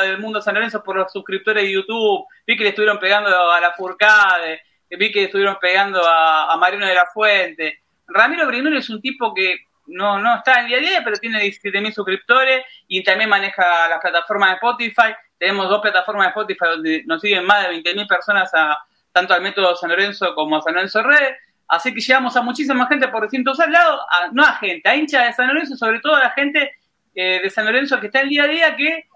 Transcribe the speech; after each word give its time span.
del 0.00 0.18
mundo 0.18 0.40
San 0.40 0.54
Lorenzo 0.54 0.82
por 0.82 0.96
los 0.96 1.12
suscriptores 1.12 1.64
de 1.64 1.72
YouTube, 1.72 2.26
vi 2.46 2.56
que 2.56 2.64
le 2.64 2.70
estuvieron 2.70 2.98
pegando 2.98 3.28
a 3.50 3.60
la 3.60 3.72
Furcade, 3.72 4.60
vi 4.90 5.12
que 5.12 5.24
estuvieron 5.24 5.56
pegando 5.60 6.06
a, 6.06 6.52
a 6.52 6.56
Mariano 6.56 6.86
de 6.86 6.94
la 6.94 7.06
Fuente. 7.06 7.82
Ramiro 8.06 8.46
Brignoli 8.46 8.78
es 8.78 8.90
un 8.90 9.00
tipo 9.00 9.32
que 9.32 9.58
no, 9.86 10.18
no 10.18 10.36
está 10.36 10.60
en 10.60 10.66
día 10.66 10.78
a 10.78 10.80
día, 10.80 11.00
pero 11.04 11.16
tiene 11.16 11.42
17.000 11.42 11.92
suscriptores 11.92 12.64
y 12.86 13.02
también 13.02 13.30
maneja 13.30 13.88
las 13.88 14.00
plataformas 14.00 14.50
de 14.50 14.54
Spotify. 14.54 15.14
Tenemos 15.38 15.68
dos 15.68 15.80
plataformas 15.80 16.26
de 16.26 16.28
Spotify 16.28 16.64
donde 16.66 17.02
nos 17.06 17.20
siguen 17.20 17.44
más 17.44 17.68
de 17.68 17.74
20.000 17.82 18.08
personas 18.08 18.50
a, 18.54 18.78
tanto 19.12 19.34
al 19.34 19.42
método 19.42 19.74
San 19.76 19.90
Lorenzo 19.90 20.34
como 20.34 20.56
a 20.56 20.62
San 20.62 20.74
Lorenzo 20.74 21.02
Red. 21.02 21.34
Así 21.68 21.94
que 21.94 22.00
llegamos 22.00 22.36
a 22.36 22.42
muchísima 22.42 22.86
gente 22.86 23.08
por 23.08 23.22
distintos 23.22 23.58
lados, 23.58 24.00
no 24.32 24.42
a 24.42 24.54
gente, 24.54 24.88
a 24.88 24.96
hinchas 24.96 25.26
de 25.26 25.32
San 25.32 25.48
Lorenzo, 25.48 25.76
sobre 25.76 26.00
todo 26.00 26.16
a 26.16 26.20
la 26.20 26.30
gente 26.30 26.72
eh, 27.14 27.40
de 27.42 27.50
San 27.50 27.64
Lorenzo 27.64 28.00
que 28.00 28.06
está 28.06 28.20
el 28.20 28.28
día 28.28 28.44
a 28.44 28.48
día 28.48 28.76
que 28.76 29.08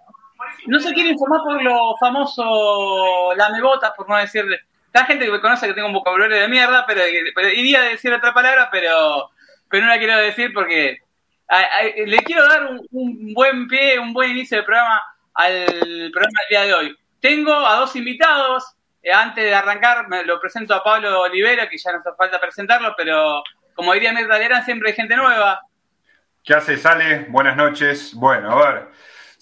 no 0.67 0.81
se 0.81 0.93
quiere 0.93 1.11
informar 1.11 1.41
por 1.43 1.63
lo 1.63 1.97
famoso 1.99 3.35
lamebotas, 3.37 3.93
por 3.97 4.09
no 4.09 4.17
decirle. 4.17 4.61
La 4.93 5.05
gente 5.05 5.25
que 5.25 5.33
me 5.33 5.41
conoce 5.41 5.67
que 5.67 5.75
tengo 5.75 5.89
un 5.89 5.95
vocabulario 5.95 6.37
de 6.37 6.49
mierda, 6.49 6.85
pero, 6.87 7.03
iría 7.53 7.81
a 7.81 7.85
decir 7.85 8.13
otra 8.13 8.33
palabra, 8.33 8.69
pero, 8.71 9.31
pero 9.69 9.85
no 9.85 9.91
la 9.91 9.99
quiero 9.99 10.17
decir 10.19 10.53
porque 10.55 10.99
le 12.07 12.19
quiero 12.19 12.47
dar 12.47 12.71
un, 12.91 13.35
buen 13.35 13.67
pie, 13.69 13.99
un 13.99 14.13
buen 14.13 14.31
inicio 14.31 14.59
de 14.59 14.63
programa 14.63 15.03
al 15.35 15.65
programa 16.13 16.41
del 16.41 16.49
día 16.49 16.63
de 16.63 16.75
hoy. 16.75 16.99
Tengo 17.21 17.55
a 17.55 17.77
dos 17.77 17.97
invitados. 17.97 18.65
Eh, 19.03 19.13
antes 19.13 19.45
de 19.45 19.55
arrancar, 19.55 20.09
me 20.09 20.25
lo 20.25 20.41
presento 20.41 20.75
a 20.75 20.83
Pablo 20.83 21.21
Olivera, 21.21 21.69
que 21.69 21.77
ya 21.77 21.93
no 21.93 21.99
hace 21.99 22.11
falta 22.17 22.41
presentarlo, 22.41 22.95
pero 22.97 23.43
como 23.75 23.93
diría 23.93 24.13
Mirta 24.13 24.39
Lerán, 24.39 24.65
siempre 24.65 24.91
hay 24.91 24.97
gente 24.97 25.17
nueva. 25.17 25.61
¿Qué 26.43 26.55
hace, 26.55 26.77
Sale? 26.77 27.27
Buenas 27.29 27.57
noches. 27.57 28.15
Bueno, 28.15 28.53
a 28.53 28.73
ver, 28.73 28.89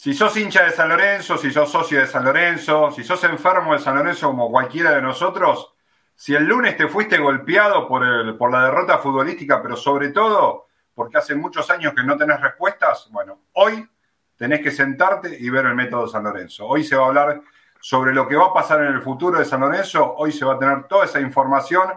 si 0.03 0.15
sos 0.15 0.37
hincha 0.37 0.65
de 0.65 0.73
San 0.73 0.89
Lorenzo, 0.89 1.39
si 1.39 1.53
sos 1.53 1.71
socio 1.71 2.01
de 2.01 2.09
San 2.09 2.25
Lorenzo, 2.25 2.91
si 2.91 3.05
sos 3.05 3.23
enfermo 3.23 3.73
de 3.73 3.79
San 3.79 3.95
Lorenzo 3.95 4.27
como 4.27 4.51
cualquiera 4.51 4.91
de 4.91 5.01
nosotros, 5.01 5.75
si 6.17 6.35
el 6.35 6.45
lunes 6.45 6.77
te 6.77 6.89
fuiste 6.89 7.19
golpeado 7.19 7.87
por, 7.87 8.05
el, 8.05 8.37
por 8.37 8.51
la 8.51 8.65
derrota 8.65 8.99
futbolística, 8.99 9.63
pero 9.63 9.77
sobre 9.77 10.09
todo 10.09 10.67
porque 10.93 11.19
hace 11.19 11.37
muchos 11.37 11.71
años 11.71 11.95
que 11.95 12.03
no 12.03 12.17
tenés 12.17 12.41
respuestas, 12.41 13.11
bueno, 13.13 13.43
hoy 13.53 13.89
tenés 14.37 14.61
que 14.61 14.73
sentarte 14.73 15.37
y 15.39 15.49
ver 15.51 15.67
el 15.67 15.77
método 15.77 16.09
San 16.09 16.25
Lorenzo. 16.25 16.67
Hoy 16.67 16.83
se 16.83 16.97
va 16.97 17.05
a 17.05 17.07
hablar 17.07 17.41
sobre 17.81 18.13
lo 18.13 18.27
que 18.27 18.35
va 18.35 18.47
a 18.47 18.53
pasar 18.53 18.81
en 18.81 18.93
el 18.93 19.03
futuro 19.03 19.39
de 19.39 19.45
San 19.45 19.61
Lorenzo, 19.61 20.15
hoy 20.17 20.33
se 20.33 20.45
va 20.45 20.55
a 20.55 20.59
tener 20.59 20.89
toda 20.89 21.05
esa 21.05 21.21
información. 21.21 21.89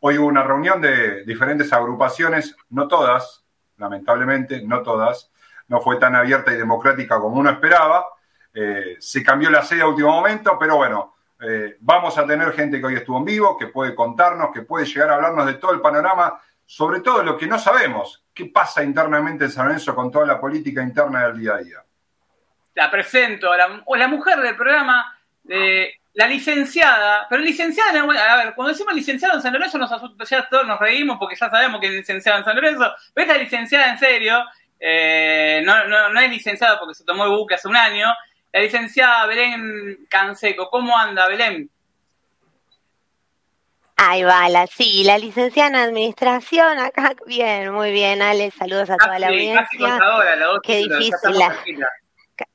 Hoy 0.00 0.18
hubo 0.18 0.26
una 0.26 0.42
reunión 0.42 0.80
de 0.80 1.22
diferentes 1.22 1.72
agrupaciones, 1.72 2.56
no 2.70 2.88
todas, 2.88 3.44
lamentablemente, 3.76 4.62
no 4.66 4.82
todas, 4.82 5.31
no 5.68 5.80
fue 5.80 5.96
tan 5.96 6.14
abierta 6.14 6.52
y 6.52 6.56
democrática 6.56 7.18
como 7.18 7.38
uno 7.38 7.50
esperaba. 7.50 8.06
Eh, 8.54 8.96
se 8.98 9.22
cambió 9.22 9.50
la 9.50 9.62
sede 9.62 9.82
a 9.82 9.86
último 9.86 10.10
momento, 10.10 10.56
pero 10.58 10.76
bueno, 10.76 11.14
eh, 11.40 11.76
vamos 11.80 12.16
a 12.18 12.26
tener 12.26 12.52
gente 12.52 12.78
que 12.78 12.86
hoy 12.86 12.94
estuvo 12.96 13.18
en 13.18 13.24
vivo, 13.24 13.56
que 13.56 13.68
puede 13.68 13.94
contarnos, 13.94 14.52
que 14.52 14.62
puede 14.62 14.86
llegar 14.86 15.10
a 15.10 15.14
hablarnos 15.14 15.46
de 15.46 15.54
todo 15.54 15.72
el 15.72 15.80
panorama, 15.80 16.40
sobre 16.66 17.00
todo 17.00 17.22
lo 17.22 17.36
que 17.36 17.46
no 17.46 17.58
sabemos, 17.58 18.24
qué 18.34 18.46
pasa 18.46 18.82
internamente 18.82 19.44
en 19.44 19.50
San 19.50 19.66
Lorenzo 19.66 19.94
con 19.94 20.10
toda 20.10 20.26
la 20.26 20.40
política 20.40 20.82
interna 20.82 21.26
del 21.26 21.38
día 21.38 21.54
a 21.54 21.58
día. 21.58 21.84
La 22.74 22.90
presento, 22.90 23.54
la, 23.54 23.82
la 23.96 24.08
mujer 24.08 24.40
del 24.40 24.56
programa, 24.56 25.14
la 26.14 26.26
licenciada, 26.26 27.26
pero 27.28 27.42
licenciada, 27.42 28.00
a 28.00 28.36
ver, 28.36 28.54
cuando 28.54 28.72
decimos 28.72 28.94
licenciada 28.94 29.34
en 29.34 29.42
San 29.42 29.52
Lorenzo 29.52 29.78
nos 29.78 29.90
ya 30.28 30.46
todos 30.48 30.66
nos 30.66 30.78
reímos 30.78 31.16
porque 31.18 31.36
ya 31.36 31.48
sabemos 31.48 31.80
que 31.80 31.86
es 31.86 31.92
licenciada 31.92 32.38
en 32.38 32.44
San 32.44 32.54
Lorenzo, 32.54 32.92
pero 33.14 33.26
esta 33.26 33.42
licenciada 33.42 33.90
en 33.90 33.98
serio, 33.98 34.44
eh, 34.84 35.62
no, 35.64 35.86
no, 35.86 36.08
no 36.08 36.20
es 36.20 36.28
licenciada 36.28 36.76
porque 36.78 36.94
se 36.94 37.04
tomó 37.04 37.24
el 37.24 37.30
buque 37.30 37.54
hace 37.54 37.68
un 37.68 37.76
año, 37.76 38.06
la 38.52 38.60
licenciada 38.60 39.26
Belén 39.26 40.06
Canseco, 40.10 40.68
¿cómo 40.68 40.98
anda 40.98 41.28
Belén? 41.28 41.70
Ahí 43.96 44.24
va, 44.24 44.48
la, 44.48 44.66
sí, 44.66 45.04
la 45.04 45.18
licenciada 45.18 45.68
en 45.68 45.76
administración, 45.76 46.80
acá, 46.80 47.14
bien, 47.26 47.72
muy 47.72 47.92
bien, 47.92 48.20
Ale, 48.20 48.50
saludos 48.50 48.90
a 48.90 48.96
toda 48.96 49.20
la 49.20 49.28
audiencia. 49.28 49.68
Qué 50.64 50.78
difícil. 50.78 51.38
La, 51.38 51.54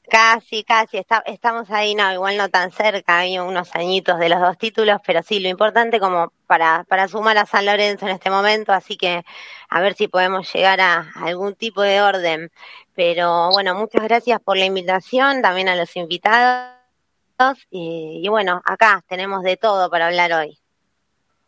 Casi, 0.09 0.63
casi, 0.63 1.01
estamos 1.25 1.69
ahí, 1.69 1.94
no, 1.94 2.13
igual 2.13 2.38
no 2.38 2.47
tan 2.47 2.71
cerca, 2.71 3.19
hay 3.19 3.39
unos 3.39 3.75
añitos 3.75 4.17
de 4.19 4.29
los 4.29 4.39
dos 4.39 4.57
títulos, 4.57 5.01
pero 5.05 5.21
sí, 5.21 5.41
lo 5.41 5.49
importante 5.49 5.99
como 5.99 6.31
para, 6.45 6.85
para 6.88 7.09
sumar 7.09 7.38
a 7.38 7.45
San 7.45 7.65
Lorenzo 7.65 8.07
en 8.07 8.13
este 8.13 8.29
momento, 8.29 8.71
así 8.71 8.95
que 8.95 9.23
a 9.69 9.81
ver 9.81 9.94
si 9.95 10.07
podemos 10.07 10.51
llegar 10.53 10.79
a, 10.81 11.11
algún 11.16 11.55
tipo 11.55 11.81
de 11.81 12.01
orden. 12.01 12.51
Pero 12.95 13.50
bueno, 13.51 13.75
muchas 13.75 14.03
gracias 14.03 14.39
por 14.41 14.57
la 14.57 14.66
invitación, 14.66 15.41
también 15.41 15.69
a 15.69 15.75
los 15.75 15.95
invitados, 15.95 16.78
y, 17.69 18.27
bueno, 18.29 18.61
acá 18.66 19.03
tenemos 19.07 19.44
de 19.44 19.57
todo 19.57 19.89
para 19.91 20.07
hablar 20.07 20.33
hoy. 20.33 20.57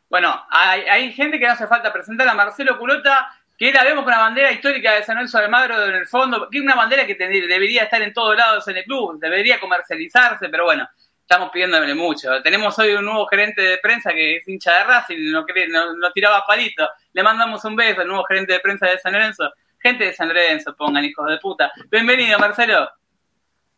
Bueno, 0.09 0.45
hay, 0.49 1.11
gente 1.13 1.39
que 1.39 1.47
no 1.47 1.53
hace 1.53 1.67
falta 1.67 1.91
presentar 1.91 2.27
a 2.27 2.33
Marcelo 2.33 2.77
Culota, 2.77 3.31
que 3.57 3.71
la 3.71 3.83
vemos 3.83 4.03
con 4.03 4.11
la 4.11 4.19
bandera 4.19 4.51
histórica 4.51 4.93
de 4.93 5.03
San 5.03 5.15
Lorenzo 5.15 5.37
de 5.37 5.45
Almagro 5.45 5.85
en 5.85 5.95
el 5.95 6.07
fondo, 6.07 6.47
que 6.49 6.59
es 6.59 6.63
una 6.63 6.75
bandera 6.75 7.05
que 7.05 7.15
debería 7.15 7.83
estar 7.83 8.01
en 8.01 8.13
todos 8.13 8.35
lados 8.35 8.67
en 8.67 8.77
el 8.77 8.83
club, 8.83 9.19
debería 9.19 9.59
comercializarse, 9.59 10.49
pero 10.49 10.65
bueno, 10.65 10.87
estamos 11.29 11.51
pidiéndole 11.51 11.93
mucho. 11.93 12.41
Tenemos 12.41 12.79
hoy 12.79 12.95
un 12.95 13.05
nuevo 13.05 13.27
gerente 13.27 13.61
de 13.61 13.77
prensa 13.77 14.11
que 14.11 14.37
es 14.37 14.47
hincha 14.47 14.79
de 14.79 14.83
Racing, 14.85 15.31
no, 15.31 15.45
no, 15.93 16.11
tiraba 16.11 16.43
palito. 16.43 16.89
Le 17.13 17.21
mandamos 17.21 17.63
un 17.65 17.75
beso 17.75 18.01
al 18.01 18.07
nuevo 18.07 18.23
gerente 18.23 18.53
de 18.53 18.59
prensa 18.59 18.87
de 18.87 18.97
San 18.97 19.13
Lorenzo. 19.13 19.51
Gente 19.77 20.05
de 20.05 20.13
San 20.13 20.27
Lorenzo, 20.27 20.75
pongan 20.75 21.05
hijos 21.05 21.29
de 21.29 21.37
puta. 21.37 21.71
Bienvenido, 21.91 22.39
Marcelo. 22.39 22.89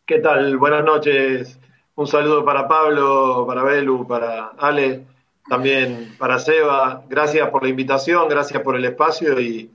¿Qué 0.06 0.20
tal? 0.20 0.56
Buenas 0.56 0.86
noches. 0.86 1.60
Un 1.96 2.08
saludo 2.08 2.46
para 2.46 2.70
Pablo, 2.70 3.44
para 3.46 3.64
Belu, 3.64 4.08
para 4.08 4.52
Ale 4.58 5.04
también 5.50 6.16
para 6.18 6.40
Seba, 6.40 7.04
gracias 7.10 7.50
por 7.50 7.64
la 7.64 7.70
invitación, 7.70 8.30
gracias 8.30 8.62
por 8.62 8.78
el 8.78 8.86
espacio 8.86 9.42
y 9.42 9.70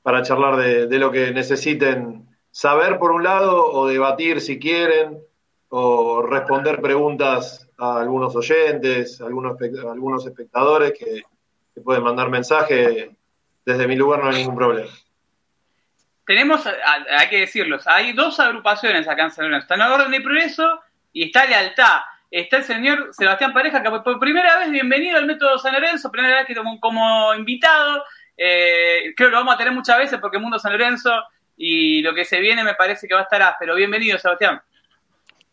para 0.00 0.22
charlar 0.22 0.58
de, 0.58 0.98
lo 1.00 1.10
que 1.10 1.32
necesiten 1.32 2.28
saber 2.52 3.00
por 3.00 3.10
un 3.10 3.24
lado 3.24 3.64
o 3.72 3.88
debatir 3.88 4.40
si 4.40 4.60
quieren 4.60 5.26
o 5.68 6.22
responder 6.22 6.80
preguntas 6.80 7.68
a 7.78 8.00
algunos 8.00 8.34
oyentes, 8.36 9.20
a 9.20 9.26
algunos, 9.26 9.60
algunos 9.60 10.26
espectadores 10.26 10.92
que, 10.98 11.22
pueden 11.84 12.02
mandar 12.02 12.30
mensaje. 12.30 13.10
Desde 13.64 13.86
mi 13.86 13.96
lugar 13.96 14.22
no 14.22 14.30
hay 14.30 14.36
ningún 14.36 14.56
problema. 14.56 14.90
Tenemos, 16.24 16.66
hay 16.66 17.28
que 17.28 17.40
decirlo, 17.40 17.78
hay 17.84 18.12
dos 18.12 18.40
agrupaciones 18.40 19.06
acá 19.06 19.24
en 19.24 19.30
San 19.30 19.44
Lorenzo. 19.44 19.64
Está 19.64 19.74
en 19.74 19.82
Orden 19.82 20.10
de 20.10 20.20
Progreso 20.22 20.80
y 21.12 21.24
está 21.24 21.44
Lealtad 21.44 22.00
está 22.30 22.58
el 22.58 22.64
señor 22.64 23.08
Sebastián 23.12 23.52
Pareja, 23.52 23.82
que 23.82 23.90
por 23.90 24.18
primera 24.18 24.58
vez 24.58 24.70
bienvenido 24.70 25.16
al 25.16 25.26
método 25.26 25.58
San 25.58 25.72
Lorenzo, 25.72 26.10
primera 26.10 26.36
vez 26.36 26.46
que 26.46 26.54
como, 26.54 26.80
como 26.80 27.34
invitado. 27.34 28.04
Eh, 28.36 29.14
creo 29.16 29.28
que 29.28 29.32
lo 29.32 29.38
vamos 29.38 29.54
a 29.54 29.58
tener 29.58 29.72
muchas 29.72 29.96
veces 29.98 30.18
porque 30.20 30.38
mundo 30.38 30.58
San 30.58 30.72
Lorenzo 30.72 31.10
y 31.56 32.02
lo 32.02 32.14
que 32.14 32.24
se 32.24 32.40
viene 32.40 32.62
me 32.62 32.74
parece 32.74 33.08
que 33.08 33.14
va 33.14 33.20
a 33.20 33.24
estar 33.24 33.56
pero 33.58 33.74
Bienvenido, 33.74 34.18
Sebastián. 34.18 34.60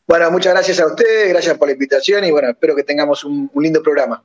Bueno, 0.05 0.29
muchas 0.31 0.53
gracias 0.53 0.79
a 0.81 0.87
ustedes, 0.87 1.29
gracias 1.29 1.57
por 1.57 1.67
la 1.67 1.73
invitación 1.73 2.25
y 2.25 2.31
bueno, 2.31 2.49
espero 2.49 2.75
que 2.75 2.83
tengamos 2.83 3.23
un, 3.23 3.49
lindo 3.55 3.81
programa. 3.81 4.21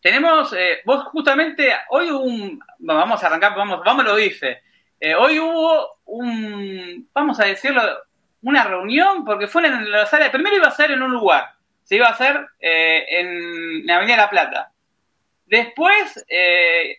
Tenemos, 0.00 0.52
eh, 0.52 0.78
vos 0.84 1.04
justamente, 1.06 1.72
hoy 1.90 2.10
un, 2.10 2.60
vamos 2.78 3.22
a 3.22 3.26
arrancar, 3.26 3.56
vamos, 3.56 3.80
vamos 3.84 4.04
lo 4.04 4.16
dice. 4.16 4.62
Eh, 5.00 5.14
hoy 5.14 5.38
hubo 5.40 5.98
un, 6.04 7.08
vamos 7.12 7.40
a 7.40 7.46
decirlo, 7.46 7.82
una 8.42 8.64
reunión, 8.64 9.24
porque 9.24 9.48
fue 9.48 9.66
en 9.66 9.90
la 9.90 10.06
sala, 10.06 10.30
primero 10.30 10.56
iba 10.56 10.68
a 10.68 10.70
ser 10.70 10.92
en 10.92 11.02
un 11.02 11.10
lugar, 11.10 11.54
se 11.82 11.96
iba 11.96 12.06
a 12.06 12.12
hacer 12.12 12.46
eh, 12.60 13.04
en 13.08 13.86
la 13.86 13.96
Avenida 13.96 14.16
La 14.16 14.30
Plata. 14.30 14.70
Después, 15.46 16.24
eh, 16.28 16.98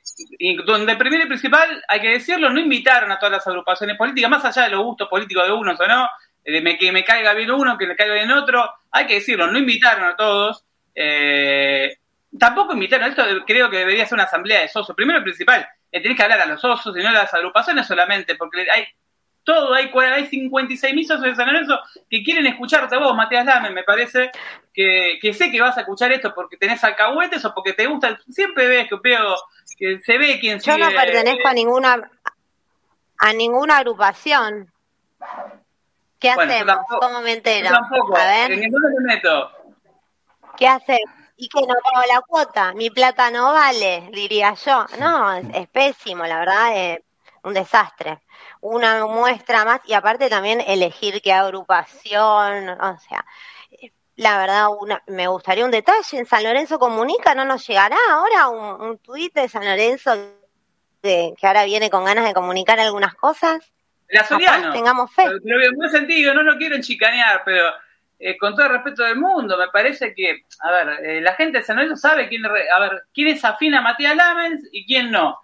donde 0.65 0.95
primero 0.95 1.23
y 1.23 1.27
principal, 1.27 1.83
hay 1.87 1.99
que 1.99 2.11
decirlo, 2.11 2.49
no 2.49 2.59
invitaron 2.59 3.11
a 3.11 3.17
todas 3.17 3.33
las 3.33 3.47
agrupaciones 3.47 3.97
políticas, 3.97 4.29
más 4.29 4.45
allá 4.45 4.63
de 4.63 4.69
los 4.69 4.83
gustos 4.83 5.07
políticos 5.07 5.45
de 5.45 5.53
unos 5.53 5.79
o 5.79 5.87
no, 5.87 6.07
de 6.45 6.77
que 6.77 6.91
me 6.91 7.03
caiga 7.03 7.33
bien 7.33 7.51
uno, 7.51 7.77
que 7.77 7.87
me 7.87 7.95
caiga 7.95 8.13
bien 8.13 8.31
otro, 8.31 8.71
hay 8.91 9.07
que 9.07 9.15
decirlo, 9.15 9.47
no 9.47 9.57
invitaron 9.57 10.05
a 10.05 10.15
todos. 10.15 10.63
Eh, 10.93 11.97
tampoco 12.37 12.73
invitaron, 12.73 13.09
esto 13.09 13.23
creo 13.45 13.69
que 13.69 13.79
debería 13.79 14.05
ser 14.05 14.15
una 14.15 14.23
asamblea 14.25 14.61
de 14.61 14.67
socios. 14.67 14.95
Primero 14.95 15.19
y 15.19 15.23
principal, 15.23 15.67
tenés 15.91 16.15
que 16.15 16.23
hablar 16.23 16.41
a 16.41 16.45
los 16.45 16.61
socios 16.61 16.95
y 16.95 17.01
no 17.01 17.09
a 17.09 17.13
las 17.13 17.33
agrupaciones 17.33 17.87
solamente, 17.87 18.35
porque 18.35 18.67
hay 18.71 18.85
todo, 19.43 19.73
hay, 19.73 19.91
hay 19.93 20.25
56 20.25 20.93
mil 20.93 21.05
socios 21.05 21.27
de 21.27 21.35
San 21.35 21.45
Lorenzo 21.45 21.79
que 22.09 22.23
quieren 22.23 22.47
escucharte 22.47 22.95
a 22.95 22.99
vos, 22.99 23.15
Matías 23.15 23.45
Lame, 23.45 23.69
me 23.69 23.83
parece 23.83 24.31
que, 24.73 25.19
sé 25.33 25.51
que 25.51 25.61
vas 25.61 25.77
a 25.77 25.81
escuchar 25.81 26.11
esto 26.11 26.33
porque 26.33 26.57
tenés 26.57 26.83
alcahuetes 26.83 27.45
o 27.45 27.53
porque 27.53 27.73
te 27.73 27.85
gusta, 27.85 28.19
siempre 28.29 28.67
ves 28.67 28.89
que 28.89 28.95
veo 29.01 29.35
que 29.77 29.99
se 29.99 30.17
ve 30.17 30.39
quién 30.39 30.59
Yo 30.59 30.77
no 30.77 30.89
pertenezco 30.89 31.47
a 31.47 31.53
ninguna 31.53 32.11
a 33.17 33.33
ninguna 33.33 33.77
agrupación. 33.77 34.71
¿Qué 36.19 36.29
hacemos? 36.29 36.77
¿Cómo 36.99 37.21
me 37.21 37.33
entero? 37.33 37.69
tampoco, 37.69 38.17
a 38.17 38.25
ver. 38.25 38.51
En 38.51 38.71
meto. 39.03 39.51
¿Qué 40.57 40.67
hacemos? 40.67 41.13
¿Y 41.37 41.49
que 41.49 41.61
no 41.61 41.73
pago 41.83 42.05
la 42.07 42.21
cuota? 42.21 42.73
Mi 42.73 42.89
plata 42.89 43.29
no 43.29 43.51
vale, 43.51 44.09
diría 44.13 44.53
yo. 44.53 44.85
No, 44.99 45.33
es, 45.33 45.45
es 45.53 45.67
pésimo, 45.67 46.25
la 46.25 46.39
verdad, 46.39 46.77
es 46.77 46.99
un 47.43 47.53
desastre 47.53 48.21
una 48.65 49.05
muestra 49.05 49.63
más 49.63 49.81
y 49.85 49.93
aparte 49.93 50.29
también 50.29 50.61
elegir 50.61 51.21
qué 51.21 51.33
agrupación, 51.33 52.69
o 52.69 52.99
sea, 52.99 53.25
la 54.15 54.37
verdad 54.39 54.67
una, 54.79 55.03
me 55.07 55.27
gustaría 55.27 55.65
un 55.65 55.71
detalle, 55.71 56.17
en 56.17 56.25
San 56.25 56.43
Lorenzo 56.43 56.79
Comunica 56.79 57.35
no 57.35 57.45
nos 57.45 57.67
llegará 57.67 57.97
ahora 58.09 58.49
un, 58.49 58.81
un 58.81 58.97
tuit 58.97 59.33
de 59.33 59.49
San 59.49 59.65
Lorenzo 59.65 60.13
que, 61.01 61.35
ahora 61.43 61.65
viene 61.65 61.91
con 61.91 62.05
ganas 62.05 62.25
de 62.25 62.33
comunicar 62.33 62.79
algunas 62.79 63.13
cosas. 63.13 63.71
La 64.09 64.23
Soliano, 64.23 64.71
tengamos 64.71 65.11
fe. 65.13 65.23
Pero 65.43 65.63
en 65.63 65.75
buen 65.75 65.89
sentido, 65.89 66.33
no 66.33 66.43
lo 66.43 66.57
quiero 66.57 66.79
chicanear, 66.79 67.41
pero 67.43 67.71
eh, 68.17 68.37
con 68.37 68.53
todo 68.55 68.65
el 68.65 68.71
respeto 68.71 69.03
del 69.03 69.17
mundo, 69.17 69.57
me 69.57 69.67
parece 69.67 70.13
que, 70.13 70.43
a 70.59 70.71
ver, 70.71 71.05
eh, 71.05 71.21
la 71.21 71.33
gente 71.33 71.57
de 71.57 71.63
San 71.63 71.75
Lorenzo 71.75 71.97
sabe 71.97 72.29
quién, 72.29 72.45
a 72.45 72.79
ver, 72.79 73.03
quién 73.13 73.27
es 73.27 73.43
afín 73.43 73.75
a 73.75 73.81
Matías 73.81 74.15
Lamens 74.15 74.67
y 74.71 74.85
quién 74.85 75.11
no. 75.11 75.39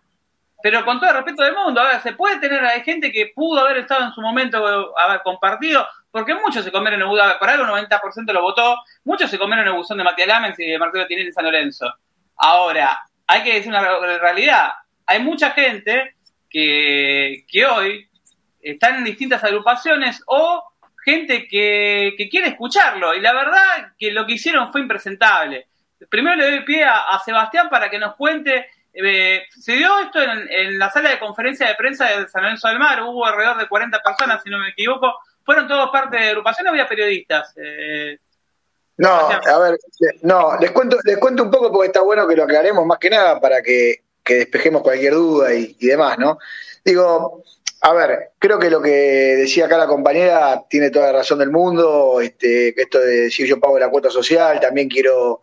Pero 0.63 0.85
con 0.85 0.99
todo 0.99 1.09
el 1.09 1.15
respeto 1.17 1.43
del 1.43 1.55
mundo, 1.55 1.81
a 1.81 1.87
ver, 1.87 2.01
se 2.01 2.13
puede 2.13 2.39
tener 2.39 2.63
hay 2.63 2.81
gente 2.81 3.11
que 3.11 3.31
pudo 3.35 3.61
haber 3.61 3.77
estado 3.77 4.05
en 4.05 4.11
su 4.13 4.21
momento 4.21 4.65
haber 4.97 5.21
compartido, 5.21 5.85
porque 6.11 6.35
muchos 6.35 6.63
se 6.63 6.71
comieron 6.71 7.01
el 7.01 7.07
bus, 7.07 7.19
por 7.39 7.49
algo 7.49 7.65
90% 7.65 8.31
lo 8.31 8.41
votó, 8.41 8.77
muchos 9.03 9.29
se 9.29 9.39
comieron 9.39 9.67
el 9.67 9.73
buzón 9.73 9.97
de 9.97 10.03
Matías 10.03 10.27
Lamens 10.27 10.59
y 10.59 10.67
de 10.67 10.77
Marcelo 10.77 11.07
Tinelli 11.07 11.27
en 11.27 11.33
San 11.33 11.45
Lorenzo. 11.45 11.93
Ahora, 12.37 13.03
hay 13.27 13.43
que 13.43 13.55
decir 13.55 13.69
una 13.69 13.81
realidad, 14.19 14.71
hay 15.07 15.19
mucha 15.19 15.51
gente 15.51 16.15
que, 16.49 17.43
que 17.47 17.65
hoy 17.65 18.10
están 18.61 18.95
en 18.95 19.03
distintas 19.03 19.43
agrupaciones 19.43 20.21
o 20.25 20.71
gente 21.03 21.47
que, 21.47 22.15
quiere 22.29 22.49
escucharlo. 22.49 23.13
Y 23.13 23.21
la 23.21 23.33
verdad 23.33 23.93
que 23.97 24.11
lo 24.11 24.25
que 24.25 24.33
hicieron 24.33 24.71
fue 24.71 24.81
impresentable. 24.81 25.67
Primero 26.09 26.35
le 26.35 26.51
doy 26.51 26.65
pie 26.65 26.83
a, 26.83 27.19
Sebastián 27.23 27.69
para 27.69 27.89
que 27.89 27.99
nos 27.99 28.15
cuente. 28.15 28.67
Eh, 28.93 29.43
se 29.49 29.73
dio 29.73 29.99
esto 29.99 30.19
en, 30.21 30.77
la 30.77 30.89
sala 30.89 31.09
de 31.09 31.19
conferencia 31.19 31.67
de 31.67 31.75
prensa 31.75 32.05
de 32.05 32.27
San 32.27 32.43
Lorenzo 32.43 32.67
del 32.67 32.79
Mar. 32.79 33.01
Hubo 33.03 33.25
alrededor 33.25 33.57
de 33.57 33.67
40 33.67 34.01
personas, 34.01 34.41
si 34.43 34.49
no 34.49 34.59
me 34.59 34.69
equivoco. 34.69 35.13
¿Fueron 35.43 35.67
todos 35.67 35.89
parte 35.91 36.17
de 36.17 36.29
agrupación 36.29 36.67
o 36.67 36.69
había 36.71 36.87
periodistas? 36.87 37.53
Eh, 37.57 38.17
no, 38.97 39.09
a 39.09 39.59
ver, 39.59 39.79
no, 40.21 40.57
les 40.59 40.71
cuento, 40.71 40.97
les 41.03 41.17
cuento 41.17 41.43
un 41.43 41.49
poco 41.49 41.71
porque 41.71 41.87
está 41.87 42.01
bueno 42.01 42.27
que 42.27 42.35
lo 42.35 42.43
aclaremos 42.43 42.85
más 42.85 42.99
que 42.99 43.09
nada 43.09 43.39
para 43.39 43.61
que, 43.61 44.03
despejemos 44.23 44.83
cualquier 44.83 45.13
duda 45.13 45.53
y, 45.53 45.75
y 45.79 45.87
demás, 45.87 46.17
¿no? 46.19 46.37
Digo, 46.85 47.43
a 47.83 47.93
ver, 47.93 48.29
creo 48.37 48.59
que 48.59 48.69
lo 48.69 48.79
que 48.79 48.91
decía 48.91 49.65
acá 49.65 49.75
la 49.75 49.87
compañera 49.87 50.63
tiene 50.69 50.91
toda 50.91 51.07
la 51.07 51.19
razón 51.19 51.39
del 51.39 51.49
mundo. 51.49 52.21
Este, 52.21 52.79
esto 52.79 52.99
de 52.99 53.21
decir 53.21 53.47
yo 53.47 53.59
pago 53.59 53.79
la 53.79 53.89
cuota 53.89 54.11
social, 54.11 54.59
también 54.59 54.87
quiero, 54.87 55.41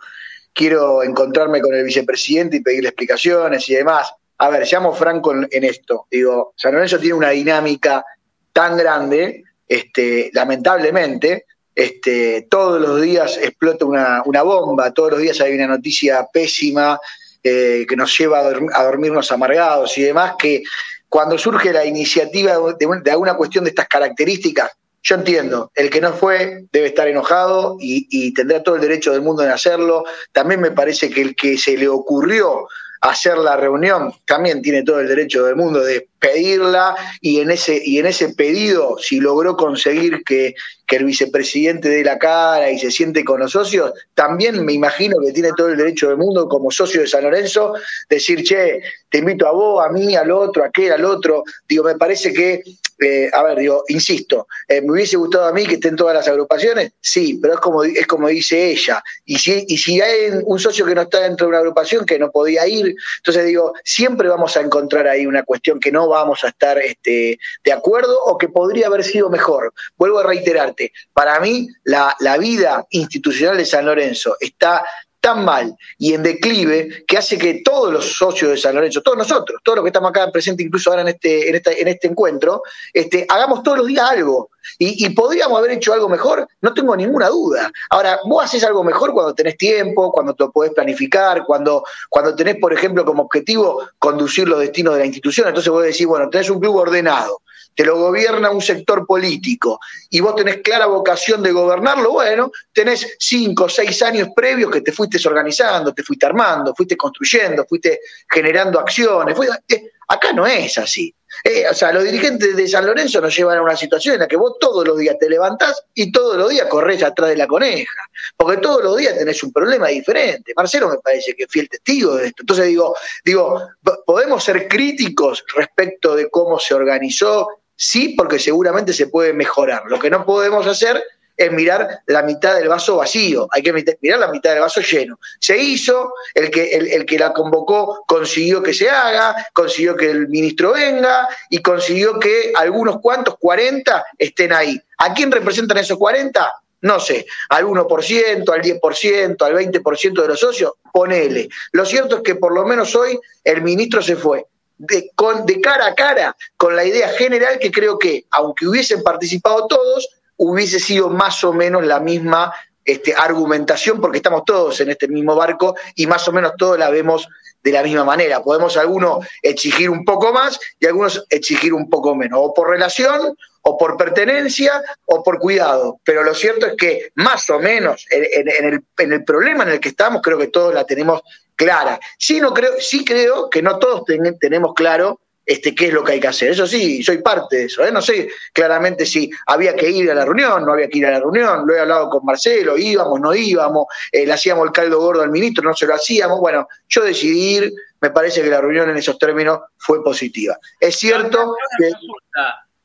quiero 0.52 1.02
encontrarme 1.02 1.61
con 1.61 1.75
el 1.75 1.82
vicepresidente 1.82 2.58
y 2.58 2.61
pedirle 2.61 2.90
explicaciones 2.90 3.69
y 3.69 3.75
demás. 3.75 4.12
A 4.38 4.50
ver, 4.50 4.64
seamos 4.69 4.96
francos 4.96 5.35
en, 5.50 5.64
esto. 5.64 6.06
Digo, 6.08 6.52
San 6.55 6.75
Lorenzo 6.75 7.00
tiene 7.00 7.14
una 7.14 7.31
dinámica 7.31 8.05
tan 8.52 8.76
grande, 8.76 9.43
este, 9.67 10.31
lamentablemente, 10.32 11.44
este, 11.75 12.46
todos 12.49 12.81
los 12.81 13.02
días 13.02 13.37
explota 13.37 13.85
una, 13.85 14.23
una, 14.25 14.43
bomba, 14.43 14.93
todos 14.93 15.12
los 15.12 15.20
días 15.20 15.40
hay 15.40 15.55
una 15.55 15.67
noticia 15.67 16.26
pésima 16.32 17.00
eh, 17.43 17.85
que 17.88 17.96
nos 17.96 18.17
lleva 18.17 18.40
a, 18.40 18.52
a 18.75 18.85
dormirnos 18.85 19.32
amargados 19.32 19.99
y 19.99 20.02
demás, 20.02 20.35
que 20.38 20.62
cuando 21.08 21.38
surge 21.38 21.72
la 21.72 21.84
iniciativa 21.84 22.58
de, 22.78 23.10
alguna 23.10 23.34
cuestión 23.34 23.64
de 23.64 23.70
estas 23.70 23.88
características, 23.88 24.70
yo 25.02 25.14
entiendo, 25.14 25.70
el 25.75 25.90
que 25.90 26.00
no 26.00 26.12
fue 26.12 26.64
debe 26.72 26.88
estar 26.88 27.08
enojado 27.08 27.76
y, 27.81 28.06
y, 28.10 28.34
tendrá 28.34 28.62
todo 28.62 28.75
el 28.75 28.81
derecho 28.82 29.12
del 29.12 29.22
mundo 29.22 29.43
en 29.43 29.50
hacerlo. 29.50 30.05
También 30.32 30.60
me 30.60 30.72
parece 30.72 31.08
que 31.08 31.22
el 31.22 31.37
que 31.37 31.56
se 31.56 31.76
le 31.76 31.88
ocurrió 31.88 32.66
hacer 33.00 33.38
la 33.38 33.56
reunión 33.56 34.12
también 34.24 34.62
tiene 34.62 34.82
todo 34.82 35.00
el 35.00 35.08
derecho 35.08 35.44
del 35.44 35.56
mundo 35.56 35.80
de 35.80 36.08
pedirla 36.18 36.96
y 37.20 37.40
en 37.40 37.50
ese, 37.50 37.80
y 37.84 37.98
en 37.98 38.06
ese 38.06 38.30
pedido, 38.30 38.98
si 38.98 39.20
logró 39.20 39.56
conseguir 39.56 40.24
que, 40.24 40.54
que 40.86 40.96
el 40.96 41.04
vicepresidente 41.04 41.88
dé 41.88 42.02
la 42.02 42.18
cara 42.18 42.70
y 42.70 42.78
se 42.78 42.90
siente 42.90 43.24
con 43.24 43.40
los 43.40 43.52
socios, 43.52 43.92
también 44.14 44.64
me 44.64 44.72
imagino 44.72 45.16
que 45.24 45.32
tiene 45.32 45.50
todo 45.56 45.68
el 45.68 45.76
derecho 45.76 46.08
del 46.08 46.16
mundo 46.16 46.48
como 46.48 46.70
socio 46.70 47.00
de 47.00 47.06
San 47.06 47.22
Lorenzo, 47.22 47.74
decir, 48.08 48.42
che, 48.42 48.80
te 49.08 49.18
invito 49.18 49.46
a 49.46 49.52
vos, 49.52 49.84
a 49.84 49.90
mí, 49.90 50.16
al 50.16 50.30
otro, 50.30 50.64
a 50.64 50.66
aquel, 50.66 50.92
al 50.92 51.04
otro. 51.04 51.44
Digo, 51.68 51.84
me 51.84 51.96
parece 51.96 52.32
que 52.32 52.62
eh, 53.00 53.30
a 53.32 53.42
ver, 53.42 53.58
digo, 53.58 53.84
insisto, 53.88 54.48
eh, 54.66 54.80
¿me 54.80 54.92
hubiese 54.92 55.16
gustado 55.16 55.46
a 55.46 55.52
mí 55.52 55.66
que 55.66 55.74
estén 55.74 55.96
todas 55.96 56.14
las 56.14 56.26
agrupaciones? 56.28 56.92
Sí, 57.00 57.38
pero 57.40 57.54
es 57.54 57.60
como, 57.60 57.84
es 57.84 58.06
como 58.06 58.28
dice 58.28 58.70
ella. 58.70 59.02
Y 59.24 59.38
si, 59.38 59.64
y 59.68 59.78
si 59.78 60.00
hay 60.00 60.30
un 60.44 60.58
socio 60.58 60.84
que 60.84 60.94
no 60.94 61.02
está 61.02 61.20
dentro 61.20 61.46
de 61.46 61.50
una 61.50 61.58
agrupación, 61.58 62.04
que 62.04 62.18
no 62.18 62.30
podía 62.30 62.66
ir, 62.66 62.94
entonces 63.18 63.46
digo, 63.46 63.72
siempre 63.84 64.28
vamos 64.28 64.56
a 64.56 64.60
encontrar 64.60 65.06
ahí 65.06 65.26
una 65.26 65.44
cuestión 65.44 65.78
que 65.78 65.92
no 65.92 66.08
vamos 66.08 66.42
a 66.44 66.48
estar 66.48 66.78
este, 66.78 67.38
de 67.64 67.72
acuerdo 67.72 68.18
o 68.24 68.36
que 68.36 68.48
podría 68.48 68.88
haber 68.88 69.04
sido 69.04 69.30
mejor. 69.30 69.72
Vuelvo 69.96 70.18
a 70.18 70.24
reiterarte, 70.24 70.92
para 71.12 71.38
mí 71.40 71.68
la, 71.84 72.16
la 72.20 72.36
vida 72.36 72.84
institucional 72.90 73.56
de 73.56 73.64
San 73.64 73.86
Lorenzo 73.86 74.36
está 74.40 74.84
tan 75.20 75.44
mal 75.44 75.76
y 75.98 76.14
en 76.14 76.22
declive 76.22 77.04
que 77.06 77.18
hace 77.18 77.38
que 77.38 77.62
todos 77.64 77.92
los 77.92 78.16
socios 78.16 78.52
de 78.52 78.56
San 78.56 78.74
Lorenzo, 78.74 79.02
todos 79.02 79.18
nosotros, 79.18 79.60
todos 79.62 79.76
los 79.76 79.84
que 79.84 79.88
estamos 79.88 80.10
acá 80.10 80.30
presentes, 80.30 80.64
incluso 80.64 80.90
ahora 80.90 81.02
en 81.02 81.08
este, 81.08 81.48
en 81.48 81.54
este, 81.56 81.82
en 81.82 81.88
este 81.88 82.08
encuentro, 82.08 82.62
este, 82.92 83.26
hagamos 83.28 83.62
todos 83.62 83.78
los 83.78 83.86
días 83.86 84.08
algo. 84.10 84.50
Y, 84.78 85.08
podríamos 85.10 85.58
haber 85.58 85.72
hecho 85.72 85.92
algo 85.92 86.08
mejor, 86.08 86.46
no 86.60 86.74
tengo 86.74 86.94
ninguna 86.94 87.28
duda. 87.28 87.72
Ahora, 87.90 88.20
vos 88.24 88.44
haces 88.44 88.62
algo 88.64 88.84
mejor 88.84 89.12
cuando 89.12 89.34
tenés 89.34 89.56
tiempo, 89.56 90.12
cuando 90.12 90.34
te 90.34 90.46
podés 90.48 90.72
planificar, 90.72 91.44
cuando, 91.46 91.84
cuando 92.10 92.34
tenés, 92.34 92.56
por 92.56 92.72
ejemplo, 92.72 93.04
como 93.04 93.22
objetivo 93.22 93.82
conducir 93.98 94.46
los 94.46 94.60
destinos 94.60 94.94
de 94.94 95.00
la 95.00 95.06
institución. 95.06 95.48
Entonces 95.48 95.72
vos 95.72 95.82
decís, 95.82 96.06
bueno, 96.06 96.28
tenés 96.28 96.50
un 96.50 96.60
club 96.60 96.76
ordenado, 96.76 97.40
te 97.78 97.84
lo 97.84 97.96
gobierna 97.96 98.50
un 98.50 98.60
sector 98.60 99.06
político 99.06 99.78
y 100.10 100.19
vos 100.19 100.34
tenés 100.34 100.56
clara 100.62 100.86
vocación 100.86 101.44
de 101.44 101.52
gobernarlo, 101.52 102.10
bueno, 102.10 102.50
tenés 102.72 103.14
cinco 103.20 103.66
o 103.66 103.69
seis 103.69 104.02
años 104.02 104.30
previos 104.34 104.72
que 104.72 104.80
te 104.80 104.90
fuiste 104.90 105.16
organizando, 105.28 105.94
te 105.94 106.02
fuiste 106.02 106.26
armando, 106.26 106.75
fuiste 106.75 106.96
construyendo, 106.96 107.64
fuiste 107.69 108.00
generando 108.28 108.80
acciones. 108.80 109.38
Eh, 109.69 109.92
acá 110.08 110.32
no 110.32 110.44
es 110.44 110.76
así. 110.76 111.14
Eh, 111.44 111.66
o 111.70 111.75
sea, 111.75 111.92
los 111.92 112.02
dirigentes 112.02 112.56
de 112.56 112.66
San 112.66 112.84
Lorenzo 112.84 113.20
nos 113.20 113.36
llevan 113.36 113.58
a 113.58 113.62
una 113.62 113.76
situación 113.76 114.14
en 114.14 114.22
la 114.22 114.26
que 114.26 114.36
vos 114.36 114.56
todos 114.58 114.84
los 114.84 114.98
días 114.98 115.16
te 115.20 115.28
levantás 115.30 115.84
y 115.94 116.10
todos 116.10 116.36
los 116.36 116.50
días 116.50 116.66
corres 116.66 117.00
atrás 117.04 117.28
de 117.28 117.36
la 117.36 117.46
coneja, 117.46 117.92
porque 118.36 118.60
todos 118.60 118.82
los 118.82 118.96
días 118.96 119.16
tenés 119.16 119.40
un 119.44 119.52
problema 119.52 119.86
diferente. 119.86 120.52
Marcelo 120.56 120.88
me 120.88 120.98
parece 120.98 121.36
que 121.36 121.44
es 121.44 121.48
fiel 121.48 121.69
testigo 121.69 122.16
de 122.16 122.26
esto. 122.26 122.42
Entonces 122.42 122.66
digo, 122.66 122.96
digo, 123.25 123.69
podemos 124.04 124.42
ser 124.42 124.66
críticos 124.66 125.44
respecto 125.54 126.16
de 126.16 126.28
cómo 126.28 126.58
se 126.58 126.75
organizó 126.75 127.57
Sí, 127.80 128.16
porque 128.19 128.40
seguramente 128.40 128.92
se 128.92 129.06
puede 129.06 129.32
mejorar. 129.32 129.84
Lo 129.86 130.00
que 130.00 130.10
no 130.10 130.26
podemos 130.26 130.66
hacer 130.66 131.00
es 131.36 131.52
mirar 131.52 132.00
la 132.06 132.22
mitad 132.22 132.56
del 132.56 132.66
vaso 132.66 132.96
vacío, 132.96 133.46
hay 133.52 133.62
que 133.62 133.72
mirar 133.72 134.19
la 134.19 134.32
mitad 134.32 134.50
del 134.50 134.62
vaso 134.62 134.80
lleno. 134.80 135.20
Se 135.38 135.56
hizo, 135.56 136.12
el 136.35 136.50
que, 136.50 136.73
el, 136.73 137.06
que 137.06 137.16
la 137.20 137.32
convocó 137.32 138.02
consiguió 138.08 138.61
que 138.64 138.75
se 138.75 138.90
haga, 138.90 139.47
consiguió 139.52 139.94
que 139.94 140.11
el 140.11 140.26
ministro 140.26 140.73
venga 140.73 141.28
y 141.50 141.62
consiguió 141.62 142.18
que 142.18 142.52
algunos 142.56 143.00
cuantos, 143.00 143.37
40, 143.38 144.04
estén 144.18 144.52
ahí. 144.52 144.76
¿A 144.99 145.14
quién 145.14 145.30
representan 145.30 145.78
esos 145.78 145.99
40? 145.99 146.52
No 146.80 146.99
sé, 146.99 147.26
al 147.50 147.64
1%, 147.64 148.52
al 148.52 148.62
10%, 148.62 149.42
al 149.42 149.54
20% 149.54 150.23
de 150.23 150.28
los 150.28 150.40
socios, 150.40 150.73
ponele. 150.92 151.49
Lo 151.70 151.87
cierto 151.87 152.16
es 152.16 152.23
que 152.23 152.35
por 152.35 152.52
lo 152.52 152.66
menos 152.66 152.97
hoy 152.97 153.16
el 153.44 153.62
ministro 153.62 154.02
se 154.02 154.16
fue 154.16 154.44
de, 154.78 155.11
con, 155.14 155.44
de 155.44 155.61
cara 155.61 155.87
a 155.87 155.94
cara 155.94 156.37
con 156.56 156.75
la 156.75 156.85
idea 156.85 157.08
general 157.11 157.58
que 157.58 157.70
creo 157.70 157.99
que, 157.99 158.25
aunque 158.30 158.66
hubiesen 158.66 159.02
participado 159.02 159.66
todos, 159.66 160.08
hubiese 160.37 160.78
sido 160.78 161.11
más 161.11 161.42
o 161.44 161.52
menos 161.52 161.85
la 161.85 162.00
misma 162.00 162.52
este, 162.85 163.14
argumentación, 163.14 164.00
porque 164.00 164.18
estamos 164.18 164.44
todos 164.47 164.80
en 164.80 164.90
este 164.90 165.08
mismo 165.08 165.35
barco 165.37 165.75
y 165.94 166.06
más 166.06 166.26
o 166.28 166.32
menos 166.32 166.52
todos 166.56 166.78
la 166.78 166.88
vemos 166.88 167.28
de 167.62 167.73
la 167.73 167.82
misma 167.82 168.04
manera. 168.04 168.42
Podemos 168.42 168.76
algunos 168.76 169.26
exigir 169.42 169.90
un 169.90 170.04
poco 170.04 170.32
más 170.32 170.58
y 170.78 170.87
algunos 170.87 171.26
exigir 171.28 171.75
un 171.75 171.90
poco 171.90 172.14
menos, 172.14 172.38
o 172.42 172.54
por 172.54 172.70
relación, 172.70 173.37
o 173.62 173.76
por 173.76 173.97
pertenencia, 173.97 174.82
o 175.04 175.23
por 175.23 175.38
cuidado. 175.38 176.00
Pero 176.04 176.23
lo 176.23 176.35
cierto 176.35 176.66
es 176.66 176.76
que 176.78 177.11
más 177.16 177.50
o 177.50 177.58
menos 177.58 178.06
en, 178.11 178.49
el, 178.49 178.85
en 178.97 179.12
el 179.12 179.25
problema 179.25 179.64
en 179.64 179.70
el 179.70 179.80
que 179.80 179.90
estamos, 179.90 180.23
creo 180.23 180.38
que 180.38 180.47
todos 180.47 180.73
la 180.73 180.85
tenemos 180.85 181.20
clara. 181.58 181.98
Sí, 182.16 182.40
no 182.40 182.54
creo, 182.54 182.72
sí 182.78 183.04
creo 183.04 183.50
que 183.50 183.60
no 183.60 183.78
todos 183.78 184.04
tenemos 184.40 184.72
claro 184.74 185.20
este, 185.44 185.74
qué 185.74 185.86
es 185.86 185.92
lo 185.92 186.04
que 186.04 186.12
hay 186.12 186.20
que 186.20 186.28
hacer. 186.28 186.52
Eso 186.52 186.66
sí, 186.66 187.02
soy 187.02 187.18
parte 187.18 187.56
de 187.56 187.64
eso. 187.64 187.84
¿eh? 187.84 187.90
No 187.90 188.00
sé 188.00 188.28
claramente 188.52 189.04
si 189.04 189.30
había 189.46 189.74
que 189.74 189.90
ir 189.90 190.10
a 190.10 190.14
la 190.14 190.24
reunión, 190.24 190.64
no 190.64 190.72
había 190.72 190.88
que 190.88 190.98
ir 190.98 191.06
a 191.06 191.10
la 191.10 191.20
reunión. 191.20 191.66
Lo 191.66 191.74
he 191.74 191.80
hablado 191.80 192.08
con 192.08 192.24
Marcelo, 192.24 192.78
íbamos, 192.78 193.20
no 193.20 193.34
íbamos, 193.34 193.86
eh, 194.12 194.24
le 194.24 194.32
hacíamos 194.32 194.66
el 194.66 194.72
caldo 194.72 195.00
gordo 195.00 195.22
al 195.22 195.30
ministro, 195.30 195.64
no 195.64 195.74
se 195.74 195.86
lo 195.86 195.94
hacíamos. 195.94 196.38
Bueno, 196.38 196.68
yo 196.88 197.02
decidí 197.02 197.56
ir, 197.56 197.72
me 198.00 198.10
parece 198.10 198.42
que 198.42 198.48
la 198.48 198.60
reunión 198.60 198.88
en 198.90 198.98
esos 198.98 199.18
términos 199.18 199.60
fue 199.76 200.02
positiva. 200.04 200.56
Es 200.78 200.96
cierto 200.96 201.56
que... 201.78 201.92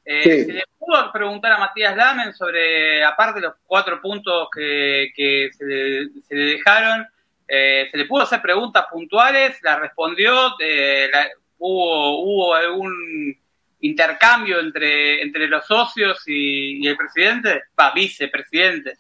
Eh, 0.06 0.46
¿Se 0.46 0.52
le 0.52 0.64
pudo 0.78 1.12
preguntar 1.14 1.54
a 1.54 1.58
Matías 1.60 1.96
Lamen 1.96 2.34
sobre, 2.34 3.04
aparte 3.06 3.40
de 3.40 3.48
los 3.48 3.56
cuatro 3.66 4.02
puntos 4.02 4.50
que, 4.54 5.50
se, 5.58 5.64
le, 5.66 6.10
dejaron, 6.30 7.08
eh, 7.48 7.88
se 7.92 7.98
le 7.98 8.06
pudo 8.06 8.24
hacer 8.24 8.42
preguntas 8.42 8.86
puntuales, 8.92 9.58
la 9.62 9.80
respondió, 9.80 10.56
eh, 10.60 11.10
hubo, 11.58 12.24
hubo 12.24 12.56
algún 12.56 13.38
intercambio 13.84 14.60
entre, 14.60 15.22
entre 15.22 15.48
los 15.48 15.66
socios 15.66 16.24
y, 16.26 16.88
el 16.88 16.96
presidente, 16.96 17.64
va, 17.80 17.92
vicepresidente. 17.94 18.98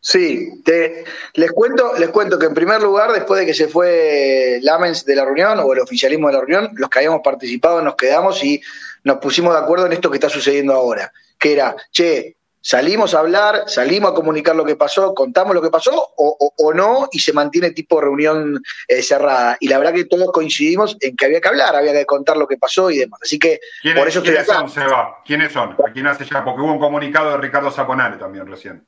Sí, 0.00 0.62
te, 0.64 1.04
les 1.34 1.50
cuento, 1.52 1.94
les 1.98 2.10
cuento 2.10 2.38
que 2.38 2.46
en 2.46 2.54
primer 2.54 2.80
lugar, 2.82 3.12
después 3.12 3.40
de 3.40 3.46
que 3.46 3.54
se 3.54 3.68
fue 3.68 4.58
Lamens 4.62 5.04
de 5.04 5.16
la 5.16 5.24
reunión 5.24 5.58
o 5.58 5.72
el 5.72 5.80
oficialismo 5.80 6.28
de 6.28 6.34
la 6.34 6.40
reunión, 6.40 6.70
los 6.74 6.90
que 6.90 6.98
habíamos 6.98 7.22
participado 7.24 7.80
nos 7.80 7.96
quedamos 7.96 8.42
y 8.44 8.60
nos 9.02 9.18
pusimos 9.18 9.54
de 9.54 9.60
acuerdo 9.60 9.86
en 9.86 9.94
esto 9.94 10.10
que 10.10 10.18
está 10.18 10.28
sucediendo 10.28 10.74
ahora, 10.74 11.10
que 11.38 11.52
era, 11.54 11.74
che, 11.90 12.36
salimos 12.64 13.14
a 13.14 13.18
hablar, 13.20 13.64
salimos 13.66 14.10
a 14.10 14.14
comunicar 14.14 14.56
lo 14.56 14.64
que 14.64 14.74
pasó, 14.74 15.14
contamos 15.14 15.54
lo 15.54 15.60
que 15.60 15.70
pasó 15.70 16.12
o, 16.16 16.72
no 16.74 17.08
y 17.12 17.18
se 17.18 17.32
mantiene 17.34 17.70
tipo 17.72 18.00
reunión 18.00 18.60
eh, 18.88 19.02
cerrada. 19.02 19.56
Y 19.60 19.68
la 19.68 19.78
verdad 19.78 19.92
que 19.92 20.06
todos 20.06 20.32
coincidimos 20.32 20.96
en 21.00 21.14
que 21.14 21.26
había 21.26 21.40
que 21.42 21.48
hablar, 21.48 21.76
había 21.76 21.92
que 21.92 22.06
contar 22.06 22.38
lo 22.38 22.48
que 22.48 22.56
pasó 22.56 22.90
y 22.90 22.98
demás. 22.98 23.20
Así 23.22 23.38
que 23.38 23.60
por 23.94 24.08
eso 24.08 24.22
¿quiénes 24.22 24.46
son, 24.46 24.70
Seba? 24.70 25.22
¿Quiénes 25.24 25.52
son? 25.52 25.76
¿A 25.86 25.92
quién 25.92 26.06
hace 26.06 26.24
ya? 26.24 26.42
Porque 26.42 26.62
hubo 26.62 26.72
un 26.72 26.80
comunicado 26.80 27.32
de 27.32 27.36
Ricardo 27.36 27.70
Zaponare 27.70 28.16
también 28.16 28.46
recién. 28.46 28.86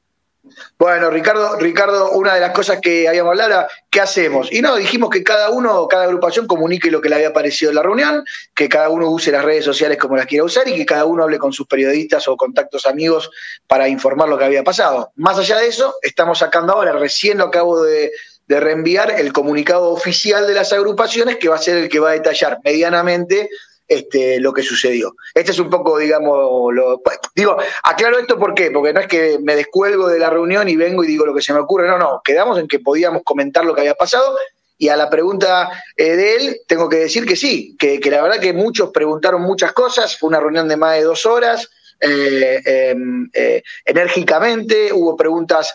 Bueno, 0.78 1.10
Ricardo, 1.10 1.56
Ricardo, 1.56 2.12
una 2.12 2.34
de 2.34 2.40
las 2.40 2.52
cosas 2.52 2.80
que 2.80 3.08
habíamos 3.08 3.30
hablado 3.30 3.50
era, 3.50 3.68
¿qué 3.90 4.00
hacemos? 4.00 4.52
Y 4.52 4.60
no, 4.60 4.76
dijimos 4.76 5.10
que 5.10 5.22
cada 5.22 5.50
uno, 5.50 5.88
cada 5.88 6.04
agrupación 6.04 6.46
comunique 6.46 6.90
lo 6.90 7.00
que 7.00 7.08
le 7.08 7.16
había 7.16 7.32
parecido 7.32 7.70
en 7.70 7.76
la 7.76 7.82
reunión, 7.82 8.24
que 8.54 8.68
cada 8.68 8.88
uno 8.88 9.10
use 9.10 9.32
las 9.32 9.44
redes 9.44 9.64
sociales 9.64 9.98
como 9.98 10.16
las 10.16 10.26
quiera 10.26 10.44
usar 10.44 10.68
y 10.68 10.76
que 10.76 10.86
cada 10.86 11.04
uno 11.04 11.24
hable 11.24 11.38
con 11.38 11.52
sus 11.52 11.66
periodistas 11.66 12.28
o 12.28 12.36
contactos 12.36 12.86
amigos 12.86 13.30
para 13.66 13.88
informar 13.88 14.28
lo 14.28 14.38
que 14.38 14.44
había 14.44 14.64
pasado. 14.64 15.12
Más 15.16 15.38
allá 15.38 15.58
de 15.58 15.68
eso, 15.68 15.94
estamos 16.02 16.38
sacando 16.38 16.72
ahora, 16.74 16.92
recién 16.92 17.38
lo 17.38 17.44
acabo 17.44 17.82
de, 17.82 18.12
de 18.46 18.60
reenviar, 18.60 19.10
el 19.18 19.32
comunicado 19.32 19.90
oficial 19.90 20.46
de 20.46 20.54
las 20.54 20.72
agrupaciones, 20.72 21.36
que 21.36 21.48
va 21.48 21.56
a 21.56 21.58
ser 21.58 21.78
el 21.78 21.88
que 21.88 21.98
va 21.98 22.10
a 22.10 22.14
detallar 22.14 22.58
medianamente 22.64 23.48
este, 23.88 24.40
lo 24.40 24.52
que 24.52 24.62
sucedió. 24.62 25.14
Este 25.34 25.52
es 25.52 25.58
un 25.58 25.70
poco, 25.70 25.98
digamos, 25.98 26.74
lo, 26.74 27.02
digo, 27.34 27.56
aclaro 27.82 28.18
esto 28.18 28.38
¿por 28.38 28.54
qué? 28.54 28.70
porque 28.70 28.92
no 28.92 29.00
es 29.00 29.06
que 29.06 29.38
me 29.40 29.56
descuelgo 29.56 30.08
de 30.08 30.18
la 30.18 30.30
reunión 30.30 30.68
y 30.68 30.76
vengo 30.76 31.04
y 31.04 31.06
digo 31.06 31.26
lo 31.26 31.34
que 31.34 31.42
se 31.42 31.52
me 31.52 31.60
ocurre, 31.60 31.88
no, 31.88 31.98
no, 31.98 32.20
quedamos 32.24 32.58
en 32.58 32.68
que 32.68 32.80
podíamos 32.80 33.22
comentar 33.24 33.64
lo 33.64 33.74
que 33.74 33.82
había 33.82 33.94
pasado 33.94 34.36
y 34.78 34.88
a 34.88 34.96
la 34.96 35.08
pregunta 35.08 35.70
eh, 35.96 36.16
de 36.16 36.36
él 36.36 36.60
tengo 36.66 36.88
que 36.88 36.96
decir 36.96 37.24
que 37.26 37.36
sí, 37.36 37.76
que, 37.78 38.00
la 38.10 38.22
verdad 38.22 38.40
que 38.40 38.52
muchos 38.52 38.90
preguntaron 38.90 39.42
muchas 39.42 39.72
cosas, 39.72 40.16
fue 40.16 40.28
una 40.28 40.40
reunión 40.40 40.68
de 40.68 40.76
más 40.76 40.96
de 40.96 41.02
dos 41.02 41.24
horas, 41.26 41.70
eh, 42.00 42.60
em, 42.64 43.28
eh, 43.32 43.62
enérgicamente, 43.84 44.92
hubo 44.92 45.16
preguntas 45.16 45.74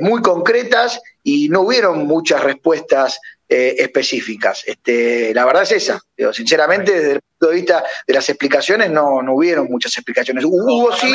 muy 0.00 0.20
concretas 0.20 1.00
y 1.22 1.48
no 1.48 1.62
hubieron 1.62 2.06
muchas 2.06 2.44
respuestas 2.44 3.18
eh, 3.54 3.82
específicas. 3.82 4.64
Este, 4.66 5.34
la 5.34 5.44
verdad 5.44 5.64
es 5.64 5.72
esa. 5.72 6.00
sinceramente, 6.32 6.90
desde 6.90 7.12
el 7.12 7.20
punto 7.20 7.48
de 7.50 7.54
vista 7.54 7.84
de 8.06 8.14
las 8.14 8.26
explicaciones, 8.30 8.90
no, 8.90 9.20
no 9.20 9.34
hubieron 9.34 9.66
muchas 9.66 9.94
explicaciones. 9.94 10.42
Hubo 10.46 10.90
sí. 10.96 11.12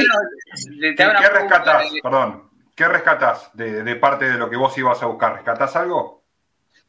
¿Qué, 0.96 1.04
rescatás? 1.04 1.88
Perdón. 2.04 2.48
¿Qué 2.76 2.88
rescatás 2.88 3.50
de, 3.56 3.96
parte 3.96 4.26
de 4.26 4.38
lo 4.38 4.52
que 4.52 4.56
vos 4.56 4.78
ibas 4.78 5.02
a 5.02 5.08
buscar? 5.08 5.34
¿Rescatás 5.34 5.76
algo? 5.78 6.26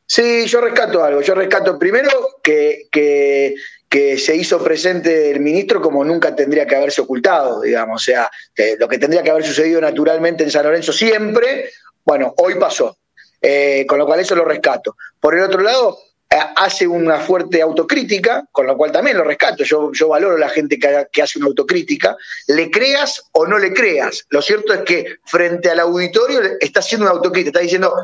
Sí, 0.04 0.44
yo 0.44 0.60
rescato 0.60 1.02
algo. 1.02 1.22
Yo 1.22 1.34
rescato 1.34 1.78
primero 1.78 2.10
que, 2.42 2.82
que, 2.92 3.54
que, 3.88 4.18
se 4.18 4.36
hizo 4.36 4.62
presente 4.62 5.30
el 5.30 5.40
ministro 5.40 5.80
como 5.80 6.04
nunca 6.04 6.36
tendría 6.36 6.66
que 6.66 6.76
haberse 6.76 7.00
ocultado, 7.00 7.62
digamos. 7.62 8.02
O 8.02 8.04
sea, 8.04 8.30
lo 8.78 8.86
que 8.86 8.98
tendría 8.98 9.22
que 9.22 9.30
haber 9.30 9.46
sucedido 9.46 9.80
naturalmente 9.80 10.44
en 10.44 10.50
San 10.50 10.64
Lorenzo 10.64 10.92
siempre, 10.92 11.70
bueno, 12.04 12.34
hoy 12.36 12.56
pasó. 12.56 12.98
Eh, 13.40 13.86
con 13.86 13.98
lo 13.98 14.06
cual 14.06 14.20
eso 14.20 14.34
lo 14.34 14.44
rescato. 14.44 14.96
Por 15.20 15.36
el 15.36 15.42
otro 15.42 15.60
lado, 15.60 15.98
eh, 16.30 16.36
hace 16.56 16.86
una 16.86 17.20
fuerte 17.20 17.62
autocrítica, 17.62 18.44
con 18.50 18.66
lo 18.66 18.76
cual 18.76 18.92
también 18.92 19.16
lo 19.16 19.24
rescato. 19.24 19.64
Yo, 19.64 20.08
valoro 20.08 20.36
a 20.36 20.38
la 20.38 20.48
gente 20.48 20.78
que, 20.78 21.22
hace 21.22 21.38
una 21.38 21.48
autocrítica. 21.48 22.16
Le 22.48 22.70
creas 22.70 23.22
o 23.32 23.46
no 23.46 23.58
le 23.58 23.72
creas. 23.72 24.26
Lo 24.30 24.42
cierto 24.42 24.72
es 24.74 24.80
que 24.80 25.16
frente 25.24 25.70
al 25.70 25.80
auditorio 25.80 26.40
está 26.60 26.80
haciendo 26.80 27.06
una 27.06 27.14
autocrítica, 27.14 27.50
está 27.50 27.60
diciendo, 27.60 27.94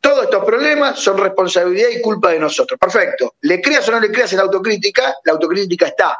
todos 0.00 0.24
estos 0.24 0.44
problemas 0.44 0.98
son 0.98 1.18
responsabilidad 1.18 1.88
y 1.88 2.00
culpa 2.02 2.30
de 2.30 2.38
nosotros. 2.38 2.78
Perfecto. 2.78 3.34
Le 3.40 3.60
creas 3.60 3.88
o 3.88 3.92
no 3.92 4.00
le 4.00 4.12
creas 4.12 4.32
en 4.32 4.38
la 4.38 4.44
autocrítica, 4.44 5.16
la 5.24 5.32
autocrítica 5.32 5.86
está. 5.86 6.18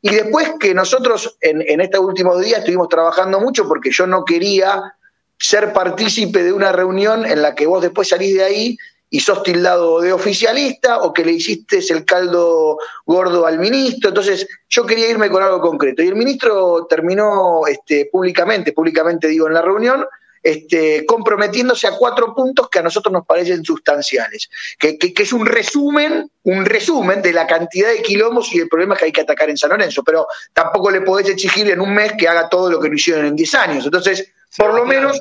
Y 0.00 0.14
después 0.14 0.52
que 0.58 0.74
nosotros 0.74 1.36
en 1.40 1.80
estos 1.80 2.00
últimos 2.00 2.40
días 2.40 2.60
estuvimos 2.60 2.88
trabajando 2.88 3.38
mucho 3.38 3.68
porque 3.68 3.90
yo 3.92 4.06
no 4.06 4.24
quería 4.24 4.94
ser 5.42 5.72
partícipe 5.72 6.44
de 6.44 6.52
una 6.52 6.70
reunión 6.70 7.26
en 7.26 7.42
la 7.42 7.54
que 7.56 7.66
vos 7.66 7.82
después 7.82 8.08
salís 8.08 8.34
de 8.36 8.44
ahí 8.44 8.78
y 9.10 9.18
sos 9.18 9.42
tildado 9.42 10.00
de 10.00 10.12
oficialista 10.12 10.98
o 10.98 11.12
que 11.12 11.24
le 11.24 11.32
hiciste 11.32 11.80
el 11.90 12.04
caldo 12.04 12.78
gordo 13.04 13.44
al 13.44 13.58
ministro. 13.58 14.10
Entonces, 14.10 14.46
yo 14.68 14.86
quería 14.86 15.10
irme 15.10 15.28
con 15.28 15.42
algo 15.42 15.60
concreto. 15.60 16.02
Y 16.02 16.08
el 16.08 16.14
ministro 16.14 16.86
terminó 16.88 17.66
este, 17.66 18.08
públicamente, 18.10 18.72
públicamente 18.72 19.26
digo 19.26 19.48
en 19.48 19.54
la 19.54 19.62
reunión, 19.62 20.06
este, 20.44 21.04
comprometiéndose 21.06 21.88
a 21.88 21.96
cuatro 21.96 22.34
puntos 22.34 22.68
que 22.70 22.78
a 22.78 22.82
nosotros 22.82 23.12
nos 23.12 23.26
parecen 23.26 23.64
sustanciales, 23.64 24.48
que, 24.78 24.96
que, 24.96 25.22
es 25.22 25.32
un 25.32 25.44
resumen, 25.44 26.30
un 26.44 26.64
resumen 26.64 27.20
de 27.20 27.32
la 27.32 27.48
cantidad 27.48 27.90
de 27.90 28.02
quilombos 28.02 28.54
y 28.54 28.60
de 28.60 28.66
problemas 28.66 28.98
que 28.98 29.06
hay 29.06 29.12
que 29.12 29.20
atacar 29.20 29.50
en 29.50 29.56
San 29.56 29.70
Lorenzo, 29.70 30.02
pero 30.04 30.26
tampoco 30.52 30.90
le 30.90 31.00
podés 31.00 31.28
exigir 31.28 31.68
en 31.68 31.80
un 31.80 31.92
mes 31.92 32.12
que 32.16 32.28
haga 32.28 32.48
todo 32.48 32.70
lo 32.70 32.80
que 32.80 32.88
no 32.88 32.94
hicieron 32.94 33.26
en 33.26 33.36
diez 33.36 33.54
años. 33.54 33.84
Entonces, 33.84 34.32
por 34.58 34.74
lo 34.74 34.84
menos, 34.84 35.20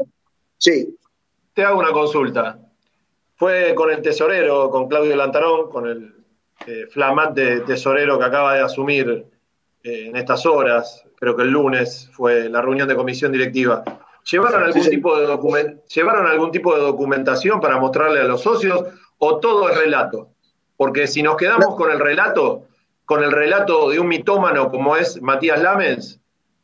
sí. 0.58 0.98
Te 1.54 1.64
hago 1.64 1.80
una 1.80 1.92
consulta. 1.92 2.60
Fue 3.36 3.74
con 3.76 3.92
el 3.92 4.02
tesorero, 4.02 4.70
con 4.70 4.88
Claudio 4.88 5.16
Lantarón, 5.16 5.70
con 5.70 5.88
el 5.88 6.14
eh, 6.68 6.88
flamante 6.90 7.62
tesorero 7.62 8.20
que 8.20 8.26
acaba 8.26 8.54
de 8.54 8.62
asumir 8.62 9.26
eh, 9.84 10.06
en 10.08 10.16
estas 10.16 10.46
horas, 10.46 11.04
creo 11.16 11.36
que 11.36 11.42
el 11.42 11.50
lunes 11.50 12.10
fue 12.14 12.50
la 12.50 12.62
reunión 12.62 12.88
de 12.88 12.96
comisión 12.96 13.32
directiva. 13.32 13.84
¿Llevaron 14.30 14.64
algún, 14.64 14.84
Tipo 14.84 15.20
de 15.20 15.78
¿Llevaron 15.94 16.28
algún 16.28 16.52
tipo 16.52 16.76
de 16.76 16.82
documentación 16.82 17.60
para 17.60 17.80
mostrarle 17.80 18.20
a 18.20 18.26
los 18.26 18.42
socios 18.42 18.84
o 19.18 19.40
todo 19.40 19.70
es 19.70 19.78
relato? 19.78 20.30
Porque 20.78 21.08
si 21.08 21.24
nos 21.24 21.36
quedamos 21.36 21.76
con 21.76 21.92
el 21.92 22.00
relato, 22.00 22.68
con 23.06 23.24
el 23.24 23.32
relato 23.32 23.90
de 23.90 24.00
un 24.00 24.08
mitómano 24.08 24.70
como 24.70 24.96
es 24.96 25.20
Matías 25.22 25.62
Lamens, 25.62 26.21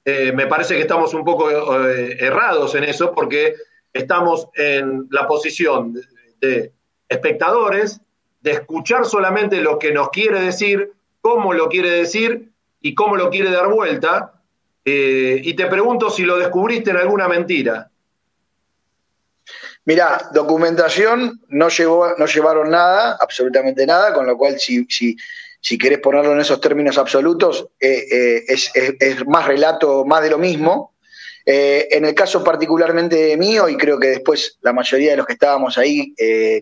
eh, 0.10 0.32
me 0.32 0.48
parece 0.48 0.76
que 0.76 0.84
estamos 0.84 1.14
un 1.14 1.26
poco 1.26 1.52
eh, 1.52 2.16
errados 2.18 2.74
en 2.76 2.86
eso 2.86 3.12
porque 3.12 3.56
estamos 3.92 4.48
en 4.56 5.06
la 5.12 5.28
posición 5.28 6.00
de, 6.40 6.72
espectadores, 7.10 8.00
de 8.40 8.52
escuchar 8.52 9.04
solamente 9.04 9.60
lo 9.60 9.78
que 9.78 9.92
nos 9.92 10.10
quiere 10.10 10.40
decir, 10.40 10.94
cómo 11.20 11.52
lo 11.52 11.68
quiere 11.68 11.90
decir 11.90 12.54
y 12.80 12.96
cómo 12.96 13.18
lo 13.18 13.30
quiere 13.30 13.52
dar 13.52 13.68
vuelta. 13.68 14.42
Eh, 14.86 15.42
y 15.44 15.54
te 15.56 15.66
pregunto 15.66 16.10
si 16.10 16.24
lo 16.24 16.38
descubriste 16.38 16.92
en 16.92 16.98
alguna 16.98 17.28
mentira. 17.28 17.92
Mira, 19.84 20.30
documentación 20.34 21.42
no, 21.50 21.68
llevó, 21.68 22.14
no 22.18 22.28
llevaron 22.28 22.70
nada, 22.70 23.18
absolutamente 23.20 23.86
nada, 23.86 24.14
con 24.14 24.26
lo 24.26 24.38
cual 24.38 24.58
si, 24.58 25.18
si 25.68 25.78
querés 25.78 26.00
ponerlo 26.00 26.32
en 26.32 26.40
esos 26.40 26.62
términos 26.62 26.98
absolutos, 26.98 27.68
eh, 27.78 28.06
eh, 28.10 28.96
es, 29.02 29.28
más 29.28 29.46
relato, 29.48 30.06
más 30.06 30.24
de 30.24 30.30
lo 30.30 30.38
mismo. 30.38 30.94
Eh, 31.46 31.90
en 31.92 32.06
el 32.06 32.16
caso 32.16 32.42
particularmente 32.42 33.36
mío, 33.36 33.68
y 33.68 33.76
creo 33.76 34.00
que 34.00 34.08
después 34.08 34.60
la 34.62 34.72
mayoría 34.72 35.12
de 35.12 35.18
los 35.18 35.26
que 35.26 35.34
estábamos 35.34 35.78
ahí 35.78 36.14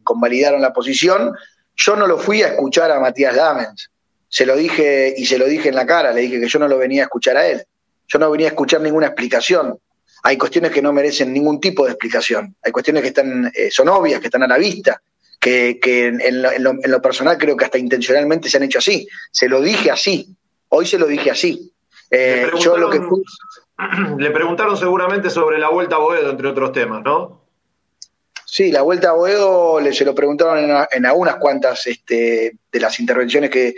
convalidaron 0.04 0.60
la 0.60 0.74
posición, 0.74 1.36
yo 1.76 1.96
no 1.96 2.08
lo 2.08 2.18
fui 2.18 2.42
a 2.42 2.48
escuchar 2.48 2.90
a 2.90 3.00
Matías 3.00 3.36
Damens. 3.36 3.92
Se 4.28 4.44
lo 4.44 4.56
dije 4.56 5.14
y 5.16 5.28
se 5.28 5.38
lo 5.38 5.46
dije 5.46 5.70
en 5.70 5.76
la 5.76 5.86
cara, 5.86 6.12
le 6.12 6.22
dije 6.22 6.40
que 6.40 6.48
yo 6.48 6.58
no 6.58 6.68
lo 6.68 6.80
venía 6.80 7.04
a 7.04 7.06
escuchar 7.06 7.38
a 7.38 7.46
él. 7.46 7.64
Yo 8.08 8.18
no 8.18 8.32
venía 8.32 8.48
a 8.48 8.50
escuchar 8.50 8.82
ninguna 8.82 9.06
explicación. 9.06 9.78
Hay 10.24 10.36
cuestiones 10.36 10.72
que 10.72 10.82
no 10.82 10.92
merecen 10.92 11.32
ningún 11.32 11.60
tipo 11.60 11.86
de 11.86 11.92
explicación. 11.92 12.56
Hay 12.64 12.72
cuestiones 12.72 13.04
que 13.04 13.10
están, 13.10 13.54
son 13.70 13.88
obvias, 13.88 14.20
que 14.20 14.26
están 14.26 14.42
a 14.42 14.48
la 14.48 14.58
vista 14.58 15.00
que, 15.46 16.08
en, 16.08 16.42
lo, 16.42 17.02
personal 17.02 17.38
creo 17.38 17.56
que 17.56 17.66
hasta 17.66 17.78
intencionalmente 17.78 18.50
se 18.50 18.58
han 18.58 18.64
hecho 18.64 18.80
así. 18.80 19.08
Se 19.32 19.48
lo 19.48 19.62
dije 19.62 19.92
así, 19.92 20.36
hoy 20.70 20.86
se 20.88 20.98
lo 20.98 21.06
dije 21.06 21.30
así. 21.30 21.72
Eh, 22.10 22.50
yo 22.60 22.78
lo 22.78 22.90
que... 22.90 23.00
Le 24.18 24.32
preguntaron 24.32 24.75
seguramente 24.78 25.30
sobre 25.30 25.60
la 25.60 25.70
vuelta 25.70 25.98
a 25.98 26.00
Boedo, 26.00 26.32
entre 26.32 26.48
otros 26.48 26.72
temas, 26.72 27.04
¿no? 27.04 27.45
Sí, 28.56 28.72
la 28.72 28.84
vuelta 28.84 29.10
a 29.10 29.12
Boedo 29.12 29.82
le, 29.82 29.92
se 29.92 30.06
lo 30.06 30.16
preguntaron 30.16 30.88
en, 30.90 31.06
algunas 31.06 31.36
cuantas 31.36 31.88
este, 31.88 32.56
de 32.72 32.80
las 32.80 33.02
intervenciones 33.02 33.50
que, 33.50 33.76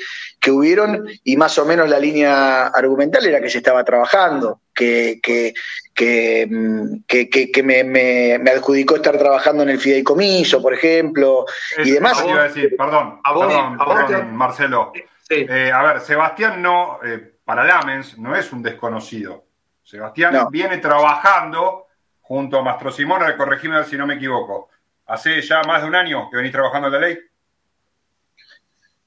hubieron 0.51 1.07
y 1.23 1.35
más 1.35 1.57
o 1.57 1.65
menos 1.65 1.89
la 1.89 1.97
línea 1.97 2.67
argumental 2.67 3.25
era 3.25 3.41
que 3.41 3.49
se 3.49 3.57
estaba 3.57 3.83
trabajando, 3.83 4.61
que, 4.71 5.19
que, 5.21 5.55
que, 5.95 6.47
mm, 6.47 7.05
que 7.07 7.63
me, 7.63 8.51
adjudicó 8.51 8.97
estar 8.97 9.17
trabajando 9.17 9.63
en 9.63 9.69
el 9.69 9.79
fideicomiso, 9.79 10.61
por 10.61 10.75
ejemplo, 10.75 11.45
y 11.83 11.89
demás. 11.89 12.23
Iba 12.23 12.41
a 12.41 12.43
decir, 12.43 12.77
perdón, 12.77 13.19
perdón, 13.23 14.35
Marcelo. 14.35 14.93
Eh, 15.27 15.71
a 15.73 15.81
ver, 15.81 16.01
Sebastián 16.01 16.61
no, 16.61 16.99
eh, 17.03 17.39
para 17.43 17.63
Lamens, 17.63 18.19
no 18.19 18.35
es 18.35 18.53
un 18.53 18.61
desconocido. 18.61 19.43
Sebastián 19.81 20.49
viene 20.51 20.77
trabajando 20.77 21.86
junto 22.27 22.59
a 22.59 22.61
Mastro 22.61 22.91
Simón, 22.91 23.21
corregime 23.37 23.81
si 23.85 23.95
no 23.95 24.05
me 24.05 24.15
equivoco. 24.15 24.69
¿Hace 25.05 25.41
ya 25.41 25.61
más 25.63 25.81
de 25.81 25.87
un 25.87 25.95
año 25.95 26.29
que 26.29 26.35
venís 26.35 26.51
trabajando 26.51 26.87
en 26.87 26.93
la 26.93 26.99
ley? 26.99 27.17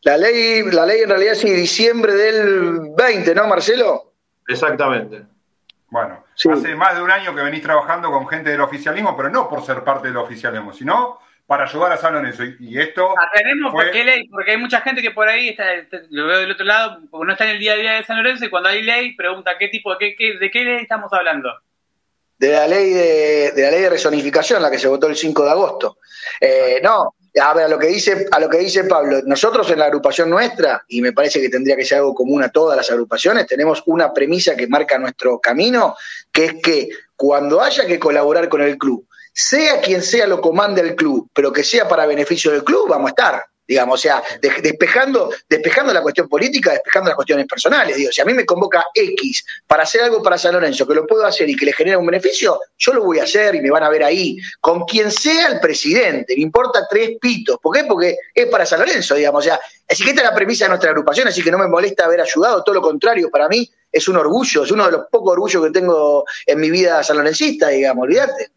La 0.02 0.16
ley, 0.16 0.62
la 0.72 0.86
ley 0.86 1.02
en 1.02 1.10
realidad 1.10 1.32
es 1.34 1.42
diciembre 1.42 2.14
del 2.14 2.94
20, 2.96 3.34
¿no, 3.34 3.46
Marcelo? 3.46 4.14
Exactamente. 4.48 5.22
Bueno, 5.90 6.24
hace 6.34 6.74
más 6.74 6.94
de 6.94 7.02
un 7.02 7.10
año 7.10 7.34
que 7.34 7.42
venís 7.42 7.60
trabajando 7.60 8.10
con 8.10 8.26
gente 8.26 8.50
del 8.50 8.62
oficialismo, 8.62 9.14
pero 9.14 9.28
no 9.28 9.48
por 9.48 9.62
ser 9.62 9.84
parte 9.84 10.08
del 10.08 10.16
oficialismo, 10.16 10.72
sino 10.72 11.18
para 11.46 11.64
ayudar 11.64 11.92
a 11.92 11.96
San 11.98 12.14
Lorenzo. 12.14 12.44
Y, 12.58 12.78
esto. 12.78 13.12
Tenemos 13.34 13.72
por 13.72 13.90
qué 13.90 14.02
ley, 14.02 14.28
porque 14.28 14.52
hay 14.52 14.56
mucha 14.56 14.80
gente 14.80 15.02
que 15.02 15.10
por 15.10 15.28
ahí 15.28 15.50
está, 15.50 15.64
lo 16.08 16.26
veo 16.26 16.38
del 16.38 16.52
otro 16.52 16.64
lado, 16.64 17.00
porque 17.10 17.26
no 17.26 17.32
está 17.32 17.44
en 17.44 17.50
el 17.50 17.58
día 17.58 17.72
a 17.72 17.76
día 17.76 17.92
de 17.94 18.04
San 18.04 18.16
Lorenzo, 18.16 18.46
y 18.46 18.50
cuando 18.50 18.70
hay 18.70 18.82
ley 18.82 19.14
pregunta 19.14 19.58
qué 19.58 19.68
tipo, 19.68 19.98
qué, 19.98 20.14
qué, 20.16 20.38
de 20.38 20.50
qué 20.50 20.64
ley 20.64 20.82
estamos 20.82 21.12
hablando. 21.12 21.50
De 22.40 22.52
la 22.52 22.66
ley 22.66 22.90
de, 22.94 23.52
de 23.54 23.62
la 23.62 23.70
ley 23.70 23.82
de 23.82 23.90
resonificación, 23.90 24.62
la 24.62 24.70
que 24.70 24.78
se 24.78 24.88
votó 24.88 25.06
el 25.06 25.16
5 25.16 25.44
de 25.44 25.50
agosto. 25.50 25.98
Eh, 26.40 26.80
no, 26.82 27.14
a 27.38 27.52
ver, 27.52 27.66
a 27.66 27.68
lo 27.68 27.78
que 27.78 27.88
dice, 27.88 28.26
a 28.30 28.40
lo 28.40 28.48
que 28.48 28.56
dice 28.56 28.84
Pablo, 28.84 29.20
nosotros 29.26 29.70
en 29.70 29.78
la 29.78 29.84
agrupación 29.84 30.30
nuestra, 30.30 30.82
y 30.88 31.02
me 31.02 31.12
parece 31.12 31.38
que 31.38 31.50
tendría 31.50 31.76
que 31.76 31.84
ser 31.84 31.98
algo 31.98 32.14
común 32.14 32.42
a 32.42 32.48
todas 32.48 32.78
las 32.78 32.90
agrupaciones, 32.90 33.46
tenemos 33.46 33.82
una 33.84 34.12
premisa 34.14 34.56
que 34.56 34.66
marca 34.66 34.98
nuestro 34.98 35.38
camino, 35.38 35.96
que 36.32 36.46
es 36.46 36.54
que 36.62 36.88
cuando 37.14 37.60
haya 37.60 37.84
que 37.86 37.98
colaborar 37.98 38.48
con 38.48 38.62
el 38.62 38.78
club, 38.78 39.06
sea 39.34 39.82
quien 39.82 40.02
sea 40.02 40.26
lo 40.26 40.40
comande 40.40 40.80
el 40.80 40.96
club, 40.96 41.28
pero 41.34 41.52
que 41.52 41.62
sea 41.62 41.86
para 41.86 42.06
beneficio 42.06 42.50
del 42.50 42.64
club, 42.64 42.88
vamos 42.88 43.08
a 43.08 43.10
estar 43.10 43.44
digamos, 43.70 44.00
o 44.00 44.02
sea, 44.02 44.20
despejando, 44.42 45.32
despejando 45.48 45.92
la 45.94 46.02
cuestión 46.02 46.28
política, 46.28 46.72
despejando 46.72 47.10
las 47.10 47.14
cuestiones 47.14 47.46
personales, 47.46 47.96
digo, 47.96 48.10
si 48.10 48.20
a 48.20 48.24
mí 48.24 48.34
me 48.34 48.44
convoca 48.44 48.84
X 48.92 49.44
para 49.64 49.84
hacer 49.84 50.00
algo 50.00 50.20
para 50.20 50.36
San 50.36 50.54
Lorenzo, 50.54 50.88
que 50.88 50.94
lo 50.96 51.06
puedo 51.06 51.24
hacer 51.24 51.48
y 51.48 51.54
que 51.54 51.66
le 51.66 51.72
genera 51.72 51.96
un 51.96 52.04
beneficio, 52.04 52.58
yo 52.76 52.92
lo 52.92 53.04
voy 53.04 53.20
a 53.20 53.22
hacer 53.22 53.54
y 53.54 53.60
me 53.60 53.70
van 53.70 53.84
a 53.84 53.88
ver 53.88 54.02
ahí, 54.02 54.38
con 54.60 54.86
quien 54.86 55.12
sea 55.12 55.46
el 55.46 55.60
presidente, 55.60 56.34
me 56.34 56.42
importa 56.42 56.88
tres 56.90 57.10
pitos, 57.20 57.58
¿por 57.62 57.76
qué? 57.76 57.84
Porque 57.84 58.16
es 58.34 58.46
para 58.46 58.66
San 58.66 58.80
Lorenzo, 58.80 59.14
digamos, 59.14 59.44
o 59.44 59.48
sea, 59.48 59.60
así 59.88 60.02
que 60.02 60.10
esta 60.10 60.22
es 60.22 60.28
la 60.28 60.34
premisa 60.34 60.64
de 60.64 60.70
nuestra 60.70 60.90
agrupación, 60.90 61.28
así 61.28 61.40
que 61.40 61.52
no 61.52 61.58
me 61.58 61.68
molesta 61.68 62.06
haber 62.06 62.22
ayudado, 62.22 62.64
todo 62.64 62.74
lo 62.74 62.82
contrario, 62.82 63.30
para 63.30 63.46
mí 63.46 63.70
es 63.92 64.08
un 64.08 64.16
orgullo, 64.16 64.64
es 64.64 64.72
uno 64.72 64.86
de 64.86 64.90
los 64.90 65.02
pocos 65.12 65.30
orgullos 65.34 65.64
que 65.64 65.70
tengo 65.70 66.24
en 66.44 66.58
mi 66.58 66.72
vida 66.72 67.04
sanlorencista, 67.04 67.68
digamos, 67.68 68.02
olvídate. 68.02 68.50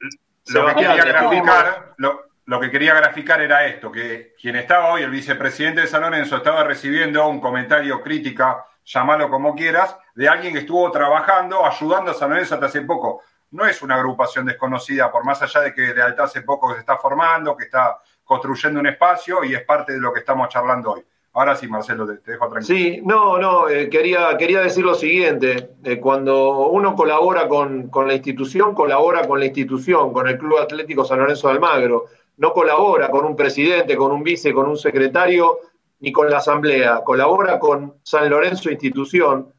Lo 0.48 0.65
que 0.70 0.74
quería 0.74 0.96
graficar, 0.96 1.93
lo 1.98 2.32
que 2.45 2.71
quería 2.71 2.93
graficar 2.93 3.41
era 3.41 3.65
esto, 3.65 3.91
que 3.91 4.35
quien 4.39 4.55
estaba 4.55 4.91
hoy, 4.93 5.03
el 5.03 5.09
vicepresidente 5.09 5.81
de 5.81 5.88
San 5.88 6.01
Lorenzo, 6.01 6.38
estaba 6.38 6.63
recibiendo 6.63 7.27
un 7.27 7.39
comentario, 7.39 8.01
crítica, 8.01 8.65
llámalo 8.85 9.29
como 9.29 9.55
quieras, 9.55 9.97
de 10.15 10.27
alguien 10.27 10.53
que 10.53 10.59
estuvo 10.59 10.89
trabajando, 10.91 11.65
ayudando 11.65 12.12
a 12.12 12.13
San 12.13 12.29
Lorenzo 12.29 12.55
hasta 12.55 12.67
hace 12.67 12.81
poco. 12.81 13.21
No 13.51 13.65
es 13.65 13.81
una 13.81 13.95
agrupación 13.95 14.45
desconocida, 14.45 15.12
por 15.12 15.23
más 15.25 15.41
allá 15.41 15.62
de 15.62 15.73
que 15.73 15.93
Lealtad 15.93 16.25
hace 16.25 16.41
poco 16.41 16.73
se 16.73 16.79
está 16.79 16.97
formando, 16.97 17.55
que 17.55 17.65
está 17.65 18.00
construyendo 18.23 18.79
un 18.79 18.88
espacio 18.88 19.43
y 19.43 19.53
es 19.53 19.62
parte 19.63 19.93
de 19.93 20.00
lo 20.00 20.12
que 20.12 20.19
estamos 20.19 20.50
charlando 20.50 20.93
hoy. 20.93 21.05
Ahora 21.35 21.55
sí, 21.55 21.67
Marcelo, 21.67 22.05
te, 22.05 22.31
dejo 22.31 22.47
tranquilo. 22.47 22.77
Sí, 22.77 23.01
no, 23.03 23.39
no, 23.39 23.67
eh, 23.67 23.89
quería, 23.89 24.38
quería 24.38 24.62
decir 24.62 24.85
lo 24.85 24.93
siguiente. 24.93 25.71
Eh, 25.83 26.00
cuando 26.00 26.67
uno 26.67 26.95
colabora 26.95 27.47
con, 27.47 27.89
con, 27.89 28.07
la 28.07 28.13
institución, 28.13 28.75
colabora 28.75 29.27
con 29.27 29.39
la 29.39 29.45
institución, 29.45 30.13
con 30.13 30.27
el 30.27 30.38
Club 30.38 30.59
Atlético 30.59 31.03
San 31.03 31.19
Lorenzo 31.19 31.47
de 31.47 31.53
Almagro 31.55 32.05
no 32.37 32.53
colabora 32.53 33.09
con 33.09 33.25
un 33.25 33.35
presidente, 33.35 33.95
con 33.95 34.11
un 34.11 34.23
vice, 34.23 34.53
con 34.53 34.67
un 34.67 34.77
secretario, 34.77 35.59
ni 35.99 36.11
con 36.11 36.29
la 36.29 36.37
asamblea, 36.37 37.01
colabora 37.03 37.59
con 37.59 37.95
San 38.03 38.29
Lorenzo 38.29 38.69
institución. 38.69 39.53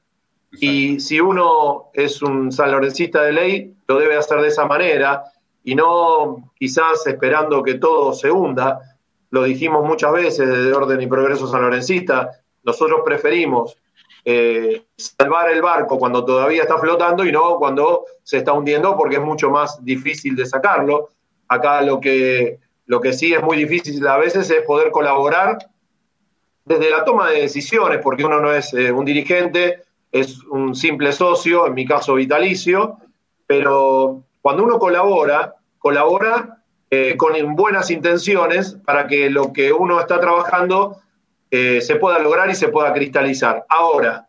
Y 0.52 1.00
si 1.00 1.20
uno 1.20 1.90
es 1.92 2.22
un 2.22 2.52
sanlorencista 2.52 3.22
de 3.22 3.32
ley, 3.32 3.74
lo 3.88 3.98
debe 3.98 4.16
hacer 4.16 4.40
de 4.40 4.48
esa 4.48 4.66
manera 4.66 5.24
y 5.64 5.74
no 5.74 6.52
quizás 6.54 7.06
esperando 7.06 7.62
que 7.62 7.74
todo 7.74 8.12
se 8.12 8.30
hunda. 8.30 8.78
Lo 9.30 9.44
dijimos 9.44 9.84
muchas 9.84 10.12
veces 10.12 10.48
desde 10.48 10.72
Orden 10.72 11.00
y 11.00 11.06
Progreso 11.06 11.46
sanlorencista, 11.46 12.30
nosotros 12.62 13.00
preferimos 13.04 13.76
eh, 14.26 14.84
salvar 14.96 15.50
el 15.50 15.60
barco 15.60 15.98
cuando 15.98 16.24
todavía 16.24 16.62
está 16.62 16.78
flotando 16.78 17.24
y 17.24 17.32
no 17.32 17.56
cuando 17.58 18.04
se 18.22 18.38
está 18.38 18.52
hundiendo 18.52 18.96
porque 18.96 19.16
es 19.16 19.22
mucho 19.22 19.50
más 19.50 19.84
difícil 19.84 20.36
de 20.36 20.46
sacarlo. 20.46 21.08
Acá 21.48 21.82
lo 21.82 22.00
que 22.00 22.58
lo 22.86 23.00
que 23.00 23.12
sí 23.12 23.32
es 23.32 23.42
muy 23.42 23.56
difícil 23.56 24.06
a 24.06 24.18
veces 24.18 24.50
es 24.50 24.62
poder 24.62 24.90
colaborar 24.90 25.58
desde 26.64 26.90
la 26.90 27.04
toma 27.04 27.30
de 27.30 27.42
decisiones, 27.42 28.00
porque 28.02 28.24
uno 28.24 28.40
no 28.40 28.52
es 28.52 28.72
eh, 28.74 28.90
un 28.90 29.04
dirigente, 29.04 29.82
es 30.10 30.42
un 30.44 30.74
simple 30.74 31.12
socio, 31.12 31.66
en 31.66 31.74
mi 31.74 31.84
caso 31.84 32.14
vitalicio, 32.14 32.98
pero 33.46 34.22
cuando 34.40 34.64
uno 34.64 34.78
colabora, 34.78 35.56
colabora 35.78 36.62
eh, 36.90 37.16
con 37.16 37.34
buenas 37.54 37.90
intenciones 37.90 38.76
para 38.84 39.06
que 39.06 39.28
lo 39.28 39.52
que 39.52 39.72
uno 39.72 40.00
está 40.00 40.20
trabajando 40.20 40.98
eh, 41.50 41.80
se 41.80 41.96
pueda 41.96 42.18
lograr 42.18 42.48
y 42.50 42.54
se 42.54 42.68
pueda 42.68 42.92
cristalizar. 42.92 43.64
Ahora, 43.68 44.28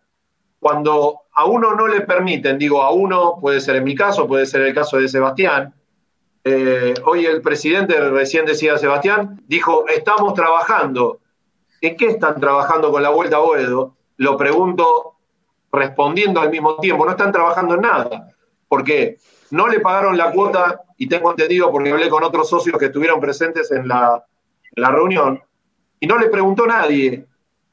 cuando 0.60 1.22
a 1.34 1.46
uno 1.46 1.76
no 1.76 1.88
le 1.88 2.02
permiten, 2.02 2.58
digo 2.58 2.82
a 2.82 2.92
uno, 2.92 3.38
puede 3.40 3.62
ser 3.62 3.78
en 3.78 3.84
mi 3.84 3.96
caso, 3.96 4.28
puede 4.28 4.46
ser 4.46 4.62
el 4.62 4.74
caso 4.74 4.98
de 4.98 5.08
Sebastián, 5.08 5.74
eh, 6.48 6.94
hoy 7.06 7.26
el 7.26 7.42
presidente, 7.42 8.00
recién 8.12 8.46
decía 8.46 8.78
Sebastián, 8.78 9.42
dijo, 9.48 9.88
estamos 9.88 10.36
trabajando. 10.36 11.20
¿En 11.82 11.98
qué 11.98 12.06
están 12.06 12.40
trabajando 12.40 12.92
con 12.92 13.02
la 13.02 13.10
vuelta 13.10 13.38
a 13.38 13.40
Boedo? 13.40 13.96
Lo 14.18 14.38
pregunto 14.38 15.16
respondiendo 15.72 16.40
al 16.40 16.52
mismo 16.52 16.78
tiempo, 16.78 17.04
no 17.04 17.12
están 17.12 17.32
trabajando 17.32 17.74
en 17.74 17.82
nada, 17.82 18.36
porque 18.68 19.18
no 19.50 19.68
le 19.68 19.80
pagaron 19.80 20.18
la 20.18 20.32
cuota, 20.32 20.84
y 20.98 21.08
tengo 21.08 21.32
entendido 21.32 21.72
porque 21.72 21.92
hablé 21.92 22.10
con 22.10 22.24
otros 22.24 22.48
socios 22.48 22.78
que 22.78 22.86
estuvieron 22.86 23.20
presentes 23.20 23.72
en 23.72 23.88
la, 23.88 24.24
reunión, 24.76 25.42
y 26.00 26.06
no 26.06 26.18
le 26.18 26.30
preguntó 26.30 26.68
nadie 26.68 27.26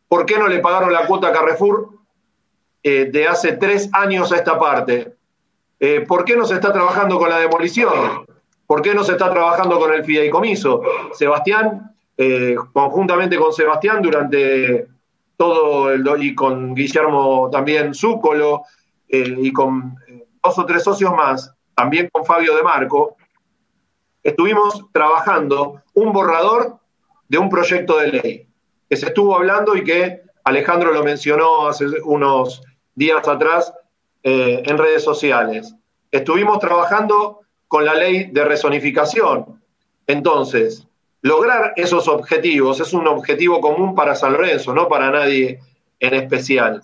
por 0.08 0.24
qué 0.24 0.38
no 0.38 0.48
le 0.48 0.60
pagaron 0.60 0.92
la 0.92 1.06
cuota 1.06 1.28
a 1.28 1.32
Carrefour 1.32 1.90
eh, 2.82 3.10
de 3.12 3.28
hace 3.28 3.52
tres 3.52 3.90
años 3.92 4.32
a 4.32 4.36
esta 4.36 4.58
parte. 4.58 5.14
Eh, 5.78 6.04
¿Por 6.08 6.24
qué 6.24 6.36
no 6.36 6.46
se 6.46 6.54
está 6.54 6.72
trabajando 6.72 7.18
con 7.18 7.28
la 7.28 7.38
demolición? 7.38 8.26
¿Por 8.66 8.82
qué 8.82 8.94
no 8.94 9.04
se 9.04 9.12
está 9.12 9.30
trabajando 9.30 9.78
con 9.78 9.92
el 9.92 10.04
fideicomiso? 10.04 10.82
Sebastián, 11.12 11.94
eh, 12.16 12.54
conjuntamente 12.72 13.36
con 13.36 13.52
Sebastián, 13.52 14.02
durante 14.02 14.86
todo 15.36 15.90
el 15.90 16.04
y 16.22 16.34
con 16.34 16.74
Guillermo 16.74 17.48
también 17.50 17.94
Zúcolo 17.94 18.62
eh, 19.08 19.36
y 19.38 19.52
con 19.52 19.96
eh, 20.06 20.26
dos 20.42 20.58
o 20.58 20.66
tres 20.66 20.84
socios 20.84 21.12
más, 21.14 21.52
también 21.74 22.08
con 22.12 22.24
Fabio 22.24 22.54
De 22.54 22.62
Marco, 22.62 23.16
estuvimos 24.22 24.84
trabajando 24.92 25.82
un 25.94 26.12
borrador 26.12 26.78
de 27.28 27.38
un 27.38 27.48
proyecto 27.48 27.98
de 27.98 28.08
ley 28.08 28.48
que 28.88 28.96
se 28.96 29.06
estuvo 29.06 29.34
hablando 29.34 29.74
y 29.74 29.84
que 29.84 30.22
Alejandro 30.44 30.92
lo 30.92 31.02
mencionó 31.02 31.68
hace 31.68 31.86
unos 32.04 32.62
días 32.94 33.26
atrás 33.26 33.72
en 34.22 34.78
redes 34.78 35.02
sociales. 35.02 35.74
Estuvimos 36.10 36.58
trabajando 36.58 37.41
con 37.72 37.86
la 37.86 37.94
ley 37.94 38.24
de 38.24 38.44
resonificación. 38.44 39.58
Entonces, 40.06 40.86
lograr 41.22 41.72
esos 41.76 42.06
objetivos 42.06 42.80
es 42.80 42.92
un 42.92 43.06
objetivo 43.06 43.62
común 43.62 43.94
para 43.94 44.14
San 44.14 44.34
Lorenzo, 44.34 44.74
no 44.74 44.88
para 44.88 45.10
nadie 45.10 45.58
en 45.98 46.12
especial. 46.12 46.82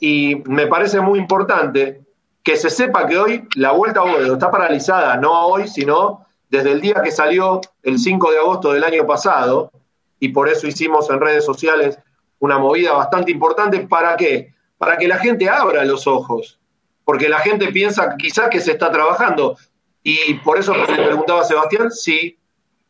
Y 0.00 0.36
me 0.46 0.68
parece 0.68 1.02
muy 1.02 1.18
importante 1.18 2.00
que 2.42 2.56
se 2.56 2.70
sepa 2.70 3.06
que 3.06 3.18
hoy 3.18 3.46
la 3.56 3.72
vuelta 3.72 4.00
a 4.00 4.04
Boedo 4.04 4.32
está 4.32 4.50
paralizada, 4.50 5.18
no 5.18 5.48
hoy, 5.48 5.68
sino 5.68 6.24
desde 6.48 6.72
el 6.72 6.80
día 6.80 7.02
que 7.04 7.10
salió 7.10 7.60
el 7.82 7.98
5 7.98 8.30
de 8.30 8.38
agosto 8.38 8.72
del 8.72 8.84
año 8.84 9.06
pasado, 9.06 9.70
y 10.18 10.30
por 10.30 10.48
eso 10.48 10.66
hicimos 10.66 11.10
en 11.10 11.20
redes 11.20 11.44
sociales 11.44 11.98
una 12.38 12.56
movida 12.56 12.94
bastante 12.94 13.32
importante. 13.32 13.80
¿Para 13.80 14.16
qué? 14.16 14.54
Para 14.78 14.96
que 14.96 15.08
la 15.08 15.18
gente 15.18 15.50
abra 15.50 15.84
los 15.84 16.06
ojos, 16.06 16.58
porque 17.04 17.28
la 17.28 17.40
gente 17.40 17.70
piensa 17.70 18.16
quizás 18.16 18.48
que 18.48 18.62
se 18.62 18.70
está 18.70 18.90
trabajando. 18.90 19.58
Y 20.02 20.34
por 20.34 20.58
eso 20.58 20.74
le 20.74 20.84
preguntaba 20.84 21.42
a 21.42 21.44
Sebastián 21.44 21.90
si 21.90 22.38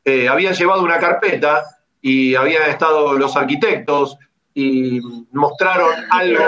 eh, 0.05 0.29
habían 0.29 0.55
llevado 0.55 0.83
una 0.83 0.99
carpeta 0.99 1.65
y 2.01 2.35
habían 2.35 2.69
estado 2.71 3.13
los 3.15 3.37
arquitectos 3.37 4.17
y 4.55 5.01
mostraron 5.33 5.93
algo 6.11 6.45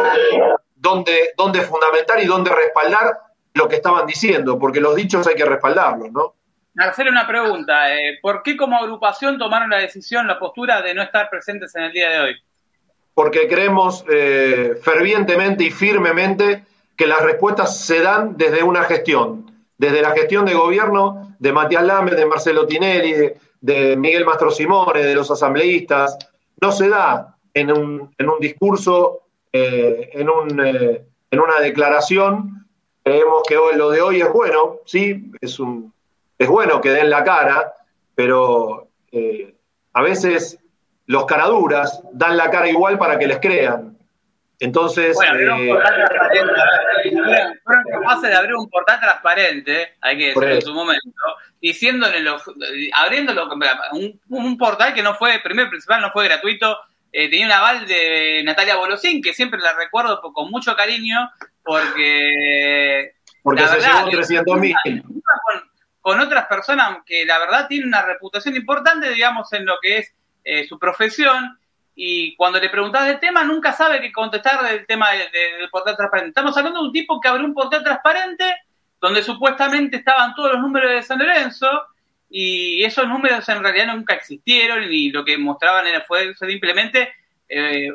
donde, 0.75 1.31
donde 1.37 1.61
fundamentar 1.63 2.23
y 2.23 2.27
donde 2.27 2.51
respaldar 2.55 3.19
lo 3.55 3.69
que 3.69 3.77
estaban 3.77 4.07
diciendo, 4.07 4.59
porque 4.59 4.81
los 4.81 4.97
dichos 4.97 5.27
hay 5.27 5.37
que 5.37 5.45
respaldarlos, 5.45 6.11
¿no? 6.11 6.35
Marcelo, 6.75 7.11
una 7.11 7.27
pregunta. 7.27 7.95
Eh, 7.95 8.19
¿Por 8.21 8.43
qué 8.43 8.57
como 8.57 8.77
agrupación 8.77 9.39
tomaron 9.39 9.71
la 9.71 9.79
decisión, 9.79 10.27
la 10.27 10.41
postura 10.41 10.83
de 10.83 10.93
no 10.93 11.03
estar 11.03 11.31
presentes 11.31 11.75
en 11.77 11.85
el 11.85 11.93
día 11.93 12.11
de 12.11 12.21
hoy? 12.21 12.35
Porque 13.15 13.47
creemos 13.47 14.05
eh, 14.11 14.75
fervientemente 14.83 15.63
y 15.63 15.71
firmemente 15.71 16.65
que 16.97 17.07
las 17.07 17.23
respuestas 17.23 17.79
se 17.81 18.01
dan 18.01 18.37
desde 18.37 18.65
una 18.65 18.83
gestión, 18.83 19.54
desde 19.85 20.01
la 20.01 20.13
gestión 20.13 20.47
de 20.47 20.55
gobierno 20.55 21.37
de 21.39 21.53
Matías 21.53 21.85
Lame, 21.85 22.13
de 22.13 22.25
Marcelo 22.25 22.67
Tinelli, 22.67 23.33
de, 23.61 23.97
Miguel 23.99 24.25
Mastro 24.25 24.51
Simone, 24.51 25.03
de 25.03 25.15
los 25.15 25.31
asambleístas, 25.31 26.17
no 26.61 26.73
se 26.73 26.89
da 26.89 27.37
en 27.53 27.71
un, 27.71 28.15
en 28.17 28.29
un 28.31 28.41
discurso, 28.41 29.25
eh, 29.53 30.09
en, 30.15 30.31
un, 30.31 30.65
eh, 30.65 31.05
en 31.31 31.41
una 31.41 31.61
declaración. 31.61 32.67
Creemos 33.03 33.43
que 33.47 33.59
hoy, 33.59 33.77
lo 33.77 33.91
de 33.91 34.01
hoy 34.01 34.23
es 34.23 34.33
bueno, 34.33 34.79
sí, 34.87 35.31
es, 35.39 35.59
un, 35.59 35.93
es 36.39 36.49
bueno 36.49 36.81
que 36.81 36.91
den 36.91 37.11
la 37.11 37.23
cara, 37.23 37.75
pero 38.15 38.89
eh, 39.13 39.55
a 39.93 40.01
veces 40.01 40.59
los 41.07 41.27
caraduras 41.27 42.03
dan 42.13 42.39
la 42.39 42.51
cara 42.51 42.71
igual 42.71 42.97
para 42.97 43.19
que 43.19 43.27
les 43.27 43.39
crean. 43.39 43.94
Entonces. 44.65 45.17
Eh, 45.21 45.71
fueron 47.63 47.85
capaces 47.93 48.31
de 48.31 48.35
abrir 48.35 48.55
un 48.55 48.71
portal 48.71 48.99
transparente, 48.99 49.97
hay 50.01 50.17
que 50.17 50.27
decirlo 50.29 50.49
en 50.49 50.63
su 50.63 50.75
momento, 50.75 51.21
diciéndole, 51.61 52.25
abriéndolo, 52.95 53.49
un, 53.93 54.21
un 54.29 54.59
portal 54.59 54.95
que 54.95 55.03
no 55.03 55.15
fue, 55.15 55.39
primero 55.41 55.69
principal, 55.69 56.01
no 56.01 56.11
fue 56.11 56.25
gratuito, 56.25 56.79
eh, 57.13 57.31
tenía 57.31 57.47
un 57.47 57.53
aval 57.53 57.87
de 57.87 58.43
Natalia 58.45 58.75
Bolosín, 58.75 59.23
que 59.23 59.33
siempre 59.33 59.61
la 59.61 59.75
recuerdo 59.75 60.21
con 60.21 60.51
mucho 60.51 60.75
cariño, 60.75 61.31
porque. 61.63 63.13
Porque 63.43 63.63
la 63.63 63.69
se 63.69 63.77
verdad, 63.77 64.07
300 64.11 64.59
mil. 64.59 64.75
Con, 66.01 66.21
otras 66.21 66.47
personas 66.47 66.99
que 67.07 67.25
la 67.25 67.39
verdad 67.39 67.69
tienen 67.69 67.89
una 67.89 68.03
reputación 68.03 68.57
importante, 68.57 69.11
digamos, 69.11 69.53
en 69.53 69.65
lo 69.65 69.75
que 69.81 69.99
es 69.99 70.15
eh, 70.43 70.67
su 70.67 70.79
profesión, 70.79 71.59
y 71.95 72.35
cuando 72.37 72.59
le 72.59 72.69
preguntas 72.69 73.07
del 73.07 73.21
tema, 73.21 73.45
nunca 73.45 73.73
sabe 73.73 74.01
qué 74.01 74.11
contestar 74.11 74.63
del 74.65 74.87
tema 74.87 75.11
del 75.13 75.71
portal 75.71 75.97
transparente. 75.97 76.31
Estamos 76.31 76.57
hablando 76.57 76.81
de 76.81 76.87
un 76.87 76.93
tipo 76.93 77.21
que 77.21 77.29
abrió 77.29 77.47
un 77.47 77.55
portal 77.55 77.85
transparente 77.85 78.57
donde 79.01 79.23
supuestamente 79.23 79.99
estaban 79.99 80.35
todos 80.35 80.53
los 80.53 80.61
números 80.61 80.91
de 80.91 81.03
San 81.03 81.19
Lorenzo 81.19 81.69
y 82.29 82.83
esos 82.83 83.07
números 83.07 83.49
en 83.49 83.63
realidad 83.63 83.95
nunca 83.95 84.15
existieron 84.15 84.83
y 84.91 85.11
lo 85.11 85.25
que 85.25 85.39
mostraban 85.39 85.87
era, 85.87 86.01
fue 86.01 86.35
simplemente, 86.35 87.15
eh, 87.49 87.91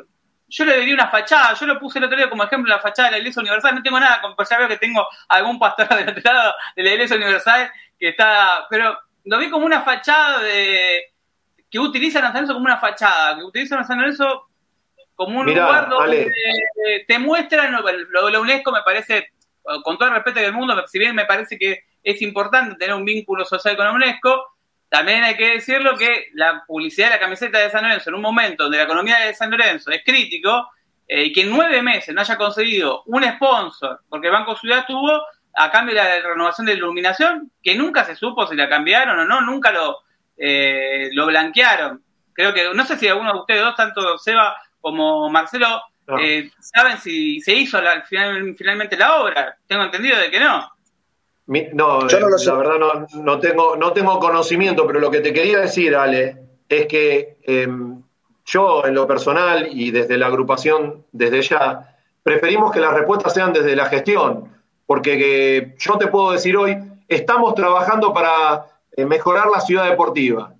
yo 0.48 0.64
le 0.64 0.78
diría 0.78 0.94
una 0.94 1.10
fachada, 1.10 1.52
yo 1.54 1.66
lo 1.66 1.78
puse 1.78 1.98
el 1.98 2.04
otro 2.04 2.16
día 2.16 2.30
como 2.30 2.44
ejemplo 2.44 2.72
la 2.72 2.80
fachada 2.80 3.08
de 3.08 3.12
la 3.12 3.18
Iglesia 3.18 3.40
Universal, 3.40 3.74
no 3.74 3.82
tengo 3.82 4.00
nada, 4.00 4.22
pues 4.34 4.48
ya 4.48 4.58
veo 4.58 4.68
que 4.68 4.78
tengo 4.78 5.06
algún 5.28 5.58
pastor 5.58 5.88
del 5.96 6.08
otro 6.08 6.32
lado 6.32 6.54
de 6.74 6.82
la 6.82 6.90
Iglesia 6.92 7.16
Universal 7.16 7.70
que 7.98 8.08
está, 8.08 8.66
pero 8.70 8.98
lo 9.24 9.38
vi 9.38 9.50
como 9.50 9.66
una 9.66 9.82
fachada 9.82 10.38
de 10.38 11.09
que 11.70 11.78
utilizan 11.78 12.24
a 12.24 12.28
San 12.28 12.42
Lorenzo 12.42 12.54
como 12.54 12.66
una 12.66 12.78
fachada, 12.78 13.36
que 13.36 13.44
utilizan 13.44 13.78
a 13.78 13.84
San 13.84 13.98
Lorenzo 13.98 14.48
como 15.14 15.40
un 15.40 15.46
lugar 15.46 15.88
donde 15.88 16.30
te 17.06 17.18
muestran, 17.18 17.72
lo 17.72 18.26
de 18.26 18.32
la 18.32 18.40
UNESCO 18.40 18.72
me 18.72 18.82
parece, 18.82 19.32
con 19.84 19.98
todo 19.98 20.08
el 20.08 20.14
respeto 20.14 20.40
del 20.40 20.52
mundo, 20.52 20.82
si 20.86 20.98
bien 20.98 21.14
me 21.14 21.26
parece 21.26 21.58
que 21.58 21.84
es 22.02 22.22
importante 22.22 22.76
tener 22.76 22.94
un 22.94 23.04
vínculo 23.04 23.44
social 23.44 23.76
con 23.76 23.84
la 23.84 23.92
UNESCO, 23.92 24.56
también 24.88 25.22
hay 25.22 25.36
que 25.36 25.50
decirlo 25.50 25.96
que 25.96 26.30
la 26.32 26.64
publicidad 26.66 27.08
de 27.08 27.14
la 27.14 27.20
camiseta 27.20 27.58
de 27.58 27.70
San 27.70 27.84
Lorenzo 27.84 28.10
en 28.10 28.16
un 28.16 28.22
momento 28.22 28.64
donde 28.64 28.78
la 28.78 28.84
economía 28.84 29.18
de 29.18 29.34
San 29.34 29.50
Lorenzo 29.50 29.90
es 29.90 30.02
crítico 30.04 30.68
eh, 31.06 31.24
y 31.24 31.32
que 31.32 31.42
en 31.42 31.50
nueve 31.50 31.80
meses 31.80 32.14
no 32.14 32.22
haya 32.22 32.36
conseguido 32.36 33.04
un 33.06 33.22
sponsor, 33.22 34.00
porque 34.08 34.26
el 34.26 34.32
Banco 34.32 34.56
Ciudad 34.56 34.84
tuvo 34.88 35.22
a 35.54 35.70
cambio 35.70 35.94
de 35.94 36.02
la 36.02 36.28
renovación 36.28 36.66
de 36.66 36.72
iluminación, 36.72 37.52
que 37.62 37.74
nunca 37.74 38.04
se 38.04 38.16
supo 38.16 38.46
si 38.46 38.56
la 38.56 38.68
cambiaron 38.68 39.18
o 39.18 39.24
no, 39.24 39.42
nunca 39.42 39.70
lo, 39.70 39.98
eh, 40.42 41.10
lo 41.12 41.26
blanquearon. 41.26 42.02
Creo 42.32 42.54
que, 42.54 42.72
no 42.72 42.86
sé 42.86 42.96
si 42.96 43.06
alguno 43.06 43.32
de 43.34 43.38
ustedes 43.40 43.60
dos, 43.60 43.76
tanto 43.76 44.16
Seba 44.16 44.56
como 44.80 45.28
Marcelo, 45.28 45.82
eh, 46.18 46.50
saben 46.60 46.96
si 46.98 47.40
se 47.42 47.52
hizo 47.52 47.78
finalmente 48.08 48.96
la 48.96 49.20
obra. 49.20 49.58
Tengo 49.66 49.84
entendido 49.84 50.18
de 50.18 50.30
que 50.30 50.40
no. 50.40 50.72
no, 51.46 52.08
Yo 52.08 52.20
no 52.20 52.28
la 52.28 52.54
verdad 52.54 53.06
no, 53.12 53.38
tengo, 53.38 53.76
no 53.76 53.92
tengo 53.92 54.18
conocimiento, 54.18 54.86
pero 54.86 54.98
lo 54.98 55.10
que 55.10 55.20
te 55.20 55.34
quería 55.34 55.58
decir, 55.58 55.94
Ale, 55.94 56.38
es 56.68 56.86
que 56.86 57.36
em, 57.42 58.02
yo 58.46 58.86
en 58.86 58.94
lo 58.94 59.06
personal 59.06 59.68
y 59.70 59.90
desde 59.90 60.16
la 60.16 60.26
agrupación, 60.26 61.04
desde 61.12 61.42
ya, 61.42 61.96
preferimos 62.22 62.72
que 62.72 62.80
las 62.80 62.94
respuestas 62.94 63.34
sean 63.34 63.52
desde 63.52 63.76
la 63.76 63.86
gestión, 63.86 64.48
porque 64.86 65.74
yo 65.78 65.98
te 65.98 66.06
puedo 66.06 66.32
decir 66.32 66.56
hoy, 66.56 66.78
estamos 67.06 67.54
trabajando 67.54 68.14
para 68.14 68.69
mejorar 68.96 69.48
la 69.48 69.60
ciudad 69.60 69.88
deportiva. 69.88 70.54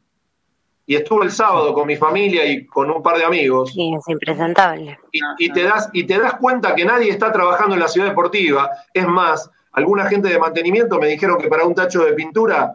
Y 0.87 0.97
estuve 0.97 1.25
el 1.25 1.31
sábado 1.31 1.73
con 1.73 1.87
mi 1.87 1.97
familia 1.97 2.45
y 2.45 2.67
con 2.67 2.91
un 2.91 3.03
par 3.03 3.17
de 3.17 3.25
amigos. 3.25 3.71
Sí, 3.73 3.95
es 3.97 4.09
impresentable. 4.09 4.99
Y, 5.39 5.53
te 5.53 5.63
das, 5.63 5.89
y 5.93 6.05
te 6.05 6.19
das 6.19 6.35
cuenta 6.35 6.75
que 6.75 6.85
nadie 6.85 7.11
está 7.11 7.31
trabajando 7.31 7.75
en 7.75 7.81
la 7.81 7.89
ciudad 7.89 8.09
deportiva. 8.09 8.71
Es 8.93 9.07
más, 9.07 9.49
alguna 9.73 10.07
gente 10.07 10.29
de 10.29 10.39
mantenimiento 10.39 10.99
me 10.99 11.07
dijeron 11.07 11.39
que 11.39 11.49
para 11.49 11.65
un 11.65 11.75
tacho 11.77 12.05
de 12.05 12.13
pintura 12.15 12.75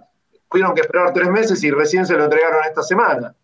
tuvieron 0.49 0.73
que 0.73 0.81
esperar 0.81 1.11
tres 1.11 1.29
meses 1.29 1.61
y 1.65 1.71
recién 1.71 2.05
se 2.05 2.15
lo 2.15 2.23
entregaron 2.23 2.63
esta 2.63 2.83
semana. 2.83 3.35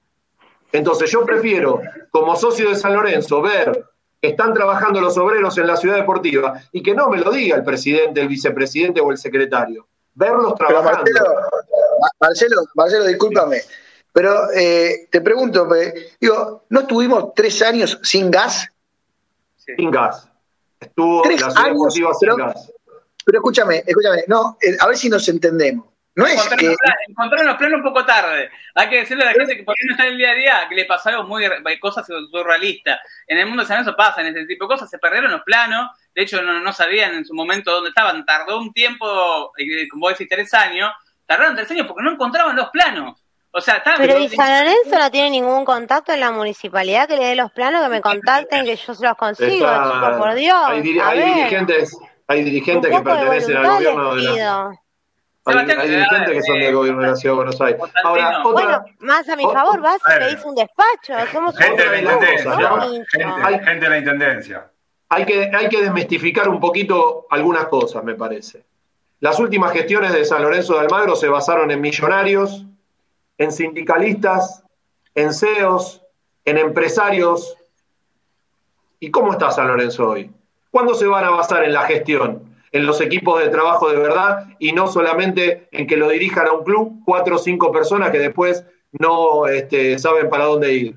Entonces 0.72 1.12
yo 1.12 1.26
prefiero, 1.26 1.82
como 2.10 2.38
socio 2.38 2.70
de 2.70 2.76
San 2.76 2.94
Lorenzo, 2.94 3.42
ver 3.42 3.84
que 4.22 4.30
están 4.30 4.54
trabajando 4.54 5.02
los 5.02 5.18
obreros 5.18 5.58
en 5.58 5.68
la 5.68 5.76
ciudad 5.76 5.98
deportiva 5.98 6.62
y 6.72 6.82
que 6.82 6.94
no 6.94 7.10
me 7.10 7.18
lo 7.18 7.32
diga 7.32 7.58
el 7.58 7.64
presidente, 7.66 8.22
el 8.22 8.30
vicepresidente 8.30 9.02
o 9.02 9.12
el 9.12 9.18
secretario. 9.18 9.88
Verlos 10.14 10.56
trabajando. 10.56 11.00
Marcelo, 11.00 11.36
Marcelo, 12.20 13.06
discúlpame, 13.06 13.62
pero 14.12 14.52
eh, 14.52 15.08
te 15.10 15.22
pregunto, 15.22 15.68
digo, 16.20 16.66
¿no 16.70 16.82
estuvimos 16.82 17.34
tres 17.34 17.62
años 17.62 18.00
sin 18.04 18.30
gas? 18.30 18.68
Sin 19.56 19.92
gas. 19.92 20.28
Estuvo 20.80 21.22
tres 21.22 21.42
la 21.42 21.48
años, 21.56 21.94
sin 21.94 22.06
pero, 22.20 22.36
gas. 22.36 22.72
Pero 23.26 23.38
escúchame, 23.38 23.84
escúchame, 23.86 24.24
no, 24.28 24.58
eh, 24.62 24.76
a 24.80 24.88
ver 24.88 24.98
si 24.98 25.10
nos 25.10 25.28
entendemos. 25.30 25.92
No 26.14 26.28
es 26.28 26.42
que... 26.58 26.76
encontraron 27.08 27.48
los 27.48 27.56
planos 27.56 27.78
un 27.78 27.84
poco 27.84 28.06
tarde. 28.06 28.50
Hay 28.76 28.90
que 28.90 28.98
decirle 28.98 29.24
a 29.24 29.28
la 29.28 29.34
gente 29.34 29.56
que 29.56 29.64
por 29.64 29.76
qué 29.76 29.86
no 29.86 29.94
está 29.94 30.06
en 30.06 30.12
el 30.12 30.18
día 30.18 30.32
a 30.32 30.36
día, 30.36 30.66
que 30.68 30.76
le 30.76 30.86
pasó 30.86 31.10
algo 31.10 31.24
muy 31.24 31.46
cosas 31.80 32.06
surrealistas. 32.06 33.00
En 33.28 33.38
el 33.38 33.48
mundo 33.48 33.64
de 33.64 33.68
San 33.68 33.82
eso 33.82 33.96
pasa, 33.96 34.22
en 34.22 34.28
ese 34.28 34.46
tipo 34.46 34.66
de 34.66 34.74
cosas, 34.74 34.90
se 34.90 34.98
perdieron 34.98 35.32
los 35.32 35.44
planos, 35.44 35.90
de 36.14 36.24
hecho 36.24 36.42
no, 36.42 36.60
no 36.60 36.74
sabían 36.74 37.16
en 37.16 37.26
su 37.26 37.34
momento 37.34 37.72
dónde 37.72 37.90
estaban, 37.90 38.26
tardó 38.26 38.60
un 38.60 38.74
tiempo, 38.74 39.54
eh, 39.58 39.88
como 39.88 40.02
vos 40.02 40.18
decís, 40.18 40.28
tres 40.30 40.54
años, 40.54 40.92
tardaron 41.32 41.56
tres 41.56 41.72
años 41.72 41.88
porque 41.88 42.04
no 42.04 42.12
encontraban 42.12 42.56
los 42.56 42.70
planos. 42.70 43.24
O 43.54 43.62
sea, 43.62 43.82
Pero 43.98 44.18
¿y 44.18 44.30
San 44.30 44.48
Lorenzo 44.48 44.98
no 44.98 45.12
tiene 45.12 45.30
ningún 45.30 45.66
contacto 45.66 46.14
en 46.14 46.22
la 46.22 46.32
municipalidad 46.32 47.08
que 47.08 47.18
le 47.18 47.26
dé 47.26 47.36
los 47.36 47.52
planos, 47.52 47.84
que 47.84 47.90
me 47.90 48.02
contacten, 48.02 48.66
que 48.66 48.76
yo 48.76 48.94
se 48.94 49.06
los 49.06 49.18
consigo, 49.18 49.68
por 50.18 50.34
Dios. 50.36 50.58
Hay, 50.66 50.82
dirigentes, 50.82 51.98
hay 52.28 52.44
dirigentes 52.44 52.92
que 52.92 53.02
pertenecen 53.02 53.58
al 53.58 53.66
gobierno 53.66 54.16
de 54.16 54.22
la... 54.22 54.72
Hay, 55.44 55.66
dirigentes 55.66 56.34
que 56.34 56.42
son 56.44 56.60
del 56.60 56.76
gobierno 56.76 57.02
de 57.02 57.08
la 57.10 57.16
Ciudad 57.16 57.34
de 57.34 57.38
Buenos 57.38 57.62
Aires. 57.62 57.82
Ahora, 58.04 58.44
bueno, 58.44 58.86
más 59.00 59.28
a 59.28 59.36
mi 59.36 59.44
favor, 59.44 59.82
vas 59.82 60.00
y 60.08 60.20
pedís 60.20 60.46
un 60.46 60.56
despacho. 60.56 61.14
Somos 61.32 61.58
gente, 61.58 61.90
de 61.90 61.90
la 61.90 62.14
intendencia, 62.14 62.58
gente, 63.12 63.66
gente 63.66 63.86
de 63.86 63.90
la 63.90 63.98
intendencia. 63.98 64.72
Hay 65.10 65.26
que, 65.26 65.52
hay 65.54 65.68
que 65.68 65.82
desmistificar 65.82 66.48
un 66.48 66.60
poquito 66.60 67.26
algunas 67.30 67.66
cosas, 67.66 68.04
me 68.04 68.16
parece. 68.16 68.64
Las 69.22 69.40
últimas 69.40 69.72
gestiones 69.72 70.14
de 70.14 70.26
San 70.26 70.42
Lorenzo 70.42 70.74
de 70.74 70.80
Almagro 70.80 71.16
se 71.16 71.28
basaron 71.28 71.70
en 71.70 71.80
millonarios, 71.80 72.66
en 73.38 73.52
sindicalistas, 73.52 74.64
en 75.14 75.32
CEOs, 75.32 76.02
en 76.44 76.58
empresarios. 76.58 77.56
¿Y 79.00 79.12
cómo 79.12 79.32
está 79.32 79.52
San 79.52 79.68
Lorenzo 79.68 80.10
hoy? 80.10 80.32
¿Cuándo 80.72 80.96
se 80.96 81.06
van 81.06 81.24
a 81.24 81.30
basar 81.30 81.64
en 81.64 81.72
la 81.72 81.84
gestión? 81.84 82.58
En 82.72 82.88
los 82.88 83.00
equipos 83.00 83.40
de 83.40 83.50
trabajo 83.50 83.92
de 83.92 83.98
verdad 83.98 84.48
y 84.58 84.72
no 84.72 84.88
solamente 84.88 85.68
en 85.72 85.86
que 85.86 85.98
lo 85.98 86.10
dirijan 86.10 86.48
a 86.48 86.54
un 86.54 86.64
club 86.64 87.04
cuatro 87.06 87.36
o 87.36 87.40
cinco 87.40 87.72
personas 87.72 88.10
que 88.10 88.18
después 88.18 88.66
no 88.92 89.46
este, 89.46 90.00
saben 90.00 90.30
para 90.30 90.46
dónde 90.46 90.74
ir. 90.74 90.96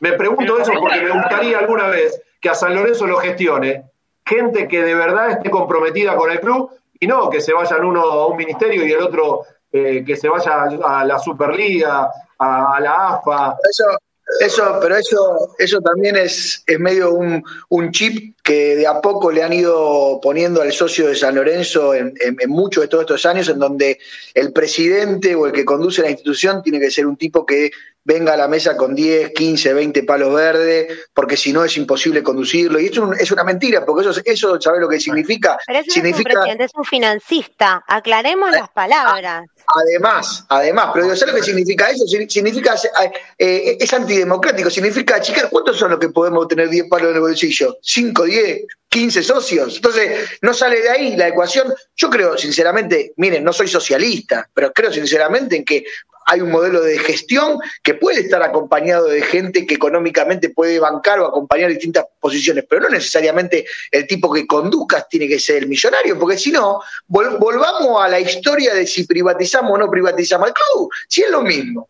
Me 0.00 0.14
pregunto 0.14 0.58
eso 0.58 0.72
porque 0.80 1.02
me 1.02 1.10
gustaría 1.10 1.58
alguna 1.58 1.88
vez 1.88 2.18
que 2.40 2.48
a 2.48 2.54
San 2.54 2.74
Lorenzo 2.74 3.06
lo 3.06 3.18
gestione 3.18 3.84
gente 4.24 4.68
que 4.68 4.82
de 4.82 4.94
verdad 4.94 5.32
esté 5.32 5.50
comprometida 5.50 6.16
con 6.16 6.30
el 6.30 6.40
club 6.40 6.70
y 7.04 7.06
no 7.06 7.28
que 7.28 7.40
se 7.40 7.52
vayan 7.52 7.84
uno 7.84 8.00
a 8.00 8.26
un 8.26 8.36
ministerio 8.36 8.86
y 8.86 8.92
el 8.92 9.02
otro 9.02 9.44
eh, 9.70 10.02
que 10.06 10.16
se 10.16 10.28
vaya 10.28 10.68
a 10.82 11.04
la 11.04 11.18
Superliga, 11.18 12.10
a, 12.38 12.80
la 12.80 13.14
AFA. 13.14 13.56
Eso, 13.70 13.84
eso, 14.40 14.78
pero 14.80 14.96
eso, 14.96 15.54
eso 15.58 15.80
también 15.80 16.16
es, 16.16 16.62
es 16.66 16.80
medio 16.80 17.12
un, 17.12 17.42
un, 17.68 17.90
chip 17.90 18.36
que 18.42 18.76
de 18.76 18.86
a 18.86 19.00
poco 19.02 19.30
le 19.30 19.42
han 19.42 19.52
ido 19.52 20.18
poniendo 20.22 20.62
al 20.62 20.72
socio 20.72 21.08
de 21.08 21.14
San 21.14 21.34
Lorenzo 21.34 21.92
en, 21.94 22.14
en, 22.20 22.50
muchos 22.50 22.82
de 22.82 22.88
todos 22.88 23.02
estos 23.02 23.26
años, 23.26 23.48
en 23.48 23.58
donde 23.58 23.98
el 24.32 24.52
presidente 24.52 25.34
o 25.34 25.46
el 25.46 25.52
que 25.52 25.66
conduce 25.66 26.00
la 26.00 26.10
institución 26.10 26.62
tiene 26.62 26.80
que 26.80 26.90
ser 26.90 27.06
un 27.06 27.16
tipo 27.16 27.44
que 27.44 27.70
venga 28.04 28.34
a 28.34 28.36
la 28.36 28.48
mesa 28.48 28.76
con 28.76 28.94
10, 28.94 29.32
15, 29.32 29.74
20 29.74 30.02
palos 30.04 30.34
verdes, 30.34 31.08
porque 31.12 31.36
si 31.36 31.52
no 31.52 31.64
es 31.64 31.76
imposible 31.76 32.22
conducirlo. 32.22 32.78
Y 32.78 32.86
eso 32.86 33.12
es 33.14 33.30
una 33.32 33.44
mentira, 33.44 33.84
porque 33.84 34.08
eso, 34.08 34.20
eso 34.24 34.60
¿sabes 34.60 34.80
lo 34.80 34.88
que 34.88 35.00
significa? 35.00 35.58
Pero 35.66 35.78
eso 35.80 35.90
significa... 35.90 36.30
es 36.30 36.36
un 36.36 36.42
presidente, 36.42 36.64
es 36.64 36.74
un 36.74 36.84
financista. 36.84 37.84
Aclaremos 37.88 38.50
las 38.52 38.68
palabras. 38.70 39.46
Además, 39.66 40.44
además, 40.48 40.90
pero 40.92 41.06
¿sabes 41.16 41.34
lo 41.34 41.40
que 41.40 41.46
significa 41.46 41.88
eso? 41.88 42.06
Significa, 42.06 42.76
eh, 43.38 43.76
es 43.80 43.92
antidemocrático, 43.92 44.68
significa 44.68 45.20
chicar, 45.20 45.48
¿cuántos 45.50 45.78
son 45.78 45.90
los 45.90 45.98
que 45.98 46.10
podemos 46.10 46.46
tener 46.46 46.68
10 46.68 46.88
palos 46.88 47.08
en 47.08 47.14
el 47.14 47.20
bolsillo? 47.20 47.78
¿5, 47.82 48.24
10, 48.24 48.66
15 48.88 49.22
socios? 49.22 49.76
Entonces, 49.76 50.38
no 50.42 50.52
sale 50.52 50.82
de 50.82 50.90
ahí 50.90 51.16
la 51.16 51.28
ecuación. 51.28 51.72
Yo 51.96 52.10
creo, 52.10 52.36
sinceramente, 52.36 53.14
miren, 53.16 53.42
no 53.42 53.52
soy 53.52 53.68
socialista, 53.68 54.48
pero 54.52 54.72
creo 54.72 54.92
sinceramente 54.92 55.56
en 55.56 55.64
que 55.64 55.84
hay 56.26 56.40
un 56.40 56.50
modelo 56.50 56.80
de 56.82 56.98
gestión 56.98 57.58
que 57.82 57.94
puede 57.94 58.20
estar 58.20 58.42
acompañado 58.42 59.06
de 59.06 59.22
gente 59.22 59.66
que 59.66 59.74
económicamente 59.74 60.50
puede 60.50 60.78
bancar 60.78 61.20
o 61.20 61.26
acompañar 61.26 61.70
distintas 61.70 62.04
posiciones, 62.20 62.64
pero 62.68 62.82
no 62.82 62.88
necesariamente 62.88 63.66
el 63.90 64.06
tipo 64.06 64.32
que 64.32 64.46
conduzcas 64.46 65.08
tiene 65.08 65.28
que 65.28 65.38
ser 65.38 65.58
el 65.62 65.68
millonario, 65.68 66.18
porque 66.18 66.38
si 66.38 66.50
no, 66.50 66.80
volvamos 67.06 68.02
a 68.02 68.08
la 68.08 68.20
historia 68.20 68.74
de 68.74 68.86
si 68.86 69.04
privatizamos 69.04 69.72
o 69.72 69.78
no 69.78 69.90
privatizamos 69.90 70.48
el 70.48 70.54
club, 70.54 70.90
si 71.08 71.22
es 71.22 71.30
lo 71.30 71.42
mismo. 71.42 71.88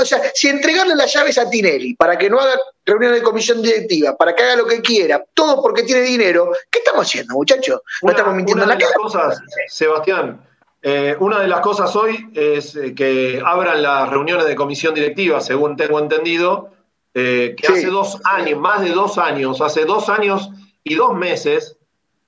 o 0.00 0.04
sea, 0.04 0.22
si 0.34 0.48
entregarle 0.48 0.94
las 0.94 1.12
llaves 1.12 1.38
a 1.38 1.48
Tinelli 1.48 1.94
para 1.94 2.18
que 2.18 2.28
no 2.28 2.38
haga 2.40 2.58
reuniones 2.84 3.18
de 3.18 3.22
comisión 3.22 3.62
directiva, 3.62 4.16
para 4.16 4.34
que 4.34 4.42
haga 4.42 4.56
lo 4.56 4.66
que 4.66 4.80
quiera, 4.80 5.24
todo 5.34 5.62
porque 5.62 5.82
tiene 5.82 6.02
dinero, 6.02 6.52
¿qué 6.70 6.80
estamos 6.80 7.06
haciendo, 7.06 7.34
muchachos? 7.34 7.80
No 8.02 8.10
estamos 8.10 8.34
mintiendo 8.34 8.64
una 8.64 8.74
en 8.74 8.78
la 8.78 8.84
cara. 8.84 8.96
Cosas, 8.96 9.40
Sebastián, 9.68 10.40
eh, 10.82 11.14
una 11.20 11.40
de 11.40 11.48
las 11.48 11.60
cosas 11.60 11.94
hoy 11.94 12.30
es 12.34 12.74
eh, 12.74 12.94
que 12.94 13.42
abran 13.44 13.82
las 13.82 14.08
reuniones 14.08 14.46
de 14.46 14.54
comisión 14.54 14.94
directiva, 14.94 15.40
según 15.40 15.76
tengo 15.76 15.98
entendido, 15.98 16.72
eh, 17.12 17.54
que 17.56 17.66
hace 17.66 17.86
dos 17.86 18.20
años, 18.24 18.58
más 18.58 18.80
de 18.80 18.90
dos 18.90 19.18
años, 19.18 19.60
hace 19.60 19.84
dos 19.84 20.08
años 20.08 20.50
y 20.82 20.94
dos 20.94 21.14
meses, 21.14 21.76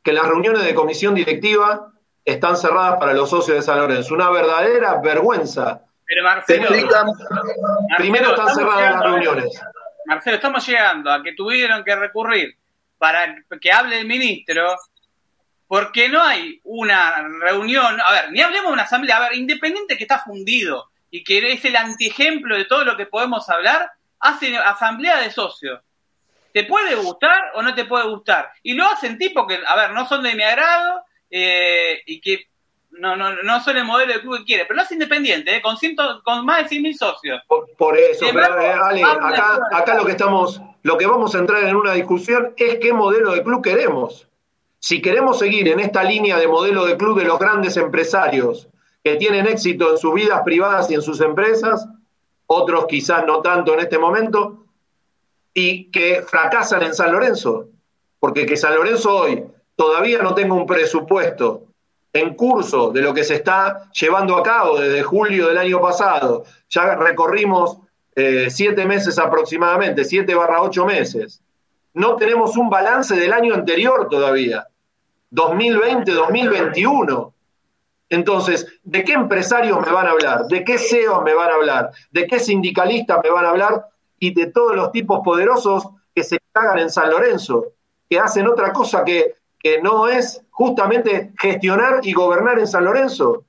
que 0.02 0.12
las 0.12 0.26
reuniones 0.26 0.64
de 0.64 0.74
comisión 0.74 1.14
directiva 1.14 1.92
están 2.24 2.56
cerradas 2.56 2.98
para 2.98 3.14
los 3.14 3.30
socios 3.30 3.56
de 3.56 3.62
San 3.62 3.78
Lorenzo. 3.78 4.14
Una 4.14 4.28
verdadera 4.30 5.00
vergüenza. 5.00 5.82
Pero 6.04 6.24
Marcelo, 6.24 6.68
primero 7.96 8.30
están 8.30 8.54
cerradas 8.54 8.96
las 8.96 9.02
reuniones. 9.02 9.60
Marcelo, 10.04 10.36
estamos 10.36 10.66
llegando 10.66 11.10
a 11.10 11.22
que 11.22 11.32
tuvieron 11.32 11.82
que 11.84 11.96
recurrir 11.96 12.58
para 12.98 13.34
que 13.60 13.72
hable 13.72 14.00
el 14.00 14.06
ministro 14.06 14.76
porque 15.72 16.10
no 16.10 16.22
hay 16.22 16.60
una 16.64 17.26
reunión, 17.40 17.98
a 18.06 18.12
ver, 18.12 18.30
ni 18.30 18.42
hablemos 18.42 18.66
de 18.66 18.72
una 18.74 18.82
asamblea, 18.82 19.16
a 19.16 19.20
ver, 19.20 19.36
independiente 19.36 19.96
que 19.96 20.04
está 20.04 20.18
fundido 20.18 20.90
y 21.10 21.24
que 21.24 21.50
es 21.50 21.64
el 21.64 21.76
antiejemplo 21.76 22.58
de 22.58 22.66
todo 22.66 22.84
lo 22.84 22.94
que 22.94 23.06
podemos 23.06 23.48
hablar, 23.48 23.90
hace 24.20 24.54
asamblea 24.58 25.16
de 25.22 25.30
socios. 25.30 25.80
¿Te 26.52 26.64
puede 26.64 26.94
gustar 26.96 27.52
o 27.54 27.62
no 27.62 27.74
te 27.74 27.86
puede 27.86 28.06
gustar? 28.06 28.50
Y 28.62 28.74
lo 28.74 28.84
hacen 28.84 29.16
tipo 29.16 29.46
que, 29.46 29.60
a 29.66 29.74
ver, 29.76 29.92
no 29.92 30.06
son 30.06 30.22
de 30.22 30.34
mi 30.34 30.42
agrado 30.42 31.04
eh, 31.30 32.02
y 32.04 32.20
que 32.20 32.48
no, 32.90 33.16
no, 33.16 33.32
no 33.42 33.64
son 33.64 33.78
el 33.78 33.86
modelo 33.86 34.12
de 34.12 34.20
club 34.20 34.40
que 34.40 34.44
quiere, 34.44 34.64
pero 34.66 34.76
lo 34.76 34.82
hace 34.82 34.92
independiente, 34.92 35.56
eh, 35.56 35.62
con, 35.62 35.78
ciento, 35.78 36.20
con 36.22 36.44
más 36.44 36.68
de 36.68 36.76
100.000 36.76 36.98
socios. 36.98 37.40
Por, 37.78 37.96
eso, 37.96 38.26
pero, 38.30 38.60
eh, 38.60 38.74
Ale, 38.74 39.02
acá, 39.02 39.58
acá 39.72 39.94
lo 39.94 40.04
que 40.04 40.12
estamos, 40.12 40.60
lo 40.82 40.98
que 40.98 41.06
vamos 41.06 41.34
a 41.34 41.38
entrar 41.38 41.64
en 41.64 41.76
una 41.76 41.94
discusión 41.94 42.52
es 42.58 42.78
qué 42.78 42.92
modelo 42.92 43.32
de 43.32 43.42
club 43.42 43.64
queremos. 43.64 44.28
Si 44.84 45.00
queremos 45.00 45.38
seguir 45.38 45.68
en 45.68 45.78
esta 45.78 46.02
línea 46.02 46.36
de 46.38 46.48
modelo 46.48 46.84
de 46.84 46.96
club 46.96 47.16
de 47.16 47.24
los 47.24 47.38
grandes 47.38 47.76
empresarios 47.76 48.66
que 49.04 49.14
tienen 49.14 49.46
éxito 49.46 49.92
en 49.92 49.96
sus 49.96 50.12
vidas 50.12 50.42
privadas 50.44 50.90
y 50.90 50.94
en 50.94 51.02
sus 51.02 51.20
empresas, 51.20 51.86
otros 52.48 52.86
quizás 52.88 53.24
no 53.24 53.40
tanto 53.42 53.74
en 53.74 53.80
este 53.80 53.96
momento, 53.96 54.64
y 55.54 55.88
que 55.92 56.22
fracasan 56.26 56.82
en 56.82 56.94
San 56.94 57.12
Lorenzo, 57.12 57.68
porque 58.18 58.44
que 58.44 58.56
San 58.56 58.74
Lorenzo 58.74 59.14
hoy 59.14 59.44
todavía 59.76 60.20
no 60.20 60.34
tenga 60.34 60.54
un 60.54 60.66
presupuesto 60.66 61.62
en 62.12 62.34
curso 62.34 62.90
de 62.90 63.02
lo 63.02 63.14
que 63.14 63.22
se 63.22 63.36
está 63.36 63.88
llevando 63.92 64.36
a 64.36 64.42
cabo 64.42 64.80
desde 64.80 65.04
julio 65.04 65.46
del 65.46 65.58
año 65.58 65.80
pasado, 65.80 66.42
ya 66.68 66.96
recorrimos 66.96 67.78
eh, 68.16 68.48
siete 68.50 68.84
meses 68.84 69.16
aproximadamente, 69.20 70.02
siete 70.02 70.34
barra 70.34 70.60
ocho 70.60 70.84
meses, 70.84 71.40
no 71.94 72.16
tenemos 72.16 72.56
un 72.56 72.68
balance 72.68 73.14
del 73.14 73.32
año 73.32 73.54
anterior 73.54 74.08
todavía. 74.10 74.66
2020-2021. 75.32 77.32
Entonces, 78.08 78.66
¿de 78.82 79.04
qué 79.04 79.12
empresarios 79.14 79.80
me 79.80 79.90
van 79.90 80.06
a 80.06 80.10
hablar? 80.10 80.46
¿De 80.46 80.64
qué 80.64 80.78
CEO 80.78 81.22
me 81.22 81.34
van 81.34 81.50
a 81.50 81.54
hablar? 81.54 81.90
¿De 82.10 82.26
qué 82.26 82.38
sindicalistas 82.38 83.18
me 83.22 83.30
van 83.30 83.46
a 83.46 83.50
hablar? 83.50 83.86
Y 84.18 84.34
de 84.34 84.46
todos 84.46 84.76
los 84.76 84.92
tipos 84.92 85.20
poderosos 85.24 85.88
que 86.14 86.22
se 86.22 86.38
cagan 86.52 86.78
en 86.78 86.90
San 86.90 87.10
Lorenzo, 87.10 87.72
que 88.08 88.18
hacen 88.18 88.46
otra 88.46 88.72
cosa 88.72 89.04
que, 89.04 89.36
que 89.58 89.80
no 89.80 90.08
es 90.08 90.42
justamente 90.50 91.32
gestionar 91.40 92.00
y 92.02 92.12
gobernar 92.12 92.58
en 92.58 92.66
San 92.66 92.84
Lorenzo. 92.84 93.44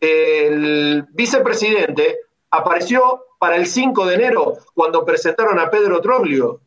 El 0.00 1.06
vicepresidente 1.10 2.20
apareció 2.50 3.24
para 3.40 3.56
el 3.56 3.66
5 3.66 4.06
de 4.06 4.14
enero 4.14 4.54
cuando 4.74 5.04
presentaron 5.04 5.58
a 5.58 5.70
Pedro 5.70 6.00
Troglio 6.00 6.60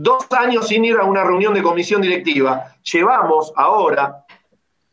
dos 0.00 0.28
años 0.30 0.68
sin 0.68 0.84
ir 0.84 0.96
a 0.96 1.02
una 1.02 1.24
reunión 1.24 1.52
de 1.54 1.62
comisión 1.62 2.00
directiva, 2.00 2.76
llevamos 2.84 3.52
ahora 3.56 4.24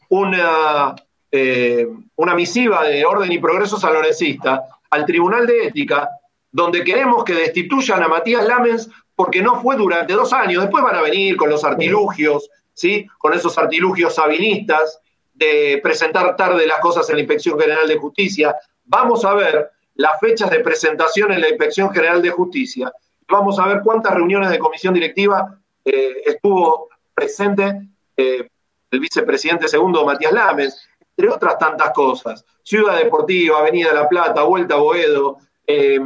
una, 0.10 0.96
eh, 1.32 1.88
una 2.16 2.34
misiva 2.34 2.84
de 2.86 3.06
orden 3.06 3.32
y 3.32 3.38
progreso 3.38 3.78
salonesista 3.78 4.64
al 4.90 5.06
Tribunal 5.06 5.46
de 5.46 5.68
Ética, 5.68 6.10
donde 6.52 6.84
queremos 6.84 7.24
que 7.24 7.36
destituyan 7.36 8.02
a 8.02 8.08
Matías 8.08 8.48
Lamens 8.48 8.90
porque 9.16 9.44
no 9.44 9.62
fue 9.62 9.76
durante 9.76 10.14
dos 10.14 10.34
años. 10.34 10.64
Después 10.64 10.84
van 10.84 10.96
a 10.96 11.02
venir 11.02 11.38
con 11.38 11.52
los 11.52 11.64
artilugios, 11.64 12.50
¿sí? 12.74 13.06
con 13.20 13.36
esos 13.36 13.56
artilugios 13.60 14.16
sabinistas 14.16 15.00
de 15.36 15.80
presentar 15.84 16.36
tarde 16.36 16.66
las 16.66 16.80
cosas 16.80 17.08
en 17.12 17.18
la 17.18 17.22
Inspección 17.22 17.60
General 17.60 17.88
de 17.88 17.98
Justicia. 17.98 18.56
Vamos 18.86 19.24
a 19.24 19.36
ver 19.36 19.70
las 19.94 20.20
fechas 20.20 20.50
de 20.50 20.62
presentación 20.62 21.32
en 21.32 21.42
la 21.42 21.50
Inspección 21.50 21.94
General 21.94 22.24
de 22.24 22.32
Justicia 22.32 22.92
Vamos 23.28 23.60
a 23.60 23.68
ver 23.68 23.82
cuántas 23.84 24.14
reuniones 24.14 24.50
de 24.50 24.60
comisión 24.60 24.94
directiva 24.94 25.58
eh, 25.84 26.22
estuvo 26.26 26.90
presente 27.14 27.90
eh, 28.16 28.48
el 28.92 29.00
vicepresidente 29.00 29.68
segundo 29.68 30.06
Matías 30.06 30.32
Lames, 30.32 30.88
entre 31.18 31.32
otras 31.32 31.58
tantas 31.58 31.92
cosas. 31.92 32.46
Ciudad 32.64 32.98
Deportiva, 32.98 33.60
Avenida 33.60 33.94
La 33.94 34.08
Plata, 34.08 34.44
Vuelta 34.44 34.76
a 34.76 34.80
Boedo, 34.80 35.38
eh, 35.66 36.00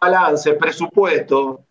balance, 0.00 0.54
presupuesto. 0.54 1.64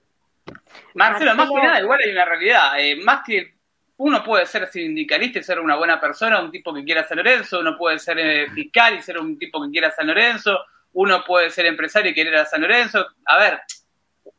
Marcelo, 0.93 1.35
más 1.35 1.49
que 1.49 1.55
nada, 1.55 1.81
igual 1.81 1.99
hay 2.03 2.11
una 2.11 2.25
realidad. 2.25 2.73
más 3.03 3.21
que 3.25 3.55
uno 3.97 4.23
puede 4.23 4.45
ser 4.45 4.67
sindicalista 4.67 5.39
y 5.39 5.43
ser 5.43 5.59
una 5.59 5.75
buena 5.75 5.99
persona, 5.99 6.41
un 6.41 6.51
tipo 6.51 6.73
que 6.73 6.83
quiera 6.83 7.07
San 7.07 7.17
Lorenzo, 7.17 7.59
uno 7.59 7.77
puede 7.77 7.99
ser 7.99 8.49
fiscal 8.51 8.95
y 8.95 9.01
ser 9.01 9.19
un 9.19 9.37
tipo 9.37 9.61
que 9.63 9.69
quiera 9.69 9.91
San 9.91 10.07
Lorenzo, 10.07 10.59
uno 10.93 11.23
puede 11.23 11.49
ser 11.51 11.65
empresario 11.67 12.11
y 12.11 12.13
querer 12.13 12.35
a 12.35 12.45
San 12.45 12.61
Lorenzo. 12.61 13.05
A 13.25 13.37
ver, 13.37 13.61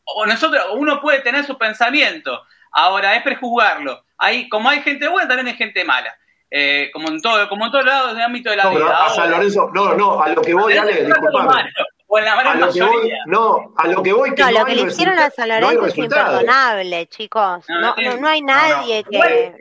o 0.04 0.26
nosotros, 0.26 0.64
uno 0.74 1.00
puede 1.00 1.20
tener 1.20 1.44
su 1.44 1.56
pensamiento, 1.56 2.42
ahora 2.72 3.14
es 3.16 3.22
prejuzgarlo. 3.22 4.04
Hay, 4.18 4.48
como 4.48 4.68
hay 4.68 4.80
gente 4.82 5.08
buena, 5.08 5.28
también 5.28 5.48
hay 5.48 5.54
gente 5.54 5.84
mala. 5.84 6.16
Eh, 6.54 6.90
como 6.92 7.08
en 7.08 7.22
todo, 7.22 7.48
como 7.48 7.64
en 7.64 7.72
todos 7.72 7.86
lados 7.86 8.14
del 8.14 8.24
ámbito 8.24 8.50
de 8.50 8.56
la 8.56 8.68
vida. 8.68 9.06
A 9.06 9.08
San 9.08 9.30
Lorenzo, 9.30 9.70
no, 9.72 9.94
no, 9.94 10.22
a 10.22 10.28
lo 10.28 10.42
que 10.42 10.52
voy, 10.52 10.76
Ale, 10.76 11.06
disculpame. 11.06 11.50
a 11.50 12.54
lo 12.56 12.70
que 12.70 12.82
voy, 12.82 13.12
no, 13.24 13.72
a 13.74 13.88
lo 13.88 14.02
que 14.02 14.12
voy 14.12 14.34
que 14.34 14.42
no, 14.42 14.50
lo 14.50 14.64
que 14.66 14.74
le 14.74 14.82
hicieron 14.82 15.18
a 15.18 15.30
San 15.30 15.48
Lorenzo 15.48 15.86
es 15.86 15.96
imperdonable, 15.96 17.06
chicos. 17.06 17.64
No, 17.68 17.94
no, 17.96 18.28
hay 18.28 18.42
nadie 18.42 19.02
que. 19.02 19.54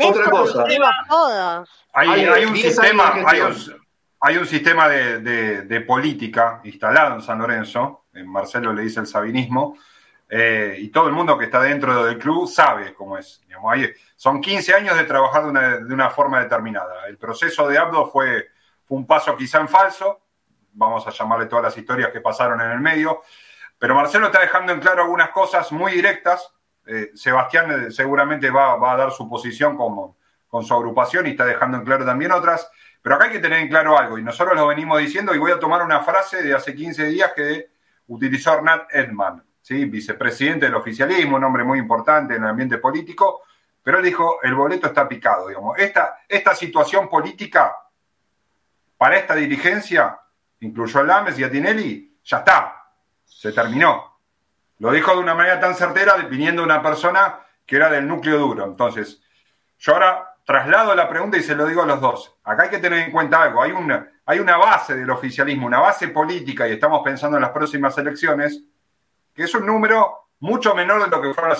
otra 0.00 0.30
cosa. 0.30 0.64
Hay, 1.92 2.08
hay, 2.08 2.44
un 2.46 2.56
sistema, 2.56 3.12
hay 3.26 3.40
un, 3.40 3.54
hay 4.18 4.36
un 4.38 4.46
sistema 4.46 4.88
de, 4.88 5.20
de 5.62 5.80
política 5.82 6.62
instalado 6.64 7.16
en 7.16 7.20
San 7.20 7.38
Lorenzo 7.38 8.01
Marcelo 8.24 8.72
le 8.72 8.82
dice 8.82 9.00
el 9.00 9.06
sabinismo, 9.06 9.76
eh, 10.34 10.76
y 10.78 10.88
todo 10.88 11.08
el 11.08 11.12
mundo 11.12 11.36
que 11.36 11.44
está 11.44 11.60
dentro 11.60 12.06
del 12.06 12.16
club 12.16 12.48
sabe 12.48 12.94
cómo 12.94 13.18
es. 13.18 13.42
son 14.16 14.40
15 14.40 14.72
años 14.72 14.96
de 14.96 15.04
trabajar 15.04 15.44
de 15.44 15.92
una, 15.92 16.08
forma 16.08 16.40
determinada. 16.40 17.06
El 17.06 17.18
proceso 17.18 17.68
de 17.68 17.76
Abdo 17.76 18.06
fue, 18.06 18.48
un 18.88 19.06
paso 19.06 19.36
quizá 19.36 19.60
en 19.60 19.68
falso, 19.68 20.22
vamos 20.72 21.06
a 21.06 21.10
llamarle 21.10 21.46
todas 21.46 21.64
las 21.66 21.76
historias 21.76 22.10
que 22.12 22.22
pasaron 22.22 22.62
en 22.62 22.70
el 22.70 22.80
medio, 22.80 23.20
pero 23.78 23.94
Marcelo 23.94 24.26
está 24.26 24.40
dejando 24.40 24.72
en 24.72 24.80
claro 24.80 25.02
algunas 25.02 25.28
cosas 25.32 25.70
muy 25.70 25.92
directas. 25.92 26.50
Eh, 26.86 27.10
Sebastián 27.14 27.88
eh, 27.88 27.90
seguramente 27.90 28.50
va, 28.50 28.72
a 28.72 28.96
dar 28.96 29.10
su 29.12 29.28
posición 29.28 29.76
con, 29.76 30.14
con 30.48 30.64
su 30.64 30.72
agrupación 30.72 31.26
y 31.26 31.32
está 31.32 31.44
dejando 31.44 31.76
en 31.76 31.84
claro 31.84 32.06
también 32.06 32.32
otras. 32.32 32.70
Pero 33.02 33.16
acá 33.16 33.26
hay 33.26 33.32
que 33.32 33.38
tener 33.38 33.58
en 33.58 33.68
claro 33.68 33.98
algo, 33.98 34.16
y 34.16 34.22
nosotros 34.22 34.56
lo 34.56 34.66
venimos 34.66 34.98
diciendo, 34.98 35.34
y 35.34 35.38
voy 35.38 35.52
a 35.52 35.58
tomar 35.58 35.82
una 35.82 36.00
frase 36.00 36.42
de 36.42 36.54
hace 36.54 36.74
15 36.74 37.04
días 37.08 37.32
que 37.36 37.71
utilizó 38.08 38.54
Hernán 38.54 38.82
Edman, 38.90 39.42
¿sí? 39.60 39.84
vicepresidente 39.86 40.66
del 40.66 40.74
oficialismo, 40.74 41.36
un 41.36 41.44
hombre 41.44 41.64
muy 41.64 41.78
importante 41.78 42.34
en 42.34 42.42
el 42.44 42.50
ambiente 42.50 42.78
político, 42.78 43.42
pero 43.82 43.98
él 43.98 44.04
dijo, 44.04 44.42
el 44.42 44.54
boleto 44.54 44.86
está 44.86 45.08
picado, 45.08 45.48
digamos. 45.48 45.78
Esta, 45.78 46.18
esta 46.28 46.54
situación 46.54 47.08
política 47.08 47.74
para 48.96 49.16
esta 49.16 49.34
dirigencia, 49.34 50.16
incluyó 50.60 51.00
a 51.00 51.02
Lames 51.02 51.36
y 51.36 51.42
a 51.42 51.50
Tinelli, 51.50 52.18
ya 52.22 52.38
está, 52.38 52.84
se 53.24 53.50
terminó. 53.50 54.20
Lo 54.78 54.92
dijo 54.92 55.12
de 55.12 55.18
una 55.18 55.34
manera 55.34 55.58
tan 55.58 55.74
certera, 55.74 56.14
viniendo 56.16 56.62
de 56.62 56.66
una 56.66 56.80
persona 56.80 57.40
que 57.66 57.74
era 57.74 57.90
del 57.90 58.06
núcleo 58.06 58.38
duro. 58.38 58.64
Entonces, 58.64 59.20
yo 59.78 59.94
ahora 59.94 60.36
traslado 60.44 60.94
la 60.94 61.08
pregunta 61.08 61.36
y 61.36 61.42
se 61.42 61.56
lo 61.56 61.66
digo 61.66 61.82
a 61.82 61.86
los 61.86 62.00
dos. 62.00 62.36
Acá 62.44 62.64
hay 62.64 62.70
que 62.70 62.78
tener 62.78 63.00
en 63.00 63.10
cuenta 63.10 63.42
algo. 63.42 63.60
Hay 63.60 63.72
una, 63.72 64.08
hay 64.24 64.38
una 64.38 64.56
base 64.56 64.94
del 64.96 65.10
oficialismo, 65.10 65.66
una 65.66 65.80
base 65.80 66.08
política, 66.08 66.68
y 66.68 66.72
estamos 66.72 67.02
pensando 67.02 67.36
en 67.36 67.42
las 67.42 67.50
próximas 67.50 67.96
elecciones, 67.98 68.62
que 69.34 69.44
es 69.44 69.54
un 69.54 69.66
número 69.66 70.28
mucho 70.40 70.74
menor 70.74 71.02
de 71.04 71.08
lo 71.08 71.22
que 71.22 71.34
fueron 71.34 71.50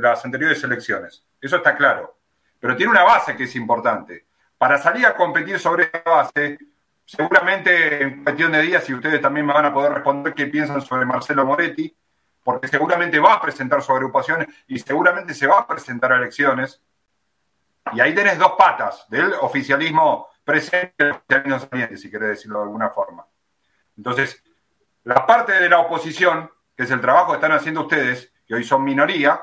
las, 0.00 0.24
anteriores 0.24 0.62
elecciones. 0.64 1.24
Eso 1.40 1.56
está 1.56 1.76
claro. 1.76 2.16
Pero 2.60 2.76
tiene 2.76 2.92
una 2.92 3.04
base 3.04 3.36
que 3.36 3.44
es 3.44 3.56
importante. 3.56 4.26
Para 4.58 4.78
salir 4.78 5.06
a 5.06 5.16
competir 5.16 5.58
sobre 5.58 5.84
esa 5.84 6.02
base, 6.04 6.58
seguramente 7.04 8.02
en 8.02 8.22
cuestión 8.22 8.52
de 8.52 8.62
días, 8.62 8.88
y 8.88 8.94
ustedes 8.94 9.20
también 9.20 9.46
me 9.46 9.52
van 9.52 9.66
a 9.66 9.74
poder 9.74 9.92
responder 9.92 10.34
qué 10.34 10.46
piensan 10.46 10.80
sobre 10.80 11.04
Marcelo 11.04 11.44
Moretti, 11.44 11.94
porque 12.44 12.68
seguramente 12.68 13.18
va 13.18 13.34
a 13.34 13.40
presentar 13.40 13.82
su 13.82 13.92
agrupación 13.92 14.46
y 14.66 14.78
seguramente 14.78 15.34
se 15.34 15.46
va 15.46 15.60
a 15.60 15.66
presentar 15.66 16.12
a 16.12 16.16
elecciones. 16.16 16.80
Y 17.92 18.00
ahí 18.00 18.14
tenés 18.14 18.38
dos 18.38 18.52
patas 18.56 19.06
del 19.08 19.34
oficialismo 19.40 20.28
presente 20.44 20.94
y 20.98 21.04
del 21.04 21.12
oficialismo 21.12 21.58
saliente, 21.58 21.96
si 21.96 22.10
querés 22.10 22.28
decirlo 22.30 22.58
de 22.58 22.64
alguna 22.64 22.90
forma. 22.90 23.26
Entonces, 23.96 24.42
la 25.04 25.26
parte 25.26 25.52
de 25.52 25.68
la 25.68 25.80
oposición, 25.80 26.50
que 26.76 26.84
es 26.84 26.90
el 26.90 27.00
trabajo 27.00 27.32
que 27.32 27.36
están 27.36 27.52
haciendo 27.52 27.82
ustedes, 27.82 28.32
que 28.46 28.54
hoy 28.54 28.64
son 28.64 28.84
minoría, 28.84 29.40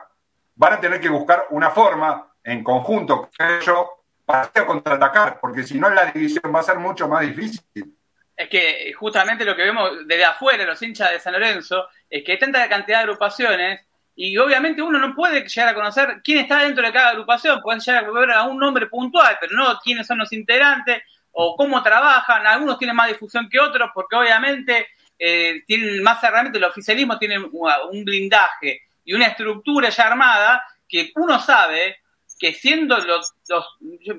van 0.55 0.73
a 0.73 0.79
tener 0.79 0.99
que 0.99 1.09
buscar 1.09 1.45
una 1.51 1.69
forma 1.69 2.33
en 2.43 2.63
conjunto, 2.63 3.29
creo 3.37 3.59
yo, 3.61 4.03
para 4.25 4.49
contraatacar, 4.65 5.39
porque 5.39 5.63
si 5.63 5.79
no 5.79 5.89
la 5.89 6.11
división 6.11 6.53
va 6.53 6.59
a 6.59 6.63
ser 6.63 6.77
mucho 6.77 7.07
más 7.07 7.21
difícil. 7.21 7.95
Es 8.35 8.47
que 8.47 8.93
justamente 8.93 9.43
lo 9.43 9.55
que 9.55 9.63
vemos 9.63 9.89
desde 10.05 10.25
afuera, 10.25 10.65
los 10.65 10.81
hinchas 10.81 11.11
de 11.11 11.19
San 11.19 11.33
Lorenzo, 11.33 11.87
es 12.09 12.23
que 12.23 12.33
hay 12.33 12.39
tanta 12.39 12.69
cantidad 12.69 12.99
de 12.99 13.03
agrupaciones 13.03 13.81
y 14.21 14.37
obviamente 14.37 14.81
uno 14.81 14.99
no 14.99 15.15
puede 15.15 15.47
llegar 15.47 15.69
a 15.69 15.73
conocer 15.73 16.19
quién 16.21 16.39
está 16.39 16.63
dentro 16.63 16.85
de 16.85 16.91
cada 16.91 17.11
agrupación, 17.11 17.61
pueden 17.61 17.79
llegar 17.79 18.03
a 18.03 18.11
ver 18.11 18.31
a 18.31 18.43
un 18.43 18.59
nombre 18.59 18.87
puntual, 18.87 19.37
pero 19.39 19.55
no 19.55 19.79
quiénes 19.79 20.05
son 20.05 20.17
los 20.17 20.33
integrantes 20.33 21.03
o 21.31 21.55
cómo 21.55 21.81
trabajan, 21.81 22.45
algunos 22.45 22.77
tienen 22.77 22.97
más 22.97 23.07
difusión 23.07 23.47
que 23.47 23.61
otros 23.61 23.91
porque 23.93 24.17
obviamente 24.17 24.87
eh, 25.17 25.63
tienen 25.65 26.03
más 26.03 26.21
herramientas, 26.21 26.61
el 26.61 26.67
oficialismo 26.67 27.17
tiene 27.17 27.39
un 27.39 28.03
blindaje 28.03 28.81
y 29.05 29.13
una 29.13 29.27
estructura 29.27 29.87
ya 29.87 30.07
armada 30.07 30.63
que 30.85 31.13
uno 31.15 31.39
sabe 31.39 31.99
que 32.37 32.51
siendo 32.51 32.97
los, 32.97 33.35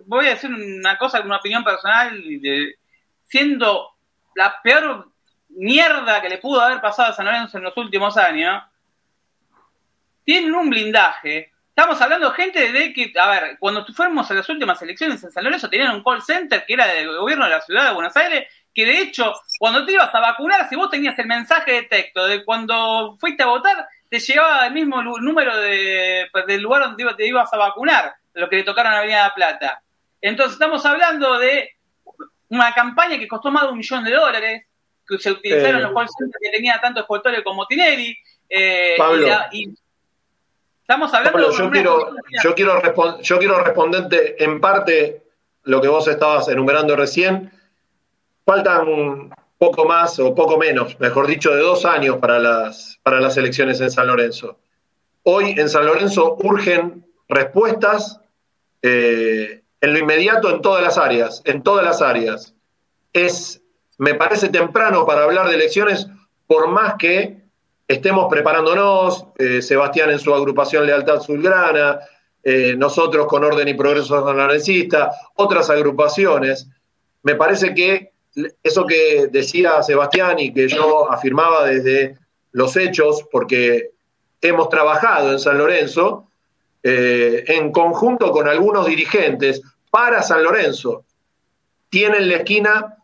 voy 0.07 0.29
a 0.29 0.31
decir 0.31 0.51
una 0.51 0.97
cosa, 0.97 1.21
una 1.21 1.37
opinión 1.37 1.63
personal, 1.63 2.25
siendo 3.27 3.91
la 4.35 4.63
peor 4.63 5.11
mierda 5.51 6.23
que 6.23 6.31
le 6.31 6.39
pudo 6.39 6.63
haber 6.63 6.81
pasado 6.81 7.11
a 7.11 7.15
San 7.15 7.27
Lorenzo 7.27 7.59
en 7.59 7.65
los 7.65 7.77
últimos 7.77 8.17
años, 8.17 8.63
tienen 10.24 10.54
un 10.54 10.70
blindaje. 10.70 11.52
Estamos 11.68 12.00
hablando 12.02 12.30
de 12.30 12.37
gente 12.37 12.72
de 12.72 12.92
que, 12.92 13.12
a 13.18 13.30
ver, 13.30 13.56
cuando 13.59 13.87
fuimos 13.87 14.30
a 14.30 14.35
las 14.35 14.48
últimas 14.48 14.80
elecciones 14.83 15.22
en 15.24 15.33
San 15.33 15.44
Lorenzo 15.44 15.70
tenían 15.70 15.94
un 15.94 16.02
call 16.02 16.22
center 16.22 16.64
que 16.66 16.74
era 16.74 16.87
del 16.87 17.16
gobierno 17.16 17.44
de 17.44 17.52
la 17.52 17.61
ciudad 17.61 17.88
de 17.88 17.94
Buenos 17.94 18.16
Aires, 18.16 18.46
que 18.74 18.85
de 18.85 19.00
hecho, 19.00 19.33
cuando 19.59 19.85
te 19.85 19.92
ibas 19.92 20.14
a 20.14 20.20
vacunar, 20.20 20.68
si 20.68 20.76
vos 20.76 20.90
tenías 20.90 21.18
el 21.18 21.26
mensaje 21.26 21.72
de 21.72 21.83
texto 21.85 22.26
de 22.26 22.44
cuando 22.44 23.16
fuiste 23.18 23.42
a 23.42 23.46
votar, 23.46 23.88
te 24.09 24.18
llegaba 24.18 24.66
el 24.66 24.74
mismo 24.74 25.02
número 25.02 25.56
de, 25.56 26.28
pues, 26.33 26.46
del 26.46 26.61
lugar 26.61 26.83
donde 26.83 27.14
te 27.14 27.26
ibas 27.26 27.52
a 27.52 27.56
vacunar, 27.56 28.14
lo 28.35 28.48
que 28.48 28.56
le 28.56 28.64
tocaron 28.64 28.92
a 28.92 28.98
Avenida 28.98 29.24
de 29.24 29.30
Plata. 29.30 29.83
Entonces 30.20 30.54
estamos 30.54 30.85
hablando 30.85 31.38
de 31.38 31.76
una 32.48 32.74
campaña 32.74 33.18
que 33.18 33.28
costó 33.28 33.50
más 33.50 33.62
de 33.62 33.68
un 33.70 33.78
millón 33.78 34.04
de 34.04 34.12
dólares, 34.12 34.66
que 35.06 35.18
se 35.18 35.30
utilizaron 35.30 35.83
los 35.83 35.92
call 35.92 36.06
que 36.40 36.50
tenía 36.50 36.80
tanto 36.80 37.00
Escoltore 37.00 37.42
como 37.42 37.66
Tinelli. 37.66 38.16
Eh, 38.48 38.96
y, 39.52 39.72
estamos 40.90 41.14
hablando 41.14 41.53
yo, 41.53 41.70
quiero, 41.70 42.11
yo, 42.42 42.55
quiero 42.57 43.22
yo 43.22 43.38
quiero 43.38 43.62
responderte 43.62 44.42
en 44.42 44.61
parte 44.61 45.22
lo 45.62 45.81
que 45.81 45.87
vos 45.87 46.09
estabas 46.09 46.48
enumerando 46.48 46.96
recién. 46.96 47.53
Faltan 48.44 49.31
poco 49.57 49.85
más 49.85 50.18
o 50.18 50.35
poco 50.35 50.59
menos, 50.59 50.98
mejor 50.98 51.29
dicho, 51.29 51.55
de 51.55 51.62
dos 51.62 51.85
años 51.85 52.16
para 52.16 52.40
las, 52.40 52.98
para 53.05 53.20
las 53.20 53.37
elecciones 53.37 53.81
en 53.81 53.92
San 53.92 54.09
Lorenzo. 54.09 54.59
Hoy 55.22 55.55
en 55.57 55.68
San 55.68 55.87
Lorenzo 55.87 56.37
urgen 56.42 57.07
respuestas 57.29 58.20
eh, 58.83 59.62
en 59.81 59.92
lo 59.92 59.98
inmediato 59.98 60.50
en 60.50 60.61
todas 60.61 60.83
las 60.83 60.98
áreas, 60.98 61.40
en 61.44 61.62
todas 61.62 61.85
las 61.85 62.03
áreas. 62.03 62.53
Es, 63.12 63.62
me 63.96 64.14
parece 64.14 64.48
temprano 64.48 65.07
para 65.07 65.22
hablar 65.22 65.46
de 65.50 65.55
elecciones, 65.55 66.09
por 66.48 66.66
más 66.66 66.94
que 66.98 67.39
estemos 67.90 68.29
preparándonos, 68.31 69.26
eh, 69.37 69.61
Sebastián 69.61 70.11
en 70.11 70.20
su 70.20 70.33
agrupación 70.33 70.87
Lealtad 70.87 71.20
Zulgrana, 71.20 71.98
eh, 72.44 72.76
nosotros 72.79 73.26
con 73.26 73.42
Orden 73.42 73.66
y 73.66 73.74
Progreso 73.74 74.24
Sanlorencista, 74.24 75.11
otras 75.35 75.68
agrupaciones. 75.70 76.68
Me 77.24 77.35
parece 77.35 77.74
que 77.74 78.12
eso 78.62 78.87
que 78.87 79.26
decía 79.33 79.83
Sebastián 79.83 80.38
y 80.38 80.55
que 80.55 80.68
yo 80.68 81.11
afirmaba 81.11 81.64
desde 81.64 82.16
los 82.53 82.76
hechos, 82.76 83.24
porque 83.31 83.90
hemos 84.40 84.68
trabajado 84.68 85.33
en 85.33 85.40
San 85.40 85.59
Lorenzo, 85.59 86.29
eh, 86.85 87.42
en 87.48 87.72
conjunto 87.72 88.31
con 88.31 88.46
algunos 88.46 88.87
dirigentes 88.87 89.62
para 89.90 90.22
San 90.22 90.44
Lorenzo, 90.44 91.05
tienen 91.88 92.29
la 92.29 92.37
esquina 92.37 92.98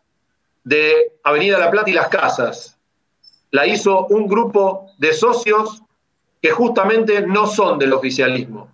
de 0.63 1.11
Avenida 1.25 1.59
La 1.59 1.69
Plata 1.69 1.89
y 1.89 1.93
Las 1.93 2.07
Casas. 2.07 2.76
La 3.57 3.65
hizo 3.65 4.05
un 4.11 4.27
grupo 4.27 4.91
de 4.99 5.13
socios 5.13 5.81
que 6.39 6.51
justamente 6.51 7.23
no 7.25 7.47
son 7.47 7.79
del 7.79 7.91
oficialismo. 7.91 8.69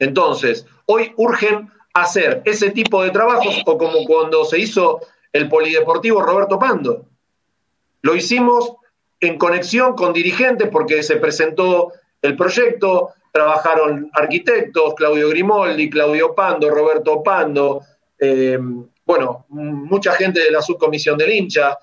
Entonces, 0.00 0.66
hoy 0.86 1.12
urgen 1.16 1.70
hacer 1.94 2.42
ese 2.46 2.72
tipo 2.72 3.04
de 3.04 3.12
trabajos 3.12 3.62
o 3.64 3.78
como 3.78 4.04
cuando 4.04 4.44
se 4.44 4.58
hizo 4.58 5.02
el 5.32 5.48
Polideportivo 5.48 6.20
Roberto 6.20 6.58
Pando. 6.58 7.04
Lo 8.02 8.16
hicimos 8.16 8.72
en 9.20 9.38
conexión 9.38 9.94
con 9.94 10.12
dirigentes 10.12 10.68
porque 10.68 11.04
se 11.04 11.18
presentó 11.18 11.92
el 12.22 12.36
proyecto, 12.36 13.10
trabajaron 13.30 14.10
arquitectos, 14.14 14.94
Claudio 14.96 15.28
Grimoldi, 15.28 15.88
Claudio 15.90 16.34
Pando, 16.34 16.70
Roberto 16.70 17.22
Pando, 17.22 17.82
eh, 18.18 18.58
bueno, 19.04 19.46
mucha 19.48 20.10
gente 20.14 20.40
de 20.40 20.50
la 20.50 20.60
subcomisión 20.60 21.16
del 21.16 21.30
hincha. 21.30 21.78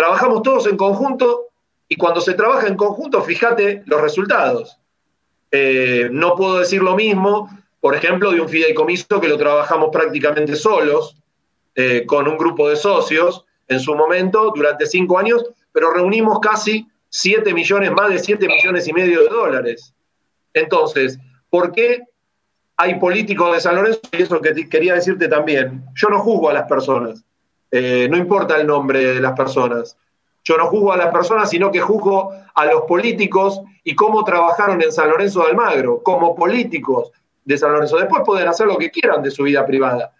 Trabajamos 0.00 0.40
todos 0.40 0.66
en 0.66 0.78
conjunto 0.78 1.48
y 1.86 1.96
cuando 1.96 2.22
se 2.22 2.32
trabaja 2.32 2.66
en 2.66 2.74
conjunto, 2.74 3.20
fíjate 3.20 3.82
los 3.84 4.00
resultados. 4.00 4.78
Eh, 5.50 6.08
no 6.10 6.36
puedo 6.36 6.58
decir 6.58 6.80
lo 6.82 6.96
mismo, 6.96 7.50
por 7.80 7.94
ejemplo, 7.94 8.32
de 8.32 8.40
un 8.40 8.48
fideicomiso 8.48 9.20
que 9.20 9.28
lo 9.28 9.36
trabajamos 9.36 9.90
prácticamente 9.92 10.56
solos, 10.56 11.18
eh, 11.74 12.06
con 12.06 12.26
un 12.28 12.38
grupo 12.38 12.70
de 12.70 12.76
socios 12.76 13.44
en 13.68 13.78
su 13.78 13.94
momento 13.94 14.54
durante 14.56 14.86
cinco 14.86 15.18
años, 15.18 15.44
pero 15.70 15.92
reunimos 15.92 16.38
casi 16.40 16.88
7 17.10 17.52
millones, 17.52 17.92
más 17.92 18.08
de 18.08 18.20
7 18.20 18.48
millones 18.48 18.88
y 18.88 18.94
medio 18.94 19.20
de 19.20 19.28
dólares. 19.28 19.92
Entonces, 20.54 21.18
¿por 21.50 21.72
qué 21.72 22.04
hay 22.78 22.98
políticos 22.98 23.54
de 23.54 23.60
San 23.60 23.74
Lorenzo? 23.74 24.00
Y 24.12 24.22
eso 24.22 24.40
que 24.40 24.66
quería 24.66 24.94
decirte 24.94 25.28
también, 25.28 25.84
yo 25.94 26.08
no 26.08 26.20
juzgo 26.20 26.48
a 26.48 26.54
las 26.54 26.66
personas, 26.66 27.22
eh, 27.70 28.08
no 28.10 28.16
importa 28.16 28.56
el 28.56 28.66
nombre 28.66 29.14
de 29.14 29.20
las 29.20 29.32
personas. 29.32 29.96
Yo 30.42 30.56
no 30.56 30.66
juzgo 30.66 30.92
a 30.92 30.96
las 30.96 31.12
personas, 31.12 31.50
sino 31.50 31.70
que 31.70 31.80
juzgo 31.80 32.32
a 32.54 32.64
los 32.66 32.82
políticos 32.82 33.60
y 33.84 33.94
cómo 33.94 34.24
trabajaron 34.24 34.82
en 34.82 34.92
San 34.92 35.10
Lorenzo 35.10 35.40
de 35.40 35.50
Almagro, 35.50 36.02
como 36.02 36.34
políticos 36.34 37.12
de 37.44 37.58
San 37.58 37.72
Lorenzo. 37.72 37.98
Después 37.98 38.22
pueden 38.24 38.48
hacer 38.48 38.66
lo 38.66 38.78
que 38.78 38.90
quieran 38.90 39.22
de 39.22 39.30
su 39.30 39.44
vida 39.44 39.64
privada. 39.66 40.12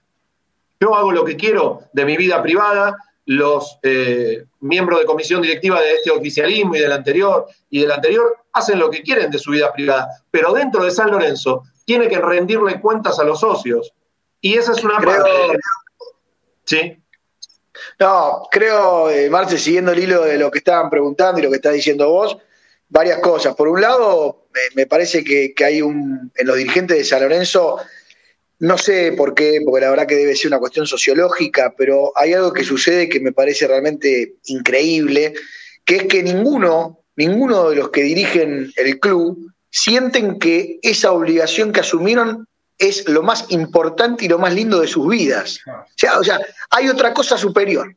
Yo 0.78 0.94
hago 0.94 1.12
lo 1.12 1.24
que 1.24 1.36
quiero 1.36 1.82
de 1.92 2.04
mi 2.04 2.16
vida 2.16 2.42
privada, 2.42 2.96
los 3.26 3.78
eh, 3.82 4.44
miembros 4.60 5.00
de 5.00 5.06
comisión 5.06 5.42
directiva 5.42 5.80
de 5.80 5.94
este 5.94 6.10
oficialismo 6.10 6.74
y 6.74 6.80
del 6.80 6.92
anterior 6.92 7.46
y 7.68 7.80
del 7.80 7.92
anterior 7.92 8.38
hacen 8.52 8.78
lo 8.78 8.90
que 8.90 9.02
quieren 9.02 9.30
de 9.30 9.38
su 9.38 9.52
vida 9.52 9.72
privada, 9.72 10.08
pero 10.30 10.52
dentro 10.52 10.82
de 10.82 10.90
San 10.90 11.10
Lorenzo 11.10 11.62
tiene 11.84 12.08
que 12.08 12.18
rendirle 12.18 12.80
cuentas 12.80 13.18
a 13.18 13.24
los 13.24 13.40
socios. 13.40 13.92
Y 14.40 14.54
esa 14.54 14.72
es 14.72 14.82
una 14.82 14.98
parte. 14.98 15.30
Sí. 16.64 16.96
No, 17.98 18.42
creo, 18.50 19.10
eh, 19.10 19.30
Marce, 19.30 19.58
siguiendo 19.58 19.92
el 19.92 20.00
hilo 20.00 20.24
de 20.24 20.38
lo 20.38 20.50
que 20.50 20.58
estaban 20.58 20.90
preguntando 20.90 21.38
y 21.38 21.42
lo 21.42 21.50
que 21.50 21.56
estás 21.56 21.74
diciendo 21.74 22.08
vos, 22.10 22.36
varias 22.88 23.20
cosas. 23.20 23.54
Por 23.54 23.68
un 23.68 23.80
lado, 23.80 24.46
me 24.74 24.86
parece 24.86 25.22
que, 25.22 25.54
que 25.54 25.64
hay 25.64 25.82
un, 25.82 26.32
en 26.34 26.46
los 26.46 26.56
dirigentes 26.56 26.96
de 26.96 27.04
San 27.04 27.22
Lorenzo 27.22 27.78
no 28.60 28.76
sé 28.76 29.12
por 29.12 29.34
qué, 29.34 29.62
porque 29.64 29.80
la 29.80 29.90
verdad 29.90 30.06
que 30.06 30.16
debe 30.16 30.36
ser 30.36 30.48
una 30.48 30.58
cuestión 30.58 30.86
sociológica, 30.86 31.74
pero 31.76 32.12
hay 32.14 32.34
algo 32.34 32.52
que 32.52 32.62
sucede 32.62 33.08
que 33.08 33.18
me 33.18 33.32
parece 33.32 33.66
realmente 33.66 34.34
increíble, 34.46 35.32
que 35.86 35.96
es 35.96 36.02
que 36.04 36.22
ninguno, 36.22 37.00
ninguno 37.16 37.70
de 37.70 37.76
los 37.76 37.88
que 37.88 38.02
dirigen 38.02 38.70
el 38.76 39.00
club 39.00 39.50
sienten 39.70 40.38
que 40.38 40.78
esa 40.82 41.12
obligación 41.12 41.72
que 41.72 41.80
asumieron 41.80 42.46
es 42.80 43.08
lo 43.08 43.22
más 43.22 43.44
importante 43.50 44.24
y 44.24 44.28
lo 44.28 44.38
más 44.38 44.52
lindo 44.54 44.80
de 44.80 44.88
sus 44.88 45.06
vidas. 45.06 45.60
O 45.66 45.84
sea, 45.94 46.18
o 46.18 46.24
sea 46.24 46.40
hay 46.70 46.88
otra 46.88 47.14
cosa 47.14 47.38
superior. 47.38 47.94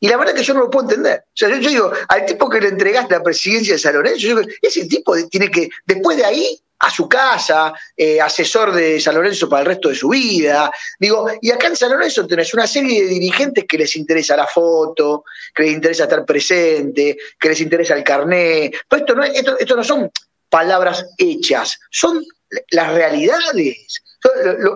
Y 0.00 0.08
la 0.08 0.18
verdad 0.18 0.34
que 0.34 0.42
yo 0.42 0.52
no 0.52 0.60
lo 0.60 0.70
puedo 0.70 0.90
entender. 0.90 1.24
O 1.28 1.32
sea, 1.32 1.48
yo, 1.48 1.56
digo, 1.56 1.92
al 2.08 2.26
tipo 2.26 2.50
que 2.50 2.60
le 2.60 2.68
entregaste 2.68 3.14
la 3.14 3.22
presidencia 3.22 3.74
de 3.74 3.78
San 3.78 3.94
Lorenzo, 3.94 4.18
yo 4.18 4.36
digo, 4.36 4.50
ese 4.60 4.84
tipo 4.84 5.14
tiene 5.28 5.50
que, 5.50 5.70
después 5.86 6.18
de 6.18 6.24
ahí, 6.26 6.60
a 6.80 6.90
su 6.90 7.08
casa, 7.08 7.72
eh, 7.96 8.20
asesor 8.20 8.72
de 8.72 9.00
San 9.00 9.14
Lorenzo 9.14 9.48
para 9.48 9.62
el 9.62 9.68
resto 9.68 9.88
de 9.88 9.94
su 9.94 10.08
vida. 10.10 10.70
Digo, 10.98 11.26
y 11.40 11.50
acá 11.50 11.68
en 11.68 11.76
San 11.76 11.90
Lorenzo 11.90 12.26
tenés 12.26 12.52
una 12.52 12.66
serie 12.66 13.04
de 13.04 13.08
dirigentes 13.08 13.64
que 13.66 13.78
les 13.78 13.96
interesa 13.96 14.36
la 14.36 14.46
foto, 14.46 15.24
que 15.54 15.62
les 15.62 15.72
interesa 15.72 16.02
estar 16.02 16.24
presente, 16.26 17.16
que 17.38 17.48
les 17.48 17.60
interesa 17.60 17.94
el 17.94 18.04
carné. 18.04 18.70
Pero 18.86 19.00
esto 19.00 19.14
no, 19.14 19.24
esto, 19.24 19.58
esto 19.58 19.76
no 19.76 19.84
son 19.84 20.10
palabras 20.50 21.06
hechas, 21.16 21.78
son 21.90 22.22
las 22.70 22.92
realidades. 22.92 24.02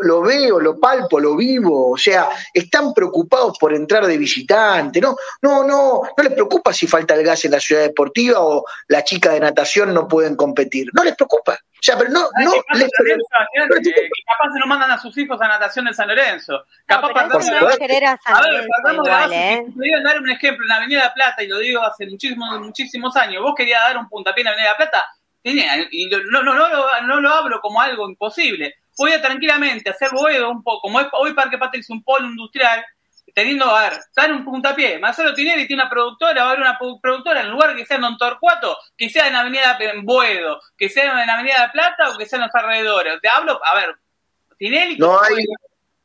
Lo, 0.02 0.22
veo, 0.22 0.60
lo 0.60 0.78
palpo, 0.78 1.18
lo 1.18 1.36
vivo, 1.36 1.92
o 1.92 1.98
sea, 1.98 2.28
están 2.52 2.92
preocupados 2.92 3.56
por 3.58 3.74
entrar 3.74 4.06
de 4.06 4.18
visitante, 4.18 5.00
no, 5.00 5.16
no, 5.42 5.64
no, 5.64 6.02
no 6.16 6.22
les 6.22 6.32
preocupa 6.32 6.72
si 6.72 6.86
falta 6.86 7.14
el 7.14 7.24
gas 7.24 7.44
en 7.44 7.52
la 7.52 7.60
ciudad 7.60 7.82
deportiva 7.82 8.40
o 8.40 8.64
la 8.88 9.02
chica 9.04 9.32
de 9.32 9.40
natación 9.40 9.94
no 9.94 10.06
pueden 10.06 10.36
competir, 10.36 10.88
no 10.92 11.02
les 11.02 11.16
preocupa. 11.16 11.54
O 11.54 11.80
sea, 11.80 11.96
pero 11.96 12.10
no, 12.10 12.28
no, 12.40 12.52
les 12.74 12.88
eh, 12.88 12.90
capaz 14.26 14.52
se 14.52 14.58
no 14.58 14.66
mandan 14.66 14.90
a 14.90 14.98
sus 14.98 15.16
hijos 15.16 15.40
a 15.40 15.46
natación 15.46 15.86
en 15.86 15.94
San 15.94 16.08
Lorenzo. 16.08 16.64
Capaz 16.84 17.28
no, 17.28 17.68
a 17.68 17.76
querer 17.76 18.04
a 18.04 18.18
San 18.18 18.42
Lorenzo 18.42 18.92
igual, 18.94 19.32
¿eh? 19.32 19.64
dar 20.04 20.18
un 20.18 20.28
ejemplo 20.28 20.64
en 20.64 20.68
la 20.68 20.76
Avenida 20.76 21.04
de 21.04 21.10
Plata, 21.10 21.42
y 21.42 21.46
lo 21.46 21.58
digo 21.58 21.82
hace 21.82 22.06
muchísimos, 22.06 22.60
muchísimos 22.60 23.16
años. 23.16 23.42
Vos 23.42 23.54
querías 23.56 23.80
dar 23.80 23.96
un 23.96 24.08
puntapié 24.08 24.42
en 24.42 24.44
la 24.46 24.50
Avenida 24.50 24.70
de 24.70 24.76
Plata, 24.76 25.04
y 25.44 26.06
no, 26.10 26.42
no, 26.42 26.54
no, 26.54 26.68
lo, 26.68 27.00
no 27.06 27.20
lo 27.20 27.32
hablo 27.32 27.60
como 27.60 27.80
algo 27.80 28.08
imposible. 28.08 28.74
Podía 28.98 29.22
tranquilamente 29.22 29.90
hacer 29.90 30.10
Boedo 30.10 30.50
un 30.50 30.60
poco, 30.60 30.80
como 30.80 30.98
hoy 31.12 31.32
Parque 31.32 31.56
Patrick 31.56 31.82
es 31.84 31.90
un 31.90 32.02
polo 32.02 32.26
industrial, 32.26 32.84
teniendo, 33.32 33.64
a 33.66 33.90
ver, 33.90 34.00
dar 34.16 34.32
un 34.32 34.44
puntapié. 34.44 34.98
Marcelo 34.98 35.32
Tinelli 35.34 35.68
tiene 35.68 35.82
una 35.82 35.88
productora, 35.88 36.42
va 36.42 36.48
a 36.48 36.52
haber 36.52 36.62
una 36.62 36.76
productora, 37.00 37.42
en 37.42 37.50
lugar 37.50 37.76
que 37.76 37.86
sea 37.86 37.94
en 37.94 38.02
Don 38.02 38.18
Torcuato, 38.18 38.76
que 38.96 39.08
sea 39.08 39.28
en 39.28 39.36
Avenida 39.36 39.78
en 39.78 40.04
Boedo, 40.04 40.60
que 40.76 40.88
sea 40.88 41.22
en 41.22 41.30
Avenida 41.30 41.62
de 41.62 41.68
Plata 41.68 42.10
o 42.10 42.18
que 42.18 42.26
sea 42.26 42.40
en 42.40 42.46
los 42.46 42.54
alrededores. 42.56 43.20
Te 43.22 43.28
hablo, 43.28 43.60
a 43.64 43.74
ver, 43.76 43.94
Tinelli, 44.58 44.98
no 44.98 45.22
hay, 45.22 45.44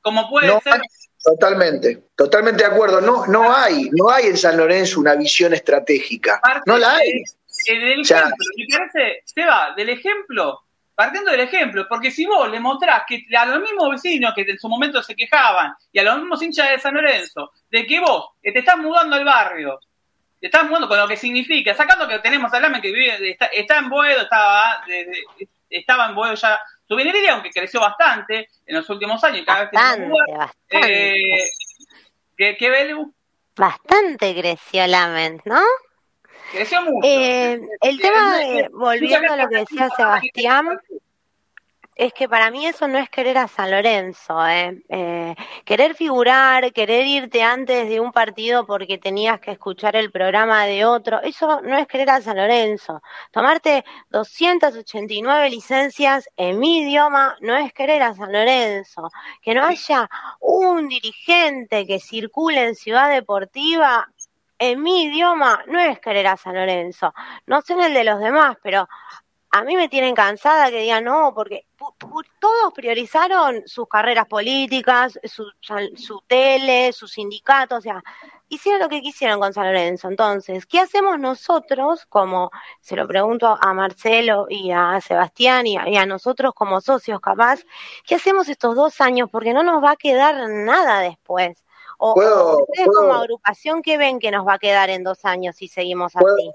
como 0.01 0.29
puede 0.29 0.59
ser. 0.61 0.79
totalmente, 1.23 2.03
totalmente 2.15 2.61
de 2.63 2.69
acuerdo. 2.69 3.01
No, 3.01 3.25
no 3.25 3.51
hay, 3.55 3.89
no 3.91 4.11
hay 4.11 4.27
en 4.27 4.37
San 4.37 4.55
Lorenzo 4.55 4.99
una 4.99 5.15
visión 5.15 5.51
estratégica. 5.55 6.39
no 6.67 6.77
la 6.77 6.97
hay. 6.97 7.23
del 7.67 8.01
ejemplo, 8.01 8.45
me 8.55 8.77
parece, 8.77 9.23
Seba, 9.25 9.73
del 9.75 9.89
ejemplo, 9.89 10.61
partiendo 10.95 11.31
del 11.31 11.41
ejemplo, 11.41 11.85
porque 11.89 12.11
si 12.11 12.25
vos 12.25 12.49
le 12.49 12.59
mostrás 12.59 13.03
que 13.07 13.25
a 13.35 13.45
los 13.45 13.61
mismos 13.61 13.89
vecinos 13.91 14.33
que 14.33 14.41
en 14.41 14.59
su 14.59 14.69
momento 14.69 15.01
se 15.01 15.15
quejaban 15.15 15.73
y 15.91 15.99
a 15.99 16.03
los 16.03 16.17
mismos 16.17 16.41
hinchas 16.41 16.69
de 16.69 16.79
San 16.79 16.93
Lorenzo, 16.93 17.51
de 17.69 17.85
que 17.85 17.99
vos 17.99 18.29
te 18.41 18.57
estás 18.57 18.77
mudando 18.77 19.15
al 19.15 19.25
barrio, 19.25 19.79
te 20.39 20.47
estás 20.47 20.65
mudando 20.65 20.87
con 20.87 20.97
lo 20.97 21.07
que 21.07 21.17
significa, 21.17 21.73
sacando 21.73 22.07
que 22.07 22.19
tenemos 22.19 22.53
a 22.53 22.59
Lame 22.59 22.81
que 22.81 22.91
vive, 22.91 23.37
está, 23.53 23.77
en 23.77 23.89
Boedo, 23.89 24.21
estaba, 24.21 24.83
estaba 25.69 26.05
en 26.07 26.15
Boedo 26.15 26.35
ya 26.35 26.59
su 26.87 26.95
vinería, 26.95 27.33
aunque 27.33 27.49
creció 27.49 27.79
bastante 27.79 28.49
en 28.65 28.75
los 28.75 28.89
últimos 28.89 29.23
años. 29.23 29.45
Cada 29.45 29.63
bastante, 29.71 30.05
vez 30.05 30.37
bastante. 30.37 31.37
Eh, 31.37 31.43
¿qué, 32.37 32.57
¿Qué 32.57 32.95
Bastante 33.55 34.35
creció 34.35 34.85
Lamen, 34.87 35.41
¿no? 35.45 35.61
Eh, 37.03 37.59
el 37.81 37.99
tema, 37.99 38.37
volviendo 38.71 39.33
a 39.33 39.37
lo 39.37 39.49
que 39.49 39.57
decía 39.57 39.89
Sebastián, 39.95 40.79
es 41.95 42.13
que 42.13 42.27
para 42.27 42.49
mí 42.49 42.65
eso 42.65 42.87
no 42.87 42.97
es 42.97 43.09
querer 43.09 43.37
a 43.37 43.47
San 43.47 43.69
Lorenzo, 43.69 44.45
¿eh? 44.47 44.83
¿eh? 44.89 45.35
querer 45.63 45.95
figurar, 45.95 46.73
querer 46.73 47.05
irte 47.05 47.43
antes 47.43 47.87
de 47.87 47.99
un 47.99 48.11
partido 48.11 48.65
porque 48.65 48.97
tenías 48.97 49.39
que 49.39 49.51
escuchar 49.51 49.95
el 49.95 50.11
programa 50.11 50.65
de 50.65 50.85
otro, 50.85 51.21
eso 51.21 51.61
no 51.61 51.77
es 51.77 51.87
querer 51.87 52.09
a 52.09 52.21
San 52.21 52.37
Lorenzo. 52.37 53.01
Tomarte 53.31 53.85
289 54.09 55.49
licencias 55.49 56.27
en 56.35 56.59
mi 56.59 56.81
idioma 56.81 57.37
no 57.41 57.55
es 57.55 57.71
querer 57.73 58.01
a 58.01 58.15
San 58.15 58.31
Lorenzo. 58.31 59.09
Que 59.41 59.53
no 59.53 59.63
haya 59.63 60.09
un 60.39 60.87
dirigente 60.87 61.85
que 61.85 61.99
circule 61.99 62.67
en 62.67 62.75
Ciudad 62.75 63.09
Deportiva 63.11 64.09
en 64.71 64.81
mi 64.81 65.03
idioma 65.03 65.63
no 65.67 65.79
es 65.79 65.99
querer 65.99 66.27
a 66.27 66.37
San 66.37 66.55
Lorenzo. 66.55 67.13
No 67.47 67.61
sé 67.61 67.73
en 67.73 67.81
el 67.81 67.93
de 67.93 68.03
los 68.03 68.19
demás, 68.19 68.57
pero 68.61 68.87
a 69.51 69.63
mí 69.63 69.75
me 69.75 69.87
tienen 69.87 70.15
cansada 70.15 70.71
que 70.71 70.81
digan 70.81 71.03
no, 71.03 71.33
porque 71.35 71.67
todos 72.39 72.73
priorizaron 72.73 73.61
sus 73.67 73.87
carreras 73.87 74.27
políticas, 74.27 75.19
su, 75.25 75.45
su 75.95 76.21
tele, 76.27 76.91
sus 76.91 77.11
sindicatos, 77.11 77.79
o 77.79 77.81
sea, 77.81 78.03
hicieron 78.49 78.81
lo 78.81 78.89
que 78.89 79.01
quisieron 79.01 79.39
con 79.39 79.53
San 79.53 79.65
Lorenzo. 79.65 80.07
Entonces, 80.07 80.65
¿qué 80.65 80.79
hacemos 80.79 81.19
nosotros, 81.19 82.05
como 82.07 82.51
se 82.81 82.95
lo 82.95 83.07
pregunto 83.07 83.57
a 83.59 83.73
Marcelo 83.73 84.47
y 84.49 84.71
a 84.71 84.99
Sebastián 85.01 85.67
y 85.67 85.77
a, 85.77 86.05
nosotros 86.05 86.53
como 86.55 86.81
socios 86.81 87.19
capaz, 87.19 87.61
qué 88.05 88.15
hacemos 88.15 88.49
estos 88.49 88.75
dos 88.75 89.01
años? 89.01 89.29
Porque 89.31 89.53
no 89.53 89.63
nos 89.63 89.83
va 89.83 89.91
a 89.91 89.95
quedar 89.97 90.49
nada 90.49 91.01
después. 91.01 91.63
O, 91.97 92.61
ustedes 92.61 92.89
como 92.95 93.13
agrupación, 93.13 93.81
¿qué 93.81 93.97
ven 93.97 94.19
que 94.19 94.31
nos 94.31 94.45
va 94.47 94.55
a 94.55 94.59
quedar 94.59 94.89
en 94.89 95.03
dos 95.03 95.25
años 95.25 95.55
si 95.55 95.67
seguimos 95.67 96.15
así? 96.15 96.51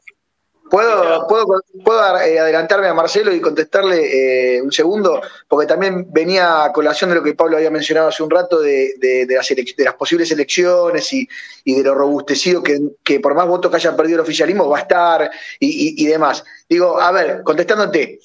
¿Puedo, 0.71 1.27
puedo, 1.27 1.63
puedo 1.85 2.19
eh, 2.21 2.39
adelantarme 2.39 2.89
a 2.89 2.95
Marcelo 2.95 3.33
y 3.33 3.41
contestarle 3.41 4.57
eh, 4.57 4.63
un 4.63 4.71
segundo? 4.71 5.21
Porque 5.47 5.67
también 5.67 6.13
venía 6.13 6.65
a 6.65 6.73
colación 6.73 7.11
de 7.11 7.17
lo 7.17 7.23
que 7.23 7.35
Pablo 7.35 7.57
había 7.57 7.71
mencionado 7.71 8.09
hace 8.09 8.23
un 8.23 8.31
rato 8.31 8.61
de, 8.61 8.95
de, 8.99 9.27
las, 9.31 9.49
de 9.49 9.85
las, 9.85 9.95
posibles 9.95 10.31
elecciones 10.31 11.11
y, 11.13 11.27
y 11.65 11.77
de 11.77 11.83
lo 11.83 11.95
robustecido 11.95 12.63
que, 12.63 12.79
que, 13.03 13.21
por 13.21 13.35
más 13.35 13.47
votos 13.47 13.71
que 13.71 13.79
haya 13.79 13.97
perdido 13.97 14.17
el 14.17 14.23
oficialismo 14.23 14.69
va 14.69 14.79
a 14.79 14.83
estar 14.83 15.31
y, 15.59 16.03
y 16.03 16.07
demás. 16.07 16.45
Digo, 16.69 17.01
a 17.01 17.13
ver, 17.13 17.43
contestándote, 17.43 18.21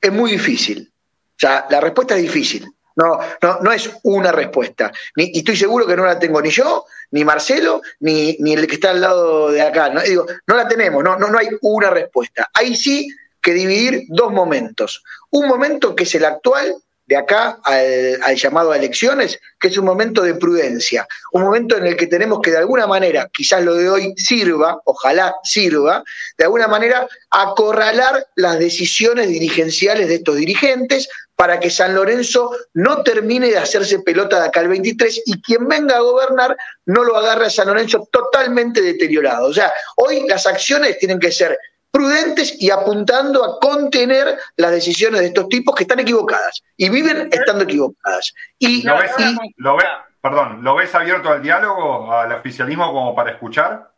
es 0.00 0.12
muy 0.12 0.32
difícil. 0.32 0.92
O 1.30 1.38
sea, 1.38 1.66
la 1.70 1.80
respuesta 1.80 2.16
es 2.16 2.22
difícil. 2.22 2.66
No, 2.96 3.18
no, 3.42 3.58
no 3.60 3.72
es 3.72 3.90
una 4.04 4.30
respuesta. 4.30 4.92
Y 5.16 5.38
estoy 5.38 5.56
seguro 5.56 5.86
que 5.86 5.96
no 5.96 6.04
la 6.04 6.18
tengo 6.18 6.40
ni 6.40 6.50
yo, 6.50 6.86
ni 7.10 7.24
Marcelo, 7.24 7.82
ni, 8.00 8.36
ni 8.38 8.52
el 8.52 8.66
que 8.66 8.74
está 8.74 8.90
al 8.90 9.00
lado 9.00 9.50
de 9.50 9.62
acá. 9.62 9.90
No, 9.90 10.00
digo, 10.00 10.26
no 10.46 10.56
la 10.56 10.68
tenemos, 10.68 11.02
no, 11.02 11.18
no, 11.18 11.28
no 11.28 11.38
hay 11.38 11.48
una 11.62 11.90
respuesta. 11.90 12.48
Hay 12.54 12.76
sí 12.76 13.08
que 13.42 13.52
dividir 13.52 14.04
dos 14.08 14.32
momentos. 14.32 15.02
Un 15.30 15.48
momento 15.48 15.94
que 15.94 16.04
es 16.04 16.14
el 16.14 16.24
actual, 16.24 16.76
de 17.06 17.16
acá 17.16 17.58
al, 17.64 18.36
llamado 18.36 18.72
a 18.72 18.76
elecciones, 18.76 19.38
que 19.60 19.68
es 19.68 19.76
un 19.76 19.84
momento 19.84 20.22
de 20.22 20.34
prudencia, 20.34 21.06
un 21.32 21.42
momento 21.42 21.76
en 21.76 21.86
el 21.86 21.96
que 21.96 22.06
tenemos 22.06 22.40
que 22.40 22.50
de 22.50 22.58
alguna 22.58 22.86
manera, 22.86 23.28
quizás 23.32 23.62
lo 23.62 23.74
de 23.74 23.88
hoy 23.88 24.14
sirva, 24.16 24.80
ojalá 24.84 25.34
sirva, 25.42 26.02
de 26.38 26.44
alguna 26.44 26.66
manera 26.66 27.06
acorralar 27.30 28.26
las 28.36 28.58
decisiones 28.58 29.28
dirigenciales 29.28 30.08
de 30.08 30.14
estos 30.16 30.36
dirigentes 30.36 31.08
para 31.36 31.58
que 31.58 31.70
San 31.70 31.94
Lorenzo 31.94 32.52
no 32.74 33.02
termine 33.02 33.48
de 33.48 33.58
hacerse 33.58 34.00
pelota 34.00 34.40
de 34.40 34.48
acá 34.48 34.60
al 34.60 34.68
23 34.68 35.22
y 35.26 35.40
quien 35.42 35.68
venga 35.68 35.96
a 35.96 36.00
gobernar 36.00 36.56
no 36.86 37.04
lo 37.04 37.16
agarre 37.16 37.46
a 37.46 37.50
San 37.50 37.68
Lorenzo 37.68 38.08
totalmente 38.10 38.80
deteriorado. 38.80 39.48
O 39.48 39.52
sea, 39.52 39.72
hoy 39.96 40.26
las 40.28 40.46
acciones 40.46 40.98
tienen 40.98 41.18
que 41.18 41.32
ser 41.32 41.58
prudentes 41.90 42.60
y 42.60 42.70
apuntando 42.70 43.44
a 43.44 43.60
contener 43.60 44.36
las 44.56 44.72
decisiones 44.72 45.20
de 45.20 45.28
estos 45.28 45.48
tipos 45.48 45.76
que 45.76 45.84
están 45.84 46.00
equivocadas 46.00 46.62
y 46.76 46.88
viven 46.88 47.28
estando 47.30 47.64
equivocadas. 47.64 48.34
Y, 48.58 48.82
¿Lo 48.82 48.98
ves, 48.98 49.12
¿lo 49.56 49.76
ves, 49.76 49.86
perdón, 50.20 50.64
¿lo 50.64 50.74
ves 50.74 50.92
abierto 50.94 51.30
al 51.30 51.40
diálogo, 51.40 52.12
al 52.12 52.32
oficialismo 52.32 52.92
como 52.92 53.14
para 53.14 53.30
escuchar? 53.30 53.93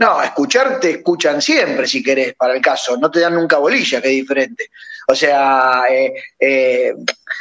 No, 0.00 0.22
escuchar 0.22 0.80
te 0.80 0.92
escuchan 0.92 1.42
siempre 1.42 1.86
si 1.86 2.02
querés, 2.02 2.34
para 2.34 2.54
el 2.54 2.62
caso, 2.62 2.96
no 2.96 3.10
te 3.10 3.20
dan 3.20 3.34
nunca 3.34 3.58
bolilla, 3.58 4.00
que 4.00 4.08
es 4.08 4.14
diferente. 4.14 4.70
O 5.06 5.14
sea, 5.14 5.82
eh, 5.90 6.14
eh, 6.38 6.94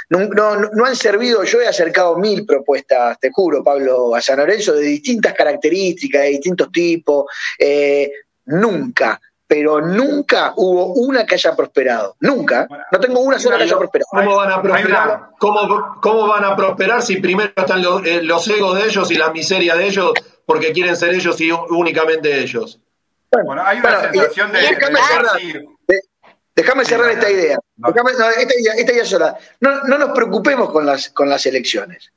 no, 0.10 0.28
no, 0.28 0.86
han 0.86 0.96
servido, 0.98 1.46
yo 1.46 1.62
he 1.62 1.68
acercado 1.68 2.18
mil 2.18 2.46
propuestas, 2.46 3.18
te 3.18 3.32
juro, 3.32 3.64
Pablo, 3.64 4.14
a 4.14 4.22
San 4.22 4.40
Lorenzo, 4.40 4.74
de 4.74 4.82
distintas 4.82 5.34
características, 5.36 6.24
de 6.24 6.30
distintos 6.32 6.70
tipos, 6.70 7.28
eh, 7.58 8.12
nunca, 8.48 9.22
pero 9.50 9.82
nunca 9.82 10.54
hubo 10.58 10.94
una 10.94 11.26
que 11.26 11.34
haya 11.34 11.56
prosperado. 11.56 12.16
Nunca. 12.20 12.68
No 12.92 13.00
tengo 13.00 13.22
una 13.22 13.40
sola 13.40 13.58
que 13.58 13.64
haya 13.64 13.80
prosperado. 13.80 14.10
¿Cómo 14.12 14.36
van 14.36 14.52
a 14.52 14.62
prosperar? 14.62 15.30
¿Cómo, 15.40 16.28
van 16.28 16.46
a 16.46 16.56
prosperar 16.56 17.02
si 17.02 17.18
primero 17.18 17.52
están 17.56 17.82
los, 17.82 18.06
eh, 18.06 18.22
los, 18.22 18.48
egos 18.48 18.78
de 18.78 18.86
ellos 18.86 19.10
y 19.10 19.16
la 19.16 19.32
miseria 19.32 19.76
de 19.76 19.88
ellos 19.88 20.14
porque 20.46 20.72
quieren 20.72 20.96
ser 20.96 21.16
ellos 21.16 21.42
y 21.42 21.50
únicamente 21.52 22.40
ellos? 22.40 22.80
Bueno, 23.44 23.64
hay 23.66 23.80
una 23.80 24.02
sensación 24.02 24.52
de, 24.52 24.60
déjame 24.60 25.00
cerrar, 26.86 27.10
esta 27.10 27.32
idea. 27.32 27.58
esta, 28.38 28.60
idea, 28.60 28.74
esta 28.78 28.94
idea 28.94 29.06
sola. 29.06 29.36
No, 29.62 29.84
no 29.86 29.98
nos 29.98 30.12
preocupemos 30.12 30.70
con 30.70 30.86
las, 30.86 31.10
con 31.10 31.28
las 31.28 31.44
elecciones. 31.48 32.12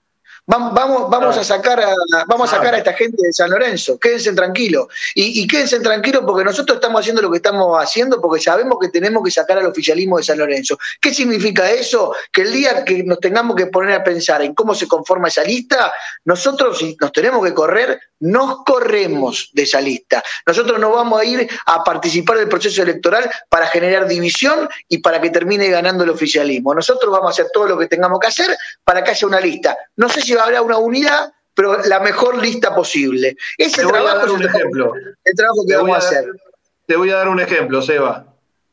Vamos, 0.53 1.09
vamos, 1.09 1.39
a 1.39 1.45
sacar 1.45 1.81
a, 1.81 1.95
vamos 2.27 2.53
a 2.53 2.57
sacar 2.57 2.75
a 2.75 2.77
esta 2.77 2.93
gente 2.93 3.17
de 3.19 3.33
San 3.33 3.49
Lorenzo, 3.49 3.99
quédense 3.99 4.35
tranquilos. 4.35 4.87
Y, 5.15 5.47
quédense 5.47 5.81
tranquilos 5.81 6.25
porque 6.27 6.45
nosotros 6.45 6.77
estamos 6.77 7.01
haciendo 7.01 7.23
lo 7.23 7.31
que 7.31 7.39
estamos 7.39 7.83
haciendo 7.83 8.21
porque 8.21 8.43
sabemos 8.43 8.77
que 8.79 8.91
tenemos 8.91 9.25
que 9.25 9.31
sacar 9.31 9.57
al 9.57 9.67
oficialismo 9.67 10.19
de 10.19 10.25
San 10.25 10.37
Lorenzo. 10.37 10.79
¿Qué 11.01 11.15
significa 11.15 11.71
eso? 11.71 12.15
Que 12.31 12.43
el 12.43 12.53
día 12.53 12.85
que 12.85 13.03
nos 13.03 13.19
tengamos 13.19 13.57
que 13.57 13.67
poner 13.69 13.95
a 13.95 14.05
pensar 14.05 14.43
en 14.43 14.55
cómo 14.55 14.75
se 14.75 14.87
conforma 14.87 15.29
esa 15.29 15.43
lista, 15.43 15.91
nosotros 16.27 16.77
si 16.77 16.99
nos 17.01 17.13
tenemos 17.13 17.43
que 17.43 17.55
correr, 17.55 17.99
nos 18.21 18.63
corremos 18.65 19.51
de 19.55 19.63
esa 19.63 19.81
lista. 19.81 20.23
Nosotros 20.47 20.79
no 20.79 20.91
vamos 20.91 21.21
a 21.21 21.25
ir 21.25 21.49
a 21.67 21.83
participar 21.83 22.37
del 22.37 22.49
proceso 22.49 22.83
electoral 22.83 23.29
para 23.49 23.67
generar 23.69 24.07
división 24.07 24.69
y 24.89 24.99
para 24.99 25.21
que 25.21 25.31
termine 25.31 25.69
ganando 25.69 26.05
el 26.05 26.11
oficialismo. 26.11 26.75
Nosotros 26.75 27.11
vamos 27.11 27.29
a 27.29 27.31
hacer 27.31 27.51
todo 27.53 27.67
lo 27.69 27.79
que 27.79 27.89
tengamos 27.89 28.21
que 28.21 28.29
hacer 28.29 28.57
para 28.85 29.03
que 29.03 29.11
haya 29.11 29.27
una 29.27 29.41
lista. 29.41 29.77
No 29.97 30.09
sé 30.09 30.21
si 30.21 30.35
habrá 30.43 30.63
una 30.63 30.79
unidad, 30.79 31.33
pero 31.55 31.83
la 31.85 32.01
mejor 32.01 32.41
lista 32.43 32.75
posible. 32.75 33.37
Ese 33.59 33.85
trabajo 33.85 34.27
es 34.27 34.33
un 34.33 34.43
ejemplo. 34.45 34.93
El 35.25 35.35
trabajo 35.35 35.65
que 35.67 35.93
hacer. 35.93 36.25
Te 36.87 36.97
voy 36.97 37.11
a 37.11 37.17
dar 37.17 37.29
un 37.29 37.41
ejemplo, 37.41 37.83
Seba. 37.83 38.27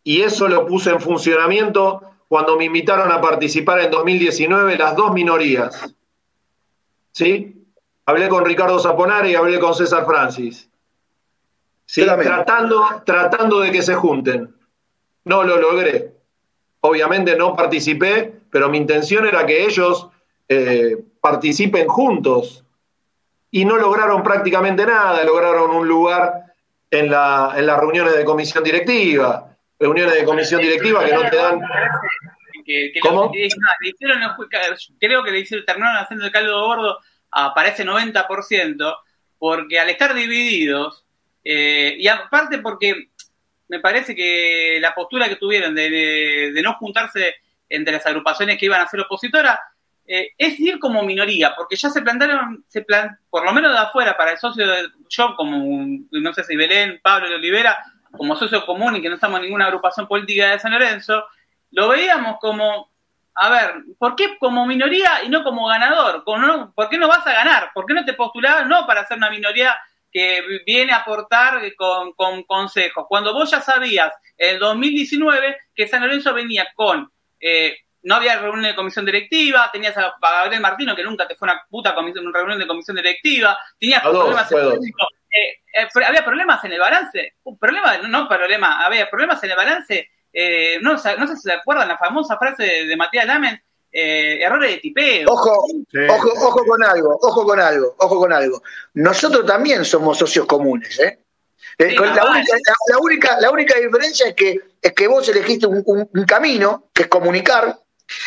Y 0.03 0.21
eso 0.21 0.47
lo 0.47 0.65
puse 0.65 0.89
en 0.89 0.99
funcionamiento 0.99 2.01
cuando 2.27 2.57
me 2.57 2.65
invitaron 2.65 3.11
a 3.11 3.21
participar 3.21 3.79
en 3.79 3.91
2019 3.91 4.77
las 4.77 4.95
dos 4.95 5.13
minorías. 5.13 5.95
¿Sí? 7.11 7.65
Hablé 8.05 8.29
con 8.29 8.45
Ricardo 8.45 8.79
Zaponare 8.79 9.31
y 9.31 9.35
hablé 9.35 9.59
con 9.59 9.75
César 9.75 10.05
Francis. 10.05 10.69
¿Sí? 11.85 12.03
Tratando, 12.03 13.03
tratando 13.05 13.59
de 13.59 13.71
que 13.71 13.81
se 13.81 13.95
junten. 13.95 14.55
No 15.25 15.43
lo 15.43 15.57
logré. 15.57 16.13
Obviamente 16.81 17.35
no 17.35 17.55
participé, 17.55 18.41
pero 18.49 18.69
mi 18.69 18.77
intención 18.77 19.27
era 19.27 19.45
que 19.45 19.65
ellos 19.65 20.07
eh, 20.47 20.97
participen 21.21 21.87
juntos. 21.87 22.63
Y 23.51 23.65
no 23.65 23.77
lograron 23.77 24.21
prácticamente 24.21 24.85
nada, 24.85 25.23
lograron 25.23 25.71
un 25.71 25.87
lugar 25.87 26.49
en, 26.91 27.09
la, 27.09 27.53
en 27.55 27.65
las 27.65 27.79
reuniones 27.79 28.15
de 28.15 28.23
comisión 28.23 28.63
directiva, 28.63 29.55
reuniones 29.79 30.15
de 30.15 30.23
comisión 30.23 30.61
directiva 30.61 31.05
que 31.05 31.13
no 31.13 31.29
te 31.29 31.35
dan... 31.35 31.61
¿Cómo? 33.01 33.31
creo 34.99 35.23
que 35.23 35.31
le 35.31 35.39
hicieron, 35.39 35.65
terminaron 35.65 36.03
haciendo 36.03 36.25
el 36.25 36.31
caldo 36.31 36.67
gordo 36.67 36.99
a, 37.31 37.53
para 37.53 37.69
ese 37.69 37.83
90%, 37.83 38.95
porque 39.39 39.79
al 39.79 39.89
estar 39.89 40.13
divididos, 40.13 41.03
eh, 41.43 41.95
y 41.97 42.07
aparte 42.07 42.59
porque 42.59 43.09
me 43.69 43.79
parece 43.79 44.15
que 44.15 44.79
la 44.81 44.93
postura 44.93 45.29
que 45.29 45.37
tuvieron 45.37 45.73
de, 45.73 45.89
de, 46.53 46.61
no 46.61 46.73
juntarse 46.73 47.35
entre 47.69 47.93
las 47.93 48.05
agrupaciones 48.05 48.57
que 48.57 48.65
iban 48.65 48.81
a 48.81 48.87
ser 48.87 48.99
opositoras 48.99 49.59
eh, 50.11 50.33
es 50.39 50.59
ir 50.59 50.79
como 50.79 51.03
minoría, 51.03 51.53
porque 51.55 51.75
ya 51.75 51.91
se 51.91 52.01
plantaron, 52.01 52.65
se 52.67 52.81
plan, 52.81 53.19
por 53.29 53.45
lo 53.45 53.53
menos 53.53 53.71
de 53.71 53.77
afuera, 53.77 54.17
para 54.17 54.31
el 54.31 54.39
socio 54.39 54.67
de 54.67 54.89
yo, 55.07 55.35
como 55.35 55.85
no 56.09 56.33
sé 56.33 56.43
si 56.45 56.55
Belén, 56.55 56.99
Pablo 57.03 57.29
de 57.29 57.35
Olivera, 57.35 57.77
como 58.17 58.35
socio 58.35 58.65
común 58.65 58.95
y 58.95 59.03
que 59.03 59.09
no 59.09 59.13
estamos 59.13 59.37
en 59.37 59.43
ninguna 59.43 59.67
agrupación 59.67 60.07
política 60.07 60.49
de 60.49 60.57
San 60.57 60.71
Lorenzo, 60.71 61.25
lo 61.69 61.89
veíamos 61.89 62.37
como, 62.41 62.89
a 63.35 63.49
ver, 63.51 63.83
¿por 63.99 64.15
qué 64.15 64.35
como 64.39 64.65
minoría 64.65 65.23
y 65.23 65.29
no 65.29 65.43
como 65.43 65.67
ganador? 65.67 66.23
¿Por 66.23 66.89
qué 66.89 66.97
no 66.97 67.07
vas 67.07 67.27
a 67.27 67.33
ganar? 67.33 67.69
¿Por 67.75 67.85
qué 67.85 67.93
no 67.93 68.03
te 68.03 68.13
postulabas 68.13 68.65
no 68.65 68.87
para 68.87 69.05
ser 69.05 69.17
una 69.17 69.29
minoría 69.29 69.77
que 70.11 70.41
viene 70.65 70.91
a 70.91 71.01
aportar 71.01 71.61
con, 71.75 72.13
con 72.13 72.41
consejos? 72.45 73.05
Cuando 73.07 73.31
vos 73.31 73.51
ya 73.51 73.61
sabías 73.61 74.11
en 74.39 74.55
el 74.55 74.59
2019 74.59 75.55
que 75.75 75.87
San 75.87 76.01
Lorenzo 76.01 76.33
venía 76.33 76.67
con... 76.73 77.11
Eh, 77.39 77.77
no 78.03 78.15
había 78.15 78.39
reunión 78.39 78.63
de 78.63 78.75
comisión 78.75 79.05
directiva, 79.05 79.69
tenías 79.71 79.97
a 79.97 80.15
Gabriel 80.21 80.61
Martino, 80.61 80.95
que 80.95 81.03
nunca 81.03 81.27
te 81.27 81.35
fue 81.35 81.47
una 81.47 81.61
puta 81.69 81.93
comisión, 81.93 82.33
reunión 82.33 82.59
de 82.59 82.67
comisión 82.67 82.95
directiva, 82.95 83.57
tenías 83.79 84.01
problemas 84.01 84.51
eh, 84.51 85.61
eh, 85.73 86.05
había 86.07 86.25
problemas 86.25 86.63
en 86.63 86.73
el 86.73 86.79
balance, 86.79 87.33
un 87.43 87.57
problema, 87.59 87.97
no 87.97 88.27
problema, 88.27 88.83
había 88.85 89.09
problemas 89.09 89.43
en 89.43 89.51
el 89.51 89.55
balance, 89.55 90.09
eh, 90.33 90.79
no, 90.81 90.93
no 90.93 91.27
sé 91.27 91.35
si 91.35 91.41
se 91.41 91.53
acuerdan 91.53 91.87
la 91.87 91.97
famosa 91.97 92.37
frase 92.37 92.63
de, 92.85 92.95
Matías 92.95 93.25
Lamen, 93.25 93.61
errores 93.91 94.71
de 94.71 94.77
tipeo. 94.77 95.29
Ojo, 95.29 95.65
ojo, 96.09 96.29
ojo 96.35 96.65
con 96.65 96.83
algo, 96.83 97.19
ojo 97.21 97.45
con 97.45 97.59
algo, 97.59 97.95
ojo 97.99 98.19
con 98.19 98.33
algo. 98.33 98.61
Nosotros 98.93 99.45
también 99.45 99.85
somos 99.85 100.17
socios 100.17 100.45
comunes, 100.45 100.99
¿eh? 100.99 101.19
la, 101.77 102.99
única, 102.99 103.39
la, 103.39 103.51
única, 103.51 103.77
diferencia 103.77 104.29
es 104.29 104.35
que, 104.35 104.59
es 104.81 104.93
que 104.93 105.07
vos 105.07 105.27
elegiste 105.29 105.67
un 105.67 106.25
camino, 106.25 106.89
que 106.93 107.03
es 107.03 107.07
comunicar, 107.07 107.77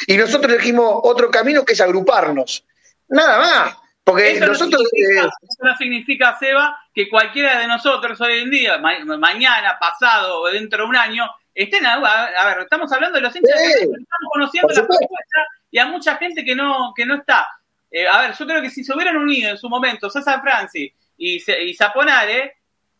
y 0.06 0.16
nosotros 0.16 0.52
elegimos 0.52 1.00
otro 1.02 1.30
camino 1.30 1.64
que 1.64 1.72
es 1.72 1.80
agruparnos. 1.80 2.64
Nada 3.08 3.38
más. 3.38 3.76
Porque 4.04 4.40
nosotros. 4.40 4.82
eso 4.92 5.30
no 5.60 5.76
significa, 5.76 6.36
Seba, 6.38 6.76
que 6.92 7.08
cualquiera 7.08 7.60
de 7.60 7.68
nosotros 7.68 8.20
hoy 8.20 8.40
en 8.40 8.50
día, 8.50 8.78
mañana, 8.78 9.78
pasado 9.78 10.40
o 10.40 10.50
dentro 10.50 10.82
de 10.82 10.88
un 10.88 10.96
año, 10.96 11.24
estén. 11.54 11.86
A, 11.86 11.94
a 11.94 12.46
ver, 12.46 12.62
estamos 12.62 12.92
hablendo 12.92 13.16
de 13.16 13.22
los 13.22 13.36
hinchas 13.36 13.60
estamos 13.60 14.30
conociendo 14.32 14.74
la 14.74 14.86
propuesta 14.86 15.46
y 15.70 15.78
a 15.78 15.86
mucha 15.86 16.16
gente 16.16 16.44
que 16.44 16.56
no, 16.56 16.92
que 16.96 17.06
no 17.06 17.16
está. 17.16 17.46
Eh, 17.90 18.08
a 18.08 18.22
ver, 18.22 18.34
yo 18.36 18.46
creo 18.46 18.60
que 18.60 18.70
si 18.70 18.82
se 18.82 18.92
hubieran 18.92 19.16
unido 19.16 19.50
en 19.50 19.58
su 19.58 19.68
momento 19.68 20.10
César 20.10 20.40
Francis 20.40 20.92
y, 21.16 21.36
y 21.36 21.74
Zaponare 21.74 22.56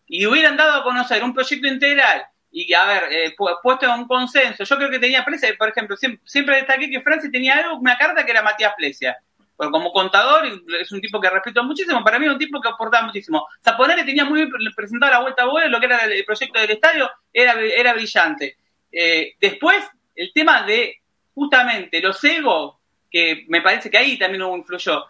y 0.07 0.25
hubieran 0.27 0.57
dado 0.57 0.81
a 0.81 0.85
conocer 0.85 1.25
un 1.25 1.35
proyecto 1.35 1.67
integral 1.67 2.27
y 2.55 2.67
que, 2.67 2.77
a 2.77 2.85
ver, 2.85 3.05
eh, 3.11 3.35
puesto 3.63 3.87
en 3.87 3.93
un 3.93 4.07
consenso. 4.07 4.63
Yo 4.63 4.77
creo 4.77 4.91
que 4.91 4.99
tenía 4.99 5.25
Plesia, 5.25 5.55
por 5.59 5.71
ejemplo, 5.71 5.97
siempre, 5.97 6.57
destaqué 6.57 6.91
que 6.91 7.01
Francia 7.01 7.31
tenía 7.33 7.57
algo, 7.57 7.79
una 7.79 7.97
carta 7.97 8.25
que 8.25 8.31
era 8.31 8.43
Matías 8.43 8.75
Plesia. 8.77 9.17
Pero 9.57 9.71
como 9.71 9.91
contador, 9.91 10.45
es 10.81 10.93
un 10.93 11.01
tipo 11.01 11.21
que 11.21 11.31
respeto 11.31 11.65
muchísimo. 11.65 12.05
Para 12.05 12.19
mí 12.19 12.27
es 12.27 12.33
un 12.33 12.39
tipo 12.39 12.61
que 12.61 12.69
aportaba 12.69 13.07
muchísimo. 13.07 13.47
Zaponare 13.65 14.05
tenía 14.05 14.25
muy 14.25 14.45
bien 14.45 14.51
presentado 14.77 15.13
la 15.13 15.21
vuelta 15.21 15.45
a 15.45 15.47
vuelo, 15.47 15.69
lo 15.69 15.81
que 15.81 15.87
era 15.87 16.05
el 16.05 16.25
proyecto 16.25 16.61
del 16.61 16.71
estadio, 16.71 17.11
era, 17.33 17.59
era 17.59 17.95
brillante. 17.95 18.57
Eh, 18.91 19.35
después, 19.41 19.83
el 20.15 20.31
tema 20.35 20.63
de 20.63 21.01
justamente 21.35 22.01
los 22.01 22.23
egos, 22.23 22.77
que 23.11 23.47
me 23.49 23.63
parece 23.63 23.91
que 23.91 23.97
ahí 23.97 24.19
también 24.19 24.43
hubo 24.43 24.57
influyó. 24.57 25.07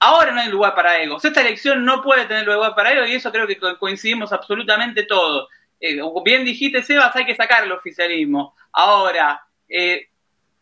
Ahora 0.00 0.32
no 0.32 0.40
hay 0.40 0.48
lugar 0.48 0.74
para 0.74 1.00
egos. 1.00 1.24
Esta 1.24 1.40
elección 1.40 1.84
no 1.84 2.02
puede 2.02 2.26
tener 2.26 2.44
lugar 2.44 2.74
para 2.74 2.92
egos 2.92 3.08
y 3.08 3.14
eso 3.14 3.30
creo 3.30 3.46
que 3.46 3.58
coincidimos 3.78 4.32
absolutamente 4.32 5.04
todos. 5.04 5.48
Eh, 5.84 6.00
bien 6.24 6.44
dijiste, 6.44 6.80
Sebas, 6.84 7.14
hay 7.16 7.26
que 7.26 7.34
sacar 7.34 7.64
el 7.64 7.72
oficialismo. 7.72 8.54
Ahora, 8.70 9.44
eh, 9.68 10.08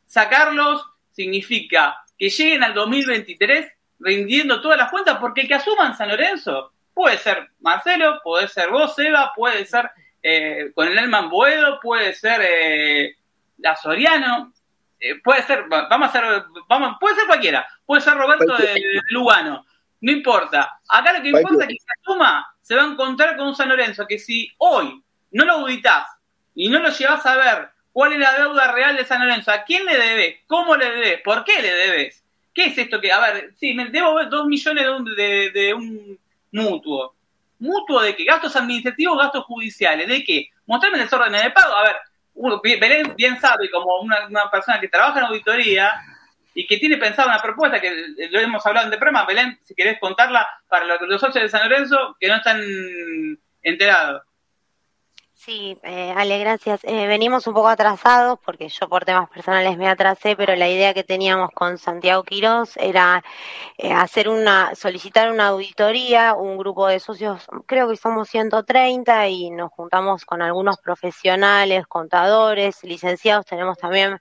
sacarlos 0.06 0.82
significa 1.12 2.02
que 2.18 2.30
lleguen 2.30 2.64
al 2.64 2.72
2023 2.72 3.70
rindiendo 3.98 4.62
todas 4.62 4.78
las 4.78 4.90
cuentas, 4.90 5.18
porque 5.20 5.42
el 5.42 5.48
que 5.48 5.54
asuman 5.54 5.94
San 5.94 6.08
Lorenzo 6.08 6.72
puede 6.94 7.18
ser 7.18 7.50
Marcelo, 7.60 8.18
puede 8.24 8.48
ser 8.48 8.70
vos, 8.70 8.94
Seba, 8.94 9.32
puede 9.36 9.66
ser 9.66 9.90
eh, 10.22 10.72
con 10.74 10.88
el 10.88 10.98
Elman 10.98 11.28
Boedo, 11.28 11.78
puede 11.80 12.14
ser 12.14 12.40
eh, 12.42 13.16
la 13.58 13.76
Soriano, 13.76 14.54
puede 15.22 15.42
ser, 15.42 15.66
vamos 15.68 16.06
a 16.06 16.18
hacer, 16.18 16.44
vamos, 16.66 16.96
puede 16.98 17.16
ser 17.16 17.26
cualquiera, 17.26 17.66
puede 17.84 18.00
ser 18.00 18.14
Roberto 18.14 18.56
de, 18.56 19.02
Lugano, 19.10 19.66
no 20.00 20.12
importa. 20.12 20.80
Acá 20.88 21.12
lo 21.12 21.22
que 21.22 21.28
importa 21.28 21.64
es 21.64 21.68
que 21.68 21.78
se 21.78 21.92
asuma, 22.00 22.56
se 22.62 22.74
va 22.74 22.84
a 22.84 22.86
encontrar 22.86 23.36
con 23.36 23.48
un 23.48 23.54
San 23.54 23.68
Lorenzo 23.68 24.06
que 24.06 24.18
si 24.18 24.50
hoy 24.56 25.02
no 25.30 25.44
lo 25.44 25.52
auditas 25.54 26.06
y 26.54 26.68
no 26.68 26.80
lo 26.80 26.90
llevas 26.90 27.24
a 27.26 27.36
ver 27.36 27.70
cuál 27.92 28.12
es 28.12 28.18
la 28.18 28.38
deuda 28.38 28.72
real 28.72 28.96
de 28.96 29.04
San 29.04 29.20
Lorenzo, 29.20 29.50
a 29.50 29.64
quién 29.64 29.84
le 29.84 29.96
debes, 29.96 30.36
cómo 30.46 30.76
le 30.76 30.90
debes, 30.90 31.20
por 31.22 31.44
qué 31.44 31.60
le 31.60 31.72
debes, 31.72 32.24
qué 32.54 32.66
es 32.66 32.78
esto 32.78 33.00
que, 33.00 33.12
a 33.12 33.20
ver, 33.20 33.54
sí, 33.56 33.74
me 33.74 33.86
debo 33.86 34.24
dos 34.26 34.46
millones 34.46 34.84
de 34.84 34.90
un, 34.90 35.04
de, 35.04 35.74
un 35.74 36.18
mutuo. 36.52 37.14
¿Mutuo 37.58 38.00
de 38.00 38.16
qué? 38.16 38.24
Gastos 38.24 38.56
administrativos, 38.56 39.18
gastos 39.18 39.44
judiciales, 39.44 40.08
¿de 40.08 40.24
qué? 40.24 40.48
Mostrarme 40.66 40.98
el 40.98 41.04
desorden 41.04 41.32
de 41.32 41.50
pago. 41.50 41.74
A 41.74 41.82
ver, 41.82 41.96
uno, 42.34 42.60
Belén 42.62 43.14
bien 43.16 43.38
sabe, 43.40 43.70
como 43.70 43.98
una, 44.00 44.50
persona 44.50 44.80
que 44.80 44.88
trabaja 44.88 45.18
en 45.18 45.26
auditoría 45.26 45.92
y 46.54 46.66
que 46.66 46.78
tiene 46.78 46.96
pensada 46.96 47.28
una 47.28 47.42
propuesta, 47.42 47.80
que 47.80 48.14
lo 48.30 48.40
hemos 48.40 48.64
hablado 48.64 48.86
en 48.86 48.90
de 48.90 48.98
Prema, 48.98 49.26
Belén, 49.26 49.58
si 49.62 49.74
querés 49.74 50.00
contarla 50.00 50.48
para 50.68 50.86
los 50.86 51.20
socios 51.20 51.44
de 51.44 51.48
San 51.48 51.68
Lorenzo 51.68 52.16
que 52.18 52.28
no 52.28 52.36
están 52.36 52.60
enterados. 53.62 54.22
Sí, 55.42 55.78
eh, 55.84 56.12
Ale, 56.14 56.38
gracias. 56.38 56.84
Eh, 56.84 57.06
venimos 57.06 57.46
un 57.46 57.54
poco 57.54 57.68
atrasados 57.68 58.38
porque 58.44 58.68
yo 58.68 58.90
por 58.90 59.06
temas 59.06 59.30
personales 59.30 59.78
me 59.78 59.88
atrasé, 59.88 60.36
pero 60.36 60.54
la 60.54 60.68
idea 60.68 60.92
que 60.92 61.02
teníamos 61.02 61.48
con 61.54 61.78
Santiago 61.78 62.24
Quirós 62.24 62.76
era 62.76 63.24
eh, 63.78 63.90
hacer 63.92 64.28
una, 64.28 64.74
solicitar 64.74 65.32
una 65.32 65.48
auditoría, 65.48 66.34
un 66.34 66.58
grupo 66.58 66.88
de 66.88 67.00
socios, 67.00 67.46
creo 67.66 67.88
que 67.88 67.96
somos 67.96 68.28
130 68.28 69.28
y 69.28 69.50
nos 69.50 69.70
juntamos 69.72 70.26
con 70.26 70.42
algunos 70.42 70.76
profesionales, 70.78 71.86
contadores, 71.86 72.84
licenciados, 72.84 73.46
tenemos 73.46 73.78
también 73.78 74.20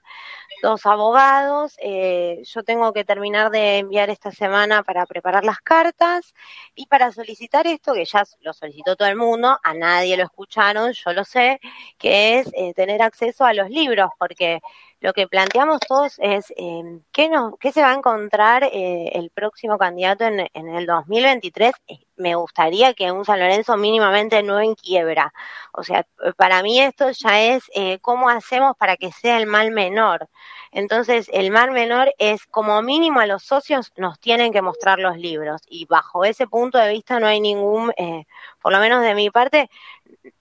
dos 0.62 0.86
abogados. 0.86 1.76
Eh, 1.82 2.42
yo 2.44 2.62
tengo 2.62 2.92
que 2.92 3.04
terminar 3.04 3.50
de 3.50 3.78
enviar 3.78 4.10
esta 4.10 4.30
semana 4.30 4.82
para 4.82 5.06
preparar 5.06 5.44
las 5.44 5.60
cartas 5.60 6.34
y 6.74 6.86
para 6.86 7.12
solicitar 7.12 7.66
esto, 7.66 7.94
que 7.94 8.04
ya 8.04 8.24
lo 8.40 8.52
solicitó 8.52 8.96
todo 8.96 9.08
el 9.08 9.16
mundo, 9.16 9.58
a 9.62 9.74
nadie 9.74 10.16
lo 10.16 10.24
escucharon, 10.24 10.92
yo 10.92 11.12
lo 11.12 11.24
sé, 11.24 11.60
que 11.98 12.38
es 12.38 12.50
eh, 12.54 12.74
tener 12.74 13.02
acceso 13.02 13.44
a 13.44 13.54
los 13.54 13.70
libros, 13.70 14.10
porque 14.18 14.60
lo 15.00 15.14
que 15.14 15.26
planteamos 15.26 15.80
todos 15.80 16.18
es 16.18 16.52
eh, 16.56 17.00
¿qué, 17.12 17.28
no, 17.28 17.56
qué 17.58 17.72
se 17.72 17.82
va 17.82 17.90
a 17.90 17.94
encontrar 17.94 18.64
eh, 18.64 19.10
el 19.14 19.30
próximo 19.30 19.78
candidato 19.78 20.24
en, 20.24 20.48
en, 20.52 20.68
el 20.68 20.86
2023. 20.86 21.72
Me 22.16 22.34
gustaría 22.34 22.92
que 22.92 23.10
un 23.10 23.24
San 23.24 23.40
Lorenzo 23.40 23.76
mínimamente 23.78 24.42
no 24.42 24.60
en 24.60 24.74
quiebra. 24.74 25.32
O 25.72 25.82
sea, 25.82 26.06
para 26.36 26.62
mí 26.62 26.80
esto 26.80 27.10
ya 27.10 27.40
es 27.40 27.64
eh, 27.74 27.98
cómo 28.00 28.28
hacemos 28.28 28.76
para 28.76 28.96
que 28.96 29.10
sea 29.10 29.38
el 29.38 29.46
mal 29.46 29.70
menor. 29.70 30.28
Entonces, 30.72 31.28
el 31.32 31.50
mal 31.50 31.72
menor 31.72 32.14
es 32.18 32.46
como 32.46 32.80
mínimo 32.82 33.20
a 33.20 33.26
los 33.26 33.42
socios 33.42 33.92
nos 33.96 34.20
tienen 34.20 34.52
que 34.52 34.62
mostrar 34.62 34.98
los 34.98 35.16
libros 35.16 35.62
y 35.66 35.86
bajo 35.86 36.24
ese 36.24 36.46
punto 36.46 36.78
de 36.78 36.90
vista 36.90 37.18
no 37.18 37.26
hay 37.26 37.40
ningún, 37.40 37.92
eh, 37.96 38.24
por 38.62 38.72
lo 38.72 38.78
menos 38.78 39.02
de 39.02 39.14
mi 39.14 39.30
parte, 39.30 39.68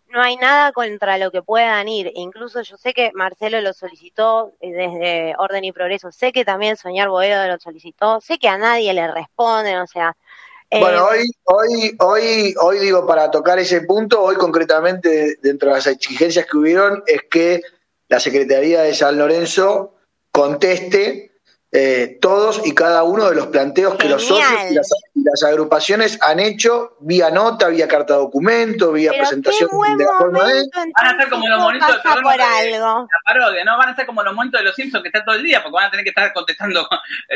no 0.09 0.21
hay 0.21 0.35
nada 0.37 0.71
contra 0.71 1.17
lo 1.17 1.31
que 1.31 1.41
puedan 1.41 1.87
ir. 1.87 2.11
Incluso 2.15 2.61
yo 2.61 2.77
sé 2.77 2.93
que 2.93 3.11
Marcelo 3.13 3.61
lo 3.61 3.73
solicitó 3.73 4.53
eh, 4.59 4.71
desde 4.71 5.35
Orden 5.37 5.63
y 5.63 5.71
Progreso, 5.71 6.11
sé 6.11 6.31
que 6.31 6.45
también 6.45 6.77
Soñar 6.77 7.09
Boedo 7.09 7.47
lo 7.47 7.59
solicitó, 7.59 8.19
sé 8.21 8.37
que 8.39 8.47
a 8.47 8.57
nadie 8.57 8.93
le 8.93 9.11
responden, 9.11 9.77
o 9.79 9.87
sea... 9.87 10.15
Eh, 10.71 10.79
bueno, 10.79 11.05
hoy, 11.05 11.31
hoy, 11.45 11.95
hoy, 11.99 12.55
hoy 12.61 12.79
digo, 12.79 13.07
para 13.07 13.31
tocar 13.31 13.57
ese 13.57 13.81
punto, 13.81 14.21
hoy 14.21 14.35
concretamente 14.35 15.37
dentro 15.41 15.69
de 15.69 15.75
las 15.75 15.87
exigencias 15.87 16.45
que 16.45 16.57
hubieron, 16.57 17.03
es 17.07 17.23
que 17.23 17.61
la 18.07 18.19
Secretaría 18.19 18.81
de 18.81 18.93
San 18.93 19.17
Lorenzo 19.17 19.95
conteste 20.31 21.28
eh, 21.71 22.17
todos 22.19 22.65
y 22.65 22.73
cada 22.73 23.03
uno 23.03 23.29
de 23.29 23.35
los 23.35 23.47
planteos 23.47 23.93
que 23.95 24.09
los 24.09 24.25
socios 24.25 24.49
y 24.71 24.73
las, 25.23 25.43
agrupaciones 25.43 26.17
han 26.21 26.39
hecho 26.39 26.97
vía 27.01 27.29
nota, 27.29 27.67
vía 27.67 27.87
carta 27.87 28.15
documento, 28.15 28.91
vía 28.91 29.11
presentación 29.11 29.69
de 29.95 30.03
la 30.03 30.11
forma 30.17 30.47
de. 30.47 30.67
Van 30.73 30.89
a 30.95 31.11
estar 31.11 31.29
como 31.29 31.47
los 31.47 31.59
monitos 31.59 31.87
de, 31.87 32.09
la 32.09 33.07
parodia, 33.23 33.63
¿no? 33.63 33.77
Van 33.77 33.89
a 33.89 33.91
estar 33.91 34.07
como 34.07 34.23
los 34.23 34.33
monitos 34.33 34.61
de 34.61 34.65
los 34.65 34.75
Simpsons 34.75 35.03
que 35.03 35.09
están 35.09 35.23
todo 35.25 35.35
el 35.35 35.43
día 35.43 35.61
porque 35.61 35.75
van 35.75 35.85
a 35.85 35.91
tener 35.91 36.03
que 36.03 36.09
estar 36.09 36.33
contestando. 36.33 36.87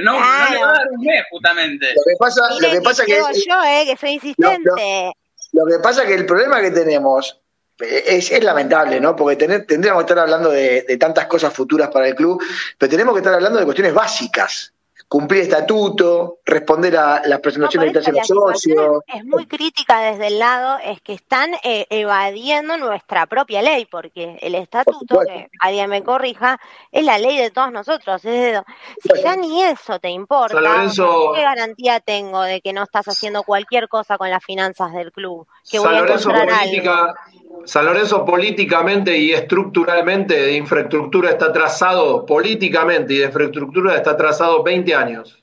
No, 0.02 0.20
no 0.20 0.50
le 0.50 0.60
va 0.60 0.70
a 0.70 0.74
dar 0.74 0.88
un 0.90 1.06
mes, 1.06 1.24
justamente. 1.30 1.94
Lo 1.94 2.02
que 2.04 2.16
pasa, 2.18 2.42
lo 2.60 2.72
que 2.72 2.82
pasa 2.82 3.06
que. 3.06 3.18
Yo, 3.18 3.64
eh, 3.64 3.84
que 3.86 3.98
soy 3.98 4.12
insistente. 4.12 5.12
lo 5.52 5.66
que 5.66 5.80
pasa 5.82 6.06
que 6.06 6.16
el 6.16 6.26
problema 6.26 6.60
que 6.60 6.72
tenemos 6.72 7.43
es, 7.80 8.44
lamentable, 8.44 9.00
¿no? 9.00 9.16
Porque 9.16 9.36
tendríamos 9.36 10.04
que 10.04 10.12
estar 10.12 10.20
hablando 10.20 10.50
de, 10.50 10.98
tantas 11.00 11.28
cosas 11.28 11.54
futuras 11.54 11.90
para 11.90 12.08
el 12.08 12.16
club, 12.16 12.42
pero 12.78 12.90
tenemos 12.90 13.14
que 13.14 13.20
estar 13.20 13.34
hablando 13.34 13.60
de 13.60 13.66
cuestiones 13.66 13.94
básicas. 13.94 14.70
Cumplir 15.06 15.44
estatuto, 15.44 16.40
responder 16.44 16.98
a 16.98 17.22
las 17.28 17.40
presentaciones 17.40 17.94
de 17.94 18.12
los 18.12 18.26
socios. 18.26 19.02
Es 19.06 19.24
muy 19.24 19.46
crítica 19.46 20.00
desde 20.00 20.28
el 20.28 20.40
lado, 20.40 20.80
es 20.84 21.02
que 21.02 21.14
están 21.14 21.54
eh, 21.64 21.86
evadiendo 21.92 22.78
nuestra 22.78 23.28
propia 23.28 23.62
ley, 23.62 23.86
porque 23.86 24.40
el 24.42 24.56
estatuto, 24.56 25.20
que 25.20 25.50
alguien 25.60 25.90
me 25.92 26.04
corrija, 26.04 26.60
es 26.92 27.04
la 27.04 27.20
ley 27.20 27.38
de 27.38 27.52
todos 27.52 27.72
nosotros. 27.72 28.22
si 28.24 29.22
ya 29.22 29.36
ni 29.36 29.62
eso 29.62 30.00
te 30.00 30.10
importa, 30.10 30.58
¿qué 30.58 31.42
garantía 31.42 32.00
tengo 32.00 32.42
de 32.42 32.62
que 32.62 32.74
no 32.74 32.82
estás 32.82 33.08
haciendo 33.08 33.44
cualquier 33.44 33.90
cosa 33.90 34.18
con 34.18 34.32
las 34.32 34.44
finanzas 34.44 34.94
del 34.94 35.12
club? 35.12 35.46
Que 35.70 35.78
voy 35.78 35.94
a 35.94 36.00
encontrar 36.00 36.50
algo? 36.50 37.14
San 37.66 37.86
Lorenzo 37.86 38.26
políticamente 38.26 39.18
y 39.18 39.32
estructuralmente 39.32 40.36
de 40.36 40.54
infraestructura 40.54 41.30
está 41.30 41.54
trazado, 41.54 42.26
políticamente 42.26 43.14
y 43.14 43.20
de 43.20 43.26
infraestructura 43.26 43.96
está 43.96 44.18
trazado 44.18 44.64
20 44.64 44.94
años. 44.94 45.42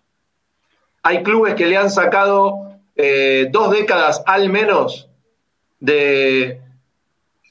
Hay 1.03 1.23
clubes 1.23 1.55
que 1.55 1.67
le 1.67 1.77
han 1.77 1.91
sacado 1.91 2.77
eh, 2.95 3.49
dos 3.51 3.71
décadas 3.71 4.23
al 4.27 4.49
menos 4.49 5.09
de... 5.79 6.61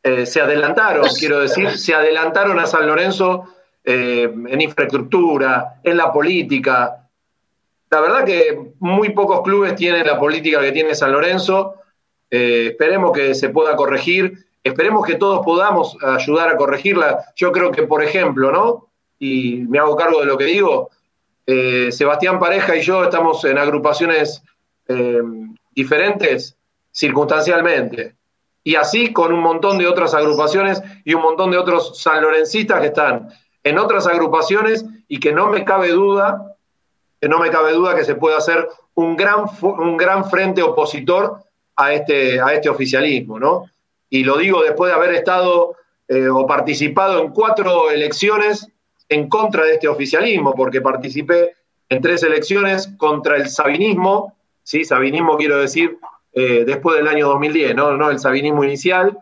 Eh, 0.02 0.26
se 0.26 0.40
adelantaron, 0.40 1.06
quiero 1.20 1.42
decir, 1.42 1.78
se 1.78 1.94
adelantaron 1.94 2.58
a 2.58 2.66
San 2.66 2.88
Lorenzo 2.88 3.54
eh, 3.84 4.32
en 4.34 4.62
infraestructura, 4.62 5.82
en 5.84 5.98
la 5.98 6.14
política. 6.14 7.10
La 7.90 8.00
verdad 8.00 8.24
que 8.24 8.58
muy 8.80 9.10
pocos 9.10 9.42
clubes 9.42 9.76
tienen 9.76 10.08
la 10.08 10.18
política 10.18 10.62
que 10.62 10.72
tiene 10.72 10.96
San 10.96 11.12
Lorenzo. 11.12 11.76
esperemos 12.30 13.12
que 13.12 13.36
se 13.36 13.50
pueda 13.50 13.76
corregir 13.76 14.49
Esperemos 14.64 15.06
que 15.06 15.16
todos 15.16 15.46
podamos 15.46 15.98
ayudar 16.02 16.50
a 16.50 16.58
corregirla. 16.58 17.26
Yo 17.36 17.52
creo 17.52 17.72
que, 17.72 17.84
por 17.84 18.04
ejemplo, 18.04 18.52
¿no? 18.52 18.88
Y 19.18 19.66
me 19.68 19.80
hago 19.80 19.96
cargo 19.96 20.20
de 20.20 20.26
lo 20.26 20.38
que 20.38 20.46
digo, 20.46 20.90
eh, 21.46 21.92
Sebastián 21.92 22.40
Pareja 22.40 22.76
y 22.76 22.82
yo 22.82 23.04
estamos 23.04 23.44
en 23.46 23.58
agrupaciones 23.58 24.44
eh, 24.88 25.22
diferentes 25.74 26.56
circunstancialmente. 26.92 28.16
Y 28.64 28.76
así 28.76 29.14
con 29.14 29.34
un 29.34 29.40
montón 29.40 29.78
de 29.78 29.88
otras 29.88 30.14
agrupaciones 30.14 30.82
y 31.06 31.14
un 31.14 31.22
montón 31.22 31.52
de 31.52 31.58
otros 31.58 32.02
sanlorencistas 32.02 32.82
que 32.82 32.88
están 32.88 33.30
en 33.64 33.80
otras 33.80 34.06
agrupaciones 34.08 34.86
y 35.08 35.20
que 35.20 35.32
no 35.32 35.50
me 35.50 35.66
cabe 35.66 35.90
duda, 35.90 36.56
que 37.20 37.30
no 37.30 37.40
me 37.40 37.50
cabe 37.50 37.74
duda 37.74 37.96
que 37.96 38.04
se 38.04 38.16
pueda 38.16 38.38
hacer 38.38 38.68
un 38.94 39.16
gran, 39.16 39.46
un 39.62 39.98
gran 39.98 40.30
frente 40.30 40.62
opositor 40.62 41.40
a 41.76 41.94
este, 41.94 42.40
a 42.42 42.54
este 42.54 42.70
oficialismo, 42.70 43.40
¿no? 43.40 43.66
Y 44.10 44.24
lo 44.24 44.38
digo 44.38 44.64
después 44.64 44.92
de 44.92 44.96
haber 44.96 45.14
estado 45.14 45.76
eh, 46.08 46.28
o 46.28 46.48
participado 46.48 47.22
en 47.22 47.30
cuatro 47.32 47.92
elecciones 47.92 48.68
en 49.08 49.30
contra 49.30 49.64
de 49.64 49.74
este 49.74 49.88
oficialismo, 49.88 50.54
porque 50.56 50.82
participé 50.82 51.54
en 51.90 52.02
tres 52.02 52.24
elecciones 52.24 52.90
contra 52.98 53.38
el 53.38 53.50
sabinismo, 53.50 54.36
¿sí? 54.64 54.84
Sabinismo 54.84 55.38
quiero 55.38 55.60
decir 55.60 55.98
eh, 56.34 56.64
después 56.66 56.98
del 56.98 57.08
año 57.08 57.28
2010, 57.30 57.76
no, 57.76 57.98
no 57.98 58.10
el 58.10 58.20
sabinismo 58.20 58.64
inicial. 58.64 59.18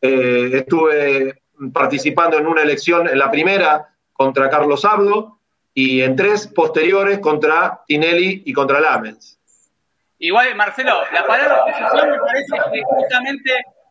Eh, 0.00 0.50
estuve 0.54 1.42
participando 1.72 2.38
en 2.38 2.46
una 2.46 2.62
elección, 2.62 3.08
en 3.08 3.18
la 3.18 3.30
primera 3.30 3.88
contra 4.12 4.50
Carlos 4.50 4.84
Abdo 4.84 5.38
y 5.72 6.02
en 6.02 6.14
tres 6.14 6.46
posteriores 6.46 7.18
contra 7.18 7.82
Tinelli 7.86 8.42
y 8.44 8.52
contra 8.52 8.80
Lamens. 8.80 9.38
Igual, 10.18 10.54
Marcelo, 10.54 11.02
la 11.12 11.26
palabra 11.26 11.64
oposición 11.64 12.10
me 12.10 12.18
parece 12.18 12.56
que 12.72 12.82
justamente 12.82 13.50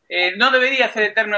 eh, 0.09 0.33
no 0.37 0.51
debería 0.51 0.91
ser 0.91 1.03
el 1.03 1.13
término, 1.13 1.37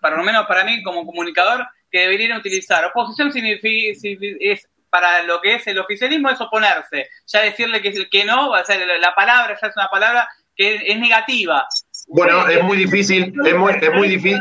para 0.00 0.16
lo 0.16 0.24
menos 0.24 0.46
para 0.46 0.64
mí 0.64 0.82
como 0.82 1.04
comunicador, 1.04 1.66
que 1.90 2.00
deberían 2.00 2.38
utilizar. 2.38 2.84
Oposición 2.84 3.32
es 3.34 4.68
para 4.90 5.22
lo 5.22 5.40
que 5.40 5.56
es 5.56 5.66
el 5.66 5.78
oficialismo 5.78 6.30
es 6.30 6.40
oponerse. 6.40 7.08
Ya 7.26 7.40
decirle 7.40 7.82
que, 7.82 8.08
que 8.08 8.24
no, 8.24 8.50
va 8.50 8.60
a 8.60 8.64
ser 8.64 8.86
la 9.00 9.14
palabra 9.14 9.58
ya 9.60 9.68
es 9.68 9.76
una 9.76 9.88
palabra 9.88 10.28
que 10.56 10.76
es, 10.86 10.98
negativa. 10.98 11.66
Bueno, 12.08 12.48
es 12.48 12.62
muy 12.64 12.76
difícil, 12.76 13.32
es 13.44 13.54
muy, 13.54 13.74
es 13.80 13.94
muy 13.94 14.08
difícil. 14.08 14.40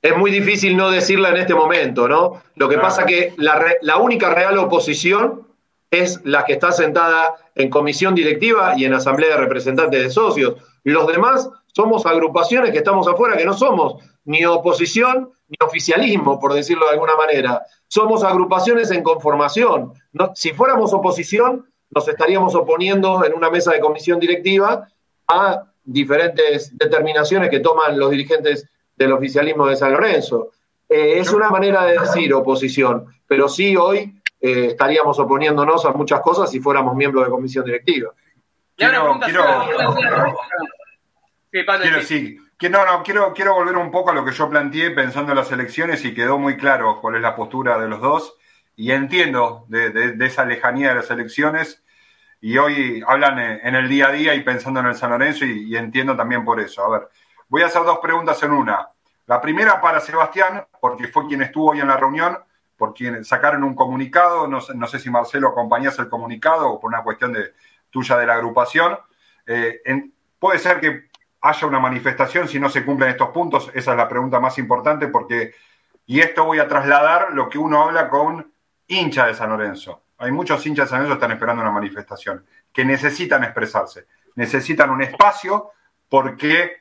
Es 0.00 0.16
muy 0.16 0.30
difícil 0.30 0.76
no 0.76 0.92
decirla 0.92 1.30
en 1.30 1.38
este 1.38 1.54
momento, 1.54 2.06
¿no? 2.06 2.40
Lo 2.54 2.68
que 2.68 2.78
pasa 2.78 3.04
que 3.04 3.34
la, 3.36 3.74
la 3.82 3.96
única 3.96 4.32
real 4.32 4.56
oposición 4.58 5.48
es 5.90 6.20
la 6.24 6.44
que 6.44 6.52
está 6.52 6.70
sentada 6.70 7.34
en 7.56 7.68
comisión 7.68 8.14
directiva 8.14 8.74
y 8.76 8.84
en 8.84 8.94
asamblea 8.94 9.30
de 9.30 9.38
representantes 9.38 10.00
de 10.00 10.10
socios. 10.10 10.54
Los 10.84 11.08
demás 11.08 11.50
somos 11.78 12.04
agrupaciones 12.06 12.72
que 12.72 12.78
estamos 12.78 13.06
afuera, 13.06 13.36
que 13.36 13.44
no 13.44 13.52
somos 13.52 14.02
ni 14.24 14.44
oposición 14.44 15.30
ni 15.46 15.56
oficialismo, 15.64 16.40
por 16.40 16.52
decirlo 16.52 16.86
de 16.86 16.94
alguna 16.94 17.14
manera. 17.14 17.62
Somos 17.86 18.24
agrupaciones 18.24 18.90
en 18.90 19.04
conformación. 19.04 19.92
si 20.34 20.50
fuéramos 20.50 20.92
oposición, 20.92 21.70
nos 21.90 22.08
estaríamos 22.08 22.56
oponiendo 22.56 23.24
en 23.24 23.32
una 23.32 23.48
mesa 23.48 23.70
de 23.70 23.78
comisión 23.78 24.18
directiva 24.18 24.88
a 25.28 25.66
diferentes 25.84 26.76
determinaciones 26.76 27.48
que 27.48 27.60
toman 27.60 27.96
los 27.96 28.10
dirigentes 28.10 28.68
del 28.96 29.12
oficialismo 29.12 29.68
de 29.68 29.76
San 29.76 29.92
Lorenzo. 29.92 30.50
Eh, 30.88 31.20
es 31.20 31.32
una 31.32 31.48
manera 31.48 31.84
de 31.84 31.96
decir 31.96 32.34
oposición, 32.34 33.06
pero 33.28 33.48
sí 33.48 33.76
hoy 33.76 34.20
eh, 34.40 34.66
estaríamos 34.70 35.16
oponiéndonos 35.20 35.84
a 35.84 35.92
muchas 35.92 36.22
cosas 36.22 36.50
si 36.50 36.58
fuéramos 36.58 36.96
miembros 36.96 37.24
de 37.24 37.30
comisión 37.30 37.64
directiva. 37.64 38.10
Quiero, 38.74 39.16
quiero, 39.24 39.44
sí, 42.02 42.38
no, 42.68 42.84
no, 42.84 43.02
quiero, 43.02 43.32
quiero 43.32 43.54
volver 43.54 43.76
un 43.76 43.90
poco 43.90 44.10
a 44.10 44.14
lo 44.14 44.24
que 44.24 44.32
yo 44.32 44.50
planteé 44.50 44.90
pensando 44.90 45.32
en 45.32 45.38
las 45.38 45.50
elecciones 45.52 46.04
y 46.04 46.14
quedó 46.14 46.38
muy 46.38 46.56
claro 46.56 47.00
cuál 47.00 47.16
es 47.16 47.22
la 47.22 47.36
postura 47.36 47.78
de 47.78 47.88
los 47.88 48.00
dos 48.00 48.36
y 48.76 48.92
entiendo 48.92 49.64
de, 49.68 50.14
esa 50.20 50.44
lejanía 50.44 50.90
de 50.90 50.94
las 50.96 51.10
elecciones 51.10 51.82
y 52.40 52.58
hoy 52.58 53.02
hablan 53.06 53.38
en 53.38 53.74
el 53.74 53.88
día 53.88 54.08
a 54.08 54.12
día 54.12 54.34
y 54.34 54.42
pensando 54.42 54.80
en 54.80 54.86
el 54.86 54.94
San 54.94 55.10
Lorenzo 55.10 55.44
y, 55.44 55.76
entiendo 55.76 56.16
también 56.16 56.44
por 56.44 56.60
eso. 56.60 56.84
A 56.84 56.88
ver, 56.90 57.08
voy 57.48 57.62
a 57.62 57.66
hacer 57.66 57.82
dos 57.82 57.98
preguntas 57.98 58.40
en 58.42 58.52
una. 58.52 58.88
La 59.26 59.40
primera 59.40 59.80
para 59.80 60.00
Sebastián, 60.00 60.64
porque 60.80 61.08
fue 61.08 61.26
quien 61.26 61.42
estuvo 61.42 61.72
hoy 61.72 61.80
en 61.80 61.88
la 61.88 61.96
reunión, 61.96 62.38
por 62.76 62.94
quien 62.94 63.24
sacaron 63.24 63.64
un 63.64 63.74
comunicado, 63.74 64.46
no, 64.46 64.60
no 64.74 64.86
sé 64.86 65.00
si 65.00 65.10
Marcelo 65.10 65.48
acompañás 65.48 65.98
el 65.98 66.08
comunicado 66.08 66.68
o 66.70 66.80
por 66.80 66.88
una 66.88 67.02
cuestión 67.02 67.32
de, 67.32 67.52
tuya 67.90 68.16
de 68.16 68.26
la 68.26 68.34
agrupación. 68.34 68.96
Eh, 69.46 69.80
puede 70.38 70.58
ser 70.58 70.80
que 70.80 71.07
haya 71.40 71.66
una 71.66 71.78
manifestación 71.78 72.48
si 72.48 72.58
no 72.58 72.68
se 72.68 72.84
cumplen 72.84 73.10
estos 73.10 73.30
puntos, 73.30 73.70
esa 73.74 73.92
es 73.92 73.96
la 73.96 74.08
pregunta 74.08 74.40
más 74.40 74.58
importante 74.58 75.08
porque, 75.08 75.54
y 76.06 76.20
esto 76.20 76.44
voy 76.44 76.58
a 76.58 76.68
trasladar 76.68 77.32
lo 77.32 77.48
que 77.48 77.58
uno 77.58 77.82
habla 77.82 78.08
con 78.08 78.52
hinchas 78.86 79.26
de 79.28 79.34
San 79.34 79.50
Lorenzo. 79.50 80.02
Hay 80.18 80.32
muchos 80.32 80.64
hinchas 80.66 80.86
de 80.86 80.90
San 80.90 80.98
Lorenzo 80.98 81.18
que 81.18 81.24
están 81.24 81.32
esperando 81.32 81.62
una 81.62 81.70
manifestación, 81.70 82.44
que 82.72 82.84
necesitan 82.84 83.44
expresarse, 83.44 84.06
necesitan 84.34 84.90
un 84.90 85.02
espacio 85.02 85.70
porque 86.08 86.72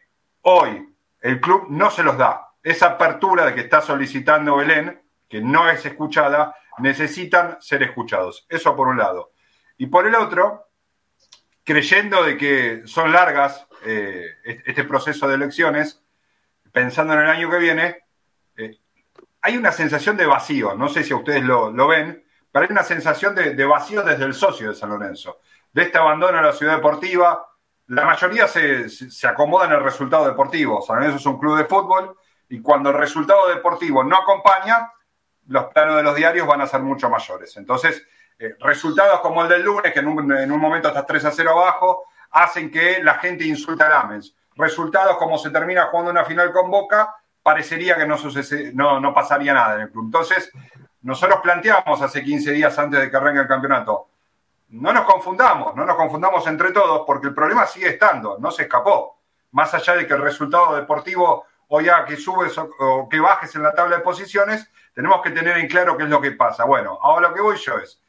hoy 0.42 0.94
el 1.22 1.40
club 1.40 1.68
no 1.70 1.92
se 1.92 2.04
los 2.04 2.18
da. 2.18 2.50
Esa 2.64 2.88
apertura 2.88 3.46
de 3.46 3.54
que 3.54 3.62
está 3.62 3.82
solicitando 3.82 4.58
Belén, 4.58 5.02
que 5.30 5.42
no 5.42 5.70
es 5.70 5.86
escuchada, 5.86 6.56
necesitan 6.80 7.58
ser 7.62 7.84
escuchados. 7.84 8.46
Eso 8.50 8.76
por 8.76 8.88
un 8.88 8.98
lado. 8.98 9.32
Y 9.78 9.88
por 9.88 10.08
el 10.08 10.16
otro, 10.16 10.68
creyendo 11.64 12.24
de 12.24 12.38
que 12.38 12.82
son 12.86 13.12
largas 13.12 13.67
eh, 13.88 14.62
este 14.66 14.84
proceso 14.84 15.28
de 15.28 15.36
elecciones, 15.36 16.02
pensando 16.72 17.14
en 17.14 17.20
el 17.20 17.30
año 17.30 17.50
que 17.50 17.58
viene, 17.58 18.04
eh, 18.58 18.78
hay 19.42 19.58
una 19.58 19.72
sensación 19.72 20.18
de 20.18 20.26
vacío, 20.26 20.76
no 20.76 20.90
sé 20.90 21.04
si 21.04 21.14
ustedes 21.14 21.44
lo, 21.44 21.88
ven, 21.88 22.24
pero 22.52 22.66
hay 22.66 22.72
una 22.72 22.84
sensación 22.84 23.36
de, 23.36 23.66
vacío 23.66 24.04
desde 24.04 24.26
el 24.26 24.34
socio 24.34 24.70
de 24.70 24.76
San 24.76 24.90
Lorenzo, 24.90 25.40
de 25.72 25.84
este 25.84 25.98
abandono 25.98 26.38
a 26.38 26.42
la 26.42 26.54
ciudad 26.54 26.76
deportiva. 26.76 27.48
La 27.88 28.04
mayoría 28.04 28.48
se, 28.48 28.90
se 28.90 29.28
acomoda 29.28 29.66
en 29.66 29.74
el 29.74 29.84
resultado 29.84 30.26
deportivo. 30.26 30.82
San 30.82 30.98
Lorenzo 30.98 31.18
es 31.18 31.26
un 31.26 31.40
club 31.40 31.58
de 31.58 31.66
fútbol 31.66 32.18
y 32.50 32.62
cuando 32.62 32.90
el 32.90 32.98
resultado 32.98 33.48
deportivo 33.48 34.04
no 34.04 34.18
acompaña, 34.18 34.92
los 35.48 35.66
planos 35.68 35.96
de 35.98 36.04
los 36.04 36.16
diarios 36.16 36.48
van 36.48 36.62
a 36.62 36.68
ser 36.68 36.82
mucho 36.82 37.10
mayores. 37.10 37.56
Entonces, 37.58 38.06
eh, 38.40 38.56
resultados 38.60 39.20
como 39.22 39.44
el 39.44 39.50
del 39.50 39.64
lunes, 39.64 39.92
que 39.92 40.00
en 40.00 40.08
un, 40.08 40.60
momento 40.60 40.90
está 40.90 41.06
3 41.06 41.26
a 41.26 41.32
0 41.32 41.52
abajo, 41.52 42.06
hacen 42.32 42.72
que 42.72 43.02
la 43.04 43.16
gente 43.16 43.46
insulte 43.46 43.84
a 43.84 43.90
Lamens. 43.90 44.36
Resultados 44.56 45.18
como 45.18 45.38
se 45.38 45.52
termina 45.52 45.86
jugando 45.86 46.12
una 46.12 46.26
final 46.26 46.52
con 46.52 46.70
Boca, 46.70 47.16
parecería 47.44 47.96
que 47.96 48.06
no, 48.06 48.18
no, 48.74 49.00
no 49.00 49.14
pasaría 49.14 49.54
nada 49.54 49.76
en 49.76 49.82
el 49.82 49.92
club. 49.92 50.06
Entonces, 50.06 50.52
nosotros 51.02 51.40
planteamos 51.42 52.02
hace 52.02 52.24
15 52.24 52.52
días 52.52 52.78
antes 52.78 53.00
de 53.00 53.10
que 53.10 53.18
arranque 53.18 53.42
el 53.42 53.48
campeonato, 53.48 54.10
no 54.70 54.92
nos 54.92 55.06
confundamos, 55.06 55.76
no 55.76 55.86
nos 55.86 55.96
confundamos 55.96 56.46
entre 56.48 56.72
todos, 56.72 57.04
porque 57.06 57.28
el 57.28 57.34
problema 57.34 57.66
sigue 57.66 57.90
estando, 57.90 58.38
no 58.40 58.52
se 58.52 58.64
escapó. 58.64 59.20
Más 59.52 59.74
allá 59.74 59.96
de 59.96 60.06
que 60.06 60.14
el 60.14 60.22
resultado 60.22 60.76
deportivo 60.76 61.46
o 61.70 61.82
ya 61.82 62.04
que 62.06 62.18
subes 62.18 62.58
o 62.58 63.08
que 63.10 63.20
bajes 63.20 63.56
en 63.56 63.64
la 63.64 63.74
tabla 63.74 63.98
de 63.98 64.04
posiciones, 64.04 64.70
tenemos 64.94 65.22
que 65.22 65.32
tener 65.32 65.58
en 65.58 65.68
claro 65.68 65.96
qué 65.96 66.04
es 66.04 66.10
lo 66.10 66.20
que 66.20 66.32
pasa. 66.32 66.66
Bueno, 66.66 67.00
ahora 67.02 67.30
lo 67.30 67.34
que 67.34 67.42
voy 67.42 67.58
yo 67.58 67.78
es, 67.78 68.02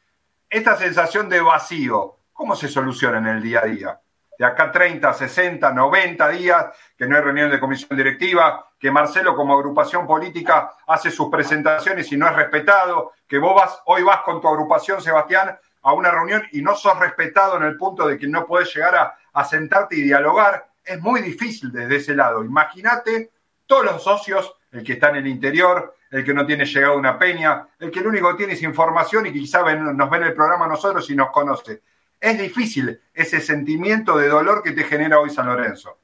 esta 0.49 0.75
sensación 0.75 1.29
de 1.29 1.39
vacío, 1.39 2.17
¿cómo 2.33 2.55
se 2.55 2.67
soluciona 2.67 3.19
en 3.19 3.27
el 3.27 3.41
día 3.41 3.61
a 3.61 3.65
día? 3.65 3.99
De 4.39 4.45
acá 4.45 4.71
30, 4.71 5.11
60, 5.13 5.73
90 5.73 6.29
días, 6.29 6.67
que 6.97 7.05
no 7.05 7.17
hay 7.17 7.21
reunión 7.21 7.51
de 7.51 7.59
comisión 7.59 7.97
directiva, 7.97 8.67
que 8.79 8.89
Marcelo 8.89 9.35
como 9.35 9.53
agrupación 9.53 10.07
política 10.07 10.71
hace 10.87 11.11
sus 11.11 11.29
presentaciones 11.29 12.09
y 12.13 12.15
no 12.15 12.25
es 12.25 12.33
respetado, 12.33 13.11
que 13.27 13.37
vos 13.37 13.53
vas, 13.53 13.81
hoy 13.87 14.01
vas 14.01 14.21
con 14.21 14.39
tu 14.39 14.47
agrupación, 14.47 15.01
Sebastián, 15.01 15.59
a 15.81 15.91
una 15.91 16.09
reunión 16.09 16.41
y 16.53 16.61
no 16.61 16.73
sos 16.77 16.97
respetado 16.97 17.57
en 17.57 17.63
el 17.63 17.75
punto 17.75 18.07
de 18.07 18.17
que 18.17 18.29
no 18.29 18.47
puedes 18.47 18.73
llegar 18.73 18.95
a, 18.95 19.17
a 19.33 19.43
sentarte 19.43 19.97
y 19.97 20.03
dialogar, 20.03 20.69
es 20.85 21.01
muy 21.01 21.21
difícil 21.21 21.69
desde 21.73 21.97
ese 21.97 22.15
lado. 22.15 22.41
Imagínate 22.41 23.31
todos 23.67 23.83
los 23.83 24.01
socios, 24.01 24.55
el 24.71 24.85
que 24.85 24.93
está 24.93 25.09
en 25.09 25.17
el 25.17 25.27
interior, 25.27 25.97
el 26.11 26.23
que 26.23 26.33
no 26.33 26.45
tiene 26.45 26.63
llegado 26.63 26.97
una 26.97 27.19
peña, 27.19 27.67
el 27.77 27.91
que 27.91 27.99
lo 27.99 28.07
único 28.07 28.29
que 28.31 28.37
tiene 28.37 28.53
es 28.53 28.63
información 28.63 29.25
y 29.25 29.33
quizá 29.33 29.59
nos 29.75 30.09
ve 30.09 30.17
en 30.17 30.23
el 30.23 30.33
programa 30.33 30.65
nosotros 30.65 31.09
y 31.09 31.15
nos 31.15 31.29
conoce. 31.29 31.81
Es 32.19 32.37
difícil 32.37 32.99
ese 33.13 33.39
sentimiento 33.39 34.17
de 34.17 34.27
dolor 34.27 34.61
que 34.61 34.71
te 34.71 34.83
genera 34.83 35.19
hoy 35.19 35.29
San 35.29 35.47
Lorenzo. 35.47 35.97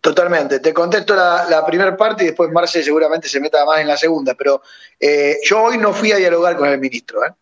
Totalmente. 0.00 0.60
Te 0.60 0.72
contesto 0.72 1.14
la, 1.14 1.64
primera 1.66 1.96
parte 1.96 2.24
y 2.24 2.26
después 2.28 2.50
Marce 2.50 2.82
seguramente 2.82 3.28
se 3.28 3.40
meta 3.40 3.64
más 3.64 3.80
en 3.80 3.88
la 3.88 3.96
segunda, 3.96 4.34
pero 4.34 4.62
eh, 4.98 5.38
yo 5.44 5.62
hoy 5.62 5.78
no 5.78 5.92
fui 5.92 6.12
a 6.12 6.16
dialogar 6.16 6.56
con 6.56 6.68
el 6.68 6.78
ministro. 6.78 7.24
¿eh? 7.24 7.32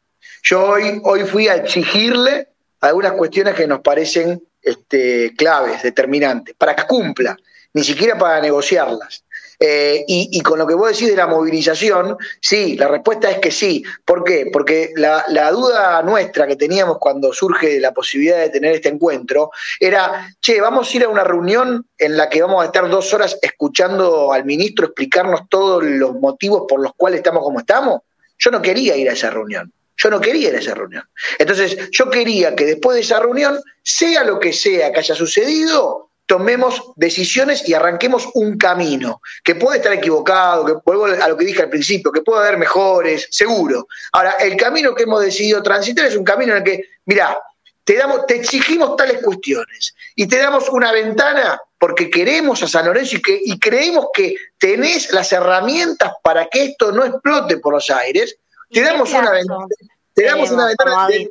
Yo 0.43 0.65
hoy, 0.65 1.01
hoy 1.05 1.25
fui 1.25 1.49
a 1.49 1.57
exigirle 1.57 2.49
algunas 2.81 3.13
cuestiones 3.13 3.55
que 3.55 3.67
nos 3.67 3.81
parecen 3.81 4.43
este, 4.63 5.35
claves, 5.37 5.83
determinantes, 5.83 6.55
para 6.57 6.75
que 6.75 6.87
cumpla 6.87 7.37
ni 7.73 7.85
siquiera 7.85 8.17
para 8.17 8.41
negociarlas. 8.41 9.23
Eh, 9.59 10.05
y, 10.07 10.41
con 10.43 10.59
lo 10.59 10.67
que 10.67 10.75
vos 10.75 10.91
decís 10.91 11.09
de 11.09 11.17
la 11.17 11.27
movilización, 11.27 12.17
sí, 12.41 12.77
la 12.77 12.89
respuesta 12.89 13.31
es 13.31 13.39
que 13.39 13.51
sí. 13.51 13.83
¿Por 14.05 14.25
qué? 14.25 14.51
Porque 14.53 14.93
la, 14.97 15.25
duda 15.51 16.03
nuestra 16.03 16.47
que 16.47 16.57
teníamos 16.57 16.99
cuando 16.99 17.33
surge 17.33 17.81
la 17.81 17.93
posibilidad 17.93 18.39
de 18.39 18.51
tener 18.51 18.75
este 18.75 18.89
encuentro 18.89 19.51
era, 19.81 20.29
che, 20.41 20.61
vamos 20.61 20.93
a 20.93 20.97
ir 20.97 21.05
a 21.05 21.09
una 21.09 21.25
reunión 21.25 21.87
en 21.99 22.17
la 22.17 22.29
que 22.29 22.43
vamos 22.43 22.63
a 22.63 22.67
estar 22.67 22.89
dos 22.89 23.13
horas 23.15 23.39
escuchando 23.41 24.33
al 24.33 24.45
ministro 24.45 24.87
explicarnos 24.87 25.49
todos 25.49 25.85
los 25.85 26.15
motivos 26.15 26.65
por 26.69 26.81
los 26.81 26.93
cuales 26.95 27.19
estamos 27.19 27.43
como 27.43 27.61
estamos. 27.61 28.03
Yo 28.39 28.51
no 28.51 28.61
quería 28.61 28.97
ir 28.97 29.09
a 29.09 29.13
esa 29.13 29.31
reunión. 29.31 29.73
Yo 29.97 30.11
no 30.11 30.21
quería 30.21 30.51
ir 30.51 30.55
a 30.55 30.59
esa 30.59 30.75
reunión. 30.75 31.05
Entonces, 31.39 31.91
yo 31.91 32.11
quería 32.11 32.55
que 32.55 32.67
después 32.67 32.97
de 32.97 33.01
esa 33.01 33.19
reunión, 33.19 33.59
sea 33.83 34.25
lo 34.25 34.39
que 34.39 34.53
sea 34.53 34.93
que 34.93 34.99
haya 34.99 35.15
sucedido, 35.15 36.11
tomemos 36.27 36.83
decisiones 36.97 37.67
y 37.69 37.75
arranquemos 37.75 38.29
un 38.35 38.59
camino, 38.59 39.23
que 39.45 39.55
puede 39.55 39.79
estar 39.79 39.93
equivocado, 39.93 40.67
que 40.67 40.75
vuelvo 40.85 41.05
a 41.05 41.29
lo 41.29 41.37
que 41.37 41.45
dije 41.45 41.63
al 41.63 41.71
principio, 41.71 42.13
que 42.13 42.23
puede 42.23 42.41
haber 42.41 42.59
mejores, 42.59 43.29
seguro. 43.31 43.87
Ahora, 44.13 44.33
el 44.41 44.57
camino 44.57 44.95
que 44.95 45.05
hemos 45.05 45.23
decidido 45.23 45.63
transitar 45.63 46.07
es 46.07 46.17
un 46.17 46.25
camino 46.25 46.53
en 46.53 46.59
el 46.59 46.65
que, 46.65 46.85
mira, 47.07 47.39
te, 47.85 47.97
damos, 47.97 48.27
te 48.27 48.35
exigimos 48.35 48.97
tales 48.97 49.23
cuestiones 49.23 49.95
y 50.17 50.27
te 50.27 50.39
damos 50.39 50.69
una 50.69 50.91
ventana 50.91 51.61
porque 51.79 52.11
queremos 52.11 52.61
a 52.65 52.69
San 52.69 52.87
Lorenzo 52.87 53.17
y, 53.17 53.23
que, 53.23 53.41
y 53.45 53.59
creemos 53.61 54.07
que 54.13 54.35
tenés 54.59 55.13
las 55.13 55.33
herramientas 55.33 56.13
para 56.23 56.49
que 56.49 56.65
esto 56.65 56.91
no 56.91 57.05
explote 57.05 57.59
por 57.59 57.75
los 57.75 57.89
aires, 57.91 58.37
te 58.71 58.81
damos 58.83 59.11
una 59.13 59.31
ventana. 59.31 59.67
Te 60.13 60.25
damos 60.25 60.51
una 60.51 60.67
ventana 60.67 61.07
de, 61.09 61.29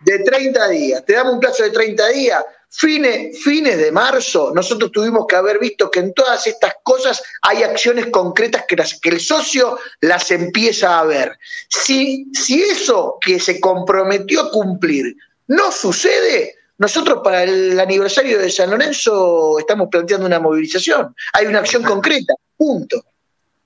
de 0.00 0.24
30 0.24 0.68
días, 0.68 1.04
te 1.06 1.14
damos 1.14 1.34
un 1.34 1.40
plazo 1.40 1.62
de 1.62 1.70
30 1.70 2.08
días 2.08 2.44
Fines, 2.76 3.40
fines 3.42 3.78
de 3.78 3.92
marzo, 3.92 4.52
nosotros 4.52 4.90
tuvimos 4.90 5.26
que 5.28 5.36
haber 5.36 5.60
visto 5.60 5.90
que 5.90 6.00
en 6.00 6.12
todas 6.12 6.46
estas 6.46 6.74
cosas 6.82 7.22
hay 7.42 7.62
acciones 7.62 8.06
concretas 8.06 8.64
que, 8.66 8.76
que 9.00 9.08
el 9.10 9.20
socio 9.20 9.78
las 10.00 10.30
empieza 10.32 10.98
a 10.98 11.04
ver. 11.04 11.38
Si, 11.68 12.26
si 12.32 12.62
eso 12.62 13.18
que 13.20 13.38
se 13.38 13.60
comprometió 13.60 14.40
a 14.40 14.50
cumplir 14.50 15.16
no 15.46 15.70
sucede, 15.70 16.56
nosotros 16.78 17.20
para 17.22 17.44
el 17.44 17.78
aniversario 17.78 18.40
de 18.40 18.50
San 18.50 18.70
Lorenzo 18.70 19.56
estamos 19.60 19.88
planteando 19.88 20.26
una 20.26 20.40
movilización. 20.40 21.14
Hay 21.32 21.46
una 21.46 21.60
acción 21.60 21.84
concreta, 21.84 22.34
punto 22.56 23.04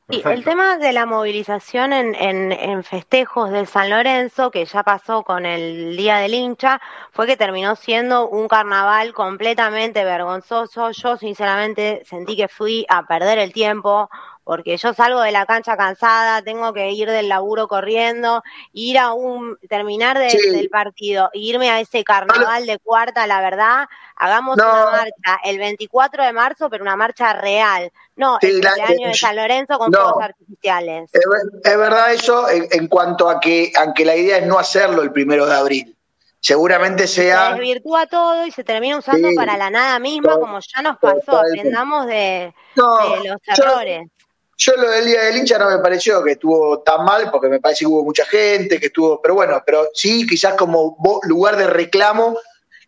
el 0.08 0.42
tema 0.42 0.78
de 0.78 0.94
la 0.94 1.04
movilización 1.04 1.92
en, 1.92 2.14
en, 2.52 2.82
festejos 2.82 3.50
del 3.50 3.66
San 3.66 3.90
Lorenzo, 3.90 4.50
que 4.50 4.64
ya 4.64 4.82
pasó 4.82 5.22
con 5.22 5.44
el 5.44 5.98
Día 5.98 6.16
del 6.16 6.32
Hincha, 6.32 6.80
fue 7.12 7.26
que 7.26 7.36
terminó 7.36 7.76
siendo 7.76 8.26
un 8.26 8.48
carnaval 8.48 9.12
completamente 9.12 10.04
vergonzoso. 10.04 10.92
Yo 10.92 11.18
sinceramente 11.18 12.02
sentí 12.06 12.36
que 12.36 12.48
fui 12.48 12.86
a 12.88 13.06
perder 13.06 13.38
el 13.38 13.52
tiempo 13.52 14.08
porque 14.48 14.78
yo 14.78 14.94
salgo 14.94 15.20
de 15.20 15.30
la 15.30 15.44
cancha 15.44 15.76
cansada, 15.76 16.40
tengo 16.40 16.72
que 16.72 16.90
ir 16.92 17.10
del 17.10 17.28
laburo 17.28 17.68
corriendo, 17.68 18.42
ir 18.72 18.96
a 18.96 19.12
un, 19.12 19.58
terminar 19.68 20.18
del 20.18 20.70
partido, 20.70 21.28
irme 21.34 21.68
a 21.68 21.80
ese 21.80 22.02
carnaval 22.02 22.64
de 22.64 22.78
cuarta, 22.78 23.26
la 23.26 23.42
verdad, 23.42 23.88
hagamos 24.18 24.56
una 24.56 24.84
marcha 24.90 25.40
el 25.44 25.58
24 25.58 26.24
de 26.24 26.32
marzo, 26.32 26.68
pero 26.70 26.82
una 26.82 26.96
marcha 26.96 27.32
real, 27.32 27.90
no 28.16 28.38
el 28.40 28.66
año 28.66 29.08
de 29.08 29.14
San 29.14 29.36
Lorenzo 29.36 29.78
con 29.78 29.92
fuegos 29.92 30.22
artificiales. 30.22 31.10
Es, 31.12 31.78
verdad 31.78 32.12
eso 32.12 32.48
en, 32.48 32.88
cuanto 32.88 33.28
a 33.30 33.40
que, 33.40 33.72
aunque 33.78 34.04
la 34.04 34.16
idea 34.16 34.38
es 34.38 34.46
no 34.46 34.58
hacerlo 34.58 35.02
el 35.02 35.12
primero 35.12 35.46
de 35.46 35.54
abril 35.54 35.94
seguramente 36.40 37.06
sea. 37.06 37.48
Se 37.48 37.52
desvirtúa 37.54 38.06
todo 38.06 38.46
y 38.46 38.50
se 38.50 38.64
termina 38.64 38.96
usando 38.96 39.28
para 39.34 39.56
la 39.56 39.70
nada 39.70 39.98
misma, 39.98 40.38
como 40.38 40.58
ya 40.60 40.82
nos 40.82 40.98
pasó. 40.98 41.38
Aprendamos 41.38 42.06
de, 42.06 42.54
los 42.76 43.58
errores. 43.58 44.08
Yo 44.60 44.74
lo 44.76 44.90
del 44.90 45.04
Día 45.04 45.22
del 45.22 45.36
Hincha 45.36 45.56
no 45.56 45.70
me 45.70 45.78
pareció 45.78 46.22
que 46.24 46.32
estuvo 46.32 46.80
tan 46.80 47.04
mal, 47.04 47.30
porque 47.30 47.48
me 47.48 47.60
parece 47.60 47.80
que 47.80 47.86
hubo 47.86 48.02
mucha 48.02 48.24
gente, 48.24 48.80
que 48.80 48.86
estuvo, 48.86 49.22
pero 49.22 49.34
bueno, 49.34 49.62
pero 49.64 49.88
sí, 49.94 50.26
quizás 50.26 50.54
como 50.54 50.96
lugar 51.22 51.56
de 51.56 51.68
reclamo, 51.68 52.36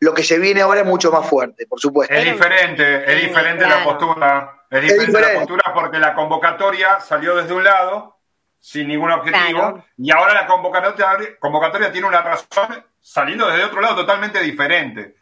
lo 0.00 0.14
que 0.14 0.22
se 0.22 0.38
viene 0.38 0.62
ahora 0.62 0.80
es 0.80 0.86
mucho 0.86 1.12
más 1.12 1.28
fuerte, 1.28 1.66
por 1.66 1.78
supuesto. 1.78 2.14
Es 2.14 2.24
diferente, 2.24 3.12
es 3.12 3.22
diferente 3.22 3.66
la 3.66 3.84
postura, 3.84 4.64
es 4.70 4.82
diferente, 4.82 5.20
la 5.20 5.34
postura 5.34 5.62
porque 5.74 5.98
la 5.98 6.14
convocatoria 6.14 7.00
salió 7.00 7.36
desde 7.36 7.52
un 7.52 7.62
lado, 7.62 8.16
sin 8.58 8.88
ningún 8.88 9.10
objetivo, 9.10 9.84
y 9.98 10.10
ahora 10.10 10.32
la 10.34 10.46
convocatoria, 10.46 11.36
convocatoria 11.38 11.92
tiene 11.92 12.08
una 12.08 12.22
razón 12.22 12.82
saliendo 12.98 13.46
desde 13.48 13.64
otro 13.64 13.80
lado 13.82 13.96
totalmente 13.96 14.40
diferente. 14.40 15.16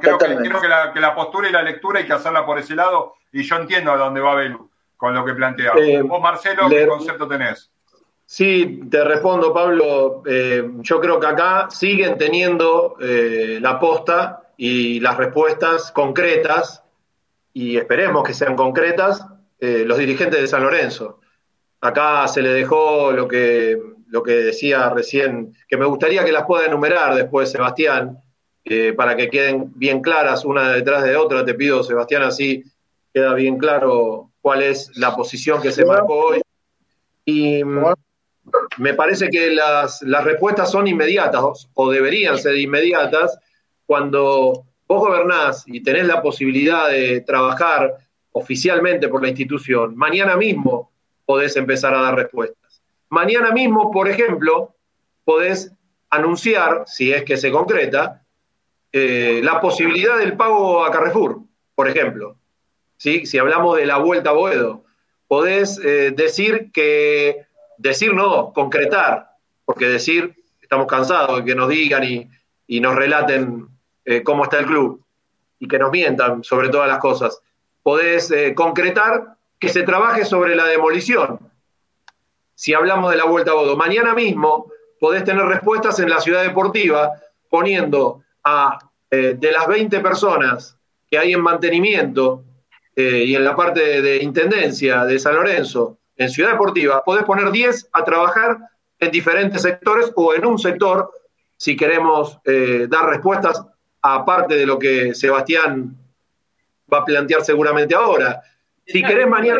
creo, 0.00 0.18
que, 0.18 0.36
creo 0.36 0.60
que, 0.60 0.68
la, 0.68 0.92
que 0.92 1.00
la 1.00 1.14
postura 1.14 1.48
y 1.48 1.52
la 1.52 1.62
lectura 1.62 2.00
hay 2.00 2.06
que 2.06 2.12
hacerla 2.12 2.44
por 2.44 2.58
ese 2.58 2.74
lado, 2.74 3.14
y 3.30 3.44
yo 3.44 3.56
entiendo 3.56 3.92
a 3.92 3.96
dónde 3.96 4.20
va 4.20 4.34
Belu 4.34 4.70
con 4.96 5.14
lo 5.14 5.24
que 5.24 5.34
plantea. 5.34 5.72
Eh, 5.76 6.02
Vos, 6.02 6.20
Marcelo, 6.20 6.68
¿qué 6.68 6.86
concepto 6.86 7.28
tenés? 7.28 7.70
Sí, 8.28 8.80
te 8.90 9.04
respondo, 9.04 9.54
Pablo. 9.54 10.24
Eh, 10.26 10.68
yo 10.80 11.00
creo 11.00 11.20
que 11.20 11.28
acá 11.28 11.68
siguen 11.70 12.18
teniendo 12.18 12.96
eh, 13.00 13.58
la 13.60 13.78
posta 13.78 14.50
y 14.56 14.98
las 14.98 15.16
respuestas 15.16 15.92
concretas, 15.92 16.82
y 17.52 17.76
esperemos 17.76 18.24
que 18.24 18.34
sean 18.34 18.56
concretas, 18.56 19.24
los 19.58 19.96
dirigentes 19.96 20.40
de 20.40 20.46
San 20.46 20.62
Lorenzo. 20.62 21.20
Acá 21.80 22.28
se 22.28 22.42
le 22.42 22.50
dejó 22.50 23.10
lo 23.12 23.26
que, 23.26 23.80
lo 24.08 24.22
que 24.22 24.32
decía 24.32 24.90
recién, 24.90 25.56
que 25.66 25.78
me 25.78 25.86
gustaría 25.86 26.24
que 26.24 26.32
las 26.32 26.44
pueda 26.44 26.66
enumerar 26.66 27.14
después, 27.14 27.50
Sebastián, 27.50 28.18
para 28.96 29.16
que 29.16 29.30
queden 29.30 29.72
bien 29.74 30.02
claras 30.02 30.44
una 30.44 30.72
detrás 30.72 31.04
de 31.04 31.16
otra. 31.16 31.44
Te 31.44 31.54
pido, 31.54 31.82
Sebastián, 31.82 32.22
así 32.22 32.64
queda 33.14 33.32
bien 33.32 33.56
claro 33.56 34.30
cuál 34.42 34.62
es 34.62 34.90
la 34.96 35.16
posición 35.16 35.62
que 35.62 35.72
se 35.72 35.86
marcó 35.86 36.26
hoy. 36.26 36.42
Y 37.24 37.62
me 38.78 38.94
parece 38.94 39.28
que 39.28 39.50
las, 39.50 40.00
respuestas 40.24 40.70
son 40.70 40.86
inmediatas, 40.86 41.68
o 41.74 41.90
deberían 41.90 42.38
ser 42.38 42.56
inmediatas, 42.56 43.38
cuando 43.86 44.64
vos 44.88 45.00
gobernás 45.00 45.64
y 45.66 45.82
tenés 45.82 46.06
la 46.06 46.22
posibilidad 46.22 46.88
de 46.88 47.20
trabajar 47.20 47.96
oficialmente 48.32 49.08
por 49.08 49.22
la 49.22 49.28
institución, 49.28 49.96
mañana 49.96 50.36
mismo 50.36 50.90
podés 51.24 51.56
empezar 51.56 51.94
a 51.94 52.02
dar 52.02 52.14
respuestas. 52.14 52.82
Mañana 53.08 53.50
mismo, 53.52 53.90
por 53.90 54.08
ejemplo, 54.08 54.74
podés 55.24 55.72
anunciar, 56.10 56.84
si 56.86 57.12
es 57.12 57.24
que 57.24 57.36
se 57.36 57.50
concreta, 57.50 58.22
eh, 58.92 59.40
la 59.42 59.60
posibilidad 59.60 60.18
del 60.18 60.36
pago 60.36 60.84
a 60.84 60.90
Carrefour, 60.90 61.40
por 61.74 61.88
ejemplo. 61.88 62.36
Si 62.96 63.38
hablamos 63.38 63.76
de 63.76 63.86
la 63.86 63.98
vuelta 63.98 64.30
a 64.30 64.32
Boedo, 64.32 64.84
podés 65.28 65.78
eh, 65.84 66.12
decir 66.16 66.70
que, 66.72 67.46
decir 67.78 68.14
no, 68.14 68.52
concretar, 68.52 69.30
porque 69.64 69.86
decir, 69.86 70.34
estamos 70.66 70.86
cansados 70.86 71.38
de 71.38 71.44
que 71.44 71.54
nos 71.54 71.68
digan 71.68 72.02
y, 72.04 72.28
nos 72.80 72.96
relaten 72.96 73.68
eh, 74.04 74.22
cómo 74.22 74.44
está 74.44 74.58
el 74.58 74.66
club 74.66 75.04
y 75.58 75.68
que 75.68 75.78
nos 75.78 75.92
mientan 75.92 76.42
sobre 76.42 76.68
todas 76.68 76.88
las 76.88 76.98
cosas. 76.98 77.40
Podés 77.82 78.30
eh, 78.32 78.54
concretar 78.54 79.36
que 79.60 79.68
se 79.68 79.84
trabaje 79.84 80.24
sobre 80.24 80.56
la 80.56 80.66
demolición. 80.66 81.38
Si 82.54 82.74
hablamos 82.74 83.10
de 83.12 83.16
la 83.16 83.24
vuelta 83.24 83.52
a 83.52 83.54
Bodo, 83.54 83.76
mañana 83.76 84.14
mismo 84.14 84.72
podés 84.98 85.22
tener 85.22 85.44
respuestas 85.44 86.00
en 86.00 86.10
la 86.10 86.20
ciudad 86.20 86.42
deportiva 86.42 87.12
poniendo 87.48 88.22
a 88.42 88.78
eh, 89.10 89.36
de 89.38 89.52
las 89.52 89.68
20 89.68 90.00
personas 90.00 90.76
que 91.08 91.18
hay 91.18 91.32
en 91.32 91.40
mantenimiento 91.40 92.42
y 92.98 93.34
en 93.34 93.44
la 93.44 93.54
parte 93.54 94.00
de, 94.00 94.22
intendencia 94.22 95.04
de 95.04 95.18
San 95.18 95.34
Lorenzo, 95.34 95.98
en 96.16 96.30
Ciudad 96.30 96.52
Deportiva, 96.52 97.02
podés 97.04 97.24
poner 97.24 97.50
10 97.50 97.88
a 97.92 98.04
trabajar 98.04 98.58
en 98.98 99.10
diferentes 99.10 99.62
sectores 99.62 100.10
o 100.14 100.34
en 100.34 100.46
un 100.46 100.58
sector 100.58 101.10
si 101.56 101.76
queremos 101.76 102.38
eh, 102.44 102.86
dar 102.88 103.06
respuestas 103.06 103.62
aparte 104.02 104.56
de 104.56 104.66
lo 104.66 104.78
que 104.78 105.14
Sebastián 105.14 105.96
va 106.92 106.98
a 106.98 107.04
plantear 107.04 107.42
seguramente 107.42 107.94
ahora. 107.94 108.42
Si 108.86 109.02
querés 109.02 109.26
mañana, 109.26 109.58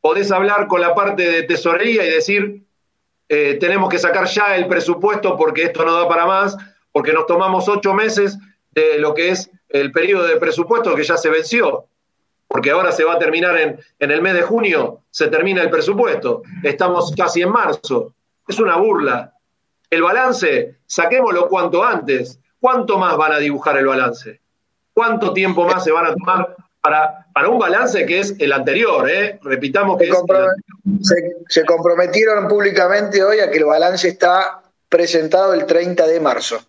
podés 0.00 0.30
hablar 0.32 0.66
con 0.66 0.80
la 0.80 0.94
parte 0.94 1.30
de 1.30 1.42
tesorería 1.42 2.04
y 2.04 2.10
decir, 2.10 2.62
eh, 3.28 3.56
tenemos 3.60 3.88
que 3.88 3.98
sacar 3.98 4.26
ya 4.26 4.56
el 4.56 4.66
presupuesto 4.66 5.36
porque 5.36 5.64
esto 5.64 5.84
no 5.84 5.92
da 5.92 6.08
para 6.08 6.26
más, 6.26 6.56
porque 6.92 7.12
nos 7.12 7.26
tomamos 7.26 7.68
ocho 7.68 7.94
meses 7.94 8.38
de 8.70 8.98
lo 8.98 9.14
que 9.14 9.30
es 9.30 9.50
el 9.68 9.92
periodo 9.92 10.24
de 10.24 10.36
presupuesto 10.36 10.94
que 10.94 11.04
ya 11.04 11.16
se 11.16 11.30
venció, 11.30 11.86
porque 12.52 12.70
ahora 12.70 12.92
se 12.92 13.02
va 13.02 13.14
a 13.14 13.18
terminar 13.18 13.58
en, 13.58 13.80
en 13.98 14.10
el 14.10 14.20
mes 14.20 14.34
de 14.34 14.42
junio, 14.42 15.00
se 15.10 15.28
termina 15.28 15.62
el 15.62 15.70
presupuesto, 15.70 16.42
estamos 16.62 17.14
casi 17.16 17.40
en 17.40 17.48
marzo, 17.50 18.12
es 18.46 18.60
una 18.60 18.76
burla. 18.76 19.32
El 19.88 20.02
balance, 20.02 20.76
saquémoslo 20.86 21.48
cuanto 21.48 21.82
antes. 21.82 22.38
¿Cuánto 22.60 22.98
más 22.98 23.16
van 23.16 23.32
a 23.32 23.38
dibujar 23.38 23.78
el 23.78 23.86
balance? 23.86 24.40
¿Cuánto 24.92 25.32
tiempo 25.32 25.64
más 25.64 25.82
se 25.82 25.92
van 25.92 26.06
a 26.06 26.14
tomar 26.14 26.54
para, 26.82 27.26
para 27.32 27.48
un 27.48 27.58
balance 27.58 28.04
que 28.04 28.20
es 28.20 28.34
el 28.38 28.52
anterior? 28.52 29.10
Eh? 29.10 29.40
Repitamos 29.42 29.98
que 29.98 30.10
se, 31.48 31.64
comprometieron 31.64 32.48
públicamente 32.48 33.24
hoy 33.24 33.40
a 33.40 33.50
que 33.50 33.58
el 33.58 33.64
balance 33.64 34.08
está 34.08 34.62
presentado 34.90 35.54
el 35.54 35.64
30 35.64 36.06
de 36.06 36.20
marzo. 36.20 36.60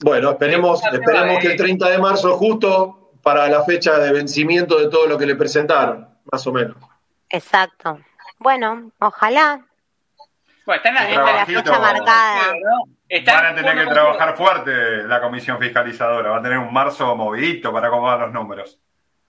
Bueno, 0.00 0.30
esperemos, 0.30 0.80
esperemos 0.92 1.40
que 1.40 1.48
el 1.48 1.56
30 1.56 1.90
de 1.90 1.98
marzo, 1.98 2.36
justo 2.36 2.97
para 3.28 3.46
la 3.46 3.62
fecha 3.62 3.98
de 3.98 4.10
vencimiento 4.10 4.78
de 4.78 4.88
todo 4.88 5.06
lo 5.06 5.18
que 5.18 5.26
le 5.26 5.34
presentaron, 5.34 6.08
más 6.32 6.46
o 6.46 6.50
menos. 6.50 6.78
Exacto. 7.28 8.00
Bueno, 8.38 8.90
ojalá 9.00 9.66
bueno, 10.64 10.82
están 10.82 10.96
en 10.96 11.14
la, 11.14 11.44
fecha 11.44 11.78
marcada. 11.78 12.54
Van 13.26 13.46
a 13.46 13.54
tener 13.54 13.84
que 13.84 13.92
trabajar 13.92 14.34
fuerte 14.34 15.02
la 15.06 15.20
comisión 15.20 15.58
fiscalizadora. 15.58 16.30
Va 16.30 16.38
a 16.38 16.42
tener 16.42 16.56
un 16.56 16.72
marzo 16.72 17.14
movidito 17.14 17.70
para 17.70 17.88
acomodar 17.88 18.20
los 18.20 18.32
números. 18.32 18.80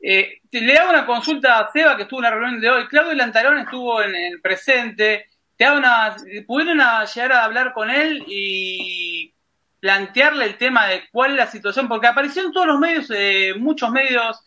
Eh, 0.02 0.40
le 0.50 0.78
hago 0.78 0.92
una 0.92 1.06
consulta 1.06 1.60
a 1.60 1.70
Seba, 1.70 1.98
que 1.98 2.04
estuvo 2.04 2.22
en 2.22 2.24
la 2.24 2.32
reunión 2.32 2.62
de 2.62 2.70
hoy. 2.70 2.88
Claudio 2.88 3.16
Lantarón 3.16 3.58
estuvo 3.58 4.02
en 4.02 4.16
el 4.16 4.40
presente. 4.40 5.26
Te 5.58 5.66
hago 5.66 5.78
una, 5.78 6.16
¿Pudieron 6.48 6.78
llegar 6.78 7.34
a 7.34 7.44
hablar 7.44 7.74
con 7.74 7.90
él 7.90 8.24
y 8.30 9.34
plantearle 9.80 10.46
el 10.46 10.58
tema 10.58 10.88
de 10.88 11.08
cuál 11.12 11.32
es 11.32 11.38
la 11.38 11.48
situación? 11.48 11.88
Porque 11.88 12.08
apareció 12.08 12.44
en 12.44 12.52
todos 12.52 12.68
los 12.68 12.80
medios, 12.80 13.12
eh, 13.12 13.54
muchos 13.58 13.90
medios 13.92 14.44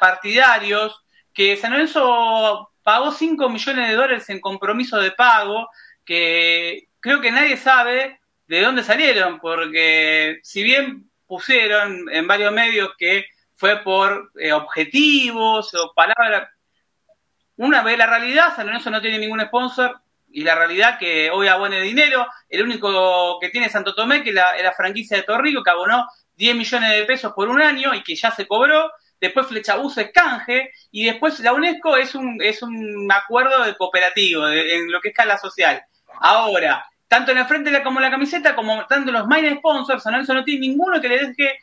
partidarios, 0.00 1.02
que 1.32 1.56
San 1.56 1.72
Lorenzo 1.72 2.70
pagó 2.82 3.12
5 3.12 3.48
millones 3.48 3.88
de 3.88 3.94
dólares 3.94 4.28
en 4.30 4.40
compromiso 4.40 4.98
de 4.98 5.12
pago 5.12 5.68
que 6.04 6.88
creo 7.00 7.20
que 7.20 7.30
nadie 7.30 7.56
sabe 7.56 8.20
de 8.46 8.60
dónde 8.60 8.82
salieron, 8.82 9.40
porque 9.40 10.40
si 10.42 10.62
bien 10.62 11.10
pusieron 11.26 12.10
en 12.10 12.26
varios 12.26 12.52
medios 12.52 12.90
que 12.98 13.26
fue 13.54 13.82
por 13.82 14.32
eh, 14.38 14.52
objetivos 14.52 15.72
o 15.74 15.92
palabras, 15.94 16.48
una 17.56 17.82
vez 17.82 17.96
la 17.96 18.06
realidad, 18.06 18.54
San 18.54 18.66
Lorenzo 18.66 18.90
no 18.90 19.00
tiene 19.00 19.18
ningún 19.18 19.40
sponsor 19.40 20.01
y 20.32 20.42
la 20.42 20.54
realidad 20.54 20.98
que 20.98 21.30
hoy 21.30 21.48
abone 21.48 21.80
dinero, 21.80 22.26
el 22.48 22.62
único 22.62 23.38
que 23.40 23.50
tiene 23.50 23.68
Santo 23.68 23.94
Tomé, 23.94 24.22
que 24.22 24.30
es 24.30 24.34
la, 24.34 24.74
franquicia 24.76 25.16
de 25.16 25.22
Torrico, 25.22 25.62
que 25.62 25.70
abonó 25.70 26.06
10 26.36 26.56
millones 26.56 26.90
de 26.90 27.04
pesos 27.04 27.32
por 27.34 27.48
un 27.48 27.60
año 27.60 27.94
y 27.94 28.02
que 28.02 28.16
ya 28.16 28.30
se 28.30 28.46
cobró, 28.46 28.90
después 29.20 29.46
Flechabuso 29.46 30.00
es 30.00 30.10
canje, 30.12 30.72
y 30.90 31.04
después 31.04 31.38
la 31.40 31.52
UNESCO 31.52 31.96
es 31.96 32.14
un, 32.14 32.40
es 32.42 32.62
un 32.62 33.10
acuerdo 33.12 33.64
de 33.64 33.76
cooperativo, 33.76 34.48
en 34.48 34.90
lo 34.90 35.00
que 35.00 35.08
es 35.08 35.12
escala 35.12 35.38
social. 35.38 35.82
Ahora, 36.20 36.84
tanto 37.08 37.32
en 37.32 37.38
el 37.38 37.46
frente 37.46 37.82
como 37.82 37.98
en 37.98 38.04
la 38.04 38.10
camiseta, 38.10 38.54
como 38.54 38.86
tanto 38.86 39.12
los 39.12 39.26
main 39.26 39.56
sponsors, 39.58 40.02
San 40.02 40.12
Lorenzo 40.12 40.34
no 40.34 40.44
tiene 40.44 40.60
ninguno 40.60 41.00
que 41.00 41.08
le 41.08 41.18
deje 41.18 41.58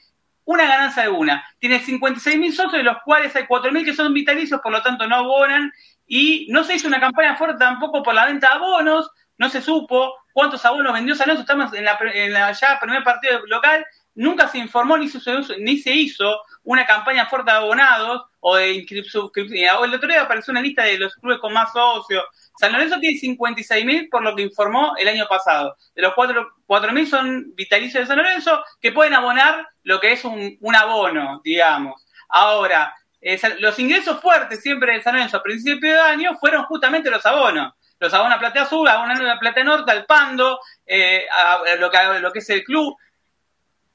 una 0.45 0.65
ganancia 0.65 1.03
de 1.03 1.09
una. 1.09 1.43
Tiene 1.59 1.79
56 1.79 2.37
mil 2.37 2.53
socios, 2.53 2.73
de 2.73 2.83
los 2.83 2.97
cuales 3.03 3.35
hay 3.35 3.45
4 3.45 3.71
mil 3.71 3.85
que 3.85 3.93
son 3.93 4.13
vitalicios, 4.13 4.61
por 4.61 4.71
lo 4.71 4.81
tanto 4.81 5.07
no 5.07 5.15
abonan. 5.15 5.71
Y 6.09 6.47
no 6.49 6.65
se 6.65 6.73
hizo 6.73 6.89
una 6.89 6.99
campaña 6.99 7.37
fuerte 7.37 7.59
tampoco 7.59 8.03
por 8.03 8.13
la 8.13 8.25
venta 8.25 8.47
de 8.49 8.55
abonos, 8.55 9.09
no 9.37 9.49
se 9.49 9.61
supo 9.61 10.13
cuántos 10.33 10.65
abonos 10.65 10.91
vendió 10.91 11.15
San 11.15 11.27
Lorenzo. 11.27 11.43
Estamos 11.43 11.73
en 11.73 11.85
la, 11.85 11.97
en 12.13 12.33
la 12.33 12.51
ya 12.51 12.77
primer 12.81 13.03
partido 13.05 13.39
local, 13.45 13.85
nunca 14.15 14.49
se 14.49 14.57
informó 14.57 14.97
ni 14.97 15.07
se, 15.07 15.19
ni 15.59 15.77
se 15.77 15.93
hizo 15.93 16.41
una 16.63 16.85
campaña 16.85 17.25
fuerte 17.25 17.51
de 17.51 17.57
abonados 17.57 18.25
o 18.41 18.55
de 18.57 18.73
inscripción. 18.73 19.29
El 19.35 19.93
otro 19.93 20.09
día 20.09 20.23
apareció 20.23 20.51
una 20.51 20.61
lista 20.61 20.83
de 20.83 20.97
los 20.97 21.15
clubes 21.15 21.39
con 21.39 21.53
más 21.53 21.71
socios. 21.71 22.23
San 22.59 22.73
Lorenzo 22.73 22.99
tiene 22.99 23.17
56.000 23.17 24.09
por 24.09 24.21
lo 24.21 24.35
que 24.35 24.43
informó 24.43 24.93
el 24.97 25.07
año 25.07 25.25
pasado. 25.27 25.77
De 25.95 26.01
los 26.01 26.13
4.000 26.13 27.05
son 27.05 27.55
vitalicios 27.55 28.03
de 28.03 28.07
San 28.07 28.17
Lorenzo 28.17 28.61
que 28.81 28.91
pueden 28.91 29.13
abonar 29.13 29.67
lo 29.83 29.99
que 29.99 30.11
es 30.11 30.25
un, 30.25 30.75
abono, 30.75 31.41
digamos. 31.43 32.05
Ahora, 32.27 32.93
eh, 33.21 33.39
los 33.59 33.77
ingresos 33.79 34.21
fuertes 34.21 34.61
siempre 34.61 34.93
de 34.93 35.01
San 35.01 35.13
Lorenzo 35.13 35.37
a 35.37 35.43
principio 35.43 35.93
de 35.93 35.99
año 35.99 36.37
fueron 36.39 36.65
justamente 36.65 37.09
los 37.09 37.25
abonos. 37.25 37.73
Los 37.99 38.13
abonos 38.13 38.37
a 38.37 38.39
Plata 38.39 38.61
Azul, 38.61 38.87
abonos 38.87 39.19
a 39.19 39.39
Plata 39.39 39.63
Norte, 39.63 39.91
al 39.91 40.05
Pando, 40.05 40.59
eh, 40.85 41.25
a, 41.29 41.75
lo, 41.75 41.91
que, 42.31 42.39
es 42.39 42.49
el 42.49 42.63
club. 42.63 42.95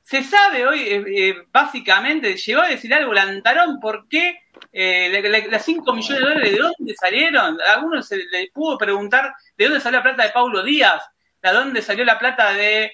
Se 0.03 0.23
sabe 0.23 0.67
hoy, 0.67 0.81
eh, 0.81 1.05
eh, 1.07 1.35
básicamente, 1.51 2.37
llegó 2.37 2.61
a 2.61 2.69
decir 2.69 2.93
algo 2.93 3.15
Lantarón, 3.15 3.81
¿por 3.81 4.07
qué 4.09 4.41
las 4.73 5.65
5 5.65 5.95
millones 5.95 6.21
de 6.21 6.29
dólares 6.29 6.53
de 6.53 6.59
dónde 6.59 6.95
salieron? 7.01 7.59
A 7.63 7.73
alguno 7.75 8.03
se 8.03 8.19
le 8.19 8.51
pudo 8.53 8.77
preguntar 8.77 9.33
de 9.57 9.65
dónde 9.65 9.81
salió 9.81 10.01
la 10.01 10.03
plata 10.03 10.23
de 10.25 10.33
Paulo 10.33 10.63
Díaz, 10.63 11.03
de 11.43 11.51
dónde 11.51 11.81
salió 11.81 12.05
la 12.05 12.19
plata 12.19 12.53
de 12.53 12.93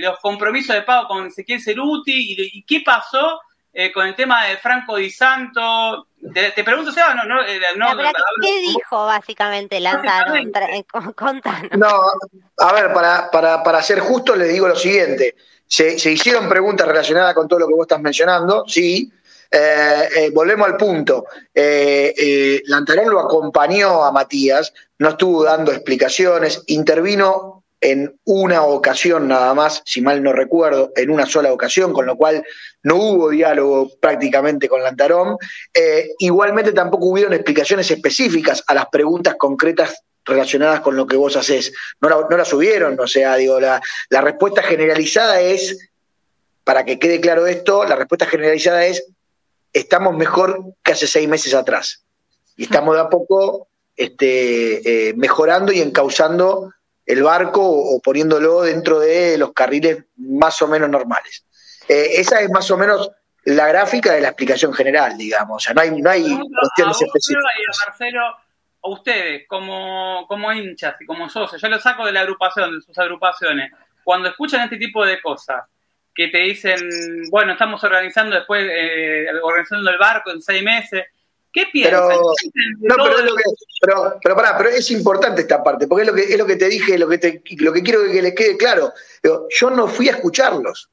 los 0.00 0.18
compromisos 0.18 0.74
de 0.74 0.82
pago 0.82 1.06
con 1.06 1.28
Ezequiel 1.28 1.62
Ceruti 1.62 2.34
y, 2.36 2.64
qué 2.64 2.80
pasó 2.80 3.40
con 3.92 4.06
el 4.06 4.14
tema 4.14 4.46
de 4.46 4.56
Franco 4.56 4.96
Di 4.96 5.10
Santo. 5.10 6.06
Te, 6.32 6.64
pregunto, 6.64 6.92
Seba, 6.92 7.14
no, 7.14 7.24
no, 7.24 7.36
no, 7.36 8.02
¿Qué 8.40 8.60
dijo 8.60 9.04
básicamente 9.04 9.78
Lantarón? 9.80 10.52
Contanos. 11.14 11.70
No, 11.72 12.00
a 12.58 12.72
ver, 12.72 12.92
para, 12.92 13.30
para, 13.30 13.62
para 13.62 13.82
ser 13.82 14.00
justo, 14.00 14.34
les 14.34 14.52
digo 14.52 14.66
lo 14.66 14.76
siguiente. 14.76 15.36
Se, 15.66 15.94
hicieron 16.10 16.48
preguntas 16.48 16.86
relacionadas 16.86 17.34
con 17.34 17.48
todo 17.48 17.60
lo 17.60 17.68
que 17.68 17.74
vos 17.74 17.84
estás 17.84 18.00
mencionando, 18.00 18.64
sí. 18.66 19.12
Eh, 19.50 20.08
eh, 20.16 20.30
volvemos 20.32 20.66
al 20.66 20.76
punto. 20.76 21.26
Eh, 21.54 22.62
Lantarón 22.66 23.10
lo 23.10 23.20
acompañó 23.20 24.04
a 24.04 24.12
Matías, 24.12 24.72
no 24.98 25.10
estuvo 25.10 25.44
dando 25.44 25.72
explicaciones, 25.72 26.62
intervino 26.66 27.55
en 27.86 28.18
una 28.24 28.64
ocasión 28.64 29.28
nada 29.28 29.54
más, 29.54 29.80
si 29.84 30.00
mal 30.00 30.20
no 30.20 30.32
recuerdo, 30.32 30.90
en 30.96 31.08
una 31.08 31.24
sola 31.24 31.52
ocasión, 31.52 31.92
con 31.92 32.04
lo 32.04 32.16
cual 32.16 32.44
no 32.82 32.96
hubo 32.96 33.30
diálogo 33.30 33.92
prácticamente 34.00 34.68
con 34.68 34.82
Lantarón. 34.82 35.36
igualmente 36.18 36.72
tampoco 36.72 37.06
hubieron 37.06 37.32
explicaciones 37.32 37.88
específicas 37.88 38.64
a 38.66 38.74
las 38.74 38.86
preguntas 38.86 39.36
concretas 39.38 40.02
relacionadas 40.24 40.80
con 40.80 40.96
lo 40.96 41.06
que 41.06 41.16
vos 41.16 41.36
haces. 41.36 41.72
No 42.00 42.08
la, 42.08 42.26
no 42.28 42.44
subieron, 42.44 42.98
o 42.98 43.06
sea, 43.06 43.36
digo, 43.36 43.60
la, 43.60 43.80
la 44.08 44.20
respuesta 44.20 44.64
generalizada 44.64 45.40
es, 45.40 45.88
para 46.64 46.84
que 46.84 46.98
quede 46.98 47.20
claro 47.20 47.46
esto, 47.46 47.84
la 47.84 47.94
respuesta 47.94 48.26
generalizada 48.26 48.84
es, 48.84 49.06
estamos 49.72 50.16
mejor 50.16 50.74
que 50.82 50.90
hace 50.90 51.06
seis 51.06 51.28
meses 51.28 51.54
atrás. 51.54 52.02
Y 52.56 52.64
estamos 52.64 52.96
de 52.96 53.02
a 53.02 53.08
poco 53.08 53.68
este, 53.94 55.10
eh, 55.10 55.14
mejorando 55.14 55.70
y 55.70 55.80
encauzando 55.80 56.72
el 57.06 57.22
barco 57.22 57.62
o, 57.62 58.00
poniéndolo 58.00 58.62
dentro 58.62 58.98
de 58.98 59.38
los 59.38 59.52
carriles 59.52 60.04
más 60.16 60.60
o 60.60 60.68
menos 60.68 60.90
normales. 60.90 61.44
Eh, 61.88 62.14
esa 62.14 62.40
es 62.40 62.50
más 62.50 62.70
o 62.70 62.76
menos 62.76 63.10
la 63.44 63.68
gráfica 63.68 64.12
de 64.12 64.20
la 64.20 64.28
explicación 64.28 64.74
general, 64.74 65.16
digamos. 65.16 65.56
O 65.56 65.64
sea, 65.64 65.72
no 65.72 65.80
hay, 65.80 65.90
no 66.02 66.10
hay 66.10 66.38
cuestiones 66.60 67.00
específicas 67.00 67.44
ustedes 68.88 69.46
como, 69.48 70.26
como 70.28 70.52
hinchas 70.52 70.96
y 71.00 71.06
como 71.06 71.28
socios, 71.28 71.60
yo 71.60 71.68
lo 71.68 71.78
saco 71.78 72.06
de 72.06 72.12
la 72.12 72.20
agrupación, 72.20 72.74
de 72.74 72.80
sus 72.80 72.96
agrupaciones, 72.98 73.72
cuando 74.04 74.28
escuchan 74.28 74.62
este 74.62 74.76
tipo 74.76 75.04
de 75.04 75.20
cosas, 75.20 75.64
que 76.14 76.28
te 76.28 76.38
dicen, 76.38 76.78
bueno, 77.30 77.52
estamos 77.52 77.82
organizando 77.84 78.36
después, 78.36 78.66
eh, 78.70 79.26
organizando 79.42 79.90
el 79.90 79.98
barco 79.98 80.30
en 80.30 80.40
seis 80.40 80.62
meses, 80.62 81.04
¿qué 81.56 81.64
piensan? 81.72 82.02
Pero, 82.08 82.22
no, 82.80 82.94
pero, 82.96 83.18
es 83.18 83.24
lo 83.24 83.34
que, 83.34 83.42
pero, 83.80 84.18
pero, 84.22 84.36
pará, 84.36 84.58
pero 84.58 84.68
es 84.68 84.90
importante 84.90 85.40
esta 85.40 85.64
parte, 85.64 85.86
porque 85.86 86.02
es 86.02 86.08
lo 86.08 86.14
que, 86.14 86.22
es 86.22 86.38
lo 86.38 86.46
que 86.46 86.56
te 86.56 86.68
dije, 86.68 86.98
lo 86.98 87.08
que, 87.08 87.16
te, 87.16 87.42
lo 87.58 87.72
que 87.72 87.82
quiero 87.82 88.04
que 88.04 88.20
les 88.20 88.34
quede 88.34 88.56
claro. 88.58 88.92
Yo 89.22 89.70
no 89.70 89.88
fui 89.88 90.08
a 90.08 90.12
escucharlos. 90.12 90.90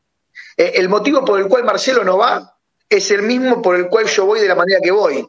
Eh, 0.56 0.74
el 0.76 0.88
motivo 0.88 1.26
por 1.26 1.40
el 1.40 1.48
cual 1.48 1.66
Marcelo 1.66 2.04
no 2.04 2.18
va 2.18 2.58
es 2.88 3.12
el 3.12 3.24
mismo 3.24 3.62
por 3.62 3.76
el 3.76 3.88
cual 3.88 4.06
yo 4.06 4.26
voy 4.26 4.40
de 4.40 4.48
la 4.48 4.56
manera 4.56 4.80
que 4.82 4.92
voy. 4.92 5.28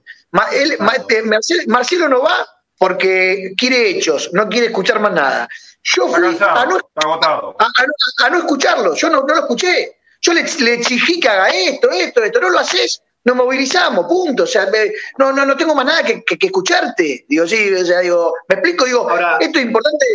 Marcelo, 1.66 2.08
no 2.08 2.22
va 2.22 2.46
porque 2.78 3.54
quiere 3.56 3.88
hechos, 3.88 4.30
no 4.32 4.48
quiere 4.48 4.66
escuchar 4.66 5.00
más 5.00 5.12
nada. 5.12 5.48
Yo 5.82 6.08
fui 6.08 6.36
a, 6.40 6.66
no, 6.66 8.38
escucharlo, 8.38 8.94
yo 8.94 9.10
no, 9.10 9.22
lo 9.26 9.34
escuché. 9.34 9.98
Yo 10.20 10.32
le, 10.32 10.40
exigí 10.40 11.20
que 11.20 11.28
haga 11.28 11.48
esto, 11.48 11.90
esto, 11.90 12.22
esto, 12.22 12.40
no 12.40 12.50
lo 12.50 12.58
haces, 12.58 13.02
nos 13.24 13.36
movilizamos, 13.36 14.06
punto. 14.06 14.44
O 14.44 14.46
sea, 14.46 14.66
no, 15.18 15.32
no, 15.32 15.46
no 15.46 15.56
tengo 15.56 15.74
más 15.74 15.86
nada 15.86 16.02
que, 16.02 16.24
escucharte. 16.40 17.24
Digo, 17.28 17.46
sí, 17.46 17.72
o 17.72 17.84
sea, 17.84 18.00
digo, 18.00 18.34
me 18.48 18.56
explico, 18.56 18.84
digo, 18.84 19.08
esto 19.40 19.58
es 19.58 19.64
importante 19.64 20.06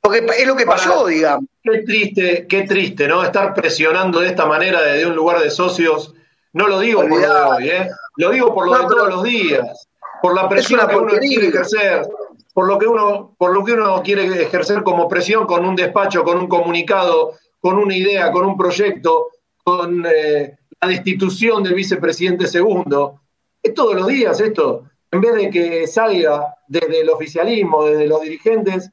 porque 0.00 0.24
es 0.38 0.46
lo 0.46 0.56
que 0.56 0.66
pasó, 0.66 1.06
digamos. 1.06 1.46
Qué 1.62 1.82
triste, 1.82 2.46
qué 2.48 2.62
triste, 2.62 3.08
¿no? 3.08 3.22
Estar 3.22 3.52
presionando 3.54 4.20
de 4.20 4.28
esta 4.28 4.46
manera 4.46 4.80
desde 4.82 5.06
un 5.06 5.16
lugar 5.16 5.40
de 5.40 5.50
socios. 5.50 6.14
No 6.52 6.66
lo 6.66 6.80
digo 6.80 7.02
por 7.02 7.10
lo 7.10 7.18
de 7.18 7.42
hoy, 7.42 7.68
¿eh? 7.68 7.90
Lo 8.16 8.30
digo 8.30 8.54
por 8.54 8.66
lo 8.66 8.78
de 8.78 8.86
todos 8.86 9.08
los 9.08 9.22
días. 9.22 9.88
Por 10.22 10.34
la 10.34 10.48
presión 10.48 10.86
que 10.88 10.96
uno 10.96 11.12
quiere 11.18 11.48
ejercer. 11.48 12.06
Por 12.54 12.66
lo 12.66 12.78
que 12.78 12.86
uno, 12.86 13.34
por 13.38 13.52
lo 13.52 13.64
que 13.64 13.72
uno 13.72 14.02
quiere 14.02 14.24
ejercer 14.42 14.82
como 14.82 15.08
presión 15.08 15.46
con 15.46 15.64
un 15.64 15.76
despacho, 15.76 16.24
con 16.24 16.38
un 16.38 16.48
comunicado, 16.48 17.34
con 17.60 17.76
una 17.76 17.94
idea, 17.94 18.32
con 18.32 18.46
un 18.46 18.56
proyecto, 18.56 19.28
con 19.62 20.04
eh, 20.06 20.58
la 20.80 20.88
destitución 20.88 21.62
del 21.62 21.74
vicepresidente 21.74 22.46
segundo. 22.46 23.20
Es 23.62 23.74
todos 23.74 23.94
los 23.94 24.06
días 24.06 24.40
esto. 24.40 24.84
En 25.10 25.20
vez 25.20 25.34
de 25.34 25.50
que 25.50 25.86
salga 25.86 26.54
desde 26.66 27.00
el 27.00 27.10
oficialismo, 27.10 27.84
desde 27.84 28.06
los 28.06 28.20
dirigentes, 28.20 28.90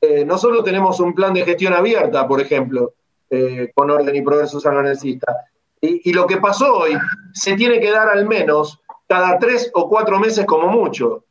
eh, 0.00 0.24
nosotros 0.24 0.64
tenemos 0.64 1.00
un 1.00 1.14
plan 1.14 1.34
de 1.34 1.44
gestión 1.44 1.72
abierta, 1.72 2.26
por 2.26 2.40
ejemplo, 2.40 2.94
eh, 3.28 3.70
con 3.74 3.90
orden 3.90 4.14
y 4.14 4.22
progreso 4.22 4.60
sanlorencista. 4.60 5.36
Y, 5.80 6.10
y 6.10 6.12
lo 6.12 6.26
que 6.26 6.38
pasó 6.38 6.78
hoy 6.78 6.96
se 7.32 7.54
tiene 7.54 7.80
que 7.80 7.90
dar 7.90 8.08
al 8.08 8.26
menos 8.26 8.80
cada 9.08 9.38
tres 9.38 9.70
o 9.74 9.88
cuatro 9.88 10.18
meses 10.18 10.46
como 10.46 10.68
mucho. 10.68 11.24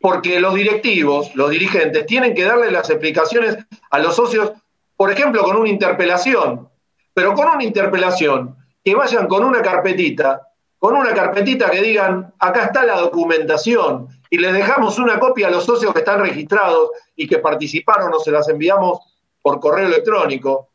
Porque 0.00 0.40
los 0.40 0.54
directivos, 0.54 1.34
los 1.34 1.50
dirigentes, 1.50 2.06
tienen 2.06 2.34
que 2.34 2.44
darle 2.44 2.70
las 2.70 2.88
explicaciones 2.90 3.56
a 3.90 3.98
los 3.98 4.16
socios, 4.16 4.52
por 4.96 5.10
ejemplo, 5.10 5.42
con 5.42 5.56
una 5.56 5.68
interpelación, 5.68 6.68
pero 7.14 7.34
con 7.34 7.48
una 7.48 7.64
interpelación 7.64 8.55
que 8.86 8.94
vayan 8.94 9.26
con 9.26 9.42
una 9.42 9.60
carpetita, 9.62 10.46
con 10.78 10.94
una 10.94 11.12
carpetita 11.12 11.68
que 11.68 11.82
digan, 11.82 12.32
acá 12.38 12.66
está 12.66 12.84
la 12.84 13.00
documentación, 13.00 14.06
y 14.30 14.38
les 14.38 14.52
dejamos 14.52 15.00
una 15.00 15.18
copia 15.18 15.48
a 15.48 15.50
los 15.50 15.64
socios 15.64 15.92
que 15.92 15.98
están 15.98 16.20
registrados 16.20 16.90
y 17.16 17.26
que 17.26 17.38
participaron 17.38 18.14
o 18.14 18.20
se 18.20 18.30
las 18.30 18.48
enviamos 18.48 19.00
por 19.42 19.58
correo 19.58 19.88
electrónico, 19.88 20.68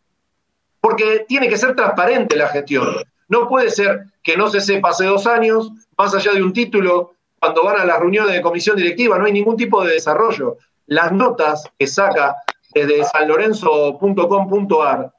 porque 0.82 1.24
tiene 1.26 1.48
que 1.48 1.58
ser 1.58 1.74
transparente 1.74 2.36
la 2.36 2.50
gestión. 2.50 2.98
No 3.30 3.48
puede 3.48 3.70
ser 3.70 4.08
que 4.22 4.36
no 4.36 4.50
se 4.50 4.60
sepa 4.60 4.90
hace 4.90 5.06
dos 5.06 5.26
años, 5.26 5.72
más 5.98 6.14
allá 6.14 6.34
de 6.34 6.44
un 6.44 6.52
título, 6.52 7.14
cuando 7.40 7.64
van 7.64 7.80
a 7.80 7.86
las 7.86 7.98
reuniones 7.98 8.34
de 8.34 8.42
comisión 8.42 8.76
directiva, 8.76 9.18
no 9.18 9.24
hay 9.24 9.32
ningún 9.32 9.56
tipo 9.56 9.82
de 9.86 9.94
desarrollo. 9.94 10.58
Las 10.86 11.14
notas 11.14 11.64
que 11.80 11.88
saca 11.88 12.36
desde 12.74 13.06
sanlorenzo.com.ar, 13.06 15.14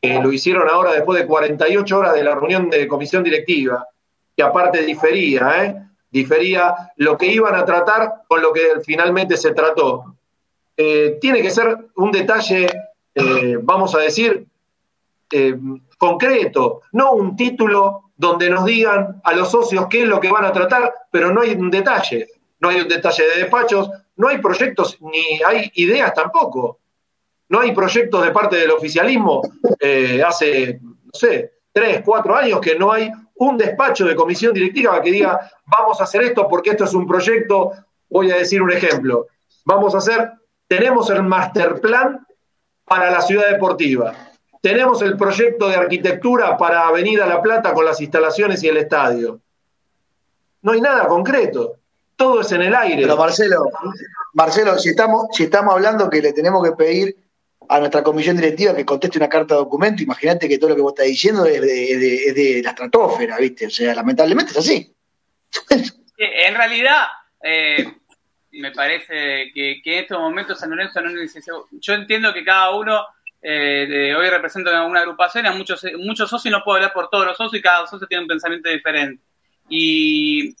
que 0.00 0.20
lo 0.20 0.32
hicieron 0.32 0.68
ahora 0.68 0.92
después 0.92 1.20
de 1.20 1.26
48 1.26 1.98
horas 1.98 2.14
de 2.14 2.24
la 2.24 2.34
reunión 2.34 2.70
de 2.70 2.86
comisión 2.86 3.22
directiva, 3.22 3.86
que 4.36 4.42
aparte 4.42 4.82
difería, 4.82 5.64
¿eh? 5.64 5.76
difería 6.10 6.74
lo 6.96 7.18
que 7.18 7.26
iban 7.26 7.54
a 7.54 7.64
tratar 7.64 8.22
con 8.26 8.40
lo 8.40 8.52
que 8.52 8.80
finalmente 8.84 9.36
se 9.36 9.52
trató. 9.52 10.16
Eh, 10.76 11.18
tiene 11.20 11.42
que 11.42 11.50
ser 11.50 11.76
un 11.96 12.12
detalle, 12.12 12.68
eh, 13.14 13.58
vamos 13.60 13.94
a 13.94 13.98
decir, 13.98 14.46
eh, 15.30 15.58
concreto, 15.98 16.82
no 16.92 17.12
un 17.12 17.36
título 17.36 18.12
donde 18.16 18.48
nos 18.48 18.64
digan 18.64 19.20
a 19.24 19.32
los 19.32 19.50
socios 19.50 19.86
qué 19.88 20.02
es 20.02 20.08
lo 20.08 20.20
que 20.20 20.30
van 20.30 20.44
a 20.44 20.52
tratar, 20.52 20.94
pero 21.10 21.32
no 21.32 21.40
hay 21.40 21.52
un 21.52 21.70
detalle. 21.70 22.28
No 22.60 22.68
hay 22.68 22.80
un 22.80 22.88
detalle 22.88 23.24
de 23.24 23.42
despachos, 23.42 23.90
no 24.16 24.28
hay 24.28 24.38
proyectos 24.38 24.98
ni 25.00 25.40
hay 25.46 25.70
ideas 25.74 26.12
tampoco. 26.14 26.78
No 27.48 27.60
hay 27.60 27.72
proyectos 27.72 28.24
de 28.24 28.30
parte 28.30 28.56
del 28.56 28.70
oficialismo 28.70 29.42
hace, 30.26 30.80
no 30.82 31.10
sé, 31.12 31.52
tres, 31.72 32.02
cuatro 32.04 32.36
años 32.36 32.60
que 32.60 32.78
no 32.78 32.92
hay 32.92 33.10
un 33.36 33.56
despacho 33.56 34.04
de 34.04 34.16
comisión 34.16 34.52
directiva 34.52 35.00
que 35.00 35.12
diga, 35.12 35.50
vamos 35.64 36.00
a 36.00 36.04
hacer 36.04 36.22
esto 36.22 36.46
porque 36.48 36.70
esto 36.70 36.84
es 36.84 36.94
un 36.94 37.06
proyecto, 37.06 37.72
voy 38.10 38.30
a 38.30 38.36
decir 38.36 38.60
un 38.60 38.72
ejemplo, 38.72 39.26
vamos 39.64 39.94
a 39.94 39.98
hacer, 39.98 40.32
tenemos 40.66 41.08
el 41.10 41.22
master 41.22 41.80
plan 41.80 42.26
para 42.84 43.10
la 43.10 43.22
ciudad 43.22 43.48
deportiva, 43.48 44.12
tenemos 44.60 45.00
el 45.02 45.16
proyecto 45.16 45.68
de 45.68 45.76
arquitectura 45.76 46.56
para 46.56 46.88
Avenida 46.88 47.26
La 47.26 47.40
Plata 47.40 47.72
con 47.72 47.84
las 47.84 48.00
instalaciones 48.00 48.62
y 48.64 48.68
el 48.68 48.76
estadio. 48.76 49.40
No 50.62 50.72
hay 50.72 50.80
nada 50.80 51.06
concreto, 51.06 51.76
todo 52.16 52.40
es 52.40 52.50
en 52.50 52.62
el 52.62 52.74
aire. 52.74 53.02
Pero 53.02 53.16
Marcelo, 53.16 53.70
Marcelo, 54.34 54.76
si 54.78 54.88
estamos, 54.88 55.28
si 55.30 55.44
estamos 55.44 55.74
hablando 55.74 56.10
que 56.10 56.20
le 56.20 56.32
tenemos 56.32 56.64
que 56.64 56.72
pedir 56.72 57.16
a 57.68 57.78
nuestra 57.78 58.02
comisión 58.02 58.36
directiva 58.36 58.74
que 58.74 58.84
conteste 58.84 59.18
una 59.18 59.28
carta 59.28 59.54
de 59.54 59.60
documento, 59.60 60.02
imagínate 60.02 60.48
que 60.48 60.58
todo 60.58 60.70
lo 60.70 60.76
que 60.76 60.82
vos 60.82 60.92
estás 60.92 61.06
diciendo 61.06 61.44
es 61.44 61.60
de, 61.60 62.60
la 62.62 62.70
estratosfera, 62.70 63.38
¿viste? 63.38 63.66
O 63.66 63.70
sea, 63.70 63.94
lamentablemente 63.94 64.52
es 64.52 64.58
así. 64.58 64.94
En 66.16 66.54
realidad, 66.54 67.06
eh, 67.42 67.94
me 68.52 68.72
parece 68.72 69.50
que, 69.54 69.80
en 69.84 69.94
estos 69.94 70.18
momentos 70.18 70.58
San 70.58 70.70
Lorenzo 70.70 71.00
no 71.00 71.10
necesita. 71.10 71.52
Yo 71.70 71.94
entiendo 71.94 72.32
que 72.32 72.44
cada 72.44 72.74
uno 72.74 73.06
eh, 73.40 74.14
hoy 74.18 74.28
representa 74.28 74.84
una 74.84 75.00
agrupación, 75.00 75.46
a 75.46 75.52
muchos, 75.52 75.84
muchos 75.98 76.28
socios 76.28 76.50
no 76.50 76.64
puedo 76.64 76.76
hablar 76.76 76.92
por 76.92 77.08
todos 77.08 77.26
los 77.26 77.36
socios 77.36 77.60
y 77.60 77.62
cada 77.62 77.86
socio 77.86 78.06
tiene 78.08 78.22
un 78.22 78.28
pensamiento 78.28 78.68
diferente. 78.68 79.22
Y 79.68 80.56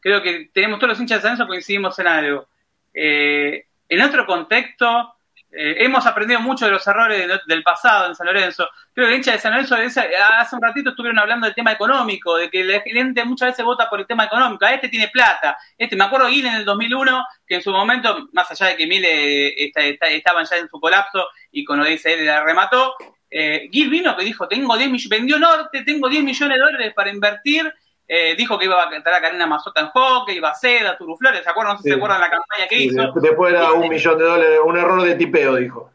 creo 0.00 0.20
que 0.22 0.50
tenemos 0.52 0.78
todos 0.78 0.90
los 0.90 1.00
hinchas 1.00 1.18
de 1.18 1.22
San 1.22 1.30
Lorenzo 1.32 1.48
coincidimos 1.48 1.98
en 1.98 2.06
algo. 2.06 2.48
Eh, 2.92 3.66
en 3.88 4.00
otro 4.02 4.26
contexto, 4.26 5.14
eh, 5.54 5.84
hemos 5.84 6.06
aprendido 6.06 6.40
mucho 6.40 6.64
de 6.64 6.70
los 6.70 6.86
errores 6.86 7.28
del 7.46 7.62
pasado 7.62 8.08
en 8.08 8.14
San 8.14 8.26
Lorenzo. 8.26 8.68
Creo 8.94 9.06
que 9.06 9.12
el 9.12 9.18
hincha 9.18 9.32
de 9.32 9.38
San 9.38 9.52
Lorenzo 9.52 9.76
hace 9.76 10.56
un 10.56 10.62
ratito 10.62 10.90
estuvieron 10.90 11.18
hablando 11.18 11.46
del 11.46 11.54
tema 11.54 11.72
económico, 11.72 12.36
de 12.36 12.48
que 12.48 12.64
la 12.64 12.80
gente 12.80 13.22
muchas 13.24 13.50
veces 13.50 13.64
vota 13.64 13.90
por 13.90 14.00
el 14.00 14.06
tema 14.06 14.24
económico. 14.24 14.64
A 14.64 14.72
este 14.72 14.88
tiene 14.88 15.08
plata. 15.08 15.58
Este, 15.76 15.94
me 15.94 16.04
acuerdo 16.04 16.28
Gil 16.28 16.46
en 16.46 16.54
el 16.54 16.64
2001, 16.64 17.24
que 17.46 17.56
en 17.56 17.62
su 17.62 17.70
momento, 17.70 18.28
más 18.32 18.50
allá 18.50 18.68
de 18.68 18.76
que 18.76 18.86
Mile 18.86 19.54
estaban 19.74 20.46
ya 20.46 20.56
en 20.56 20.68
su 20.68 20.80
colapso 20.80 21.26
y 21.50 21.64
con 21.64 21.82
dice 21.84 22.14
él 22.14 22.24
la 22.24 22.42
remató, 22.42 22.94
eh, 23.28 23.68
Gil 23.70 23.90
vino 23.90 24.16
que 24.16 24.24
dijo, 24.24 24.48
tengo 24.48 24.76
10 24.76 24.90
millones, 24.90 25.08
vendió 25.10 25.38
Norte, 25.38 25.82
tengo 25.84 26.08
10 26.08 26.24
millones 26.24 26.56
de 26.56 26.64
dólares 26.64 26.92
para 26.94 27.10
invertir 27.10 27.72
eh, 28.06 28.34
dijo 28.36 28.58
que 28.58 28.66
iba 28.66 28.82
a 28.82 28.90
cantar 28.90 29.14
a 29.14 29.20
Karina 29.20 29.46
Mazota 29.46 29.80
en 29.80 29.88
hockey, 29.88 30.36
iba 30.36 30.50
a 30.50 30.54
Seda, 30.54 30.96
Turuflores, 30.96 31.42
¿se 31.42 31.50
acuerdan? 31.50 31.74
No 31.74 31.78
sé 31.78 31.84
si 31.84 31.88
se 31.90 31.96
acuerdan 31.96 32.20
la 32.20 32.30
campaña 32.30 32.66
que 32.68 32.76
hizo. 32.76 33.12
Después 33.14 33.54
era 33.54 33.72
un 33.72 33.88
millón 33.88 34.18
de 34.18 34.24
dólares, 34.24 34.60
un 34.64 34.76
error 34.76 35.02
de 35.02 35.14
tipeo, 35.14 35.56
dijo. 35.56 35.92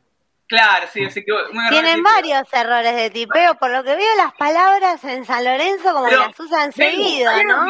Claro, 0.47 0.87
sí, 0.91 1.09
sí 1.11 1.25
que 1.25 1.33
Tienen 1.69 2.01
varios 2.01 2.47
errores 2.53 2.95
de 2.95 3.09
tipeo, 3.09 3.55
por 3.55 3.69
lo 3.69 3.83
que 3.83 3.97
veo 3.97 4.15
las 4.15 4.33
palabras 4.33 5.03
en 5.03 5.25
San 5.25 5.43
Lorenzo 5.43 5.93
como 5.93 6.07
las 6.07 6.39
usan 6.39 6.71
seguido, 6.71 7.31
¿no? 7.43 7.67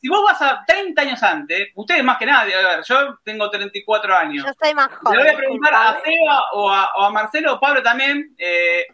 si 0.00 0.08
vos 0.08 0.24
vas 0.24 0.42
a 0.42 0.64
30 0.66 1.00
años 1.00 1.22
antes, 1.22 1.68
ustedes 1.76 2.02
más 2.02 2.18
que 2.18 2.26
nadie, 2.26 2.54
a 2.56 2.76
ver, 2.76 2.84
yo 2.84 3.18
tengo 3.22 3.48
34 3.48 4.16
años. 4.16 4.44
Yo 4.44 4.50
estoy 4.50 4.74
más 4.74 4.88
joven. 4.88 5.16
Le 5.16 5.24
voy 5.24 5.32
a 5.32 5.36
preguntar 5.36 5.74
a 5.74 6.00
Seba 6.02 6.42
o 6.54 6.70
a, 6.70 7.10
Marcelo 7.10 7.54
o 7.54 7.60
Pablo 7.60 7.84
también, 7.84 8.34
eh, 8.36 8.84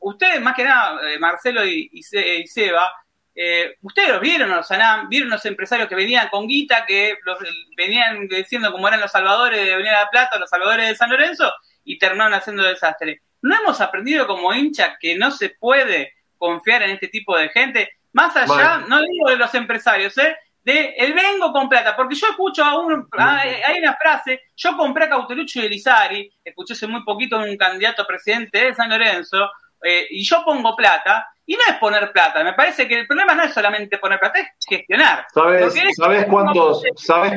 ustedes 0.00 0.42
más 0.42 0.54
que 0.54 0.64
nada, 0.64 1.00
eh, 1.10 1.18
Marcelo 1.18 1.64
y, 1.64 1.88
y 1.90 2.02
Seba, 2.46 2.92
eh, 3.40 3.76
ustedes 3.82 4.08
los 4.08 4.20
vieron, 4.20 4.50
los 4.50 4.66
Sanam, 4.66 5.08
vieron 5.08 5.30
los 5.30 5.44
empresarios 5.46 5.88
que 5.88 5.94
venían 5.94 6.28
con 6.28 6.48
guita, 6.48 6.84
que 6.84 7.18
los, 7.24 7.38
venían 7.76 8.26
diciendo 8.26 8.72
cómo 8.72 8.88
eran 8.88 9.00
los 9.00 9.12
salvadores 9.12 9.64
de 9.64 9.74
Avenida 9.74 10.00
La 10.00 10.10
Plata, 10.10 10.40
los 10.40 10.50
salvadores 10.50 10.88
de 10.88 10.96
San 10.96 11.08
Lorenzo, 11.08 11.48
y 11.84 12.00
terminaron 12.00 12.34
haciendo 12.34 12.64
desastre. 12.64 13.22
¿No 13.40 13.54
hemos 13.54 13.80
aprendido 13.80 14.26
como 14.26 14.52
hincha 14.52 14.96
que 14.98 15.14
no 15.14 15.30
se 15.30 15.50
puede 15.50 16.14
confiar 16.36 16.82
en 16.82 16.90
este 16.90 17.06
tipo 17.06 17.36
de 17.36 17.48
gente? 17.50 17.92
Más 18.12 18.36
allá, 18.36 18.78
no 18.88 19.00
digo 19.02 19.30
de 19.30 19.36
los 19.36 19.54
empresarios, 19.54 20.18
¿eh? 20.18 20.36
de 20.64 20.94
el 20.98 21.12
vengo 21.12 21.52
con 21.52 21.68
plata, 21.68 21.94
porque 21.94 22.16
yo 22.16 22.26
escucho 22.30 22.64
a 22.64 22.76
un, 22.80 23.08
hay 23.12 23.78
una 23.78 23.94
frase, 23.94 24.40
yo 24.56 24.76
compré 24.76 25.04
a 25.04 25.10
Cautelucho 25.10 25.60
y 25.60 25.66
Elizari, 25.66 26.28
escuché 26.42 26.72
hace 26.72 26.88
muy 26.88 27.04
poquito 27.04 27.38
un 27.38 27.56
candidato 27.56 28.02
a 28.02 28.06
presidente 28.06 28.64
de 28.64 28.74
San 28.74 28.90
Lorenzo, 28.90 29.48
eh, 29.80 30.08
y 30.10 30.24
yo 30.24 30.44
pongo 30.44 30.74
plata, 30.74 31.28
y 31.48 31.54
no 31.54 31.60
es 31.66 31.78
poner 31.80 32.12
plata, 32.12 32.44
me 32.44 32.52
parece 32.52 32.86
que 32.86 33.00
el 33.00 33.06
problema 33.06 33.34
no 33.34 33.42
es 33.42 33.54
solamente 33.54 33.96
poner 33.96 34.20
plata, 34.20 34.38
es 34.38 34.48
gestionar. 34.68 35.24
¿Sabes, 35.32 35.74
¿sabes 35.96 36.26
cuántos, 36.26 36.82
sabes, 36.96 37.32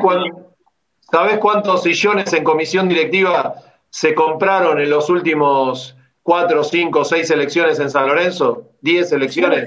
¿sabes 1.09 1.37
cuántos 1.37 1.83
sillones 1.83 2.33
en 2.33 2.43
comisión 2.43 2.89
directiva 2.89 3.55
se 3.89 4.13
compraron 4.13 4.81
en 4.81 4.89
los 4.89 5.09
últimos 5.09 5.95
cuatro, 6.23 6.61
cinco, 6.65 7.05
seis 7.05 7.31
elecciones 7.31 7.79
en 7.79 7.89
San 7.89 8.05
Lorenzo? 8.05 8.71
¿Diez 8.81 9.13
elecciones? 9.13 9.65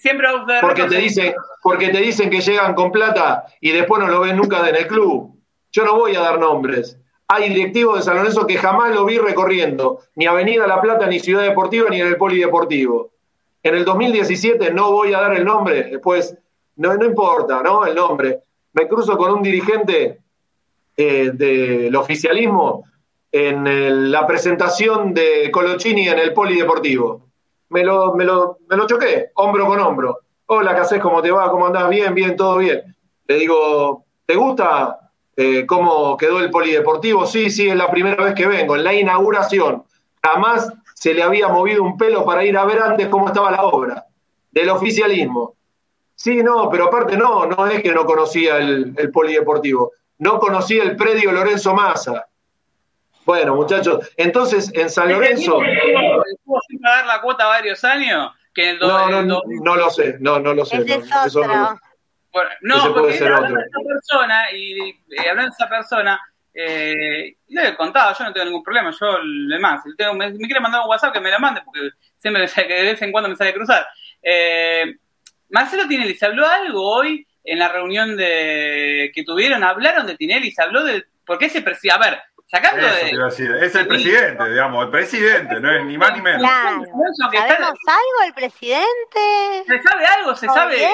Siempre 0.00 0.26
porque 0.60 0.84
te 0.84 0.96
dicen 0.96 1.34
porque 1.62 1.90
te 1.90 1.98
dicen 1.98 2.30
que 2.30 2.40
llegan 2.40 2.74
con 2.74 2.90
plata 2.90 3.44
y 3.60 3.70
después 3.70 4.02
no 4.02 4.08
lo 4.08 4.20
ven 4.20 4.36
nunca 4.36 4.68
en 4.68 4.74
el 4.74 4.88
club. 4.88 5.40
Yo 5.70 5.84
no 5.84 5.94
voy 5.94 6.16
a 6.16 6.20
dar 6.20 6.40
nombres. 6.40 6.98
Hay 7.28 7.50
directivos 7.50 7.98
de 7.98 8.02
San 8.02 8.16
Lorenzo 8.16 8.44
que 8.44 8.58
jamás 8.58 8.92
lo 8.92 9.04
vi 9.04 9.18
recorriendo, 9.18 10.00
ni 10.16 10.26
Avenida 10.26 10.66
La 10.66 10.80
Plata, 10.80 11.06
ni 11.06 11.20
Ciudad 11.20 11.42
Deportiva, 11.42 11.88
ni 11.90 12.00
en 12.00 12.08
el 12.08 12.16
Polideportivo 12.16 13.12
En 13.68 13.74
el 13.74 13.84
2017, 13.84 14.72
no 14.72 14.92
voy 14.92 15.12
a 15.12 15.20
dar 15.20 15.34
el 15.34 15.44
nombre, 15.44 15.82
después, 15.90 16.34
no, 16.76 16.94
importa, 17.04 17.62
¿no? 17.62 17.84
El 17.84 17.94
nombre. 17.94 18.40
Me 18.72 18.88
cruzo 18.88 19.18
con 19.18 19.30
un 19.30 19.42
dirigente 19.42 20.20
eh, 20.96 21.32
del 21.34 21.94
oficialismo 21.94 22.84
en 23.30 24.10
la 24.10 24.26
presentación 24.26 25.12
de 25.12 25.50
Colochini 25.50 26.08
en 26.08 26.18
el 26.18 26.32
Polideportivo. 26.32 27.26
Me 27.68 27.84
lo, 27.84 28.14
me, 28.14 28.24
lo, 28.24 28.56
me 28.70 28.76
lo 28.78 28.86
choqué, 28.86 29.32
hombro 29.34 29.66
con 29.66 29.80
hombro. 29.80 30.20
Hola, 30.46 30.74
¿qué 30.74 30.80
haces? 30.80 31.00
¿Cómo 31.02 31.20
te 31.20 31.30
va? 31.30 31.50
¿Cómo 31.50 31.66
andás? 31.66 31.90
Bien, 31.90 32.14
bien, 32.14 32.36
todo 32.36 32.56
bien. 32.56 32.96
Le 33.26 33.34
digo, 33.34 34.06
¿te 34.24 34.34
gusta 34.34 35.10
eh, 35.36 35.66
cómo 35.66 36.16
quedó 36.16 36.40
el 36.40 36.50
polideportivo? 36.50 37.26
Sí, 37.26 37.50
sí, 37.50 37.68
es 37.68 37.76
la 37.76 37.90
primera 37.90 38.24
vez 38.24 38.34
que 38.34 38.46
vengo, 38.46 38.76
en 38.76 38.84
la 38.84 38.94
inauguración. 38.94 39.84
Jamás 40.22 40.72
se 40.98 41.14
le 41.14 41.22
había 41.22 41.46
movido 41.46 41.84
un 41.84 41.96
pelo 41.96 42.24
para 42.24 42.44
ir 42.44 42.58
a 42.58 42.64
ver 42.64 42.80
antes 42.80 43.06
cómo 43.06 43.28
estaba 43.28 43.52
la 43.52 43.62
obra, 43.62 44.04
del 44.50 44.68
oficialismo. 44.68 45.54
Sí, 46.16 46.42
no, 46.42 46.68
pero 46.68 46.86
aparte 46.86 47.16
no, 47.16 47.46
no 47.46 47.68
es 47.68 47.80
que 47.84 47.92
no 47.92 48.04
conocía 48.04 48.56
el, 48.56 49.12
polideportivo, 49.12 49.92
no 50.18 50.40
conocía 50.40 50.82
el 50.82 50.96
predio 50.96 51.30
Lorenzo 51.30 51.72
Massa. 51.72 52.26
Bueno, 53.24 53.54
muchachos, 53.54 54.10
entonces 54.16 54.72
en 54.74 54.90
San 54.90 55.12
Lorenzo. 55.12 55.62
¿Estuvo 55.62 56.60
sin 56.66 56.80
pagar 56.80 57.06
la 57.06 57.20
cuota 57.20 57.46
varios 57.46 57.84
años? 57.84 58.32
Que 58.52 58.76
no, 58.76 59.08
no, 59.08 59.22
no, 59.22 59.76
lo 59.76 59.90
sé, 59.90 60.16
no, 60.18 60.40
no 60.40 60.52
lo 60.52 60.64
sé. 60.64 60.78
Eso 60.78 61.46
no, 61.46 61.78
no, 62.62 62.92
porque 62.92 63.24
hablando 63.24 63.60
de 63.60 63.66
esa 63.66 63.80
persona, 63.86 64.50
y, 64.52 64.98
hablando 65.16 65.42
de 65.42 65.48
esa 65.50 65.68
persona, 65.68 66.20
eh, 66.60 67.36
le 67.46 67.68
he 67.68 67.76
contado, 67.76 68.14
yo 68.18 68.24
no 68.24 68.32
tengo 68.32 68.46
ningún 68.46 68.64
problema, 68.64 68.90
yo 68.90 69.18
le 69.22 69.58
más, 69.60 69.82
tengo, 69.96 70.14
me, 70.14 70.36
quiere 70.36 70.60
mandar 70.60 70.82
un 70.82 70.88
WhatsApp 70.88 71.12
que 71.12 71.20
me 71.20 71.30
lo 71.30 71.38
mande, 71.38 71.62
porque 71.64 71.90
siempre 72.18 72.46
que 72.66 72.74
de 72.74 72.82
vez 72.82 73.02
en 73.02 73.12
cuando 73.12 73.28
me 73.28 73.36
sale 73.36 73.50
a 73.50 73.54
cruzar. 73.54 73.86
Eh, 74.22 74.96
Marcelo 75.50 75.86
Tinelli, 75.86 76.14
¿se 76.14 76.26
habló 76.26 76.46
algo 76.46 76.82
hoy 76.82 77.26
en 77.44 77.58
la 77.60 77.68
reunión 77.68 78.16
de 78.16 79.12
que 79.14 79.22
tuvieron? 79.22 79.62
¿Hablaron 79.62 80.06
de 80.06 80.16
Tinelli? 80.16 80.50
¿Se 80.50 80.62
habló 80.62 80.82
de...? 80.84 81.04
Porque 81.24 81.46
ese 81.46 81.62
presidente, 81.62 82.04
a 82.04 82.10
ver, 82.10 82.18
Sacando 82.50 82.80
de, 82.82 83.10
es 83.66 83.74
el 83.74 83.86
presidente, 83.86 84.48
digamos, 84.48 84.86
el 84.86 84.90
presidente, 84.90 85.60
no 85.60 85.70
es 85.70 85.84
ni 85.84 85.98
más 85.98 86.14
ni 86.14 86.22
menos. 86.22 86.40
Claro. 86.40 86.82
¿Sabemos 87.18 87.78
algo 87.86 88.26
el 88.26 88.32
presidente? 88.32 89.64
Se 89.66 89.82
sabe 89.82 90.06
algo, 90.06 90.34
se 90.34 90.46
sabe. 90.46 90.82
Eh, 90.82 90.90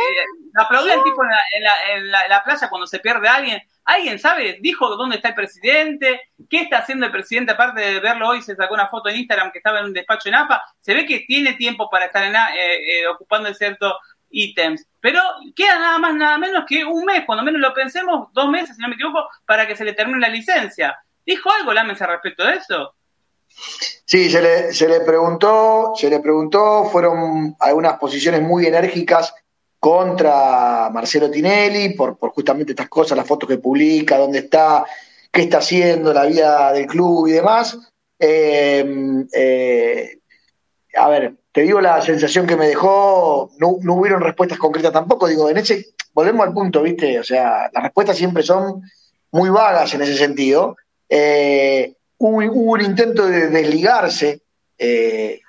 aplaudía 0.59 0.95
el 0.95 1.05
tipo 1.05 1.23
en, 1.23 1.31
la, 1.31 1.39
en, 1.57 1.63
la, 2.11 2.23
en, 2.25 2.29
la, 2.29 2.43
playa 2.43 2.69
cuando 2.69 2.89
se 2.89 2.99
pierde 2.99 3.29
alguien. 3.29 3.63
¿Alguien 3.85 4.19
sabe? 4.19 4.59
¿Dijo 4.61 4.97
dónde 4.97 5.17
está 5.17 5.29
el 5.29 5.35
presidente? 5.35 6.23
¿Qué 6.49 6.63
está 6.63 6.79
haciendo 6.79 7.07
el 7.07 7.13
presidente? 7.13 7.53
Aparte 7.53 7.81
de 7.81 8.01
verlo 8.01 8.29
hoy, 8.29 8.41
se 8.41 8.57
sacó 8.57 8.75
una 8.75 8.89
foto 8.89 9.11
en 9.11 9.17
Instagram 9.17 9.53
que 9.53 9.59
estaba 9.59 9.81
en 9.81 9.87
un 9.87 9.93
despacho 9.93 10.29
en 10.29 10.37
AFA. 10.37 10.63
Se 10.81 10.95
ve 10.95 11.05
que 11.05 11.21
tiene 11.21 11.53
tiempo 11.55 11.91
para 11.91 12.07
estar 12.07 12.25
en, 12.25 12.35
eh, 12.35 13.01
eh, 13.01 13.07
ocupando 13.07 13.53
ciertos 13.53 13.95
ítems. 14.31 14.87
Pero 15.01 15.21
queda 15.55 15.79
nada 15.79 15.99
más, 15.99 16.15
nada 16.15 16.39
menos 16.39 16.65
que 16.67 16.85
un 16.85 17.05
mes, 17.05 17.25
cuando 17.27 17.45
menos 17.45 17.61
lo 17.61 17.75
pensemos, 17.75 18.29
dos 18.33 18.49
meses, 18.49 18.77
si 18.77 18.83
no 18.83 18.89
me 18.89 18.95
equivoco, 18.95 19.29
para 19.45 19.67
que 19.67 19.77
se 19.77 19.85
le 19.85 19.93
termine 19.93 20.19
la 20.19 20.29
licencia. 20.29 20.99
¿Dijo 21.27 21.51
algo 21.53 21.75
Lames 21.75 22.01
al 22.01 22.09
respecto 22.09 22.45
de 22.45 22.55
eso? 22.55 22.95
Sí, 23.47 24.31
se 24.31 24.43
le, 24.43 24.73
se 24.73 24.89
le 24.89 25.01
preguntó, 25.01 25.93
se 25.95 26.11
le 26.11 26.21
preguntó, 26.21 26.85
fueron 26.91 27.55
algunas 27.61 27.99
posiciones 27.99 28.43
muy 28.43 28.67
enérgicas 28.67 29.35
contra 29.85 30.89
Marcelo 30.91 31.31
Tinelli 31.31 31.91
por, 31.91 32.17
justamente 32.17 32.73
estas 32.73 32.89
cosas, 32.89 33.19
las 33.19 33.27
fotos 33.27 33.47
que 33.47 33.59
publica, 33.59 34.17
dónde 34.17 34.39
está, 34.39 34.83
qué 35.31 35.43
está 35.43 35.59
haciendo, 35.59 36.15
la 36.15 36.25
vida 36.25 36.73
del 36.73 36.87
club 36.87 37.29
y 37.29 37.33
demás. 37.33 37.77
Eh, 38.19 39.27
eh, 39.31 40.19
a 40.97 41.09
ver, 41.11 41.35
te 41.53 41.61
digo 41.61 41.83
la 41.83 42.01
sensación 42.01 42.47
que 42.47 42.57
me 42.57 42.67
dejó, 42.67 43.51
no, 43.59 43.77
no 43.83 43.97
hubieron 43.97 44.23
respuestas 44.23 44.57
concretas 44.57 44.91
tampoco, 44.91 45.29
digo, 45.29 45.51
en 45.51 45.59
ese, 45.59 45.89
volvemos 46.15 46.47
al 46.47 46.55
punto, 46.55 46.81
¿viste? 46.81 47.21
O 47.21 47.25
sea, 47.25 47.69
las 47.71 47.83
respuestas 47.83 48.17
siempre 48.17 48.43
son 48.43 48.81
muy 49.33 49.51
vagas 49.51 49.93
en 49.93 50.01
ese 50.01 50.17
sentido, 50.17 50.79
eh, 51.11 51.93
hubo, 52.17 52.39
un 52.73 52.81
intento 52.81 53.27
de 53.27 53.49
desligarse, 53.49 54.41
eh, 54.79 55.43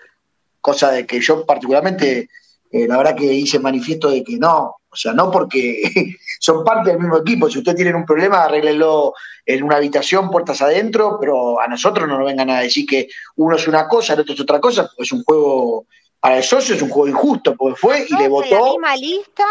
cosa 0.59 0.91
de 0.91 1.05
que 1.05 1.21
yo 1.21 1.45
particularmente, 1.45 2.27
eh, 2.71 2.87
la 2.87 2.97
verdad 2.97 3.15
que 3.15 3.25
hice 3.25 3.59
manifiesto 3.59 4.09
de 4.09 4.23
que 4.23 4.37
no, 4.37 4.75
o 4.89 4.95
sea, 4.95 5.13
no 5.13 5.31
porque 5.31 5.81
son 6.39 6.63
parte 6.63 6.91
del 6.91 6.99
mismo 6.99 7.17
equipo, 7.17 7.49
si 7.49 7.59
ustedes 7.59 7.77
tienen 7.77 7.95
un 7.95 8.05
problema, 8.05 8.43
arréglenlo 8.43 9.13
en 9.45 9.63
una 9.63 9.77
habitación, 9.77 10.29
puertas 10.29 10.61
adentro, 10.61 11.17
pero 11.19 11.59
a 11.59 11.67
nosotros 11.67 12.07
no 12.07 12.17
nos 12.17 12.27
vengan 12.27 12.49
a 12.49 12.61
decir 12.61 12.85
que 12.85 13.07
uno 13.35 13.55
es 13.55 13.67
una 13.67 13.87
cosa, 13.87 14.13
el 14.13 14.21
otro 14.21 14.33
es 14.33 14.39
otra 14.41 14.59
cosa, 14.59 14.89
es 14.97 15.11
un 15.11 15.23
juego 15.23 15.85
para 16.25 16.37
el 16.37 16.43
socio 16.43 16.73
es 16.73 16.81
un 16.81 16.89
juego 16.89 17.07
injusto, 17.07 17.55
porque 17.55 17.75
fue 17.75 18.03
y 18.09 18.15
le 18.17 18.27
votó. 18.27 18.49
La 18.49 18.71
misma 18.71 18.95
lista. 18.95 19.43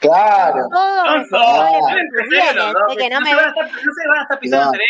Claro. 0.00 0.66
no, 0.70 1.18
no, 1.18 1.24
se 1.24 1.36
van 3.02 4.18
a 4.18 4.22
estar 4.22 4.38
pisando 4.40 4.72
entre 4.72 4.84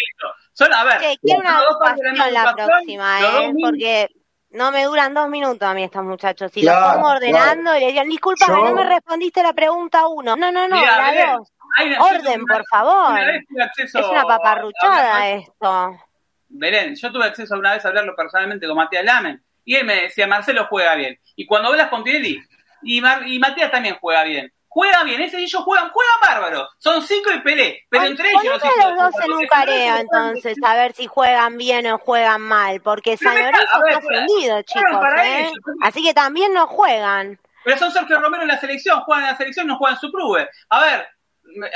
Solo, 0.52 0.76
a 0.76 0.84
ver. 0.84 0.98
Que 1.00 1.16
quiero 1.20 1.40
una 1.40 2.30
la 2.30 2.54
próxima, 2.54 3.20
¿eh? 3.22 3.52
Porque 3.60 4.08
no 4.52 4.70
me 4.70 4.84
duran 4.84 5.14
dos 5.14 5.28
minutos 5.28 5.62
a 5.62 5.74
mí 5.74 5.84
estos 5.84 6.04
muchachos. 6.04 6.50
Si 6.52 6.62
los 6.62 6.74
pongo 6.74 7.08
ordenando 7.08 7.76
y 7.76 7.80
le 7.80 7.86
digan, 7.88 8.08
disculpa, 8.08 8.46
no 8.48 8.74
me 8.74 8.84
respondiste 8.84 9.42
la 9.42 9.52
pregunta 9.52 10.06
uno. 10.06 10.36
No, 10.36 10.52
no, 10.52 10.68
no, 10.68 10.76
la 10.80 11.36
dos. 11.36 11.52
Orden, 11.98 12.44
por 12.44 12.64
favor. 12.66 13.18
Es 13.76 13.94
una 13.94 14.22
paparruchada 14.24 15.30
esto. 15.30 15.98
Belén, 16.48 16.94
yo 16.94 17.10
tuve 17.10 17.24
acceso 17.24 17.54
una 17.56 17.72
vez 17.72 17.84
a 17.84 17.88
hablarlo 17.88 18.14
personalmente 18.14 18.66
con 18.66 18.76
Matías 18.76 19.04
Lamen 19.04 19.42
y 19.64 19.76
él 19.76 19.86
me 19.86 20.02
decía, 20.02 20.26
Marcelo 20.26 20.66
juega 20.68 20.94
bien. 20.96 21.18
Y 21.34 21.46
cuando 21.46 21.70
hablas 21.70 21.88
con 21.88 22.04
Tinelli, 22.04 22.38
y, 22.82 22.98
y 22.98 23.38
Matías 23.38 23.70
también 23.70 23.96
juega 24.00 24.24
bien 24.24 24.52
juega 24.72 25.04
bien, 25.04 25.20
ese 25.20 25.38
ellos 25.38 25.62
juegan, 25.62 25.90
juegan 25.90 26.14
bárbaro. 26.26 26.68
Son 26.78 27.02
cinco 27.02 27.30
y 27.30 27.40
Pelé, 27.40 27.84
pero 27.90 28.04
entre 28.04 28.30
ellos. 28.30 28.44
los 28.44 28.96
dos 28.96 29.24
en 29.24 29.32
un 29.32 29.46
careo 29.46 29.96
entonces, 29.98 30.56
a 30.64 30.74
ver 30.74 30.94
si 30.94 31.06
juegan 31.06 31.58
bien 31.58 31.86
o 31.88 31.98
juegan 31.98 32.40
mal, 32.40 32.80
porque 32.80 33.18
San 33.18 33.34
Lorenzo 33.34 33.60
está 33.60 33.98
ofendido, 33.98 34.62
chicos. 34.62 35.04
¿eh? 35.18 35.52
Así 35.82 36.02
que 36.02 36.14
también 36.14 36.54
no 36.54 36.66
juegan. 36.66 37.38
Pero 37.64 37.76
son 37.76 37.92
Sergio 37.92 38.18
Romero 38.18 38.44
en 38.44 38.48
la 38.48 38.58
selección, 38.58 39.02
juegan 39.02 39.24
en 39.24 39.30
la 39.32 39.36
selección, 39.36 39.66
no 39.66 39.76
juegan 39.76 40.00
su 40.00 40.10
club. 40.10 40.38
A 40.70 40.80
ver, 40.80 41.06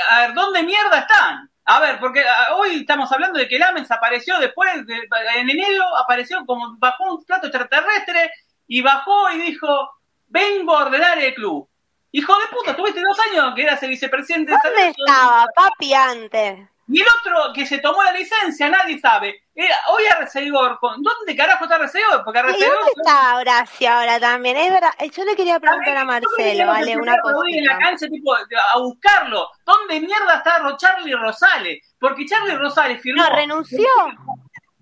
a 0.09 0.19
ver, 0.21 0.33
¿dónde 0.33 0.63
mierda 0.63 0.99
están? 0.99 1.51
A 1.65 1.79
ver, 1.79 1.99
porque 1.99 2.23
hoy 2.55 2.79
estamos 2.79 3.11
hablando 3.11 3.37
de 3.37 3.47
que 3.47 3.59
Lamens 3.59 3.91
apareció 3.91 4.39
después, 4.39 4.71
en 4.73 5.49
enero 5.49 5.83
apareció 5.97 6.43
como 6.47 6.77
bajó 6.79 7.13
un 7.13 7.23
plato 7.25 7.47
extraterrestre 7.47 8.31
y 8.65 8.81
bajó 8.81 9.29
y 9.31 9.37
dijo, 9.37 9.91
vengo 10.25 10.75
a 10.75 10.85
ordenar 10.85 11.19
el 11.19 11.35
club. 11.35 11.69
Hijo 12.11 12.33
de 12.33 12.55
puta, 12.55 12.75
tuviste 12.75 13.01
dos 13.01 13.17
años 13.31 13.53
que 13.55 13.63
eras 13.63 13.81
el 13.83 13.89
vicepresidente 13.89 14.51
de 14.51 14.57
¿Dónde 14.63 14.87
estaba, 14.89 15.45
papi, 15.55 15.93
antes? 15.93 16.59
Y 16.89 17.01
el 17.01 17.07
otro 17.19 17.51
que 17.53 17.65
se 17.65 17.79
tomó 17.79 18.01
la 18.01 18.13
licencia, 18.13 18.69
nadie 18.69 18.97
sabe. 18.97 19.43
Era, 19.53 19.75
hoy 19.89 20.03
Arcegor, 20.05 20.79
¿dónde 20.81 21.35
carajo 21.35 21.65
está 21.65 21.75
Arcegor? 21.75 22.23
Porque 22.23 22.39
¿Y 22.39 22.43
dónde 22.43 22.91
está 22.95 23.35
Horacio 23.35 23.91
ahora 23.91 24.19
también? 24.21 24.55
Es 24.55 24.71
verdad, 24.71 24.91
yo 25.13 25.25
le 25.25 25.35
quería 25.35 25.59
preguntar 25.59 25.97
a, 25.97 26.05
Marcelo, 26.05 26.67
vale, 26.67 26.95
una 26.95 27.19
cosa. 27.19 27.39
en 27.49 27.65
la 27.65 27.77
cancha, 27.77 28.07
tipo, 28.07 28.33
a 28.33 28.79
buscarlo. 28.79 29.49
¿Dónde 29.65 29.99
mierda 29.99 30.35
está 30.35 30.61
Charlie 30.77 31.15
Rosales? 31.15 31.93
Porque 31.99 32.25
Charlie 32.25 32.55
Rosales 32.55 33.01
firmó. 33.01 33.21
No, 33.21 33.35
renunció. 33.35 33.89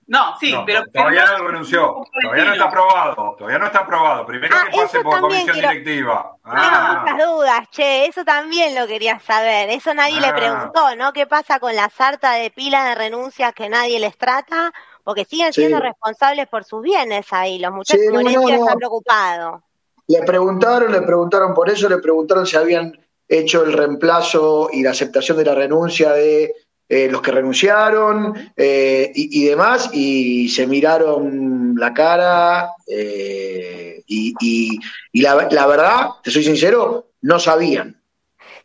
No, 0.07 0.35
sí, 0.39 0.53
pero. 0.65 0.85
Todavía 0.93 1.25
no 1.25 1.47
renunció. 1.47 2.03
Todavía 2.21 2.45
no 2.45 2.53
está 2.53 2.65
aprobado. 2.65 3.35
Todavía 3.37 3.59
no 3.59 3.65
está 3.65 3.79
aprobado. 3.79 4.25
Primero 4.25 4.55
ah, 4.55 4.65
que 4.69 4.77
pase 4.77 5.01
por 5.01 5.19
comisión 5.19 5.55
directiva. 5.55 6.37
Tengo 6.43 6.57
ah. 6.57 7.03
muchas 7.03 7.27
dudas, 7.27 7.69
che. 7.71 8.05
Eso 8.05 8.23
también 8.23 8.75
lo 8.75 8.85
quería 8.85 9.19
saber. 9.19 9.69
Eso 9.69 9.93
nadie 9.95 10.21
le 10.21 10.27
ah. 10.27 10.35
preguntó, 10.35 10.95
¿no? 10.95 11.11
¿Qué 11.11 11.25
pasa 11.25 11.59
con 11.59 11.75
la 11.75 11.89
sarta 11.89 12.33
de 12.33 12.51
pilas 12.51 12.85
de 12.85 12.95
renuncias 12.95 13.53
que 13.53 13.67
nadie 13.67 13.99
les 13.99 14.15
trata? 14.17 14.71
Porque 15.03 15.25
siguen 15.25 15.53
siendo 15.53 15.79
responsables 15.79 16.47
por 16.47 16.63
sus 16.63 16.83
bienes 16.83 17.31
ahí. 17.31 17.57
Los 17.57 17.71
muchachos 17.71 18.05
sí, 18.07 18.51
están 18.51 18.77
preocupados. 18.77 19.61
Le 20.07 20.21
preguntaron, 20.21 20.91
le 20.91 21.01
preguntaron 21.01 21.53
por 21.55 21.69
eso, 21.69 21.89
le 21.89 21.97
preguntaron 21.97 22.45
si 22.45 22.55
habían 22.57 22.93
hecho 23.27 23.63
el 23.63 23.73
reemplazo 23.73 24.69
y 24.71 24.83
la 24.83 24.91
aceptación 24.91 25.37
de 25.37 25.45
la 25.45 25.55
renuncia 25.55 26.11
de 26.11 26.53
eh, 26.87 27.09
los 27.09 27.21
que 27.21 27.31
renunciaron 27.31 28.51
eh, 28.55 29.11
y, 29.15 29.45
demás, 29.45 29.89
y 29.91 30.49
se 30.49 30.67
miraron 30.67 31.75
la 31.77 31.93
cara 31.93 32.69
eh, 32.85 34.03
y, 34.05 34.79
la, 35.13 35.65
verdad, 35.65 36.09
te 36.23 36.29
soy 36.29 36.43
sincero, 36.43 37.07
no 37.21 37.39
sabían. 37.39 37.99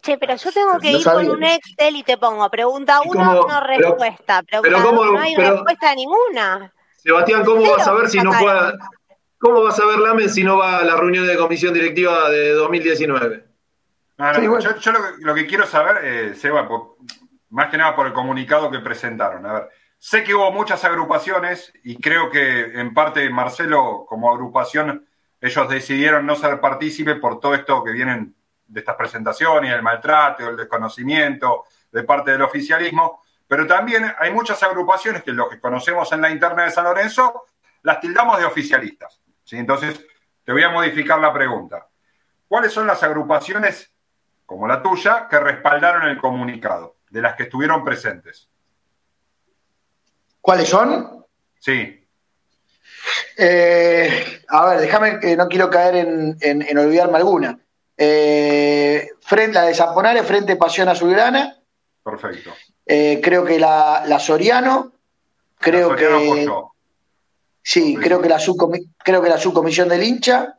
Che, 0.03 0.19
pero 0.19 0.37
yo 0.37 0.53
tengo 0.53 0.79
que 0.79 0.93
ir 0.93 1.05
con 1.05 1.31
un 1.31 1.45
Excel 1.45 1.97
y 1.97 2.03
te 2.03 2.19
pongo 2.19 2.49
pregunta 2.51 3.01
uno, 3.05 3.47
no 3.47 3.61
respuesta. 3.61 4.43
Pero 4.43 4.63
no 4.79 5.19
hay 5.19 5.35
respuesta 5.37 5.95
ninguna. 5.95 6.73
Sebastián, 6.97 7.45
¿cómo 7.45 7.71
vas 7.71 7.89
a 7.89 7.93
ver 7.93 8.11
si 8.11 8.19
no 8.19 8.33
pueda, 8.39 8.75
¿Cómo 9.39 9.63
vas 9.63 9.81
a 9.81 9.87
ver 9.87 9.99
Lamen 9.99 10.29
si 10.29 10.45
no 10.45 10.59
va 10.59 10.81
a 10.81 10.85
la 10.85 10.97
reunión 10.97 11.27
de 11.27 11.39
comisión 11.39 11.73
directiva 11.73 12.29
de 12.29 12.53
2019? 12.53 13.45
yo, 14.19 14.93
lo, 15.21 15.35
que 15.35 15.47
quiero 15.47 15.67
saber, 15.67 16.37
Seba, 16.37 16.69
más 17.51 17.71
que 17.71 17.77
nada 17.77 17.95
por 17.95 18.07
el 18.07 18.13
comunicado 18.13 18.71
que 18.71 18.81
presentaron. 18.81 19.45
A 19.47 19.53
ver, 19.53 19.69
sé 19.99 20.25
que 20.25 20.35
hubo 20.35 20.51
muchas 20.51 20.85
agrupaciones 20.85 21.73
y 21.85 21.97
creo 21.97 22.31
que 22.31 22.81
en 22.81 22.95
parte 22.95 23.29
Marcelo 23.31 24.05
como 24.09 24.33
agrupación 24.33 25.07
ellos 25.41 25.69
decidieron 25.69 26.27
no 26.27 26.37
ser 26.37 26.61
partícipes 26.61 27.17
por 27.19 27.41
todo 27.41 27.55
esto 27.55 27.83
que 27.83 27.93
vienen 27.93 28.35
de 28.67 28.81
estas 28.81 28.97
presentaciones, 28.97 29.73
el 29.73 29.83
maltrato, 29.83 30.49
el 30.49 30.57
desconocimiento 30.57 31.65
de 31.91 32.05
parte 32.05 32.33
del 32.33 32.43
oficialismo, 32.43 33.23
pero 33.49 33.67
también 33.67 34.15
hay 34.19 34.33
muchas 34.33 34.63
agrupaciones 34.63 35.25
que 35.25 35.33
lo 35.33 35.49
que 35.49 35.59
conocemos 35.59 36.13
en 36.13 36.21
la 36.21 36.31
interna 36.31 36.65
de 36.65 36.71
San 36.71 36.85
Lorenzo 36.85 37.47
las 37.83 38.01
tildamos 38.01 38.39
de 38.39 38.45
oficialistas. 38.45 39.21
¿sí? 39.43 39.57
Entonces, 39.57 40.07
te 40.45 40.53
voy 40.53 40.63
a 40.63 40.71
modificar 40.71 41.19
la 41.19 41.33
pregunta. 41.33 41.89
¿Cuáles 42.47 42.73
son 42.73 42.87
las 42.87 43.03
agrupaciones, 43.03 43.93
como 44.47 44.69
la 44.69 44.83
tuya, 44.83 45.27
que 45.29 45.41
respaldaron 45.41 46.09
el 46.09 46.19
comunicado, 46.19 46.97
de 47.11 47.20
las 47.20 47.35
que 47.35 47.45
estuvieron 47.45 47.85
presentes? 47.85 48.49
¿Cuáles 50.41 50.69
son? 50.69 51.27
Sí. 51.59 52.07
Eh, 53.37 54.43
a 54.49 54.66
ver, 54.66 54.81
déjame 54.81 55.20
que 55.20 55.37
no 55.37 55.49
quiero 55.49 55.70
caer 55.70 55.97
en, 55.97 56.78
olvidarme 56.78 57.19
alguna. 57.19 57.59
Eh, 57.97 59.11
frente, 59.20 59.55
la 59.55 59.65
de 59.65 59.74
Zamponare, 59.74 60.23
Frente 60.23 60.57
Pasión 60.57 60.89
Azulgrana. 60.89 61.57
Perfecto. 62.03 62.55
Eh, 62.87 63.20
creo 63.23 63.45
que 63.45 63.59
la, 63.59 64.19
Soriano. 64.19 64.93
Creo 65.59 65.95
que. 65.95 66.49
Sí, 67.62 67.95
creo 67.97 68.23
que, 68.23 68.28
la 68.28 68.39
creo 69.05 69.23
que 69.23 69.28
la 69.28 69.39
subcomisión 69.39 69.89
del 69.89 70.03
hincha. 70.03 70.57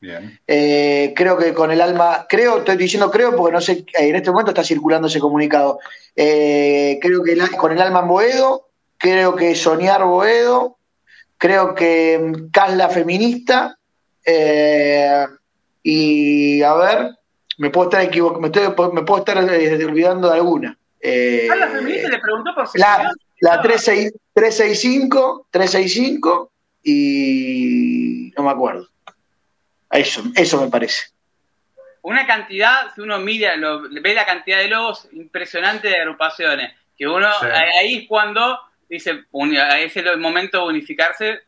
Bien. 0.00 0.38
creo 0.46 1.36
que 1.36 1.52
con 1.52 1.70
el 1.72 1.80
alma, 1.80 2.26
creo, 2.28 2.58
estoy 2.58 2.76
diciendo 2.76 3.10
creo 3.10 3.34
porque 3.34 3.52
no 3.52 3.60
sé, 3.60 3.84
en 3.94 4.14
este 4.14 4.30
momento 4.30 4.52
está 4.52 4.62
circulando 4.62 5.08
ese 5.08 5.18
comunicado. 5.18 5.80
creo 6.14 7.22
que 7.24 7.36
con 7.56 7.72
el 7.72 7.80
alma 7.80 8.00
en 8.00 8.08
Boedo, 8.08 8.68
creo 8.98 9.34
que 9.34 9.54
Soñar 9.54 10.04
Boedo, 10.04 10.76
creo 11.38 11.74
que 11.74 12.32
Casla 12.52 12.90
feminista, 12.90 13.78
eh, 14.26 15.26
y 15.82 16.62
a 16.62 16.74
ver, 16.74 17.16
me 17.56 17.70
puedo 17.70 17.88
estar 17.88 18.02
equivocando, 18.02 18.92
me, 18.92 19.02
puedo 19.02 19.20
estar 19.20 19.38
eh, 19.38 19.84
olvidando 19.84 20.28
de 20.28 20.34
alguna. 20.34 20.78
Eh, 21.00 21.46
Casla 21.48 21.68
feminista 21.68 22.08
le 22.08 22.18
preguntó 22.18 22.54
por 22.54 22.68
si 22.68 22.78
la, 22.78 23.12
la 23.40 23.62
365, 23.62 25.46
365 25.50 26.52
y 26.82 28.32
no 28.36 28.44
me 28.44 28.50
acuerdo. 28.50 28.88
Eso, 29.90 30.22
eso 30.36 30.60
me 30.62 30.70
parece. 30.70 31.06
Una 32.02 32.26
cantidad, 32.26 32.94
si 32.94 33.00
uno 33.00 33.18
mira, 33.18 33.54
ve 33.90 34.14
la 34.14 34.24
cantidad 34.24 34.58
de 34.58 34.68
logos 34.68 35.08
impresionante 35.12 35.88
de 35.88 35.98
agrupaciones, 35.98 36.72
que 36.96 37.06
uno 37.06 37.28
ahí 37.80 37.96
es 37.96 38.08
cuando 38.08 38.58
dice, 38.88 39.24
es 39.78 39.96
el 39.96 40.18
momento 40.18 40.58
de 40.58 40.68
unificarse 40.68 41.40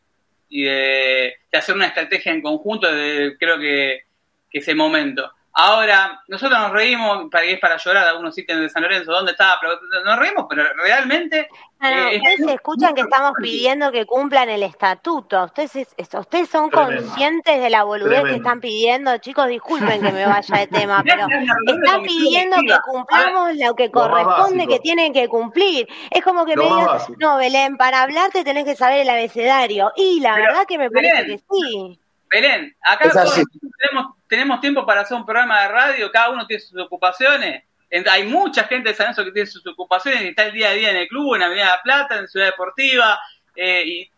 y 0.49 0.63
de, 0.63 1.35
hacer 1.53 1.75
una 1.75 1.87
estrategia 1.87 2.31
en 2.31 2.41
conjunto, 2.41 2.91
de, 2.91 3.35
creo 3.39 3.57
que, 3.57 4.03
que 4.49 4.59
ese 4.59 4.75
momento. 4.75 5.31
Ahora, 5.53 6.23
nosotros 6.27 6.57
nos 6.57 6.71
reímos, 6.71 7.29
para 7.29 7.43
es 7.45 7.59
para 7.59 7.75
llorar, 7.77 8.07
algunos 8.07 8.37
ítems 8.37 8.61
de 8.61 8.69
San 8.69 8.83
Lorenzo, 8.83 9.11
¿dónde 9.11 9.33
estaba? 9.33 9.57
Pero 9.59 9.77
nos 10.05 10.17
reímos, 10.17 10.45
pero 10.49 10.63
realmente... 10.75 11.49
Eh, 11.83 12.17
ustedes 12.17 12.53
escuchan 12.53 12.93
que 12.93 13.01
estamos 13.01 13.31
pidiendo 13.41 13.91
que 13.91 14.05
cumplan 14.05 14.49
el 14.49 14.61
estatuto. 14.61 15.45
Ustedes, 15.45 15.87
ustedes 15.97 16.47
son 16.47 16.69
conscientes 16.69 17.59
de 17.59 17.69
la 17.71 17.83
boludez 17.83 18.23
que 18.23 18.35
están 18.35 18.61
pidiendo. 18.61 19.17
Chicos, 19.17 19.47
disculpen 19.47 19.99
que 19.99 20.11
me 20.11 20.25
vaya 20.25 20.57
de 20.57 20.67
tema, 20.67 21.03
pero 21.03 21.25
están 21.65 22.03
pidiendo 22.03 22.57
que 22.57 22.75
cumplamos 22.85 23.55
lo 23.55 23.73
que 23.75 23.89
corresponde, 23.89 24.67
que 24.67 24.79
tienen 24.79 25.11
que 25.11 25.27
cumplir. 25.27 25.87
Es 26.11 26.23
como 26.23 26.45
que 26.45 26.55
me 26.55 26.65
digan, 26.65 26.99
no, 27.17 27.37
Belén, 27.37 27.77
para 27.77 28.03
hablarte 28.03 28.43
tenés 28.43 28.63
que 28.63 28.75
saber 28.75 28.99
el 28.99 29.09
abecedario. 29.09 29.91
Y 29.95 30.19
la 30.19 30.35
verdad 30.35 30.65
que 30.67 30.77
me 30.77 30.91
parece 30.91 31.25
que 31.25 31.37
sí. 31.39 32.00
Belén, 32.31 32.73
acá 32.81 33.11
tenemos, 33.11 34.15
tenemos 34.27 34.61
tiempo 34.61 34.85
para 34.85 35.01
hacer 35.01 35.17
un 35.17 35.25
programa 35.25 35.63
de 35.63 35.67
radio, 35.67 36.11
cada 36.11 36.29
uno 36.29 36.47
tiene 36.47 36.61
sus 36.61 36.79
ocupaciones. 36.79 37.65
Hay 38.09 38.25
mucha 38.25 38.63
gente 38.63 38.89
de 38.89 38.95
San 38.95 39.07
Lorenzo 39.07 39.25
que 39.25 39.31
tiene 39.31 39.47
sus 39.47 39.67
ocupaciones 39.67 40.21
y 40.21 40.27
está 40.29 40.45
el 40.45 40.53
día 40.53 40.69
a 40.69 40.73
día 40.73 40.91
en 40.91 40.95
el 40.95 41.07
club, 41.09 41.35
en 41.35 41.43
Avenida 41.43 41.65
La 41.65 41.81
Plata, 41.81 42.17
en 42.17 42.29
Ciudad 42.29 42.45
Deportiva, 42.45 43.19
eh, 43.53 43.83
y, 43.85 44.11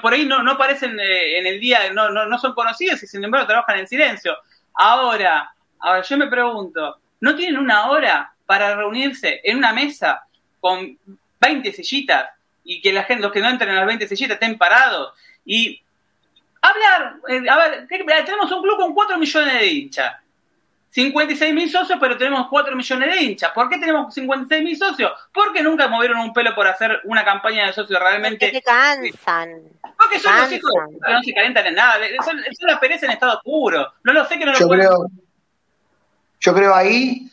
por 0.00 0.14
ahí 0.14 0.24
no, 0.24 0.42
no 0.42 0.52
aparecen 0.52 0.98
eh, 0.98 1.38
en 1.38 1.46
el 1.46 1.60
día, 1.60 1.92
no, 1.92 2.08
no, 2.08 2.24
no 2.24 2.38
son 2.38 2.54
conocidos 2.54 3.02
y 3.02 3.06
sin 3.06 3.22
embargo 3.22 3.46
trabajan 3.46 3.78
en 3.78 3.86
silencio. 3.86 4.34
Ahora, 4.72 5.52
ahora 5.80 6.00
yo 6.00 6.16
me 6.16 6.28
pregunto, 6.28 6.98
¿no 7.20 7.36
tienen 7.36 7.58
una 7.58 7.90
hora 7.90 8.32
para 8.46 8.74
reunirse 8.74 9.42
en 9.44 9.58
una 9.58 9.74
mesa 9.74 10.22
con 10.60 10.98
20 11.40 11.72
sillitas 11.72 12.30
y 12.64 12.80
que 12.80 12.92
la 12.92 13.04
gente, 13.04 13.22
los 13.22 13.32
que 13.32 13.40
no 13.40 13.50
entren 13.50 13.70
en 13.70 13.76
las 13.76 13.86
20 13.86 14.08
sillitas 14.08 14.36
estén 14.36 14.56
parados 14.56 15.12
y 15.44 15.82
hablar, 16.62 17.16
eh, 17.28 17.48
a 17.48 17.56
ver, 17.56 17.88
tenemos 17.88 18.50
un 18.52 18.62
club 18.62 18.76
con 18.76 18.94
4 18.94 19.18
millones 19.18 19.54
de 19.54 19.66
hinchas. 19.66 20.16
56 20.90 21.54
mil 21.54 21.70
socios, 21.70 21.98
pero 22.00 22.16
tenemos 22.16 22.48
4 22.48 22.74
millones 22.74 23.14
de 23.14 23.22
hinchas. 23.22 23.52
¿Por 23.52 23.68
qué 23.68 23.78
tenemos 23.78 24.12
56 24.14 24.64
mil 24.64 24.76
socios? 24.76 25.12
Porque 25.32 25.62
nunca 25.62 25.86
movieron 25.86 26.18
un 26.18 26.32
pelo 26.32 26.54
por 26.54 26.66
hacer 26.66 27.00
una 27.04 27.24
campaña 27.24 27.66
de 27.66 27.72
socios 27.72 28.00
realmente. 28.00 28.46
Porque 28.46 28.56
se 28.56 28.62
cansan. 28.62 29.62
Porque 29.96 30.18
son 30.18 30.36
los 30.36 30.52
hijos 30.52 30.72
que 31.04 31.12
no 31.12 31.22
se 31.22 31.34
calientan 31.34 31.66
en 31.66 31.74
nada. 31.74 31.98
Son, 32.24 32.40
la 32.60 32.80
pereza 32.80 33.06
en 33.06 33.12
estado 33.12 33.40
puro. 33.44 33.92
No 34.02 34.12
lo 34.12 34.24
sé 34.24 34.38
que 34.38 34.46
no 34.46 34.52
lo 34.52 34.58
yo 34.58 34.68
creo, 34.68 35.06
Yo 36.40 36.54
creo 36.54 36.74
ahí, 36.74 37.30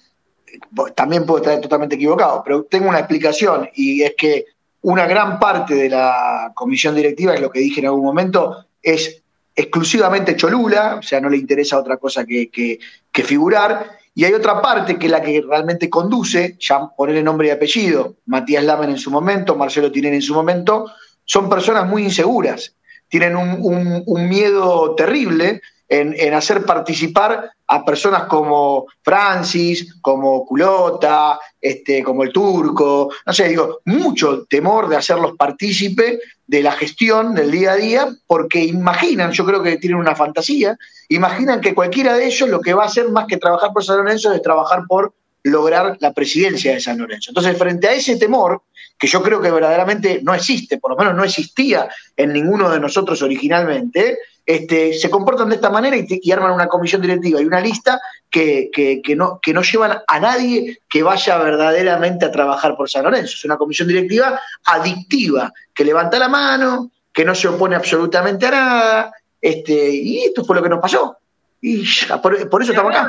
también 0.96 1.26
puedo 1.26 1.42
estar 1.42 1.60
totalmente 1.62 1.96
equivocado, 1.96 2.44
pero 2.44 2.64
tengo 2.64 2.90
una 2.90 3.00
explicación 3.00 3.70
y 3.74 4.04
es 4.04 4.16
que 4.18 4.46
una 4.82 5.08
gran 5.08 5.40
parte 5.40 5.74
de 5.74 5.90
la 5.90 6.52
comisión 6.54 6.94
directiva, 6.94 7.34
es 7.34 7.42
lo 7.42 7.50
que 7.50 7.60
dije 7.60 7.80
en 7.80 7.88
algún 7.88 8.04
momento, 8.04 8.66
es 8.86 9.22
exclusivamente 9.56 10.36
Cholula, 10.36 10.98
o 11.00 11.02
sea, 11.02 11.20
no 11.20 11.30
le 11.30 11.38
interesa 11.38 11.80
otra 11.80 11.98
cosa 11.98 12.26
que, 12.26 12.50
que, 12.50 13.24
figurar. 13.24 13.98
Y 14.14 14.24
hay 14.24 14.34
otra 14.34 14.62
parte 14.62 14.98
que 14.98 15.08
es 15.08 15.12
la 15.12 15.22
que 15.22 15.42
realmente 15.42 15.90
conduce, 15.90 16.56
ya 16.60 16.88
ponerle 16.96 17.24
nombre 17.24 17.48
y 17.48 17.52
apellido, 17.52 18.16
Matías 18.28 18.64
Lamen 18.64 18.92
en 18.92 18.98
su 18.98 19.12
momento, 19.12 19.56
Marcelo 19.56 19.92
Tinén 19.92 20.14
en 20.14 20.22
su 20.22 20.34
momento, 20.34 20.90
son 21.26 21.50
personas 21.50 21.88
muy 21.88 22.04
inseguras, 22.04 22.76
tienen 23.10 23.36
un, 23.36 24.04
un 24.06 24.30
miedo 24.30 24.96
terrible 24.96 25.62
en, 25.88 26.34
hacer 26.34 26.66
participar 26.66 27.52
a 27.68 27.86
personas 27.86 28.24
como 28.24 28.86
Francis, 29.02 29.96
como 30.02 30.46
Culota, 30.46 31.40
este, 31.60 32.04
como 32.04 32.24
el 32.24 32.32
turco, 32.32 33.10
no 33.26 33.34
sé, 33.34 33.50
digo, 33.50 33.80
mucho 33.86 34.46
temor 34.46 34.88
de 34.88 34.98
hacerlos 34.98 35.34
partícipe 35.38 36.20
de 36.48 36.62
la 36.62 36.72
gestión 36.74 37.34
del 37.34 37.52
día 37.52 37.72
a 37.72 37.76
día, 37.76 38.08
porque 38.28 38.64
imaginan, 38.64 39.32
yo 39.32 39.46
creo 39.46 39.64
que 39.64 39.78
tienen 39.78 40.00
una 40.00 40.16
fantasía, 40.16 40.78
imaginan 41.10 41.62
que 41.62 41.74
cualquiera 41.74 42.16
de 42.16 42.26
ellos 42.28 42.50
lo 42.50 42.62
que 42.62 42.74
va 42.74 42.84
a 42.84 42.88
hacer 42.88 43.10
más 43.10 43.26
que 43.28 43.38
trabajar 43.38 43.72
por 43.74 43.84
San 43.84 43.98
Lorenzo 43.98 44.32
es 44.34 44.42
trabajar 44.42 44.84
por 44.88 45.14
lograr 45.44 45.98
la 46.00 46.14
presidencia 46.14 46.74
de 46.74 46.80
San 46.80 46.98
Lorenzo. 46.98 47.30
Entonces, 47.30 47.58
frente 47.58 47.88
a 47.88 47.94
ese 47.94 48.18
temor, 48.18 48.64
que 48.98 49.08
yo 49.08 49.22
creo 49.22 49.42
que 49.42 49.52
verdaderamente 49.52 50.22
no 50.24 50.34
existe, 50.34 50.78
por 50.78 50.92
lo 50.92 50.98
menos 50.98 51.16
no 51.16 51.24
existía 51.24 51.90
en 52.16 52.34
ninguno 52.34 52.70
de 52.70 52.80
nosotros 52.80 53.22
originalmente, 53.22 54.18
este, 54.46 54.94
se 54.94 55.10
comportan 55.10 55.50
de 55.50 55.56
esta 55.56 55.70
manera 55.70 55.98
y, 55.98 56.32
arman 56.32 56.52
una 56.52 56.68
comisión 56.68 57.02
directiva 57.02 57.42
y 57.42 57.46
una 57.46 57.60
lista 57.60 58.00
que, 58.36 59.16
no, 59.16 59.40
que 59.42 59.54
no 59.54 59.62
llevan 59.62 60.00
a 60.06 60.20
nadie 60.20 60.80
que 60.90 61.04
vaya 61.04 61.38
verdaderamente 61.38 62.26
a 62.26 62.32
trabajar 62.32 62.76
por 62.76 62.90
San 62.90 63.04
Lorenzo. 63.04 63.34
Es 63.36 63.46
una 63.46 63.58
comisión 63.58 63.88
directiva 63.88 64.40
adictiva, 64.66 65.54
que 65.74 65.86
levanta 65.86 66.20
la 66.20 66.28
mano, 66.28 66.92
que 67.14 67.24
no 67.24 67.34
se 67.34 67.48
opone 67.48 67.76
absolutamente 67.76 68.46
a 68.48 68.52
nada, 68.52 69.14
este, 69.42 69.90
y 69.90 70.26
esto 70.26 70.44
fue 70.44 70.58
lo 70.58 70.64
que 70.64 70.70
nos 70.70 70.82
pasó. 70.82 71.18
Y 71.62 71.86
por, 72.22 72.62
eso 72.62 72.72
estamos 72.72 72.94
acá. 72.94 73.08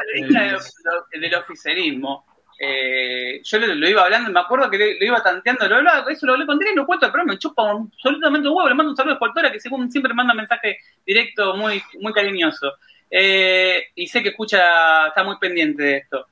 Del 1.12 1.34
oficialismo 1.34 2.24
eh, 2.58 3.40
yo 3.44 3.58
lo, 3.58 3.88
iba 3.88 4.02
hablando, 4.02 4.30
me 4.30 4.40
acuerdo 4.40 4.70
que 4.70 4.78
lo, 4.78 5.04
iba 5.04 5.22
tanteando, 5.22 5.68
lo 5.68 6.08
eso 6.08 6.24
lo 6.24 6.32
hablé 6.32 6.46
con 6.46 6.58
y 6.62 6.74
lo 6.74 6.86
cuento, 6.86 7.10
pero 7.12 7.24
me 7.26 7.38
chupa 7.38 7.70
absolutamente 7.70 8.48
un 8.48 8.56
huevo, 8.56 8.68
le 8.68 8.74
mando 8.74 8.90
un 8.90 8.96
saludo 8.96 9.12
a 9.12 9.16
Escultora 9.16 9.52
que 9.52 9.60
según 9.60 9.90
siempre 9.90 10.14
manda 10.14 10.32
mensaje 10.32 10.78
directo 11.04 11.54
muy, 11.56 11.82
muy 12.00 12.12
cariñoso. 12.14 12.72
Eh, 13.10 13.88
y 13.94 14.06
sé 14.06 14.22
que 14.22 14.30
escucha, 14.30 15.08
está 15.08 15.24
muy 15.24 15.36
pendiente 15.38 15.82
de 15.82 15.96
esto. 15.98 16.26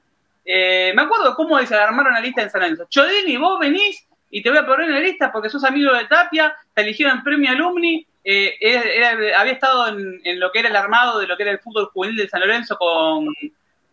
Eh, 0.44 0.92
me 0.94 1.02
acuerdo 1.02 1.34
cómo 1.34 1.58
se 1.58 1.74
armaron 1.74 2.12
la 2.12 2.20
lista 2.20 2.42
en 2.42 2.50
San 2.50 2.60
Lorenzo. 2.60 2.86
Chodini, 2.88 3.36
vos 3.36 3.58
venís 3.58 4.06
y 4.30 4.42
te 4.42 4.50
voy 4.50 4.58
a 4.58 4.66
poner 4.66 4.88
en 4.88 4.94
la 4.94 5.00
lista 5.00 5.32
porque 5.32 5.48
sos 5.48 5.64
amigo 5.64 5.94
de 5.94 6.06
Tapia, 6.06 6.54
te 6.74 6.82
eligieron 6.82 7.22
premio 7.22 7.50
alumni, 7.50 8.06
había 9.36 9.52
estado 9.52 9.88
en, 9.88 10.20
en, 10.24 10.40
lo 10.40 10.50
que 10.50 10.58
era 10.60 10.68
el 10.68 10.76
armado 10.76 11.18
de 11.20 11.26
lo 11.26 11.36
que 11.36 11.44
era 11.44 11.52
el 11.52 11.60
fútbol 11.60 11.86
juvenil 11.86 12.16
de 12.16 12.28
San 12.28 12.40
Lorenzo 12.40 12.76
con 12.76 13.28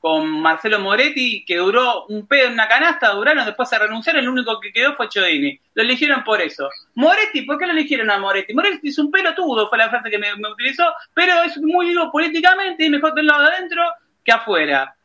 con 0.01 0.27
Marcelo 0.41 0.79
Moretti, 0.79 1.45
que 1.45 1.57
duró 1.57 2.07
un 2.07 2.25
pedo 2.25 2.47
en 2.47 2.53
una 2.53 2.67
canasta, 2.67 3.11
duraron, 3.11 3.45
después 3.45 3.69
se 3.69 3.77
renunciaron, 3.77 4.23
el 4.23 4.29
único 4.29 4.59
que 4.59 4.73
quedó 4.73 4.95
fue 4.95 5.07
Chodini. 5.07 5.59
Lo 5.75 5.83
eligieron 5.83 6.23
por 6.23 6.41
eso. 6.41 6.67
Moretti, 6.95 7.43
¿por 7.43 7.59
qué 7.59 7.67
lo 7.67 7.73
eligieron 7.73 8.09
a 8.09 8.17
Moretti? 8.17 8.51
Moretti 8.51 8.89
es 8.89 8.97
un 8.97 9.11
pelotudo, 9.11 9.69
fue 9.69 9.77
la 9.77 9.91
frase 9.91 10.09
que 10.09 10.17
me, 10.17 10.33
utilizó, 10.33 10.91
pero 11.13 11.43
es 11.43 11.55
muy 11.61 11.89
vivo 11.89 12.11
políticamente 12.11 12.83
y 12.83 12.89
mejor 12.89 13.13
del 13.13 13.27
lado 13.27 13.43
de 13.43 13.49
adentro 13.49 13.83
que 14.25 14.31
afuera. 14.31 14.95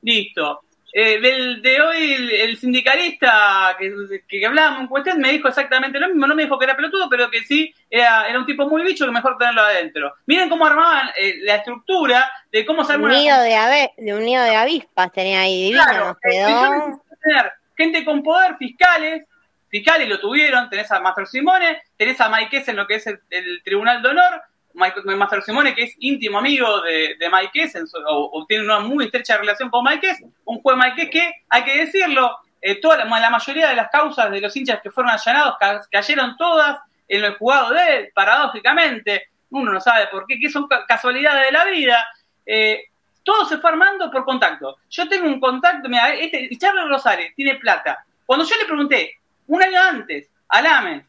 Listo. 0.00 0.62
Eh, 0.92 1.20
del, 1.20 1.60
de 1.60 1.80
hoy 1.82 2.30
el, 2.40 2.56
sindicalista 2.56 3.76
que, 3.78 3.92
que, 4.26 4.46
hablábamos 4.46 4.80
en 4.80 4.86
cuestión 4.86 5.20
me 5.20 5.32
dijo 5.32 5.48
exactamente 5.48 6.00
lo 6.00 6.08
mismo, 6.08 6.26
no 6.26 6.34
me 6.34 6.44
dijo 6.44 6.58
que 6.58 6.64
era 6.64 6.76
pelotudo, 6.76 7.10
pero 7.10 7.30
que 7.30 7.40
sí 7.40 7.74
era, 7.90 8.26
era 8.26 8.38
un 8.38 8.46
tipo 8.46 8.66
muy 8.68 8.82
bicho 8.82 9.04
que 9.04 9.12
mejor 9.12 9.36
tenerlo 9.36 9.60
adentro. 9.62 10.14
Miren 10.26 10.48
cómo 10.48 10.64
armaban 10.64 11.10
eh, 11.20 11.36
la 11.42 11.56
estructura 11.56 12.30
de 12.50 12.64
cómo 12.64 12.84
se 12.84 12.96
un 12.96 13.08
nido 13.10 13.40
de, 13.42 13.54
ave, 13.54 13.92
de 13.98 14.14
un 14.14 14.24
nido 14.24 14.42
de 14.42 14.56
avispas 14.56 15.12
tenía 15.12 15.40
ahí 15.40 15.64
divino, 15.64 15.84
claro, 15.84 16.16
tener 16.22 17.52
gente 17.76 18.04
con 18.04 18.22
poder, 18.22 18.56
fiscales, 18.56 19.26
fiscales 19.68 20.08
lo 20.08 20.18
tuvieron, 20.18 20.70
tenés 20.70 20.90
a 20.90 21.00
Master 21.00 21.26
Simone, 21.26 21.82
tenés 21.98 22.18
a 22.20 22.30
Mike 22.30 22.64
en 22.66 22.76
lo 22.76 22.86
que 22.86 22.94
es 22.94 23.06
el 23.06 23.62
Tribunal 23.62 24.02
de 24.02 24.08
Honor, 24.08 24.42
Master 24.78 25.42
Simone, 25.42 25.74
que 25.74 25.84
es 25.84 25.94
íntimo 25.98 26.38
amigo 26.38 26.80
de, 26.82 27.16
de 27.18 27.30
Mike 27.30 27.70
o, 28.06 28.44
tiene 28.48 28.64
una 28.64 28.80
muy 28.80 29.06
estrecha 29.06 29.36
relación 29.36 29.70
con 29.70 29.84
Mike 29.84 30.16
un 30.44 30.60
juez 30.60 30.76
Mike 30.76 31.10
que, 31.10 31.32
hay 31.48 31.64
que 31.64 31.78
decirlo, 31.78 32.36
eh, 32.60 32.80
toda 32.80 33.04
la, 33.04 33.30
mayoría 33.30 33.68
de 33.68 33.76
las 33.76 33.90
causas 33.90 34.30
de 34.30 34.40
los 34.40 34.56
hinchas 34.56 34.80
que 34.82 34.90
fueron 34.90 35.12
allanados 35.12 35.56
cayeron 35.90 36.36
todas 36.36 36.78
en 37.08 37.22
lo 37.22 37.34
jugado 37.36 37.72
de 37.72 37.96
él, 37.96 38.12
paradójicamente, 38.14 39.28
uno 39.50 39.72
no 39.72 39.80
sabe 39.80 40.08
por 40.08 40.26
qué, 40.26 40.38
que 40.38 40.50
son 40.50 40.68
casualidades 40.86 41.46
de 41.46 41.52
la 41.52 41.64
vida, 41.64 42.06
eh, 42.44 42.84
todo 43.22 43.46
se 43.46 43.58
fue 43.58 43.70
armando 43.70 44.10
por 44.10 44.24
contacto. 44.24 44.76
Yo 44.90 45.08
tengo 45.08 45.26
un 45.26 45.40
contacto, 45.40 45.88
mira, 45.88 46.14
este, 46.14 46.48
Charles 46.58 46.88
Rosales 46.88 47.34
tiene 47.34 47.56
plata. 47.56 48.04
Cuando 48.26 48.44
yo 48.44 48.56
le 48.56 48.66
pregunté, 48.66 49.18
un 49.46 49.62
año 49.62 49.80
antes, 49.80 50.30
a 50.48 50.62
Lame, 50.62 51.06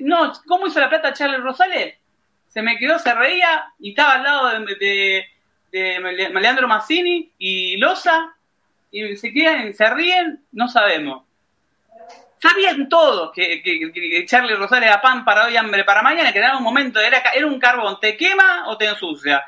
no, 0.00 0.32
¿cómo 0.46 0.66
hizo 0.66 0.80
la 0.80 0.88
plata 0.88 1.12
Charles 1.12 1.42
Rosales? 1.42 1.96
Se 2.54 2.62
me 2.62 2.78
quedó, 2.78 3.00
se 3.00 3.12
reía 3.12 3.64
y 3.80 3.90
estaba 3.90 4.14
al 4.14 4.22
lado 4.22 4.64
de, 4.78 5.26
de, 5.72 6.30
Leandro 6.40 6.68
Massini 6.68 7.32
y 7.36 7.76
Loza 7.78 8.32
y 8.92 9.16
se 9.16 9.32
quedan, 9.32 9.74
se 9.74 9.90
ríen, 9.90 10.44
no 10.52 10.68
sabemos. 10.68 11.24
Sabían 12.40 12.88
todos 12.88 13.32
que, 13.32 13.60
que, 13.60 14.24
Charlie 14.26 14.54
Rosales 14.54 14.86
era 14.86 15.00
pan 15.00 15.24
para 15.24 15.46
hoy, 15.46 15.56
hambre 15.56 15.82
para 15.82 16.02
mañana, 16.02 16.32
que 16.32 16.38
en 16.38 16.54
un 16.54 16.62
momento 16.62 17.00
era, 17.00 17.18
era 17.34 17.44
un 17.44 17.58
carbón, 17.58 17.98
te 18.00 18.16
quema 18.16 18.68
o 18.68 18.78
te 18.78 18.86
ensucia. 18.86 19.44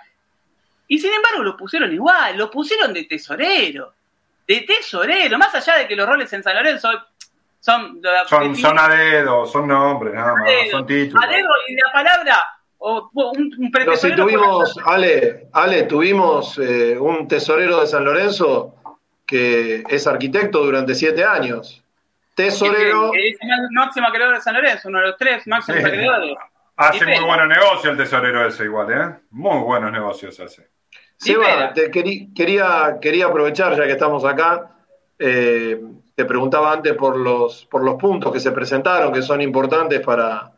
Y 0.89 0.99
sin 0.99 1.13
embargo 1.13 1.45
lo 1.45 1.57
pusieron 1.57 1.93
igual, 1.93 2.37
lo 2.37 2.51
pusieron 2.51 2.93
de 2.93 3.05
tesorero. 3.05 3.95
De 4.49 4.63
tesorero, 4.63 5.39
más 5.39 5.55
allá 5.55 5.79
de 5.79 5.87
que 5.87 5.95
los 5.95 6.09
roles 6.09 6.33
en 6.33 6.43
San 6.43 6.57
Lorenzo 6.57 6.91
son... 7.61 8.01
Son, 8.27 8.57
son 8.57 8.79
a 8.79 8.89
dedo, 8.89 9.45
son 9.47 9.69
nombres, 9.69 10.15
nada 10.15 10.35
más, 10.35 10.49
son 10.71 10.87
títulos. 10.87 11.25
A 11.25 11.27
dedo 11.29 11.49
y 11.69 11.75
la 11.75 11.93
palabra 11.93 12.56
o 12.79 13.11
un, 13.13 13.73
si 13.97 14.15
tuvimos, 14.15 14.79
Ale, 14.85 15.49
Ale, 15.53 15.85
tuvimos 15.85 16.59
eh, 16.59 16.97
un 16.99 17.27
tesorero 17.27 17.81
de 17.81 17.87
San 17.87 18.05
Lorenzo 18.05 18.75
que 19.27 19.83
es 19.89 20.07
arquitecto 20.07 20.63
durante 20.65 20.95
siete 20.95 21.25
años. 21.25 21.83
Tesorero. 22.35 23.13
Es, 23.15 23.37
el 23.41 23.71
máximo 23.73 24.07
acreedor 24.07 24.35
de 24.35 24.41
San 24.41 24.55
Lorenzo, 24.55 24.89
uno 24.89 25.01
de 25.01 25.07
los 25.07 25.17
tres 25.17 25.47
máximos 25.47 25.85
acreedores. 25.85 26.37
Hace 26.77 27.07
muy 27.07 27.25
buenos 27.25 27.49
negocios 27.49 27.87
el 27.87 27.97
tesorero 27.97 28.47
ese 28.47 28.65
igual, 28.65 28.93
¿eh? 28.93 29.15
Muy 29.31 29.63
buenos 29.63 29.91
negocios 29.91 30.39
hace. 30.39 30.69
Seba, 31.17 31.73
te 31.73 31.91
quería, 31.91 32.99
quería 33.01 33.27
aprovechar 33.27 33.75
ya 33.75 33.85
que 33.85 33.93
estamos 33.93 34.25
acá. 34.25 34.71
Eh, 35.19 35.81
te 36.15 36.25
preguntaba 36.27 36.73
antes 36.73 36.93
por 36.93 37.17
los, 37.17 37.65
por 37.65 37.83
los 37.83 37.95
puntos 37.97 38.31
que 38.33 38.41
se 38.41 38.53
presentaron, 38.53 39.13
que 39.13 39.23
son 39.23 39.41
importantes 39.41 40.01
para, 40.01 40.53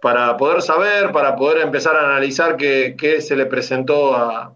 para 0.00 0.36
poder 0.36 0.62
saber, 0.62 1.12
para 1.12 1.36
poder 1.36 1.58
empezar 1.58 1.96
a 1.96 2.04
analizar 2.04 2.56
qué, 2.56 3.18
se 3.20 3.36
le 3.36 3.46
presentó 3.46 4.14
a, 4.14 4.54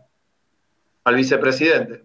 al 1.04 1.14
vicepresidente. 1.14 2.02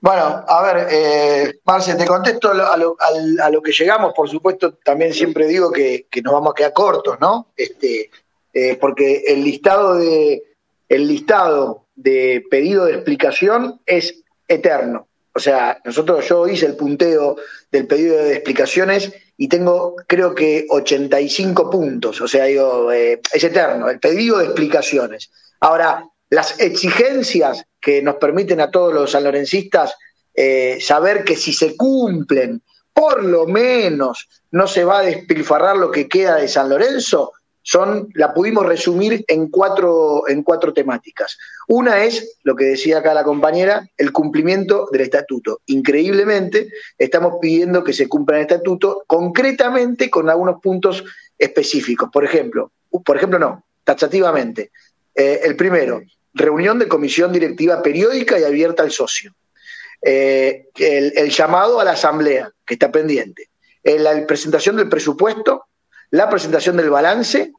Bueno, 0.00 0.44
a 0.48 0.62
ver, 0.62 0.88
eh, 0.90 1.60
Marce, 1.64 1.94
te 1.94 2.04
contesto 2.04 2.50
a 2.50 2.76
lo, 2.76 2.96
a, 2.98 3.50
lo, 3.50 3.62
que 3.62 3.70
llegamos, 3.70 4.12
por 4.14 4.28
supuesto, 4.28 4.74
también 4.84 5.14
siempre 5.14 5.46
digo 5.46 5.70
que, 5.70 6.08
nos 6.24 6.32
vamos 6.32 6.50
a 6.50 6.54
quedar 6.54 6.72
cortos, 6.72 7.20
¿no? 7.20 7.52
Este, 7.56 8.10
eh, 8.52 8.76
porque 8.80 9.22
el 9.28 9.44
listado 9.44 9.94
de 9.94 10.42
el 10.88 11.08
listado 11.08 11.86
de 11.94 12.44
pedido 12.50 12.84
de 12.84 12.94
explicación 12.94 13.80
es 13.86 14.22
eterno. 14.48 15.06
O 15.34 15.38
sea, 15.38 15.80
nosotros 15.84 16.28
yo 16.28 16.46
hice 16.46 16.66
el 16.66 16.76
punteo 16.76 17.36
del 17.70 17.86
pedido 17.86 18.16
de 18.18 18.34
explicaciones 18.34 19.12
y 19.42 19.48
tengo 19.48 19.96
creo 20.06 20.36
que 20.36 20.66
85 20.70 21.68
puntos, 21.68 22.20
o 22.20 22.28
sea, 22.28 22.44
digo, 22.44 22.92
eh, 22.92 23.20
es 23.32 23.42
eterno, 23.42 23.90
el 23.90 23.98
pedido 23.98 24.38
de 24.38 24.44
explicaciones. 24.44 25.32
Ahora, 25.58 26.08
las 26.30 26.60
exigencias 26.60 27.64
que 27.80 28.02
nos 28.02 28.18
permiten 28.18 28.60
a 28.60 28.70
todos 28.70 28.94
los 28.94 29.10
sanlorencistas 29.10 29.96
eh, 30.32 30.78
saber 30.80 31.24
que 31.24 31.34
si 31.34 31.52
se 31.52 31.76
cumplen, 31.76 32.62
por 32.92 33.24
lo 33.24 33.46
menos 33.46 34.28
no 34.52 34.68
se 34.68 34.84
va 34.84 35.00
a 35.00 35.02
despilfarrar 35.02 35.76
lo 35.76 35.90
que 35.90 36.06
queda 36.06 36.36
de 36.36 36.46
San 36.46 36.68
Lorenzo, 36.68 37.32
son, 37.62 38.08
la 38.14 38.34
pudimos 38.34 38.66
resumir 38.66 39.24
en 39.28 39.48
cuatro, 39.48 40.24
en 40.28 40.42
cuatro 40.42 40.72
temáticas. 40.72 41.38
Una 41.68 42.04
es, 42.04 42.38
lo 42.42 42.56
que 42.56 42.64
decía 42.64 42.98
acá 42.98 43.14
la 43.14 43.24
compañera, 43.24 43.88
el 43.96 44.12
cumplimiento 44.12 44.88
del 44.90 45.02
estatuto. 45.02 45.60
Increíblemente, 45.66 46.68
estamos 46.98 47.34
pidiendo 47.40 47.84
que 47.84 47.92
se 47.92 48.08
cumpla 48.08 48.36
el 48.36 48.42
estatuto, 48.42 49.04
concretamente 49.06 50.10
con 50.10 50.28
algunos 50.28 50.60
puntos 50.60 51.04
específicos. 51.38 52.10
Por 52.12 52.24
ejemplo, 52.24 52.72
por 53.04 53.16
ejemplo, 53.16 53.38
no, 53.38 53.64
taxativamente. 53.84 54.70
Eh, 55.14 55.40
el 55.44 55.56
primero, 55.56 56.02
reunión 56.34 56.78
de 56.78 56.88
comisión 56.88 57.32
directiva 57.32 57.82
periódica 57.82 58.38
y 58.38 58.44
abierta 58.44 58.82
al 58.82 58.90
socio. 58.90 59.34
Eh, 60.02 60.68
el, 60.78 61.30
llamado 61.30 61.78
a 61.78 61.84
la 61.84 61.92
asamblea, 61.92 62.50
que 62.66 62.74
está 62.74 62.90
pendiente. 62.90 63.50
Eh, 63.84 63.98
la 63.98 64.26
presentación 64.26 64.76
del 64.76 64.88
presupuesto 64.88 65.66
la 66.12 66.28
presentación 66.28 66.76
del 66.76 66.90
balance 66.90 67.52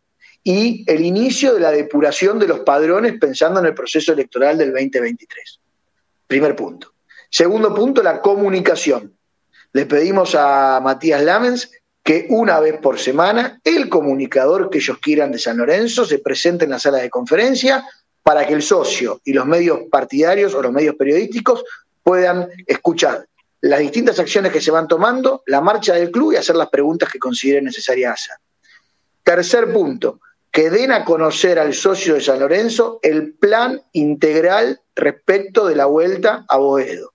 y 0.44 0.84
el 0.88 1.04
inicio 1.04 1.54
de 1.54 1.60
la 1.60 1.72
depuración 1.72 2.38
de 2.38 2.48
los 2.48 2.60
padrones 2.60 3.16
pensando 3.20 3.60
en 3.60 3.66
el 3.66 3.74
proceso 3.74 4.14
electoral 4.14 4.58
del 4.58 4.72
2023. 4.72 5.60
Primer 6.28 6.56
punto. 6.56 6.94
Segundo 7.30 7.74
punto, 7.74 8.04
la 8.04 8.22
comunicación. 8.22 9.18
Le 9.72 9.88
pedimos 9.88 10.36
a 10.36 10.80
Matías 10.84 11.24
Lamens 11.24 11.72
que 12.04 12.28
una 12.30 12.60
vez 12.60 12.78
por 12.80 13.00
semana 13.00 13.60
el 13.64 13.90
comunicador 13.90 14.70
que 14.70 14.78
ellos 14.78 15.00
quieran 15.00 15.32
de 15.32 15.40
San 15.40 15.58
Lorenzo 15.58 16.06
se 16.06 16.20
presente 16.20 16.66
en 16.66 16.72
la 16.72 16.80
sala 16.80 17.00
de 17.00 17.10
conferencia 17.10 17.84
para 18.22 18.46
que 18.46 18.54
el 18.54 18.62
socio 18.62 19.20
y 19.24 19.34
los 19.34 19.48
medios 19.48 19.80
partidarios 19.90 20.54
o 20.54 20.62
los 20.62 20.72
medios 20.72 20.96
periodísticos 20.96 21.64
puedan 22.04 22.50
escuchar 22.68 23.26
las 23.64 23.80
distintas 23.80 24.20
acciones 24.20 24.52
que 24.52 24.60
se 24.60 24.72
van 24.72 24.90
tomando, 24.90 25.42
la 25.46 25.62
marcha 25.62 25.94
del 25.94 26.12
club 26.12 26.34
y 26.34 26.36
hacer 26.36 26.58
las 26.58 26.68
preguntas 26.68 27.10
que 27.10 27.18
consideren 27.18 27.64
necesarias 27.64 28.14
hacer. 28.14 28.36
Tercer 29.24 29.72
punto, 29.72 30.20
que 30.52 30.70
den 30.70 30.92
a 30.92 31.06
conocer 31.06 31.58
al 31.58 31.74
socio 31.74 32.16
de 32.16 32.22
San 32.22 32.42
Lorenzo 32.42 33.00
el 33.02 33.34
plan 33.36 33.82
integral 33.94 34.82
respecto 34.96 35.66
de 35.66 35.78
la 35.78 35.86
vuelta 35.86 36.44
a 36.50 36.58
Boedo 36.58 37.13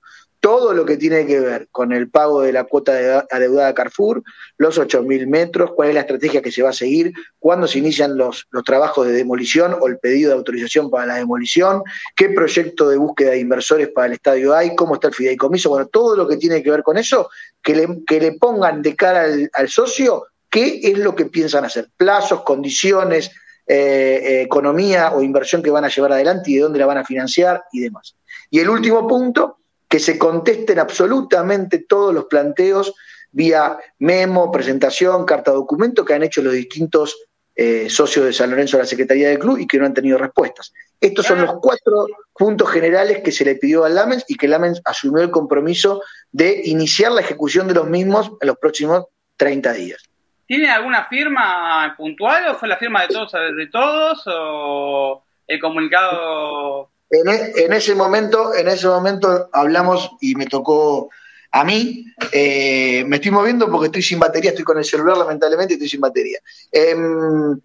todo 0.48 0.72
lo 0.72 0.86
que 0.86 0.96
tiene 0.96 1.26
que 1.26 1.40
ver 1.40 1.68
con 1.70 1.92
el 1.92 2.08
pago 2.08 2.40
de 2.40 2.54
la 2.54 2.64
cuota 2.64 2.94
de 2.94 3.22
adeudada 3.30 3.68
a 3.68 3.74
Carrefour, 3.74 4.22
los 4.56 4.80
8.000 4.80 5.26
metros, 5.26 5.72
cuál 5.76 5.90
es 5.90 5.94
la 5.94 6.00
estrategia 6.00 6.40
que 6.40 6.50
se 6.50 6.62
va 6.62 6.70
a 6.70 6.72
seguir, 6.72 7.12
cuándo 7.38 7.66
se 7.66 7.80
inician 7.80 8.16
los, 8.16 8.46
los 8.50 8.64
trabajos 8.64 9.06
de 9.06 9.12
demolición 9.12 9.76
o 9.78 9.88
el 9.88 9.98
pedido 9.98 10.30
de 10.30 10.36
autorización 10.36 10.88
para 10.88 11.04
la 11.04 11.16
demolición, 11.16 11.82
qué 12.16 12.30
proyecto 12.30 12.88
de 12.88 12.96
búsqueda 12.96 13.32
de 13.32 13.40
inversores 13.40 13.88
para 13.88 14.06
el 14.06 14.14
estadio 14.14 14.54
hay, 14.54 14.74
cómo 14.74 14.94
está 14.94 15.08
el 15.08 15.14
fideicomiso, 15.14 15.68
bueno, 15.68 15.86
todo 15.88 16.16
lo 16.16 16.26
que 16.26 16.38
tiene 16.38 16.62
que 16.62 16.70
ver 16.70 16.82
con 16.82 16.96
eso, 16.96 17.28
que 17.62 17.76
le, 17.76 17.86
que 18.06 18.18
le 18.18 18.32
pongan 18.32 18.80
de 18.80 18.96
cara 18.96 19.26
al, 19.52 19.68
socio 19.68 20.28
qué 20.48 20.80
es 20.82 20.96
lo 20.96 21.14
que 21.14 21.26
piensan 21.26 21.66
hacer, 21.66 21.90
plazos, 21.94 22.40
condiciones, 22.40 23.32
eh, 23.66 24.20
eh, 24.22 24.40
economía 24.40 25.12
o 25.12 25.20
inversión 25.20 25.62
que 25.62 25.68
van 25.70 25.84
a 25.84 25.88
llevar 25.88 26.12
adelante 26.12 26.50
y 26.50 26.54
de 26.54 26.62
dónde 26.62 26.78
la 26.78 26.86
van 26.86 26.96
a 26.96 27.04
financiar 27.04 27.64
y 27.70 27.80
demás. 27.80 28.16
Y 28.50 28.60
el 28.60 28.70
último 28.70 29.06
punto 29.06 29.58
que 29.88 29.98
se 29.98 30.18
contesten 30.18 30.78
absolutamente 30.78 31.78
todos 31.78 32.14
los 32.14 32.26
planteos 32.26 32.94
vía 33.30 33.78
memo, 33.98 34.50
presentación, 34.50 35.24
carta 35.24 35.50
documento 35.50 36.04
que 36.04 36.14
han 36.14 36.22
hecho 36.22 36.42
los 36.42 36.52
distintos 36.52 37.16
eh, 37.54 37.90
socios 37.90 38.24
de 38.24 38.32
San 38.32 38.50
Lorenzo 38.50 38.76
de 38.76 38.84
la 38.84 38.88
Secretaría 38.88 39.28
del 39.28 39.38
Club 39.38 39.58
y 39.58 39.66
que 39.66 39.78
no 39.78 39.86
han 39.86 39.94
tenido 39.94 40.16
respuestas. 40.16 40.72
Estos 41.00 41.26
son 41.26 41.40
los 41.40 41.54
cuatro 41.60 42.06
puntos 42.32 42.70
generales 42.70 43.20
que 43.22 43.32
se 43.32 43.44
le 43.44 43.56
pidió 43.56 43.84
al 43.84 43.96
Lamens 43.96 44.24
y 44.28 44.36
que 44.36 44.46
Lamens 44.46 44.80
asumió 44.84 45.22
el 45.22 45.30
compromiso 45.30 46.02
de 46.30 46.62
iniciar 46.64 47.12
la 47.12 47.20
ejecución 47.20 47.66
de 47.66 47.74
los 47.74 47.88
mismos 47.88 48.30
en 48.40 48.46
los 48.46 48.58
próximos 48.58 49.06
30 49.36 49.72
días. 49.72 50.08
¿Tiene 50.46 50.70
alguna 50.70 51.04
firma 51.06 51.94
puntual 51.96 52.48
o 52.48 52.54
fue 52.54 52.68
la 52.68 52.76
firma 52.76 53.02
de 53.02 53.08
todos, 53.08 53.32
de 53.32 53.66
todos 53.70 54.22
o 54.26 55.24
el 55.46 55.60
comunicado 55.60 56.90
e, 57.10 57.64
en, 57.64 57.72
ese 57.72 57.94
momento, 57.94 58.54
en 58.54 58.68
ese 58.68 58.86
momento 58.86 59.48
hablamos 59.52 60.10
y 60.20 60.34
me 60.34 60.46
tocó 60.46 61.10
a 61.52 61.64
mí. 61.64 62.04
Eh, 62.32 63.04
me 63.06 63.16
estoy 63.16 63.30
moviendo 63.30 63.70
porque 63.70 63.86
estoy 63.86 64.02
sin 64.02 64.18
batería, 64.18 64.50
estoy 64.50 64.64
con 64.64 64.78
el 64.78 64.84
celular, 64.84 65.16
lamentablemente, 65.16 65.74
estoy 65.74 65.88
sin 65.88 66.00
batería. 66.00 66.38
Em, 66.70 67.58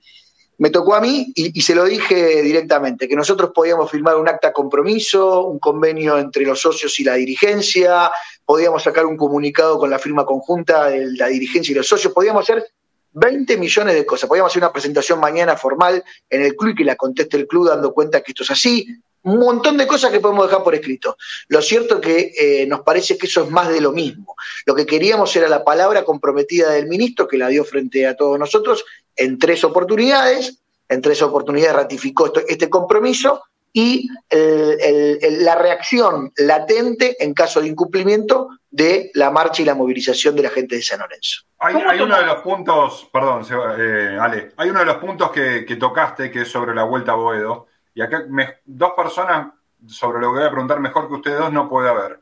me 0.57 0.69
tocó 0.69 0.95
a 0.95 1.01
mí 1.01 1.31
y, 1.35 1.59
se 1.61 1.75
lo 1.75 1.83
dije 1.83 2.41
directamente, 2.41 3.07
que 3.07 3.15
nosotros 3.15 3.51
podíamos 3.53 3.89
firmar 3.89 4.15
un 4.17 4.29
acta 4.29 4.53
compromiso, 4.53 5.45
un 5.47 5.59
convenio 5.59 6.17
entre 6.17 6.45
los 6.45 6.61
socios 6.61 6.97
y 6.99 7.03
la 7.03 7.15
dirigencia, 7.15 8.11
podíamos 8.45 8.83
sacar 8.83 9.05
un 9.05 9.17
comunicado 9.17 9.79
con 9.79 9.89
la 9.89 9.99
firma 9.99 10.25
conjunta 10.25 10.89
de 10.89 11.07
la 11.17 11.27
dirigencia 11.27 11.71
y 11.71 11.75
los 11.75 11.87
socios, 11.87 12.13
podíamos 12.13 12.43
hacer 12.43 12.65
20 13.13 13.57
millones 13.57 13.95
de 13.95 14.05
cosas, 14.05 14.29
podíamos 14.29 14.51
hacer 14.51 14.63
una 14.63 14.71
presentación 14.71 15.19
mañana 15.19 15.57
formal 15.57 16.03
en 16.29 16.41
el 16.43 16.55
club 16.55 16.71
y 16.71 16.75
que 16.75 16.85
la 16.85 16.95
conteste 16.95 17.35
el 17.37 17.47
club 17.47 17.67
dando 17.67 17.93
cuenta 17.93 18.21
que 18.21 18.31
esto 18.31 18.43
es 18.43 18.51
así, 18.51 18.87
un 19.23 19.39
montón 19.39 19.77
de 19.77 19.87
cosas 19.87 20.11
que 20.11 20.19
podemos 20.19 20.47
dejar 20.47 20.63
por 20.63 20.75
escrito. 20.75 21.17
Lo 21.47 21.61
cierto 21.61 21.95
es 21.95 22.01
que 22.01 22.33
eh, 22.37 22.65
nos 22.67 22.81
parece 22.81 23.17
que 23.17 23.27
eso 23.27 23.43
es 23.43 23.49
más 23.49 23.69
de 23.69 23.81
lo 23.81 23.91
mismo. 23.91 24.35
Lo 24.65 24.75
que 24.75 24.85
queríamos 24.85 25.35
era 25.35 25.47
la 25.47 25.63
palabra 25.63 26.03
comprometida 26.03 26.71
del 26.71 26.87
ministro, 26.87 27.27
que 27.27 27.37
la 27.37 27.47
dio 27.47 27.63
frente 27.63 28.05
a 28.05 28.15
todos 28.15 28.37
nosotros 28.37 28.85
en 29.15 29.39
tres 29.39 29.63
oportunidades. 29.63 30.59
En 30.89 31.01
tres 31.01 31.21
oportunidades 31.21 31.75
ratificó 31.75 32.31
este 32.47 32.69
compromiso 32.69 33.41
y 33.71 34.07
la 34.29 35.55
reacción 35.55 36.31
latente 36.37 37.15
en 37.23 37.33
caso 37.33 37.59
de 37.59 37.69
incumplimiento 37.69 38.49
de 38.69 39.09
la 39.15 39.31
marcha 39.31 39.63
y 39.63 39.65
la 39.65 39.73
movilización 39.73 40.35
de 40.35 40.43
la 40.43 40.49
gente 40.49 40.75
de 40.75 40.81
San 40.81 40.99
Lorenzo. 40.99 41.41
Hay, 41.59 41.75
uno 42.01 42.17
de 42.17 42.25
los 42.25 42.41
puntos, 42.41 43.07
perdón, 43.11 43.45
eh, 43.79 44.17
Ale, 44.19 44.51
hay 44.57 44.69
uno 44.69 44.79
de 44.79 44.85
los 44.85 44.97
puntos 44.97 45.31
que, 45.31 45.65
que 45.65 45.77
tocaste 45.77 46.29
que 46.29 46.41
es 46.41 46.47
sobre 46.47 46.75
la 46.75 46.83
vuelta 46.83 47.13
a 47.13 47.15
Boedo 47.15 47.67
y 47.93 48.01
acá 48.01 48.23
dos 48.65 48.93
personas 48.95 49.53
sobre 49.87 50.19
lo 50.19 50.33
que 50.33 50.39
voy 50.39 50.47
a 50.47 50.51
preguntar 50.51 50.79
mejor 50.79 51.07
que 51.07 51.15
ustedes 51.15 51.39
dos 51.39 51.51
no 51.51 51.69
puede 51.69 51.89
haber. 51.89 52.21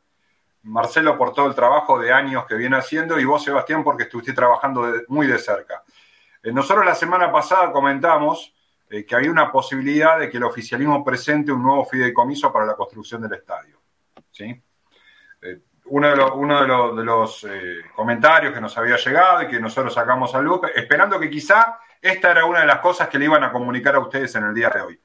Marcelo 0.64 1.18
por 1.18 1.34
todo 1.34 1.48
el 1.48 1.56
trabajo 1.56 2.00
de 2.00 2.12
años 2.12 2.46
que 2.46 2.56
viene 2.56 2.78
haciendo 2.78 3.20
y 3.20 3.26
vos, 3.26 3.44
Sebastián, 3.44 3.84
porque 3.84 4.04
estuviste 4.04 4.34
trabajando 4.34 4.94
muy 5.08 5.28
de 5.28 5.40
cerca. 5.40 5.84
Eh, 6.44 6.52
nosotros 6.52 6.86
la 6.86 6.96
semana 6.96 7.32
pasada 7.32 7.72
comentamos 7.72 8.54
eh, 8.90 9.06
que 9.06 9.16
había 9.16 9.32
una 9.32 9.52
posibilidad 9.52 10.20
de 10.20 10.30
que 10.30 10.38
el 10.38 10.44
oficialismo 10.44 11.04
presente 11.04 11.52
un 11.52 11.64
nuevo 11.64 11.86
fideicomiso 11.86 12.52
para 12.52 12.66
la 12.66 12.76
construcción 12.76 13.22
del 13.22 13.34
estadio. 13.34 13.82
¿sí? 14.30 14.62
Eh, 15.42 15.60
uno 15.86 16.10
de 16.10 16.16
los, 16.16 16.32
uno 16.36 16.94
de 16.96 17.04
los, 17.04 17.46
comentarios 17.96 18.54
que 18.54 18.62
nos 18.62 18.78
había 18.78 18.98
llegado 18.98 19.44
y 19.44 19.48
que 19.48 19.60
nosotros 19.60 19.94
sacamos 19.94 20.34
a 20.36 20.42
luz, 20.42 20.62
esperando 20.76 21.20
que 21.20 21.30
quizá 21.30 21.80
esta 22.00 22.32
era 22.32 22.46
una 22.46 22.62
de 22.62 22.68
las 22.68 22.80
cosas 22.80 23.10
que 23.10 23.18
le 23.18 23.26
iban 23.26 23.44
a 23.44 23.52
comunicar 23.52 23.96
a 23.96 24.00
ustedes 24.00 24.34
en 24.36 24.44
el 24.44 24.54
día 24.54 24.70
de 24.70 24.82
hoy 24.82 25.00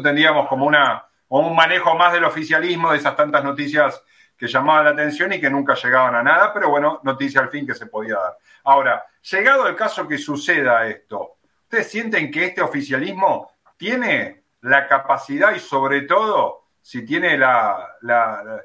tendríamos 0.00 0.48
como, 0.48 0.66
una, 0.66 1.04
un 1.28 1.54
manejo 1.54 1.94
más 1.96 2.12
del 2.12 2.24
oficialismo 2.24 2.92
de 2.92 2.98
esas 2.98 3.16
tantas 3.16 3.42
noticias 3.42 4.02
que 4.36 4.46
llamaban 4.48 4.84
la 4.84 4.90
atención 4.90 5.32
y 5.32 5.40
que 5.40 5.50
nunca 5.50 5.74
llegaban 5.74 6.14
a 6.14 6.22
nada, 6.22 6.52
pero 6.52 6.68
bueno, 6.68 7.00
noticia 7.04 7.40
al 7.40 7.48
fin 7.48 7.66
que 7.66 7.74
se 7.74 7.86
podía 7.86 8.16
dar. 8.16 8.36
Ahora, 8.64 9.04
llegado 9.30 9.68
el 9.68 9.76
caso 9.76 10.08
que 10.08 10.18
suceda 10.18 10.86
esto, 10.86 11.36
¿ustedes 11.62 11.90
sienten 11.90 12.30
que 12.30 12.46
este 12.46 12.60
oficialismo 12.60 13.52
tiene 13.76 14.42
la 14.62 14.86
capacidad 14.86 15.54
y 15.54 15.60
sobre 15.60 16.02
todo 16.02 16.64
si 16.80 17.04
tiene 17.04 17.38
la, 17.38 17.96
la, 18.00 18.62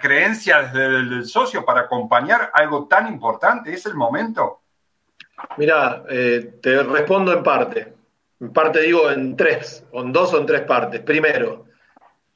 creencia 0.00 0.62
del, 0.62 1.24
socio 1.24 1.64
para 1.64 1.82
acompañar 1.82 2.50
algo 2.52 2.86
tan 2.88 3.06
importante? 3.06 3.72
¿Es 3.72 3.86
el 3.86 3.94
momento? 3.94 4.62
Mira, 5.56 6.02
eh, 6.08 6.58
te 6.60 6.82
respondo 6.82 7.32
en 7.32 7.42
parte. 7.42 7.95
En 8.40 8.52
parte 8.52 8.80
digo 8.80 9.10
en 9.10 9.36
tres, 9.36 9.84
o 9.92 10.02
en 10.02 10.12
dos 10.12 10.32
o 10.34 10.38
en 10.38 10.46
tres 10.46 10.62
partes. 10.62 11.00
Primero, 11.00 11.64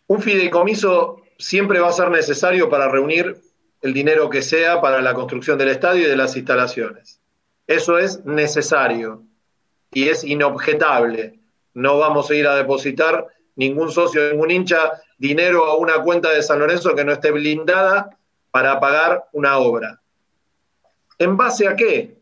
un 0.06 0.22
fideicomiso 0.22 1.22
siempre 1.38 1.80
va 1.80 1.88
a 1.88 1.92
ser 1.92 2.10
necesario 2.10 2.68
para 2.68 2.88
reunir 2.88 3.36
el 3.82 3.94
dinero 3.94 4.28
que 4.28 4.42
sea 4.42 4.80
para 4.80 5.00
la 5.00 5.14
construcción 5.14 5.58
del 5.58 5.68
estadio 5.68 6.06
y 6.06 6.10
de 6.10 6.16
las 6.16 6.36
instalaciones. 6.36 7.20
Eso 7.66 7.98
es 7.98 8.24
necesario 8.24 9.22
y 9.92 10.08
es 10.08 10.24
inobjetable. 10.24 11.40
No 11.74 11.98
vamos 11.98 12.30
a 12.30 12.34
ir 12.34 12.46
a 12.46 12.56
depositar 12.56 13.26
ningún 13.56 13.90
socio, 13.90 14.30
ningún 14.30 14.50
hincha, 14.50 14.92
dinero 15.18 15.66
a 15.66 15.76
una 15.76 16.02
cuenta 16.02 16.30
de 16.30 16.42
San 16.42 16.58
Lorenzo 16.58 16.94
que 16.94 17.04
no 17.04 17.12
esté 17.12 17.30
blindada 17.30 18.18
para 18.50 18.80
pagar 18.80 19.26
una 19.32 19.58
obra. 19.58 20.00
¿En 21.18 21.36
base 21.36 21.68
a 21.68 21.76
qué? 21.76 22.18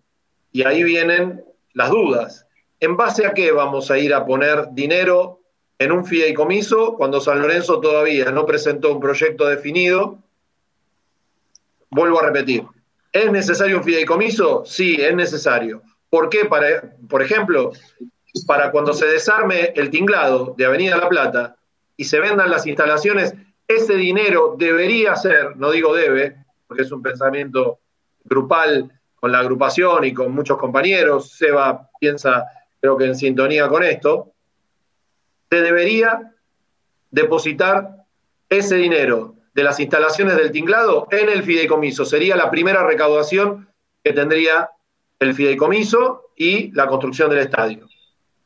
Y 0.53 0.65
ahí 0.65 0.83
vienen 0.83 1.45
las 1.73 1.91
dudas. 1.91 2.48
¿En 2.81 2.97
base 2.97 3.27
a 3.27 3.35
qué 3.35 3.51
vamos 3.51 3.91
a 3.91 3.99
ir 3.99 4.15
a 4.15 4.25
poner 4.25 4.69
dinero 4.71 5.41
en 5.79 5.91
un 5.91 6.05
fideicomiso 6.05 6.95
cuando 6.97 7.21
San 7.21 7.41
Lorenzo 7.41 7.81
todavía 7.81 8.31
no 8.31 8.47
presentó 8.47 8.93
un 8.93 9.01
proyecto 9.01 9.47
definido? 9.47 10.19
Vuelvo 11.91 12.21
a 12.21 12.27
repetir, 12.27 12.65
¿es 13.13 13.33
necesario 13.33 13.79
un 13.79 13.85
fideicomiso? 13.85 14.65
Sí, 14.65 14.97
es 15.01 15.15
necesario. 15.15 15.83
¿Por 16.09 16.29
qué? 16.29 16.45
Para, 16.45 16.95
por 17.09 17.23
ejemplo, 17.23 17.73
para 18.47 18.71
cuando 18.71 18.93
se 18.93 19.07
desarme 19.07 19.73
el 19.75 19.91
tinglado 19.91 20.55
de 20.57 20.67
Avenida 20.67 20.97
La 20.97 21.09
Plata 21.09 21.57
y 21.97 22.05
se 22.05 22.21
vendan 22.21 22.51
las 22.51 22.67
instalaciones, 22.67 23.35
ese 23.67 23.95
dinero 23.95 24.55
debería 24.57 25.17
ser, 25.17 25.57
no 25.57 25.73
digo 25.73 25.95
debe, 25.95 26.37
porque 26.67 26.85
es 26.85 26.93
un 26.93 27.03
pensamiento 27.03 27.81
grupal 28.25 28.93
con 29.17 29.33
la 29.33 29.41
agrupación 29.41 30.05
y 30.05 30.15
con 30.15 30.33
muchos 30.33 30.59
compañeros, 30.59 31.33
Seba 31.33 31.91
piensa 31.99 32.45
creo 32.81 32.97
que 32.97 33.07
en 33.07 33.15
sintonía 33.15 33.69
con 33.69 33.83
esto, 33.83 34.33
se 35.51 35.61
debería 35.63 36.35
depositar 37.11 38.05
ese 38.49 38.77
dinero 38.77 39.35
de 39.55 39.65
las 39.65 39.81
instalaciones 39.81 40.37
del 40.37 40.53
tinglado 40.53 41.09
en 41.11 41.29
el 41.29 41.43
fideicomiso. 41.43 42.05
Sería 42.05 42.37
la 42.37 42.51
primera 42.51 42.85
recaudación 42.85 43.69
que 44.05 44.13
tendría 44.13 44.71
el 45.19 45.35
fideicomiso 45.35 46.31
y 46.37 46.71
la 46.73 46.87
construcción 46.87 47.31
del 47.31 47.41
estadio. 47.41 47.89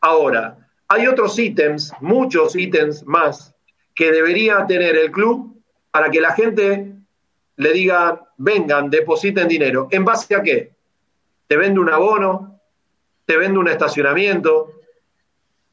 Ahora, 0.00 0.56
hay 0.88 1.06
otros 1.06 1.38
ítems, 1.38 1.92
muchos 2.00 2.56
ítems 2.56 3.04
más, 3.04 3.54
que 3.94 4.10
debería 4.10 4.66
tener 4.66 4.96
el 4.96 5.10
club 5.10 5.60
para 5.90 6.10
que 6.10 6.20
la 6.20 6.32
gente 6.32 6.94
le 7.56 7.72
diga, 7.72 8.28
vengan, 8.38 8.90
depositen 8.90 9.46
dinero. 9.46 9.88
¿En 9.90 10.04
base 10.04 10.34
a 10.34 10.42
qué? 10.42 10.72
¿Te 11.46 11.56
vende 11.56 11.80
un 11.80 11.90
abono? 11.90 12.51
Te 13.24 13.36
vende 13.36 13.58
un 13.58 13.68
estacionamiento, 13.68 14.72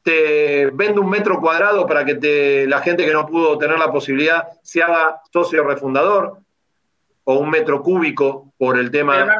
te 0.02 0.66
vende 0.72 1.00
un 1.00 1.10
metro 1.10 1.40
cuadrado 1.40 1.86
para 1.86 2.04
que 2.04 2.14
te, 2.14 2.66
la 2.66 2.80
gente 2.80 3.04
que 3.04 3.12
no 3.12 3.26
pudo 3.26 3.58
tener 3.58 3.78
la 3.78 3.92
posibilidad 3.92 4.48
se 4.62 4.82
haga 4.82 5.20
socio 5.32 5.64
refundador, 5.64 6.38
o 7.24 7.34
un 7.38 7.50
metro 7.50 7.82
cúbico 7.82 8.52
por 8.58 8.78
el 8.78 8.90
tema. 8.90 9.36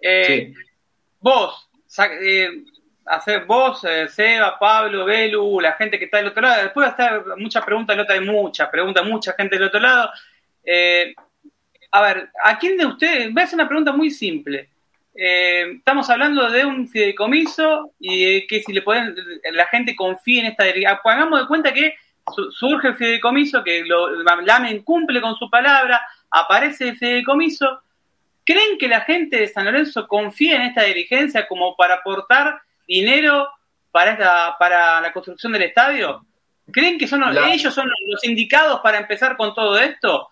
Eh, 0.00 0.52
vos, 1.20 1.70
eh, 2.20 2.48
hacer 3.06 3.44
vos, 3.46 3.84
eh, 3.84 4.08
Seba, 4.08 4.58
Pablo, 4.58 5.06
Belu, 5.06 5.60
la 5.60 5.72
gente 5.72 5.98
que 5.98 6.06
está 6.06 6.18
del 6.18 6.28
otro 6.28 6.42
lado, 6.42 6.62
después 6.62 6.84
va 6.84 6.88
a 6.88 6.90
estar 6.90 7.36
muchas 7.38 7.64
preguntas, 7.64 7.96
nota 7.96 8.12
hay 8.12 8.20
muchas 8.20 8.68
preguntas, 8.68 9.04
mucha 9.06 9.32
gente 9.32 9.56
del 9.56 9.68
otro 9.68 9.80
lado. 9.80 10.10
a 11.92 12.02
ver, 12.02 12.28
¿a 12.42 12.58
quién 12.58 12.76
de 12.76 12.86
ustedes? 12.86 13.32
Voy 13.32 13.40
a 13.40 13.44
hacer 13.44 13.56
una 13.56 13.68
pregunta 13.68 13.92
muy 13.92 14.10
simple. 14.10 14.73
Eh, 15.16 15.74
estamos 15.76 16.10
hablando 16.10 16.50
de 16.50 16.64
un 16.64 16.88
fideicomiso 16.88 17.92
y 18.00 18.46
que 18.48 18.60
si 18.62 18.72
le 18.72 18.82
pueden, 18.82 19.14
la 19.52 19.66
gente 19.66 19.94
confía 19.94 20.40
en 20.40 20.46
esta 20.46 20.64
directiva. 20.64 21.00
Hagamos 21.04 21.40
de 21.40 21.46
cuenta 21.46 21.72
que 21.72 21.94
surge 22.50 22.88
el 22.88 22.96
fideicomiso, 22.96 23.62
que 23.62 23.84
lo, 23.84 24.22
Lamen 24.42 24.82
cumple 24.82 25.20
con 25.20 25.36
su 25.36 25.48
palabra, 25.48 26.00
aparece 26.30 26.88
el 26.88 26.96
fideicomiso. 26.96 27.80
¿Creen 28.44 28.76
que 28.78 28.88
la 28.88 29.02
gente 29.02 29.38
de 29.38 29.46
San 29.46 29.64
Lorenzo 29.64 30.06
confía 30.08 30.56
en 30.56 30.62
esta 30.62 30.82
dirigencia 30.82 31.46
como 31.46 31.76
para 31.76 31.94
aportar 31.94 32.60
dinero 32.86 33.48
para, 33.90 34.12
esta, 34.12 34.56
para 34.58 35.00
la 35.00 35.12
construcción 35.12 35.52
del 35.52 35.62
estadio? 35.62 36.26
¿Creen 36.72 36.98
que 36.98 37.06
son 37.06 37.22
ellos 37.50 37.74
son 37.74 37.88
los 38.06 38.24
indicados 38.24 38.80
para 38.80 38.98
empezar 38.98 39.36
con 39.36 39.54
todo 39.54 39.78
esto? 39.78 40.28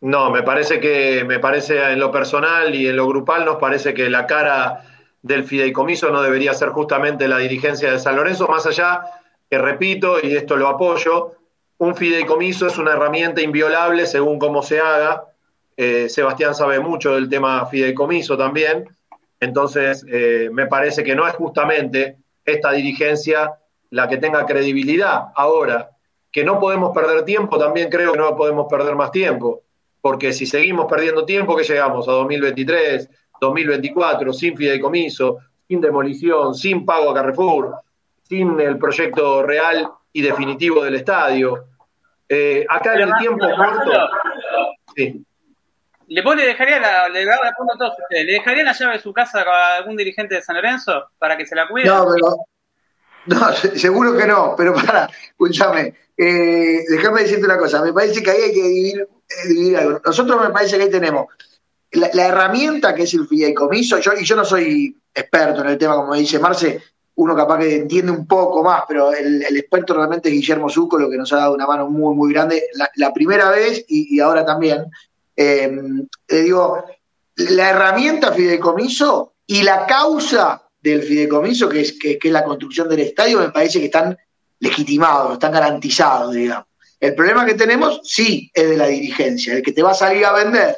No, 0.00 0.30
me 0.30 0.42
parece 0.42 0.80
que, 0.80 1.24
me 1.24 1.38
parece 1.38 1.92
en 1.92 2.00
lo 2.00 2.10
personal 2.10 2.74
y 2.74 2.88
en 2.88 2.96
lo 2.96 3.06
grupal, 3.06 3.44
nos 3.44 3.56
parece 3.56 3.92
que 3.92 4.08
la 4.08 4.26
cara 4.26 4.84
del 5.20 5.44
fideicomiso 5.44 6.10
no 6.10 6.22
debería 6.22 6.54
ser 6.54 6.70
justamente 6.70 7.28
la 7.28 7.36
dirigencia 7.36 7.92
de 7.92 7.98
San 7.98 8.16
Lorenzo, 8.16 8.48
más 8.48 8.66
allá 8.66 9.02
que 9.50 9.58
repito, 9.58 10.16
y 10.22 10.36
esto 10.36 10.56
lo 10.56 10.68
apoyo, 10.68 11.34
un 11.78 11.96
fideicomiso 11.96 12.66
es 12.66 12.78
una 12.78 12.92
herramienta 12.92 13.42
inviolable 13.42 14.06
según 14.06 14.38
cómo 14.38 14.62
se 14.62 14.80
haga. 14.80 15.24
Eh, 15.76 16.08
Sebastián 16.08 16.54
sabe 16.54 16.78
mucho 16.78 17.14
del 17.14 17.28
tema 17.28 17.66
fideicomiso 17.66 18.38
también, 18.38 18.88
entonces 19.40 20.06
eh, 20.08 20.48
me 20.52 20.66
parece 20.66 21.02
que 21.02 21.14
no 21.14 21.26
es 21.26 21.34
justamente 21.34 22.18
esta 22.44 22.72
dirigencia 22.72 23.54
la 23.90 24.08
que 24.08 24.18
tenga 24.18 24.46
credibilidad. 24.46 25.24
Ahora, 25.34 25.90
que 26.30 26.44
no 26.44 26.60
podemos 26.60 26.94
perder 26.94 27.24
tiempo, 27.24 27.58
también 27.58 27.90
creo 27.90 28.12
que 28.12 28.18
no 28.18 28.36
podemos 28.36 28.66
perder 28.70 28.94
más 28.94 29.10
tiempo 29.10 29.62
porque 30.00 30.32
si 30.32 30.46
seguimos 30.46 30.86
perdiendo 30.86 31.24
tiempo, 31.24 31.56
que 31.56 31.64
llegamos 31.64 32.08
a 32.08 32.12
2023, 32.12 33.08
2024, 33.40 34.32
sin 34.32 34.56
fideicomiso, 34.56 35.38
sin 35.66 35.80
demolición, 35.80 36.54
sin 36.54 36.84
pago 36.84 37.10
a 37.10 37.14
Carrefour, 37.14 37.74
sin 38.22 38.58
el 38.60 38.78
proyecto 38.78 39.42
real 39.42 39.88
y 40.12 40.22
definitivo 40.22 40.82
del 40.82 40.96
estadio. 40.96 41.66
Eh, 42.28 42.64
acá 42.68 42.94
en 42.94 43.08
el 43.08 43.14
tiempo 43.18 43.46
corto. 43.56 43.92
Sí. 44.94 45.24
¿Le, 46.08 46.22
le 46.22 46.44
dejaría 46.44 46.80
la, 46.80 47.08
le, 47.08 47.24
le, 47.24 47.32
a 47.32 47.52
todos 47.56 47.92
ustedes, 47.98 48.26
¿le 48.26 48.32
dejaría 48.32 48.64
la 48.64 48.72
llave 48.72 48.94
de 48.94 49.00
su 49.00 49.12
casa 49.12 49.42
a 49.42 49.76
algún 49.76 49.96
dirigente 49.96 50.34
de 50.34 50.42
San 50.42 50.56
Lorenzo 50.56 51.10
para 51.18 51.36
que 51.36 51.46
se 51.46 51.54
la 51.54 51.68
cuide? 51.68 51.86
No, 51.86 52.04
pero, 52.12 52.36
no, 53.30 53.52
seguro 53.76 54.16
que 54.16 54.26
no, 54.26 54.54
pero 54.56 54.74
para, 54.74 55.08
escúchame, 55.30 55.94
eh, 56.16 56.84
déjame 56.88 57.22
decirte 57.22 57.44
una 57.44 57.58
cosa, 57.58 57.82
me 57.82 57.92
parece 57.92 58.22
que 58.22 58.30
ahí 58.30 58.42
hay 58.42 58.52
que 58.52 58.62
dividir, 58.62 59.08
eh, 59.46 59.76
algo. 59.76 60.00
Nosotros 60.04 60.42
me 60.42 60.50
parece 60.50 60.76
que 60.76 60.84
ahí 60.84 60.90
tenemos 60.90 61.26
la, 61.92 62.26
herramienta 62.26 62.94
que 62.94 63.04
es 63.04 63.14
el 63.14 63.26
fideicomiso, 63.26 63.98
y 63.98 64.24
yo 64.24 64.36
no 64.36 64.44
soy 64.44 64.96
experto 65.14 65.62
en 65.62 65.68
el 65.68 65.78
tema, 65.78 65.96
como 65.96 66.14
dice 66.14 66.38
Marce, 66.38 66.82
uno 67.16 67.36
capaz 67.36 67.58
que 67.58 67.76
entiende 67.76 68.12
un 68.12 68.26
poco 68.26 68.62
más, 68.62 68.82
pero 68.88 69.12
el, 69.12 69.44
experto 69.56 69.94
realmente 69.94 70.28
es 70.28 70.34
Guillermo 70.34 70.68
Zuco, 70.68 70.98
lo 70.98 71.10
que 71.10 71.16
nos 71.16 71.32
ha 71.32 71.36
dado 71.36 71.54
una 71.54 71.66
mano 71.66 71.88
muy, 71.88 72.14
muy 72.14 72.32
grande, 72.32 72.64
la, 72.96 73.12
primera 73.12 73.50
vez 73.50 73.84
y, 73.88 74.18
ahora 74.20 74.44
también, 74.44 74.86
eh, 75.36 75.70
digo, 76.28 76.84
la 77.36 77.70
herramienta 77.70 78.32
fideicomiso 78.32 79.34
y 79.46 79.62
la 79.62 79.86
causa 79.86 80.69
del 80.80 81.02
fideicomiso, 81.02 81.68
que 81.68 81.80
es, 81.80 81.98
que, 81.98 82.18
es 82.22 82.32
la 82.32 82.44
construcción 82.44 82.88
del 82.88 83.00
estadio, 83.00 83.38
me 83.38 83.50
parece 83.50 83.80
que 83.80 83.86
están 83.86 84.16
legitimados, 84.58 85.34
están 85.34 85.52
garantizados, 85.52 86.34
digamos. 86.34 86.66
El 86.98 87.14
problema 87.14 87.46
que 87.46 87.54
tenemos, 87.54 88.00
sí, 88.04 88.50
es 88.52 88.68
de 88.68 88.76
la 88.76 88.86
dirigencia. 88.86 89.54
El 89.54 89.62
que 89.62 89.72
te 89.72 89.82
va 89.82 89.92
a 89.92 89.94
salir 89.94 90.24
a 90.24 90.32
vender 90.32 90.76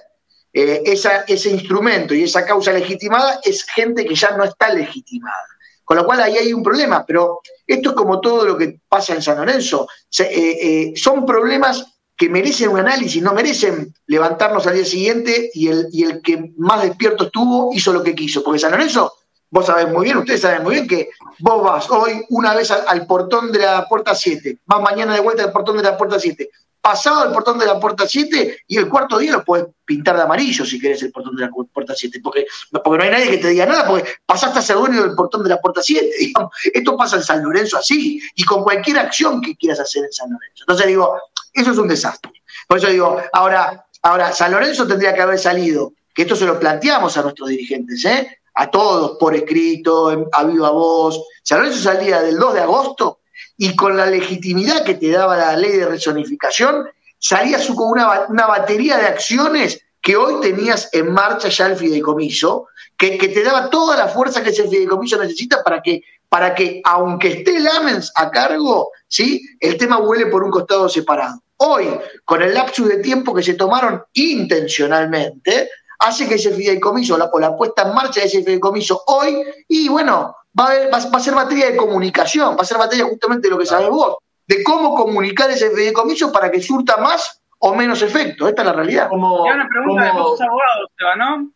eh, 0.52 0.82
esa, 0.84 1.22
ese 1.22 1.50
instrumento 1.50 2.14
y 2.14 2.22
esa 2.22 2.44
causa 2.44 2.72
legitimada 2.72 3.40
es 3.42 3.64
gente 3.64 4.04
que 4.04 4.14
ya 4.14 4.36
no 4.36 4.44
está 4.44 4.72
legitimada. 4.72 5.46
Con 5.84 5.96
lo 5.96 6.06
cual 6.06 6.20
ahí 6.20 6.36
hay 6.36 6.52
un 6.52 6.62
problema, 6.62 7.04
pero 7.04 7.40
esto 7.66 7.90
es 7.90 7.96
como 7.96 8.20
todo 8.20 8.46
lo 8.46 8.56
que 8.56 8.80
pasa 8.88 9.14
en 9.14 9.22
San 9.22 9.38
Lorenzo. 9.38 9.88
Eh, 10.18 10.24
eh, 10.30 10.92
son 10.94 11.26
problemas 11.26 11.84
que 12.16 12.28
merecen 12.28 12.68
un 12.68 12.78
análisis, 12.78 13.20
no 13.20 13.34
merecen 13.34 13.92
levantarnos 14.06 14.66
al 14.66 14.74
día 14.74 14.84
siguiente 14.84 15.50
y 15.52 15.68
el, 15.68 15.88
y 15.90 16.04
el 16.04 16.22
que 16.22 16.52
más 16.56 16.82
despierto 16.82 17.24
estuvo 17.24 17.72
hizo 17.74 17.92
lo 17.92 18.02
que 18.02 18.14
quiso. 18.14 18.44
Porque 18.44 18.60
San 18.60 18.70
Lorenzo, 18.70 19.12
vos 19.52 19.66
sabés 19.66 19.88
muy 19.88 20.06
bien, 20.06 20.16
ustedes 20.16 20.40
saben 20.40 20.62
muy 20.62 20.74
bien 20.74 20.88
que 20.88 21.10
vos 21.38 21.62
vas 21.62 21.88
hoy 21.90 22.24
una 22.30 22.54
vez 22.54 22.70
al, 22.70 23.06
portón 23.06 23.52
de 23.52 23.58
la 23.60 23.86
puerta 23.86 24.14
7, 24.14 24.58
vas 24.64 24.80
mañana 24.80 25.14
de 25.14 25.20
vuelta 25.20 25.44
al 25.44 25.52
portón 25.52 25.76
de 25.76 25.82
la 25.82 25.96
puerta 25.96 26.18
7, 26.18 26.48
pasado 26.80 27.26
el 27.26 27.32
portón 27.32 27.58
de 27.58 27.66
la 27.66 27.78
puerta 27.78 28.06
7 28.08 28.60
y 28.66 28.76
el 28.78 28.88
cuarto 28.88 29.18
día 29.18 29.32
lo 29.32 29.44
puedes 29.44 29.66
pintar 29.84 30.16
de 30.16 30.22
amarillo 30.22 30.64
si 30.64 30.80
querés 30.80 31.02
el 31.02 31.12
portón 31.12 31.36
de 31.36 31.42
la 31.42 31.50
puerta 31.50 31.94
7, 31.94 32.18
porque, 32.22 32.46
porque 32.82 32.98
no 32.98 33.04
hay 33.04 33.10
nadie 33.10 33.30
que 33.30 33.38
te 33.38 33.48
diga 33.48 33.66
nada, 33.66 33.86
porque 33.86 34.08
pasaste 34.24 34.58
a 34.58 34.62
ser 34.62 34.76
dueño 34.76 35.02
del 35.02 35.14
portón 35.14 35.42
de 35.42 35.50
la 35.50 35.60
puerta 35.60 35.82
7. 35.82 36.10
Digamos. 36.18 36.50
Esto 36.72 36.96
pasa 36.96 37.16
en 37.16 37.22
San 37.22 37.42
Lorenzo 37.44 37.76
así 37.76 38.20
y 38.34 38.44
con 38.44 38.64
cualquier 38.64 38.98
acción 38.98 39.42
que 39.42 39.54
quieras 39.54 39.80
hacer 39.80 40.04
en 40.04 40.12
San 40.12 40.30
Lorenzo. 40.30 40.64
Entonces 40.64 40.86
digo, 40.86 41.14
eso 41.52 41.70
es 41.70 41.78
un 41.78 41.88
desastre. 41.88 42.32
Por 42.66 42.78
eso 42.78 42.88
digo, 42.88 43.20
ahora, 43.32 43.86
ahora 44.00 44.32
San 44.32 44.50
Lorenzo 44.50 44.86
tendría 44.86 45.14
que 45.14 45.20
haber 45.20 45.38
salido, 45.38 45.92
que 46.14 46.22
esto 46.22 46.34
se 46.34 46.46
lo 46.46 46.58
planteamos 46.58 47.16
a 47.16 47.22
nuestros 47.22 47.50
dirigentes, 47.50 48.04
¿eh? 48.06 48.41
A 48.54 48.70
todos 48.70 49.16
por 49.18 49.34
escrito, 49.34 50.28
a 50.32 50.44
viva 50.44 50.70
voz. 50.70 51.20
San 51.42 51.72
salía 51.72 52.22
del 52.22 52.38
2 52.38 52.54
de 52.54 52.60
agosto 52.60 53.20
y 53.56 53.74
con 53.76 53.96
la 53.96 54.06
legitimidad 54.06 54.84
que 54.84 54.94
te 54.94 55.10
daba 55.10 55.36
la 55.36 55.56
ley 55.56 55.72
de 55.72 55.86
rezonificación, 55.86 56.86
salías 57.18 57.66
con 57.68 57.90
una, 57.90 58.26
una, 58.28 58.46
batería 58.46 58.96
de 58.96 59.06
acciones 59.06 59.80
que 60.00 60.16
hoy 60.16 60.40
tenías 60.40 60.88
en 60.92 61.12
marcha 61.12 61.48
ya 61.48 61.66
el 61.66 61.76
fideicomiso, 61.76 62.66
que, 62.96 63.16
que, 63.16 63.28
te 63.28 63.42
daba 63.42 63.70
toda 63.70 63.96
la 63.96 64.08
fuerza 64.08 64.42
que 64.42 64.50
ese 64.50 64.68
fideicomiso 64.68 65.16
necesita 65.18 65.62
para 65.62 65.80
que, 65.80 66.02
para 66.28 66.54
que 66.54 66.80
aunque 66.84 67.28
esté 67.28 67.60
Lamens 67.60 68.12
a 68.16 68.30
cargo, 68.30 68.90
¿sí? 69.06 69.40
el 69.60 69.76
tema 69.76 69.98
vuele 69.98 70.26
por 70.26 70.42
un 70.42 70.50
costado 70.50 70.88
separado. 70.88 71.40
Hoy, 71.58 71.88
con 72.24 72.42
el 72.42 72.54
lapsus 72.54 72.88
de 72.88 72.96
tiempo 72.96 73.32
que 73.32 73.42
se 73.44 73.54
tomaron 73.54 74.02
intencionalmente, 74.14 75.70
hace 76.02 76.28
que 76.28 76.34
ese 76.34 76.52
fideicomiso 76.52 77.16
la, 77.16 77.26
o 77.26 77.38
la 77.38 77.56
puesta 77.56 77.82
en 77.82 77.94
marcha 77.94 78.20
de 78.20 78.26
ese 78.26 78.42
fideicomiso 78.42 79.02
hoy, 79.06 79.42
y 79.68 79.88
bueno, 79.88 80.36
va 80.58 80.64
a, 80.64 80.66
haber, 80.68 80.86
va, 80.92 80.98
va 80.98 81.18
a, 81.18 81.20
ser 81.20 81.34
materia 81.34 81.70
de 81.70 81.76
comunicación, 81.76 82.56
va 82.56 82.62
a 82.62 82.64
ser 82.64 82.78
materia 82.78 83.04
justamente 83.04 83.48
de 83.48 83.54
lo 83.54 83.58
que 83.58 83.66
sabes 83.66 83.88
vos, 83.88 84.16
de 84.46 84.62
cómo 84.62 84.94
comunicar 84.94 85.50
ese 85.50 85.70
fideicomiso 85.70 86.32
para 86.32 86.50
que 86.50 86.60
surta 86.60 86.96
más 86.96 87.40
o 87.58 87.74
menos 87.74 88.02
efecto. 88.02 88.48
Esta 88.48 88.62
es 88.62 88.66
la 88.66 88.72
realidad. 88.72 89.08
Como, 89.08 89.44
una 89.44 89.68
pregunta 89.68 90.10
como... 90.10 90.20
de 90.20 90.30
vos 90.30 90.40
abogados, 90.40 90.90
Seba, 90.98 91.16
¿no? 91.16 91.50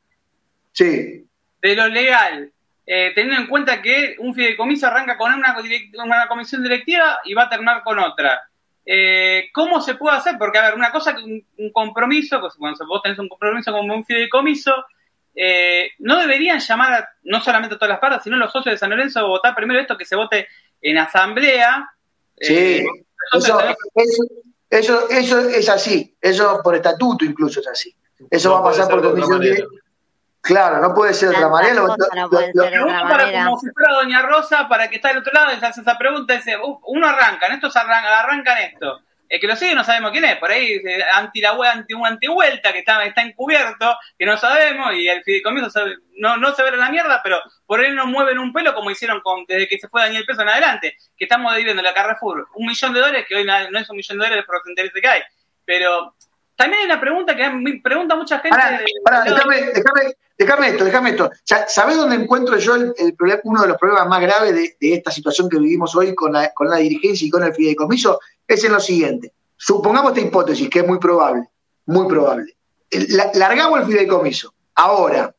Sí. 0.73 1.27
De 1.61 1.75
lo 1.75 1.89
legal, 1.89 2.53
eh, 2.87 3.11
teniendo 3.15 3.41
en 3.41 3.49
cuenta 3.49 3.83
que 3.83 4.15
un 4.21 4.33
fideicomiso 4.33 4.87
arranca 4.87 5.19
con 5.19 5.35
una, 5.35 5.57
una 6.05 6.29
comisión 6.29 6.63
directiva 6.63 7.19
y 7.25 7.35
va 7.35 7.45
a 7.45 7.51
terminar 7.51 7.83
con 7.83 7.99
otra. 7.99 8.46
Eh, 8.89 9.51
¿Cómo 9.53 9.81
se 9.81 9.97
puede 9.97 10.17
hacer? 10.17 10.37
Porque, 10.39 10.59
a 10.59 10.67
ver, 10.67 10.75
una 10.75 10.93
cosa 10.93 11.15
que 11.15 11.23
un, 11.25 11.45
un 11.59 11.73
compromiso, 11.73 12.41
cuando 12.57 12.87
vos 12.87 13.03
tenés 13.03 13.19
un 13.19 13.29
compromiso 13.29 13.73
como 13.73 13.93
un 13.93 14.05
fideicomiso, 14.05 14.73
eh, 15.35 15.91
no 15.99 16.19
deberían 16.19 16.61
llamar 16.61 16.93
a, 16.95 17.09
no 17.25 17.41
solamente 17.41 17.75
a 17.75 17.79
todas 17.79 17.91
las 17.91 17.99
partes, 17.99 18.23
sino 18.23 18.37
a 18.37 18.39
los 18.39 18.53
socios 18.53 18.75
de 18.75 18.79
San 18.79 18.91
Lorenzo 18.91 19.21
a 19.21 19.25
votar 19.25 19.55
primero 19.55 19.81
esto 19.81 19.99
que 19.99 20.07
se 20.07 20.17
vote 20.17 20.47
en 20.81 20.99
asamblea. 20.99 21.91
Sí, 22.39 22.55
eh, 22.55 22.87
eso, 23.33 23.61
eso, 23.95 24.25
eso, 24.71 25.11
eso, 25.11 25.49
es 25.49 25.69
así, 25.69 26.17
eso 26.21 26.61
por 26.63 26.77
estatuto 26.77 27.25
incluso 27.25 27.61
es 27.61 27.67
así. 27.67 27.95
Eso 28.31 28.49
no 28.49 28.55
va 28.55 28.61
a 28.61 28.71
pasar 28.71 28.89
por 28.89 29.03
comisión 29.03 29.41
de... 29.41 29.67
Claro, 30.47 30.81
no 30.81 30.95
puede 30.95 31.13
ser 31.13 31.31
de 31.31 31.37
otra 31.37 31.49
manera. 31.49 31.75
Lo, 31.75 31.89
para, 33.09 33.45
como 33.45 33.59
si 33.59 33.69
fuera 33.71 33.95
Doña 33.95 34.23
Rosa, 34.23 34.69
para 34.69 34.89
que 34.89 34.97
está 34.97 35.09
del 35.09 35.19
otro 35.19 35.33
lado, 35.33 35.53
y 35.53 35.59
se 35.59 35.67
hace 35.67 35.81
esa 35.81 35.99
pregunta, 35.99 36.35
dice, 36.35 36.57
uh, 36.57 36.81
uno 36.87 37.09
arranca, 37.09 37.49
estos 37.49 37.75
arrancan, 37.77 38.13
arrancan 38.13 38.59
esto. 38.59 39.01
El 39.29 39.41
que 39.41 39.49
lo 39.49 39.57
sigue 39.57 39.75
no 39.75 39.83
sabemos 39.83 40.13
quién 40.13 40.25
es, 40.25 40.37
por 40.37 40.53
ahí 40.53 40.81
anti 41.15 41.41
la 41.41 41.51
anti 41.73 41.95
un 41.95 42.07
antivuelta 42.07 42.73
que 42.73 42.79
está, 42.79 43.05
está 43.05 43.23
encubierto, 43.23 43.99
que 44.17 44.25
no 44.25 44.37
sabemos, 44.37 44.95
y 44.95 45.09
el 45.09 45.25
fideicomiso 45.25 45.69
sabe, 45.69 45.97
no, 46.19 46.37
no 46.37 46.55
se 46.55 46.63
ve 46.63 46.69
en 46.69 46.79
la 46.79 46.91
mierda, 46.91 47.21
pero 47.25 47.41
por 47.67 47.85
él 47.85 47.97
no 47.97 48.07
mueven 48.07 48.39
un 48.39 48.53
pelo 48.53 48.73
como 48.73 48.93
hicieron 48.93 49.21
con, 49.23 49.45
desde 49.49 49.67
que 49.67 49.79
se 49.79 49.89
fue 49.89 50.03
Daniel 50.03 50.25
Peso 50.25 50.43
en 50.43 50.49
adelante, 50.49 50.97
que 51.17 51.25
estamos 51.25 51.57
viviendo 51.57 51.83
la 51.83 51.93
Carrefour, 51.93 52.47
un 52.55 52.67
millón 52.67 52.93
de 52.93 53.01
dólares, 53.01 53.27
que 53.29 53.35
hoy 53.35 53.45
no 53.45 53.79
es 53.81 53.91
un 53.91 53.97
millón 53.97 54.19
de 54.19 54.25
dólares 54.27 54.45
por 54.47 54.59
los 54.59 54.69
intereses 54.69 55.03
que 55.03 55.09
hay. 55.09 55.23
Pero 55.65 56.15
también 56.57 56.81
hay 56.81 56.87
una 56.87 57.01
pregunta 57.01 57.37
que 57.37 57.51
me 57.51 57.81
pregunta 57.81 58.15
mucha 58.15 58.39
gente. 58.39 58.57
Pará, 58.57 58.81
pará, 59.05 59.25
déjame, 59.25 59.57
déjame, 59.75 60.17
déjame 60.39 60.69
esto, 60.69 60.85
déjame 60.85 61.11
esto. 61.11 61.31
¿Sabés 61.69 61.97
dónde 61.97 62.17
encuentro 62.17 62.57
yo 62.59 62.75
el, 62.75 62.95
el 62.97 63.15
problema, 63.15 63.41
uno 63.45 63.63
de 63.63 63.69
los 63.69 63.79
problemas 63.79 64.09
más 64.09 64.21
graves 64.21 64.55
de, 64.55 64.77
de, 64.81 64.95
esta 64.95 65.11
situación 65.11 65.49
que 65.49 65.59
vivimos 65.59 65.95
hoy 65.95 66.15
con 66.15 66.33
la, 66.33 66.53
con 66.55 66.69
la 66.69 66.77
dirigencia 66.77 67.27
y 67.27 67.31
con 67.31 67.45
el 67.45 67.55
fideicomiso? 67.55 68.21
Es 68.49 68.65
en 68.65 68.73
lo 68.73 68.81
siguiente. 68.81 69.33
Supongamos 69.57 70.13
esta 70.13 70.27
hipótesis, 70.27 70.69
que 70.69 70.81
es 70.81 70.87
muy 70.87 70.99
probable, 70.99 71.49
muy 71.87 72.09
probable. 72.09 72.57
La, 72.91 73.31
largamos 73.35 73.81
el 73.81 73.87
fideicomiso. 73.87 74.55
Ahora, 74.75 75.35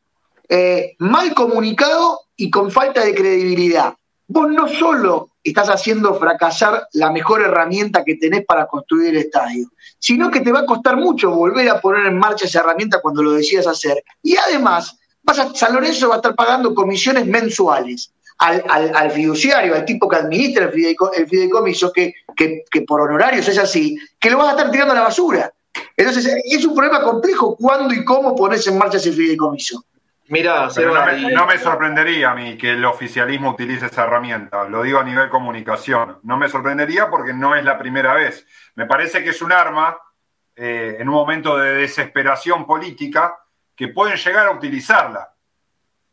eh, 0.50 0.96
mal 1.00 1.34
comunicado 1.34 2.22
y 2.36 2.50
con 2.50 2.72
falta 2.72 3.04
de 3.04 3.14
credibilidad. 3.14 3.96
Vos 4.28 4.50
no 4.50 4.68
solo 4.68 5.32
estás 5.44 5.70
haciendo 5.70 6.16
fracasar 6.16 6.88
la 6.94 7.12
mejor 7.12 7.42
herramienta 7.42 8.04
que 8.04 8.16
tenés 8.16 8.46
para 8.46 8.68
construir 8.68 9.10
el 9.10 9.18
estadio, 9.18 9.70
sino 10.00 10.30
que 10.30 10.42
te 10.42 10.52
va 10.52 10.60
a 10.60 10.66
costar 10.66 10.98
mucho 10.98 11.32
volver 11.32 11.70
a 11.70 11.82
poner 11.82 12.06
en 12.06 12.18
marcha 12.18 12.46
esa 12.46 12.60
herramienta 12.60 13.02
cuando 13.02 13.24
lo 13.24 13.34
decidas 13.34 13.68
hacer. 13.68 14.04
Y 14.22 14.36
además, 14.38 14.98
vas 15.24 15.40
a, 15.40 15.54
San 15.54 15.74
Lorenzo 15.74 16.10
va 16.10 16.16
a 16.16 16.18
estar 16.18 16.36
pagando 16.36 16.74
comisiones 16.74 17.26
mensuales 17.26 18.12
al, 18.40 18.64
al, 18.70 18.96
al 18.96 19.12
fiduciario, 19.12 19.76
al 19.76 19.86
tipo 19.86 20.08
que 20.08 20.18
administra 20.18 20.66
el, 20.66 20.72
fideico, 20.72 21.12
el 21.14 21.28
fideicomiso, 21.28 21.92
que, 21.92 22.14
que, 22.36 22.64
que, 22.70 22.82
por 22.82 23.02
honorarios 23.02 23.48
es 23.48 23.58
así, 23.58 23.98
que 24.20 24.30
lo 24.30 24.38
vas 24.38 24.50
a 24.50 24.52
estar 24.52 24.72
tirando 24.72 24.94
a 24.94 24.98
la 24.98 25.04
basura. 25.04 25.52
Entonces, 25.96 26.28
es 26.44 26.66
un 26.66 26.76
problema 26.76 27.02
complejo 27.02 27.56
cuándo 27.56 27.94
y 27.94 28.06
cómo 28.06 28.36
pones 28.36 28.66
en 28.68 28.78
marcha 28.78 28.98
ese 28.98 29.12
fideicomiso. 29.12 29.84
Mira, 30.30 30.68
no, 30.68 31.06
me, 31.06 31.32
no 31.32 31.46
me 31.46 31.58
sorprendería 31.58 32.32
a 32.32 32.36
mí 32.36 32.58
que 32.58 32.72
el 32.72 32.84
oficialismo 32.84 33.52
utilice 33.52 33.86
esa 33.86 34.04
herramienta, 34.04 34.66
lo 34.66 34.84
digo 34.84 35.00
a 35.00 35.04
nivel 35.04 35.30
comunicación. 35.30 36.20
No 36.24 36.38
me 36.38 36.50
sorprendería 36.50 37.10
porque 37.10 37.34
no 37.34 37.56
es 37.56 37.64
la 37.64 37.78
primera 37.78 38.14
vez. 38.14 38.46
Me 38.76 38.86
parece 38.86 39.24
que 39.24 39.30
es 39.30 39.42
un 39.42 39.54
arma 39.54 39.98
eh, 40.56 40.98
en 41.00 41.08
un 41.08 41.16
momento 41.16 41.58
de 41.58 41.76
desesperación 41.76 42.66
política 42.66 43.38
que 43.76 43.88
pueden 43.90 44.18
llegar 44.18 44.48
a 44.48 44.52
utilizarla 44.52 45.34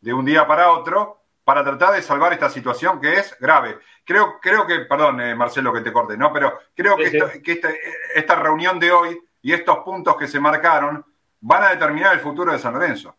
de 0.01 0.12
un 0.12 0.24
día 0.24 0.47
para 0.47 0.70
otro 0.70 1.23
para 1.43 1.65
tratar 1.65 1.95
de 1.95 2.03
salvar 2.03 2.32
esta 2.32 2.49
situación 2.49 3.01
que 3.01 3.15
es 3.15 3.36
grave. 3.41 3.78
Creo, 4.05 4.39
creo 4.41 4.66
que, 4.66 4.81
perdón, 4.81 5.20
eh, 5.20 5.35
Marcelo, 5.35 5.73
que 5.73 5.81
te 5.81 5.93
corte, 5.93 6.16
¿no? 6.16 6.32
Pero 6.32 6.59
creo 6.74 6.97
que, 6.97 7.05
esta, 7.05 7.43
que 7.43 7.53
esta, 7.53 7.69
esta 8.15 8.35
reunión 8.36 8.78
de 8.78 8.93
hoy 8.93 9.19
y 9.43 9.53
estos 9.53 9.78
puntos 9.78 10.16
que 10.16 10.28
se 10.28 10.41
marcaron 10.41 11.05
van 11.41 11.65
a 11.65 11.70
determinar 11.70 12.15
el 12.15 12.20
futuro 12.20 12.53
de 12.53 12.59
San 12.59 12.74
Lorenzo. 12.74 13.16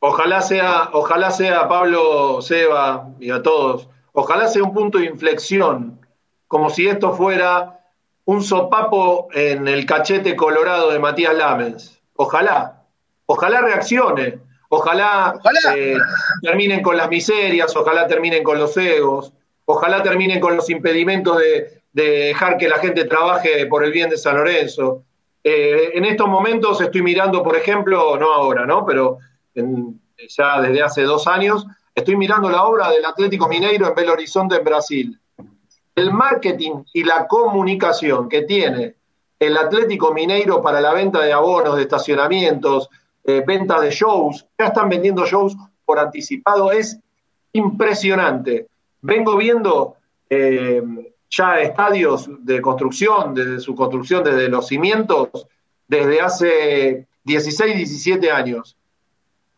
Ojalá 0.00 0.40
sea, 0.40 0.88
ojalá 0.92 1.30
sea 1.30 1.68
Pablo, 1.68 2.40
Seba 2.40 3.10
y 3.20 3.30
a 3.30 3.42
todos, 3.42 3.88
ojalá 4.12 4.48
sea 4.48 4.62
un 4.62 4.72
punto 4.72 4.96
de 4.98 5.04
inflexión, 5.04 6.00
como 6.48 6.70
si 6.70 6.88
esto 6.88 7.12
fuera 7.12 7.80
un 8.24 8.42
sopapo 8.42 9.28
en 9.32 9.68
el 9.68 9.84
cachete 9.84 10.34
colorado 10.36 10.90
de 10.90 10.98
Matías 10.98 11.34
Lamens. 11.34 12.00
Ojalá, 12.16 12.82
ojalá 13.26 13.60
reaccione, 13.60 14.38
ojalá, 14.70 15.34
ojalá. 15.38 15.76
Eh, 15.76 15.98
terminen 16.42 16.82
con 16.82 16.96
las 16.96 17.10
miserias, 17.10 17.76
ojalá 17.76 18.06
terminen 18.06 18.42
con 18.42 18.58
los 18.58 18.74
egos, 18.78 19.34
ojalá 19.66 20.02
terminen 20.02 20.40
con 20.40 20.56
los 20.56 20.70
impedimentos 20.70 21.36
de, 21.38 21.82
de 21.92 22.10
dejar 22.28 22.56
que 22.56 22.68
la 22.68 22.78
gente 22.78 23.04
trabaje 23.04 23.66
por 23.66 23.84
el 23.84 23.92
bien 23.92 24.08
de 24.08 24.16
San 24.16 24.36
Lorenzo. 24.36 25.02
Eh, 25.44 25.90
en 25.94 26.04
estos 26.04 26.28
momentos 26.28 26.80
estoy 26.80 27.02
mirando, 27.02 27.42
por 27.42 27.56
ejemplo, 27.56 28.16
no 28.18 28.32
ahora, 28.32 28.66
¿no? 28.66 28.84
Pero 28.86 29.18
ya 29.54 30.60
desde 30.60 30.82
hace 30.82 31.02
dos 31.02 31.26
años, 31.26 31.66
estoy 31.94 32.16
mirando 32.16 32.50
la 32.50 32.64
obra 32.64 32.90
del 32.90 33.04
Atlético 33.04 33.48
Mineiro 33.48 33.88
en 33.88 33.94
Belo 33.94 34.12
Horizonte, 34.12 34.56
en 34.56 34.64
Brasil. 34.64 35.20
El 35.94 36.12
marketing 36.12 36.84
y 36.92 37.04
la 37.04 37.26
comunicación 37.26 38.28
que 38.28 38.42
tiene 38.42 38.96
el 39.38 39.56
Atlético 39.56 40.12
Mineiro 40.12 40.60
para 40.60 40.80
la 40.80 40.92
venta 40.92 41.22
de 41.22 41.32
abonos, 41.32 41.76
de 41.76 41.82
estacionamientos, 41.82 42.88
eh, 43.24 43.42
venta 43.46 43.80
de 43.80 43.90
shows, 43.90 44.46
ya 44.58 44.66
están 44.66 44.88
vendiendo 44.88 45.24
shows 45.26 45.56
por 45.84 45.98
anticipado, 45.98 46.70
es 46.70 46.98
impresionante. 47.52 48.68
Vengo 49.00 49.36
viendo 49.36 49.96
eh, 50.28 50.82
ya 51.30 51.60
estadios 51.60 52.28
de 52.44 52.60
construcción, 52.60 53.34
desde 53.34 53.60
su 53.60 53.74
construcción, 53.74 54.22
desde 54.22 54.48
los 54.48 54.66
cimientos, 54.66 55.28
desde 55.88 56.20
hace 56.20 57.06
16, 57.24 57.76
17 57.76 58.30
años. 58.30 58.76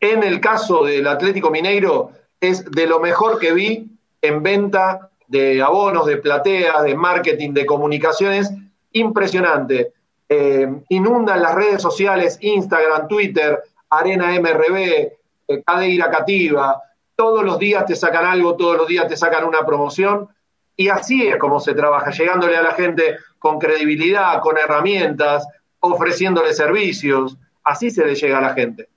En 0.02 0.24
el 0.24 0.40
caso 0.40 0.82
del 0.84 1.06
Atlético 1.06 1.48
Mineiro, 1.48 2.10
es 2.40 2.68
de 2.68 2.88
lo 2.88 2.98
mejor 2.98 3.38
que 3.38 3.52
vi 3.52 3.86
en 4.20 4.42
venta 4.42 5.10
de 5.28 5.62
abonos, 5.62 6.06
de 6.06 6.16
plateas, 6.16 6.82
de 6.82 6.96
marketing, 6.96 7.52
de 7.52 7.64
comunicaciones, 7.64 8.52
impresionante. 8.90 9.92
Eh, 10.28 10.68
inundan 10.88 11.40
las 11.40 11.54
redes 11.54 11.80
sociales, 11.80 12.36
Instagram, 12.40 13.06
Twitter, 13.06 13.62
Arena 13.90 14.32
MRB, 14.40 14.76
eh, 14.76 15.62
Cadeira 15.64 16.10
Cativa, 16.10 16.82
todos 17.14 17.44
los 17.44 17.60
días 17.60 17.86
te 17.86 17.94
sacan 17.94 18.26
algo, 18.26 18.56
todos 18.56 18.76
los 18.76 18.88
días 18.88 19.06
te 19.06 19.16
sacan 19.16 19.44
una 19.44 19.64
promoción 19.64 20.28
y 20.76 20.88
así 20.88 21.28
es 21.28 21.36
como 21.36 21.60
se 21.60 21.74
trabaja, 21.74 22.10
llegándole 22.10 22.56
a 22.56 22.62
la 22.62 22.72
gente 22.72 23.18
con 23.38 23.60
credibilidad, 23.60 24.40
con 24.40 24.58
herramientas, 24.58 25.46
ofreciéndole 25.78 26.54
servicios. 26.54 27.38
Así 27.62 27.92
se 27.92 28.04
le 28.04 28.16
llega 28.16 28.38
a 28.38 28.40
la 28.42 28.54
gente. 28.54 28.88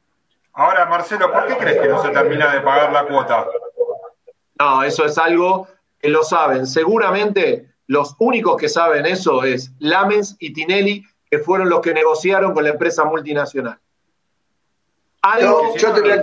Ahora, 0.56 0.86
Marcelo, 0.86 1.32
¿por 1.32 1.48
qué 1.48 1.58
crees 1.58 1.82
que 1.82 1.88
no 1.90 2.02
se 2.02 2.10
termina 2.10 2.54
de 2.54 2.62
pagar 2.62 2.92
la 2.92 3.06
cuota? 3.06 3.46
No, 4.58 4.84
eso 4.84 5.06
es 5.06 5.18
algo 5.18 5.68
que 6.00 6.10
lo 6.10 6.24
saben. 6.24 6.66
Seguramente 6.66 7.68
los 7.88 8.16
únicos 8.20 8.58
que 8.58 8.70
saben 8.70 9.06
eso 9.06 9.44
es 9.44 9.72
Lames 9.80 10.38
y 10.40 10.54
Tinelli, 10.54 11.04
que 11.30 11.40
fueron 11.40 11.70
los 11.70 11.82
que 11.82 11.94
negociaron 11.94 12.54
con 12.54 12.64
la 12.64 12.70
empresa 12.70 13.04
multinacional. 13.04 13.78
Algo, 15.22 15.76
yo, 15.76 15.94
te 15.94 16.02
voy 16.02 16.12
a 16.12 16.22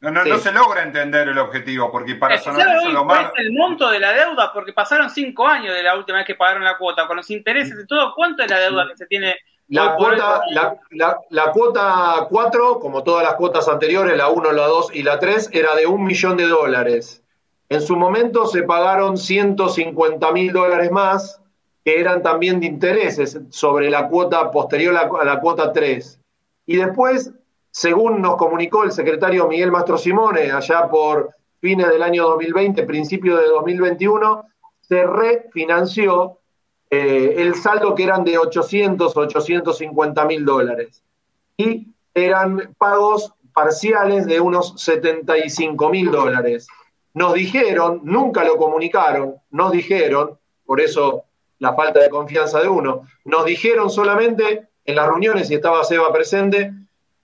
no, 0.00 0.24
no, 0.24 0.38
se 0.38 0.52
logra 0.52 0.82
entender 0.82 1.26
el 1.28 1.38
objetivo, 1.38 1.90
porque 1.90 2.14
para 2.14 2.38
San 2.38 2.56
Lorenzo 2.56 2.90
lo 2.90 3.04
más. 3.04 3.32
el 3.36 3.52
monto 3.52 3.90
de 3.90 3.98
la 3.98 4.12
deuda? 4.12 4.52
Porque 4.52 4.72
pasaron 4.72 5.10
cinco 5.10 5.46
años 5.46 5.74
de 5.74 5.82
la 5.82 5.96
última 5.96 6.18
vez 6.18 6.26
que 6.26 6.34
pagaron 6.34 6.62
la 6.62 6.76
cuota, 6.76 7.06
con 7.06 7.16
los 7.16 7.30
intereses 7.30 7.76
y 7.82 7.86
todo. 7.86 8.14
¿Cuánto 8.14 8.42
es 8.42 8.50
la 8.50 8.60
deuda 8.60 8.86
que 8.88 8.96
se 8.96 9.06
tiene? 9.06 9.34
La 9.68 9.96
cuota, 9.96 10.42
la, 10.50 10.78
la, 11.30 11.52
cuota 11.52 12.26
4, 12.30 12.78
como 12.78 13.02
todas 13.02 13.24
las 13.24 13.34
cuotas 13.34 13.66
anteriores, 13.66 14.16
la 14.16 14.28
1, 14.28 14.52
la 14.52 14.66
2 14.66 14.90
y 14.94 15.02
la 15.02 15.18
3, 15.18 15.50
era 15.52 15.74
de 15.74 15.86
un 15.86 16.04
millón 16.04 16.36
de 16.36 16.46
dólares. 16.46 17.22
En 17.68 17.80
su 17.80 17.96
momento 17.96 18.46
se 18.46 18.62
pagaron 18.62 19.16
150 19.16 20.30
mil 20.32 20.52
dólares 20.52 20.92
más, 20.92 21.40
que 21.84 21.98
eran 21.98 22.22
también 22.22 22.60
de 22.60 22.66
intereses 22.66 23.40
sobre 23.50 23.90
la 23.90 24.08
cuota 24.08 24.50
posterior 24.52 24.96
a 24.96 25.24
la 25.24 25.40
cuota 25.40 25.72
3. 25.72 26.20
Y 26.66 26.76
después 26.76 27.32
según 27.76 28.22
nos 28.22 28.36
comunicó 28.36 28.84
el 28.84 28.90
secretario 28.90 29.46
Miguel 29.46 29.70
Mastro 29.70 29.98
Simone, 29.98 30.50
allá 30.50 30.88
por 30.88 31.34
fines 31.60 31.90
del 31.90 32.02
año 32.02 32.26
2020, 32.26 32.84
principio 32.84 33.36
de 33.36 33.48
2021, 33.48 34.46
se 34.80 35.04
refinanció 35.04 36.38
eh, 36.90 37.34
el 37.38 37.54
saldo 37.54 37.94
que 37.94 38.04
eran 38.04 38.24
de 38.24 38.38
800, 38.38 39.16
850 39.16 40.24
mil 40.24 40.44
dólares. 40.44 41.02
Y 41.56 41.88
eran 42.14 42.74
pagos 42.78 43.32
parciales 43.52 44.26
de 44.26 44.40
unos 44.40 44.74
75 44.76 45.88
mil 45.90 46.10
dólares. 46.10 46.68
Nos 47.14 47.34
dijeron, 47.34 48.00
nunca 48.04 48.44
lo 48.44 48.56
comunicaron, 48.56 49.36
nos 49.50 49.72
dijeron, 49.72 50.38
por 50.64 50.80
eso 50.80 51.24
la 51.58 51.74
falta 51.74 52.00
de 52.00 52.10
confianza 52.10 52.60
de 52.60 52.68
uno, 52.68 53.08
nos 53.24 53.46
dijeron 53.46 53.88
solamente 53.88 54.68
en 54.84 54.96
las 54.96 55.08
reuniones, 55.08 55.50
y 55.50 55.54
estaba 55.54 55.84
Seba 55.84 56.12
presente, 56.12 56.72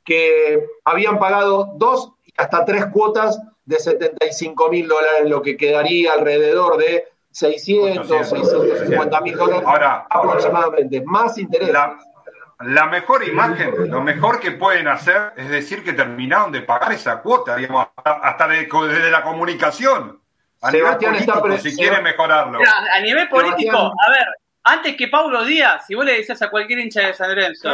que 0.05 0.67
habían 0.85 1.19
pagado 1.19 1.73
dos 1.77 2.13
y 2.25 2.33
hasta 2.37 2.65
tres 2.65 2.87
cuotas 2.87 3.39
de 3.65 3.79
75 3.79 4.69
mil 4.71 4.89
dólares, 4.89 5.29
lo 5.29 5.43
que 5.43 5.57
quedaría 5.57 6.13
alrededor 6.15 6.79
de 6.79 7.05
600, 7.33 8.29
650 8.29 9.21
mil 9.21 9.37
dólares 9.37 9.65
Ahora, 9.67 10.07
aproximadamente. 10.09 11.03
Más 11.05 11.37
interés. 11.39 11.71
La, 12.61 12.87
mejor 12.87 13.27
imagen, 13.27 13.91
lo 13.91 14.03
mejor 14.03 14.39
que 14.39 14.53
pueden 14.53 14.87
hacer 14.87 15.33
es 15.37 15.49
decir 15.49 15.83
que 15.83 15.95
terminaron 15.95 16.53
de 16.53 16.61
pagar 16.61 16.93
esa 16.93 17.21
cuota, 17.21 17.57
digamos, 17.57 17.89
hasta 18.05 18.47
desde 18.47 19.11
la 19.11 19.23
comunicación. 19.23 20.21
A 20.61 20.71
nivel 20.71 20.97
político, 20.97 21.59
si 21.59 21.75
quieren 21.75 22.05
mejorarlo. 22.05 22.61
a 22.61 23.01
nivel 23.01 23.29
político, 23.29 23.77
a 23.77 24.11
ver, 24.11 24.27
antes 24.65 24.97
que 24.97 25.09
Paulo 25.09 25.45
Díaz, 25.45 25.87
si 25.87 25.95
vos 25.95 26.05
le 26.05 26.19
decías 26.19 26.41
a 26.41 26.49
cualquier 26.49 26.79
hincha 26.79 27.01
de 27.09 27.15
San 27.15 27.29
Lorenzo 27.29 27.69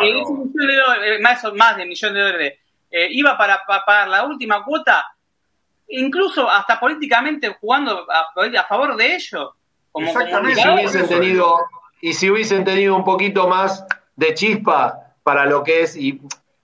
que 0.00 0.20
ese 0.20 0.32
millón 0.32 0.66
de 0.66 0.76
dólares, 0.76 1.18
eh, 1.18 1.22
más, 1.22 1.54
más 1.54 1.76
de 1.76 1.82
un 1.84 1.88
millón 1.88 2.14
de 2.14 2.20
dólares, 2.20 2.58
eh, 2.90 3.08
iba 3.12 3.38
para, 3.38 3.62
pagar 3.64 4.08
la 4.08 4.24
última 4.24 4.64
cuota, 4.64 5.06
incluso 5.92 6.48
hasta 6.48 6.80
políticamente 6.80 7.56
jugando 7.60 8.06
a, 8.10 8.64
favor 8.64 8.96
de 8.96 9.14
ellos. 9.14 9.50
Como 9.90 10.06
Exactamente. 10.06 10.60
Si 10.60 10.68
hubiesen 10.68 11.08
tenido, 11.08 11.58
y 12.00 12.12
si 12.14 12.30
hubiesen 12.30 12.64
tenido 12.64 12.96
un 12.96 13.04
poquito 13.04 13.46
más 13.46 13.84
de 14.16 14.34
chispa 14.34 15.14
para 15.22 15.46
lo 15.46 15.62
que 15.62 15.82
es, 15.82 15.96
y 15.96 16.20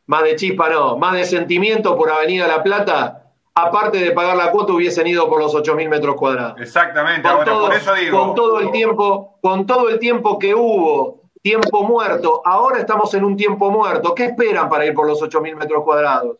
más 0.07 0.23
de 0.25 0.37
chispa 0.37 0.71
no, 0.71 0.97
más 0.97 1.13
de 1.15 1.25
sentimiento 1.25 1.97
por 1.97 2.11
Avenida 2.11 2.47
La 2.47 2.63
Plata, 2.63 3.33
aparte 3.55 3.99
de 3.99 4.13
pagar 4.13 4.37
la 4.37 4.51
cuota, 4.51 4.73
hubiesen 4.73 5.07
ido 5.07 5.29
por 5.29 5.41
los 5.41 5.55
8.000 5.55 5.89
metros 5.89 6.17
cuadrados. 6.17 6.61
Exactamente, 6.61 7.29
por 7.29 7.75
eso 7.75 7.95
digo. 7.95 8.19
Con 8.19 8.35
todo, 8.35 8.61
el 8.61 8.71
tiempo, 8.71 9.39
con 9.43 9.67
todo 9.67 9.91
el 9.91 9.99
tiempo 9.99 10.39
que 10.39 10.55
hubo, 10.55 11.23
tiempo 11.43 11.83
muerto, 11.83 12.41
ahora 12.45 12.79
estamos 12.79 13.13
en 13.13 13.25
un 13.25 13.37
tiempo 13.37 13.71
muerto. 13.71 14.15
¿Qué 14.15 14.25
esperan 14.25 14.71
para 14.71 14.87
ir 14.87 14.95
por 14.95 15.07
los 15.07 15.21
8.000 15.21 15.55
metros 15.55 15.85
cuadrados? 15.85 16.39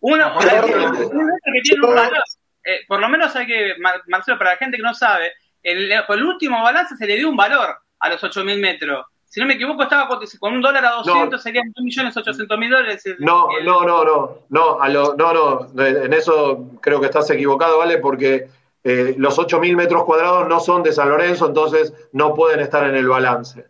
Uno, 0.00 0.38
que 0.38 1.60
tiene 1.62 1.86
un 1.86 1.94
valor, 1.94 2.22
eh, 2.64 2.80
por 2.86 3.00
lo 3.00 3.08
menos 3.08 3.34
hay 3.34 3.46
que, 3.46 3.74
Marcelo, 4.06 4.38
para 4.38 4.52
la 4.52 4.56
gente 4.56 4.76
que 4.76 4.82
no 4.82 4.94
sabe, 4.94 5.32
el, 5.62 5.90
el 5.90 6.22
último 6.24 6.62
balance 6.62 6.96
se 6.96 7.06
le 7.06 7.16
dio 7.16 7.28
un 7.28 7.36
valor 7.36 7.76
a 7.98 8.08
los 8.08 8.22
8.000 8.22 8.60
metros 8.60 9.06
si 9.28 9.40
no 9.40 9.46
me 9.46 9.54
equivoco, 9.54 9.82
estaba 9.82 10.08
con 10.08 10.54
un 10.54 10.62
dólar 10.62 10.84
a 10.86 10.90
200, 10.92 11.30
no, 11.30 11.38
serían 11.38 11.72
2.800.000 11.74 12.70
dólares. 12.70 13.04
no, 13.18 13.48
no, 13.62 13.84
no, 13.84 14.04
no, 14.04 14.38
no, 14.48 14.80
a 14.80 14.88
lo, 14.88 15.14
no, 15.16 15.32
no, 15.32 15.84
en 15.84 16.12
eso 16.14 16.78
creo 16.80 16.98
que 16.98 17.06
estás 17.06 17.28
equivocado, 17.30 17.78
¿vale? 17.78 17.98
Porque 17.98 18.48
eh, 18.84 19.14
los 19.18 19.38
8.000 19.38 19.76
metros 19.76 20.04
cuadrados 20.04 20.48
no 20.48 20.60
son 20.60 20.82
de 20.82 20.92
San 20.92 21.10
Lorenzo, 21.10 21.46
entonces 21.46 21.92
no 22.12 22.32
pueden 22.32 22.60
estar 22.60 22.88
en 22.88 22.96
el 22.96 23.06
balance. 23.06 23.66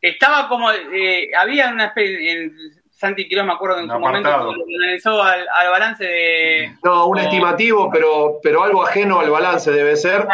Estaba 0.00 0.48
como, 0.48 0.72
eh, 0.72 1.30
había 1.38 1.68
una 1.68 1.86
especie, 1.86 2.50
Santi 3.06 3.28
Quiroz 3.28 3.46
me 3.46 3.52
acuerdo 3.52 3.78
en 3.80 3.88
su 3.88 3.98
momento, 3.98 4.30
cuando 4.30 4.64
analizó 4.82 5.22
al, 5.22 5.46
al, 5.48 5.70
balance 5.70 6.04
de... 6.04 6.74
No, 6.82 7.06
un 7.06 7.18
estimativo, 7.18 7.90
pero, 7.92 8.38
pero 8.42 8.62
algo 8.62 8.82
ajeno 8.82 9.20
al 9.20 9.30
balance 9.30 9.70
debe 9.70 9.96
ser. 9.96 10.26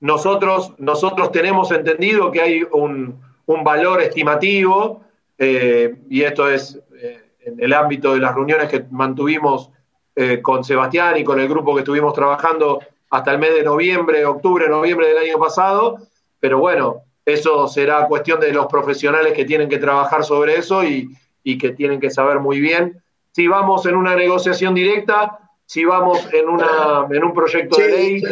Nosotros, 0.00 0.74
nosotros 0.78 1.32
tenemos 1.32 1.70
entendido 1.70 2.30
que 2.30 2.40
hay 2.40 2.62
un 2.72 3.24
un 3.46 3.62
valor 3.62 4.02
estimativo, 4.02 5.04
eh, 5.38 5.94
y 6.10 6.22
esto 6.22 6.48
es 6.48 6.78
eh, 7.00 7.22
en 7.40 7.62
el 7.62 7.72
ámbito 7.72 8.14
de 8.14 8.20
las 8.20 8.34
reuniones 8.34 8.68
que 8.68 8.84
mantuvimos 8.90 9.70
eh, 10.14 10.40
con 10.42 10.64
Sebastián 10.64 11.16
y 11.16 11.24
con 11.24 11.40
el 11.40 11.48
grupo 11.48 11.74
que 11.74 11.80
estuvimos 11.80 12.12
trabajando 12.12 12.80
hasta 13.10 13.32
el 13.32 13.38
mes 13.38 13.54
de 13.54 13.62
noviembre, 13.62 14.24
octubre, 14.26 14.68
noviembre 14.68 15.08
del 15.08 15.18
año 15.18 15.38
pasado, 15.38 15.98
pero 16.40 16.58
bueno, 16.58 17.02
eso 17.24 17.68
será 17.68 18.06
cuestión 18.06 18.40
de 18.40 18.52
los 18.52 18.66
profesionales 18.66 19.32
que 19.32 19.44
tienen 19.44 19.68
que 19.68 19.78
trabajar 19.78 20.24
sobre 20.24 20.56
eso 20.56 20.84
y, 20.84 21.08
y 21.46 21.58
que 21.58 21.70
tienen 21.70 22.00
que 22.00 22.10
saber 22.10 22.40
muy 22.40 22.58
bien 22.58 23.00
si 23.30 23.46
vamos 23.46 23.86
en 23.86 23.94
una 23.94 24.16
negociación 24.16 24.74
directa, 24.74 25.38
si 25.64 25.84
vamos 25.84 26.26
en, 26.32 26.48
una, 26.48 27.06
en 27.08 27.22
un 27.22 27.32
proyecto 27.32 27.76
de 27.76 27.88
ley. 27.88 28.22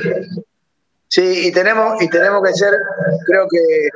Sí, 1.06 1.46
y 1.46 1.52
tenemos, 1.52 2.02
y 2.02 2.10
tenemos 2.10 2.42
que 2.42 2.52
ser, 2.54 2.74
creo 3.24 3.46
que 3.48 3.88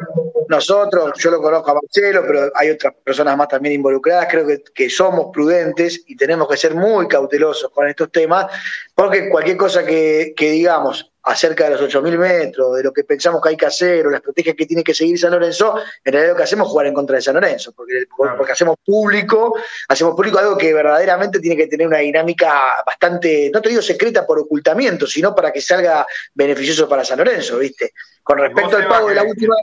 nosotros, 0.48 1.14
yo 1.18 1.32
lo 1.32 1.42
conozco 1.42 1.72
a 1.72 1.74
Marcelo, 1.74 2.22
pero 2.24 2.52
hay 2.54 2.70
otras 2.70 2.94
personas 3.02 3.36
más 3.36 3.48
también 3.48 3.74
involucradas, 3.74 4.28
creo 4.30 4.46
que, 4.46 4.62
que, 4.72 4.88
somos 4.88 5.30
prudentes 5.32 6.04
y 6.06 6.14
tenemos 6.14 6.46
que 6.46 6.56
ser 6.56 6.76
muy 6.76 7.08
cautelosos 7.08 7.72
con 7.72 7.88
estos 7.88 8.12
temas, 8.12 8.46
porque 8.94 9.28
cualquier 9.30 9.56
cosa 9.56 9.84
que, 9.84 10.32
que 10.36 10.52
digamos 10.52 11.10
acerca 11.28 11.64
de 11.64 11.70
los 11.70 11.82
8.000 11.82 12.18
metros, 12.18 12.76
de 12.76 12.82
lo 12.82 12.92
que 12.92 13.04
pensamos 13.04 13.42
que 13.42 13.50
hay 13.50 13.56
que 13.56 13.66
hacer 13.66 14.06
o 14.06 14.10
la 14.10 14.16
estrategia 14.16 14.54
que 14.54 14.64
tiene 14.64 14.82
que 14.82 14.94
seguir 14.94 15.18
San 15.18 15.30
Lorenzo, 15.30 15.76
en 16.02 16.12
realidad 16.12 16.32
lo 16.32 16.36
que 16.36 16.44
hacemos 16.44 16.66
es 16.66 16.70
jugar 16.70 16.86
en 16.86 16.94
contra 16.94 17.16
de 17.16 17.22
San 17.22 17.34
Lorenzo, 17.34 17.72
porque, 17.76 18.04
porque 18.16 18.52
hacemos 18.52 18.76
público, 18.84 19.54
hacemos 19.88 20.14
público 20.14 20.38
algo 20.38 20.56
que 20.56 20.72
verdaderamente 20.72 21.38
tiene 21.38 21.56
que 21.56 21.66
tener 21.66 21.86
una 21.86 21.98
dinámica 21.98 22.50
bastante, 22.84 23.50
no 23.52 23.60
te 23.60 23.68
digo 23.68 23.82
secreta 23.82 24.26
por 24.26 24.38
ocultamiento, 24.38 25.06
sino 25.06 25.34
para 25.34 25.52
que 25.52 25.60
salga 25.60 26.06
beneficioso 26.32 26.88
para 26.88 27.04
San 27.04 27.18
Lorenzo, 27.18 27.58
¿viste? 27.58 27.92
Con 28.22 28.38
respecto 28.38 28.76
al 28.76 28.88
pago 28.88 29.08
de 29.08 29.14
la 29.14 29.22
última 29.22 29.54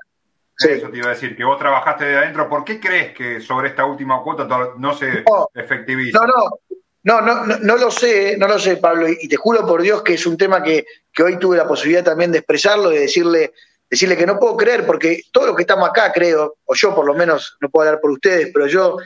Eso 0.58 0.90
te 0.90 0.98
iba 0.98 1.08
a 1.08 1.14
decir, 1.14 1.36
que 1.36 1.44
vos 1.44 1.58
trabajaste 1.58 2.06
de 2.06 2.18
adentro. 2.18 2.48
¿Por 2.48 2.64
qué 2.64 2.80
crees 2.80 3.14
que 3.14 3.42
sobre 3.42 3.70
esta 3.70 3.86
última 3.86 4.22
cuota 4.22 4.48
no 4.78 4.94
se 4.94 5.24
efectiviza? 5.56 6.20
No, 6.20 6.28
no, 6.28 6.60
no, 7.06 7.22
no, 7.22 7.46
no, 7.46 7.78
lo 7.78 7.92
sé, 7.92 8.36
no 8.36 8.48
lo 8.48 8.58
sé, 8.58 8.78
Pablo, 8.78 9.08
y 9.08 9.28
te 9.28 9.36
juro 9.36 9.66
por 9.66 9.84
Dios 9.84 10.02
que 10.02 10.16
es 10.16 10.26
un 10.26 10.38
tema 10.38 10.64
que, 10.64 10.88
que 11.14 11.22
hoy 11.22 11.38
tuve 11.38 11.56
la 11.56 11.68
posibilidad 11.68 12.04
también 12.04 12.32
de 12.32 12.40
expresarlo, 12.40 12.90
de 12.90 13.02
decirle, 13.02 13.54
decirle 13.88 14.18
que 14.18 14.26
no 14.26 14.40
puedo 14.40 14.58
creer, 14.58 14.88
porque 14.88 15.22
todos 15.32 15.46
los 15.46 15.56
que 15.56 15.62
estamos 15.62 15.88
acá, 15.88 16.12
creo, 16.12 16.58
o 16.66 16.74
yo 16.74 16.96
por 16.96 17.06
lo 17.06 17.14
menos, 17.14 17.58
no 17.62 17.70
puedo 17.70 17.88
hablar 17.88 18.02
por 18.02 18.10
ustedes, 18.10 18.50
pero 18.52 18.66
yo 18.66 18.98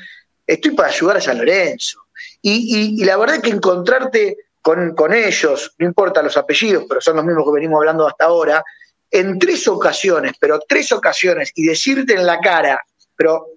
estoy 0.48 0.72
para 0.72 0.88
ayudar 0.88 1.18
a 1.18 1.22
San 1.22 1.40
Lorenzo. 1.40 2.00
Y, 2.42 3.02
y, 3.02 3.04
la 3.04 3.18
verdad 3.18 3.36
es 3.36 3.42
que 3.42 3.50
encontrarte 3.50 4.38
con, 4.62 4.96
con, 4.96 5.14
ellos, 5.14 5.76
no 5.78 5.86
importa 5.86 6.22
los 6.22 6.38
apellidos, 6.38 6.86
pero 6.88 7.02
son 7.02 7.18
los 7.18 7.26
mismos 7.26 7.44
que 7.44 7.52
venimos 7.52 7.80
hablando 7.80 8.08
hasta 8.08 8.26
ahora, 8.26 8.64
en 9.12 9.38
tres 9.38 9.68
ocasiones, 9.68 10.34
pero 10.40 10.58
tres 10.66 10.90
ocasiones, 10.94 11.52
y 11.54 11.66
decirte 11.66 12.14
en 12.14 12.26
la 12.26 12.40
cara, 12.40 12.82
pero 13.18 13.48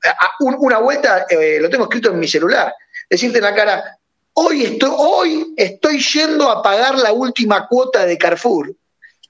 una 0.41 0.79
vuelta, 0.79 1.27
eh, 1.31 1.59
lo 1.61 1.71
tengo 1.71 1.85
escrito 1.85 2.11
en 2.11 2.19
mi 2.19 2.27
celular, 2.27 2.75
decirte 3.09 3.39
en 3.39 3.45
la 3.45 3.55
cara, 3.55 3.99
hoy 4.35 4.65
estoy, 4.65 4.91
hoy 4.97 5.55
estoy 5.57 6.01
yendo 6.01 6.51
a 6.51 6.63
pagar 6.63 6.99
la 6.99 7.13
última 7.13 7.67
cuota 7.67 8.07
de 8.07 8.19
Carrefour. 8.19 8.75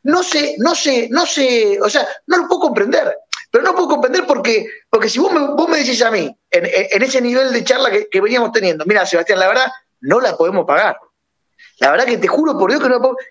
No 0.04 0.22
sé, 0.22 0.56
no 0.58 0.74
sé, 0.74 1.08
no 1.10 1.26
sé, 1.26 1.78
o 1.80 1.88
sea, 1.88 2.06
no 2.26 2.38
lo 2.38 2.48
puedo 2.48 2.62
comprender. 2.62 3.16
Pero 3.50 3.64
no 3.64 3.74
puedo 3.74 3.88
comprender 3.88 4.26
porque, 4.26 4.66
porque 4.88 5.08
si 5.08 5.18
vos 5.18 5.32
me, 5.32 5.40
vos 5.40 5.68
me 5.68 5.78
decís 5.78 6.02
a 6.02 6.10
mí, 6.10 6.34
en, 6.50 7.02
ese 7.02 7.20
nivel 7.20 7.52
de 7.52 7.62
charla 7.62 7.90
que, 7.90 8.20
veníamos 8.20 8.50
teniendo, 8.50 8.84
mira, 8.86 9.04
Sebastián, 9.04 9.38
la 9.38 9.48
verdad, 9.48 9.70
no 10.00 10.20
la 10.20 10.36
podemos 10.36 10.64
pagar. 10.66 10.96
La 11.78 11.90
verdad 11.90 12.06
que 12.06 12.18
te 12.18 12.28
juro 12.28 12.58
por 12.58 12.70
Dios 12.70 12.82
que 12.82 12.88
no 12.88 12.94
la 12.94 13.00
podemos 13.00 13.22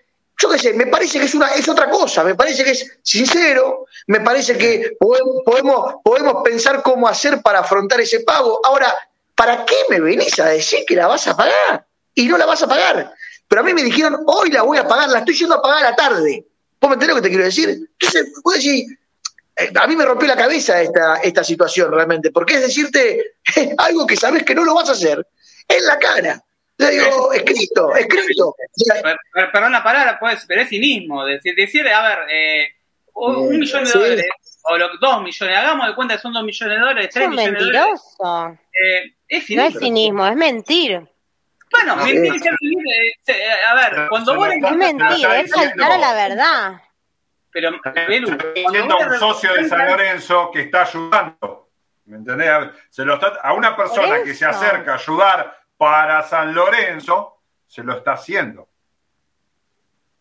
yo 0.42 0.48
qué 0.50 0.58
sé, 0.58 0.72
me 0.74 0.86
parece 0.86 1.20
que 1.20 1.26
es, 1.26 1.34
una, 1.34 1.48
es 1.48 1.68
otra 1.68 1.88
cosa, 1.88 2.24
me 2.24 2.34
parece 2.34 2.64
que 2.64 2.72
es 2.72 2.98
sincero, 3.02 3.86
me 4.08 4.20
parece 4.20 4.58
que 4.58 4.96
podemos, 4.98 5.96
podemos 6.02 6.42
pensar 6.42 6.82
cómo 6.82 7.06
hacer 7.06 7.40
para 7.42 7.60
afrontar 7.60 8.00
ese 8.00 8.20
pago. 8.20 8.60
Ahora, 8.64 8.92
¿para 9.42 9.64
qué 9.64 9.74
me 9.88 9.98
venís 9.98 10.38
a 10.38 10.50
decir 10.50 10.84
que 10.86 10.94
la 10.94 11.08
vas 11.08 11.26
a 11.26 11.36
pagar? 11.36 11.84
Y 12.14 12.26
no 12.26 12.38
la 12.38 12.46
vas 12.46 12.62
a 12.62 12.68
pagar. 12.68 13.12
Pero 13.48 13.60
a 13.60 13.64
mí 13.64 13.74
me 13.74 13.82
dijeron, 13.82 14.22
hoy 14.24 14.50
la 14.50 14.62
voy 14.62 14.78
a 14.78 14.86
pagar, 14.86 15.08
la 15.08 15.18
estoy 15.18 15.34
yendo 15.34 15.56
a 15.56 15.62
pagar 15.62 15.84
a 15.84 15.90
la 15.90 15.96
tarde. 15.96 16.46
¿Vos 16.80 16.88
me 16.88 16.94
entendés 16.94 17.08
lo 17.08 17.14
que 17.16 17.22
te 17.22 17.28
quiero 17.28 17.44
decir? 17.44 17.68
Entonces, 17.70 18.32
vos 18.44 18.54
decís, 18.54 18.86
eh, 19.56 19.72
a 19.74 19.86
mí 19.88 19.96
me 19.96 20.04
rompió 20.04 20.28
la 20.28 20.36
cabeza 20.36 20.80
esta, 20.80 21.16
esta 21.16 21.42
situación 21.42 21.90
realmente, 21.90 22.30
porque 22.30 22.54
es 22.54 22.60
decirte 22.60 23.34
algo 23.78 24.06
que 24.06 24.16
sabes 24.16 24.44
que 24.44 24.54
no 24.54 24.64
lo 24.64 24.76
vas 24.76 24.90
a 24.90 24.92
hacer 24.92 25.26
en 25.66 25.86
la 25.86 25.98
cara. 25.98 26.40
Le 26.76 26.90
digo, 26.90 27.32
escrito, 27.32 27.96
escrito. 27.96 28.54
Perdón 29.52 29.72
la 29.72 29.82
palabra, 29.82 30.18
pues, 30.20 30.44
pero 30.46 30.62
es 30.62 30.68
cinismo. 30.68 31.26
Decir, 31.26 31.56
decir 31.56 31.88
a 31.88 32.08
ver, 32.08 32.18
eh, 32.30 32.68
un 33.14 33.58
millón 33.58 33.84
de 33.84 33.90
dólares, 33.90 34.24
o 34.64 34.78
dos 35.00 35.22
millones, 35.22 35.58
hagamos 35.58 35.86
de 35.86 35.94
cuenta 35.94 36.14
que 36.14 36.20
son 36.20 36.32
dos 36.32 36.44
millones 36.44 36.76
de 36.76 36.80
dólares, 36.80 37.10
tres 37.12 37.24
es 37.24 37.30
millones 37.30 37.52
mentiroso. 37.52 38.58
Eh, 38.72 39.14
es 39.28 39.46
cinismo. 39.46 39.62
No 39.62 39.68
es 39.68 39.78
cinismo, 39.78 40.26
es 40.26 40.36
mentir. 40.36 41.08
Bueno, 41.70 41.96
mentir 41.96 42.34
es 42.34 43.28
eh, 43.28 43.50
a 43.68 43.74
ver, 43.74 44.08
cuando 44.08 44.34
vos... 44.36 44.48
Es 44.48 44.76
mentir, 44.76 45.26
es 45.26 45.52
faltar 45.52 45.92
a 45.92 45.98
la 45.98 46.14
verdad. 46.14 46.82
Pero, 47.50 47.70
Belu, 48.08 48.38
siendo 48.70 48.96
un 48.96 49.18
socio 49.18 49.54
de 49.54 49.68
San 49.68 49.86
Lorenzo 49.86 50.50
que 50.52 50.62
está 50.62 50.82
ayudando, 50.82 51.70
¿me 52.06 52.16
entendés? 52.16 52.70
Se 52.88 53.04
lo 53.04 53.14
está, 53.14 53.40
a 53.42 53.52
una 53.52 53.76
persona 53.76 54.22
que 54.22 54.34
se 54.34 54.46
acerca 54.46 54.92
a 54.92 54.94
ayudar 54.96 55.60
para 55.76 56.22
San 56.22 56.54
Lorenzo, 56.54 57.42
se 57.66 57.82
lo 57.82 57.96
está 57.96 58.12
haciendo. 58.12 58.68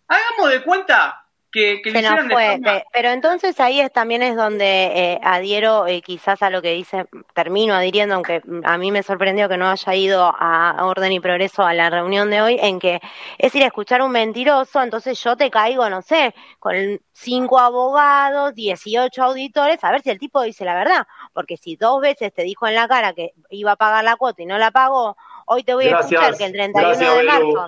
Hagamos 0.08 0.50
de 0.50 0.62
cuenta 0.62 1.26
que, 1.52 1.82
que 1.82 2.02
no 2.02 2.30
fue, 2.30 2.60
pero 2.94 3.10
entonces 3.10 3.60
ahí 3.60 3.82
es, 3.82 3.92
también 3.92 4.22
es 4.22 4.38
donde 4.38 4.66
eh, 4.66 5.20
adhiero 5.22 5.86
eh, 5.86 6.02
quizás 6.02 6.42
a 6.42 6.50
lo 6.50 6.62
que 6.62 6.74
dice, 6.74 7.08
termino 7.34 7.74
adhiriendo, 7.74 8.16
aunque 8.16 8.42
a 8.64 8.78
mí 8.78 8.92
me 8.92 9.04
sorprendió 9.04 9.50
que 9.50 9.58
no 9.58 9.70
haya 9.70 9.96
ido 9.96 10.34
a 10.34 10.78
Orden 10.86 11.12
y 11.12 11.20
Progreso 11.20 11.64
a 11.64 11.74
la 11.74 11.90
reunión 11.90 12.30
de 12.30 12.42
hoy, 12.42 12.58
en 12.62 12.80
que 12.80 13.02
es 13.38 13.54
ir 13.54 13.64
a 13.64 13.68
escuchar 13.68 14.02
un 14.02 14.12
mentiroso, 14.12 14.82
entonces 14.82 15.22
yo 15.22 15.36
te 15.36 15.52
caigo, 15.52 15.90
no 15.90 16.02
sé, 16.02 16.34
con 16.60 17.02
cinco 17.12 17.60
abogados, 17.60 18.56
18 18.56 19.22
auditores, 19.22 19.84
a 19.84 19.92
ver 19.92 20.02
si 20.02 20.10
el 20.10 20.20
tipo 20.20 20.42
dice 20.42 20.64
la 20.64 20.76
verdad, 20.76 21.06
porque 21.34 21.58
si 21.58 21.76
dos 21.76 22.00
veces 22.00 22.34
te 22.34 22.44
dijo 22.44 22.66
en 22.68 22.76
la 22.76 22.88
cara 22.88 23.14
que 23.14 23.34
iba 23.50 23.74
a 23.74 23.76
pagar 23.76 24.06
la 24.06 24.16
cuota 24.16 24.42
y 24.42 24.46
no 24.46 24.58
la 24.58 24.72
pagó, 24.72 25.18
hoy 25.46 25.64
te 25.64 25.74
voy 25.74 25.88
a 25.88 26.00
escuchar 26.00 26.38
que 26.38 26.46
el 26.46 26.54
31 26.54 27.16
de 27.16 27.24
marzo... 27.24 27.66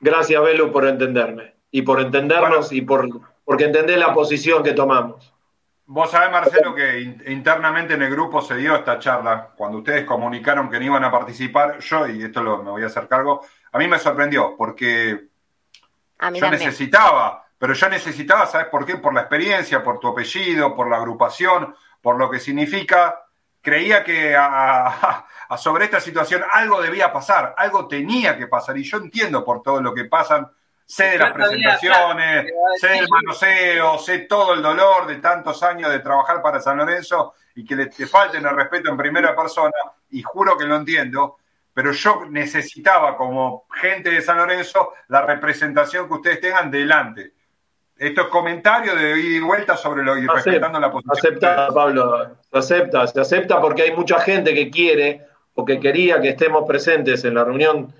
Gracias, 0.00 0.42
Belu, 0.42 0.72
por 0.72 0.86
entenderme 0.86 1.55
y 1.70 1.82
por 1.82 2.00
entendernos 2.00 2.72
y 2.72 2.82
por 2.82 3.08
porque 3.46 3.64
entendés 3.64 3.96
la 3.96 4.12
posición 4.12 4.64
que 4.64 4.72
tomamos. 4.72 5.32
Vos 5.88 6.10
sabés, 6.10 6.32
Marcelo, 6.32 6.74
que 6.74 7.00
internamente 7.28 7.94
en 7.94 8.02
el 8.02 8.10
grupo 8.10 8.42
se 8.42 8.56
dio 8.56 8.74
esta 8.74 8.98
charla. 8.98 9.50
Cuando 9.56 9.78
ustedes 9.78 10.04
comunicaron 10.04 10.68
que 10.68 10.80
no 10.80 10.86
iban 10.86 11.04
a 11.04 11.12
participar, 11.12 11.78
yo, 11.78 12.08
y 12.08 12.24
esto 12.24 12.42
lo, 12.42 12.60
me 12.64 12.72
voy 12.72 12.82
a 12.82 12.86
hacer 12.86 13.06
cargo, 13.06 13.46
a 13.70 13.78
mí 13.78 13.86
me 13.86 14.00
sorprendió, 14.00 14.56
porque 14.58 15.28
yo 16.20 16.50
necesitaba, 16.50 17.46
pero 17.56 17.72
yo 17.72 17.88
necesitaba, 17.88 18.46
¿sabes 18.46 18.66
por 18.66 18.84
qué? 18.84 18.96
Por 18.96 19.14
la 19.14 19.20
experiencia, 19.20 19.84
por 19.84 20.00
tu 20.00 20.08
apellido, 20.08 20.74
por 20.74 20.90
la 20.90 20.96
agrupación, 20.96 21.76
por 22.02 22.16
lo 22.16 22.28
que 22.28 22.40
significa. 22.40 23.22
Creía 23.60 24.02
que 24.02 24.34
a, 24.36 25.24
sobre 25.56 25.84
esta 25.84 26.00
situación 26.00 26.42
algo 26.52 26.82
debía 26.82 27.12
pasar, 27.12 27.54
algo 27.56 27.86
tenía 27.86 28.36
que 28.36 28.48
pasar, 28.48 28.76
y 28.76 28.82
yo 28.82 28.98
entiendo 28.98 29.44
por 29.44 29.62
todo 29.62 29.80
lo 29.80 29.94
que 29.94 30.04
pasan 30.06 30.48
sé 30.86 31.04
de 31.10 31.18
las 31.18 31.32
presentaciones, 31.32 32.52
sé 32.80 32.88
del 32.88 33.08
manoseo, 33.08 33.98
sé 33.98 34.20
todo 34.20 34.54
el 34.54 34.62
dolor 34.62 35.06
de 35.06 35.16
tantos 35.16 35.62
años 35.64 35.90
de 35.90 35.98
trabajar 35.98 36.40
para 36.40 36.60
San 36.60 36.78
Lorenzo 36.78 37.34
y 37.56 37.64
que 37.64 37.74
le, 37.74 37.86
te 37.86 38.06
falten 38.06 38.46
el 38.46 38.54
respeto 38.54 38.90
en 38.90 38.96
primera 38.96 39.34
persona, 39.34 39.72
y 40.10 40.22
juro 40.22 40.56
que 40.56 40.64
lo 40.64 40.76
entiendo, 40.76 41.38
pero 41.74 41.92
yo 41.92 42.26
necesitaba 42.30 43.16
como 43.16 43.66
gente 43.74 44.10
de 44.10 44.22
San 44.22 44.36
Lorenzo 44.36 44.92
la 45.08 45.22
representación 45.22 46.06
que 46.06 46.14
ustedes 46.14 46.40
tengan 46.40 46.70
delante. 46.70 47.32
Esto 47.96 48.22
es 48.22 48.26
comentario 48.28 48.94
de 48.94 49.18
ida 49.18 49.36
y 49.36 49.40
vuelta 49.40 49.76
sobre 49.76 50.04
lo 50.04 50.16
y 50.18 50.26
respetando 50.26 50.78
la 50.78 50.92
posición. 50.92 51.16
Acepta, 51.16 51.68
Pablo, 51.68 52.36
se 52.50 52.58
acepta, 52.58 53.06
se 53.06 53.20
acepta 53.20 53.60
porque 53.60 53.82
hay 53.82 53.96
mucha 53.96 54.20
gente 54.20 54.54
que 54.54 54.70
quiere 54.70 55.26
o 55.54 55.64
que 55.64 55.80
quería 55.80 56.20
que 56.20 56.30
estemos 56.30 56.64
presentes 56.68 57.24
en 57.24 57.34
la 57.34 57.44
reunión 57.44 57.92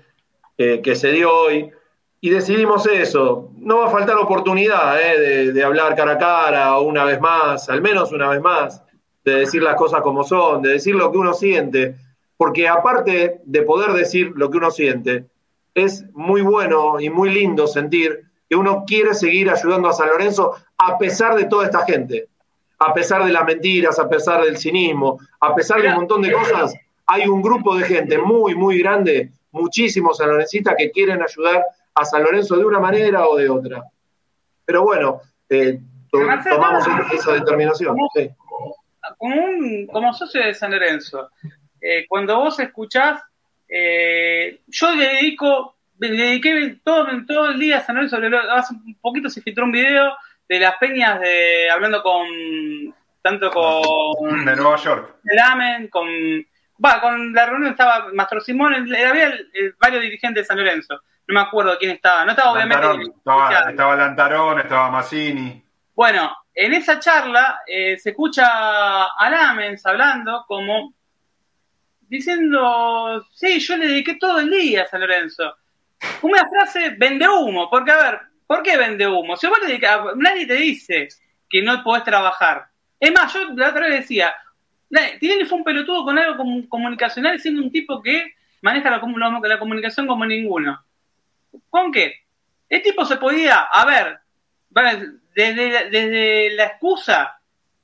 eh, 0.57 0.81
que 0.83 0.95
se 0.95 1.11
dio 1.11 1.33
hoy 1.33 1.71
y 2.19 2.29
decidimos 2.29 2.85
eso. 2.87 3.51
No 3.57 3.79
va 3.79 3.87
a 3.87 3.91
faltar 3.91 4.17
oportunidad 4.17 4.99
eh, 5.01 5.51
de, 5.51 5.63
hablar 5.63 5.95
cara 5.95 6.13
a 6.13 6.17
cara 6.17 6.79
una 6.79 7.03
vez 7.03 7.19
más, 7.19 7.69
al 7.69 7.81
menos 7.81 8.11
una 8.11 8.29
vez 8.29 8.41
más, 8.41 8.83
de 9.23 9.35
decir 9.39 9.61
las 9.61 9.75
cosas 9.75 10.01
como 10.01 10.23
son, 10.23 10.61
de 10.61 10.69
decir 10.69 10.95
lo 10.95 11.11
que 11.11 11.17
uno 11.17 11.33
siente, 11.33 11.95
porque 12.37 12.67
aparte 12.67 13.41
de 13.43 13.61
poder 13.63 13.91
decir 13.91 14.31
lo 14.35 14.49
que 14.49 14.57
uno 14.57 14.71
siente, 14.71 15.25
es 15.73 16.05
muy 16.13 16.41
bueno 16.41 16.99
y 16.99 17.09
muy 17.09 17.29
lindo 17.29 17.67
sentir 17.67 18.23
que 18.49 18.55
uno 18.55 18.83
quiere 18.87 19.13
seguir 19.13 19.49
ayudando 19.49 19.89
a 19.89 19.93
San 19.93 20.07
Lorenzo 20.07 20.55
a 20.77 20.97
pesar 20.97 21.35
de 21.35 21.45
toda 21.45 21.65
esta 21.65 21.85
gente, 21.85 22.27
a 22.79 22.93
pesar 22.93 23.25
de 23.25 23.31
las 23.31 23.45
mentiras, 23.45 23.99
a 23.99 24.07
pesar 24.07 24.43
del 24.43 24.57
cinismo, 24.57 25.19
a 25.41 25.53
pesar 25.53 25.81
de 25.81 25.89
un 25.89 25.95
montón 25.95 26.21
de 26.21 26.31
cosas. 26.31 26.73
Hay 27.05 27.27
un 27.27 27.41
grupo 27.41 27.75
de 27.75 27.85
gente 27.85 28.17
muy, 28.17 28.55
muy 28.55 28.79
grande, 28.79 29.31
muchísimos 29.51 30.17
sanlorencistas 30.17 30.75
que 30.77 30.91
quieren 30.91 31.21
ayudar 31.21 31.63
a 31.97 32.05
San 32.05 32.23
Lorenzo 32.23 32.55
de 32.55 32.65
una 32.65 32.79
manera 32.79 33.27
o 33.27 33.35
de 33.35 33.49
otra. 33.49 33.83
Pero 34.63 34.83
bueno, 34.83 35.21
eh, 35.49 35.79
tomamos 36.11 36.85
esa 37.13 37.33
determinación. 37.33 37.95
Como, 39.17 40.13
socio 40.13 40.43
de 40.43 40.53
San 40.53 40.71
Lorenzo, 40.71 41.31
eh, 41.81 42.05
cuando 42.07 42.37
vos 42.37 42.59
escuchás, 42.59 43.21
eh, 43.67 44.61
yo 44.67 44.93
le 44.93 45.07
dedico, 45.07 45.75
le 45.99 46.11
dediqué 46.11 46.79
todo, 46.83 47.07
todo 47.25 47.49
el 47.49 47.59
día 47.59 47.77
a 47.77 47.81
San 47.81 47.95
Lorenzo, 47.95 48.17
hace 48.51 48.73
un 48.73 48.95
poquito 49.01 49.29
se 49.29 49.41
filtró 49.41 49.65
un 49.65 49.71
video 49.71 50.13
de 50.47 50.59
las 50.59 50.75
peñas 50.77 51.19
de 51.19 51.69
hablando 51.69 52.01
con 52.01 52.27
tanto 53.21 53.51
con 53.51 54.45
de 54.45 54.55
Nueva 54.55 54.77
York 54.77 55.15
el 55.25 55.39
Amen, 55.39 55.89
con 55.89 56.07
va, 56.83 57.01
con 57.01 57.33
la 57.33 57.45
reunión 57.47 57.71
estaba 57.71 58.07
Mastro 58.13 58.39
Simón, 58.39 58.73
había 58.73 59.33
varios 59.77 60.01
dirigentes 60.01 60.43
de 60.43 60.45
San 60.45 60.57
Lorenzo 60.57 61.01
no 61.27 61.33
me 61.33 61.39
acuerdo 61.41 61.77
quién 61.77 61.91
estaba. 61.91 62.25
No 62.25 62.31
estaba 62.31 62.51
obviamente. 62.53 63.11
estaba, 63.17 63.69
estaba, 63.69 63.95
Lantarón, 63.95 64.59
estaba 64.59 64.89
Massini. 64.89 65.61
Bueno, 65.93 66.35
en 66.53 66.73
esa 66.73 66.99
charla 66.99 67.61
eh, 67.67 67.97
se 67.97 68.11
escucha 68.11 69.05
a 69.05 69.29
Lamens 69.29 69.85
hablando 69.85 70.45
como 70.47 70.93
diciendo, 72.01 73.25
sí, 73.33 73.59
yo 73.59 73.77
le 73.77 73.87
dediqué 73.87 74.15
todo 74.15 74.39
el 74.39 74.49
día 74.49 74.83
a 74.83 74.87
San 74.87 75.01
Lorenzo. 75.01 75.55
Una 76.21 76.47
frase 76.47 76.95
vende 76.97 77.27
humo, 77.27 77.69
porque 77.69 77.91
a 77.91 77.97
ver, 77.97 78.19
¿por 78.45 78.63
qué 78.63 78.77
vende 78.77 79.07
humo? 79.07 79.35
Si 79.35 79.47
vos 79.47 79.59
le 79.61 79.67
dedicas, 79.67 79.99
nadie 80.15 80.45
te 80.45 80.55
dice 80.55 81.09
que 81.49 81.61
no 81.61 81.83
podés 81.83 82.03
trabajar. 82.03 82.67
Es 82.99 83.11
más, 83.11 83.33
yo 83.33 83.39
la 83.55 83.69
otra 83.69 83.87
vez 83.87 84.01
decía, 84.01 84.33
Tinelli 85.19 85.45
fue 85.45 85.57
un 85.57 85.63
pelotudo 85.63 86.05
con 86.05 86.17
algo 86.17 86.43
comunicacional 86.69 87.39
siendo 87.39 87.61
un 87.61 87.71
tipo 87.71 88.01
que 88.01 88.33
maneja 88.61 88.89
la, 88.89 89.01
la 89.43 89.59
comunicación 89.59 90.07
como 90.07 90.25
ninguno. 90.25 90.86
¿Con 91.69 91.91
qué? 91.91 92.25
El 92.69 92.81
tipo 92.81 93.05
se 93.05 93.17
podía, 93.17 93.61
a 93.61 93.85
ver, 93.85 94.19
desde, 95.33 95.89
desde 95.89 96.49
la 96.55 96.65
excusa 96.65 97.37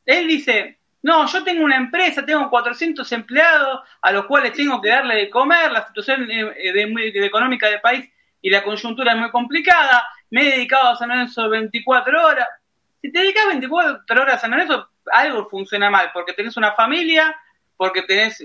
él 0.06 0.28
dice, 0.28 0.80
no, 1.02 1.28
yo 1.28 1.44
tengo 1.44 1.64
una 1.64 1.76
empresa, 1.76 2.26
tengo 2.26 2.50
400 2.50 3.10
empleados 3.12 3.82
a 4.02 4.12
los 4.12 4.26
cuales 4.26 4.54
tengo 4.54 4.82
que 4.82 4.90
darle 4.90 5.16
de 5.16 5.30
comer, 5.30 5.72
la 5.72 5.88
situación 5.88 6.28
económica 6.30 7.70
del 7.70 7.82
país 7.82 8.10
y 8.42 8.50
la 8.50 8.64
coyuntura 8.64 9.14
es 9.14 9.18
muy 9.18 9.32
complicada, 9.32 10.04
me 10.30 10.42
he 10.42 10.52
dedicado 10.52 10.90
a 10.90 10.96
San 10.96 11.10
Lorenzo 11.10 11.50
24 11.50 12.26
horas. 12.26 12.48
Si 13.02 13.12
te 13.12 13.20
dedicas 13.20 13.48
24 13.48 14.22
horas 14.22 14.36
a 14.36 14.40
San 14.40 14.52
Lorenzo, 14.52 14.90
algo 15.12 15.46
funciona 15.50 15.90
mal, 15.90 16.12
porque 16.14 16.34
tenés 16.34 16.58
una 16.58 16.74
familia, 16.74 17.36
porque 17.78 18.04
tenés, 18.04 18.38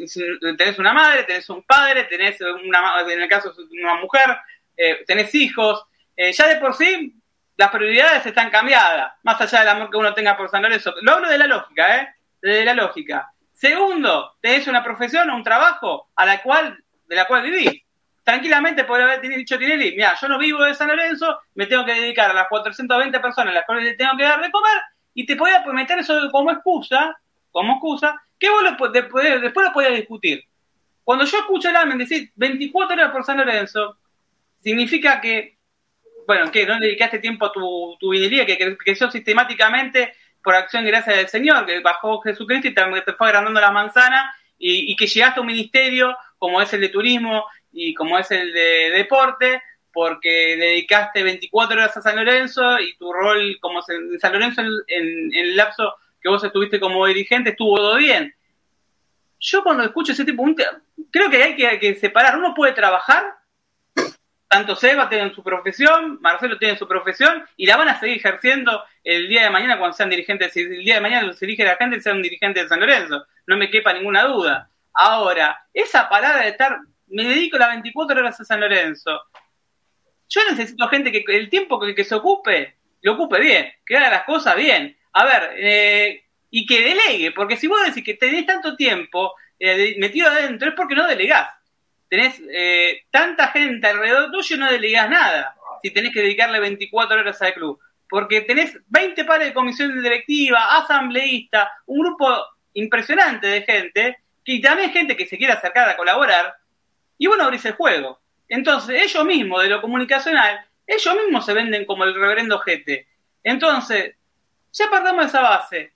tenés 0.56 0.78
una 0.78 0.92
madre, 0.92 1.24
tenés 1.24 1.48
un 1.50 1.62
padre, 1.62 2.04
tenés 2.04 2.40
una, 2.40 3.00
en 3.08 3.22
el 3.22 3.28
caso 3.28 3.52
de 3.52 3.82
una 3.82 3.94
mujer, 3.96 4.36
eh, 4.78 5.04
tenés 5.06 5.34
hijos. 5.34 5.84
Eh, 6.16 6.32
ya 6.32 6.48
de 6.48 6.56
por 6.56 6.74
sí, 6.74 7.14
las 7.56 7.70
prioridades 7.70 8.24
están 8.24 8.50
cambiadas, 8.50 9.12
más 9.24 9.40
allá 9.40 9.58
del 9.60 9.68
amor 9.68 9.90
que 9.90 9.96
uno 9.96 10.14
tenga 10.14 10.36
por 10.36 10.48
San 10.48 10.62
Lorenzo. 10.62 10.94
Lo 11.02 11.12
hablo 11.12 11.28
de 11.28 11.38
la 11.38 11.46
lógica, 11.46 11.96
¿eh? 11.96 12.08
De 12.40 12.64
la 12.64 12.72
lógica. 12.72 13.32
Segundo, 13.52 14.36
tenés 14.40 14.68
una 14.68 14.84
profesión 14.84 15.28
o 15.28 15.34
un 15.34 15.42
trabajo 15.42 16.08
a 16.14 16.24
la 16.24 16.40
cual, 16.40 16.78
de 17.06 17.16
la 17.16 17.26
cual 17.26 17.42
vivís. 17.42 17.82
Tranquilamente 18.22 18.84
podría 18.84 19.06
haber 19.06 19.20
dicho 19.20 19.58
Tinelli, 19.58 19.92
mira, 19.92 20.14
yo 20.20 20.28
no 20.28 20.38
vivo 20.38 20.62
de 20.62 20.74
San 20.74 20.88
Lorenzo, 20.88 21.40
me 21.54 21.66
tengo 21.66 21.84
que 21.84 21.94
dedicar 21.94 22.30
a 22.30 22.34
las 22.34 22.46
420 22.48 23.18
personas 23.20 23.52
a 23.52 23.54
las 23.54 23.66
cuales 23.66 23.84
le 23.84 23.94
tengo 23.94 24.16
que 24.16 24.22
dar 24.22 24.40
de 24.40 24.50
comer, 24.50 24.78
y 25.14 25.26
te 25.26 25.34
podía 25.34 25.64
meter 25.72 25.98
eso 25.98 26.30
como 26.30 26.52
excusa, 26.52 27.18
como 27.50 27.72
excusa, 27.72 28.20
que 28.38 28.50
vos 28.50 28.62
lo, 28.62 28.88
después, 28.90 29.40
después 29.40 29.66
lo 29.66 29.72
podías 29.72 29.94
discutir. 29.94 30.44
Cuando 31.02 31.24
yo 31.24 31.38
escucho 31.38 31.70
el 31.70 31.76
Amen 31.76 31.98
decir 31.98 32.30
24 32.36 32.94
horas 32.94 33.10
por 33.10 33.24
San 33.24 33.38
Lorenzo, 33.38 33.96
significa 34.68 35.18
que, 35.18 35.56
bueno, 36.26 36.50
que 36.52 36.66
no 36.66 36.78
dedicaste 36.78 37.20
tiempo 37.20 37.46
a 37.46 37.52
tu, 37.52 37.96
tu 37.98 38.10
que 38.10 38.76
creció 38.78 39.10
sistemáticamente 39.10 40.12
por 40.42 40.54
acción 40.54 40.84
y 40.84 40.88
gracia 40.88 41.14
del 41.14 41.28
Señor, 41.28 41.64
que 41.64 41.80
bajó 41.80 42.20
Jesucristo 42.20 42.68
y 42.68 42.74
te, 42.74 43.12
fue 43.14 43.28
agrandando 43.28 43.60
la 43.62 43.70
manzana 43.70 44.30
y, 44.58 44.94
que 44.94 45.06
llegaste 45.06 45.40
a 45.40 45.42
un 45.42 45.46
ministerio 45.46 46.14
como 46.36 46.60
es 46.60 46.70
el 46.74 46.82
de 46.82 46.90
turismo 46.90 47.46
y 47.72 47.94
como 47.94 48.18
es 48.18 48.30
el 48.30 48.52
de 48.52 48.90
deporte, 48.90 49.62
porque 49.90 50.56
dedicaste 50.58 51.22
24 51.22 51.76
horas 51.78 51.96
a 51.96 52.02
San 52.02 52.16
Lorenzo 52.16 52.78
y 52.78 52.94
tu 52.98 53.10
rol 53.10 53.56
como 53.60 53.80
San 53.80 54.32
Lorenzo 54.32 54.60
en, 54.86 55.30
el 55.32 55.56
lapso 55.56 55.94
que 56.20 56.28
vos 56.28 56.44
estuviste 56.44 56.78
como 56.78 57.06
dirigente 57.06 57.50
estuvo 57.50 57.76
todo 57.76 57.96
bien. 57.96 58.34
Yo 59.40 59.62
cuando 59.62 59.82
escucho 59.82 60.12
ese 60.12 60.26
tipo, 60.26 60.44
creo 61.10 61.30
que 61.30 61.42
hay 61.42 61.78
que 61.78 61.94
separar, 61.94 62.36
uno 62.36 62.52
puede 62.54 62.72
trabajar 62.72 63.37
tanto 64.48 64.74
Seba 64.74 65.10
tiene 65.10 65.32
su 65.34 65.42
profesión, 65.42 66.18
Marcelo 66.22 66.58
tiene 66.58 66.76
su 66.76 66.88
profesión 66.88 67.44
y 67.56 67.66
la 67.66 67.76
van 67.76 67.88
a 67.90 68.00
seguir 68.00 68.16
ejerciendo 68.16 68.82
el 69.04 69.28
día 69.28 69.44
de 69.44 69.50
mañana 69.50 69.78
cuando 69.78 69.96
sean 69.96 70.08
dirigentes. 70.08 70.56
El 70.56 70.82
día 70.82 70.94
de 70.94 71.00
mañana 71.02 71.26
los 71.26 71.40
elige 71.42 71.64
la 71.64 71.76
gente, 71.76 72.00
sean 72.00 72.22
dirigentes 72.22 72.62
de 72.62 72.68
San 72.68 72.80
Lorenzo. 72.80 73.26
No 73.46 73.58
me 73.58 73.70
quepa 73.70 73.92
ninguna 73.92 74.24
duda. 74.24 74.70
Ahora, 74.94 75.66
esa 75.74 76.08
parada 76.08 76.42
de 76.42 76.48
estar, 76.48 76.78
me 77.08 77.24
dedico 77.24 77.58
las 77.58 77.68
24 77.68 78.18
horas 78.18 78.40
a 78.40 78.44
San 78.44 78.60
Lorenzo. 78.60 79.20
Yo 80.30 80.40
necesito 80.50 80.88
gente 80.88 81.12
que 81.12 81.24
el 81.28 81.50
tiempo 81.50 81.78
que, 81.78 81.94
que 81.94 82.04
se 82.04 82.14
ocupe, 82.14 82.76
lo 83.02 83.12
ocupe 83.12 83.40
bien, 83.40 83.70
que 83.84 83.96
haga 83.96 84.10
las 84.10 84.24
cosas 84.24 84.56
bien. 84.56 84.96
A 85.12 85.24
ver, 85.26 85.50
eh, 85.56 86.24
y 86.50 86.64
que 86.64 86.82
delegue, 86.82 87.32
porque 87.32 87.58
si 87.58 87.66
vos 87.66 87.84
decís 87.84 88.02
que 88.02 88.14
tenés 88.14 88.46
tanto 88.46 88.76
tiempo 88.76 89.34
eh, 89.58 89.96
metido 89.98 90.28
adentro 90.28 90.70
es 90.70 90.74
porque 90.74 90.94
no 90.94 91.06
delegás 91.06 91.57
tenés 92.08 92.40
eh, 92.50 93.02
tanta 93.10 93.48
gente 93.48 93.86
alrededor 93.86 94.30
tuyo 94.30 94.56
no 94.56 94.70
delegas 94.70 95.10
nada 95.10 95.54
si 95.82 95.90
tenés 95.90 96.12
que 96.12 96.22
dedicarle 96.22 96.60
24 96.60 97.20
horas 97.20 97.40
al 97.42 97.54
club. 97.54 97.78
Porque 98.08 98.40
tenés 98.40 98.78
20 98.88 99.24
pares 99.24 99.48
de 99.48 99.54
comisión 99.54 100.02
directiva, 100.02 100.78
asambleísta, 100.78 101.70
un 101.86 102.00
grupo 102.00 102.26
impresionante 102.74 103.46
de 103.46 103.62
gente, 103.62 104.18
y 104.44 104.60
también 104.60 104.90
gente 104.90 105.16
que 105.16 105.26
se 105.26 105.36
quiere 105.36 105.52
acercar 105.52 105.88
a 105.88 105.96
colaborar, 105.96 106.54
y 107.18 107.26
bueno, 107.26 107.44
abrís 107.44 107.64
el 107.66 107.72
juego. 107.72 108.18
Entonces, 108.48 109.02
ellos 109.02 109.24
mismos, 109.24 109.62
de 109.62 109.68
lo 109.68 109.82
comunicacional, 109.82 110.64
ellos 110.86 111.14
mismos 111.16 111.44
se 111.44 111.52
venden 111.52 111.84
como 111.84 112.04
el 112.04 112.14
reverendo 112.14 112.58
gente. 112.60 113.06
Entonces, 113.44 114.14
ya 114.72 114.88
partamos 114.90 115.24
de 115.24 115.28
esa 115.28 115.42
base. 115.42 115.92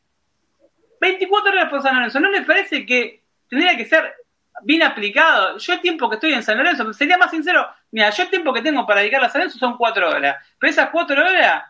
24 1.01 1.51
horas 1.51 1.71
por 1.71 1.83
San 1.83 1.97
Lorenzo, 1.97 2.21
¿no 2.21 2.31
les 2.31 2.45
parece 2.45 2.85
que 2.85 3.23
tendría 3.49 3.77
que 3.77 3.87
ser 3.87 4.15
bien 4.65 4.83
aplicado. 4.83 5.59
Yo 5.59 5.73
el 5.75 5.81
tiempo 5.81 6.09
que 6.09 6.17
estoy 6.17 6.33
en 6.33 6.43
San 6.43 6.57
Lorenzo, 6.59 6.93
sería 6.93 7.19
más 7.19 7.31
sincero, 7.31 7.69
mira, 7.91 8.11
yo 8.11 8.23
el 8.23 8.31
tiempo 8.31 8.53
que 8.53 8.63
tengo 8.63 8.87
para 8.87 9.01
dedicar 9.01 9.23
a 9.25 9.29
San 9.29 9.41
Lorenzo 9.41 9.59
son 9.59 9.77
cuatro 9.77 10.09
horas. 10.09 10.37
Pero 10.59 10.71
esas 10.71 10.91
cuatro 10.91 11.21
horas 11.21 11.65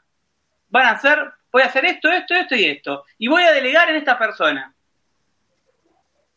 van 0.68 0.86
a 0.86 0.98
ser, 0.98 1.32
voy 1.50 1.62
a 1.62 1.66
hacer 1.66 1.84
esto, 1.84 2.10
esto, 2.10 2.34
esto 2.34 2.54
y 2.54 2.64
esto. 2.64 3.04
Y 3.18 3.28
voy 3.28 3.42
a 3.42 3.52
delegar 3.52 3.90
en 3.90 3.96
esta 3.96 4.18
persona. 4.18 4.74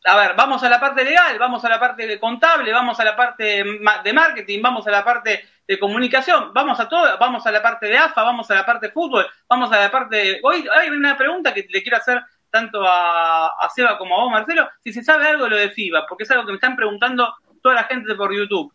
A 0.07 0.15
ver, 0.17 0.35
vamos 0.35 0.61
a 0.61 0.69
la 0.69 0.79
parte 0.79 1.03
legal, 1.03 1.39
vamos 1.39 1.65
a 1.65 1.69
la 1.69 1.79
parte 1.79 2.19
contable, 2.19 2.71
vamos 2.71 2.99
a 2.99 3.03
la 3.03 3.15
parte 3.15 3.63
de 4.03 4.13
marketing, 4.13 4.61
vamos 4.61 4.85
a 4.85 4.91
la 4.91 5.03
parte 5.03 5.43
de 5.67 5.79
comunicación, 5.79 6.53
vamos 6.53 6.79
a 6.79 6.87
todo, 6.87 7.17
vamos 7.17 7.45
a 7.47 7.51
la 7.51 7.61
parte 7.61 7.87
de 7.87 7.97
AFA, 7.97 8.21
vamos 8.21 8.49
a 8.51 8.55
la 8.55 8.65
parte 8.65 8.87
de 8.87 8.93
fútbol, 8.93 9.25
vamos 9.49 9.71
a 9.71 9.79
la 9.79 9.89
parte 9.89 10.15
de... 10.15 10.39
Hoy 10.43 10.67
hay 10.71 10.89
una 10.89 11.17
pregunta 11.17 11.55
que 11.55 11.65
le 11.67 11.81
quiero 11.81 11.97
hacer 11.97 12.23
tanto 12.55 12.81
a, 12.87 13.69
Seba 13.75 13.97
como 13.97 14.15
a 14.15 14.23
vos, 14.23 14.31
Marcelo, 14.31 14.69
si 14.81 14.93
se 14.93 15.03
sabe 15.03 15.27
algo 15.27 15.43
de 15.43 15.49
lo 15.49 15.57
de 15.57 15.71
FIBA, 15.71 16.05
porque 16.07 16.23
es 16.23 16.31
algo 16.31 16.45
que 16.45 16.53
me 16.53 16.55
están 16.55 16.77
preguntando 16.77 17.33
toda 17.61 17.75
la 17.75 17.83
gente 17.83 18.15
por 18.15 18.33
YouTube. 18.33 18.71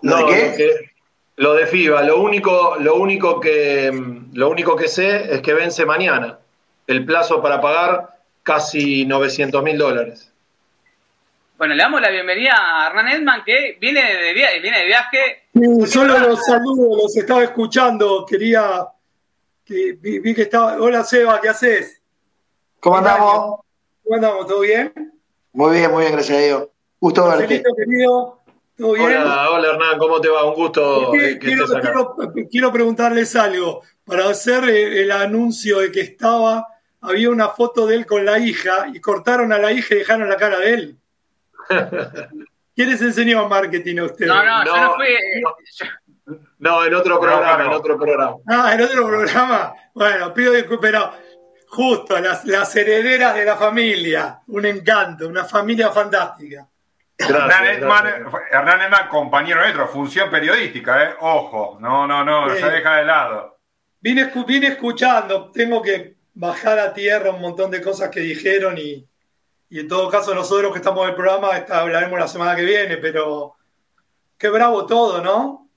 ¿Lo 0.00 0.16
de 0.16 0.54
qué? 0.56 0.90
Lo 1.36 1.52
de 1.52 1.66
FIBA, 1.66 2.02
lo 2.04 2.22
único, 2.22 2.76
lo 2.80 2.94
único 2.94 3.38
que 3.38 3.92
lo 4.32 4.48
único 4.48 4.76
que 4.76 4.88
sé 4.88 5.34
es 5.34 5.42
que 5.42 5.52
vence 5.52 5.84
mañana. 5.84 6.38
El 6.86 7.04
plazo 7.04 7.42
para 7.42 7.60
pagar 7.60 8.18
casi 8.42 9.04
900 9.04 9.62
mil 9.62 9.76
dólares. 9.76 10.32
Bueno, 11.58 11.74
le 11.74 11.82
damos 11.82 12.00
la 12.00 12.08
bienvenida 12.08 12.54
a 12.56 12.86
Hernán 12.86 13.08
Edman, 13.08 13.44
que 13.44 13.76
viene 13.78 14.00
de, 14.00 14.32
viaje. 14.32 14.60
Viene 14.60 14.78
de 14.78 14.86
viaje. 14.86 15.42
solo 15.86 16.18
los 16.18 16.46
saludo, 16.46 16.96
los 17.02 17.14
estaba 17.14 17.44
escuchando. 17.44 18.24
Quería. 18.24 18.86
Que, 19.66 19.98
vi, 20.00 20.34
que 20.34 20.42
estaba. 20.42 20.76
Hola, 20.80 21.04
Seba, 21.04 21.40
¿qué 21.42 21.50
haces? 21.50 21.97
¿Cómo 22.80 22.98
andamos? 22.98 23.60
¿Cómo 24.04 24.14
andamos? 24.14 24.46
¿Todo 24.46 24.60
bien? 24.60 24.92
Muy 25.52 25.76
bien, 25.76 25.90
muy 25.90 26.02
bien, 26.02 26.12
gracias 26.12 26.38
a 26.38 26.40
Dios. 26.40 26.68
Gusto 27.00 27.26
verte. 27.26 27.62
querido, 27.76 28.40
¿todo 28.76 28.92
bien? 28.92 29.22
Hola, 29.22 29.50
hola 29.50 29.68
Hernán, 29.68 29.98
¿cómo 29.98 30.20
te 30.20 30.28
va? 30.28 30.44
Un 30.44 30.54
gusto 30.54 31.10
que 31.12 31.38
quiero, 31.38 31.64
estés 31.64 31.76
acá. 31.78 31.92
Quiero, 32.50 32.72
preguntarles 32.72 33.34
algo. 33.34 33.82
Para 34.04 34.28
hacer 34.28 34.64
el 34.68 35.10
anuncio 35.10 35.80
de 35.80 35.90
que 35.90 36.00
estaba, 36.00 36.68
había 37.00 37.30
una 37.30 37.48
foto 37.48 37.86
de 37.86 37.96
él 37.96 38.06
con 38.06 38.24
la 38.24 38.38
hija 38.38 38.86
y 38.92 39.00
cortaron 39.00 39.52
a 39.52 39.58
la 39.58 39.72
hija 39.72 39.94
y 39.94 39.98
dejaron 39.98 40.28
la 40.28 40.36
cara 40.36 40.60
de 40.60 40.74
él. 40.74 40.96
¿Quién 42.76 42.90
les 42.90 43.02
enseñó 43.02 43.48
marketing 43.48 43.98
a 43.98 44.04
ustedes? 44.04 44.28
No, 44.28 44.44
no, 44.44 44.64
yo 44.64 44.76
no 44.76 44.94
fui. 44.94 46.38
No, 46.58 46.84
en 46.84 46.94
otro 46.94 47.18
programa, 47.18 47.64
en 47.64 47.72
otro 47.72 47.96
programa. 47.96 48.36
Ah, 48.46 48.72
en 48.74 48.82
otro 48.82 49.06
programa. 49.06 49.74
Bueno, 49.94 50.32
pido 50.32 50.52
disculpas, 50.52 50.90
pero 50.90 51.12
Justo, 51.70 52.18
las, 52.18 52.76
herederas 52.76 53.34
de 53.34 53.44
la 53.44 53.56
familia. 53.56 54.40
Un 54.48 54.64
encanto, 54.66 55.28
una 55.28 55.44
familia 55.44 55.90
fantástica. 55.90 56.66
Hernán 57.18 57.66
Edman, 57.66 59.08
compañero 59.10 59.60
nuestro, 59.60 59.88
función 59.88 60.30
periodística, 60.30 61.04
¿eh? 61.04 61.14
Ojo, 61.20 61.78
no, 61.80 62.06
no, 62.06 62.24
no, 62.24 62.48
se 62.54 62.70
deja 62.70 62.96
de 62.96 63.04
lado. 63.04 63.58
Vine, 64.00 64.32
vine 64.46 64.68
escuchando, 64.68 65.50
tengo 65.50 65.82
que 65.82 66.14
bajar 66.34 66.78
a 66.78 66.94
tierra 66.94 67.30
un 67.30 67.40
montón 67.40 67.70
de 67.70 67.82
cosas 67.82 68.08
que 68.10 68.20
dijeron 68.20 68.78
y, 68.78 69.04
en 69.70 69.88
todo 69.88 70.08
caso 70.08 70.34
nosotros 70.34 70.72
que 70.72 70.78
estamos 70.78 71.02
en 71.02 71.10
el 71.10 71.16
programa 71.16 71.48
hablaremos 71.68 72.18
la 72.18 72.28
semana 72.28 72.56
que 72.56 72.64
viene, 72.64 72.96
pero 72.96 73.56
qué 74.38 74.48
bravo 74.48 74.86
todo, 74.86 75.20
¿no? 75.20 75.68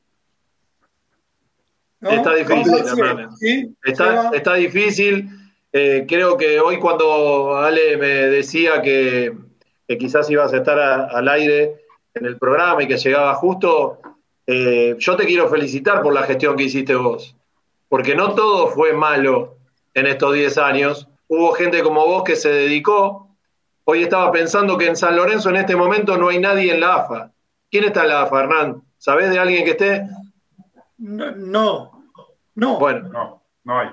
Está 2.00 2.36
difícil, 2.36 3.76
Está, 3.84 4.30
está 4.34 4.54
difícil 4.54 5.41
eh, 5.74 6.06
creo 6.08 6.36
que 6.36 6.60
hoy 6.60 6.80
cuando 6.80 7.58
Ale 7.58 7.98
me 7.98 8.08
decía 8.08 8.82
que, 8.82 9.34
quizás 10.00 10.30
ibas 10.30 10.54
a 10.54 10.58
estar 10.58 10.80
al 10.80 11.28
aire 11.28 11.84
en 12.14 12.26
el 12.26 12.38
programa 12.38 12.84
y 12.84 12.88
que 12.88 12.98
llegaba 12.98 13.34
justo, 13.36 14.00
eh, 14.48 14.96
yo 14.98 15.16
te 15.16 15.26
quiero 15.26 15.50
felicitar 15.50 16.02
por 16.02 16.14
la 16.14 16.24
gestión 16.24 16.56
que 16.56 16.64
hiciste 16.64 16.96
vos, 16.96 17.36
porque 17.90 18.16
no 18.16 18.34
todo 18.34 18.68
fue 18.68 18.94
malo 18.94 19.58
en 19.94 20.08
estos 20.08 20.34
10 20.34 20.58
años. 20.58 21.08
Hubo 21.28 21.54
gente 21.54 21.84
como 21.84 22.06
vos 22.06 22.24
que 22.24 22.36
se 22.36 22.50
dedicó. 22.50 23.30
Hoy 23.84 24.04
estaba 24.04 24.32
pensando 24.32 24.78
que 24.78 24.88
en 24.88 24.96
San 24.96 25.16
Lorenzo 25.16 25.50
en 25.50 25.58
este 25.58 25.76
momento 25.76 26.18
no 26.18 26.30
hay 26.30 26.40
nadie 26.40 26.74
en 26.74 26.80
la 26.80 26.96
AFA. 26.96 27.32
¿Quién 27.70 27.86
está 27.86 28.04
en 28.04 28.10
la 28.10 28.24
AFA, 28.24 28.42
Hernán? 28.42 28.84
¿Sabés 28.98 29.30
de 29.30 29.40
alguien 29.40 29.66
que 29.66 29.72
esté? 29.72 30.08
No, 30.98 31.32
no. 31.32 32.06
no. 32.56 32.80
Bueno, 32.80 33.10
no, 33.10 33.44
no 33.64 33.80
hay. 33.80 33.90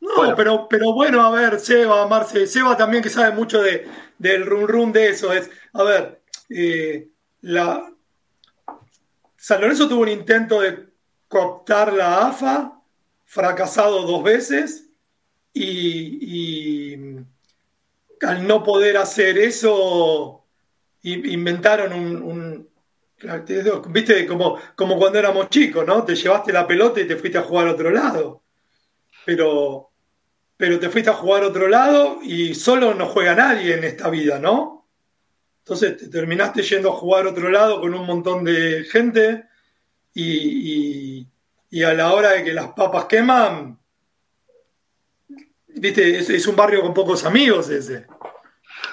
No, 0.00 0.34
pero, 0.34 0.66
pero 0.68 0.92
bueno, 0.94 1.22
a 1.22 1.30
ver, 1.30 1.60
Seba, 1.60 2.06
Marce, 2.06 2.46
Seba 2.46 2.76
también 2.76 3.02
que 3.02 3.10
sabe 3.10 3.34
mucho 3.34 3.62
de, 3.62 3.86
del 4.18 4.46
rum 4.46 4.66
rum 4.66 4.92
de 4.92 5.08
eso. 5.10 5.32
Es, 5.32 5.50
a 5.74 5.82
ver, 5.82 6.22
eh, 6.48 7.08
la, 7.42 7.92
San 9.36 9.60
Lorenzo 9.60 9.88
tuvo 9.88 10.02
un 10.02 10.08
intento 10.08 10.60
de 10.60 10.86
cooptar 11.28 11.92
la 11.92 12.26
AFA, 12.26 12.82
fracasado 13.24 14.02
dos 14.02 14.22
veces, 14.22 14.90
y, 15.54 16.96
al 18.22 18.46
no 18.46 18.62
poder 18.62 18.96
hacer 18.96 19.38
eso, 19.38 20.44
inventaron 21.02 21.92
un, 21.92 22.68
viste, 23.88 24.26
como, 24.26 24.58
como 24.76 24.98
cuando 24.98 25.18
éramos 25.18 25.48
chicos, 25.48 25.86
¿no? 25.86 26.04
Te 26.04 26.14
llevaste 26.14 26.52
la 26.52 26.66
pelota 26.66 27.00
y 27.00 27.06
te 27.06 27.16
fuiste 27.16 27.38
a 27.38 27.42
jugar 27.42 27.68
a 27.68 27.72
otro 27.72 27.90
lado. 27.90 28.42
Pero, 29.24 29.89
pero 30.60 30.78
te 30.78 30.90
fuiste 30.90 31.08
a 31.08 31.14
jugar 31.14 31.42
a 31.42 31.46
otro 31.46 31.68
lado 31.68 32.18
y 32.22 32.54
solo 32.54 32.92
no 32.92 33.06
juega 33.06 33.34
nadie 33.34 33.72
en 33.72 33.82
esta 33.82 34.10
vida, 34.10 34.38
¿no? 34.38 34.86
Entonces 35.60 35.96
te 35.96 36.08
terminaste 36.08 36.60
yendo 36.62 36.90
a 36.90 36.96
jugar 36.96 37.24
a 37.24 37.30
otro 37.30 37.48
lado 37.48 37.80
con 37.80 37.94
un 37.94 38.04
montón 38.04 38.44
de 38.44 38.84
gente 38.84 39.46
y, 40.12 41.26
y 41.70 41.82
a 41.82 41.94
la 41.94 42.12
hora 42.12 42.32
de 42.32 42.44
que 42.44 42.52
las 42.52 42.68
papas 42.74 43.06
queman, 43.06 43.78
viste, 45.68 46.18
es, 46.18 46.46
un 46.46 46.56
barrio 46.56 46.82
con 46.82 46.92
pocos 46.92 47.24
amigos 47.24 47.70
ese. 47.70 48.04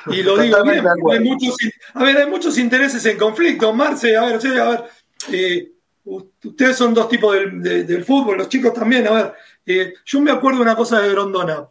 Y 0.05 0.23
lo 0.23 0.37
digo 0.37 0.63
bien, 0.63 0.85
hay 0.87 1.19
muchos, 1.19 1.57
a 1.93 2.01
ver, 2.01 2.15
hay 2.15 2.27
muchos 2.27 2.57
intereses 2.57 3.05
en 3.07 3.17
conflicto. 3.17 3.73
Marce, 3.73 4.15
a 4.15 4.23
ver, 4.23 4.35
a 4.57 4.69
ver, 4.69 4.83
eh, 5.33 5.71
ustedes 6.05 6.77
son 6.77 6.93
dos 6.93 7.09
tipos 7.09 7.35
del, 7.35 8.05
fútbol, 8.05 8.37
los 8.37 8.47
chicos 8.47 8.73
también, 8.73 9.05
a 9.07 9.11
ver, 9.11 9.33
eh, 9.67 9.95
yo 10.05 10.21
me 10.21 10.31
acuerdo 10.31 10.61
una 10.61 10.77
cosa 10.77 11.01
de 11.01 11.09
Grondona, 11.09 11.67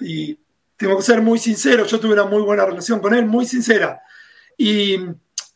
y 0.00 0.38
tengo 0.76 0.96
que 0.96 1.02
ser 1.02 1.20
muy 1.20 1.38
sincero, 1.38 1.84
yo 1.84 1.98
tuve 1.98 2.12
una 2.12 2.24
muy 2.24 2.42
buena 2.42 2.64
relación 2.64 3.00
con 3.00 3.12
él, 3.12 3.26
muy 3.26 3.44
sincera. 3.44 4.00
Y 4.56 4.98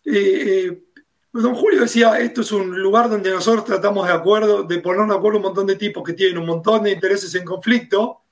eh, 0.05 0.83
don 1.33 1.55
Julio 1.55 1.83
decía, 1.83 2.19
esto 2.19 2.41
es 2.41 2.51
un 2.51 2.77
lugar 2.77 3.09
donde 3.09 3.31
nosotros 3.31 3.65
tratamos 3.65 4.09
de 4.09 4.13
acuerdo, 4.13 4.65
de 4.65 4.81
poner 4.81 5.07
de 5.07 5.15
acuerdo 5.15 5.39
un 5.39 5.45
montón 5.45 5.69
de 5.69 5.77
tipos 5.77 6.03
que 6.03 6.15
tienen 6.15 6.39
un 6.39 6.47
montón 6.47 6.83
de 6.83 6.91
intereses 6.91 7.33
en 7.37 7.45
conflicto, 7.45 8.23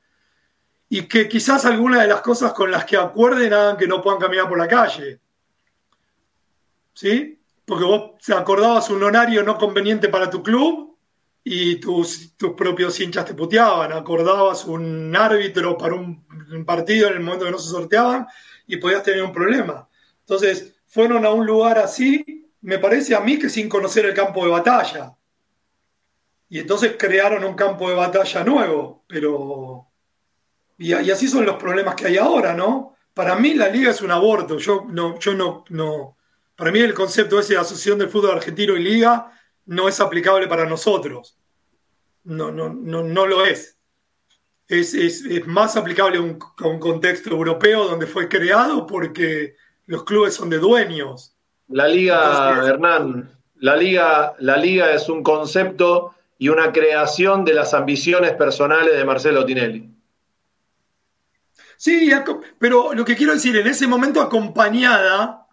y 0.89 1.07
que 1.07 1.29
quizás 1.29 1.65
algunas 1.65 2.03
de 2.03 2.09
las 2.09 2.21
cosas 2.21 2.53
con 2.53 2.69
las 2.69 2.85
que 2.85 2.97
acuerden 2.97 3.53
hagan 3.53 3.77
que 3.77 3.87
no 3.87 4.03
puedan 4.03 4.21
caminar 4.21 4.49
por 4.49 4.59
la 4.59 4.69
calle. 4.69 5.21
¿Sí? 6.95 7.39
Porque 7.65 7.85
vos 7.85 8.29
acordabas 8.37 8.91
un 8.91 9.05
horario 9.05 9.45
no 9.45 9.57
conveniente 9.57 10.09
para 10.09 10.29
tu 10.29 10.43
club 10.43 10.92
y 11.45 11.77
tus, 11.77 12.37
tus 12.37 12.53
propios 12.53 12.99
hinchas 13.01 13.25
te 13.25 13.35
puteaban. 13.35 13.93
Acordabas 13.93 14.65
un 14.65 15.15
árbitro 15.17 15.77
para 15.77 15.95
un, 15.95 16.25
partido 16.65 17.09
en 17.09 17.15
el 17.15 17.21
momento 17.21 17.47
que 17.47 17.51
no 17.51 17.59
se 17.59 17.71
sorteaban 17.71 18.27
y 18.67 18.77
podías 18.77 19.03
tener 19.03 19.23
un 19.23 19.33
problema. 19.33 19.89
Entonces, 20.21 20.75
fueron 20.87 21.25
a 21.27 21.31
un 21.31 21.47
lugar 21.47 21.79
así, 21.79 22.51
me 22.61 22.79
parece 22.79 23.15
a 23.15 23.21
mí 23.21 23.39
que 23.39 23.49
sin 23.49 23.69
conocer 23.69 24.05
el 24.07 24.15
campo 24.15 24.45
de 24.45 24.51
batalla. 24.51 25.17
Y 26.49 26.61
entonces 26.61 26.97
crearon 26.99 27.45
un 27.45 27.55
campo 27.55 27.89
de 27.89 27.97
batalla 27.97 28.45
nuevo, 28.45 29.05
pero 29.09 29.89
y, 30.79 30.93
así 30.93 31.29
son 31.29 31.47
los 31.47 31.57
problemas 31.57 31.95
que 31.95 32.07
hay 32.07 32.17
ahora, 32.19 32.55
¿no? 32.55 32.97
Para 33.15 33.37
mí 33.37 33.55
la 33.55 33.69
liga 33.69 33.91
es 33.91 34.03
un 34.03 34.11
aborto. 34.11 34.59
Yo 34.59 34.85
no, 34.89 35.19
yo 35.19 35.35
no, 35.35 35.65
no. 35.69 36.17
Para 36.57 36.71
mí 36.71 36.81
el 36.81 36.95
concepto 36.95 37.37
de 37.37 37.57
Asociación 37.57 37.99
del 37.99 38.09
Fútbol 38.09 38.37
Argentino 38.37 38.77
y 38.77 38.83
Liga 38.83 39.33
no 39.67 39.89
es 39.89 40.01
aplicable 40.01 40.49
para 40.49 40.67
nosotros. 40.67 41.39
No, 42.25 42.51
no, 42.51 42.69
no, 42.73 43.03
no 43.03 43.27
lo 43.27 43.45
es. 43.45 43.79
Es, 44.69 44.95
es, 44.95 45.47
más 45.47 45.77
aplicable 45.77 46.19
a 46.19 46.23
un, 46.23 46.39
contexto 46.79 47.31
europeo 47.31 47.89
donde 47.89 48.07
fue 48.07 48.29
creado 48.29 48.87
porque 48.87 49.57
los 49.87 50.05
clubes 50.05 50.35
son 50.35 50.49
de 50.49 50.59
dueños. 50.59 51.37
La 51.69 51.89
liga, 51.89 52.67
Hernán, 52.67 53.31
la 53.57 53.77
liga, 53.77 54.35
la 54.39 54.57
liga 54.57 54.93
es 54.93 55.09
un 55.09 55.23
concepto 55.23 56.15
y 56.39 56.49
una 56.49 56.73
creación 56.73 57.45
de 57.45 57.55
las 57.55 57.75
ambiciones 57.75 58.33
personales 58.33 58.97
de 58.97 59.05
Marcelo 59.05 59.45
Tinelli. 59.45 59.93
Sí, 61.77 62.11
pero 62.59 62.95
lo 62.95 63.05
que 63.05 63.17
quiero 63.17 63.33
decir, 63.33 63.57
en 63.57 63.67
ese 63.67 63.87
momento 63.87 64.21
acompañada 64.21 65.47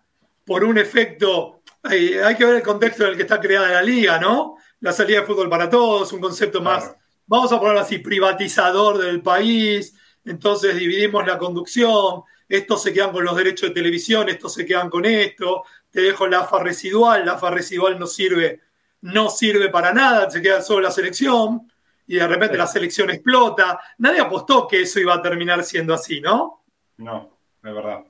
por 0.45 0.63
un 0.63 0.77
efecto, 0.77 1.58
hay 1.83 2.35
que 2.35 2.45
ver 2.45 2.55
el 2.55 2.63
contexto 2.63 3.03
en 3.03 3.11
el 3.11 3.15
que 3.15 3.23
está 3.23 3.39
creada 3.39 3.69
la 3.69 3.81
liga, 3.81 4.19
¿no? 4.19 4.57
La 4.79 4.91
salida 4.91 5.21
de 5.21 5.25
fútbol 5.25 5.49
para 5.49 5.69
todos, 5.69 6.11
un 6.13 6.21
concepto 6.21 6.61
más, 6.61 6.95
vamos 7.25 7.51
a 7.51 7.59
ponerlo 7.59 7.81
así, 7.81 7.99
privatizador 7.99 8.97
del 8.97 9.21
país, 9.21 9.95
entonces 10.25 10.75
dividimos 10.75 11.25
la 11.25 11.37
conducción, 11.37 12.23
estos 12.47 12.81
se 12.81 12.91
quedan 12.91 13.11
con 13.11 13.23
los 13.23 13.35
derechos 13.35 13.69
de 13.69 13.75
televisión, 13.75 14.27
estos 14.29 14.53
se 14.53 14.65
quedan 14.65 14.89
con 14.89 15.05
esto, 15.05 15.63
te 15.91 16.01
dejo 16.01 16.27
la 16.27 16.39
AFA 16.39 16.59
residual, 16.59 17.25
la 17.25 17.33
AFA 17.33 17.51
residual 17.51 17.99
no 17.99 18.07
sirve, 18.07 18.61
no 19.01 19.29
sirve 19.29 19.69
para 19.69 19.93
nada, 19.93 20.29
se 20.29 20.41
queda 20.41 20.61
solo 20.61 20.81
la 20.81 20.91
selección 20.91 21.71
y 22.07 22.15
de 22.15 22.27
repente 22.27 22.57
la 22.57 22.67
selección 22.67 23.11
explota. 23.11 23.79
Nadie 23.99 24.19
apostó 24.19 24.67
que 24.67 24.81
eso 24.81 24.99
iba 24.99 25.13
a 25.13 25.21
terminar 25.21 25.63
siendo 25.63 25.93
así, 25.93 26.19
¿no? 26.19 26.63
No, 26.97 27.37
es 27.63 27.73
verdad. 27.73 28.03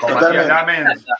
Con 0.00 0.14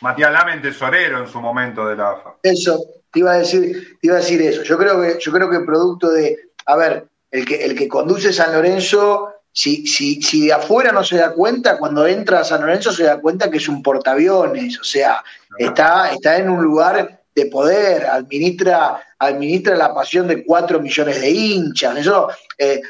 Matías 0.00 0.32
Lamen, 0.32 0.62
tesorero 0.62 1.20
en 1.20 1.26
su 1.26 1.40
momento 1.40 1.86
de 1.86 1.96
la 1.96 2.10
AFA. 2.10 2.34
Eso, 2.42 2.78
te 3.10 3.20
iba 3.20 3.32
a 3.32 3.38
decir, 3.38 3.98
iba 4.00 4.14
a 4.14 4.18
decir 4.18 4.40
eso. 4.42 4.62
Yo 4.62 4.78
creo 4.78 5.00
que, 5.00 5.18
yo 5.20 5.32
creo 5.32 5.50
que 5.50 5.60
producto 5.60 6.10
de, 6.10 6.36
a 6.66 6.76
ver, 6.76 7.04
el 7.30 7.44
que, 7.44 7.64
el 7.64 7.76
que 7.76 7.88
conduce 7.88 8.32
San 8.32 8.52
Lorenzo, 8.52 9.34
si, 9.52 9.86
si, 9.86 10.22
si 10.22 10.46
de 10.46 10.54
afuera 10.54 10.92
no 10.92 11.04
se 11.04 11.16
da 11.16 11.32
cuenta, 11.32 11.78
cuando 11.78 12.06
entra 12.06 12.40
a 12.40 12.44
San 12.44 12.62
Lorenzo 12.62 12.92
se 12.92 13.04
da 13.04 13.20
cuenta 13.20 13.50
que 13.50 13.58
es 13.58 13.68
un 13.68 13.82
portaaviones, 13.82 14.80
o 14.80 14.84
sea, 14.84 15.22
está, 15.58 16.12
está 16.12 16.38
en 16.38 16.48
un 16.48 16.62
lugar 16.62 17.21
de 17.34 17.46
poder, 17.46 18.04
administra, 18.06 19.02
administra 19.18 19.76
la 19.76 19.94
pasión 19.94 20.28
de 20.28 20.44
cuatro 20.44 20.80
millones 20.80 21.20
de 21.20 21.30
hinchas. 21.30 21.96
Eso 21.98 22.28
eh, 22.58 22.82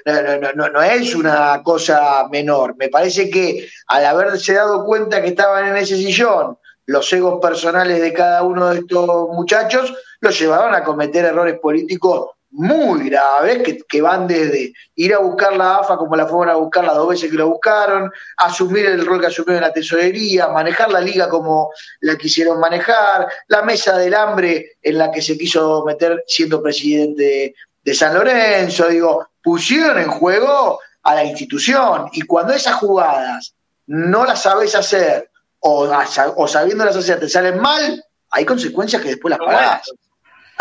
no, 0.55 0.82
es 0.82 1.14
una 1.14 1.62
cosa 1.62 2.28
menor. 2.31 2.77
Me 2.77 2.89
parece 2.89 3.31
que 3.31 3.69
al 3.86 4.05
haberse 4.05 4.55
dado 4.55 4.85
cuenta 4.85 5.23
que 5.23 5.28
estaban 5.28 5.69
en 5.69 5.77
ese 5.77 5.97
sillón 5.97 6.59
los 6.86 7.12
egos 7.12 7.40
personales 7.40 8.01
de 8.01 8.12
cada 8.12 8.43
uno 8.43 8.70
de 8.70 8.81
estos 8.81 9.28
muchachos, 9.28 9.94
los 10.20 10.39
llevaron 10.39 10.74
a 10.74 10.82
cometer 10.82 11.24
errores 11.24 11.59
políticos 11.60 12.31
muy 12.53 13.09
graves 13.09 13.62
que, 13.89 14.03
van 14.03 14.27
desde 14.27 14.74
ir 14.95 15.15
a 15.15 15.19
buscar 15.19 15.57
la 15.57 15.79
AFA 15.79 15.97
como 15.97 16.15
la 16.16 16.27
fueron 16.27 16.55
a 16.55 16.59
buscar 16.59 16.85
las 16.85 16.95
dos 16.95 17.09
veces 17.09 17.31
que 17.31 17.37
lo 17.37 17.49
buscaron, 17.49 18.11
asumir 18.37 18.87
el 18.87 19.05
rol 19.05 19.20
que 19.20 19.29
asumió 19.29 19.55
en 19.55 19.62
la 19.62 19.73
tesorería, 19.73 20.49
manejar 20.49 20.93
la 20.93 21.01
liga 21.01 21.29
como 21.29 21.73
la 22.01 22.16
quisieron 22.16 22.61
manejar, 22.61 23.27
la 23.49 23.62
mesa 23.62 23.97
del 23.97 24.15
hambre 24.15 24.77
en 24.83 24.99
la 24.99 25.11
que 25.11 25.23
se 25.23 25.39
quiso 25.39 25.83
meter 25.87 26.24
siendo 26.27 26.62
presidente 26.62 27.55
de 27.83 27.95
San 27.95 28.15
Lorenzo, 28.15 28.89
digo, 28.89 29.29
pusieron 29.43 29.99
en 29.99 30.11
juego 30.11 30.79
a 31.03 31.15
la 31.15 31.24
institución. 31.24 32.09
Y 32.12 32.23
cuando 32.23 32.53
esas 32.53 32.74
jugadas 32.74 33.55
no 33.87 34.24
las 34.27 34.43
sabes 34.43 34.74
hacer 34.74 35.31
o, 35.61 35.91
o 36.37 36.49
sabiéndolas 36.49 36.97
hacer 36.97 37.19
te 37.19 37.29
salen 37.31 37.61
mal, 37.61 38.05
hay 38.31 38.45
consecuencias 38.45 39.01
que 39.01 39.09
después 39.09 39.31
las 39.31 39.39
pagás 39.39 39.91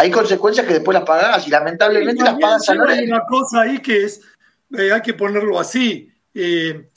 hay 0.01 0.09
consecuencias 0.09 0.65
que 0.65 0.73
después 0.73 0.95
las 0.95 1.07
pagás 1.07 1.47
y 1.47 1.51
lamentablemente 1.51 2.23
las 2.23 2.35
pagas 2.39 2.67
a 2.69 2.73
Hay 2.73 3.05
una 3.05 3.23
cosa 3.23 3.61
ahí 3.61 3.77
que 3.79 4.03
es, 4.03 4.21
eh, 4.75 4.91
hay 4.91 5.01
que 5.01 5.13
ponerlo 5.13 5.59
así. 5.59 6.11
Eh, 6.33 6.89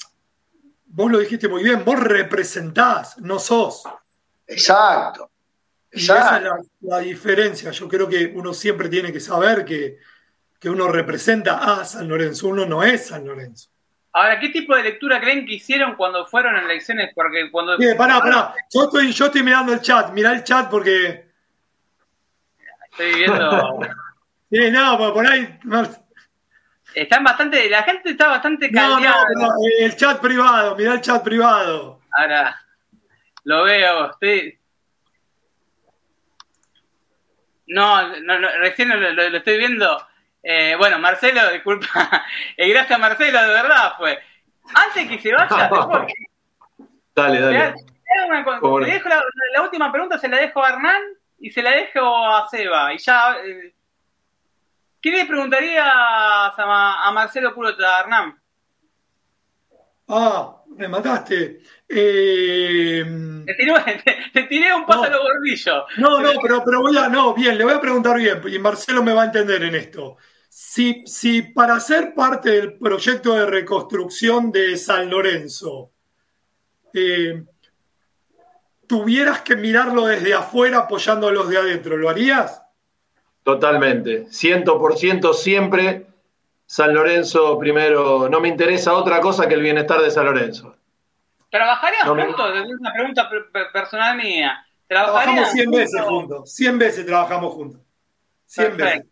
vos 0.86 1.12
lo 1.12 1.18
dijiste 1.18 1.46
muy 1.46 1.62
bien, 1.62 1.84
vos 1.84 2.00
representás, 2.00 3.18
no 3.18 3.38
sos. 3.38 3.82
Exacto. 4.46 5.30
esa 5.90 6.38
es 6.38 6.44
la, 6.80 6.98
diferencia. 7.00 7.70
Yo 7.72 7.88
creo 7.88 8.08
que 8.08 8.32
uno 8.34 8.54
siempre 8.54 8.88
tiene 8.88 9.12
que 9.12 9.20
saber 9.20 9.64
que, 9.64 9.98
uno 10.66 10.88
representa 10.88 11.58
a 11.58 11.84
San 11.84 12.08
Lorenzo, 12.08 12.48
uno 12.48 12.64
no 12.64 12.82
es 12.82 13.08
San 13.08 13.26
Lorenzo. 13.26 13.68
Ahora, 14.14 14.40
¿qué 14.40 14.48
tipo 14.48 14.74
de 14.74 14.82
lectura 14.82 15.20
creen 15.20 15.44
que 15.44 15.56
hicieron 15.56 15.94
cuando 15.94 16.24
fueron 16.24 16.56
en 16.56 16.64
elecciones? 16.64 17.10
Porque 17.14 17.50
cuando. 17.50 17.76
pará, 17.98 18.18
pará. 18.20 18.54
Yo 18.72 18.84
estoy, 18.84 19.12
yo 19.12 19.26
estoy 19.26 19.42
mirando 19.42 19.74
el 19.74 19.82
chat. 19.82 20.10
Mirá 20.12 20.32
el 20.32 20.42
chat 20.42 20.70
porque 20.70 21.23
Estoy 22.96 23.14
viendo. 23.14 23.80
sí, 24.50 24.70
no, 24.70 25.12
por 25.12 25.26
ahí. 25.26 25.58
Están 26.94 27.24
bastante. 27.24 27.68
La 27.68 27.82
gente 27.82 28.10
está 28.10 28.28
bastante 28.28 28.70
caldeada. 28.70 29.26
No, 29.34 29.48
no, 29.48 29.54
el 29.80 29.96
chat 29.96 30.20
privado, 30.20 30.76
mirá 30.76 30.94
el 30.94 31.00
chat 31.00 31.22
privado. 31.24 32.00
Ahora, 32.16 32.56
lo 33.42 33.64
veo. 33.64 34.10
Estoy. 34.12 34.58
No, 37.66 38.16
no, 38.20 38.38
recién 38.58 38.88
lo, 38.88 39.22
estoy 39.22 39.58
viendo. 39.58 40.06
Eh, 40.42 40.76
bueno, 40.78 40.98
Marcelo, 40.98 41.50
disculpa. 41.50 41.88
Eh, 42.56 42.68
gracias, 42.68 42.98
Marcelo, 43.00 43.40
de 43.40 43.48
verdad 43.48 43.94
fue. 43.98 44.22
Antes 44.72 45.08
que 45.08 45.18
se 45.18 45.34
vaya, 45.34 45.68
después. 45.70 46.12
Dale, 47.14 47.40
dale. 47.40 47.74
la, 49.52 49.62
última 49.62 49.90
pregunta 49.90 50.18
se 50.18 50.28
la 50.28 50.36
dejo 50.36 50.62
a 50.62 50.68
Hernán 50.68 51.02
y 51.44 51.50
se 51.50 51.62
la 51.62 51.72
dejo 51.72 52.00
a 52.00 52.48
Seba. 52.48 52.94
Y 52.94 52.98
ya. 52.98 53.36
Eh, 53.44 53.74
¿Qué 54.98 55.10
le 55.10 55.26
preguntaría 55.26 55.84
a, 55.84 57.12
Marcelo 57.12 57.54
Curota, 57.54 58.00
Hernán? 58.00 58.40
Ah, 60.08 60.62
me 60.68 60.88
mataste. 60.88 61.60
Eh... 61.86 63.04
Te, 63.44 63.54
tiré, 64.48 64.74
un 64.74 64.86
paso 64.86 65.02
a 65.02 65.10
los 65.10 65.20
gordillos. 65.20 65.84
No, 65.98 66.18
no, 66.20 66.30
pero, 66.40 66.64
pero 66.64 66.80
voy 66.80 66.96
a. 66.96 67.10
No, 67.10 67.34
bien, 67.34 67.58
le 67.58 67.64
voy 67.64 67.74
a 67.74 67.80
preguntar 67.80 68.16
bien, 68.16 68.40
y 68.46 68.58
Marcelo 68.58 69.02
me 69.02 69.12
va 69.12 69.24
a 69.24 69.26
entender 69.26 69.64
en 69.64 69.74
esto. 69.74 70.16
si, 70.48 71.06
si 71.06 71.42
para 71.42 71.78
ser 71.78 72.14
parte 72.14 72.52
del 72.52 72.78
proyecto 72.78 73.34
de 73.34 73.44
reconstrucción 73.44 74.50
de 74.50 74.78
San 74.78 75.10
Lorenzo 75.10 75.92
eh, 76.94 77.44
tuvieras 78.86 79.42
que 79.42 79.56
mirarlo 79.56 80.06
desde 80.06 80.34
afuera 80.34 80.78
apoyando 80.78 81.28
a 81.28 81.32
los 81.32 81.48
de 81.48 81.58
adentro, 81.58 81.96
¿lo 81.96 82.08
harías? 82.08 82.62
Totalmente, 83.42 84.26
ciento 84.30 84.78
por 84.78 84.96
ciento 84.96 85.34
siempre 85.34 86.06
San 86.66 86.94
Lorenzo 86.94 87.58
primero, 87.58 88.28
no 88.28 88.40
me 88.40 88.48
interesa 88.48 88.94
otra 88.94 89.20
cosa 89.20 89.46
que 89.46 89.54
el 89.54 89.62
bienestar 89.62 90.00
de 90.00 90.10
San 90.10 90.24
Lorenzo. 90.24 90.74
¿Trabajarías 91.50 92.08
juntos? 92.08 92.52
Es 92.56 92.80
una 92.80 92.92
pregunta 92.92 93.30
personal 93.72 94.16
mía. 94.16 94.66
Trabajamos 94.86 95.50
100 95.50 95.70
veces 95.70 96.00
juntos, 96.02 96.52
100 96.52 96.78
veces 96.78 97.06
trabajamos 97.06 97.54
juntos. 97.54 97.80
100 98.46 98.76
veces. 98.76 99.04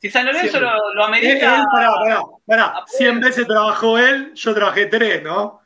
Si 0.00 0.08
San 0.08 0.24
Lorenzo 0.24 0.60
lo, 0.60 0.94
lo, 0.94 1.04
amerita. 1.04 1.56
Él, 1.56 1.64
pará, 1.70 1.92
pará, 1.92 2.22
pará. 2.46 2.84
100 2.86 3.20
veces 3.20 3.46
trabajó 3.46 3.98
él, 3.98 4.32
yo 4.34 4.54
trabajé 4.54 4.86
3, 4.86 5.22
¿no? 5.24 5.60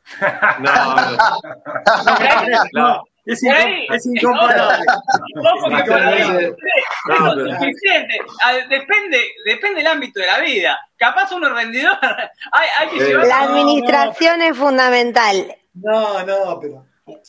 No, 0.59 0.95
no. 2.73 2.73
no, 2.73 3.03
es, 3.25 3.41
es 3.43 4.05
incomparable. 4.05 4.85
Depende, 8.69 9.21
depende 9.45 9.77
del 9.77 9.87
ámbito 9.87 10.19
de 10.19 10.27
la 10.27 10.39
vida. 10.39 10.77
Capaz 10.97 11.31
uno 11.31 11.49
rendidor. 11.53 11.97
Hay, 12.01 12.67
hay 12.79 12.89
que 12.89 13.05
llevar... 13.05 13.27
La 13.27 13.39
administración 13.41 14.41
es 14.41 14.57
fundamental. 14.57 15.55
No, 15.73 16.23
no, 16.23 16.59
pero. 16.59 16.85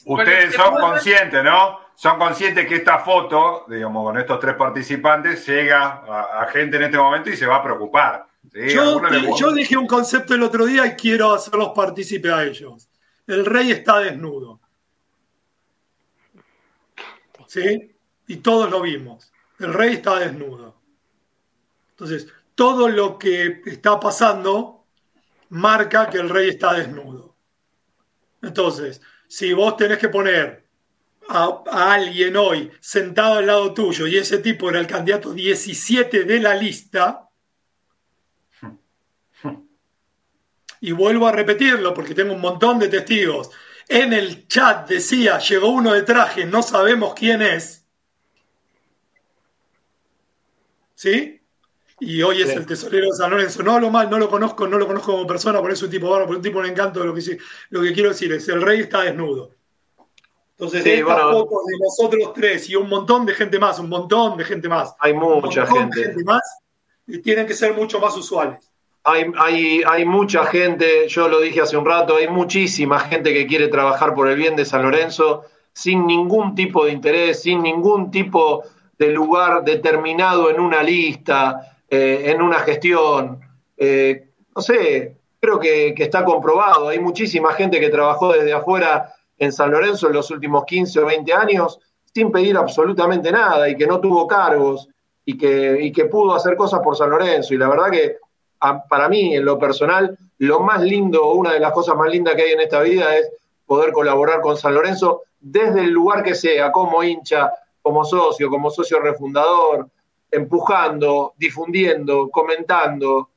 Ustedes 0.07 0.55
son 0.55 0.75
conscientes, 0.77 1.43
¿no? 1.45 1.81
Son 1.95 2.19
conscientes 2.19 2.67
que 2.67 2.77
esta 2.77 2.99
foto, 2.99 3.65
digamos, 3.69 4.05
con 4.05 4.19
estos 4.19 4.39
tres 4.41 4.55
participantes, 4.55 5.47
llega 5.47 6.03
a, 6.07 6.47
gente 6.51 6.77
en 6.77 6.85
este 6.85 6.99
momento 6.99 7.31
y 7.31 7.37
se 7.37 7.47
va 7.47 7.57
a 7.57 7.63
preocupar. 7.63 8.27
Yo, 8.53 9.01
yo 9.37 9.53
dije 9.53 9.77
un 9.77 9.87
concepto 9.87 10.35
el 10.35 10.43
otro 10.43 10.65
día 10.67 10.87
y 10.87 10.93
quiero 10.93 11.35
hacerlos 11.35 11.73
partícipe 11.75 12.33
a 12.33 12.45
ellos. 12.45 12.89
El 13.27 13.45
rey 13.45 13.73
está 13.73 13.99
desnudo. 13.99 14.61
¿Sí? 17.47 17.97
Y 18.27 18.37
todos 18.37 18.71
lo 18.71 18.81
vimos. 18.81 19.33
El 19.59 19.73
rey 19.73 19.95
está 19.95 20.19
desnudo. 20.19 20.81
Entonces, 21.91 22.29
todo 22.55 22.89
lo 22.89 23.19
que 23.19 23.63
está 23.67 23.99
pasando 24.01 24.85
marca 25.51 26.11
que 26.11 26.19
el 26.19 26.29
rey 26.29 26.51
está 26.51 26.75
desnudo. 26.75 27.37
Entonces, 28.43 29.01
si 29.29 29.53
vos 29.53 29.77
tenés 29.77 29.99
que 29.99 30.09
poner 30.09 30.67
a, 31.29 31.63
alguien 31.93 32.37
hoy 32.37 32.71
sentado 32.81 33.37
al 33.37 33.47
lado 33.47 33.75
tuyo 33.75 34.07
y 34.07 34.17
ese 34.17 34.39
tipo 34.39 34.71
era 34.71 34.81
el 34.81 34.87
candidato 34.87 35.33
17 35.33 36.25
de 36.25 36.41
la 36.41 36.55
lista, 36.55 37.23
y 40.81 40.93
vuelvo 40.93 41.27
a 41.27 41.33
repetirlo 41.33 41.95
porque 41.95 42.15
tengo 42.15 42.35
un 42.35 42.41
montón 42.41 42.79
de 42.79 42.89
testigos, 42.89 43.51
en 43.89 44.13
el 44.13 44.49
chat 44.49 44.89
decía, 44.89 45.39
llegó 45.39 45.69
uno 45.69 45.93
de 45.93 46.03
traje, 46.03 46.45
no 46.45 46.63
sabemos 46.63 47.15
quién 47.15 47.43
es. 47.43 47.85
¿Sí? 50.95 51.41
Y 52.01 52.23
hoy 52.23 52.43
es 52.43 52.51
el 52.51 52.67
tesorero 52.67 53.07
de 53.07 53.17
San 53.17 53.31
Lorenzo. 53.31 53.63
No 53.63 53.73
hablo 53.73 53.91
mal, 53.91 54.11
no 54.11 54.19
lo 54.19 54.29
conozco, 54.29 54.67
no 54.67 54.77
lo 54.77 54.87
conozco 54.87 55.13
como 55.13 55.27
persona, 55.27 55.61
por 55.61 55.71
eso 55.71 55.87
un 55.87 55.91
tipo 55.91 56.09
bueno, 56.09 56.27
por 56.27 56.37
un 56.37 56.43
tipo 56.43 56.63
de 56.63 56.69
encanto. 56.69 57.05
Lo 57.05 57.15
que, 57.15 57.39
lo 57.71 57.83
que 57.83 57.93
quiero 57.93 58.11
decir 58.11 58.33
es, 58.33 58.49
el 58.49 58.61
rey 58.61 58.81
está 58.81 59.03
desnudo. 59.03 59.53
Entonces, 60.53 60.83
sí, 60.83 60.91
estas 60.91 61.21
fotos 61.21 61.65
de 61.67 61.79
nosotros 61.79 62.33
tres 62.35 62.69
y 62.71 62.77
un 62.77 62.89
montón 62.89 63.27
de 63.27 63.35
gente 63.35 63.59
más, 63.59 63.79
un 63.79 63.91
montón 63.91 64.39
de 64.39 64.45
gente 64.45 64.69
más. 64.69 64.95
Hay 64.99 65.13
mucha 65.13 65.67
gente. 65.67 66.15
más 66.25 66.43
y 67.07 67.19
tienen 67.19 67.47
que 67.47 67.55
ser 67.55 67.75
mucho 67.75 68.01
más 68.01 68.17
usuales. 68.17 68.66
Hay, 69.09 69.25
hay, 69.39 69.83
hay 69.89 70.05
mucha 70.05 70.45
gente, 70.47 71.07
yo 71.09 71.29
lo 71.29 71.41
dije 71.41 71.61
hace 71.61 71.77
un 71.77 71.87
rato, 71.87 72.17
hay 72.17 72.29
muchísima 72.29 72.99
gente 72.99 73.33
que 73.33 73.47
quiere 73.47 73.69
trabajar 73.69 74.15
por 74.15 74.29
el 74.29 74.37
bien 74.37 74.57
de 74.57 74.65
San 74.65 74.83
Lorenzo 74.83 75.45
sin 75.73 76.07
ningún 76.07 76.55
tipo 76.55 76.85
de 76.85 76.93
interés, 76.93 77.43
sin 77.43 77.63
ningún 77.63 78.11
tipo 78.11 78.65
de 78.99 79.11
lugar 79.11 79.63
determinado 79.63 80.51
en 80.51 80.59
una 80.59 80.83
lista 80.83 81.77
eh, 81.89 82.33
en 82.33 82.43
una 82.43 82.59
gestión. 82.61 83.39
Eh, 83.77 84.31
no 84.55 84.63
sé, 84.63 85.17
creo 85.39 85.61
que, 85.61 85.95
está 85.97 86.25
comprobado. 86.25 86.89
Hay 86.89 86.99
muchísima 86.99 87.53
gente 87.53 87.79
que 87.79 87.91
trabajó 87.91 88.33
desde 88.33 88.53
afuera 88.53 89.13
en 89.39 89.53
San 89.53 89.71
Lorenzo 89.71 90.09
en 90.09 90.15
los 90.15 90.31
últimos 90.31 90.65
15 90.65 91.01
o 91.01 91.07
20 91.07 91.33
años 91.33 91.79
sin 92.13 92.33
pedir 92.33 92.57
absolutamente 92.57 93.31
nada 93.31 93.69
y 93.69 93.77
que 93.77 93.87
no 93.87 94.01
tuvo 94.01 94.27
cargos 94.27 94.89
y 95.25 95.37
que, 95.37 95.93
que 95.95 96.07
pudo 96.07 96.35
hacer 96.35 96.57
cosas 96.57 96.81
por 96.81 96.97
San 96.97 97.11
Lorenzo. 97.11 97.55
Y 97.55 97.59
la 97.59 97.69
verdad 97.69 97.91
que 97.91 98.17
para 98.59 99.09
mí, 99.09 99.35
en 99.35 99.45
lo 99.45 99.59
personal, 99.59 100.19
lo 100.39 100.61
más 100.61 100.83
lindo, 100.83 101.33
una 101.33 101.53
de 101.53 101.61
las 101.61 101.73
cosas 101.73 101.97
más 101.97 102.11
lindas 102.11 102.35
que 102.35 102.43
hay 102.43 102.53
en 102.53 102.61
esta 102.61 102.81
vida 102.81 103.17
es 103.17 103.31
poder 103.67 103.93
colaborar 103.93 104.41
con 104.41 104.57
San 104.57 104.75
Lorenzo 104.75 105.23
desde 105.41 105.81
el 105.81 105.91
lugar 105.91 106.23
que 106.23 106.35
sea, 106.35 106.73
como 106.73 107.03
hincha, 107.03 107.53
como 107.83 108.05
socio, 108.05 108.51
como 108.51 108.71
socio 108.71 109.01
refundador, 109.01 109.89
empujando, 110.31 111.35
difundiendo, 111.37 112.29
comentando. 112.31 113.31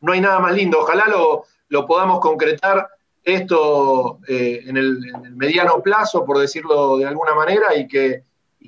No 0.00 0.12
hay 0.12 0.20
nada 0.20 0.38
más 0.38 0.54
lindo. 0.54 0.80
Ojalá 0.80 1.06
lo, 1.08 1.44
lo 1.68 1.86
podamos 1.86 2.20
concretar 2.20 2.88
esto 3.24 4.20
eh, 4.28 4.62
en, 4.66 4.76
el, 4.76 5.00
mediano 5.34 5.82
plazo, 5.82 6.24
por 6.24 6.38
decirlo 6.38 6.98
de 6.98 7.06
alguna 7.06 7.34
manera, 7.34 7.74
y 7.74 7.88
que, 7.88 8.22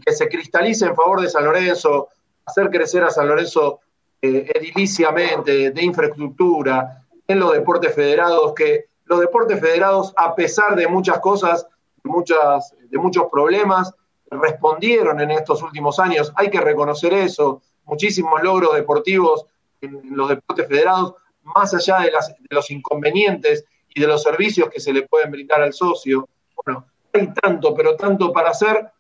que, 0.04 0.12
se 0.12 0.28
cristalice 0.28 0.86
en 0.86 0.96
favor 0.96 1.20
de 1.20 1.28
San 1.28 1.44
Lorenzo, 1.44 2.08
hacer 2.44 2.70
crecer 2.70 3.04
a 3.04 3.10
San 3.10 3.28
Lorenzo 3.28 3.80
eh, 4.22 4.50
ediliciamente, 4.54 5.70
de 5.70 5.84
infraestructura, 5.84 7.02
en 7.28 7.40
los 7.40 7.52
deportes 7.52 7.94
federados, 7.94 8.54
que 8.54 8.86
los 9.04 9.20
deportes 9.20 9.60
federados, 9.60 10.12
a 10.16 10.34
pesar 10.34 10.76
de 10.76 10.88
muchas 10.88 11.20
cosas, 11.20 11.66
muchas, 12.04 12.74
de 12.88 12.98
muchos 12.98 13.26
problemas, 13.30 13.94
respondieron 14.30 15.20
en 15.20 15.30
estos 15.30 15.62
últimos 15.62 15.98
años. 15.98 16.32
Hay 16.36 16.50
que 16.50 16.60
reconocer 16.60 17.12
eso. 17.14 17.62
Muchísimos 17.84 18.42
logros 18.42 18.74
deportivos 18.74 19.46
en, 19.80 20.16
los 20.16 20.28
deportes 20.28 20.66
federados, 20.66 21.14
más 21.42 21.72
allá 21.74 22.00
de, 22.00 22.12
los 22.50 22.70
inconvenientes 22.70 23.64
y 23.94 24.00
de 24.00 24.06
los 24.06 24.22
servicios 24.22 24.68
que 24.68 24.80
se 24.80 24.92
le 24.92 25.02
pueden 25.02 25.30
brindar 25.30 25.62
al 25.62 25.72
socio. 25.72 26.28
Bueno, 26.64 26.86
hay 27.12 27.32
tanto, 27.32 27.74
pero 27.74 27.96
tanto 27.96 28.32
para 28.32 28.50
hacer. 28.50 28.90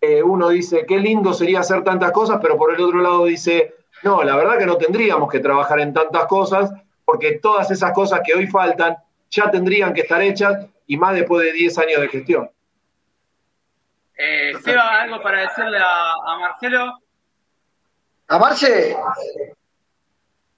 Eh, 0.00 0.22
uno 0.22 0.50
dice, 0.50 0.84
qué 0.86 0.98
lindo 0.98 1.32
sería 1.32 1.60
hacer 1.60 1.82
tantas 1.82 2.12
cosas, 2.12 2.38
pero 2.40 2.56
por 2.56 2.72
el 2.72 2.80
otro 2.80 3.00
lado 3.00 3.24
dice, 3.24 3.74
no, 4.06 4.22
la 4.22 4.36
verdad 4.36 4.56
que 4.56 4.66
no 4.66 4.76
tendríamos 4.76 5.28
que 5.28 5.40
trabajar 5.40 5.80
en 5.80 5.92
tantas 5.92 6.26
cosas, 6.26 6.70
porque 7.04 7.40
todas 7.42 7.68
esas 7.72 7.92
cosas 7.92 8.20
que 8.24 8.34
hoy 8.34 8.46
faltan 8.46 8.96
ya 9.28 9.50
tendrían 9.50 9.92
que 9.92 10.02
estar 10.02 10.22
hechas 10.22 10.64
y 10.86 10.96
más 10.96 11.12
después 11.14 11.44
de 11.44 11.52
10 11.52 11.78
años 11.78 12.00
de 12.02 12.08
gestión. 12.08 12.50
Eh, 14.16 14.52
Seba, 14.64 15.02
¿algo 15.02 15.20
para 15.20 15.40
decirle 15.40 15.78
a, 15.78 16.38
Marcelo? 16.38 17.00
¿A 18.28 18.38
Marce? 18.38 18.96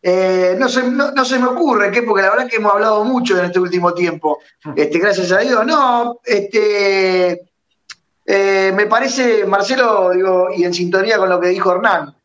Eh, 0.02 0.54
no, 0.58 0.68
se, 0.68 0.82
no, 0.82 1.24
se 1.24 1.38
me 1.38 1.46
ocurre, 1.46 1.90
¿qué? 1.90 2.02
porque 2.02 2.22
la 2.22 2.30
verdad 2.30 2.48
que 2.48 2.56
hemos 2.56 2.72
hablado 2.72 3.02
mucho 3.02 3.38
en 3.38 3.46
este 3.46 3.58
último 3.58 3.94
tiempo. 3.94 4.40
Este, 4.76 4.98
gracias 4.98 5.32
a 5.32 5.38
Dios. 5.38 5.64
No, 5.64 6.20
este, 6.22 7.48
eh, 8.26 8.72
me 8.74 8.86
parece, 8.86 9.46
Marcelo, 9.46 10.10
digo, 10.10 10.48
y 10.54 10.64
en 10.64 10.74
sintonía 10.74 11.16
con 11.16 11.30
lo 11.30 11.40
que 11.40 11.48
dijo 11.48 11.72
Hernán, 11.72 12.17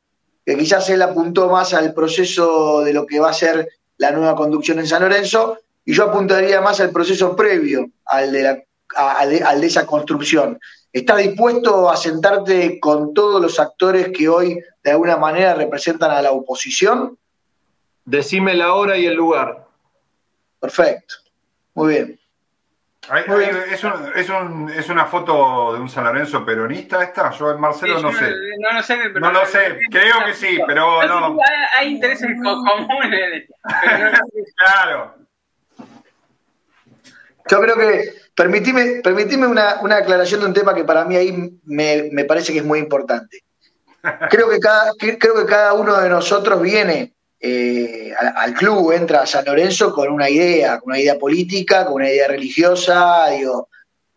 que 0.46 0.58
quizás 0.58 0.90
él 0.90 1.02
apuntó 1.02 1.50
más 1.50 1.74
al 1.74 1.94
proceso 1.94 2.82
de 2.82 2.94
lo 2.94 3.06
que 3.06 3.20
va 3.20 3.30
a 3.30 3.34
ser 3.34 3.70
la 3.98 4.12
nueva 4.12 4.36
conducción 4.36 4.80
en 4.80 4.88
San 4.88 5.02
Lorenzo, 5.02 5.60
y 5.86 5.94
yo 5.94 6.06
apuntaría 6.06 6.62
más 6.62 6.80
al 6.80 6.92
proceso 6.92 7.36
previo, 7.36 7.90
al 8.06 8.32
de, 8.32 8.44
la, 8.44 8.64
al 8.96 9.62
de 9.62 9.68
esa 9.68 9.86
construcción. 9.86 10.60
¿Estás 10.92 11.18
dispuesto 11.18 11.90
a 11.90 11.98
sentarte 11.98 12.80
con 12.80 13.14
todos 13.14 13.42
los 13.42 13.60
actores 13.60 14.10
que 14.16 14.30
hoy 14.30 14.60
de 14.84 14.92
alguna 14.92 15.18
manera 15.18 15.56
representan 15.56 16.12
a 16.12 16.22
la 16.22 16.32
oposición? 16.32 17.18
Decime 18.06 18.54
la 18.54 18.76
hora 18.76 18.98
y 18.98 19.06
el 19.06 19.16
lugar. 19.16 19.66
Perfecto. 20.60 21.16
Muy 21.74 21.94
bien. 21.94 22.20
Es, 24.76 24.90
una 24.90 25.06
foto 25.06 25.74
de 25.74 25.80
un 25.80 25.90
San 25.90 26.04
Lorenzo 26.06 26.46
peronista 26.46 27.04
esta? 27.04 27.32
Yo 27.32 27.52
en 27.52 27.60
Marcelo 27.60 28.02
no, 28.02 28.12
sé. 28.14 28.34
No, 28.60 28.74
lo 28.74 28.84
sé, 28.84 29.10
no 29.10 29.32
lo 29.32 29.46
sé. 29.46 29.78
Creo 29.90 30.26
que 30.26 30.34
sí, 30.34 30.60
pero 30.66 31.06
no. 31.06 31.38
Hay, 31.78 31.94
intereses 31.94 32.30
comunes. 32.42 33.48
claro. 34.56 35.16
Yo 37.50 37.60
creo 37.60 37.76
que 37.76 38.24
Permitime, 38.36 39.02
permitime 39.04 39.46
una, 39.46 39.80
aclaración 39.96 40.40
de 40.40 40.48
un 40.48 40.54
tema 40.54 40.74
que 40.74 40.84
para 40.84 41.06
mí 41.06 41.16
ahí 41.16 41.60
me, 41.66 42.26
parece 42.26 42.52
que 42.52 42.60
es 42.60 42.66
muy 42.66 42.80
importante. 42.80 43.44
Creo 44.30 44.50
que 44.50 44.60
cada, 44.60 44.92
creo 45.00 45.34
que 45.34 45.46
cada 45.46 45.72
uno 45.72 45.96
de 45.96 46.10
nosotros 46.10 46.62
viene 46.62 47.14
eh, 47.46 48.14
al, 48.18 48.54
club, 48.54 48.94
entra 48.94 49.24
a 49.24 49.26
San 49.26 49.44
Lorenzo 49.44 49.94
con 49.94 50.08
una 50.10 50.30
idea, 50.30 50.80
con 50.80 50.94
una 50.94 51.00
idea 51.00 51.20
política, 51.20 51.84
con 51.86 51.96
una 51.96 52.10
idea 52.10 52.26
religiosa. 52.30 53.28
Digo, 53.32 53.68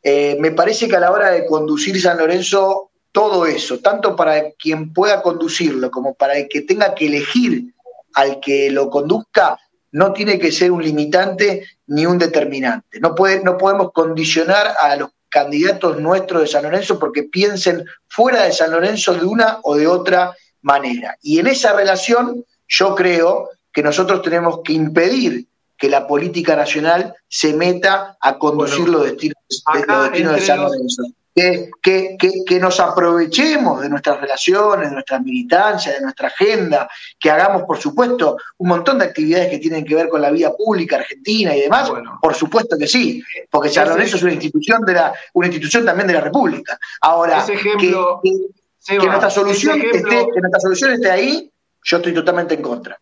eh, 0.00 0.36
me 0.38 0.52
parece 0.52 0.86
que 0.86 0.94
a 0.94 1.00
la 1.00 1.10
hora 1.10 1.32
de 1.32 1.44
conducir 1.44 2.00
San 2.00 2.18
Lorenzo, 2.18 2.92
todo 3.10 3.44
eso, 3.44 3.80
tanto 3.80 4.14
para 4.14 4.52
quien 4.52 4.92
pueda 4.92 5.22
conducirlo 5.22 5.90
como 5.90 6.14
para 6.14 6.38
el 6.38 6.46
que 6.46 6.60
tenga 6.60 6.94
que 6.94 7.08
elegir 7.08 7.74
al 8.14 8.38
que 8.38 8.70
lo 8.70 8.88
conduzca 8.90 9.58
no 9.90 10.12
tiene 10.12 10.38
que 10.38 10.52
ser 10.52 10.70
un 10.70 10.84
limitante 10.84 11.64
ni 11.88 12.06
un 12.06 12.18
determinante. 12.18 13.00
No, 13.00 13.16
puede, 13.16 13.42
no 13.42 13.58
podemos 13.58 13.90
condicionar 13.90 14.72
a 14.80 14.94
los 14.94 15.10
candidatos 15.28 15.98
nuestros 15.98 16.42
de 16.42 16.46
San 16.46 16.62
Lorenzo 16.62 17.00
porque 17.00 17.24
piensen 17.24 17.84
fuera 18.06 18.44
de 18.44 18.52
San 18.52 18.70
Lorenzo 18.70 19.14
de 19.14 19.24
una 19.24 19.58
o 19.64 19.74
de 19.74 19.88
otra 19.88 20.36
manera. 20.62 21.18
Y 21.22 21.40
en 21.40 21.48
esa 21.48 21.72
relación 21.72 22.44
yo 22.68 22.94
creo 22.94 23.50
que 23.72 23.82
nosotros 23.82 24.22
tenemos 24.22 24.60
que 24.64 24.72
impedir 24.72 25.46
que 25.76 25.90
la 25.90 26.06
política 26.06 26.56
nacional 26.56 27.14
se 27.28 27.52
meta 27.52 28.16
a 28.20 28.38
conducir 28.38 28.88
los 28.88 29.04
destinos, 29.04 29.36
de 29.48 30.40
San 30.40 30.60
Lorenzo. 30.60 31.02
Que, 31.34 32.16
que, 32.46 32.58
nos 32.58 32.80
aprovechemos 32.80 33.82
de 33.82 33.90
nuestras 33.90 34.18
relaciones, 34.18 34.88
de 34.88 34.94
nuestras 34.94 35.20
militancias, 35.22 35.96
de 35.96 36.00
nuestra 36.00 36.28
agenda, 36.28 36.88
que 37.20 37.30
hagamos, 37.30 37.64
por 37.64 37.76
supuesto, 37.76 38.38
un 38.56 38.68
montón 38.68 38.98
de 38.98 39.04
actividades 39.04 39.50
que 39.50 39.58
tienen 39.58 39.84
que 39.84 39.94
ver 39.94 40.08
con 40.08 40.22
la 40.22 40.30
vida 40.30 40.56
pública 40.56 40.96
argentina 40.96 41.54
y 41.54 41.60
demás. 41.60 41.90
por 42.22 42.34
supuesto 42.34 42.78
que 42.78 42.86
sí, 42.86 43.22
porque 43.50 43.68
San 43.68 43.86
Lorenzo 43.86 44.16
es 44.16 44.22
una 44.22 44.32
institución 44.32 44.80
de 44.86 44.94
la, 44.94 45.12
una 45.34 45.48
institución 45.48 45.84
también 45.84 46.06
de 46.06 46.14
la 46.14 46.22
República. 46.22 46.78
Ahora, 47.02 47.44
que, 47.44 48.96
nuestra 48.96 49.28
solución 49.28 49.78
esté, 49.82 50.26
que 50.32 50.40
nuestra 50.40 50.60
solución 50.60 50.92
esté 50.92 51.10
ahí, 51.10 51.50
yo 51.86 51.98
estoy 51.98 52.12
totalmente 52.12 52.54
en 52.54 52.62
contra. 52.62 52.98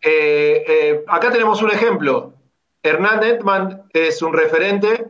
Eh, 0.00 0.64
eh, 0.66 1.04
acá 1.06 1.30
tenemos 1.30 1.62
un 1.62 1.70
ejemplo. 1.70 2.32
Hernán 2.82 3.22
Edman 3.22 3.84
es 3.92 4.22
un 4.22 4.32
referente 4.32 5.06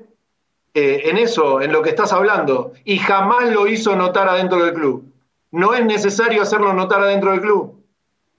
eh, 0.75 1.03
en 1.05 1.17
eso, 1.17 1.63
en 1.63 1.73
lo 1.73 1.83
que 1.83 1.91
estás 1.91 2.13
hablando, 2.13 2.73
y 2.85 2.99
jamás 2.99 3.49
lo 3.51 3.67
hizo 3.69 3.95
notar 3.95 4.29
adentro 4.29 4.65
del 4.65 4.75
club. 4.75 5.05
No 5.53 5.73
es 5.73 5.85
necesario 5.85 6.43
hacerlo 6.43 6.73
notar 6.73 7.01
adentro 7.01 7.31
del 7.31 7.41
club. 7.41 7.85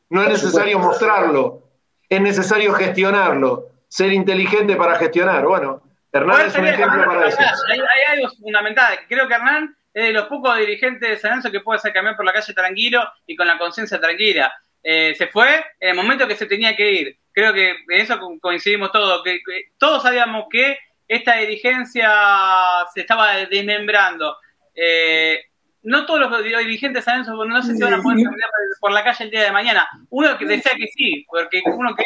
No 0.10 0.22
es 0.22 0.30
necesario 0.30 0.78
mostrarlo. 0.80 1.62
Es 2.10 2.22
necesario 2.22 2.74
gestionarlo. 2.74 3.70
Ser 3.88 4.12
inteligente 4.12 4.76
para 4.76 4.96
gestionar. 4.96 5.46
Bueno, 5.46 5.82
Hernán 6.12 6.48
es 6.48 6.58
un 6.58 6.68
ejemplo 6.68 7.06
para 7.06 7.28
eso. 7.28 7.40
Hay, 7.40 8.18
algo 8.18 8.30
fundamental. 8.36 9.00
Creo 9.08 9.28
que 9.28 9.34
Hernán 9.34 9.76
es 9.94 10.08
de 10.08 10.12
los 10.12 10.28
pocos 10.28 10.58
dirigentes 10.58 11.10
de 11.10 11.18
San 11.18 11.42
que 11.42 11.62
puede 11.62 11.78
hacer 11.78 11.94
cambiar 11.94 12.18
por 12.18 12.26
la 12.26 12.34
calle 12.34 12.54
tranquilo 12.54 13.02
y 13.26 13.36
con 13.36 13.48
la 13.48 13.58
conciencia 13.58 14.00
tranquila. 14.00 14.52
Eh, 14.84 15.16
se 15.18 15.28
fue 15.28 15.64
en 15.80 15.90
el 15.90 15.96
momento 15.96 16.28
que 16.28 16.36
se 16.36 16.46
tenía 16.46 16.76
que 16.76 16.92
ir. 16.92 17.18
Creo 17.32 17.54
que 17.54 17.70
en 17.72 18.02
eso 18.02 18.20
coincidimos 18.42 18.92
todos, 18.92 19.24
que, 19.24 19.40
todos 19.78 20.04
sabíamos 20.04 20.46
que 20.52 20.78
esta 21.08 21.38
dirigencia 21.38 22.12
se 22.94 23.02
estaba 23.02 23.38
desmembrando. 23.46 24.38
Eh, 24.76 25.46
no 25.84 26.06
todos 26.06 26.20
los 26.30 26.44
dirigentes 26.44 27.04
saben 27.04 27.22
eso, 27.22 27.34
no 27.46 27.62
sé 27.62 27.76
si 27.76 27.82
van 27.82 27.94
a 27.94 28.02
poder 28.02 28.24
caminar 28.24 28.50
por 28.80 28.92
la 28.92 29.04
calle 29.04 29.26
el 29.26 29.32
día 29.32 29.44
de 29.44 29.52
mañana. 29.52 29.88
Uno 30.10 30.38
que 30.38 30.46
desea 30.46 30.74
que 30.78 30.88
sí, 30.88 31.26
porque 31.30 31.62
uno 31.66 31.96
que 31.96 32.06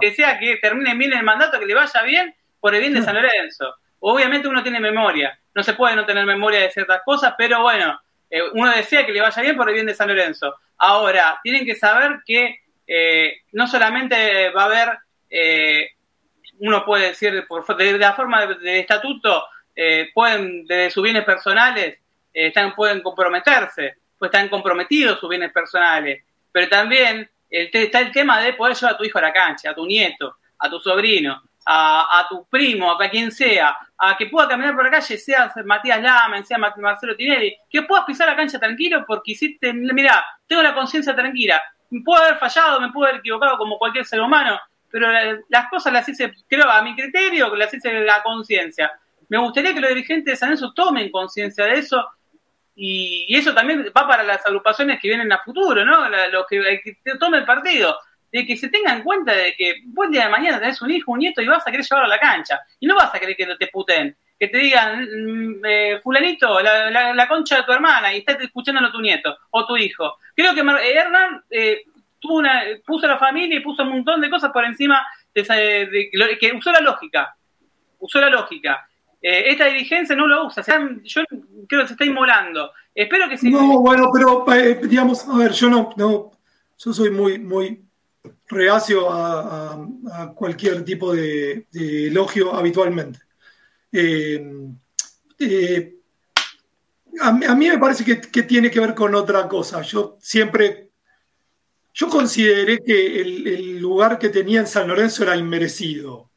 desea 0.00 0.38
que 0.38 0.56
termine 0.56 0.94
bien 0.94 1.12
el 1.12 1.22
mandato, 1.22 1.58
que 1.58 1.66
le 1.66 1.74
vaya 1.74 2.02
bien 2.02 2.34
por 2.60 2.74
el 2.74 2.80
bien 2.80 2.94
de 2.94 3.02
San 3.02 3.14
Lorenzo. 3.14 3.74
Obviamente 4.00 4.48
uno 4.48 4.62
tiene 4.62 4.80
memoria, 4.80 5.38
no 5.54 5.62
se 5.62 5.74
puede 5.74 5.96
no 5.96 6.06
tener 6.06 6.24
memoria 6.24 6.60
de 6.60 6.70
ciertas 6.70 7.02
cosas, 7.04 7.34
pero 7.36 7.60
bueno, 7.62 8.00
eh, 8.30 8.42
uno 8.52 8.70
desea 8.70 9.04
que 9.04 9.12
le 9.12 9.20
vaya 9.20 9.42
bien 9.42 9.56
por 9.56 9.68
el 9.68 9.74
bien 9.74 9.86
de 9.86 9.94
San 9.94 10.08
Lorenzo. 10.08 10.54
Ahora, 10.78 11.40
tienen 11.42 11.66
que 11.66 11.74
saber 11.74 12.20
que 12.24 12.60
eh, 12.86 13.42
no 13.52 13.68
solamente 13.68 14.50
va 14.50 14.62
a 14.62 14.66
haber, 14.66 14.98
eh, 15.28 15.90
uno 16.58 16.84
puede 16.84 17.08
decir, 17.08 17.46
por, 17.46 17.64
de, 17.76 17.98
la 17.98 18.14
forma 18.14 18.46
de, 18.46 18.80
estatuto, 18.80 19.44
eh, 19.76 20.10
pueden, 20.12 20.66
desde 20.66 20.90
sus 20.90 21.02
bienes 21.02 21.24
personales, 21.24 21.98
están, 22.32 22.74
pueden 22.74 23.00
comprometerse, 23.00 23.96
pues 24.18 24.28
están 24.30 24.48
comprometidos 24.48 25.20
sus 25.20 25.28
bienes 25.28 25.52
personales, 25.52 26.24
pero 26.50 26.68
también 26.68 27.28
está 27.48 28.00
el 28.00 28.12
tema 28.12 28.40
de 28.40 28.54
poder 28.54 28.76
llevar 28.76 28.94
a 28.94 28.98
tu 28.98 29.04
hijo 29.04 29.18
a 29.18 29.22
la 29.22 29.32
cancha, 29.32 29.70
a 29.70 29.74
tu 29.74 29.86
nieto, 29.86 30.36
a 30.58 30.68
tu 30.68 30.80
sobrino, 30.80 31.42
a, 31.66 32.26
tu 32.28 32.46
primo, 32.46 32.92
a 32.92 33.08
quien 33.08 33.30
sea, 33.30 33.76
a 33.98 34.16
que 34.16 34.26
pueda 34.26 34.48
caminar 34.48 34.74
por 34.74 34.84
la 34.84 34.90
calle, 34.90 35.18
sea 35.18 35.52
Matías 35.64 36.02
Lamen, 36.02 36.44
sea 36.44 36.58
Marcelo 36.58 37.16
Tinelli, 37.16 37.56
que 37.68 37.82
puedas 37.82 38.04
pisar 38.04 38.28
la 38.28 38.36
cancha 38.36 38.58
tranquilo 38.58 39.04
porque 39.06 39.32
hiciste, 39.32 39.72
mira, 39.72 40.24
tengo 40.46 40.62
la 40.62 40.74
conciencia 40.74 41.14
tranquila, 41.14 41.60
puedo 42.04 42.22
haber 42.22 42.38
fallado, 42.38 42.80
me 42.80 42.90
puedo 42.90 43.08
haber 43.08 43.20
equivocado 43.20 43.58
como 43.58 43.78
cualquier 43.78 44.04
ser 44.04 44.20
humano, 44.20 44.58
pero 44.90 45.08
las 45.48 45.68
cosas 45.68 45.92
las 45.92 46.08
hice, 46.08 46.32
creo, 46.48 46.68
a 46.68 46.82
mi 46.82 46.94
criterio, 46.94 47.54
las 47.54 47.72
hice 47.72 48.00
la 48.00 48.22
conciencia. 48.22 48.90
Me 49.28 49.38
gustaría 49.38 49.72
que 49.72 49.80
los 49.80 49.90
dirigentes 49.90 50.32
de 50.32 50.36
San 50.36 50.50
Enzo 50.50 50.72
tomen 50.72 51.10
conciencia 51.10 51.64
de 51.66 51.74
eso 51.74 52.04
y, 52.74 53.36
eso 53.36 53.54
también 53.54 53.92
va 53.96 54.08
para 54.08 54.24
las 54.24 54.44
agrupaciones 54.44 54.98
que 55.00 55.08
vienen 55.08 55.30
a 55.32 55.38
futuro, 55.38 55.84
¿no? 55.84 56.08
los 56.08 56.46
que, 56.48 56.80
que 56.82 57.14
tomen 57.18 57.44
partido 57.44 57.96
de 58.32 58.46
que 58.46 58.56
se 58.56 58.68
tenga 58.68 58.92
en 58.92 59.02
cuenta 59.02 59.32
de 59.32 59.54
que 59.56 59.74
vos 59.86 60.06
el 60.06 60.12
día 60.12 60.24
de 60.24 60.30
mañana 60.30 60.60
tenés 60.60 60.80
un 60.82 60.90
hijo, 60.90 61.12
un 61.12 61.18
nieto 61.18 61.42
y 61.42 61.46
vas 61.46 61.66
a 61.66 61.70
querer 61.70 61.84
llevarlo 61.84 62.12
a 62.12 62.16
la 62.16 62.20
cancha. 62.20 62.60
Y 62.78 62.86
no 62.86 62.94
vas 62.94 63.14
a 63.14 63.18
querer 63.18 63.36
que 63.36 63.46
te 63.46 63.66
puten, 63.66 64.16
que 64.38 64.48
te 64.48 64.58
digan, 64.58 65.02
mm, 65.02 65.64
eh, 65.64 66.00
fulanito, 66.02 66.60
la, 66.60 67.28
concha 67.28 67.56
de 67.56 67.62
tu 67.64 67.72
hermana 67.72 68.12
y 68.12 68.18
estás 68.18 68.40
escuchándolo 68.40 68.88
a 68.88 68.92
tu 68.92 69.00
nieto 69.00 69.36
o 69.50 69.66
tu 69.66 69.76
hijo. 69.76 70.18
Creo 70.34 70.54
que 70.54 70.60
Hernán 70.60 71.42
eh, 71.50 71.82
tuvo 72.18 72.38
una, 72.38 72.62
puso 72.86 73.06
a 73.06 73.10
la 73.10 73.18
familia 73.18 73.58
y 73.58 73.62
puso 73.62 73.82
un 73.82 73.90
montón 73.90 74.20
de 74.20 74.30
cosas 74.30 74.50
por 74.52 74.64
encima 74.64 75.04
de, 75.34 76.08
que 76.40 76.52
usó 76.52 76.72
la 76.72 76.80
lógica. 76.80 77.36
Usó 77.98 78.20
la 78.20 78.30
lógica. 78.30 78.86
Eh, 79.20 79.44
esta 79.48 79.66
dirigencia 79.66 80.16
no 80.16 80.26
lo 80.26 80.46
usa. 80.46 80.64
yo 81.02 81.22
creo 81.68 81.82
que 81.82 81.88
se 81.88 81.92
está 81.94 82.04
inmolando. 82.04 82.72
Espero 82.94 83.28
que 83.28 83.36
sí. 83.36 83.50
No, 83.50 83.80
bueno, 83.80 84.10
pero 84.12 84.44
digamos, 84.82 85.28
a 85.28 85.36
ver, 85.36 85.52
yo 85.52 85.68
no, 85.68 85.90
no, 85.96 86.32
yo 86.78 86.92
soy 86.92 87.10
muy, 87.10 87.38
muy 87.38 87.89
reacio 88.50 89.08
a, 89.10 89.86
cualquier 90.34 90.84
tipo 90.84 91.14
de, 91.14 91.66
elogio 91.72 92.54
habitualmente. 92.54 93.20
Eh, 93.92 94.44
eh, 95.38 95.94
a, 97.20 97.32
mí 97.32 97.68
me 97.68 97.78
parece 97.78 98.04
que, 98.04 98.42
tiene 98.42 98.70
que 98.70 98.80
ver 98.80 98.94
con 98.94 99.14
otra 99.14 99.48
cosa. 99.48 99.82
Yo 99.82 100.16
siempre, 100.20 100.90
yo 101.94 102.08
consideré 102.08 102.78
que 102.78 103.20
el, 103.20 103.78
lugar 103.78 104.18
que 104.18 104.28
tenía 104.28 104.60
en 104.60 104.66
San 104.66 104.88
Lorenzo 104.88 105.22
era 105.22 105.36
inmerecido. 105.36 106.30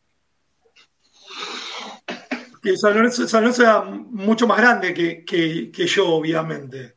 Que 2.61 2.77
San 2.77 2.93
Lorenzo, 2.93 3.25
era 3.61 3.81
mucho 3.81 4.47
más 4.47 4.57
grande 4.57 4.93
que, 4.93 5.87
yo, 5.87 6.07
obviamente. 6.07 6.95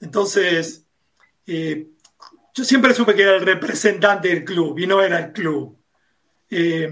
Entonces, 0.00 0.86
eh, 1.46 1.93
yo 2.54 2.64
siempre 2.64 2.94
supe 2.94 3.14
que 3.14 3.22
era 3.22 3.34
el 3.34 3.44
representante 3.44 4.28
del 4.28 4.44
club 4.44 4.78
y 4.78 4.86
no 4.86 5.02
era 5.02 5.18
el 5.18 5.32
club. 5.32 5.76
Eh, 6.48 6.88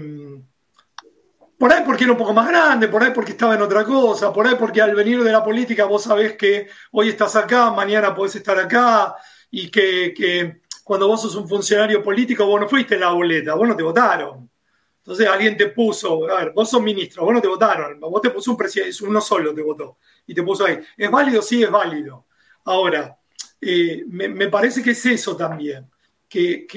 por 1.57 1.71
ahí 1.71 1.83
porque 1.85 2.03
era 2.03 2.11
un 2.11 2.17
poco 2.17 2.33
más 2.33 2.49
grande, 2.49 2.89
por 2.89 3.01
ahí 3.01 3.11
porque 3.15 3.31
estaba 3.31 3.55
en 3.55 3.61
otra 3.61 3.85
cosa, 3.85 4.33
por 4.33 4.45
ahí 4.45 4.55
porque 4.59 4.81
al 4.81 4.93
venir 4.93 5.23
de 5.23 5.31
la 5.31 5.41
política 5.41 5.85
vos 5.85 6.03
sabés 6.03 6.33
que 6.33 6.67
hoy 6.91 7.07
estás 7.07 7.37
acá, 7.37 7.71
mañana 7.71 8.13
podés 8.13 8.35
estar 8.35 8.59
acá 8.59 9.15
y 9.49 9.71
que, 9.71 10.61
cuando 10.83 11.07
vos 11.07 11.21
sos 11.21 11.35
un 11.35 11.47
funcionario 11.47 12.03
político 12.03 12.45
vos 12.45 12.59
no 12.59 12.67
fuiste 12.67 12.95
en 12.95 13.01
la 13.01 13.11
boleta, 13.11 13.53
vos 13.53 13.65
no 13.65 13.77
te 13.77 13.83
votaron. 13.83 14.49
Entonces 14.97 15.25
alguien 15.25 15.55
te 15.55 15.67
puso, 15.67 16.29
a 16.29 16.39
ver, 16.39 16.51
vos 16.51 16.69
sos 16.69 16.81
ministro, 16.81 17.23
vos 17.23 17.33
no 17.33 17.41
te 17.41 17.47
votaron, 17.47 17.97
vos 18.01 18.21
te 18.21 18.31
puso 18.31 18.51
un 18.51 18.57
presidente, 18.57 18.97
uno 19.05 19.21
solo 19.21 19.53
te 19.53 19.61
votó 19.61 19.97
y 20.27 20.33
te 20.33 20.43
puso 20.43 20.65
ahí. 20.65 20.79
¿Es 20.97 21.09
válido? 21.09 21.41
Sí, 21.41 21.63
es 21.63 21.71
válido. 21.71 22.25
Ahora, 22.65 23.17
eh, 23.65 24.03
me, 24.07 24.47
parece 24.49 24.83
que 24.83 24.91
es 24.91 25.05
eso 25.05 25.35
también, 25.35 25.85
que, 26.27 26.67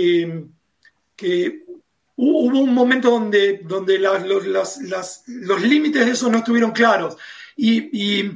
hubo 2.17 2.59
un 2.61 2.75
momento 2.75 3.11
donde, 3.11 3.61
donde 3.65 3.99
los, 3.99 5.63
límites 5.63 6.07
de 6.07 6.13
eso 6.13 6.31
no 6.31 6.39
estuvieron 6.39 6.73
claros. 6.73 7.17
Y, 7.57 8.31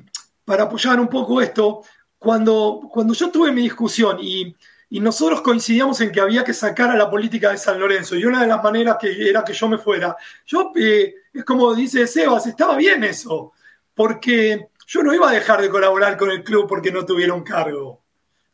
para 0.45 0.65
apoyar 0.65 0.99
un 0.99 1.09
poco 1.09 1.41
esto, 1.41 1.83
cuando, 2.19 2.81
cuando 2.93 3.15
yo 3.15 3.31
tuve 3.31 3.53
mi 3.53 3.63
discusión 3.63 4.19
y, 4.21 4.55
nosotros 4.91 5.41
coincidíamos 5.43 6.01
en 6.01 6.11
que 6.11 6.21
había 6.21 6.43
que 6.43 6.53
sacar 6.53 6.91
a 6.91 6.97
la 6.97 7.09
política 7.09 7.51
de 7.51 7.59
San 7.59 7.79
Lorenzo, 7.79 8.17
y 8.17 8.25
una 8.25 8.41
de 8.43 8.49
las 8.49 8.61
maneras 8.61 8.97
que 9.01 9.29
era 9.29 9.45
que 9.45 9.53
yo 9.53 9.69
me 9.69 9.79
fuera, 9.79 10.17
yo, 10.45 10.73
eh, 10.75 11.15
es 11.33 11.45
como 11.45 11.73
dice 11.75 12.09
Sebas, 12.09 12.49
estaba 12.49 12.77
bien 12.77 13.05
eso, 13.05 13.53
porque 13.95 14.67
yo 14.91 15.05
no 15.05 15.15
iba 15.15 15.31
a 15.31 15.33
dejar 15.33 15.63
de 15.63 15.71
colaborar 15.71 16.17
con 16.17 16.33
el 16.33 16.43
club 16.43 16.67
porque 16.69 16.91
no 16.91 17.07
tuviera 17.07 17.33
un 17.33 17.45
cargo. 17.45 18.00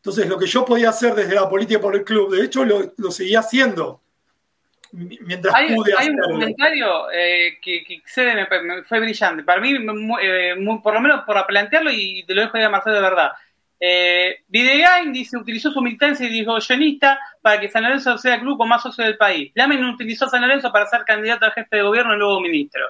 Entonces, 0.06 0.28
lo 0.28 0.38
que 0.38 0.46
yo 0.46 0.64
podía 0.64 0.90
hacer 0.90 1.16
desde 1.16 1.34
la 1.34 1.48
política 1.48 1.80
por 1.80 1.96
el 1.96 2.04
club, 2.04 2.32
de 2.32 2.44
hecho, 2.44 2.64
lo, 2.64 2.92
lo 2.96 3.10
seguía 3.10 3.40
haciendo. 3.40 4.02
Mientras 4.92 5.52
hay, 5.52 5.74
pude 5.74 5.94
hay 5.98 6.10
un 6.10 6.16
comentario 6.16 7.10
eh, 7.10 7.58
que, 7.60 7.82
me, 8.16 8.84
fue 8.84 9.00
brillante. 9.00 9.42
Para 9.42 9.60
mí, 9.60 9.74
eh, 10.22 10.54
por 10.80 10.94
lo 10.94 11.00
menos 11.00 11.24
por 11.24 11.44
plantearlo, 11.44 11.90
y 11.90 12.24
te 12.24 12.36
lo 12.36 12.42
dejo 12.42 12.56
a 12.56 12.68
Marcelo 12.68 12.94
de 12.94 13.02
verdad. 13.02 13.32
Eh, 13.80 14.44
Videgain 14.46 15.12
dice, 15.12 15.38
utilizó 15.38 15.72
su 15.72 15.82
militancia 15.82 16.24
y 16.24 16.30
dijo 16.30 16.60
sionista 16.60 17.18
para 17.42 17.58
que 17.58 17.68
San 17.68 17.82
Lorenzo 17.82 18.16
sea 18.16 18.36
el 18.36 18.42
club 18.42 18.58
con 18.58 18.68
más 18.68 18.84
socio 18.84 19.02
del 19.02 19.16
país. 19.16 19.50
Lamen 19.56 19.84
utilizó 19.86 20.26
a 20.26 20.28
San 20.28 20.40
Lorenzo 20.40 20.70
para 20.70 20.86
ser 20.86 21.02
candidato 21.04 21.46
a 21.46 21.50
jefe 21.50 21.78
de 21.78 21.82
gobierno 21.82 22.14
y 22.14 22.18
luego 22.18 22.40
ministro. 22.40 22.84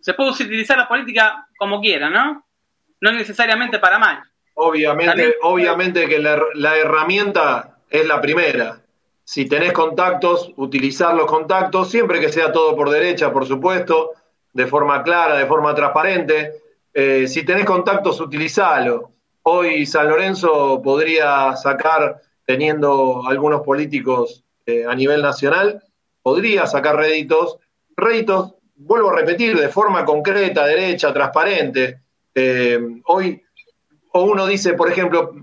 Se 0.00 0.12
puede 0.12 0.32
utilizar 0.32 0.76
la 0.76 0.86
política 0.86 1.48
como 1.56 1.80
quiera, 1.80 2.10
¿no? 2.10 2.46
No 3.00 3.12
necesariamente 3.12 3.78
para 3.78 3.98
mal. 3.98 4.22
Obviamente, 4.58 5.34
obviamente 5.42 6.08
que 6.08 6.18
la, 6.18 6.76
herramienta 6.78 7.78
es 7.90 8.06
la 8.06 8.22
primera. 8.22 8.80
si 9.22 9.44
tenés 9.46 9.72
contactos, 9.72 10.52
utilizar 10.56 11.14
los 11.14 11.26
contactos, 11.26 11.90
siempre 11.90 12.20
que 12.20 12.30
sea 12.30 12.52
todo 12.52 12.74
por 12.74 12.88
derecha, 12.88 13.32
por 13.32 13.44
supuesto, 13.44 14.12
de 14.54 14.66
forma 14.66 15.02
clara, 15.02 15.36
de 15.36 15.46
forma 15.46 15.74
transparente. 15.74 16.52
Eh, 16.94 17.26
si 17.28 17.44
tenés 17.44 17.66
contactos, 17.66 18.18
utilizalo. 18.20 19.10
Hoy 19.42 19.84
San 19.84 20.08
Lorenzo 20.08 20.80
podría 20.82 21.54
sacar, 21.56 22.22
teniendo 22.46 23.26
algunos 23.26 23.60
políticos 23.60 24.42
eh, 24.64 24.86
a 24.88 24.94
nivel 24.94 25.20
nacional, 25.20 25.82
podría 26.22 26.66
sacar 26.66 26.96
réditos, 26.96 27.58
réditos, 27.94 28.54
vuelvo 28.74 29.10
a 29.10 29.16
repetir, 29.16 29.58
de 29.58 29.68
forma 29.68 30.04
concreta, 30.06 30.64
derecha, 30.64 31.12
transparente. 31.12 32.00
Eh, 32.34 32.80
hoy, 33.04 33.42
o 34.16 34.24
uno 34.24 34.46
dice, 34.46 34.74
por 34.74 34.90
ejemplo, 34.90 35.34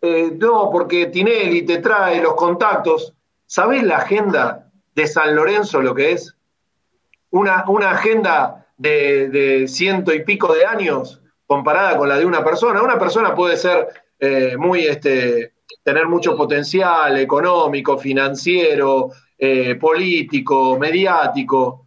eh, 0.00 0.32
no, 0.38 0.70
porque 0.70 1.06
Tinelli 1.06 1.62
te 1.62 1.78
trae 1.78 2.20
los 2.20 2.34
contactos. 2.34 3.14
¿Sabés 3.46 3.82
la 3.82 3.98
agenda 3.98 4.70
de 4.94 5.06
San 5.06 5.34
Lorenzo 5.34 5.82
lo 5.82 5.94
que 5.94 6.12
es? 6.12 6.36
Una, 7.30 7.64
una 7.68 7.90
agenda 7.90 8.66
de, 8.76 9.66
ciento 9.68 10.12
y 10.12 10.24
pico 10.24 10.52
de 10.52 10.66
años 10.66 11.20
comparada 11.46 11.96
con 11.96 12.08
la 12.08 12.18
de 12.18 12.26
una 12.26 12.44
persona. 12.44 12.82
Una 12.82 12.98
persona 12.98 13.34
puede 13.34 13.56
ser 13.56 13.88
muy, 14.58 14.86
este, 14.86 15.52
tener 15.82 16.06
mucho 16.06 16.36
potencial 16.36 17.18
económico, 17.18 17.98
financiero, 17.98 19.10
eh, 19.38 19.74
político, 19.76 20.78
mediático, 20.78 21.86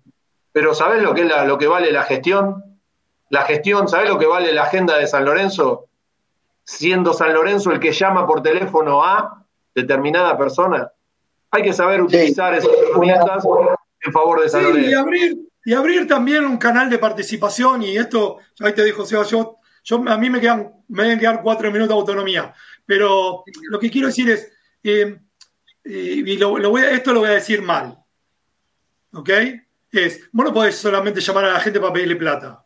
pero 0.52 0.74
¿sabes 0.74 1.02
lo 1.02 1.14
que, 1.14 1.22
es 1.22 1.48
lo 1.48 1.58
que 1.58 1.68
vale 1.68 1.92
la 1.92 2.04
gestión? 2.04 2.80
La 3.30 3.44
gestión, 3.44 3.88
¿sabes 3.88 4.10
lo 4.10 4.18
que 4.18 4.26
vale 4.26 4.52
la 4.54 4.64
agenda 4.64 4.98
de 4.98 5.08
San 5.08 5.26
Lorenzo? 5.26 5.88
Siendo 6.66 7.14
San 7.14 7.34
Lorenzo 7.34 7.72
el 7.72 7.80
que 7.80 7.94
llama 7.94 8.28
por 8.28 8.42
teléfono 8.42 9.04
a 9.04 9.46
determinada 9.74 10.38
persona. 10.38 10.92
Hay 11.52 11.64
que 11.64 11.74
saber 11.74 12.02
utilizar 12.02 12.54
esas 12.54 12.72
herramientas 12.72 13.46
en 14.02 14.12
favor 14.12 14.42
de 14.42 14.50
San 14.50 14.64
Lorenzo. 14.64 14.90
Y 14.90 14.94
abrir, 14.94 15.38
y 15.64 15.74
abrir 15.74 16.08
también 16.08 16.46
un 16.46 16.58
canal 16.58 16.90
de 16.90 16.98
participación, 16.98 17.84
y 17.84 17.98
esto, 17.98 18.40
ahí 18.60 18.74
te 18.74 18.84
dijo 18.84 19.06
Seba, 19.06 19.24
yo, 19.24 19.58
yo 19.84 20.04
a 20.08 20.18
mí 20.18 20.30
me 20.30 20.42
quedan, 20.42 20.74
me 20.88 21.04
deben 21.04 21.20
quedar 21.20 21.42
cuatro 21.42 21.72
minutos 21.72 21.90
de 21.90 22.00
autonomía. 22.00 22.54
Pero 22.86 23.44
lo 23.70 23.80
que 23.80 23.90
quiero 23.90 24.08
decir 24.08 24.30
es, 24.30 24.52
eh, 24.84 25.20
eh, 25.84 26.24
y 26.26 26.38
lo, 26.38 26.52
voy 26.70 26.82
esto 26.84 27.14
lo 27.14 27.22
voy 27.22 27.30
a 27.30 27.34
decir 27.34 27.62
mal, 27.62 27.98
¿ok? 29.14 29.30
Es, 29.92 30.30
vos 30.32 30.46
no 30.46 30.54
podés 30.54 30.76
solamente 30.76 31.22
llamar 31.22 31.46
a 31.46 31.54
la 31.54 31.60
gente 31.60 31.80
para 31.80 31.94
pedirle 31.94 32.16
plata. 32.16 32.66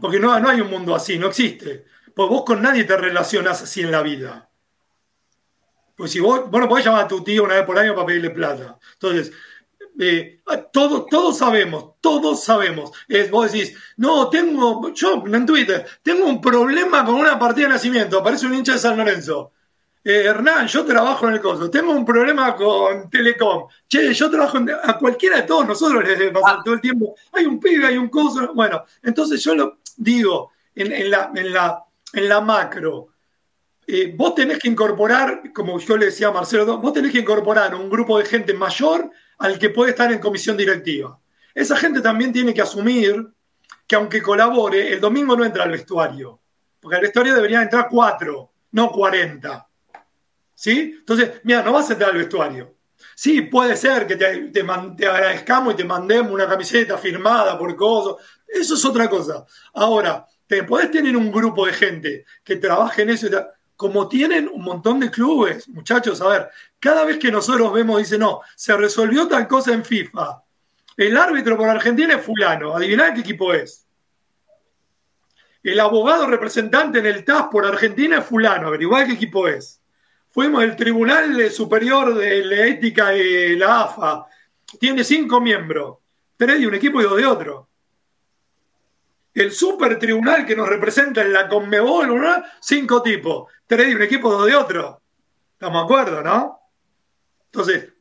Porque 0.00 0.18
no, 0.18 0.38
no 0.38 0.48
hay 0.48 0.60
un 0.60 0.70
mundo 0.70 0.94
así, 0.94 1.18
no 1.18 1.28
existe. 1.28 1.86
Pues 2.14 2.28
vos 2.28 2.44
con 2.44 2.62
nadie 2.62 2.84
te 2.84 2.96
relacionas 2.96 3.62
así 3.62 3.80
en 3.80 3.90
la 3.90 4.02
vida. 4.02 4.50
Pues 5.96 6.10
si 6.10 6.20
vos, 6.20 6.50
vos 6.50 6.60
no 6.60 6.68
podés 6.68 6.84
llamar 6.84 7.04
a 7.04 7.08
tu 7.08 7.22
tío 7.22 7.44
una 7.44 7.54
vez 7.54 7.64
por 7.64 7.78
año 7.78 7.94
para 7.94 8.06
pedirle 8.06 8.30
plata. 8.30 8.78
Entonces, 8.94 9.32
eh, 9.98 10.40
todos, 10.72 11.06
todos 11.06 11.38
sabemos, 11.38 11.94
todos 12.00 12.42
sabemos. 12.42 12.92
Es, 13.08 13.30
vos 13.30 13.52
decís, 13.52 13.76
no, 13.96 14.28
tengo, 14.30 14.92
yo 14.94 15.22
en 15.26 15.46
Twitter, 15.46 15.86
tengo 16.02 16.26
un 16.26 16.40
problema 16.40 17.04
con 17.04 17.16
una 17.16 17.38
partida 17.38 17.66
de 17.66 17.74
nacimiento, 17.74 18.18
aparece 18.18 18.46
un 18.46 18.54
hincha 18.54 18.72
de 18.72 18.78
San 18.78 18.96
Lorenzo. 18.96 19.52
Eh, 20.04 20.24
Hernán, 20.26 20.66
yo 20.66 20.84
trabajo 20.84 21.28
en 21.28 21.34
el 21.34 21.40
coso, 21.40 21.70
tengo 21.70 21.92
un 21.92 22.04
problema 22.04 22.56
con 22.56 23.08
Telecom. 23.08 23.68
Che, 23.86 24.12
yo 24.12 24.30
trabajo 24.30 24.58
en, 24.58 24.70
a 24.70 24.98
cualquiera 24.98 25.36
de 25.36 25.42
todos 25.44 25.66
nosotros 25.66 26.02
les 26.04 26.30
pasa 26.32 26.60
todo 26.64 26.74
el 26.74 26.80
tiempo. 26.80 27.14
Hay 27.32 27.46
un 27.46 27.60
pibe, 27.60 27.86
hay 27.86 27.96
un 27.96 28.08
coso. 28.08 28.52
Bueno, 28.54 28.84
entonces 29.02 29.42
yo 29.44 29.54
lo 29.54 29.78
digo 29.96 30.50
en, 30.74 31.10
la, 31.10 31.30
en, 31.34 31.52
la, 31.52 31.84
en 32.12 32.28
la 32.28 32.40
macro. 32.40 33.08
Eh, 33.86 34.12
vos 34.16 34.34
tenés 34.34 34.58
que 34.58 34.68
incorporar, 34.68 35.52
como 35.52 35.78
yo 35.78 35.96
le 35.96 36.06
decía 36.06 36.28
a 36.28 36.32
Marcelo, 36.32 36.78
vos 36.78 36.92
tenés 36.92 37.12
que 37.12 37.20
incorporar 37.20 37.74
un 37.74 37.90
grupo 37.90 38.18
de 38.18 38.24
gente 38.24 38.54
mayor 38.54 39.10
al 39.38 39.58
que 39.58 39.70
puede 39.70 39.90
estar 39.90 40.12
en 40.12 40.18
comisión 40.18 40.56
directiva. 40.56 41.18
Esa 41.54 41.76
gente 41.76 42.00
también 42.00 42.32
tiene 42.32 42.54
que 42.54 42.62
asumir 42.62 43.28
que 43.86 43.96
aunque 43.96 44.22
colabore, 44.22 44.92
el 44.92 45.00
domingo 45.00 45.36
no 45.36 45.44
entra 45.44 45.64
al 45.64 45.70
vestuario, 45.70 46.40
porque 46.80 46.96
al 46.96 47.02
vestuario 47.02 47.34
deberían 47.34 47.62
entrar 47.62 47.88
cuatro, 47.90 48.52
no 48.70 48.90
cuarenta. 48.90 49.66
¿Sí? 50.54 50.96
Entonces, 51.00 51.40
mira, 51.42 51.62
no 51.62 51.72
vas 51.72 51.90
a 51.90 51.94
entrar 51.94 52.10
al 52.10 52.18
vestuario. 52.18 52.76
Sí, 53.14 53.42
puede 53.42 53.76
ser 53.76 54.06
que 54.06 54.16
te, 54.16 54.50
te, 54.50 54.60
agradezcamos 55.06 55.74
y 55.74 55.76
te 55.76 55.84
mandemos 55.84 56.32
una 56.32 56.48
camiseta 56.48 56.96
firmada 56.96 57.58
por 57.58 57.74
cosas. 57.76 58.24
Eso 58.46 58.74
es 58.74 58.84
otra 58.84 59.08
cosa. 59.08 59.44
Ahora, 59.74 60.24
te 60.52 60.64
podés 60.64 60.90
tener 60.90 61.16
un 61.16 61.32
grupo 61.32 61.64
de 61.64 61.72
gente 61.72 62.26
que 62.44 62.56
trabaje 62.56 63.00
en 63.00 63.08
eso 63.08 63.26
como 63.74 64.06
tienen 64.06 64.50
un 64.52 64.62
montón 64.62 65.00
de 65.00 65.10
clubes, 65.10 65.66
muchachos, 65.66 66.20
a 66.20 66.28
ver, 66.28 66.50
cada 66.78 67.06
vez 67.06 67.16
que 67.16 67.32
nosotros 67.32 67.72
vemos, 67.72 67.96
dice, 67.96 68.18
no, 68.18 68.42
se 68.54 68.76
resolvió 68.76 69.26
tal 69.26 69.48
cosa 69.48 69.72
en 69.72 69.82
FIFA. 69.82 70.42
El 70.98 71.16
árbitro 71.16 71.56
por 71.56 71.70
Argentina 71.70 72.16
es 72.16 72.22
fulano, 72.22 72.76
adiviná 72.76 73.14
qué 73.14 73.20
equipo 73.20 73.54
es. 73.54 73.86
El 75.62 75.80
abogado 75.80 76.26
representante 76.26 76.98
en 76.98 77.06
el 77.06 77.24
TAS 77.24 77.46
por 77.50 77.64
Argentina 77.64 78.18
es 78.18 78.26
fulano, 78.26 78.68
averiguá 78.68 79.06
qué 79.06 79.12
equipo 79.12 79.48
es. 79.48 79.80
Fuimos 80.32 80.62
el 80.64 80.76
Tribunal 80.76 81.50
Superior 81.50 82.14
de 82.14 82.44
la 82.44 82.66
Ética 82.66 83.08
de 83.08 83.56
la 83.56 83.84
AFA. 83.84 84.26
Tiene 84.78 85.02
cinco 85.02 85.40
miembros, 85.40 85.96
tres 86.36 86.60
de 86.60 86.66
un 86.66 86.74
equipo 86.74 87.00
y 87.00 87.04
dos 87.04 87.16
de 87.16 87.24
otro 87.24 87.71
el 89.34 89.52
super 89.52 89.98
tribunal 89.98 90.44
que 90.44 90.56
nos 90.56 90.68
representa 90.68 91.22
en 91.22 91.32
la 91.32 91.48
Conmebol, 91.48 92.20
¿no? 92.20 92.42
cinco 92.60 93.02
tipos, 93.02 93.50
tres 93.66 93.88
de 93.88 93.96
un 93.96 94.02
equipo, 94.02 94.30
dos 94.30 94.46
de 94.46 94.54
otro. 94.54 95.00
Estamos 95.52 95.82
de 95.82 95.84
acuerdo, 95.84 96.22
¿no? 96.22 96.60
Entonces, 97.46 97.92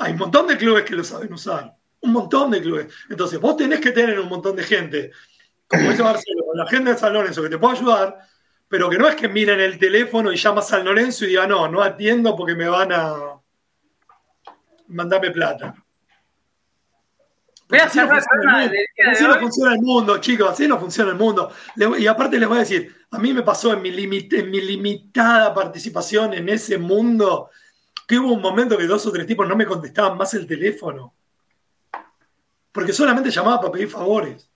hay 0.00 0.12
un 0.12 0.18
montón 0.18 0.46
de 0.46 0.56
clubes 0.56 0.84
que 0.84 0.94
lo 0.94 1.04
saben 1.04 1.32
usar. 1.32 1.74
Un 2.00 2.12
montón 2.12 2.50
de 2.50 2.60
clubes. 2.60 2.94
Entonces, 3.08 3.40
vos 3.40 3.56
tenés 3.56 3.80
que 3.80 3.92
tener 3.92 4.18
un 4.20 4.28
montón 4.28 4.54
de 4.54 4.62
gente, 4.62 5.10
como 5.66 5.90
dice 5.90 6.02
Marcelo, 6.02 6.44
la 6.54 6.64
agenda 6.64 6.92
de 6.92 6.98
San 6.98 7.12
Lorenzo, 7.12 7.42
que 7.42 7.48
te 7.48 7.58
pueda 7.58 7.74
ayudar, 7.74 8.18
pero 8.68 8.90
que 8.90 8.98
no 8.98 9.08
es 9.08 9.16
que 9.16 9.28
miren 9.28 9.60
el 9.60 9.78
teléfono 9.78 10.32
y 10.32 10.36
llama 10.36 10.60
a 10.60 10.64
San 10.64 10.84
Lorenzo 10.84 11.24
y 11.24 11.28
diga, 11.28 11.46
no, 11.46 11.68
no 11.68 11.82
atiendo 11.82 12.36
porque 12.36 12.54
me 12.54 12.68
van 12.68 12.92
a 12.92 13.40
mandarme 14.88 15.30
plata. 15.30 15.74
Voy 17.68 17.80
a 17.80 17.84
así, 17.84 17.98
no 17.98 18.08
funciona, 18.08 18.70
así 19.10 19.24
no 19.24 19.40
funciona 19.40 19.72
el 19.74 19.80
mundo, 19.80 20.18
chicos, 20.18 20.50
así 20.50 20.68
no 20.68 20.78
funciona 20.78 21.10
el 21.10 21.16
mundo. 21.16 21.50
Y 21.98 22.06
aparte 22.06 22.38
les 22.38 22.48
voy 22.48 22.58
a 22.58 22.60
decir, 22.60 22.94
a 23.10 23.18
mí 23.18 23.32
me 23.32 23.42
pasó 23.42 23.72
en 23.72 23.82
mi, 23.82 23.88
en 23.90 24.50
mi 24.50 24.60
limitada 24.60 25.52
participación 25.52 26.34
en 26.34 26.48
ese 26.48 26.78
mundo 26.78 27.50
que 28.06 28.18
hubo 28.18 28.32
un 28.32 28.40
momento 28.40 28.78
que 28.78 28.86
dos 28.86 29.04
o 29.06 29.12
tres 29.12 29.26
tipos 29.26 29.48
no 29.48 29.56
me 29.56 29.66
contestaban 29.66 30.16
más 30.16 30.32
el 30.34 30.46
teléfono. 30.46 31.12
Porque 32.70 32.92
solamente 32.92 33.30
llamaba 33.30 33.60
para 33.60 33.72
pedir 33.72 33.88
favores. 33.88 34.48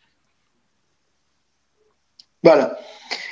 Bueno, 2.42 2.70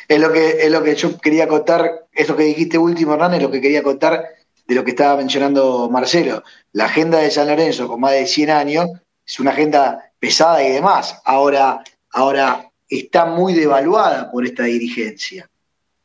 es 0.09 0.21
lo 0.21 0.33
que, 0.33 0.67
es 0.67 0.71
lo 0.73 0.83
que 0.83 0.97
yo 0.97 1.19
quería 1.19 1.47
contar, 1.47 2.09
eso 2.13 2.37
que 2.37 2.43
dijiste 2.43 2.79
último, 2.79 3.15
Hernán, 3.15 3.35
es 3.35 3.43
lo 3.43 3.51
que 3.51 3.61
quería 3.61 3.83
contar 3.83 4.25
de 4.67 4.75
lo 4.75 4.83
que 4.83 4.91
estaba 4.91 5.17
mencionando 5.17 5.89
Marcelo. 5.89 6.43
La 6.73 6.87
agenda 6.87 7.19
de 7.19 7.31
San 7.31 7.47
Lorenzo 7.47 7.87
con 7.87 8.01
más 8.01 8.13
de 8.13 8.27
100 8.27 8.51
años 8.51 8.89
es 9.29 9.39
una 9.39 9.51
agenda 9.51 10.11
pesada 10.19 10.65
y 10.65 10.73
demás. 10.73 11.21
Ahora, 11.25 11.85
ahora 12.13 12.71
está 12.89 13.27
muy 13.27 13.53
devaluada 13.53 14.31
por 14.31 14.47
esta 14.47 14.65
dirigencia. 14.65 15.49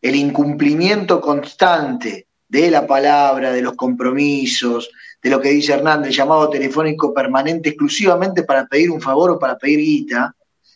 El 0.01 0.15
incumplimiento 0.15 1.21
constante 1.21 2.27
de 2.49 2.69
la 2.69 2.85
palabra, 2.85 3.53
de 3.53 3.61
los 3.61 3.75
compromisos, 3.75 4.91
de 5.21 5.29
lo 5.29 5.39
que 5.39 5.49
dice 5.49 5.71
Hernández, 5.71 6.13
llamado 6.13 6.49
telefónico 6.49 7.13
permanente 7.13 7.69
exclusivamente 7.69 8.43
para 8.43 8.67
pedir 8.67 8.91
un 8.91 8.99
favor 8.99 9.31
o 9.31 9.39
para 9.39 9.57
pedir 9.57 9.79
guita, 9.79 10.35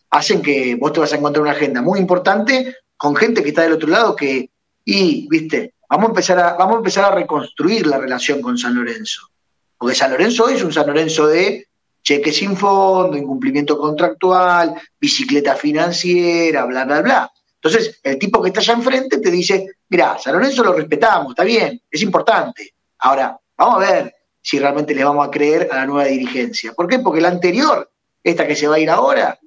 hacen 0.09 0.41
que 0.41 0.75
vos 0.75 0.93
te 0.93 1.01
vas 1.01 1.11
a 1.11 1.17
encontrar 1.17 1.41
una 1.41 1.51
agenda 1.51 1.81
muy 1.81 1.99
importante 1.99 2.77
con 2.95 3.13
gente 3.13 3.43
que 3.43 3.49
está 3.49 3.63
del 3.63 3.73
otro 3.73 3.89
lado 3.89 4.15
que, 4.15 4.49
y, 4.85 5.27
viste, 5.29 5.73
vamos 5.89 6.05
a 6.05 6.09
empezar 6.11 6.39
a, 6.39 6.53
vamos 6.53 6.75
a, 6.75 6.77
empezar 6.77 7.05
a 7.05 7.15
reconstruir 7.15 7.85
la 7.85 7.97
relación 7.97 8.41
con 8.41 8.57
San 8.57 8.73
Lorenzo. 8.73 9.29
Porque 9.77 9.95
San 9.95 10.11
Lorenzo 10.11 10.45
hoy 10.45 10.53
es 10.53 10.63
un 10.63 10.71
San 10.71 10.87
Lorenzo 10.87 11.27
de 11.27 11.67
cheque 12.07 12.31
sin 12.31 12.55
fondo, 12.55 13.17
incumplimiento 13.17 13.77
contractual, 13.77 14.73
bicicleta 14.97 15.57
financiera, 15.57 16.63
bla, 16.63 16.85
bla, 16.85 17.01
bla. 17.01 17.31
Entonces, 17.55 17.99
el 18.01 18.17
tipo 18.17 18.41
que 18.41 18.47
está 18.47 18.61
allá 18.61 18.75
enfrente 18.75 19.17
te 19.17 19.29
dice, 19.29 19.67
mira, 19.89 20.17
San 20.17 20.31
Lorenzo 20.31 20.63
lo 20.63 20.71
respetamos, 20.71 21.31
está 21.31 21.43
bien, 21.43 21.81
es 21.91 22.01
importante. 22.01 22.75
Ahora, 22.99 23.37
vamos 23.57 23.75
a 23.75 23.91
ver 23.91 24.15
si 24.41 24.57
realmente 24.57 24.95
le 24.95 25.03
vamos 25.03 25.27
a 25.27 25.29
creer 25.29 25.67
a 25.69 25.75
la 25.75 25.85
nueva 25.85 26.05
dirigencia. 26.05 26.71
¿Por 26.71 26.87
qué? 26.87 26.99
Porque 26.99 27.19
la 27.19 27.27
anterior, 27.27 27.91
esta 28.23 28.47
que 28.47 28.55
se 28.55 28.69
va 28.69 28.75
a 28.75 28.79
ir 28.79 28.89
ahora, 28.89 29.37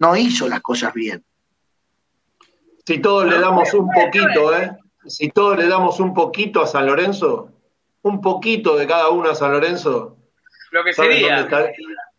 no 0.00 0.14
hizo 0.14 0.46
las 0.46 0.60
cosas 0.60 0.92
bien. 0.92 1.24
Si 2.86 2.98
todos 2.98 3.24
le 3.24 3.40
damos 3.40 3.72
un 3.72 3.88
poquito, 3.90 4.54
¿eh? 4.54 4.76
Si 5.06 5.30
todos 5.30 5.56
le 5.56 5.68
damos 5.68 5.98
un 6.00 6.12
poquito 6.12 6.60
a 6.60 6.66
San 6.66 6.84
Lorenzo, 6.84 7.50
un 8.02 8.20
poquito 8.20 8.76
de 8.76 8.86
cada 8.86 9.08
uno 9.08 9.30
a 9.30 9.34
San 9.34 9.52
Lorenzo. 9.52 10.18
Lo 10.70 10.84
que 10.84 10.92
sería. 10.92 11.48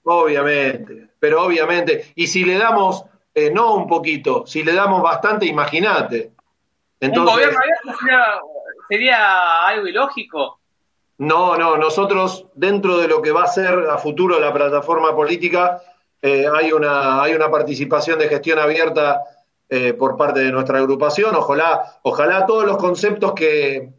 Obviamente, 0.04 1.10
pero 1.20 1.44
obviamente. 1.44 2.12
Y 2.16 2.28
si 2.28 2.44
le 2.44 2.58
damos, 2.58 3.06
eh, 3.34 3.52
no 3.52 3.76
un 3.76 3.88
poquito, 3.88 4.46
si 4.48 4.64
le 4.64 4.74
damos 4.74 5.02
bastante, 5.02 5.46
imagínate. 5.46 6.32
¿Un 7.02 7.26
gobierno 7.26 7.58
abierto 7.60 8.00
sería, 8.90 9.66
algo 9.66 9.88
ilógico? 9.88 10.60
No, 11.18 11.56
no, 11.58 11.78
nosotros 11.78 12.48
dentro 12.54 12.98
de 12.98 13.08
lo 13.08 13.22
que 13.22 13.32
va 13.32 13.44
a 13.44 13.48
ser 13.48 13.88
a 13.90 13.98
futuro 13.98 14.40
la 14.40 14.54
plataforma 14.54 15.16
política, 15.16 15.82
eh, 16.22 16.46
hay, 16.52 16.72
una, 16.72 17.22
hay 17.22 17.34
una 17.34 17.50
participación 17.50 18.20
de 18.20 18.28
gestión 18.28 18.60
abierta 18.60 19.22
eh, 19.70 19.94
por 19.94 20.18
parte 20.18 20.42
de 20.42 20.52
nuestra 20.52 20.80
agrupación. 20.80 21.36
Ojalá, 21.36 22.00
ojalá 22.04 22.46
todos 22.46 22.66
los 22.66 22.78
conceptos 22.78 23.34
que, 23.34 23.90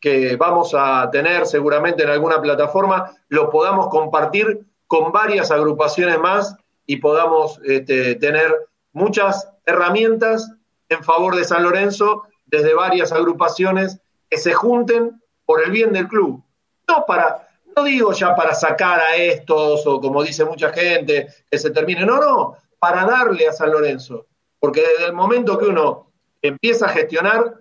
que 0.00 0.36
vamos 0.36 0.74
a 0.76 1.08
tener 1.10 1.46
seguramente 1.46 2.04
en 2.04 2.10
alguna 2.10 2.40
plataforma 2.40 3.10
los 3.28 3.50
podamos 3.50 3.88
compartir 3.88 4.67
con 4.88 5.12
varias 5.12 5.52
agrupaciones 5.52 6.18
más 6.18 6.56
y 6.86 6.96
podamos 6.96 7.60
este, 7.62 8.16
tener 8.16 8.52
muchas 8.92 9.48
herramientas 9.64 10.50
en 10.88 11.04
favor 11.04 11.36
de 11.36 11.44
San 11.44 11.62
Lorenzo 11.62 12.24
desde 12.46 12.74
varias 12.74 13.12
agrupaciones 13.12 14.00
que 14.28 14.38
se 14.38 14.54
junten 14.54 15.22
por 15.44 15.62
el 15.62 15.70
bien 15.70 15.92
del 15.92 16.08
club. 16.08 16.42
No 16.88 17.04
para, 17.06 17.46
no 17.76 17.84
digo 17.84 18.12
ya 18.12 18.34
para 18.34 18.54
sacar 18.54 19.00
a 19.00 19.16
estos 19.16 19.86
o 19.86 20.00
como 20.00 20.22
dice 20.22 20.44
mucha 20.46 20.72
gente, 20.72 21.28
que 21.50 21.58
se 21.58 21.70
termine, 21.70 22.06
no, 22.06 22.18
no, 22.18 22.56
para 22.78 23.04
darle 23.04 23.46
a 23.46 23.52
San 23.52 23.70
Lorenzo. 23.70 24.26
Porque 24.58 24.80
desde 24.80 25.06
el 25.06 25.12
momento 25.12 25.58
que 25.58 25.66
uno 25.66 26.10
empieza 26.40 26.86
a 26.86 26.90
gestionar, 26.90 27.60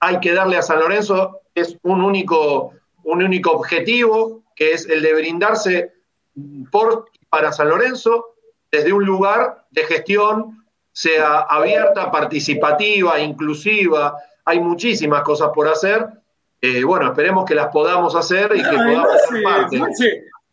hay 0.00 0.20
que 0.20 0.32
darle 0.32 0.56
a 0.56 0.62
San 0.62 0.80
Lorenzo, 0.80 1.40
es 1.54 1.76
un 1.82 2.02
único, 2.02 2.72
un 3.04 3.22
único 3.22 3.52
objetivo, 3.52 4.42
que 4.56 4.72
es 4.72 4.88
el 4.88 5.02
de 5.02 5.14
brindarse 5.14 5.97
por 6.70 7.10
para 7.28 7.52
San 7.52 7.68
Lorenzo 7.68 8.34
desde 8.70 8.92
un 8.92 9.04
lugar 9.04 9.66
de 9.70 9.84
gestión, 9.84 10.64
sea 10.92 11.40
abierta, 11.40 12.10
participativa, 12.10 13.18
inclusiva. 13.20 14.16
Hay 14.44 14.60
muchísimas 14.60 15.22
cosas 15.22 15.50
por 15.54 15.68
hacer. 15.68 16.06
Eh, 16.60 16.82
bueno, 16.82 17.06
esperemos 17.06 17.44
que 17.44 17.54
las 17.54 17.68
podamos 17.68 18.14
hacer 18.14 18.50
y 18.54 18.62
que 18.62 18.76
podamos 18.76 19.08
ser 19.28 19.42
parte. 19.42 19.80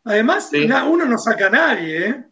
además, 0.03 0.51
uno 0.87 1.05
no 1.05 1.17
saca 1.17 1.47
a 1.47 1.49
nadie, 1.49 2.07
¿eh? 2.07 2.23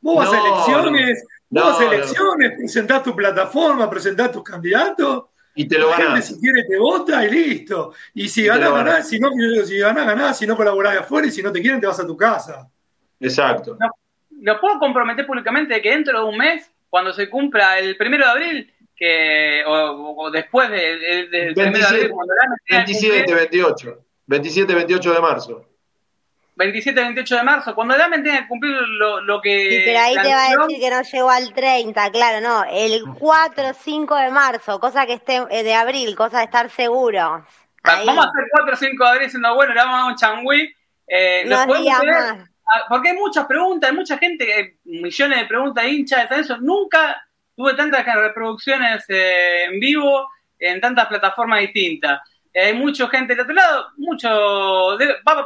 Vos 0.00 0.16
vas 0.16 0.32
a 0.32 0.38
elecciones, 0.38 1.24
vos 1.50 1.80
a 1.80 1.84
elecciones, 1.84 2.52
presentás 2.56 3.02
tu 3.02 3.14
plataforma, 3.14 3.90
presentás 3.90 4.30
tus 4.32 4.42
candidatos. 4.42 5.24
Y 5.58 5.66
te 5.66 5.78
lo 5.78 5.90
la 5.90 5.96
gente 5.96 6.22
si 6.22 6.38
quiere 6.38 6.64
te 6.64 6.78
vota 6.78 7.24
y 7.24 7.30
listo. 7.30 7.94
Y 8.14 8.28
si 8.28 8.44
ganás, 8.44 8.70
ganás, 8.72 9.08
si 9.08 9.18
no, 9.18 9.30
si 9.64 9.78
ganás, 9.78 10.06
ganás, 10.06 10.38
si 10.38 10.46
no 10.46 10.54
colaborás 10.54 10.92
de 10.92 10.98
afuera 11.00 11.26
y 11.26 11.30
si 11.30 11.42
no 11.42 11.50
te 11.50 11.62
quieren 11.62 11.80
te 11.80 11.86
vas 11.86 11.98
a 11.98 12.06
tu 12.06 12.16
casa. 12.16 12.70
Exacto. 13.18 13.78
lo 14.42 14.60
puedo 14.60 14.78
comprometer 14.78 15.26
públicamente 15.26 15.74
de 15.74 15.82
que 15.82 15.90
dentro 15.90 16.20
de 16.20 16.26
un 16.26 16.36
mes, 16.36 16.70
cuando 16.90 17.14
se 17.14 17.30
cumpla 17.30 17.78
el 17.78 17.96
primero 17.96 18.26
de 18.26 18.30
abril, 18.30 18.72
que 18.94 19.62
o, 19.66 20.30
después 20.30 20.70
del 20.70 21.30
de, 21.30 21.54
27, 22.68 23.34
28. 23.34 23.98
27, 24.26 24.74
28 24.74 25.14
de 25.14 25.20
marzo. 25.20 25.68
27, 26.56 26.98
28 26.98 27.36
de 27.36 27.42
marzo, 27.42 27.74
cuando 27.74 27.94
me 28.08 28.18
tenga 28.20 28.40
que 28.40 28.48
cumplir 28.48 28.72
lo, 28.72 29.40
que... 29.42 29.70
Sí, 29.70 29.82
pero 29.84 29.98
ahí 30.00 30.14
te 30.14 30.34
va 30.34 30.46
a 30.46 30.50
decir 30.50 30.80
que 30.80 30.90
no 30.90 31.02
llegó 31.02 31.30
al 31.30 31.52
30, 31.52 32.10
claro, 32.10 32.40
no, 32.40 32.64
el 32.70 33.02
4 33.18 33.74
5 33.74 34.16
de 34.16 34.30
marzo, 34.30 34.80
cosa 34.80 35.04
que 35.04 35.14
esté 35.14 35.44
eh, 35.50 35.62
de 35.62 35.74
abril, 35.74 36.16
cosa 36.16 36.38
de 36.38 36.44
estar 36.44 36.70
seguro. 36.70 37.44
Vamos 37.84 38.24
a 38.24 38.28
hacer 38.28 38.44
4 38.52 38.72
o 38.72 38.76
5 38.76 39.04
de 39.04 39.10
abril 39.10 39.30
siendo 39.30 39.54
bueno, 39.54 39.74
le 39.74 39.80
vamos 39.80 39.94
a 39.94 40.02
dar 40.02 40.10
un 40.10 40.16
changüí. 40.16 40.74
Eh, 41.06 41.44
no 41.46 41.66
más. 41.66 42.48
Ah, 42.68 42.84
porque 42.88 43.10
hay 43.10 43.16
muchas 43.16 43.46
preguntas, 43.46 43.90
hay 43.90 43.96
mucha 43.96 44.18
gente, 44.18 44.78
millones 44.84 45.38
de 45.38 45.46
preguntas 45.46 45.84
hinchas 45.86 46.28
de 46.28 46.40
eso. 46.40 46.56
Nunca 46.58 47.22
tuve 47.54 47.74
tantas 47.74 48.04
reproducciones 48.04 49.04
eh, 49.08 49.64
en 49.64 49.78
vivo 49.78 50.28
en 50.58 50.80
tantas 50.80 51.06
plataformas 51.06 51.60
distintas. 51.60 52.20
Hay 52.58 52.72
mucha 52.72 53.06
gente 53.08 53.34
del 53.34 53.42
otro 53.42 53.54
lado, 53.54 53.88
mucho. 53.98 54.96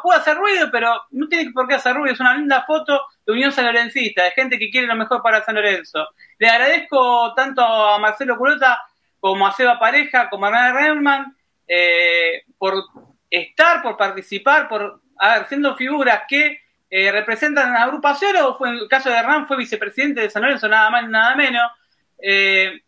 puede 0.01 0.21
hacer 0.21 0.37
ruido, 0.37 0.69
pero 0.71 0.95
no 1.11 1.29
tiene 1.29 1.51
por 1.51 1.67
qué 1.67 1.75
hacer 1.75 1.97
ruido. 1.97 2.15
Es 2.15 2.21
una 2.21 2.37
linda 2.37 2.63
foto 2.65 3.03
de 3.27 3.33
Unión 3.33 3.51
San 3.51 3.65
Lorencista, 3.65 4.23
de 4.23 4.31
gente 4.31 4.59
que 4.59 4.71
quiere 4.71 4.87
lo 4.87 4.95
mejor 4.95 5.21
para 5.21 5.45
San 5.45 5.57
Lorenzo. 5.57 6.07
Le 6.39 6.49
agradezco 6.49 7.35
tanto 7.35 7.63
a 7.63 7.99
Marcelo 7.99 8.37
Culota 8.37 8.81
como 9.19 9.45
a 9.45 9.53
Seba 9.53 9.79
Pareja, 9.79 10.31
como 10.31 10.47
a 10.47 10.49
Hernán 10.49 10.75
Redman, 10.75 11.37
eh, 11.67 12.45
por 12.57 12.75
estar, 13.29 13.83
por 13.83 13.97
participar, 13.97 14.69
por 14.69 15.01
a 15.19 15.45
siendo 15.45 15.77
figuras 15.77 16.23
que 16.29 16.61
eh, 16.89 17.13
representan 17.13 17.77
a 17.77 17.83
agrupación 17.83 18.37
o 18.37 18.57
fue 18.57 18.71
en 18.71 18.77
el 18.77 18.89
caso 18.89 19.11
de 19.11 19.17
Hernán 19.17 19.47
fue 19.47 19.59
vicepresidente 19.59 20.23
de 20.23 20.31
San 20.31 20.43
Lorenzo, 20.43 20.69
nada 20.69 20.91
más 20.91 21.09
nada 21.09 21.37
menos. 21.37 21.71
Eh, 22.23 22.81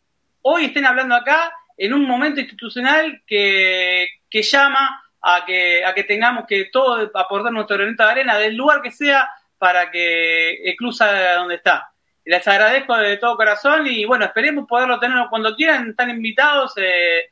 hoy 0.42 0.66
estén 0.66 0.86
hablando 0.86 1.14
acá 1.14 1.52
en 1.76 1.94
un 1.94 2.06
momento 2.06 2.40
institucional 2.40 3.22
que, 3.26 4.08
llama 4.30 5.02
a 5.20 5.44
que, 5.44 5.84
a 5.84 5.94
que 5.94 6.04
tengamos 6.04 6.44
que 6.46 6.66
todos 6.66 7.10
aportar 7.14 7.52
nuestro 7.52 7.76
granito 7.76 8.04
de 8.04 8.10
arena 8.10 8.38
del 8.38 8.56
lugar 8.56 8.82
que 8.82 8.90
sea 8.90 9.28
para 9.58 9.90
que 9.90 10.54
el 10.64 10.76
club 10.76 10.92
salga 10.92 11.34
donde 11.34 11.56
está. 11.56 11.90
Les 12.24 12.46
agradezco 12.46 12.96
de 12.96 13.16
todo 13.16 13.36
corazón 13.36 13.86
y 13.86 14.04
bueno, 14.04 14.24
esperemos 14.24 14.66
poderlo 14.68 14.98
tener 14.98 15.18
cuando 15.28 15.54
quieran, 15.54 15.90
están 15.90 16.10
invitados. 16.10 16.72
Eh, 16.76 17.28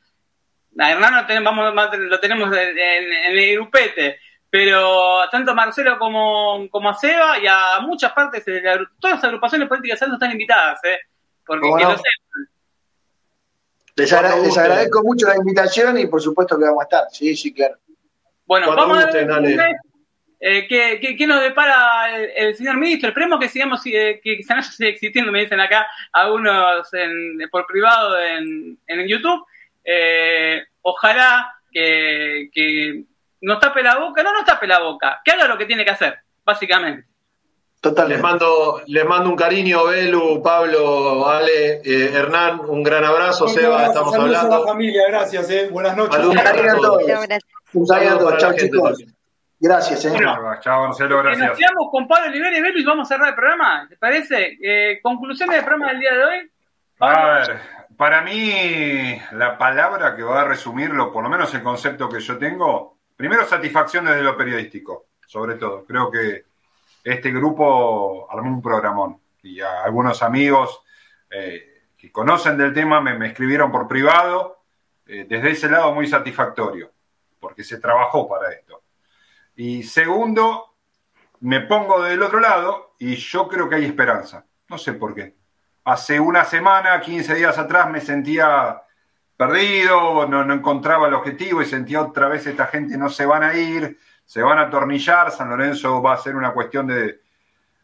a 0.79 0.91
Hernán 0.91 1.15
lo 1.15 1.25
tenemos, 1.25 1.73
lo 1.97 2.19
tenemos 2.19 2.55
en, 2.55 2.77
en 2.77 3.37
el 3.37 3.55
grupete 3.55 4.19
pero 4.51 5.29
tanto 5.31 5.51
a 5.51 5.55
Marcelo 5.55 5.97
como, 5.97 6.67
como 6.69 6.89
a 6.89 6.93
Seba 6.93 7.39
y 7.39 7.47
a 7.47 7.79
muchas 7.79 8.11
partes 8.11 8.43
de 8.43 8.61
todas 8.99 9.15
las 9.15 9.23
agrupaciones 9.23 9.69
políticas 9.69 10.01
están 10.01 10.31
invitadas, 10.31 10.83
¿eh? 10.83 10.99
Porque 11.45 11.69
que 11.77 11.83
lo 11.85 11.95
Les, 13.95 14.11
agradezco 14.13 15.03
mucho 15.03 15.27
la 15.27 15.35
invitación 15.35 15.97
y 15.99 16.07
por 16.07 16.21
supuesto 16.21 16.57
que 16.57 16.65
vamos 16.65 16.81
a 16.81 16.83
estar, 16.83 17.03
sí, 17.11 17.35
sí, 17.35 17.53
claro. 17.53 17.77
Bueno, 18.45 18.75
vamos 18.75 18.97
a 18.97 19.11
ver 19.11 19.27
eh, 20.43 20.65
¿qué, 20.67 21.15
qué, 21.15 21.27
nos 21.27 21.39
depara 21.39 22.19
el, 22.19 22.55
señor 22.55 22.77
ministro? 22.77 23.09
Esperemos 23.09 23.39
que 23.39 23.47
sigamos, 23.47 23.79
eh, 23.85 24.19
que 24.23 24.41
San 24.41 24.63
siga 24.63 24.89
existiendo, 24.89 25.31
me 25.31 25.41
dicen 25.41 25.59
acá 25.59 25.87
algunos 26.11 26.91
en, 26.93 27.37
por 27.51 27.67
privado 27.67 28.19
en, 28.19 28.79
en 28.87 29.07
YouTube. 29.07 29.45
Eh, 29.83 30.63
ojalá 30.81 31.53
que, 31.71 32.49
que 32.51 33.03
nos 33.41 33.59
tape 33.59 33.83
la 33.83 33.99
boca, 33.99 34.23
no 34.23 34.33
nos 34.33 34.45
tape 34.45 34.65
la 34.65 34.79
boca, 34.79 35.21
que 35.23 35.31
haga 35.31 35.47
lo 35.47 35.59
que 35.59 35.67
tiene 35.67 35.85
que 35.85 35.91
hacer, 35.91 36.17
básicamente. 36.43 37.07
Total. 37.81 38.07
Les 38.07 38.21
mando, 38.21 38.81
les 38.85 39.05
mando 39.05 39.29
un 39.29 39.35
cariño, 39.35 39.85
Belu, 39.85 40.41
Pablo, 40.41 41.27
Ale, 41.27 41.81
eh, 41.83 42.11
Hernán, 42.13 42.61
un 42.67 42.83
gran 42.83 43.03
abrazo, 43.03 43.47
Seba, 43.47 43.87
estamos 43.87 44.13
hablando. 44.13 44.55
A 44.55 44.59
la 44.59 44.65
familia, 44.67 45.07
gracias, 45.07 45.49
eh. 45.49 45.67
buenas 45.71 45.97
noches. 45.97 46.15
Saludos 46.15 46.37
a 46.37 46.75
todos. 46.75 47.03
Un 47.73 47.87
saludo 47.87 48.11
a 48.11 48.19
todos, 48.19 48.37
chao 48.37 48.53
chicos. 48.55 49.03
Gracias, 49.59 50.05
eh. 50.05 50.11
chao, 50.61 50.83
Marcelo, 50.83 51.23
gracias. 51.23 51.49
Nos 51.49 51.57
quedamos 51.57 51.89
con 51.91 52.07
Pablo 52.07 52.29
Olivera 52.29 52.55
y 52.55 52.61
Belu 52.61 52.79
y 52.79 52.83
vamos 52.85 53.07
a 53.07 53.15
cerrar 53.15 53.29
el 53.29 53.35
programa, 53.35 53.87
¿te 53.89 53.97
parece? 53.97 54.57
Eh, 54.61 54.99
conclusión 55.01 55.49
del 55.49 55.63
programa 55.65 55.91
del 55.91 55.99
día 55.99 56.13
de 56.13 56.23
hoy. 56.23 56.51
A 56.99 57.25
ver, 57.25 57.59
para 57.97 58.21
mí 58.21 59.19
la 59.31 59.57
palabra 59.57 60.15
que 60.15 60.21
va 60.21 60.41
a 60.41 60.45
resumirlo, 60.45 61.11
por 61.11 61.23
lo 61.23 61.29
menos 61.29 61.51
el 61.55 61.63
concepto 61.63 62.07
que 62.07 62.19
yo 62.19 62.37
tengo, 62.37 63.01
Primero, 63.21 63.45
satisfacción 63.45 64.05
desde 64.05 64.23
lo 64.23 64.35
periodístico, 64.35 65.09
sobre 65.27 65.53
todo. 65.53 65.85
Creo 65.85 66.09
que 66.09 66.45
este 67.03 67.31
grupo 67.31 68.27
armó 68.31 68.49
un 68.49 68.61
programón 68.61 69.19
y 69.43 69.59
algunos 69.61 70.21
amigos 70.21 70.81
eh, 71.29 71.83
que 71.97 72.11
conocen 72.11 72.57
del 72.57 72.73
tema 72.73 73.01
me, 73.01 73.27
escribieron 73.27 73.71
por 73.71 73.87
privado, 73.87 74.63
eh, 75.05 75.25
desde 75.27 75.51
ese 75.51 75.69
lado 75.69 75.93
muy 75.93 76.07
satisfactorio, 76.07 76.91
porque 77.39 77.63
se 77.63 77.79
trabajó 77.79 78.27
para 78.27 78.51
esto. 78.51 78.83
Y 79.55 79.83
segundo, 79.83 80.75
me 81.41 81.61
pongo 81.61 82.01
del 82.01 82.21
otro 82.21 82.39
lado 82.39 82.95
y 82.99 83.15
yo 83.15 83.47
creo 83.47 83.67
que 83.67 83.75
hay 83.75 83.85
esperanza. 83.85 84.45
No 84.69 84.77
sé 84.77 84.93
por 84.93 85.13
qué. 85.13 85.35
Hace 85.83 86.19
una 86.19 86.45
semana, 86.45 87.01
15 87.01 87.35
días 87.35 87.57
atrás, 87.57 87.89
me 87.89 87.99
sentía 87.99 88.81
perdido, 89.35 90.27
no, 90.27 90.45
no, 90.45 90.53
encontraba 90.53 91.07
el 91.07 91.15
objetivo 91.15 91.61
y 91.61 91.65
sentía 91.65 92.01
otra 92.01 92.27
vez 92.27 92.45
esta 92.45 92.67
gente 92.67 92.95
no 92.97 93.09
se 93.09 93.25
van 93.25 93.43
a 93.43 93.55
ir, 93.55 93.97
se 94.31 94.41
van 94.41 94.59
a 94.59 94.61
atornillar, 94.61 95.29
San 95.29 95.49
Lorenzo 95.49 96.01
va 96.01 96.13
a 96.13 96.17
ser 96.17 96.37
una 96.37 96.53
cuestión 96.53 96.87
de 96.87 97.19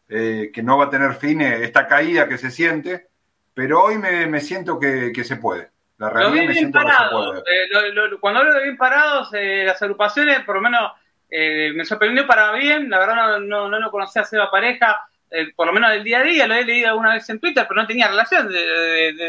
eh, 0.08 0.50
que 0.50 0.62
no 0.62 0.78
va 0.78 0.86
a 0.86 0.90
tener 0.90 1.12
fin 1.12 1.42
eh, 1.42 1.62
esta 1.62 1.86
caída 1.86 2.26
que 2.26 2.38
se 2.38 2.50
siente, 2.50 3.08
pero 3.52 3.82
hoy 3.84 3.98
me, 3.98 4.40
siento 4.40 4.80
que, 4.80 5.12
se 5.24 5.36
puede. 5.36 5.68
La 5.98 6.08
realidad 6.08 6.46
me 6.46 6.54
siento 6.54 6.78
que 6.78 6.86
se 6.86 7.10
puede. 7.10 7.40
Eh, 7.40 8.16
cuando 8.18 8.40
hablo 8.40 8.54
de 8.54 8.62
bien 8.62 8.78
parados, 8.78 9.28
las 9.30 9.82
agrupaciones, 9.82 10.40
por 10.44 10.54
lo 10.54 10.62
menos 10.62 10.90
me 11.28 11.84
sorprendió 11.84 12.26
para 12.26 12.50
bien, 12.52 12.88
la 12.88 12.98
verdad 12.98 13.40
no, 13.40 13.68
no, 13.68 13.78
lo 13.78 13.90
conocía 13.90 14.22
a 14.22 14.24
Seba 14.24 14.50
Pareja, 14.50 15.06
por 15.54 15.66
lo 15.66 15.74
menos 15.74 15.90
del 15.90 16.02
día 16.02 16.20
a 16.20 16.22
día, 16.22 16.46
lo 16.46 16.54
he 16.54 16.64
leído 16.64 16.88
alguna 16.88 17.12
vez 17.12 17.28
en 17.28 17.40
Twitter, 17.40 17.66
pero 17.68 17.82
no 17.82 17.86
tenía 17.86 18.08
relación, 18.08 18.48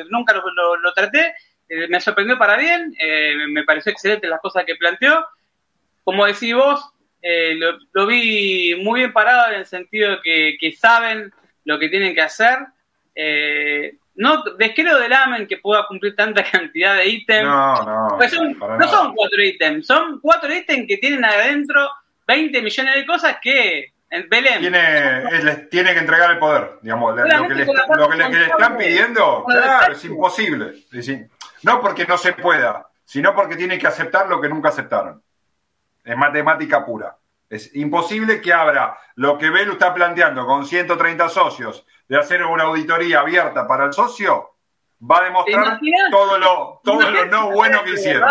nunca 0.09 0.33
lo, 0.33 0.93
traté, 0.93 1.35
eh, 1.67 1.89
me 1.89 1.99
sorprendió 1.99 2.37
para 2.37 2.55
bien, 2.55 2.95
me 3.49 3.65
pareció 3.65 3.91
excelente 3.91 4.29
las 4.29 4.39
cosas 4.39 4.63
que 4.63 4.77
planteó. 4.77 5.27
Como 6.05 6.25
decís 6.25 6.55
vos, 6.55 6.93
eh, 7.21 7.55
lo, 7.93 8.07
vi 8.07 8.75
muy 8.81 9.01
bien 9.01 9.13
parado 9.13 9.51
en 9.51 9.59
el 9.59 9.65
sentido 9.65 10.17
de 10.23 10.57
que, 10.59 10.71
saben 10.73 11.31
lo 11.65 11.77
que 11.79 11.89
tienen 11.89 12.13
que 12.13 12.21
hacer. 12.21 12.59
no 14.15 14.43
descreo 14.57 14.97
del 14.99 15.13
AMEN 15.13 15.47
que 15.47 15.57
pueda 15.57 15.85
cumplir 15.87 16.15
tanta 16.15 16.43
cantidad 16.51 16.95
de 16.95 17.07
ítems. 17.07 17.43
No, 17.43 17.83
no. 17.83 18.17
Pues 18.17 18.33
no 18.33 18.87
son 18.87 19.13
cuatro 19.15 19.43
ítems, 19.43 19.85
son 19.85 20.19
cuatro 20.19 20.53
ítems 20.53 20.87
que 20.87 20.97
tienen 20.97 21.25
adentro 21.25 21.89
20 22.27 22.61
millones 22.61 22.95
de 22.95 23.05
cosas 23.07 23.37
que 23.41 23.93
en 24.11 24.29
Belén. 24.29 24.59
Tiene, 24.59 25.55
tiene 25.69 25.93
que 25.93 25.99
entregar 25.99 26.31
el 26.31 26.39
poder, 26.39 26.79
digamos. 26.81 27.15
Lo 27.15 27.23
que, 27.23 27.55
le, 27.55 27.65
lo 27.65 28.09
que 28.09 28.17
le, 28.17 28.45
están 28.45 28.77
pidiendo, 28.77 29.45
claro, 29.45 29.93
es 29.93 30.05
imposible. 30.05 30.73
no 31.63 31.81
porque 31.81 32.05
no 32.05 32.17
se 32.17 32.33
pueda, 32.33 32.87
sino 33.05 33.35
porque 33.35 33.55
tiene 33.55 33.77
que 33.77 33.87
aceptar 33.87 34.27
lo 34.27 34.41
que 34.41 34.49
nunca 34.49 34.69
aceptaron. 34.69 35.21
Es 36.03 36.17
matemática 36.17 36.85
pura. 36.85 37.17
Es 37.49 37.75
imposible 37.75 38.41
que 38.41 38.53
abra 38.53 38.97
lo 39.15 39.37
que 39.37 39.49
Belu 39.49 39.73
está 39.73 39.93
planteando 39.93 40.45
con 40.45 40.65
130 40.65 41.29
socios 41.29 41.85
de 42.07 42.17
hacer 42.17 42.43
una 42.43 42.65
auditoría 42.65 43.21
abierta 43.21 43.67
para 43.67 43.85
el 43.85 43.93
socio, 43.93 44.55
va 44.99 45.19
a 45.19 45.23
demostrar 45.23 45.79
todo 46.11 46.37
lo, 46.37 46.81
todo 46.83 47.09
lo 47.09 47.25
no 47.25 47.51
bueno 47.51 47.83
que 47.83 47.93
hicieron. 47.93 48.29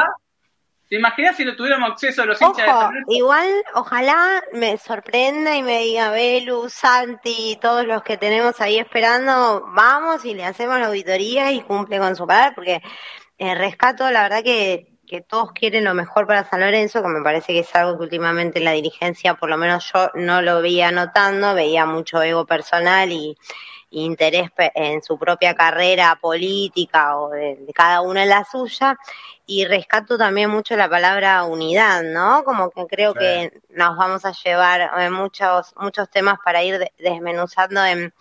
¿Te 0.88 0.96
imaginas 0.96 1.36
si 1.36 1.44
no 1.44 1.54
tuviéramos 1.54 1.90
acceso 1.90 2.22
a 2.22 2.26
los 2.26 2.40
hinchas 2.40 2.66
de 2.66 3.14
Igual, 3.14 3.46
ojalá 3.74 4.42
me 4.54 4.78
sorprenda 4.78 5.54
y 5.54 5.62
me 5.62 5.80
diga 5.80 6.10
Belu, 6.10 6.70
Santi, 6.70 7.58
todos 7.60 7.84
los 7.84 8.02
que 8.02 8.16
tenemos 8.16 8.58
ahí 8.62 8.78
esperando, 8.78 9.66
vamos 9.74 10.24
y 10.24 10.32
le 10.32 10.46
hacemos 10.46 10.78
la 10.78 10.86
auditoría 10.86 11.52
y 11.52 11.60
cumple 11.60 11.98
con 11.98 12.16
su 12.16 12.26
palabra, 12.26 12.54
porque 12.54 12.80
el 13.36 13.48
eh, 13.48 13.54
rescato, 13.54 14.10
la 14.10 14.22
verdad 14.22 14.42
que, 14.42 14.97
que 15.08 15.20
todos 15.22 15.52
quieren 15.52 15.84
lo 15.84 15.94
mejor 15.94 16.26
para 16.26 16.48
San 16.48 16.60
Lorenzo, 16.60 17.02
que 17.02 17.08
me 17.08 17.22
parece 17.22 17.52
que 17.52 17.60
es 17.60 17.74
algo 17.74 17.96
que 17.96 18.04
últimamente 18.04 18.60
la 18.60 18.72
dirigencia, 18.72 19.34
por 19.34 19.48
lo 19.48 19.56
menos 19.56 19.90
yo 19.92 20.10
no 20.14 20.42
lo 20.42 20.62
veía 20.62 20.92
notando, 20.92 21.54
veía 21.54 21.86
mucho 21.86 22.22
ego 22.22 22.46
personal 22.46 23.10
y 23.10 23.36
interés 23.90 24.50
en 24.74 25.02
su 25.02 25.18
propia 25.18 25.54
carrera 25.54 26.18
política 26.20 27.16
o 27.18 27.30
de, 27.30 27.58
cada 27.74 28.00
uno 28.02 28.20
en 28.20 28.28
la 28.28 28.44
suya. 28.44 28.98
Y 29.46 29.64
rescato 29.64 30.18
también 30.18 30.50
mucho 30.50 30.76
la 30.76 30.90
palabra 30.90 31.44
unidad, 31.44 32.02
¿no? 32.02 32.44
Como 32.44 32.70
que 32.70 32.86
creo 32.86 33.14
que 33.14 33.50
nos 33.70 33.96
vamos 33.96 34.26
a 34.26 34.32
llevar 34.32 34.90
eh, 34.98 35.08
muchos, 35.08 35.72
muchos 35.76 36.10
temas 36.10 36.38
para 36.44 36.62
ir 36.62 36.90
desmenuzando 36.98 37.82
en, 37.82 38.12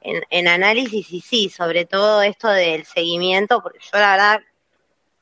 en, 0.00 0.22
en 0.30 0.48
análisis 0.48 1.10
y 1.10 1.20
sí, 1.20 1.50
sobre 1.50 1.86
todo 1.86 2.22
esto 2.22 2.48
del 2.48 2.84
seguimiento, 2.84 3.60
porque 3.62 3.80
yo 3.80 3.98
la 3.98 4.12
verdad 4.12 4.40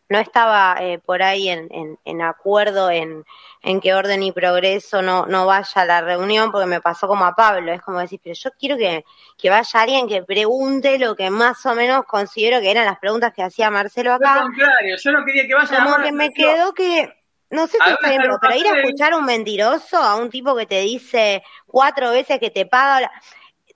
no 0.08 0.18
estaba 0.18 0.76
eh, 0.80 0.98
por 0.98 1.22
ahí 1.22 1.48
en, 1.48 1.98
en, 2.04 2.22
acuerdo 2.22 2.90
en, 2.90 3.24
en 3.62 3.80
que 3.80 3.94
orden 3.94 4.22
y 4.22 4.32
progreso 4.32 5.00
no, 5.02 5.26
no 5.26 5.46
vaya 5.46 5.82
a 5.82 5.84
la 5.84 6.00
reunión, 6.02 6.52
porque 6.52 6.66
me 6.66 6.80
pasó 6.80 7.08
como 7.08 7.24
a 7.24 7.34
Pablo, 7.34 7.72
es 7.72 7.80
como 7.80 8.00
decir, 8.00 8.20
pero 8.22 8.34
yo 8.34 8.50
quiero 8.58 8.76
que, 8.76 9.04
que 9.38 9.50
vaya 9.50 9.80
alguien 9.80 10.06
que 10.06 10.22
pregunte 10.22 10.98
lo 10.98 11.16
que 11.16 11.30
más 11.30 11.64
o 11.66 11.74
menos 11.74 12.04
considero 12.04 12.60
que 12.60 12.70
eran 12.70 12.84
las 12.84 12.98
preguntas 12.98 13.32
que 13.34 13.42
hacía 13.42 13.70
Marcelo 13.70 14.12
acá. 14.12 14.34
Al 14.34 14.42
contrario, 14.42 14.96
yo 14.96 15.12
no 15.12 15.24
quería 15.24 15.46
que 15.46 15.54
vaya 15.54 15.84
Como 15.84 15.96
que 15.96 16.12
me 16.12 16.30
quedó 16.30 16.74
que, 16.74 17.12
no 17.50 17.66
sé 17.66 17.78
si 17.82 17.90
está 17.90 18.08
bien, 18.10 18.22
pero, 18.22 18.56
ir 18.56 18.66
a 18.66 18.80
escuchar 18.80 19.14
a 19.14 19.16
un 19.16 19.24
mentiroso, 19.24 19.96
a 19.96 20.16
un 20.16 20.28
tipo 20.28 20.54
que 20.54 20.66
te 20.66 20.80
dice 20.80 21.42
cuatro 21.66 22.10
veces 22.10 22.38
que 22.38 22.50
te 22.50 22.66
paga, 22.66 23.10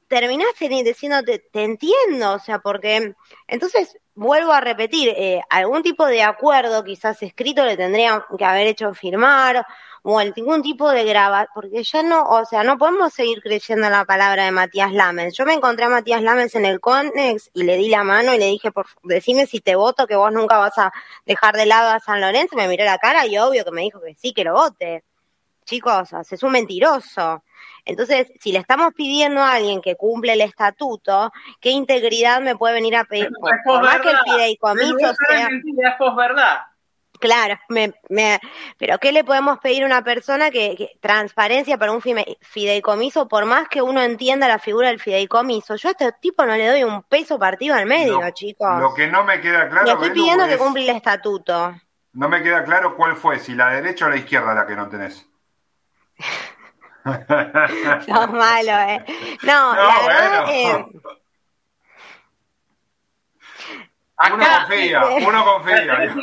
terminaste 0.08 0.68
diciéndote, 0.68 1.38
te 1.38 1.64
entiendo, 1.64 2.32
o 2.32 2.38
sea, 2.38 2.58
porque 2.58 3.14
entonces 3.46 3.96
vuelvo 4.18 4.52
a 4.52 4.60
repetir, 4.60 5.10
eh, 5.16 5.40
algún 5.48 5.82
tipo 5.82 6.04
de 6.04 6.22
acuerdo 6.24 6.82
quizás 6.82 7.22
escrito 7.22 7.64
le 7.64 7.76
tendrían 7.76 8.22
que 8.36 8.44
haber 8.44 8.66
hecho 8.66 8.92
firmar 8.92 9.64
o 10.02 10.18
algún 10.18 10.60
tipo 10.62 10.90
de 10.90 11.04
grabar, 11.04 11.48
porque 11.54 11.84
ya 11.84 12.02
no, 12.02 12.24
o 12.24 12.44
sea, 12.44 12.64
no 12.64 12.78
podemos 12.78 13.12
seguir 13.12 13.40
creyendo 13.42 13.88
la 13.88 14.04
palabra 14.04 14.44
de 14.44 14.50
Matías 14.50 14.92
Lamens. 14.92 15.36
Yo 15.36 15.44
me 15.44 15.54
encontré 15.54 15.84
a 15.84 15.88
Matías 15.88 16.22
Lamens 16.22 16.54
en 16.56 16.64
el 16.64 16.80
Conex 16.80 17.50
y 17.54 17.62
le 17.62 17.76
di 17.76 17.88
la 17.88 18.02
mano 18.02 18.34
y 18.34 18.38
le 18.38 18.46
dije, 18.46 18.72
por, 18.72 18.86
decime 19.04 19.46
si 19.46 19.60
te 19.60 19.76
voto, 19.76 20.06
que 20.08 20.16
vos 20.16 20.32
nunca 20.32 20.58
vas 20.58 20.76
a 20.78 20.92
dejar 21.24 21.54
de 21.56 21.66
lado 21.66 21.90
a 21.90 22.00
San 22.00 22.20
Lorenzo. 22.20 22.56
Me 22.56 22.66
miró 22.66 22.84
la 22.84 22.98
cara 22.98 23.26
y 23.26 23.38
obvio 23.38 23.64
que 23.64 23.70
me 23.70 23.82
dijo 23.82 24.00
que 24.00 24.14
sí, 24.16 24.32
que 24.32 24.44
lo 24.44 24.54
vote. 24.54 25.04
Chicos, 25.68 26.14
es 26.30 26.42
un 26.42 26.52
mentiroso. 26.52 27.44
Entonces, 27.84 28.32
si 28.40 28.52
le 28.52 28.58
estamos 28.58 28.94
pidiendo 28.94 29.42
a 29.42 29.52
alguien 29.52 29.82
que 29.82 29.96
cumple 29.96 30.32
el 30.32 30.40
estatuto, 30.40 31.30
¿qué 31.60 31.68
integridad 31.68 32.40
me 32.40 32.56
puede 32.56 32.72
venir 32.72 32.96
a 32.96 33.04
pedir? 33.04 33.28
Por, 33.66 33.82
más 33.82 34.00
que 34.00 34.10
el 34.10 34.16
fideicomiso 34.24 35.14
sea... 35.28 35.48
Es 35.48 36.16
verdad. 36.16 36.60
Claro, 37.20 37.58
me, 37.68 37.92
me, 38.08 38.40
pero 38.78 38.96
¿qué 38.96 39.12
le 39.12 39.24
podemos 39.24 39.58
pedir 39.58 39.82
a 39.82 39.86
una 39.86 40.02
persona 40.02 40.50
que, 40.50 40.96
transparencia 41.00 41.76
para 41.76 41.92
un 41.92 42.00
fideicomiso, 42.00 43.28
por 43.28 43.44
más 43.44 43.68
que 43.68 43.82
uno 43.82 44.00
entienda 44.00 44.48
la 44.48 44.58
figura 44.58 44.88
del 44.88 45.00
fideicomiso? 45.00 45.76
Yo 45.76 45.90
a 45.90 45.92
este 45.92 46.12
tipo 46.18 46.46
no 46.46 46.56
le 46.56 46.66
doy 46.66 46.84
un 46.84 47.02
peso 47.02 47.38
partido 47.38 47.74
al 47.74 47.84
medio, 47.84 48.22
chicos. 48.30 48.80
Lo 48.80 48.94
que 48.94 49.08
no 49.08 49.22
me 49.24 49.38
queda 49.42 49.68
claro. 49.68 49.84
Le 49.84 49.92
estoy 49.92 50.10
pidiendo 50.12 50.46
que 50.46 50.56
cumple 50.56 50.88
el 50.88 50.96
estatuto. 50.96 51.74
No 52.14 52.28
me 52.30 52.42
queda 52.42 52.64
claro 52.64 52.96
cuál 52.96 53.16
fue, 53.16 53.38
si 53.38 53.54
la 53.54 53.68
derecha 53.70 54.06
o 54.06 54.08
la 54.08 54.16
izquierda 54.16 54.54
la 54.54 54.66
que 54.66 54.74
no 54.74 54.88
tenés. 54.88 55.28
Sos 58.06 58.30
malo, 58.32 58.72
¿eh? 58.88 59.04
No, 59.42 59.74
la 59.74 60.00
verdad, 60.06 60.44
eh, 60.50 60.84
uno 64.32 64.46
confía, 64.58 65.04
uno 65.26 65.44
confía. 65.44 66.14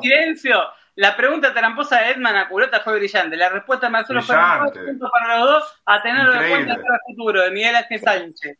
silencio. 0.00 0.60
La 0.96 1.16
pregunta 1.16 1.54
tramposa 1.54 2.00
de 2.00 2.10
Edman 2.10 2.34
a 2.34 2.48
Culota 2.48 2.80
fue 2.80 2.98
brillante. 2.98 3.36
La 3.36 3.50
respuesta 3.50 3.86
de 3.86 3.92
Marcelo 3.92 4.20
fue 4.20 4.36
punto 4.84 5.08
para 5.10 5.38
los 5.38 5.48
dos 5.48 5.82
a 5.86 6.02
tenerlo 6.02 6.34
en 6.34 6.50
cuenta 6.50 6.74
para 6.74 6.94
el 6.96 7.14
futuro, 7.14 7.42
de 7.42 7.50
Miguel 7.52 7.76
Ángel 7.76 8.00
Sánchez. 8.00 8.58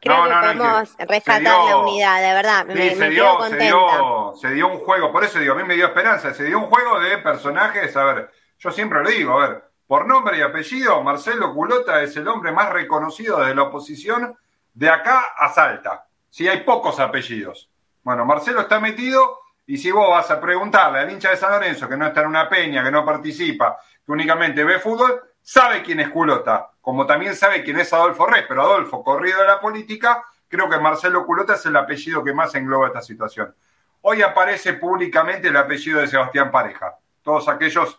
Creo 0.00 0.24
que 0.24 0.30
podemos 0.30 0.96
rescatar 0.98 1.42
la 1.42 1.76
unidad, 1.78 2.20
de 2.20 2.34
verdad. 2.34 2.66
me, 2.66 2.94
se, 2.94 3.10
dio, 3.10 3.40
se, 3.42 3.56
dio, 3.56 4.32
se 4.40 4.50
dio 4.50 4.68
un 4.68 4.78
juego, 4.78 5.12
por 5.12 5.22
eso 5.24 5.38
digo, 5.38 5.54
a 5.54 5.56
mí 5.56 5.64
me 5.64 5.74
dio 5.74 5.86
esperanza. 5.86 6.34
Se 6.34 6.44
dio 6.44 6.58
un 6.58 6.66
juego 6.66 6.98
de 7.00 7.18
personajes, 7.18 7.96
a 7.96 8.04
ver, 8.04 8.30
yo 8.58 8.70
siempre 8.72 9.02
lo 9.02 9.08
digo, 9.08 9.40
a 9.40 9.48
ver, 9.48 9.64
por 9.88 10.06
nombre 10.06 10.36
y 10.36 10.42
apellido, 10.42 11.02
Marcelo 11.02 11.54
Culota 11.54 12.02
es 12.02 12.14
el 12.18 12.28
hombre 12.28 12.52
más 12.52 12.70
reconocido 12.70 13.40
de 13.40 13.54
la 13.54 13.62
oposición 13.62 14.36
de 14.74 14.90
acá 14.90 15.28
a 15.34 15.48
Salta. 15.48 16.04
Si 16.28 16.46
hay 16.46 16.60
pocos 16.60 17.00
apellidos. 17.00 17.70
Bueno, 18.02 18.26
Marcelo 18.26 18.60
está 18.60 18.80
metido 18.80 19.38
y 19.66 19.78
si 19.78 19.90
vos 19.90 20.10
vas 20.10 20.30
a 20.30 20.38
preguntarle 20.38 20.98
al 20.98 21.10
hincha 21.10 21.30
de 21.30 21.38
San 21.38 21.52
Lorenzo 21.52 21.88
que 21.88 21.96
no 21.96 22.06
está 22.06 22.20
en 22.20 22.26
una 22.26 22.50
peña, 22.50 22.84
que 22.84 22.90
no 22.90 23.02
participa, 23.02 23.78
que 24.04 24.12
únicamente 24.12 24.62
ve 24.62 24.78
fútbol, 24.78 25.22
sabe 25.40 25.82
quién 25.82 26.00
es 26.00 26.10
Culota, 26.10 26.70
como 26.82 27.06
también 27.06 27.34
sabe 27.34 27.64
quién 27.64 27.80
es 27.80 27.90
Adolfo 27.90 28.26
Rey, 28.26 28.42
pero 28.46 28.60
Adolfo, 28.60 29.02
corrido 29.02 29.40
de 29.40 29.46
la 29.46 29.58
política, 29.58 30.22
creo 30.48 30.68
que 30.68 30.78
Marcelo 30.78 31.24
Culota 31.24 31.54
es 31.54 31.64
el 31.64 31.76
apellido 31.76 32.22
que 32.22 32.34
más 32.34 32.54
engloba 32.54 32.88
esta 32.88 33.00
situación. 33.00 33.54
Hoy 34.02 34.20
aparece 34.20 34.74
públicamente 34.74 35.48
el 35.48 35.56
apellido 35.56 36.00
de 36.00 36.08
Sebastián 36.08 36.50
Pareja. 36.50 36.94
Todos 37.22 37.48
aquellos 37.48 37.98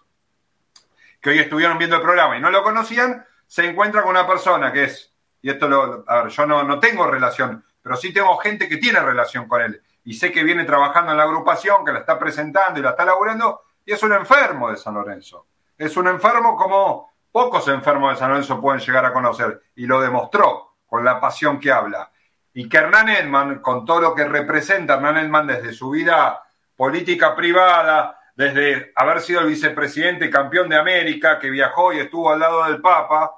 que 1.22 1.32
hoy 1.32 1.40
estuvieron 1.40 1.78
viendo 1.78 1.98
el 1.98 2.02
programa 2.02 2.38
y 2.38 2.41
no 2.41 2.50
lo 2.50 2.64
conocían, 2.64 3.26
se 3.46 3.66
encuentra 3.66 4.02
con 4.02 4.12
una 4.12 4.28
persona 4.28 4.72
que 4.72 4.86
es, 4.86 5.14
y 5.41 5.50
esto 5.50 5.68
lo, 5.68 6.04
a 6.08 6.24
ver, 6.24 6.32
yo 6.32 6.46
no, 6.46 6.64
no 6.64 6.80
tengo 6.80 7.08
relación, 7.08 7.64
pero 7.82 7.96
sí 7.96 8.14
tengo 8.14 8.38
gente 8.38 8.70
que 8.70 8.78
tiene 8.78 9.00
relación 9.00 9.48
con 9.48 9.62
él 9.62 9.82
y 10.04 10.14
sé 10.14 10.32
que 10.32 10.44
viene 10.44 10.64
trabajando 10.64 11.12
en 11.12 11.18
la 11.18 11.24
agrupación, 11.24 11.86
que 11.86 11.91
la 11.91 12.00
está 12.00 12.18
presentando 12.18 12.80
y 12.80 12.84
la 12.84 12.91
está 12.91 13.06
laburando, 13.06 13.62
y 13.86 13.91
es 13.91 14.02
un 14.02 14.14
enfermo 14.14 14.72
de 14.72 14.78
San 14.78 14.94
Lorenzo. 14.94 15.48
Es 15.78 15.96
un 15.98 16.08
enfermo 16.08 16.56
como 16.56 17.12
pocos 17.32 17.68
enfermos 17.68 18.14
de 18.14 18.20
San 18.20 18.30
Lorenzo 18.30 18.60
pueden 18.60 18.82
llegar 18.82 19.06
a 19.06 19.14
conocer, 19.14 19.62
y 19.76 19.86
lo 19.86 20.02
demostró 20.02 20.78
con 20.88 21.06
la 21.06 21.20
pasión 21.20 21.60
que 21.60 21.72
habla. 21.72 22.12
Y 22.54 22.68
que 22.68 22.78
Hernán 22.78 23.10
Edman, 23.10 23.60
con 23.60 23.86
todo 23.86 24.02
lo 24.02 24.16
que 24.16 24.26
representa 24.26 24.96
Hernán 24.96 25.18
Edman 25.18 25.48
desde 25.48 25.74
su 25.74 25.91
vida 25.91 26.41
política 26.76 27.36
privada, 27.36 28.19
desde 28.40 28.94
haber 28.95 29.20
sido 29.20 29.41
el 29.41 29.48
vicepresidente 29.48 30.30
campeón 30.30 30.70
de 30.70 30.78
América, 30.78 31.38
que 31.38 31.49
viajó 31.49 31.91
y 31.91 31.99
estuvo 31.99 32.32
al 32.32 32.40
lado 32.40 32.64
del 32.64 32.80
Papa, 32.80 33.34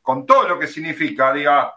con 0.00 0.24
todo 0.24 0.46
lo 0.46 0.60
que 0.60 0.68
significa, 0.68 1.32
diga, 1.32 1.74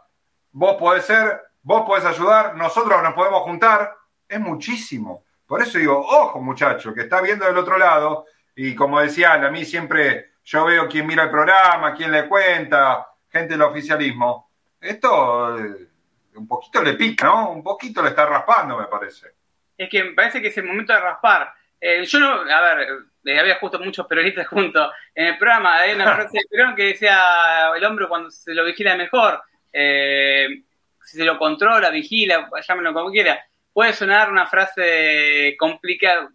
vos 0.52 0.76
podés 0.76 1.06
ser, 1.06 1.42
vos 1.64 1.88
podés 1.88 2.06
ayudar, 2.06 2.56
nosotros 2.56 3.02
nos 3.02 3.16
podemos 3.16 3.42
juntar, 3.42 3.96
es 4.30 4.40
muchísimo. 4.40 5.24
Por 5.48 5.64
eso 5.64 5.80
digo, 5.80 6.00
ojo 6.00 6.40
muchacho, 6.40 6.94
que 6.94 7.02
está 7.02 7.20
viendo 7.20 7.46
del 7.46 7.58
otro 7.58 7.80
lado, 7.80 8.28
y 8.56 8.76
como 8.76 9.00
decía, 9.00 9.34
a 9.34 9.50
mí 9.50 9.66
siempre 9.66 10.34
yo 10.44 10.66
veo 10.66 10.88
quién 10.88 11.08
mira 11.08 11.24
el 11.24 11.32
programa, 11.32 11.96
quién 11.96 12.12
le 12.12 12.28
cuenta, 12.28 13.08
gente 13.28 13.56
del 13.56 13.64
oficialismo. 13.64 14.52
Esto 14.80 15.58
eh, 15.58 15.88
un 16.36 16.48
poquito 16.48 16.84
le 16.84 16.94
pica, 16.94 17.26
¿no? 17.26 17.50
Un 17.50 17.64
poquito 17.64 18.04
le 18.04 18.10
está 18.10 18.28
raspando, 18.28 18.78
me 18.78 18.86
parece. 18.86 19.30
Es 19.76 19.90
que 19.90 20.04
me 20.04 20.12
parece 20.12 20.40
que 20.40 20.50
es 20.50 20.58
el 20.60 20.66
momento 20.66 20.94
de 20.94 21.00
raspar. 21.00 21.57
Eh, 21.80 22.06
yo 22.06 22.20
no, 22.20 22.42
a 22.42 22.62
ver, 22.62 22.88
eh, 23.26 23.40
había 23.40 23.60
justo 23.60 23.80
muchos 23.80 24.08
peronistas 24.08 24.48
juntos 24.50 24.92
en 25.14 25.28
el 25.28 25.38
programa. 25.38 25.78
Hay 25.78 25.94
una 25.94 26.04
frase 26.16 26.40
de 26.40 26.46
Perón 26.50 26.76
que 26.76 26.84
decía: 26.84 27.72
el 27.76 27.84
hombre 27.86 28.08
cuando 28.08 28.32
se 28.32 28.54
lo 28.54 28.66
vigila 28.66 28.96
mejor, 28.96 29.42
eh, 29.72 30.48
si 31.04 31.18
se 31.18 31.26
lo 31.26 31.38
controla, 31.38 31.90
vigila, 31.90 32.50
llámenlo 32.68 32.94
como 32.94 33.12
quiera. 33.12 33.40
Puede 33.72 33.94
sonar 33.94 34.32
una 34.32 34.48
frase 34.48 35.56
complicada, 35.58 36.30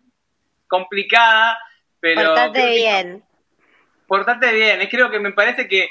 complicada 0.69 1.59
pero. 1.99 2.35
Portate 2.35 2.71
bien. 2.71 3.25
portate 4.07 4.53
bien. 4.53 4.81
Es 4.81 4.89
creo 4.89 5.11
que 5.11 5.19
me 5.19 5.33
parece 5.33 5.67
que 5.67 5.89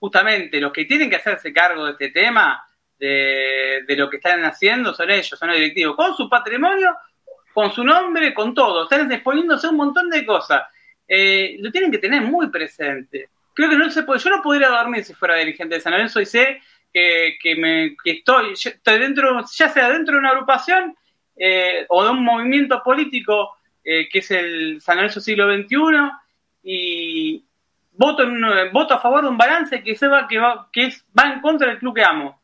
justamente 0.00 0.60
los 0.60 0.72
que 0.72 0.84
tienen 0.84 1.08
que 1.08 1.16
hacerse 1.16 1.52
cargo 1.52 1.86
de 1.86 1.92
este 1.92 2.10
tema 2.10 2.67
de, 2.98 3.84
lo 3.96 4.10
que 4.10 4.16
están 4.16 4.44
haciendo 4.44 4.92
son 4.94 5.10
ellos, 5.10 5.38
son 5.38 5.48
los 5.48 5.56
directivos, 5.56 5.96
con 5.96 6.16
su 6.16 6.28
patrimonio, 6.28 6.96
con 7.52 7.72
su 7.72 7.84
nombre, 7.84 8.34
con 8.34 8.54
todo. 8.54 8.84
Están 8.84 9.10
exponiéndose 9.10 9.68
un 9.68 9.76
montón 9.76 10.10
de 10.10 10.24
cosas. 10.24 10.62
Eh, 11.06 11.56
lo 11.60 11.70
tienen 11.70 11.90
que 11.90 11.98
tener 11.98 12.22
muy 12.22 12.50
presente. 12.50 13.30
Creo 13.54 13.70
que 13.70 13.76
no 13.76 13.90
se 13.90 14.02
puede, 14.02 14.20
yo 14.20 14.30
no 14.30 14.42
podría 14.42 14.68
dormir 14.68 15.04
si 15.04 15.14
fuera 15.14 15.36
dirigente 15.36 15.76
de 15.76 15.80
San 15.80 15.92
Lorenzo 15.92 16.20
y 16.20 16.26
sé 16.26 16.60
que, 16.92 17.54
me, 17.56 17.96
estoy, 18.04 18.52
estoy 18.52 18.98
dentro, 18.98 19.44
ya 19.56 19.68
sea 19.68 19.90
dentro 19.90 20.14
de 20.14 20.20
una 20.20 20.30
agrupación 20.30 20.96
eh, 21.36 21.86
o 21.88 22.04
de 22.04 22.10
un 22.10 22.24
movimiento 22.24 22.82
político 22.82 23.56
eh, 23.84 24.08
que 24.08 24.18
es 24.18 24.30
el 24.30 24.80
San 24.80 24.96
Lorenzo 24.96 25.20
siglo 25.20 25.52
XXI 25.52 25.76
y 26.62 27.44
voto, 27.92 28.22
en, 28.22 28.72
voto 28.72 28.94
a 28.94 29.00
favor 29.00 29.22
de 29.22 29.28
un 29.28 29.38
balance 29.38 29.82
que, 29.82 29.94
se 29.94 30.08
que, 30.28 30.38
va, 30.38 30.68
que 30.72 30.86
es, 30.86 31.04
va 31.18 31.32
en 31.32 31.40
contra 31.40 31.68
del 31.68 31.78
club 31.78 31.94
que 31.94 32.04
amo. 32.04 32.40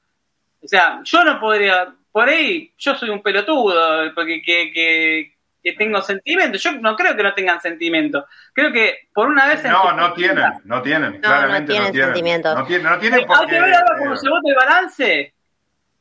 O 0.64 0.68
sea, 0.68 1.00
yo 1.04 1.24
no 1.24 1.38
podría, 1.38 1.94
por 2.10 2.28
ahí 2.28 2.72
yo 2.78 2.94
soy 2.94 3.10
un 3.10 3.22
pelotudo, 3.22 4.14
porque 4.14 4.40
que, 4.40 4.72
que, 4.72 5.34
que 5.62 5.72
tengo 5.72 6.00
sentimientos. 6.00 6.62
Yo 6.62 6.72
no 6.72 6.96
creo 6.96 7.14
que 7.14 7.22
no 7.22 7.34
tengan 7.34 7.60
sentimientos. 7.60 8.24
Creo 8.52 8.72
que 8.72 9.08
por 9.12 9.28
una 9.28 9.46
vez... 9.46 9.62
No, 9.64 9.92
no 9.92 10.12
tienen, 10.14 10.52
no 10.64 10.80
tienen, 10.80 11.20
claramente 11.20 11.78
no 11.78 11.90
tienen, 11.90 12.04
sentimientos. 12.04 12.58
No 12.58 12.66
tienen, 12.66 12.86
no 12.86 12.98
tienen 12.98 13.26
porque... 13.26 13.42
Hay 13.42 13.48
que 13.48 13.60
ver 13.60 13.74
ahora 13.74 13.98
cómo 13.98 14.16
se 14.16 14.28
vota 14.28 14.48
el 14.48 14.56
balance. 14.56 15.34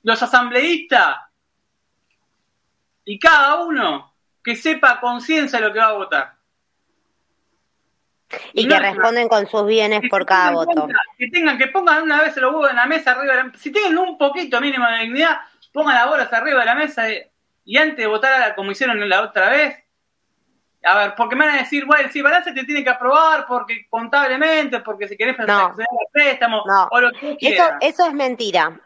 Los 0.03 0.23
asambleístas 0.23 1.17
y 3.05 3.19
cada 3.19 3.61
uno 3.61 4.13
que 4.43 4.55
sepa 4.55 4.99
conciencia 4.99 5.59
lo 5.59 5.73
que 5.73 5.79
va 5.79 5.87
a 5.87 5.93
votar. 5.93 6.33
Y, 8.53 8.67
que 8.67 8.79
responden 8.79 9.27
con 9.27 9.47
sus 9.47 9.65
bienes 9.65 10.01
por 10.09 10.25
cada 10.25 10.51
voto. 10.51 10.87
que 11.17 11.27
tengan, 11.27 11.57
que 11.57 11.67
pongan 11.67 12.03
una 12.03 12.21
vez 12.21 12.35
los 12.37 12.51
huevos 12.51 12.69
en 12.69 12.75
la 12.75 12.85
mesa 12.85 13.11
arriba 13.11 13.35
de 13.35 13.43
la 13.43 13.51
Si 13.57 13.71
tienen 13.71 13.97
un 13.97 14.17
poquito 14.17 14.59
mínimo 14.61 14.85
de 14.87 14.99
dignidad, 14.99 15.37
pongan 15.71 15.95
las 15.95 16.07
bolas 16.07 16.33
arriba 16.33 16.59
de 16.59 16.65
la 16.65 16.75
mesa 16.75 17.05
y 17.65 17.77
antes 17.77 17.97
de 17.97 18.07
votar 18.07 18.55
como 18.55 18.71
hicieron 18.71 19.07
la 19.07 19.21
otra 19.21 19.49
vez, 19.49 19.83
a 20.83 20.97
ver, 20.97 21.15
porque 21.15 21.35
me 21.35 21.45
van 21.45 21.55
a 21.55 21.59
decir, 21.59 21.85
bueno, 21.85 22.09
si 22.11 22.21
balance 22.21 22.51
te 22.51 22.65
tiene 22.65 22.83
que 22.83 22.89
aprobar 22.89 23.45
porque 23.47 23.87
contablemente, 23.89 24.81
porque 24.81 25.07
si 25.07 25.15
querés 25.15 25.37
no, 25.39 25.73
el 25.77 25.85
préstamo 26.11 26.63
o 26.91 26.99
lo 26.99 27.11
que 27.11 27.37
Eso, 27.39 27.63
eso 27.79 28.07
es 28.07 28.13
mentira 28.13 28.79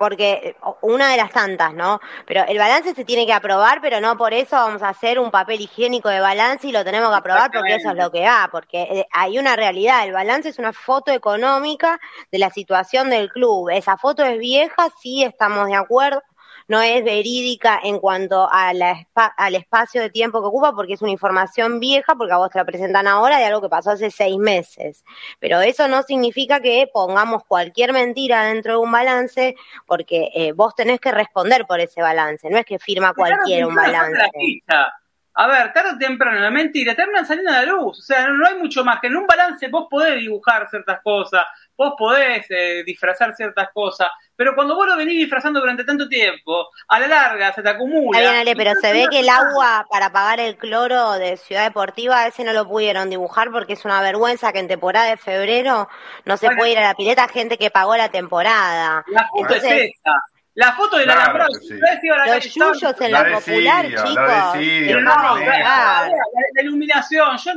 porque 0.00 0.56
una 0.80 1.10
de 1.10 1.18
las 1.18 1.30
tantas, 1.30 1.74
¿no? 1.74 2.00
Pero 2.26 2.42
el 2.48 2.56
balance 2.56 2.94
se 2.94 3.04
tiene 3.04 3.26
que 3.26 3.34
aprobar, 3.34 3.82
pero 3.82 4.00
no 4.00 4.16
por 4.16 4.32
eso 4.32 4.56
vamos 4.56 4.82
a 4.82 4.88
hacer 4.88 5.18
un 5.18 5.30
papel 5.30 5.60
higiénico 5.60 6.08
de 6.08 6.20
balance 6.20 6.66
y 6.66 6.72
lo 6.72 6.82
tenemos 6.84 7.10
que 7.10 7.16
aprobar 7.16 7.50
porque 7.50 7.74
eso 7.74 7.90
es 7.90 7.96
lo 7.96 8.10
que 8.10 8.22
va, 8.22 8.48
porque 8.50 8.80
eh, 8.80 9.06
hay 9.12 9.38
una 9.38 9.56
realidad, 9.56 10.06
el 10.06 10.14
balance 10.14 10.48
es 10.48 10.58
una 10.58 10.72
foto 10.72 11.12
económica 11.12 12.00
de 12.32 12.38
la 12.38 12.48
situación 12.48 13.10
del 13.10 13.28
club. 13.28 13.68
Esa 13.68 13.98
foto 13.98 14.24
es 14.24 14.38
vieja, 14.38 14.88
sí 15.02 15.22
estamos 15.22 15.66
de 15.66 15.74
acuerdo, 15.74 16.22
no 16.70 16.80
es 16.80 17.02
verídica 17.02 17.80
en 17.82 17.98
cuanto 17.98 18.48
a 18.48 18.72
la, 18.72 19.04
al 19.14 19.56
espacio 19.56 20.00
de 20.00 20.08
tiempo 20.08 20.40
que 20.40 20.46
ocupa, 20.46 20.72
porque 20.72 20.92
es 20.92 21.02
una 21.02 21.10
información 21.10 21.80
vieja, 21.80 22.14
porque 22.14 22.32
a 22.32 22.36
vos 22.36 22.48
te 22.48 22.58
la 22.58 22.64
presentan 22.64 23.08
ahora 23.08 23.38
de 23.38 23.44
algo 23.46 23.60
que 23.60 23.68
pasó 23.68 23.90
hace 23.90 24.08
seis 24.12 24.38
meses. 24.38 25.04
Pero 25.40 25.60
eso 25.60 25.88
no 25.88 26.04
significa 26.04 26.60
que 26.60 26.88
pongamos 26.92 27.42
cualquier 27.42 27.92
mentira 27.92 28.44
dentro 28.44 28.74
de 28.74 28.78
un 28.78 28.92
balance, 28.92 29.56
porque 29.84 30.30
eh, 30.32 30.52
vos 30.52 30.72
tenés 30.76 31.00
que 31.00 31.10
responder 31.10 31.66
por 31.66 31.80
ese 31.80 32.02
balance, 32.02 32.48
no 32.48 32.58
es 32.58 32.64
que 32.64 32.78
firma 32.78 33.14
cualquiera 33.14 33.66
un 33.66 33.74
balance. 33.74 34.30
A 35.34 35.46
ver, 35.46 35.72
tarde 35.72 35.92
o 35.94 35.98
temprano, 35.98 36.38
la 36.38 36.50
mentira 36.50 36.94
termina 36.94 37.24
saliendo 37.24 37.50
a 37.50 37.62
la 37.62 37.64
luz. 37.64 37.98
O 37.98 38.02
sea, 38.02 38.28
no 38.28 38.46
hay 38.46 38.58
mucho 38.58 38.84
más 38.84 39.00
que 39.00 39.06
en 39.06 39.16
un 39.16 39.26
balance 39.26 39.68
vos 39.68 39.86
podés 39.90 40.20
dibujar 40.20 40.68
ciertas 40.68 41.00
cosas, 41.02 41.44
vos 41.80 41.94
podés 41.96 42.44
eh, 42.50 42.82
disfrazar 42.84 43.34
ciertas 43.34 43.70
cosas, 43.72 44.08
pero 44.36 44.54
cuando 44.54 44.76
vos 44.76 44.86
lo 44.86 44.96
venís 44.96 45.16
disfrazando 45.16 45.60
durante 45.60 45.82
tanto 45.82 46.06
tiempo, 46.10 46.68
a 46.86 47.00
la 47.00 47.06
larga 47.06 47.54
se 47.54 47.62
te 47.62 47.70
acumula. 47.70 48.18
pero 48.54 48.74
se 48.74 48.92
ve 48.92 49.06
que 49.10 49.20
el 49.20 49.30
agua 49.30 49.86
para 49.88 50.12
pagar 50.12 50.40
el 50.40 50.58
cloro 50.58 51.12
de 51.12 51.38
Ciudad 51.38 51.64
Deportiva, 51.64 52.26
ese 52.26 52.44
no 52.44 52.52
lo 52.52 52.68
pudieron 52.68 53.08
dibujar 53.08 53.50
porque 53.50 53.72
es 53.72 53.84
una 53.86 54.02
vergüenza 54.02 54.52
que 54.52 54.58
en 54.58 54.68
temporada 54.68 55.06
de 55.06 55.16
febrero 55.16 55.88
no 56.26 56.36
se 56.36 56.50
puede 56.50 56.72
ir 56.72 56.78
a 56.78 56.88
la 56.88 56.94
pileta 56.94 57.26
gente 57.28 57.56
que 57.56 57.70
pagó 57.70 57.96
la 57.96 58.10
temporporada. 58.10 59.02
La 59.08 59.26
foto 59.28 59.54
es 59.54 59.64
esta. 59.64 60.12
La 60.52 60.72
foto 60.72 60.98
de 60.98 61.06
la 61.06 61.14
claro, 61.14 61.46
sí. 61.60 61.78
Los 61.78 62.54
yuyos 62.54 63.00
en 63.00 63.12
la, 63.12 63.32
popular, 63.32 63.86
chicos. 63.86 64.14
La, 64.14 66.10
la, 66.54 66.62
iluminación. 66.62 67.38
Yo, 67.38 67.52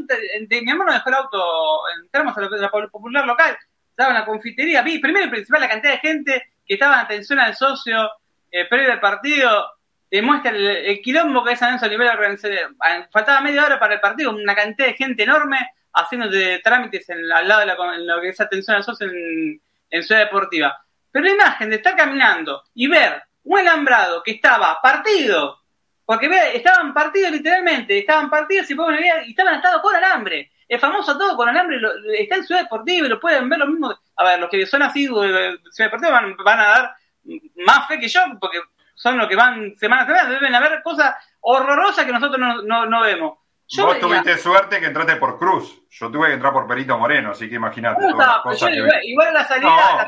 mi 0.62 0.72
hermano 0.72 0.94
dejó 0.94 1.10
el 1.10 1.16
auto, 1.16 1.82
entramos 2.02 2.38
a 2.38 2.42
la 2.42 2.70
popular 2.70 3.26
local 3.26 3.58
estaba 3.94 4.10
en 4.10 4.20
la 4.20 4.26
confitería, 4.26 4.82
vi 4.82 4.98
primero 4.98 5.28
y 5.28 5.30
principal 5.30 5.62
la 5.62 5.70
cantidad 5.70 5.94
de 5.94 6.00
gente 6.00 6.54
que 6.66 6.74
estaba 6.74 6.96
en 6.96 7.00
atención 7.02 7.40
al 7.40 7.56
socio 7.56 8.10
eh, 8.52 8.66
previo 8.66 8.92
al 8.92 9.00
partido, 9.00 9.72
demuestra 10.10 10.52
el, 10.52 11.00
quilombo 11.02 11.44
que 11.44 11.54
es 11.54 11.62
a 11.62 11.88
nivel 11.88 12.08
organización. 12.08 12.76
Faltaba 13.12 13.42
media 13.42 13.66
hora 13.66 13.80
para 13.80 13.96
el 13.96 14.00
partido, 14.00 14.32
una 14.32 14.56
cantidad 14.56 14.88
de 14.88 14.94
gente 14.96 15.24
enorme 15.24 15.58
haciendo 15.94 16.28
trámites 16.64 17.08
en, 17.10 17.32
al 17.32 17.48
lado 17.48 17.60
de 17.62 17.66
la, 17.68 17.78
en 17.96 18.08
lo 18.08 18.22
que 18.22 18.30
es 18.30 18.42
atención 18.42 18.78
al 18.78 18.84
socio 18.84 19.08
en, 19.08 19.62
en 19.90 20.04
Ciudad 20.04 20.22
Deportiva. 20.22 20.84
Pero 21.12 21.26
la 21.26 21.32
imagen 21.32 21.70
de 21.70 21.76
estar 21.76 21.96
caminando 21.96 22.64
y 22.74 22.88
ver 22.88 23.24
un 23.44 23.60
alambrado 23.60 24.24
que 24.24 24.32
estaba 24.32 24.80
partido, 24.82 25.60
porque 26.06 26.30
estaban 26.54 26.94
partidos 26.94 27.32
literalmente, 27.32 28.00
estaban 28.00 28.30
partidos 28.30 28.70
y, 28.72 28.74
y 28.74 29.30
estaban 29.30 29.56
atados 29.56 29.82
con 29.82 29.96
alambre 29.96 30.52
es 30.68 30.80
famoso 30.80 31.18
todo 31.18 31.36
con 31.36 31.50
alambre, 31.50 31.80
está 32.18 32.36
en 32.36 32.44
Ciudad 32.46 32.62
Deportiva 32.62 33.08
y 33.08 33.10
lo 33.10 33.20
pueden 33.20 33.50
ver 33.50 33.60
lo 33.60 33.68
mismo. 33.68 33.94
A 34.16 34.24
ver, 34.24 34.40
los 34.40 34.50
que 34.50 34.66
son 34.66 34.82
así 34.82 35.08
de 35.08 35.60
Ciudad 35.72 35.92
Deportiva 35.92 36.22
van, 36.44 36.60
a 36.60 36.64
dar 36.64 36.96
más 37.66 37.88
fe 37.88 38.00
que 38.00 38.08
yo, 38.08 38.22
porque 38.40 38.60
son 38.96 39.18
los 39.18 39.28
que 39.28 39.36
van 39.36 39.76
semana 39.78 40.04
a 40.04 40.06
semana, 40.06 40.30
deben 40.30 40.56
haber 40.56 40.82
cosas 40.84 41.16
horrorosas 41.42 42.06
que 42.06 42.12
nosotros 42.12 42.64
no, 42.64 43.02
vemos. 43.02 43.40
Vos 43.78 44.00
tuviste 44.00 44.38
suerte 44.38 44.80
que 44.80 44.88
entraste 44.88 45.16
por 45.16 45.40
Cruz. 45.40 45.82
Yo 45.90 46.12
tuve 46.12 46.28
que 46.28 46.34
entrar 46.34 46.54
por 46.54 46.68
Perito 46.68 46.98
Moreno, 46.98 47.32
así 47.32 47.50
que 47.50 47.56
imagínate. 47.56 48.06
igual, 49.04 49.34
la 49.34 49.46
salida. 49.46 50.06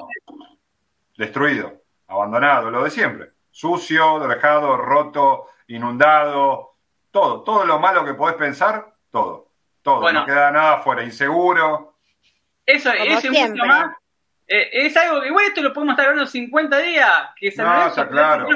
Destruido, 1.18 1.82
abandonado, 2.08 2.70
lo 2.70 2.84
de 2.84 2.92
siempre. 2.92 3.32
Sucio, 3.50 4.20
dejado, 4.28 4.76
roto, 4.78 5.48
inundado, 5.68 6.76
todo, 7.10 7.42
todo 7.44 7.66
lo 7.66 7.80
malo 7.80 8.04
que 8.04 8.14
podés 8.14 8.36
pensar, 8.36 8.94
todo. 9.10 9.45
Todo, 9.86 10.12
no 10.12 10.26
queda 10.26 10.50
nada 10.50 10.80
fuera, 10.80 11.04
inseguro. 11.04 11.94
Eso, 12.66 12.92
es 12.92 13.30
mucho 13.30 13.66
más. 13.68 13.96
Eh, 14.48 14.70
es 14.72 14.98
algo 14.98 15.22
que, 15.22 15.28
igual 15.28 15.46
esto 15.46 15.62
lo 15.62 15.72
podemos 15.72 15.94
estar 15.94 16.08
hablando 16.08 16.26
50 16.26 16.80
días. 16.80 17.14
Que 17.40 17.54
no, 17.56 17.86
está 17.86 18.08
claro. 18.08 18.50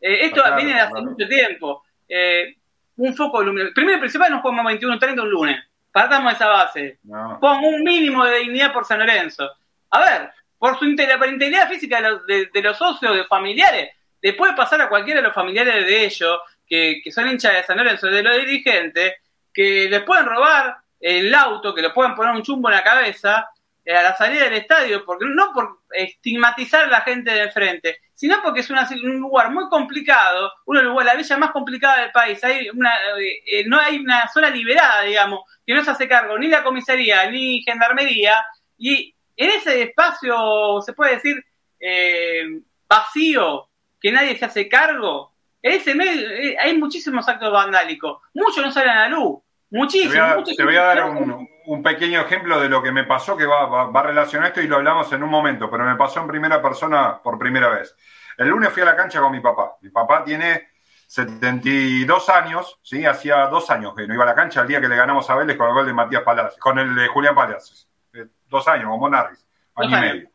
Eh, 0.00 0.26
esto 0.26 0.44
viene 0.54 0.74
de 0.74 0.80
hace 0.80 1.02
mucho 1.02 1.26
tiempo. 1.26 1.82
Eh, 2.08 2.56
un 2.98 3.16
foco 3.16 3.42
luminoso. 3.42 3.74
Primero 3.74 3.96
y 3.98 4.00
principal 4.02 4.30
nos 4.30 4.42
ponemos 4.42 4.72
21-30 4.74 5.22
un 5.22 5.30
lunes. 5.30 5.60
Partamos 5.90 6.30
de 6.30 6.36
esa 6.36 6.46
base. 6.46 6.98
Pon 7.40 7.64
un 7.64 7.82
mínimo 7.82 8.24
de 8.24 8.38
dignidad 8.38 8.72
por 8.72 8.84
San 8.84 9.00
Lorenzo. 9.00 9.50
A 9.90 9.98
ver, 9.98 10.30
por 10.56 10.78
su 10.78 10.84
integridad 10.84 11.68
física 11.68 12.00
de 12.00 12.10
los, 12.10 12.26
de, 12.52 12.62
los 12.62 12.78
socios, 12.78 13.16
de 13.16 13.24
familiares, 13.24 13.90
le 14.22 14.34
puede 14.34 14.54
pasar 14.54 14.80
a 14.80 14.88
cualquiera 14.88 15.20
de 15.20 15.26
los 15.26 15.34
familiares 15.34 15.84
de 15.84 16.04
ellos, 16.04 16.38
que, 16.64 17.00
que 17.02 17.10
son 17.10 17.28
hinchas 17.28 17.54
de 17.54 17.64
San 17.64 17.76
Lorenzo, 17.76 18.06
de 18.06 18.22
los 18.22 18.36
dirigentes, 18.36 19.14
que 19.54 19.88
les 19.88 20.02
pueden 20.02 20.26
robar 20.26 20.76
el 21.00 21.34
auto, 21.34 21.74
que 21.74 21.82
le 21.82 21.90
pueden 21.90 22.14
poner 22.14 22.34
un 22.34 22.42
chumbo 22.42 22.68
en 22.68 22.76
la 22.76 22.82
cabeza 22.82 23.48
eh, 23.84 23.94
a 23.94 24.02
la 24.02 24.16
salida 24.16 24.44
del 24.44 24.54
estadio, 24.54 25.04
porque 25.04 25.26
no 25.28 25.52
por 25.52 25.80
estigmatizar 25.90 26.84
a 26.84 26.88
la 26.88 27.02
gente 27.02 27.30
de 27.30 27.42
enfrente, 27.42 27.98
sino 28.14 28.42
porque 28.42 28.60
es 28.60 28.70
un 28.70 29.20
lugar 29.20 29.50
muy 29.50 29.68
complicado, 29.68 30.50
uno 30.64 30.98
de 30.98 31.04
la 31.04 31.14
villa 31.14 31.36
más 31.36 31.50
complicada 31.50 32.00
del 32.00 32.10
país, 32.10 32.42
hay 32.42 32.70
una, 32.70 32.90
eh, 33.18 33.64
no 33.66 33.78
hay 33.78 33.98
una 33.98 34.26
zona 34.28 34.48
liberada, 34.48 35.02
digamos, 35.02 35.40
que 35.66 35.74
no 35.74 35.84
se 35.84 35.90
hace 35.90 36.08
cargo 36.08 36.38
ni 36.38 36.48
la 36.48 36.62
comisaría 36.62 37.30
ni 37.30 37.62
gendarmería, 37.62 38.42
y 38.78 39.14
en 39.36 39.50
ese 39.50 39.82
espacio, 39.82 40.80
se 40.80 40.94
puede 40.94 41.16
decir, 41.16 41.44
eh, 41.78 42.60
vacío, 42.88 43.68
que 44.00 44.12
nadie 44.12 44.38
se 44.38 44.46
hace 44.46 44.68
cargo, 44.68 45.33
ese 45.72 45.94
medio 45.94 46.28
hay 46.60 46.78
muchísimos 46.78 47.28
actos 47.28 47.52
vandálicos, 47.52 48.20
muchos 48.34 48.64
no 48.64 48.70
salen 48.70 48.90
a 48.90 49.08
la 49.08 49.08
luz, 49.08 49.38
Muchísimo. 49.74 50.44
Te 50.56 50.64
voy 50.64 50.76
a, 50.76 50.84
dar 50.84 51.04
un, 51.04 51.82
pequeño 51.82 52.20
ejemplo 52.20 52.60
de 52.60 52.68
lo 52.68 52.80
que 52.80 52.92
me 52.92 53.02
pasó, 53.02 53.36
que 53.36 53.44
va, 53.44 53.66
va, 53.66 54.02
relacionado 54.02 54.46
a 54.46 54.48
esto 54.50 54.60
y 54.60 54.68
lo 54.68 54.76
hablamos 54.76 55.12
en 55.12 55.20
un 55.24 55.30
momento, 55.30 55.68
pero 55.68 55.84
me 55.84 55.96
pasó 55.96 56.20
en 56.20 56.28
primera 56.28 56.62
persona 56.62 57.20
por 57.20 57.38
primera 57.40 57.68
vez. 57.68 57.96
El 58.38 58.50
lunes 58.50 58.72
fui 58.72 58.82
a 58.82 58.84
la 58.84 58.94
cancha 58.94 59.20
con 59.20 59.32
mi 59.32 59.40
papá. 59.40 59.72
Mi 59.80 59.90
papá 59.90 60.22
tiene 60.22 60.68
72 61.08 62.28
años, 62.28 62.78
¿sí? 62.84 63.04
Hacía 63.04 63.48
dos 63.48 63.68
años 63.70 63.94
que 63.96 64.06
no 64.06 64.14
iba 64.14 64.22
a 64.22 64.28
la 64.28 64.34
cancha 64.36 64.60
el 64.60 64.68
día 64.68 64.80
que 64.80 64.86
le 64.86 64.94
ganamos 64.94 65.28
a 65.28 65.34
Vélez 65.34 65.56
con 65.56 65.66
el 65.66 65.74
gol 65.74 65.86
de 65.86 65.92
Matías 65.92 66.22
Palacios, 66.22 66.60
con 66.60 66.78
el 66.78 66.94
de 66.94 67.08
Julián 67.08 67.34
Palacios. 67.34 67.88
Eh, 68.12 68.26
dos 68.48 68.68
años, 68.68 68.88
como 68.88 69.08
Narris, 69.08 69.44
año 69.74 69.98
y 69.98 70.00
medio. 70.00 70.28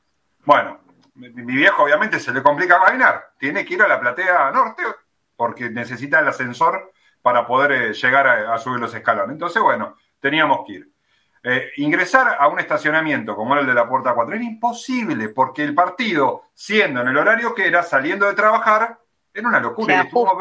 Bueno, 0.44 0.82
mi, 1.16 1.30
mi 1.30 1.56
viejo 1.56 1.84
obviamente 1.84 2.20
se 2.20 2.34
le 2.34 2.44
complica 2.44 2.78
caminar. 2.84 3.32
Tiene 3.38 3.66
que 3.66 3.76
ir 3.76 3.82
a 3.84 3.88
la 3.88 4.02
platea 4.02 4.52
norte 4.52 4.84
porque 5.40 5.70
necesita 5.70 6.20
el 6.20 6.28
ascensor 6.28 6.92
para 7.22 7.48
poder 7.48 7.72
eh, 7.72 7.94
llegar 7.94 8.28
a, 8.28 8.58
subir 8.58 8.78
los 8.78 8.94
escalones. 8.94 9.32
Entonces, 9.32 9.62
bueno, 9.62 9.96
teníamos 10.20 10.66
que 10.68 10.74
ir. 10.74 10.90
eh, 11.44 11.72
ingresar 11.78 12.36
a 12.38 12.50
un 12.50 12.60
estacionamiento 12.60 13.38
como 13.38 13.56
el 13.56 13.66
de 13.66 13.74
la 13.74 13.88
Puerta 13.88 14.14
4 14.14 14.36
era 14.36 14.44
imposible, 14.44 15.30
porque 15.30 15.64
el 15.64 15.74
partido, 15.74 16.44
siendo 16.54 17.00
en 17.00 17.08
el 17.08 17.18
horario 17.18 17.56
que 17.56 17.68
era, 17.68 17.84
saliendo 17.84 18.26
de 18.26 18.34
trabajar, 18.34 19.00
era 19.34 19.48
una 19.48 19.62
locura. 19.62 19.96
y 19.96 20.00
estuvo 20.08 20.38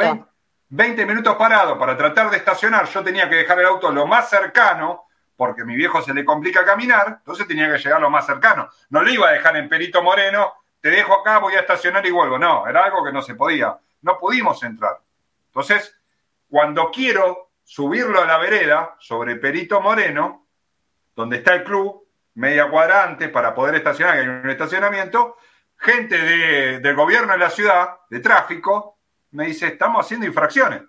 20, 0.71 1.07
minutos 1.07 1.37
parado 1.37 1.79
para 1.79 1.97
tratar 1.97 2.29
de 2.31 2.39
estacionar. 2.39 2.87
Yo 2.87 3.05
tenía 3.05 3.29
que 3.31 3.37
dejar 3.37 3.61
el 3.61 3.67
auto 3.67 3.93
lo 3.93 4.05
más 4.05 4.29
cercano, 4.29 5.05
porque 5.37 5.63
a 5.63 5.65
mi 5.65 5.77
viejo 5.77 6.03
se 6.03 6.13
le 6.13 6.25
complica 6.25 6.65
caminar, 6.65 7.19
entonces 7.21 7.47
tenía 7.47 7.71
que 7.71 7.79
llegar 7.79 8.01
lo 8.01 8.11
más 8.11 8.27
cercano. 8.27 8.69
No 8.91 9.01
lo 9.01 9.11
iba 9.13 9.29
a 9.29 9.33
dejar 9.33 9.57
en 9.59 9.69
Perito 9.69 10.03
Moreno, 10.03 10.55
te 10.81 10.91
dejo 10.91 11.21
acá, 11.21 11.39
voy 11.39 11.55
a 11.55 11.61
estacionar 11.61 12.05
y 12.05 12.11
vuelvo. 12.11 12.37
No, 12.37 12.67
era 12.67 12.85
algo 12.85 13.05
que 13.05 13.13
no 13.13 13.23
se 13.23 13.37
podía. 13.37 13.79
No 14.03 14.19
pudimos 14.19 14.63
entrar. 14.63 15.01
Entonces, 15.47 15.95
cuando 16.49 16.91
quiero 16.91 17.51
subirlo 17.65 18.23
a 18.23 18.27
la 18.27 18.39
vereda 18.39 18.97
sobre 18.99 19.37
Perito 19.37 19.81
Moreno, 19.81 20.47
donde 21.15 21.39
está 21.39 21.55
el 21.55 21.65
club, 21.65 22.07
media 22.35 22.71
cuadrante 22.71 23.29
para 23.29 23.55
poder 23.55 23.75
estacionar, 23.75 24.15
que 24.15 24.21
hay 24.21 24.29
un 24.29 24.49
estacionamiento, 24.49 25.37
gente 25.77 26.17
de, 26.17 26.79
del 26.81 26.97
gobierno 26.97 27.33
de 27.33 27.39
la 27.39 27.51
ciudad, 27.51 27.99
de 28.09 28.21
tráfico, 28.21 28.99
me 29.33 29.47
dice, 29.47 29.67
estamos 29.67 30.05
haciendo 30.05 30.27
infracciones. 30.27 30.83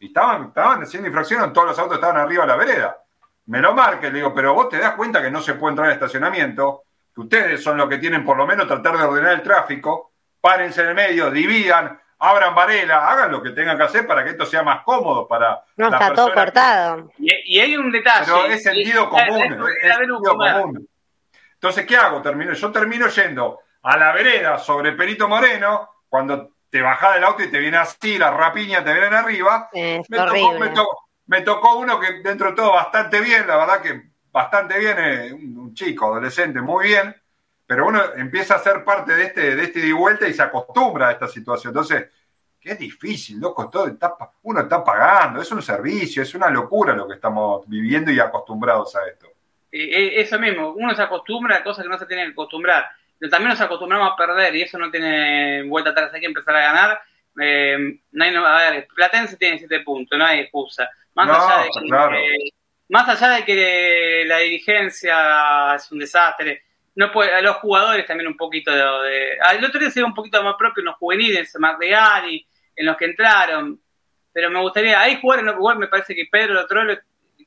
Y 0.00 0.06
estaban, 0.08 0.48
estaban 0.48 0.82
haciendo 0.82 1.08
infracciones, 1.08 1.52
todos 1.52 1.68
los 1.68 1.78
autos 1.78 1.94
estaban 1.94 2.16
arriba 2.16 2.42
de 2.42 2.48
la 2.48 2.56
vereda. 2.56 2.98
Me 3.46 3.60
lo 3.60 3.74
marque, 3.74 4.10
le 4.10 4.18
digo, 4.18 4.34
pero 4.34 4.52
vos 4.52 4.68
te 4.68 4.78
das 4.78 4.94
cuenta 4.94 5.22
que 5.22 5.30
no 5.30 5.40
se 5.40 5.54
puede 5.54 5.72
entrar 5.72 5.88
al 5.88 5.94
estacionamiento, 5.94 6.82
que 7.14 7.20
ustedes 7.22 7.62
son 7.62 7.78
los 7.78 7.88
que 7.88 7.98
tienen 7.98 8.24
por 8.24 8.36
lo 8.36 8.46
menos 8.46 8.66
tratar 8.66 8.98
de 8.98 9.04
ordenar 9.04 9.32
el 9.32 9.42
tráfico, 9.42 10.12
párense 10.40 10.82
en 10.82 10.88
el 10.88 10.94
medio, 10.94 11.30
dividan, 11.30 11.98
abran 12.18 12.54
varela, 12.54 13.06
hagan 13.08 13.30
lo 13.30 13.42
que 13.42 13.50
tengan 13.50 13.76
que 13.76 13.84
hacer 13.84 14.06
para 14.06 14.24
que 14.24 14.30
esto 14.30 14.44
sea 14.44 14.62
más 14.62 14.82
cómodo 14.82 15.26
para 15.28 15.62
No, 15.76 15.88
está 15.88 16.12
todo 16.12 16.32
cortado. 16.32 17.10
Y, 17.18 17.58
hay 17.58 17.76
un 17.76 17.90
detalle. 17.92 18.24
Pero 18.26 18.46
es 18.46 18.62
sentido 18.62 19.08
común, 19.08 19.66
es, 19.82 19.96
sentido 19.96 20.20
común. 20.20 20.88
Entonces, 21.54 21.86
¿qué 21.86 21.96
hago? 21.96 22.20
Termino, 22.22 22.52
yo 22.52 22.72
termino 22.72 23.08
yendo 23.08 23.60
a 23.82 23.96
la 23.96 24.12
vereda 24.12 24.58
sobre 24.58 24.92
Perito 24.92 25.28
Moreno, 25.28 25.88
cuando 26.08 26.52
te 26.70 26.82
bajás 26.82 27.14
del 27.14 27.24
auto 27.24 27.42
y 27.42 27.50
te 27.50 27.58
viene 27.58 27.76
así, 27.76 28.18
la 28.18 28.30
rapiña 28.30 28.84
te 28.84 28.92
vienen 28.92 29.14
arriba. 29.14 29.68
me, 29.72 30.02
tocó, 30.08 31.08
me, 31.26 31.40
tocó, 31.42 31.76
uno 31.78 31.98
que 31.98 32.20
dentro 32.22 32.50
de 32.50 32.56
todo 32.56 32.72
bastante 32.72 33.20
bien, 33.20 33.46
la 33.46 33.56
verdad 33.56 33.80
que 33.80 34.02
bastante 34.30 34.78
bien, 34.78 34.96
eh, 34.98 35.32
un 35.32 35.74
chico, 35.74 36.06
adolescente, 36.06 36.60
muy 36.60 36.88
bien 36.88 37.14
pero 37.68 37.86
uno 37.86 38.02
empieza 38.16 38.54
a 38.54 38.60
ser 38.60 38.82
parte 38.82 39.14
de 39.14 39.24
este, 39.24 39.54
de 39.54 39.62
este 39.62 39.80
ida 39.80 39.88
y 39.88 39.92
vuelta 39.92 40.26
y 40.26 40.32
se 40.32 40.40
acostumbra 40.40 41.08
a 41.08 41.12
esta 41.12 41.28
situación. 41.28 41.72
Entonces, 41.72 42.06
qué 42.58 42.74
difícil, 42.76 43.38
loco, 43.38 43.68
todo 43.68 43.94
uno 44.44 44.60
está 44.60 44.82
pagando, 44.82 45.42
es 45.42 45.52
un 45.52 45.60
servicio, 45.60 46.22
es 46.22 46.34
una 46.34 46.48
locura 46.48 46.96
lo 46.96 47.06
que 47.06 47.16
estamos 47.16 47.68
viviendo 47.68 48.10
y 48.10 48.20
acostumbrados 48.20 48.96
a 48.96 49.06
esto. 49.06 49.26
Eh, 49.70 49.84
eh, 49.84 50.20
eso 50.22 50.38
mismo, 50.38 50.70
uno 50.70 50.94
se 50.94 51.02
acostumbra 51.02 51.56
a 51.56 51.62
cosas 51.62 51.84
que 51.84 51.90
no 51.90 51.98
se 51.98 52.06
tienen 52.06 52.28
que 52.28 52.32
acostumbrar. 52.32 52.86
Pero 53.18 53.30
también 53.30 53.50
nos 53.50 53.60
acostumbramos 53.60 54.12
a 54.12 54.16
perder 54.16 54.56
y 54.56 54.62
eso 54.62 54.78
no 54.78 54.90
tiene 54.90 55.64
vuelta 55.64 55.90
atrás, 55.90 56.10
hay 56.14 56.20
que 56.20 56.26
empezar 56.26 56.56
a 56.56 56.72
ganar. 56.72 57.02
Eh, 57.38 58.00
no 58.12 58.24
hay, 58.24 58.34
a 58.34 58.70
ver, 58.70 58.88
Platense 58.94 59.36
tiene 59.36 59.58
siete 59.58 59.80
puntos, 59.80 60.18
no 60.18 60.24
hay 60.24 60.40
excusa. 60.40 60.88
Más, 61.12 61.28
allá 61.28 61.64
de 61.64 61.68
que, 61.68 62.50
más 62.88 63.08
allá 63.10 63.34
de 63.34 63.44
que 63.44 64.24
la 64.26 64.38
dirigencia 64.38 65.74
es 65.74 65.92
un 65.92 65.98
desastre, 65.98 66.62
no 66.98 67.12
puede, 67.12 67.32
a 67.32 67.40
los 67.40 67.58
jugadores 67.58 68.04
también 68.06 68.26
un 68.26 68.36
poquito 68.36 68.72
de, 68.72 69.38
el 69.52 69.64
otro 69.64 69.78
día 69.78 69.88
se 69.88 70.02
un 70.02 70.12
poquito 70.12 70.42
más 70.42 70.56
propio 70.58 70.80
en 70.80 70.86
los 70.86 70.96
juveniles, 70.96 71.54
Mardeani, 71.56 72.44
en 72.74 72.86
los 72.86 72.96
que 72.96 73.04
entraron, 73.04 73.80
pero 74.32 74.50
me 74.50 74.60
gustaría, 74.60 75.00
ahí 75.00 75.20
jugar 75.20 75.38
en 75.38 75.46
no 75.46 75.54
jugar, 75.54 75.78
me 75.78 75.86
parece 75.86 76.12
que 76.12 76.26
Pedro 76.28 76.66
Trollo, 76.66 76.98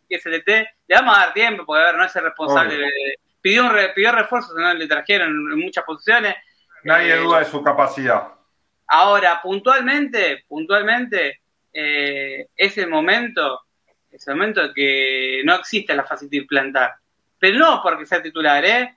que 0.07 0.15
es 0.15 0.25
el 0.25 0.35
ET, 0.35 0.47
le 0.47 0.95
vamos 0.95 1.17
a 1.17 1.19
dar 1.19 1.33
tiempo, 1.33 1.65
porque 1.65 1.81
a 1.81 1.85
ver, 1.87 1.95
no 1.97 2.05
es 2.05 2.15
el 2.15 2.23
responsable, 2.23 2.77
pidió, 3.41 3.65
un 3.65 3.75
pidió 3.93 4.13
refuerzos, 4.13 4.55
no 4.55 4.73
le 4.73 4.87
trajeron 4.87 5.27
en 5.29 5.59
muchas 5.59 5.83
posiciones. 5.83 6.33
Nadie 6.85 7.15
eh, 7.15 7.17
duda 7.17 7.39
de 7.39 7.45
su 7.45 7.61
capacidad. 7.61 8.29
Ahora, 8.87 9.41
puntualmente, 9.41 10.45
puntualmente, 10.47 11.41
eh, 11.73 12.47
es 12.55 12.77
el 12.77 12.87
momento, 12.87 13.63
es 14.09 14.25
el 14.29 14.35
momento 14.35 14.65
de 14.69 14.73
que 14.73 15.41
no 15.43 15.55
existe 15.55 15.93
la 15.93 16.05
facilidad 16.05 16.43
de 16.43 16.47
plantar. 16.47 16.95
Pero 17.37 17.59
no 17.59 17.81
porque 17.83 18.05
sea 18.05 18.21
titular, 18.21 18.63
¿eh? 18.63 18.95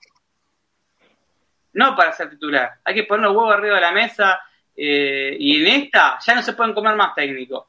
No 1.75 1.95
para 1.95 2.13
ser 2.13 2.31
titular. 2.31 2.79
Hay 2.85 2.95
que 2.95 3.05
poner 3.05 3.27
los 3.27 3.37
huevos 3.37 3.55
arriba 3.55 3.77
de 3.77 3.81
la 3.81 3.93
mesa 3.93 4.41
eh, 4.77 5.37
y 5.39 5.61
en 5.61 5.83
esta 5.83 6.19
ya 6.25 6.35
no 6.35 6.43
se 6.43 6.55
pueden 6.55 6.75
comer 6.75 6.97
más 6.97 7.15
técnicos. 7.15 7.67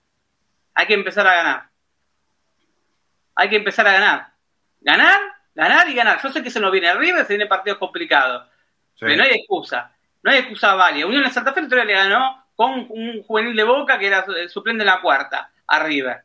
Hay 0.73 0.87
que 0.87 0.93
empezar 0.93 1.27
a 1.27 1.35
ganar. 1.35 1.69
Hay 3.35 3.49
que 3.49 3.57
empezar 3.57 3.87
a 3.87 3.93
ganar. 3.93 4.27
Ganar, 4.81 5.19
ganar 5.53 5.89
y 5.89 5.93
ganar. 5.93 6.21
Yo 6.21 6.31
sé 6.31 6.41
que 6.43 6.49
se 6.49 6.59
nos 6.59 6.71
viene 6.71 6.87
arriba 6.87 7.21
y 7.21 7.25
se 7.25 7.33
viene 7.33 7.47
partidos 7.47 7.79
complicados. 7.79 8.47
Pero 8.99 9.17
no 9.17 9.23
hay 9.23 9.31
excusa. 9.31 9.91
No 10.23 10.31
hay 10.31 10.39
excusa 10.39 10.75
válida. 10.75 11.05
Unión 11.05 11.23
de 11.23 11.29
Santa 11.31 11.53
Fe 11.53 11.63
todavía 11.63 11.85
le 11.85 11.93
ganó 11.93 12.45
con 12.55 12.87
un 12.89 13.23
juvenil 13.23 13.55
de 13.55 13.63
Boca 13.63 13.99
que 13.99 14.07
era 14.07 14.25
suplente 14.47 14.83
de 14.83 14.89
la 14.89 15.01
cuarta, 15.01 15.51
arriba. 15.67 16.21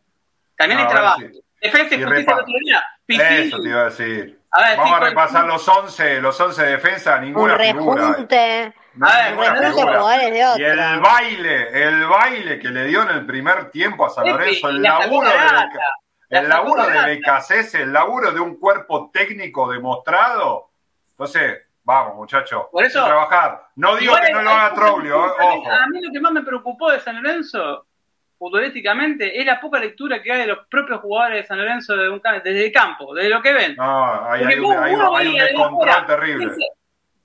También 0.57 0.81
hay 0.81 0.87
trabajo. 0.87 1.23
Defensa 1.61 1.95
y 1.95 2.03
justicia 2.03 2.37
de 3.07 3.45
Eso 3.45 3.61
te 3.61 3.69
iba 3.69 3.81
a 3.81 3.85
decir. 3.85 4.40
Vamos 4.53 4.93
a 4.93 5.01
repasar 5.01 5.47
los 5.47 5.67
11, 5.67 6.21
los 6.21 6.41
11 6.41 6.63
de 6.63 6.71
defensa, 6.73 7.21
ninguna 7.21 7.55
un 7.55 7.61
figura. 7.61 8.17
a 8.17 8.27
Y 10.59 10.65
el 10.65 11.01
baile, 11.01 11.83
el 11.83 12.07
baile 12.07 12.59
que 12.59 12.69
le 12.69 12.85
dio 12.87 13.03
en 13.03 13.11
el 13.11 13.27
primer 13.27 13.71
tiempo 13.71 14.07
a 14.07 14.11
San 14.11 14.27
Lorenzo, 14.27 14.69
el 14.69 14.83
laburo 14.83 15.29
de 15.29 15.37
el 16.31 16.49
laburo 16.49 16.87
de 16.87 17.21
el 17.75 17.93
laburo 17.93 18.33
de 18.33 18.41
un 18.41 18.59
cuerpo 18.59 19.11
técnico 19.13 19.71
demostrado. 19.71 20.71
Entonces, 21.11 21.61
vamos, 21.85 22.17
muchachos, 22.17 22.67
Por 22.73 22.85
eso, 22.85 23.05
trabajar. 23.05 23.69
No 23.77 23.97
digo 23.97 24.15
que 24.17 24.33
no 24.33 24.43
lo 24.43 24.51
haga 24.51 24.75
Troglio, 24.75 25.23
ojo. 25.23 25.71
A 25.71 25.87
mí 25.89 26.01
lo 26.01 26.13
que 26.13 26.21
más 26.21 26.33
me 26.33 26.43
preocupó 26.43 26.91
de 26.91 27.01
San 27.01 27.23
Lorenzo 27.23 27.87
futbolísticamente 28.41 29.39
es 29.39 29.45
la 29.45 29.61
poca 29.61 29.79
lectura 29.79 30.23
que 30.23 30.33
hay 30.33 30.39
de 30.39 30.47
los 30.47 30.67
propios 30.67 31.03
jugadores 31.03 31.43
de 31.43 31.47
San 31.47 31.59
Lorenzo 31.59 31.95
de 31.95 32.09
un, 32.09 32.23
desde 32.43 32.65
el 32.65 32.73
campo, 32.73 33.15
desde 33.15 33.29
lo 33.29 33.43
que 33.43 33.53
ven. 33.53 33.77
No, 33.77 34.31
hay, 34.31 34.59
un, 34.59 35.35
descontrol 35.35 36.07
terrible. 36.07 36.55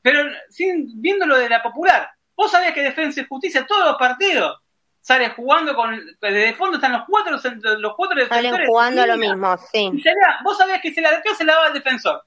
Pero 0.02 0.30
sin, 0.50 1.02
viéndolo 1.02 1.38
de 1.38 1.48
la 1.48 1.64
popular, 1.64 2.10
vos 2.36 2.52
sabías 2.52 2.74
que 2.74 2.84
Defensa 2.84 3.22
y 3.22 3.28
Justicia 3.28 3.66
todos 3.66 3.86
los 3.86 3.96
partidos 3.96 4.60
sale 5.00 5.30
jugando 5.30 5.74
con 5.74 5.98
desde 6.20 6.54
fondo 6.56 6.76
están 6.76 6.92
los 6.92 7.04
cuatro 7.08 7.32
los 7.32 7.94
cuatro 7.96 8.18
defensores 8.18 8.52
salen 8.52 8.68
jugando 8.68 9.06
lo 9.06 9.18
mismo 9.18 9.56
sí. 9.72 10.04
Vos 10.44 10.58
sabías 10.58 10.82
que 10.82 10.92
se 10.92 11.00
la 11.00 11.22
se 11.22 11.46
la 11.46 11.54
daba 11.54 11.68
al 11.68 11.74
defensor 11.74 12.24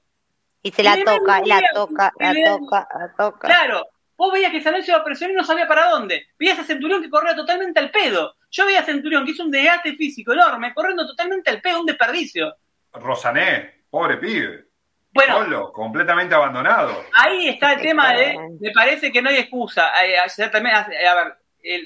y 0.63 0.71
se 0.71 0.81
la 0.81 0.95
toca 1.03 1.41
la 1.45 1.61
toca 1.73 2.11
la 2.17 2.33
toca 2.33 2.87
la 2.97 3.13
toca. 3.15 3.47
Claro 3.49 3.85
vos 4.15 4.31
veías 4.33 4.51
que 4.51 4.61
San 4.61 4.71
Lorenzo 4.71 4.91
iba 4.91 4.99
a 5.01 5.03
presionar 5.03 5.33
y 5.33 5.37
no 5.37 5.43
sabía 5.43 5.67
para 5.67 5.89
dónde. 5.89 6.27
Veías 6.39 6.57
a 6.57 6.63
Centurión 6.63 7.01
que 7.01 7.09
corría 7.09 7.35
totalmente 7.35 7.79
al 7.79 7.91
pedo 7.91 8.35
yo 8.51 8.65
veía 8.65 8.79
a 8.79 8.85
Centurión 8.85 9.25
que 9.25 9.31
hizo 9.31 9.43
un 9.43 9.51
desgaste 9.51 9.93
físico 9.93 10.33
enorme, 10.33 10.73
corriendo 10.73 11.05
totalmente 11.05 11.49
al 11.49 11.61
pedo, 11.61 11.81
un 11.81 11.85
desperdicio. 11.85 12.55
Rosané, 12.93 13.83
pobre 13.89 14.17
pibe. 14.17 14.65
Bueno, 15.11 15.39
Solo, 15.39 15.73
completamente 15.73 16.35
abandonado. 16.35 17.05
Ahí 17.13 17.49
está 17.49 17.73
el 17.73 17.81
tema 17.81 18.13
de, 18.13 18.37
me 18.59 18.71
parece 18.71 19.11
que 19.11 19.21
no 19.21 19.29
hay 19.29 19.37
excusa. 19.37 19.91
Eh, 20.05 20.15
también, 20.51 20.75
a 20.75 21.15
ver, 21.15 21.37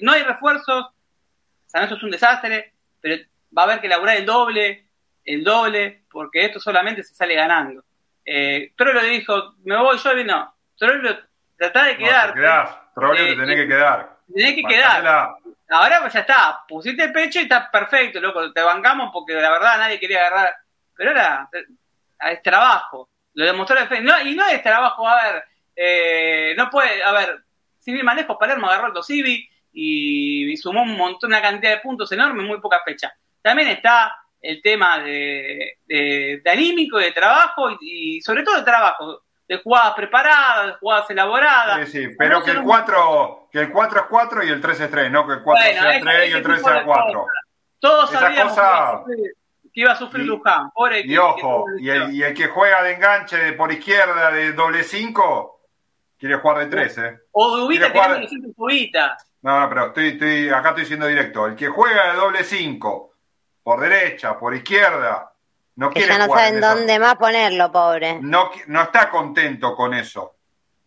no 0.01 0.11
hay 0.11 0.23
refuerzos, 0.23 0.87
San 1.65 1.83
eso 1.83 1.95
es 1.95 2.03
un 2.03 2.11
desastre, 2.11 2.73
pero 3.01 3.23
va 3.57 3.63
a 3.63 3.65
haber 3.65 3.81
que 3.81 3.87
elaborar 3.87 4.17
el 4.17 4.25
doble, 4.25 4.87
el 5.25 5.43
doble, 5.43 6.03
porque 6.11 6.45
esto 6.45 6.59
solamente 6.59 7.03
se 7.03 7.15
sale 7.15 7.33
ganando. 7.35 7.83
Eh, 8.25 8.73
lo 8.77 9.03
dijo, 9.03 9.55
me 9.63 9.77
voy 9.77 9.97
yo 9.97 10.17
y 10.17 10.23
no. 10.23 10.53
Troilo, 10.77 11.17
tratá 11.57 11.85
de 11.85 11.97
quedar. 11.97 12.27
No, 12.27 12.33
te 12.33 12.39
quedás, 12.39 12.93
Troilo 12.93 13.25
te 13.25 13.35
tenés 13.35 13.55
que 13.55 13.67
quedar. 13.67 14.17
Tenés 14.33 14.55
que 14.55 14.63
quedar. 14.63 15.35
Ahora 15.69 16.01
pues 16.01 16.13
ya 16.13 16.21
está, 16.21 16.63
pusiste 16.67 17.03
el 17.03 17.11
pecho 17.11 17.39
y 17.39 17.43
está 17.43 17.69
perfecto, 17.71 18.19
loco, 18.19 18.51
te 18.51 18.61
bancamos 18.61 19.09
porque 19.11 19.33
la 19.33 19.49
verdad 19.49 19.77
nadie 19.77 19.99
quería 19.99 20.19
agarrar. 20.19 20.55
Pero 20.95 21.11
ahora 21.11 21.49
es 22.31 22.41
trabajo, 22.41 23.09
lo 23.33 23.45
demostró 23.45 23.77
el 23.77 24.03
no, 24.03 24.21
Y 24.21 24.35
no 24.35 24.47
es 24.47 24.61
trabajo, 24.61 25.07
a 25.07 25.23
ver, 25.23 25.43
eh, 25.75 26.53
no 26.57 26.69
puede, 26.69 27.03
a 27.03 27.11
ver, 27.11 27.43
si 27.79 27.91
bien 27.91 28.05
más 28.05 28.15
lejos, 28.15 28.37
Palermo 28.39 28.67
agarró 28.67 28.87
el 28.87 28.93
Dosivi 28.93 29.49
y, 29.71 30.55
sumó 30.57 30.83
un 30.83 30.95
montón, 30.95 31.31
una 31.31 31.41
cantidad 31.41 31.71
de 31.71 31.81
puntos 31.81 32.11
enorme 32.11 32.41
en 32.41 32.47
muy 32.47 32.61
poca 32.61 32.81
fecha. 32.85 33.13
También 33.41 33.69
está 33.69 34.15
el 34.41 34.61
tema 34.61 34.99
de, 34.99 35.79
de, 35.85 36.41
anímico, 36.45 36.97
de 36.97 37.11
trabajo 37.11 37.71
y, 37.71 38.17
y 38.17 38.21
sobre 38.21 38.43
todo 38.43 38.57
de 38.57 38.63
trabajo 38.63 39.23
de 39.53 39.63
jugadas 39.63 39.93
preparadas, 39.95 40.67
de 40.67 40.73
jugadas 40.73 41.09
elaboradas. 41.09 41.89
Sí, 41.89 42.05
sí, 42.05 42.15
pero 42.17 42.43
que 42.43 42.51
el 42.51 42.63
4 42.63 43.49
que 43.51 43.59
el 43.61 43.71
4 43.71 43.99
es 43.99 44.05
4 44.09 44.43
y 44.43 44.49
el 44.49 44.61
3 44.61 44.79
es 44.79 44.91
3, 44.91 45.11
no 45.11 45.27
que 45.27 45.33
el 45.33 45.43
4 45.43 45.63
sea 45.63 45.99
3 46.01 46.29
y 46.29 46.33
el 46.33 46.43
3 46.43 46.61
sea 46.61 46.83
4. 46.83 47.25
Todos 47.79 48.09
sabíamos 48.09 48.57
que 49.73 49.81
iba 49.81 49.91
a 49.91 49.95
sufrir 49.95 50.25
Luján. 50.25 50.69
y 51.03 51.17
ojo, 51.17 51.65
y 51.79 51.89
el, 51.89 52.13
y 52.13 52.23
el, 52.23 52.33
que 52.33 52.47
juega 52.47 52.83
de 52.83 52.93
enganche 52.93 53.37
de 53.37 53.53
por 53.53 53.71
izquierda 53.71 54.31
de 54.31 54.53
doble 54.53 54.83
5 54.83 55.61
quiere 56.17 56.35
jugar 56.35 56.59
de 56.59 56.65
3, 56.67 56.97
¿eh? 56.99 57.19
O 57.31 57.57
de 57.57 57.63
Ubita 57.63 57.91
tirando 57.91 58.19
de 58.19 58.53
Ubita. 58.55 59.17
No, 59.41 59.59
no, 59.59 59.69
pero 59.69 59.87
estoy, 59.87 60.07
estoy, 60.09 60.49
acá 60.49 60.69
estoy 60.69 60.85
siendo 60.85 61.07
directo. 61.07 61.47
El 61.47 61.55
que 61.55 61.67
juega 61.67 62.11
de 62.11 62.17
doble 62.17 62.43
5 62.43 63.13
por 63.63 63.79
derecha, 63.81 64.39
por 64.39 64.53
izquierda, 64.55 65.32
No 65.75 65.89
que 65.89 66.05
ya 66.05 66.17
no 66.17 66.33
saben 66.33 66.61
dónde 66.61 66.99
más 66.99 67.15
ponerlo, 67.15 67.71
pobre. 67.71 68.19
No, 68.21 68.51
no 68.67 68.81
está 68.83 69.09
contento 69.09 69.75
con 69.75 69.93
eso. 69.93 70.35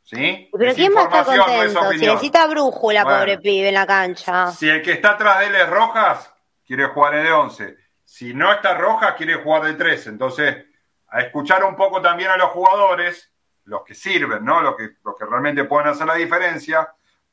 ¿Sí? 0.02 0.48
Pero 0.56 0.74
¿quién 0.74 0.94
va 0.94 1.00
a 1.00 1.04
estar 1.04 1.24
contento? 1.24 1.92
si 1.92 2.06
necesita 2.06 2.46
brújula, 2.46 3.02
pobre 3.02 3.38
pibe, 3.38 3.68
en 3.68 3.74
la 3.74 3.86
cancha. 3.86 4.52
Si 4.52 4.68
el 4.68 4.80
que 4.80 4.92
está 4.92 5.10
atrás 5.10 5.40
de 5.40 5.46
él 5.46 5.54
es 5.56 5.68
Rojas, 5.68 6.32
quiere 6.64 6.86
jugar 6.86 7.20
de 7.20 7.32
11. 7.32 7.76
Si 8.04 8.32
no 8.32 8.52
está 8.52 8.74
Rojas, 8.74 9.14
quiere 9.14 9.34
jugar 9.34 9.64
de 9.64 9.74
13. 9.74 10.10
Entonces, 10.10 10.64
a 11.08 11.20
escuchar 11.20 11.64
un 11.64 11.74
poco 11.74 12.00
también 12.00 12.30
a 12.30 12.36
los 12.36 12.50
jugadores, 12.50 13.32
los 13.64 13.82
que 13.82 13.94
sirven, 13.94 14.44
¿no? 14.44 14.62
Los 14.62 14.76
que, 14.76 14.90
los 15.04 15.16
que 15.18 15.24
realmente 15.24 15.64
pueden 15.64 15.88
hacer 15.88 16.06
la 16.06 16.14
diferencia, 16.14 16.88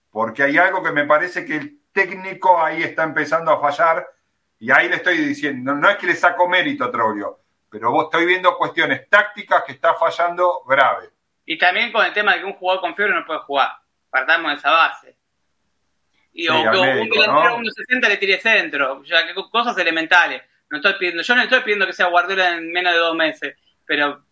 porque 0.10 0.42
hay 0.42 0.58
algo 0.58 0.82
que 0.82 0.92
me 0.92 1.06
parece 1.06 1.46
que 1.46 1.58
el 1.58 1.80
técnico 1.92 2.60
ahí 2.60 2.82
está 2.82 3.04
empezando 3.04 3.52
a 3.52 3.60
fallar, 3.60 4.08
y 4.58 4.72
ahí 4.72 4.90
le 4.90 4.96
estoy 4.96 5.18
diciendo, 5.18 5.76
no 5.76 5.90
es 5.90 5.98
que 5.98 6.08
le 6.08 6.16
saco 6.16 6.48
mérito 6.48 6.86
a 6.86 6.92
Troglio, 6.92 7.43
pero 7.74 7.90
vos 7.90 8.04
estoy 8.06 8.28
viendo 8.28 8.56
cuestiones 8.56 9.10
tácticas 9.10 9.64
que 9.64 9.72
está 9.72 9.96
fallando 9.96 10.62
grave. 10.68 11.10
Y 11.44 11.58
también 11.58 11.92
con 11.92 12.06
el 12.06 12.14
tema 12.14 12.34
de 12.34 12.42
que 12.42 12.46
un 12.46 12.54
jugador 12.54 12.82
con 12.82 12.96
fiebre 12.96 13.16
no 13.16 13.26
puede 13.26 13.40
jugar. 13.40 13.72
Partamos 14.12 14.52
de 14.52 14.58
esa 14.60 14.70
base. 14.70 15.18
Y 16.34 16.48
o 16.48 16.54
que 16.54 16.78
un 16.78 17.10
delantero 17.10 17.58
1.60 17.58 18.08
le 18.10 18.18
tire 18.18 18.40
centro. 18.40 19.00
O 19.00 19.06
sea, 19.06 19.26
que 19.26 19.34
cosas 19.50 19.76
elementales. 19.80 20.44
No 20.70 20.78
estoy 20.78 20.94
pidiendo, 21.00 21.24
yo 21.24 21.36
no 21.36 21.42
estoy 21.42 21.62
pidiendo 21.62 21.88
que 21.88 21.94
sea 21.94 22.06
Guardiola 22.10 22.52
en 22.52 22.72
menos 22.72 22.94
de 22.94 23.00
dos 23.00 23.16
meses, 23.16 23.58
pero 23.88 24.24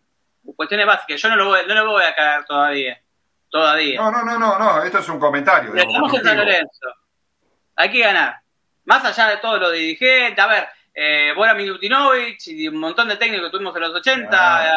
cuestiones 0.54 0.86
básicas. 0.86 1.20
Yo 1.20 1.28
no 1.28 1.34
lo 1.34 1.46
voy, 1.46 1.62
no 1.66 1.74
lo 1.74 1.90
voy 1.90 2.04
a 2.04 2.14
cagar 2.14 2.44
todavía. 2.44 3.02
Todavía. 3.50 4.00
No, 4.00 4.12
no, 4.12 4.22
no, 4.22 4.38
no, 4.38 4.56
no. 4.56 4.84
Esto 4.84 4.98
es 4.98 5.08
un 5.08 5.18
comentario. 5.18 5.74
Estamos 5.74 6.14
en 6.14 6.22
San 6.22 6.36
Lorenzo. 6.36 6.94
Hay 7.74 7.90
que 7.90 7.98
ganar. 7.98 8.36
Más 8.84 9.04
allá 9.04 9.30
de 9.30 9.38
todo 9.38 9.58
lo 9.58 9.70
dirigente. 9.72 10.40
A 10.40 10.46
ver, 10.46 10.68
eh, 10.94 11.32
Bora 11.34 11.54
Milutinovic 11.54 12.46
y 12.46 12.68
un 12.68 12.78
montón 12.78 13.08
de 13.08 13.16
técnicos 13.16 13.46
que 13.46 13.52
tuvimos 13.52 13.74
en 13.76 13.82
los 13.82 13.94
80 13.94 14.66
eh, 14.66 14.70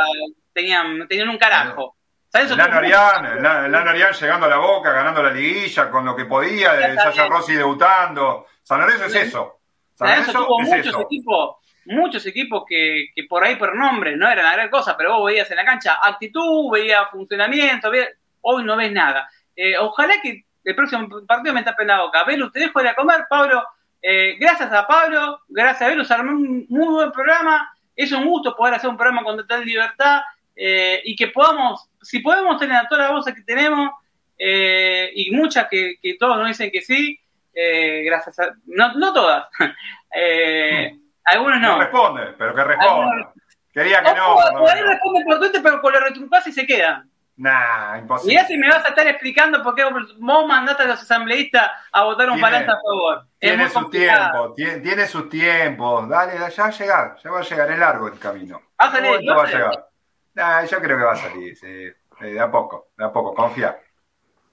tenían, 0.53 1.07
tenían 1.07 1.29
un 1.29 1.37
carajo. 1.37 1.95
El 2.33 2.57
Lano 2.57 3.89
Arián 3.89 4.11
llegando 4.11 4.45
a 4.45 4.49
la 4.49 4.57
boca, 4.57 4.91
ganando 4.91 5.23
la 5.23 5.31
liguilla 5.31 5.89
con 5.89 6.03
lo 6.03 6.15
que 6.15 6.25
podía, 6.25 6.73
de 6.73 6.95
Sasha 6.95 7.27
Rossi 7.27 7.53
debutando. 7.53 8.47
San 8.61 8.81
Lorenzo 8.81 9.05
es 9.05 9.15
eso. 9.15 9.59
San 9.93 10.09
Lorenzo 10.09 10.33
tuvo 10.33 10.59
muchos 10.59 10.99
equipos, 10.99 11.55
muchos 11.85 12.25
equipos 12.25 12.63
que, 12.67 13.05
que, 13.15 13.23
por 13.23 13.43
ahí 13.43 13.55
por 13.55 13.73
nombre 13.75 14.17
no 14.17 14.29
eran 14.29 14.43
la 14.43 14.53
gran 14.53 14.69
cosa, 14.69 14.97
pero 14.97 15.17
vos 15.17 15.27
veías 15.27 15.49
en 15.49 15.57
la 15.57 15.63
cancha 15.63 15.99
actitud, 16.03 16.71
veías 16.71 17.09
funcionamiento, 17.09 17.89
hoy 18.41 18.63
no 18.65 18.75
ves 18.75 18.91
nada. 18.91 19.29
Eh, 19.55 19.77
ojalá 19.77 20.15
que 20.21 20.43
el 20.65 20.75
próximo 20.75 21.07
partido 21.25 21.53
me 21.53 21.63
tapen 21.63 21.87
la 21.87 22.01
boca. 22.01 22.25
Belu, 22.25 22.51
te 22.51 22.59
dejo 22.59 22.81
de 22.81 22.89
a 22.89 22.95
comer, 22.95 23.27
Pablo. 23.29 23.63
Eh, 24.08 24.38
gracias 24.40 24.72
a 24.72 24.85
Pablo, 24.85 25.42
gracias 25.48 25.82
a 25.82 25.88
Belu, 25.88 26.06
se 26.06 26.14
armó 26.14 26.34
un 26.34 26.67
muy 26.69 26.88
buen 26.93 27.11
programa. 27.11 27.75
Es 27.95 28.11
un 28.11 28.24
gusto 28.24 28.56
poder 28.56 28.75
hacer 28.75 28.88
un 28.88 28.98
programa 28.98 29.24
con 29.24 29.35
total 29.35 29.66
libertad 29.66 30.22
eh, 30.56 31.01
y 31.06 31.16
que 31.16 31.30
podamos, 31.30 31.90
si 32.03 32.19
podemos 32.19 32.59
tener 32.59 32.75
a 32.77 32.88
todas 32.88 33.06
las 33.06 33.14
voces 33.14 33.34
que 33.34 33.42
tenemos, 33.42 33.90
eh, 34.38 35.09
y 35.16 35.32
muchas 35.32 35.67
que, 35.72 35.95
todos 36.19 36.38
nos 36.38 36.50
dicen 36.50 36.69
que 36.69 36.84
sí, 36.84 37.19
eh, 37.56 38.03
gracias 38.06 38.38
a... 38.38 38.53
No, 38.67 38.93
no 38.93 39.11
todas. 39.11 39.48
algunos 41.24 41.59
no. 41.61 41.77
No 41.77 41.80
responde, 41.80 42.35
pero 42.38 42.53
que 42.53 42.64
responda. 42.64 43.34
Quería 43.74 44.03
que 44.03 44.14
no. 44.14 44.35
O, 44.35 44.69
ahí 44.69 44.82
responde 44.84 45.25
por 45.25 45.40
Twitter, 45.40 45.61
pero 45.64 45.82
con 45.82 45.92
la 45.92 46.01
retrucás 46.01 46.45
y 46.45 46.51
se 46.51 46.67
quedan. 46.67 47.09
Nah, 47.38 47.97
imposible. 47.97 48.33
Mirá 48.33 48.47
si 48.47 48.57
me 48.57 48.69
vas 48.69 48.85
a 48.85 48.89
estar 48.89 49.05
explicando 49.07 49.61
por 49.61 49.75
qué 49.75 49.83
vos 49.83 50.47
mandaste 50.47 50.83
a 50.83 50.88
los 50.88 51.01
asambleístas 51.01 51.69
a 51.91 52.03
votar 52.05 52.30
un 52.30 52.39
balance 52.39 52.72
a 52.72 52.75
favor. 52.75 53.25
Tiene 53.38 53.67
su 53.69 53.89
tiempo, 53.89 54.53
tiene, 54.53 55.05
su 55.05 55.27
tiempo. 55.27 56.07
Dale, 56.07 56.33
ya 56.33 56.64
va 56.64 56.67
a 56.67 56.72
llegar, 56.72 57.17
ya 57.22 57.31
va 57.31 57.39
a 57.39 57.43
llegar, 57.43 57.72
es 57.72 57.80
largo 57.80 58.07
el 58.07 58.17
camino. 58.17 58.61
Va 58.81 58.88
a 58.88 58.91
salir, 58.91 59.30
va 59.30 59.43
a 59.43 59.47
llegar 59.47 59.85
yo 60.69 60.80
creo 60.81 60.97
que 60.97 61.03
va 61.03 61.14
a 61.14 61.15
salir, 61.15 61.55
sí. 61.55 61.91
De 62.19 62.39
a 62.39 62.49
poco, 62.49 62.89
de 62.97 63.05
a 63.05 63.11
poco, 63.11 63.33
confía. 63.33 63.77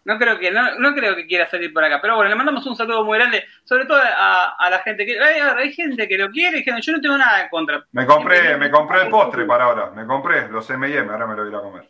No 0.04 0.18
creo 0.18 0.36
que 0.36 0.50
no, 0.50 0.78
no 0.80 0.94
creo 0.94 1.14
que 1.14 1.28
quiera 1.28 1.48
salir 1.48 1.72
por 1.72 1.84
acá, 1.84 2.00
pero 2.02 2.16
bueno, 2.16 2.28
le 2.28 2.34
mandamos 2.34 2.66
un 2.66 2.74
saludo 2.74 3.04
muy 3.04 3.18
grande, 3.18 3.44
sobre 3.62 3.84
todo 3.84 3.98
a, 3.98 4.56
a 4.58 4.70
la 4.70 4.80
gente 4.80 5.06
que 5.06 5.20
hay, 5.20 5.38
hay, 5.40 5.72
gente 5.72 6.08
que 6.08 6.18
lo 6.18 6.28
quiere, 6.30 6.58
y 6.58 6.82
yo 6.82 6.92
no 6.92 7.00
tengo 7.00 7.16
nada 7.16 7.42
en 7.42 7.48
contra. 7.48 7.84
Me 7.92 8.04
compré, 8.04 8.56
me 8.56 8.68
compré 8.68 9.02
el 9.02 9.10
postre 9.10 9.44
para 9.44 9.64
ahora, 9.64 9.90
me 9.90 10.04
compré 10.04 10.48
los 10.48 10.68
M&M, 10.70 11.08
ahora 11.08 11.26
me 11.28 11.36
lo 11.36 11.44
voy 11.44 11.54
a 11.54 11.60
comer. 11.60 11.88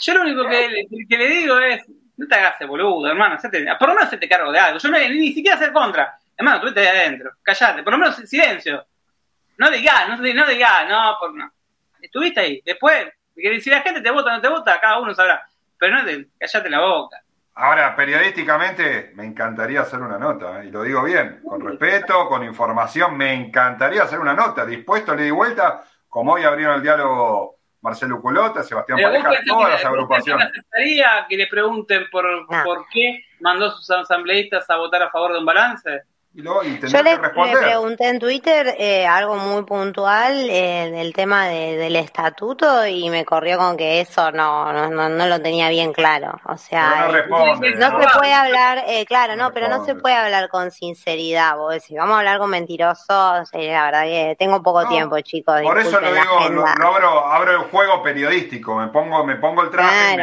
Yo 0.00 0.14
lo 0.14 0.22
único 0.22 0.48
que, 0.48 0.86
que, 1.08 1.18
le 1.18 1.28
digo 1.28 1.58
es, 1.58 1.82
no 2.16 2.26
te 2.26 2.34
hagas 2.34 2.56
boludo, 2.66 3.08
hermano, 3.08 3.36
por 3.78 3.88
lo 3.88 3.94
menos 3.94 4.10
se 4.10 4.18
te 4.18 4.28
cargo 4.28 4.52
de 4.52 4.58
algo. 4.58 4.78
Yo 4.78 4.88
no, 4.88 4.98
ni, 4.98 5.32
siquiera 5.32 5.58
ser 5.58 5.72
contra, 5.72 6.18
hermano, 6.36 6.60
tú 6.60 6.68
estás 6.68 6.86
ahí 6.86 6.98
adentro, 6.98 7.32
callate, 7.42 7.82
por 7.82 7.92
lo 7.92 7.98
menos 7.98 8.16
silencio. 8.16 8.86
No 9.58 9.70
digas, 9.70 10.08
no, 10.08 10.16
no 10.16 10.46
digas, 10.46 10.88
no, 10.88 11.16
por 11.18 11.34
no 11.34 11.50
estuviste 12.02 12.40
ahí. 12.40 12.62
Después, 12.64 13.08
si 13.34 13.70
la 13.70 13.82
gente 13.82 14.00
te 14.00 14.10
vota 14.10 14.30
o 14.30 14.36
no 14.36 14.40
te 14.40 14.48
vota, 14.48 14.80
cada 14.80 15.00
uno 15.00 15.14
sabrá. 15.14 15.46
Pero 15.78 15.96
no 15.96 16.04
te 16.04 16.28
callate 16.38 16.70
la 16.70 16.80
boca. 16.80 17.18
Ahora, 17.54 17.94
periodísticamente, 17.94 19.12
me 19.14 19.24
encantaría 19.24 19.82
hacer 19.82 20.00
una 20.00 20.18
nota, 20.18 20.62
¿eh? 20.62 20.66
y 20.66 20.70
lo 20.70 20.82
digo 20.82 21.02
bien, 21.02 21.40
con 21.46 21.60
respeto, 21.60 22.26
con 22.28 22.42
información, 22.44 23.16
me 23.16 23.34
encantaría 23.34 24.04
hacer 24.04 24.18
una 24.18 24.32
nota, 24.32 24.64
dispuesto, 24.64 25.14
le 25.14 25.24
di 25.24 25.30
vuelta, 25.30 25.84
como 26.08 26.32
hoy 26.32 26.44
abrieron 26.44 26.76
el 26.76 26.82
diálogo 26.82 27.59
Marcelo 27.82 28.20
Culota, 28.20 28.62
Sebastián 28.62 28.98
Pareja, 29.00 29.30
todas 29.46 29.70
las 29.70 29.84
agrupaciones. 29.84 30.50
¿Me 30.76 31.02
que 31.28 31.36
le 31.36 31.46
pregunten 31.46 32.04
por, 32.10 32.24
por 32.64 32.86
qué 32.92 33.24
mandó 33.40 33.70
sus 33.70 33.90
asambleístas 33.90 34.68
a 34.68 34.76
votar 34.76 35.02
a 35.02 35.10
favor 35.10 35.32
de 35.32 35.38
un 35.38 35.46
balance? 35.46 36.02
Yo 36.32 36.62
le, 37.02 37.18
pregunté 37.18 38.08
en 38.08 38.20
Twitter 38.20 38.76
eh, 38.78 39.04
algo 39.04 39.34
muy 39.34 39.64
puntual 39.64 40.48
eh, 40.48 40.88
del 40.92 41.12
tema 41.12 41.46
del 41.48 41.96
estatuto 41.96 42.86
y 42.86 43.10
me 43.10 43.24
corrió 43.24 43.58
con 43.58 43.76
que 43.76 44.00
eso 44.00 44.30
no, 44.30 44.72
no, 44.72 45.08
no, 45.08 45.26
lo 45.26 45.42
tenía 45.42 45.68
bien 45.70 45.92
claro. 45.92 46.40
O 46.44 46.56
sea, 46.56 47.06
no, 47.06 47.12
responde, 47.12 47.74
no, 47.74 48.00
se 48.00 48.16
puede 48.16 48.32
hablar, 48.32 48.84
eh, 48.86 49.04
claro, 49.06 49.34
no, 49.34 49.52
pero 49.52 49.68
no 49.68 49.84
se 49.84 49.96
puede 49.96 50.14
hablar 50.14 50.48
con 50.50 50.70
sinceridad. 50.70 51.56
Vos 51.56 51.82
si 51.82 51.96
vamos 51.96 52.14
a 52.14 52.18
hablar 52.20 52.38
con 52.38 52.50
mentirosos, 52.50 53.50
la 53.52 53.84
verdad 53.84 54.04
que 54.04 54.36
tengo 54.38 54.62
poco 54.62 54.86
tiempo, 54.86 55.18
chicos. 55.22 55.60
Por 55.62 55.80
eso 55.80 56.00
lo 56.00 56.14
digo, 56.14 56.48
no, 56.50 56.64
abro, 56.64 57.26
abro 57.26 57.52
el 57.52 57.70
juego 57.70 58.04
periodístico, 58.04 58.76
me 58.76 58.86
pongo, 58.86 59.24
me 59.24 59.34
pongo 59.34 59.62
el 59.62 59.70
traje, 59.70 60.16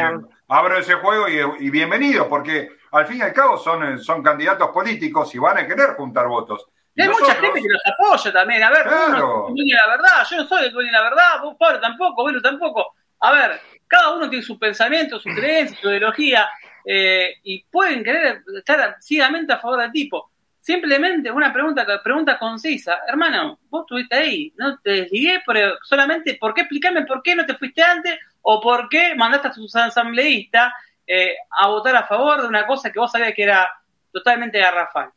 abro 0.48 0.78
ese 0.78 0.94
juego 0.94 1.28
y, 1.28 1.66
y 1.66 1.68
bienvenido, 1.68 2.30
porque 2.30 2.77
al 2.92 3.06
fin 3.06 3.18
y 3.18 3.22
al 3.22 3.32
cabo 3.32 3.58
son, 3.58 3.94
eh, 3.94 3.98
son 3.98 4.22
candidatos 4.22 4.70
políticos 4.70 5.34
y 5.34 5.38
van 5.38 5.58
a 5.58 5.66
querer 5.66 5.90
juntar 5.96 6.26
votos. 6.26 6.66
Y 6.94 7.02
hay 7.02 7.08
mucha 7.08 7.34
gente 7.34 7.62
que 7.62 7.68
los 7.68 7.82
apoya 7.86 8.32
también. 8.32 8.62
A 8.62 8.70
ver, 8.70 8.82
claro. 8.82 9.46
uno 9.46 9.62
es 9.62 9.72
la 9.72 9.96
verdad. 9.96 10.26
Yo 10.28 10.36
no 10.38 10.48
soy 10.48 10.66
el 10.66 10.72
dueño 10.72 10.88
de 10.88 10.98
la 10.98 11.02
verdad, 11.02 11.42
vos 11.42 11.56
Pablo 11.58 11.80
tampoco, 11.80 12.22
bueno 12.22 12.40
tampoco. 12.40 12.94
A 13.20 13.32
ver, 13.32 13.60
cada 13.86 14.14
uno 14.14 14.28
tiene 14.28 14.44
su 14.44 14.58
pensamiento, 14.58 15.20
su 15.20 15.28
creencia, 15.30 15.78
su 15.80 15.88
ideología, 15.88 16.48
eh, 16.84 17.36
y 17.42 17.64
pueden 17.64 18.02
querer 18.02 18.42
estar 18.56 18.96
ciegamente 19.00 19.52
a 19.52 19.58
favor 19.58 19.80
del 19.80 19.92
tipo. 19.92 20.30
Simplemente 20.60 21.30
una 21.30 21.52
pregunta, 21.52 21.86
pregunta 22.02 22.38
concisa. 22.38 22.98
Hermano, 23.06 23.58
vos 23.70 23.82
estuviste 23.82 24.16
ahí, 24.16 24.52
no 24.56 24.78
te 24.80 24.90
desligué, 24.90 25.42
pero 25.46 25.78
solamente, 25.82 26.34
¿por 26.34 26.52
qué 26.52 26.62
explicarme 26.62 27.06
por 27.06 27.22
qué 27.22 27.34
no 27.36 27.46
te 27.46 27.54
fuiste 27.54 27.82
antes? 27.82 28.18
¿O 28.42 28.60
por 28.60 28.88
qué 28.88 29.14
mandaste 29.14 29.48
a 29.48 29.52
sus 29.52 29.74
asambleístas 29.76 30.72
eh, 31.10 31.38
a 31.50 31.68
votar 31.68 31.96
a 31.96 32.02
favor 32.02 32.42
de 32.42 32.48
una 32.48 32.66
cosa 32.66 32.92
que 32.92 32.98
vos 32.98 33.10
sabías 33.10 33.32
que 33.34 33.42
era 33.42 33.66
totalmente 34.12 34.58
garrafal. 34.58 35.10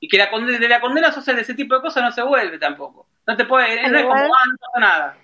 Y 0.00 0.08
que 0.08 0.16
la 0.16 0.30
condena, 0.30 0.58
de 0.58 0.68
la 0.68 0.80
condena 0.80 1.12
social 1.12 1.36
de 1.36 1.42
ese 1.42 1.54
tipo 1.54 1.74
de 1.74 1.82
cosas 1.82 2.02
no 2.02 2.10
se 2.10 2.22
vuelve 2.22 2.58
tampoco. 2.58 3.06
No 3.26 3.36
te 3.36 3.44
puede, 3.44 3.86
no 3.90 3.98
es 3.98 4.04
como, 4.04 4.14
ah, 4.14 4.80
nada. 4.80 5.16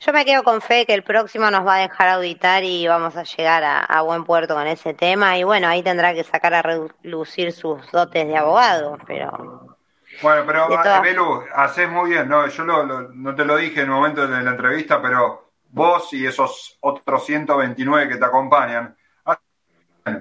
Yo 0.00 0.12
me 0.14 0.24
quedo 0.24 0.42
con 0.42 0.62
fe 0.62 0.86
que 0.86 0.94
el 0.94 1.02
próximo 1.02 1.50
nos 1.50 1.66
va 1.66 1.76
a 1.76 1.80
dejar 1.80 2.08
auditar 2.08 2.64
y 2.64 2.88
vamos 2.88 3.14
a 3.16 3.24
llegar 3.24 3.62
a, 3.64 4.00
buen 4.00 4.24
puerto 4.24 4.54
con 4.54 4.66
ese 4.66 4.94
tema. 4.94 5.36
Y 5.36 5.44
bueno, 5.44 5.68
ahí 5.68 5.82
tendrá 5.82 6.14
que 6.14 6.24
sacar 6.24 6.54
a 6.54 6.62
relucir 6.62 7.52
sus 7.52 7.90
dotes 7.92 8.26
de 8.26 8.36
abogado, 8.38 8.96
pero. 9.06 9.76
Bueno, 10.22 10.44
pero 10.46 10.68
Belu, 11.02 11.44
haces 11.54 11.90
muy 11.90 12.10
bien, 12.10 12.28
¿no? 12.28 12.46
Yo 12.48 12.64
no 12.64 13.34
te 13.34 13.44
lo 13.44 13.56
dije 13.56 13.80
en 13.80 13.86
el 13.86 13.92
momento 13.92 14.26
de 14.26 14.42
la 14.42 14.50
entrevista, 14.50 15.02
pero 15.02 15.47
vos 15.68 16.12
y 16.12 16.26
esos 16.26 16.78
otros 16.80 17.24
129 17.24 18.08
que 18.08 18.16
te 18.16 18.24
acompañan, 18.24 18.96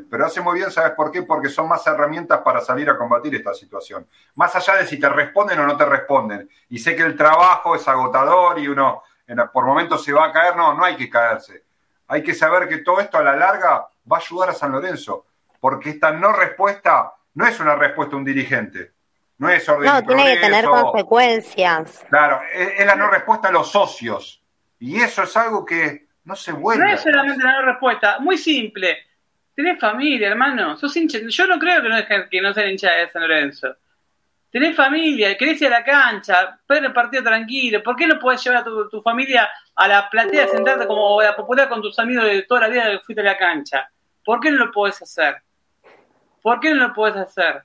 pero 0.09 0.25
hace 0.25 0.41
muy 0.41 0.59
bien, 0.59 0.71
¿sabes 0.71 0.91
por 0.91 1.11
qué? 1.11 1.23
Porque 1.23 1.49
son 1.49 1.67
más 1.67 1.85
herramientas 1.87 2.41
para 2.41 2.61
salir 2.61 2.89
a 2.89 2.97
combatir 2.97 3.35
esta 3.35 3.53
situación. 3.53 4.07
Más 4.35 4.55
allá 4.55 4.75
de 4.75 4.87
si 4.87 4.99
te 4.99 5.09
responden 5.09 5.59
o 5.59 5.65
no 5.65 5.77
te 5.77 5.85
responden. 5.85 6.49
Y 6.69 6.79
sé 6.79 6.95
que 6.95 7.03
el 7.03 7.15
trabajo 7.15 7.75
es 7.75 7.87
agotador 7.87 8.59
y 8.59 8.67
uno 8.67 9.03
por 9.53 9.65
momentos 9.65 10.03
se 10.03 10.13
va 10.13 10.25
a 10.25 10.31
caer. 10.31 10.55
No, 10.55 10.73
no 10.73 10.83
hay 10.83 10.95
que 10.95 11.09
caerse. 11.09 11.65
Hay 12.07 12.23
que 12.23 12.33
saber 12.33 12.67
que 12.67 12.79
todo 12.79 12.99
esto 12.99 13.17
a 13.17 13.23
la 13.23 13.35
larga 13.35 13.87
va 14.11 14.17
a 14.17 14.19
ayudar 14.19 14.49
a 14.49 14.53
San 14.53 14.71
Lorenzo. 14.71 15.25
Porque 15.59 15.91
esta 15.91 16.11
no 16.11 16.31
respuesta 16.33 17.13
no 17.33 17.45
es 17.45 17.59
una 17.59 17.75
respuesta 17.75 18.15
a 18.15 18.19
un 18.19 18.25
dirigente. 18.25 18.93
No 19.37 19.49
es 19.49 19.67
orden 19.69 19.91
No, 19.91 20.03
tiene 20.03 20.33
que 20.33 20.41
tener 20.41 20.65
consecuencias. 20.65 22.03
Claro, 22.09 22.41
es 22.51 22.85
la 22.85 22.95
no 22.95 23.07
respuesta 23.07 23.49
a 23.49 23.51
los 23.51 23.71
socios 23.71 24.43
y 24.79 25.01
eso 25.01 25.23
es 25.23 25.35
algo 25.37 25.65
que 25.65 26.07
no 26.23 26.35
se 26.35 26.51
vuelve. 26.51 26.83
No 26.83 26.91
es 26.91 27.01
solamente 27.01 27.43
una 27.43 27.61
respuesta, 27.61 28.19
muy 28.19 28.37
simple. 28.37 28.97
Tenés 29.55 29.79
familia, 29.79 30.29
hermano. 30.29 30.77
Sos 30.77 30.95
hincha. 30.95 31.19
Yo 31.27 31.47
no 31.47 31.57
creo 31.57 31.81
que 31.81 31.89
no, 31.89 32.29
que 32.29 32.41
no 32.41 32.53
sean 32.53 32.69
hincha 32.69 32.91
de 32.91 33.09
San 33.09 33.23
Lorenzo. 33.23 33.75
tenés 34.51 34.75
familia, 34.75 35.35
querés 35.37 35.61
ir 35.61 35.67
a 35.67 35.79
la 35.79 35.83
cancha, 35.83 36.59
ver 36.67 36.85
el 36.85 36.93
partido 36.93 37.23
tranquilo, 37.23 37.81
¿por 37.81 37.95
qué 37.95 38.07
no 38.07 38.19
podés 38.19 38.43
llevar 38.43 38.61
a 38.61 38.63
tu, 38.63 39.01
familia 39.01 39.49
a 39.75 39.87
la 39.87 40.09
platea, 40.09 40.47
sentarte 40.47 40.87
como 40.87 41.21
la 41.21 41.35
popular 41.35 41.69
con 41.69 41.81
tus 41.81 41.97
amigos 41.99 42.25
de 42.25 42.43
toda 42.43 42.61
la 42.61 42.69
vida 42.69 42.91
que 42.91 42.99
fuiste 42.99 43.21
a 43.21 43.25
la 43.25 43.37
cancha? 43.37 43.89
¿Por 44.23 44.39
qué 44.39 44.51
no 44.51 44.65
lo 44.65 44.71
podés 44.71 45.01
hacer? 45.01 45.37
¿Por 46.41 46.59
qué 46.59 46.73
no 46.73 46.87
lo 46.87 46.93
podés 46.93 47.17
hacer? 47.17 47.63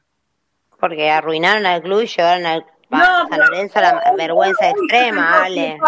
Porque 0.78 1.10
arruinaron 1.10 1.66
al 1.66 1.82
club 1.82 2.02
y 2.02 2.07
llevaron 2.07 2.47
al 2.47 2.65
no, 2.99 3.29
San 3.29 3.39
Lorenzo 3.39 3.81
la 3.81 4.15
vergüenza 4.17 4.71
extrema, 4.71 5.45
Ale. 5.45 5.79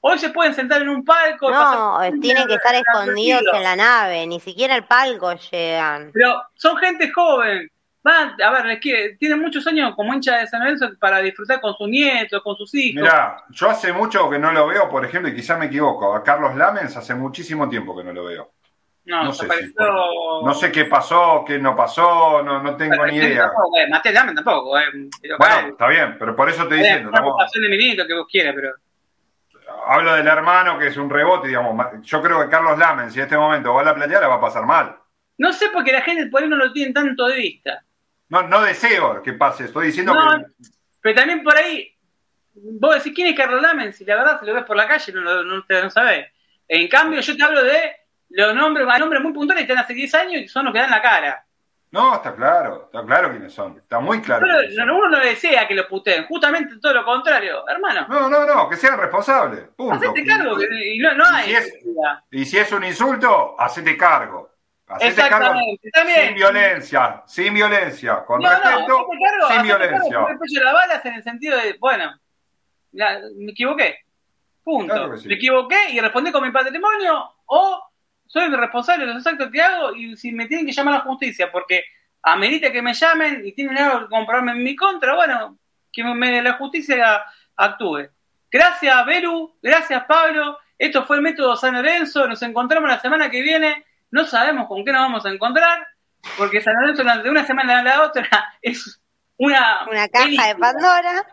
Hoy 0.00 0.18
se 0.18 0.30
pueden 0.30 0.54
sentar 0.54 0.82
en 0.82 0.88
un 0.88 1.04
palco. 1.04 1.50
No, 1.50 1.98
tienen 2.20 2.46
que 2.46 2.54
estar 2.54 2.74
escondidos 2.74 3.42
en 3.52 3.62
la 3.62 3.76
nave, 3.76 4.26
ni 4.26 4.40
siquiera 4.40 4.74
al 4.74 4.84
palco 4.84 5.32
llegan. 5.34 6.10
Pero 6.12 6.42
son 6.54 6.76
gente 6.76 7.10
joven. 7.10 7.68
Van, 8.04 8.34
a 8.42 8.50
ver, 8.50 8.80
tienen 8.80 9.40
muchos 9.40 9.64
años 9.68 9.94
como 9.94 10.12
hincha 10.12 10.38
de 10.38 10.48
San 10.48 10.60
Lorenzo 10.60 10.88
para 10.98 11.20
disfrutar 11.20 11.60
con 11.60 11.72
sus 11.76 11.88
nietos, 11.88 12.42
con 12.42 12.56
sus 12.56 12.74
hijos. 12.74 13.00
Mira, 13.02 13.44
yo 13.50 13.70
hace 13.70 13.92
mucho 13.92 14.28
que 14.28 14.40
no 14.40 14.50
lo 14.50 14.66
veo, 14.66 14.88
por 14.88 15.04
ejemplo, 15.04 15.30
y 15.30 15.36
quizás 15.36 15.56
me 15.56 15.66
equivoco, 15.66 16.12
a 16.12 16.24
Carlos 16.24 16.56
Lamens 16.56 16.96
hace 16.96 17.14
muchísimo 17.14 17.68
tiempo 17.68 17.96
que 17.96 18.02
no 18.02 18.12
lo 18.12 18.24
veo. 18.24 18.50
No, 19.04 19.32
sé, 19.32 19.48
no 19.76 20.54
sé 20.54 20.70
qué 20.70 20.84
pasó, 20.84 21.44
qué 21.44 21.58
no 21.58 21.74
pasó, 21.74 22.40
no, 22.42 22.62
no 22.62 22.76
tengo 22.76 23.04
ni 23.06 23.16
idea. 23.16 23.46
Tampoco, 23.46 23.76
eh, 23.76 23.88
Matías 23.88 24.14
tampoco. 24.14 24.78
Eh, 24.78 24.84
bueno, 25.38 25.68
está 25.70 25.88
bien, 25.88 26.16
pero 26.18 26.36
por 26.36 26.48
eso 26.48 26.68
te 26.68 26.76
diciendo. 26.76 27.10
Una 27.10 27.20
de 27.20 27.68
minutos 27.68 28.06
que 28.06 28.14
vos 28.14 28.26
quieras, 28.30 28.54
pero. 28.54 28.74
Hablo 29.86 30.14
del 30.14 30.26
hermano 30.26 30.78
que 30.78 30.86
es 30.88 30.96
un 30.96 31.10
rebote, 31.10 31.48
digamos. 31.48 31.84
Yo 32.02 32.22
creo 32.22 32.40
que 32.42 32.48
Carlos 32.48 32.78
Lamen, 32.78 33.10
si 33.10 33.18
en 33.18 33.24
este 33.24 33.36
momento 33.36 33.74
va 33.74 33.80
a 33.80 33.84
la 33.84 33.94
platea, 33.94 34.20
la 34.20 34.28
va 34.28 34.34
a 34.36 34.40
pasar 34.40 34.64
mal. 34.64 34.96
No 35.38 35.52
sé 35.52 35.70
porque 35.72 35.92
la 35.92 36.02
gente 36.02 36.26
por 36.26 36.42
ahí 36.42 36.48
no 36.48 36.56
lo 36.56 36.72
tiene 36.72 36.92
tanto 36.92 37.26
de 37.26 37.36
vista. 37.36 37.82
No, 38.28 38.42
no 38.42 38.62
deseo 38.62 39.20
que 39.20 39.32
pase, 39.32 39.64
estoy 39.64 39.86
diciendo 39.86 40.12
que. 40.12 40.68
Pero 41.00 41.16
también 41.16 41.42
por 41.42 41.56
ahí, 41.56 41.92
vos 42.54 42.94
decís 42.94 43.12
quién 43.12 43.26
es 43.26 43.36
Carlos 43.36 43.60
Lamen, 43.60 43.92
si 43.92 44.04
la 44.04 44.14
verdad 44.14 44.38
si 44.38 44.46
lo 44.46 44.54
ves 44.54 44.64
por 44.64 44.76
la 44.76 44.86
calle 44.86 45.12
no, 45.12 45.20
no, 45.22 45.42
no, 45.42 45.64
no 45.68 45.90
sabés. 45.90 46.28
En 46.68 46.86
cambio, 46.86 47.20
yo 47.20 47.36
te 47.36 47.42
hablo 47.42 47.64
de 47.64 48.01
los 48.32 48.54
nombres, 48.54 48.86
hay 48.90 49.00
nombres 49.00 49.22
muy 49.22 49.32
puntuales 49.32 49.64
que 49.64 49.72
están 49.72 49.84
hace 49.84 49.94
10 49.94 50.14
años 50.14 50.42
y 50.42 50.48
son 50.48 50.64
los 50.64 50.74
que 50.74 50.80
dan 50.80 50.90
la 50.90 51.02
cara. 51.02 51.44
No, 51.92 52.14
está 52.14 52.34
claro, 52.34 52.84
está 52.86 53.04
claro 53.04 53.30
quiénes 53.30 53.52
son, 53.52 53.76
está 53.76 54.00
muy 54.00 54.22
claro. 54.22 54.46
Pero 54.46 54.96
uno 54.96 55.10
no 55.10 55.20
desea 55.20 55.68
que 55.68 55.74
lo 55.74 55.86
puteen, 55.86 56.24
justamente 56.24 56.78
todo 56.80 56.94
lo 56.94 57.04
contrario, 57.04 57.68
hermano. 57.68 58.06
No, 58.08 58.30
no, 58.30 58.46
no, 58.46 58.66
que 58.66 58.76
sean 58.76 58.98
responsables. 58.98 59.68
Punto. 59.76 59.96
Hacete 59.96 60.24
cargo, 60.24 60.56
y 60.62 60.98
no, 60.98 61.14
no 61.14 61.24
hay. 61.26 61.50
Y 61.50 61.54
si, 61.54 61.54
es, 61.54 61.78
y 62.30 62.44
si 62.46 62.58
es 62.58 62.72
un 62.72 62.84
insulto, 62.84 63.60
hacete 63.60 63.94
cargo. 63.98 64.50
Hacete 64.86 65.28
cargo 65.28 65.60
sin 65.60 66.34
violencia, 66.34 67.22
sin 67.26 67.52
violencia, 67.52 68.24
con 68.24 68.42
respeto, 68.42 69.08
sin 69.50 69.62
violencia. 69.62 70.18
Cargo, 70.26 70.44
la 70.64 70.72
balas 70.72 71.04
en 71.04 71.14
el 71.14 71.22
sentido 71.22 71.58
de, 71.58 71.76
bueno, 71.78 72.18
me 72.92 73.52
equivoqué. 73.52 73.98
Punto. 74.64 75.08
Me 75.26 75.34
equivoqué 75.34 75.90
y 75.90 76.00
respondí 76.00 76.32
con 76.32 76.42
mi 76.42 76.50
patrimonio 76.50 77.34
o 77.44 77.91
soy 78.32 78.44
el 78.44 78.56
responsable 78.56 79.04
de 79.04 79.12
los 79.12 79.26
actos 79.26 79.50
que 79.52 79.60
hago 79.60 79.94
y 79.94 80.16
si 80.16 80.32
me 80.32 80.46
tienen 80.46 80.64
que 80.64 80.72
llamar 80.72 80.94
a 80.94 80.98
la 80.98 81.04
justicia 81.04 81.52
porque 81.52 81.84
amerita 82.22 82.72
que 82.72 82.80
me 82.80 82.94
llamen 82.94 83.42
y 83.44 83.52
tienen 83.52 83.76
algo 83.76 84.00
que 84.00 84.06
comprarme 84.06 84.52
en 84.52 84.62
mi 84.62 84.74
contra, 84.74 85.14
bueno, 85.14 85.58
que 85.92 86.02
me, 86.02 86.40
la 86.40 86.54
justicia 86.54 87.22
actúe. 87.56 88.08
Gracias, 88.50 89.04
Beru, 89.04 89.58
gracias, 89.60 90.04
Pablo. 90.06 90.58
Esto 90.78 91.04
fue 91.04 91.16
el 91.16 91.22
método 91.22 91.56
San 91.56 91.74
Lorenzo. 91.74 92.26
Nos 92.26 92.40
encontramos 92.42 92.88
la 92.88 93.00
semana 93.00 93.28
que 93.28 93.42
viene. 93.42 93.84
No 94.10 94.24
sabemos 94.24 94.66
con 94.66 94.82
qué 94.82 94.92
nos 94.92 95.02
vamos 95.02 95.26
a 95.26 95.30
encontrar, 95.30 95.86
porque 96.38 96.62
San 96.62 96.74
Lorenzo 96.74 97.04
de 97.04 97.30
una 97.30 97.44
semana 97.44 97.80
a 97.80 97.82
la 97.82 98.02
otra 98.02 98.26
es 98.62 98.98
una, 99.36 99.86
una 99.90 100.08
caja 100.08 100.48
de 100.48 100.54
Pandora 100.56 101.26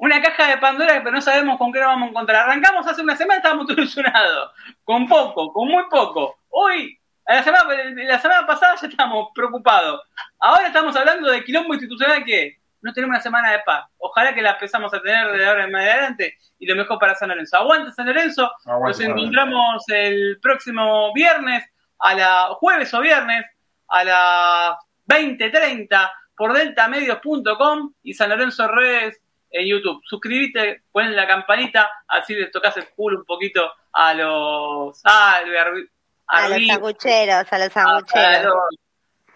una 0.00 0.22
caja 0.22 0.48
de 0.48 0.56
Pandora, 0.56 1.00
pero 1.04 1.12
no 1.12 1.20
sabemos 1.20 1.58
con 1.58 1.70
qué 1.72 1.78
nos 1.78 1.88
vamos 1.88 2.06
a 2.06 2.10
encontrar. 2.10 2.48
Arrancamos 2.48 2.86
hace 2.86 3.02
una 3.02 3.16
semana, 3.16 3.36
estábamos 3.36 3.68
ilusionados, 3.70 4.50
con 4.82 5.06
poco, 5.06 5.52
con 5.52 5.68
muy 5.68 5.84
poco. 5.90 6.38
Hoy, 6.48 6.98
la 7.26 7.42
semana, 7.42 7.64
la 7.94 8.18
semana 8.18 8.46
pasada 8.46 8.76
ya 8.80 8.88
estamos 8.88 9.28
preocupados. 9.34 10.00
Ahora 10.38 10.68
estamos 10.68 10.96
hablando 10.96 11.30
de 11.30 11.44
quilombo 11.44 11.74
institucional 11.74 12.24
que 12.24 12.56
no 12.80 12.94
tenemos 12.94 13.12
una 13.12 13.20
semana 13.20 13.52
de 13.52 13.58
paz. 13.58 13.84
Ojalá 13.98 14.34
que 14.34 14.40
la 14.40 14.52
empezamos 14.52 14.92
a 14.94 15.02
tener 15.02 15.36
de 15.36 15.46
ahora 15.46 15.64
en 15.64 15.76
adelante 15.76 16.38
y 16.58 16.66
lo 16.66 16.76
mejor 16.76 16.98
para 16.98 17.14
San 17.14 17.28
Lorenzo. 17.28 17.58
Aguante 17.58 17.92
San 17.92 18.06
Lorenzo, 18.06 18.50
nos 18.64 19.00
encontramos 19.00 19.84
el 19.88 20.38
próximo 20.40 21.12
viernes, 21.12 21.62
a 21.98 22.14
la 22.14 22.48
jueves 22.54 22.94
o 22.94 23.00
viernes, 23.02 23.44
a 23.88 24.04
las 24.04 24.76
20.30 25.06 26.10
por 26.34 26.54
deltamedios.com 26.54 27.92
y 28.02 28.14
San 28.14 28.30
Lorenzo 28.30 28.66
Redes 28.66 29.20
en 29.50 29.66
YouTube. 29.66 30.02
Suscríbete, 30.04 30.82
ponen 30.92 31.16
la 31.16 31.26
campanita, 31.26 31.90
así 32.08 32.34
le 32.34 32.46
tocas 32.46 32.76
el 32.76 32.88
culo 32.90 33.18
un 33.18 33.24
poquito 33.24 33.72
a 33.92 34.14
los 34.14 35.00
a, 35.04 35.40
los 35.42 36.66
sangucheros, 36.66 37.52
a 37.52 37.58
los 37.58 37.72
sangucheros. 37.72 38.54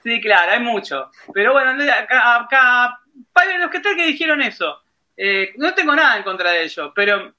Sí, 0.02 0.20
claro, 0.20 0.52
hay 0.52 0.60
mucho. 0.60 1.10
Pero 1.32 1.52
bueno, 1.52 1.70
acá, 1.92 2.36
acá 2.36 3.00
para 3.32 3.58
los 3.58 3.70
que 3.70 3.80
tal 3.80 3.96
que 3.96 4.06
dijeron 4.06 4.42
eso, 4.42 4.82
eh, 5.16 5.52
no 5.56 5.74
tengo 5.74 5.94
nada 5.94 6.16
en 6.16 6.22
contra 6.22 6.50
de 6.50 6.64
ellos, 6.64 6.92
pero 6.94 7.32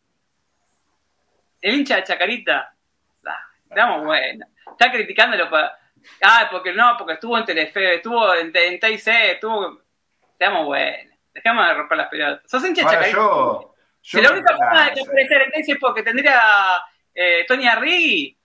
el 1.61 1.75
hincha 1.75 1.97
de 1.97 2.03
Chacarita, 2.03 2.73
ah, 3.25 3.39
estamos 3.69 4.05
bueno, 4.05 4.45
está 4.71 4.91
criticándolo 4.91 5.49
para... 5.49 5.77
Ah, 6.21 6.47
porque 6.51 6.71
no, 6.71 6.95
porque 6.97 7.13
estuvo 7.13 7.37
en 7.37 7.45
Telefe, 7.45 7.95
estuvo 7.95 8.33
en, 8.35 8.51
en 8.55 8.79
TIC, 8.79 9.07
estuvo... 9.07 9.81
Estamos 10.33 10.65
buenos. 10.65 11.14
Dejamos 11.35 11.67
de 11.67 11.73
romper 11.73 11.97
las 11.97 12.07
pelotas. 12.07 12.49
Sos 12.49 12.65
hincha 12.65 12.83
Chacarita. 12.83 13.17
Yo, 13.17 13.75
si 14.01 14.21
la 14.21 14.31
única 14.31 14.55
forma 14.55 14.85
de 14.85 14.93
que 14.93 15.01
aparecer 15.01 15.41
en 15.41 15.51
es 15.61 15.77
porque 15.79 16.01
tendría 16.01 16.41
eh, 17.13 17.43
Tony 17.45 17.67
Arri 17.67 18.37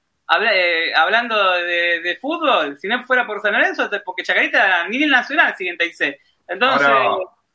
eh, 0.52 0.93
hablando 0.94 1.36
de, 1.52 2.19
fútbol, 2.20 2.78
si 2.78 2.89
no 2.89 3.02
fuera 3.05 3.27
por 3.27 3.41
San 3.41 3.52
Lorenzo, 3.52 3.89
porque 4.05 4.25
Chacarita 4.25 4.89
ni 4.89 5.02
el 5.02 5.10
Nacional 5.10 5.55
sigue 5.57 5.77
en. 5.78 6.17
Entonces. 6.49 6.89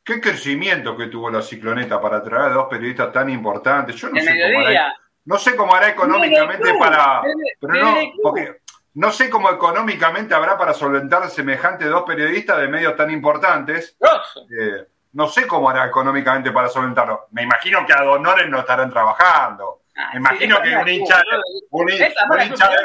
qué 0.02 0.20
crecimiento 0.20 0.96
que 0.96 1.08
tuvo 1.08 1.30
la 1.30 1.42
cicloneta 1.42 2.00
para 2.00 2.22
traer 2.22 2.44
a 2.44 2.54
dos 2.54 2.66
periodistas 2.70 3.12
tan 3.12 3.28
importantes. 3.28 3.96
Yo 3.96 4.08
no 4.08 4.20
sé 4.20 4.40
cómo 4.40 4.66
hará, 4.66 4.96
no 5.24 5.38
sé 5.38 5.56
cómo 5.56 5.74
hará 5.74 5.88
económicamente 5.90 6.74
para. 6.78 7.22
Pero 7.60 7.74
no, 7.74 7.96
porque 8.22 8.60
no 8.94 9.12
sé 9.12 9.28
cómo 9.28 9.50
económicamente 9.50 10.34
habrá 10.34 10.56
para 10.56 10.72
solventar 10.72 11.28
semejante 11.28 11.84
dos 11.84 12.04
periodistas 12.04 12.58
de 12.58 12.68
medios 12.68 12.96
tan 12.96 13.10
importantes. 13.10 13.96
Eh, 14.00 14.86
no 15.16 15.26
sé 15.28 15.46
cómo 15.46 15.70
hará 15.70 15.86
económicamente 15.86 16.52
para 16.52 16.68
solventarlo. 16.68 17.28
Me 17.30 17.42
imagino 17.42 17.86
que 17.86 17.94
a 17.94 18.02
Donores 18.02 18.50
no 18.50 18.58
estarán 18.58 18.90
trabajando. 18.90 19.80
Ah, 19.96 20.10
Me 20.12 20.18
imagino 20.18 20.60
que 20.60 20.76
un 20.76 20.86
hincha, 20.86 21.22
un, 21.70 21.90
hincha 21.90 22.68
de 22.68 22.76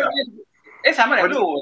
es 0.84 0.98
amor 0.98 1.20
al 1.20 1.28
club. 1.28 1.62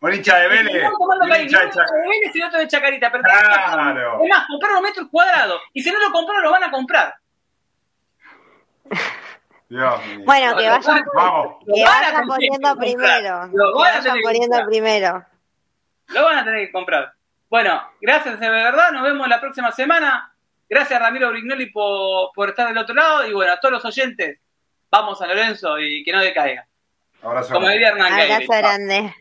Un 0.00 0.12
hincha 0.12 0.36
de 0.36 0.48
Vélez. 0.48 0.90
Un 0.98 1.40
hincha 1.40 1.60
de 1.60 2.08
Vélez 2.08 2.34
y 2.36 2.42
otro 2.42 2.58
de 2.58 2.68
Chacarita. 2.68 3.10
Pero 3.10 3.24
claro. 3.24 4.22
Es 4.22 4.28
más, 4.28 4.46
compraron 4.46 4.82
metros 4.82 5.08
cuadrados. 5.10 5.58
Y 5.72 5.82
si 5.82 5.90
no 5.90 5.98
lo 5.98 6.12
compraron, 6.12 6.44
lo 6.44 6.50
van 6.50 6.64
a 6.64 6.70
comprar. 6.70 7.14
Dios 9.70 10.06
mío. 10.06 10.20
Bueno, 10.26 10.54
que 10.54 10.68
vayan, 10.68 11.02
Vamos. 11.14 11.64
Que 11.64 11.82
vayan 11.82 12.26
poniendo 12.26 12.76
primero. 12.76 13.46
Lo 13.54 13.78
van 13.78 13.96
a 13.96 14.02
tener 14.02 14.22
poniendo 14.22 14.66
primero. 14.66 15.24
Lo 16.08 16.24
van 16.24 16.38
a 16.38 16.44
tener 16.44 16.66
que 16.66 16.72
comprar. 16.72 17.14
Bueno, 17.50 17.82
gracias 18.00 18.38
de 18.38 18.48
verdad, 18.48 18.92
nos 18.92 19.02
vemos 19.02 19.26
la 19.26 19.40
próxima 19.40 19.72
semana. 19.72 20.32
Gracias 20.68 21.00
Ramiro 21.00 21.30
Brignoli 21.30 21.66
por, 21.66 22.30
por 22.32 22.48
estar 22.48 22.68
del 22.68 22.78
otro 22.78 22.94
lado 22.94 23.26
y 23.26 23.32
bueno, 23.32 23.52
a 23.52 23.58
todos 23.58 23.72
los 23.72 23.84
oyentes, 23.84 24.38
vamos 24.88 25.20
a 25.20 25.26
Lorenzo 25.26 25.80
y 25.80 26.04
que 26.04 26.12
no 26.12 26.20
decaiga. 26.20 26.68
Abrazo. 27.20 27.52
Como 27.52 27.68
diría 27.68 27.88
Hernán 27.88 28.12
Abrazo 28.12 28.52
grande. 28.52 29.14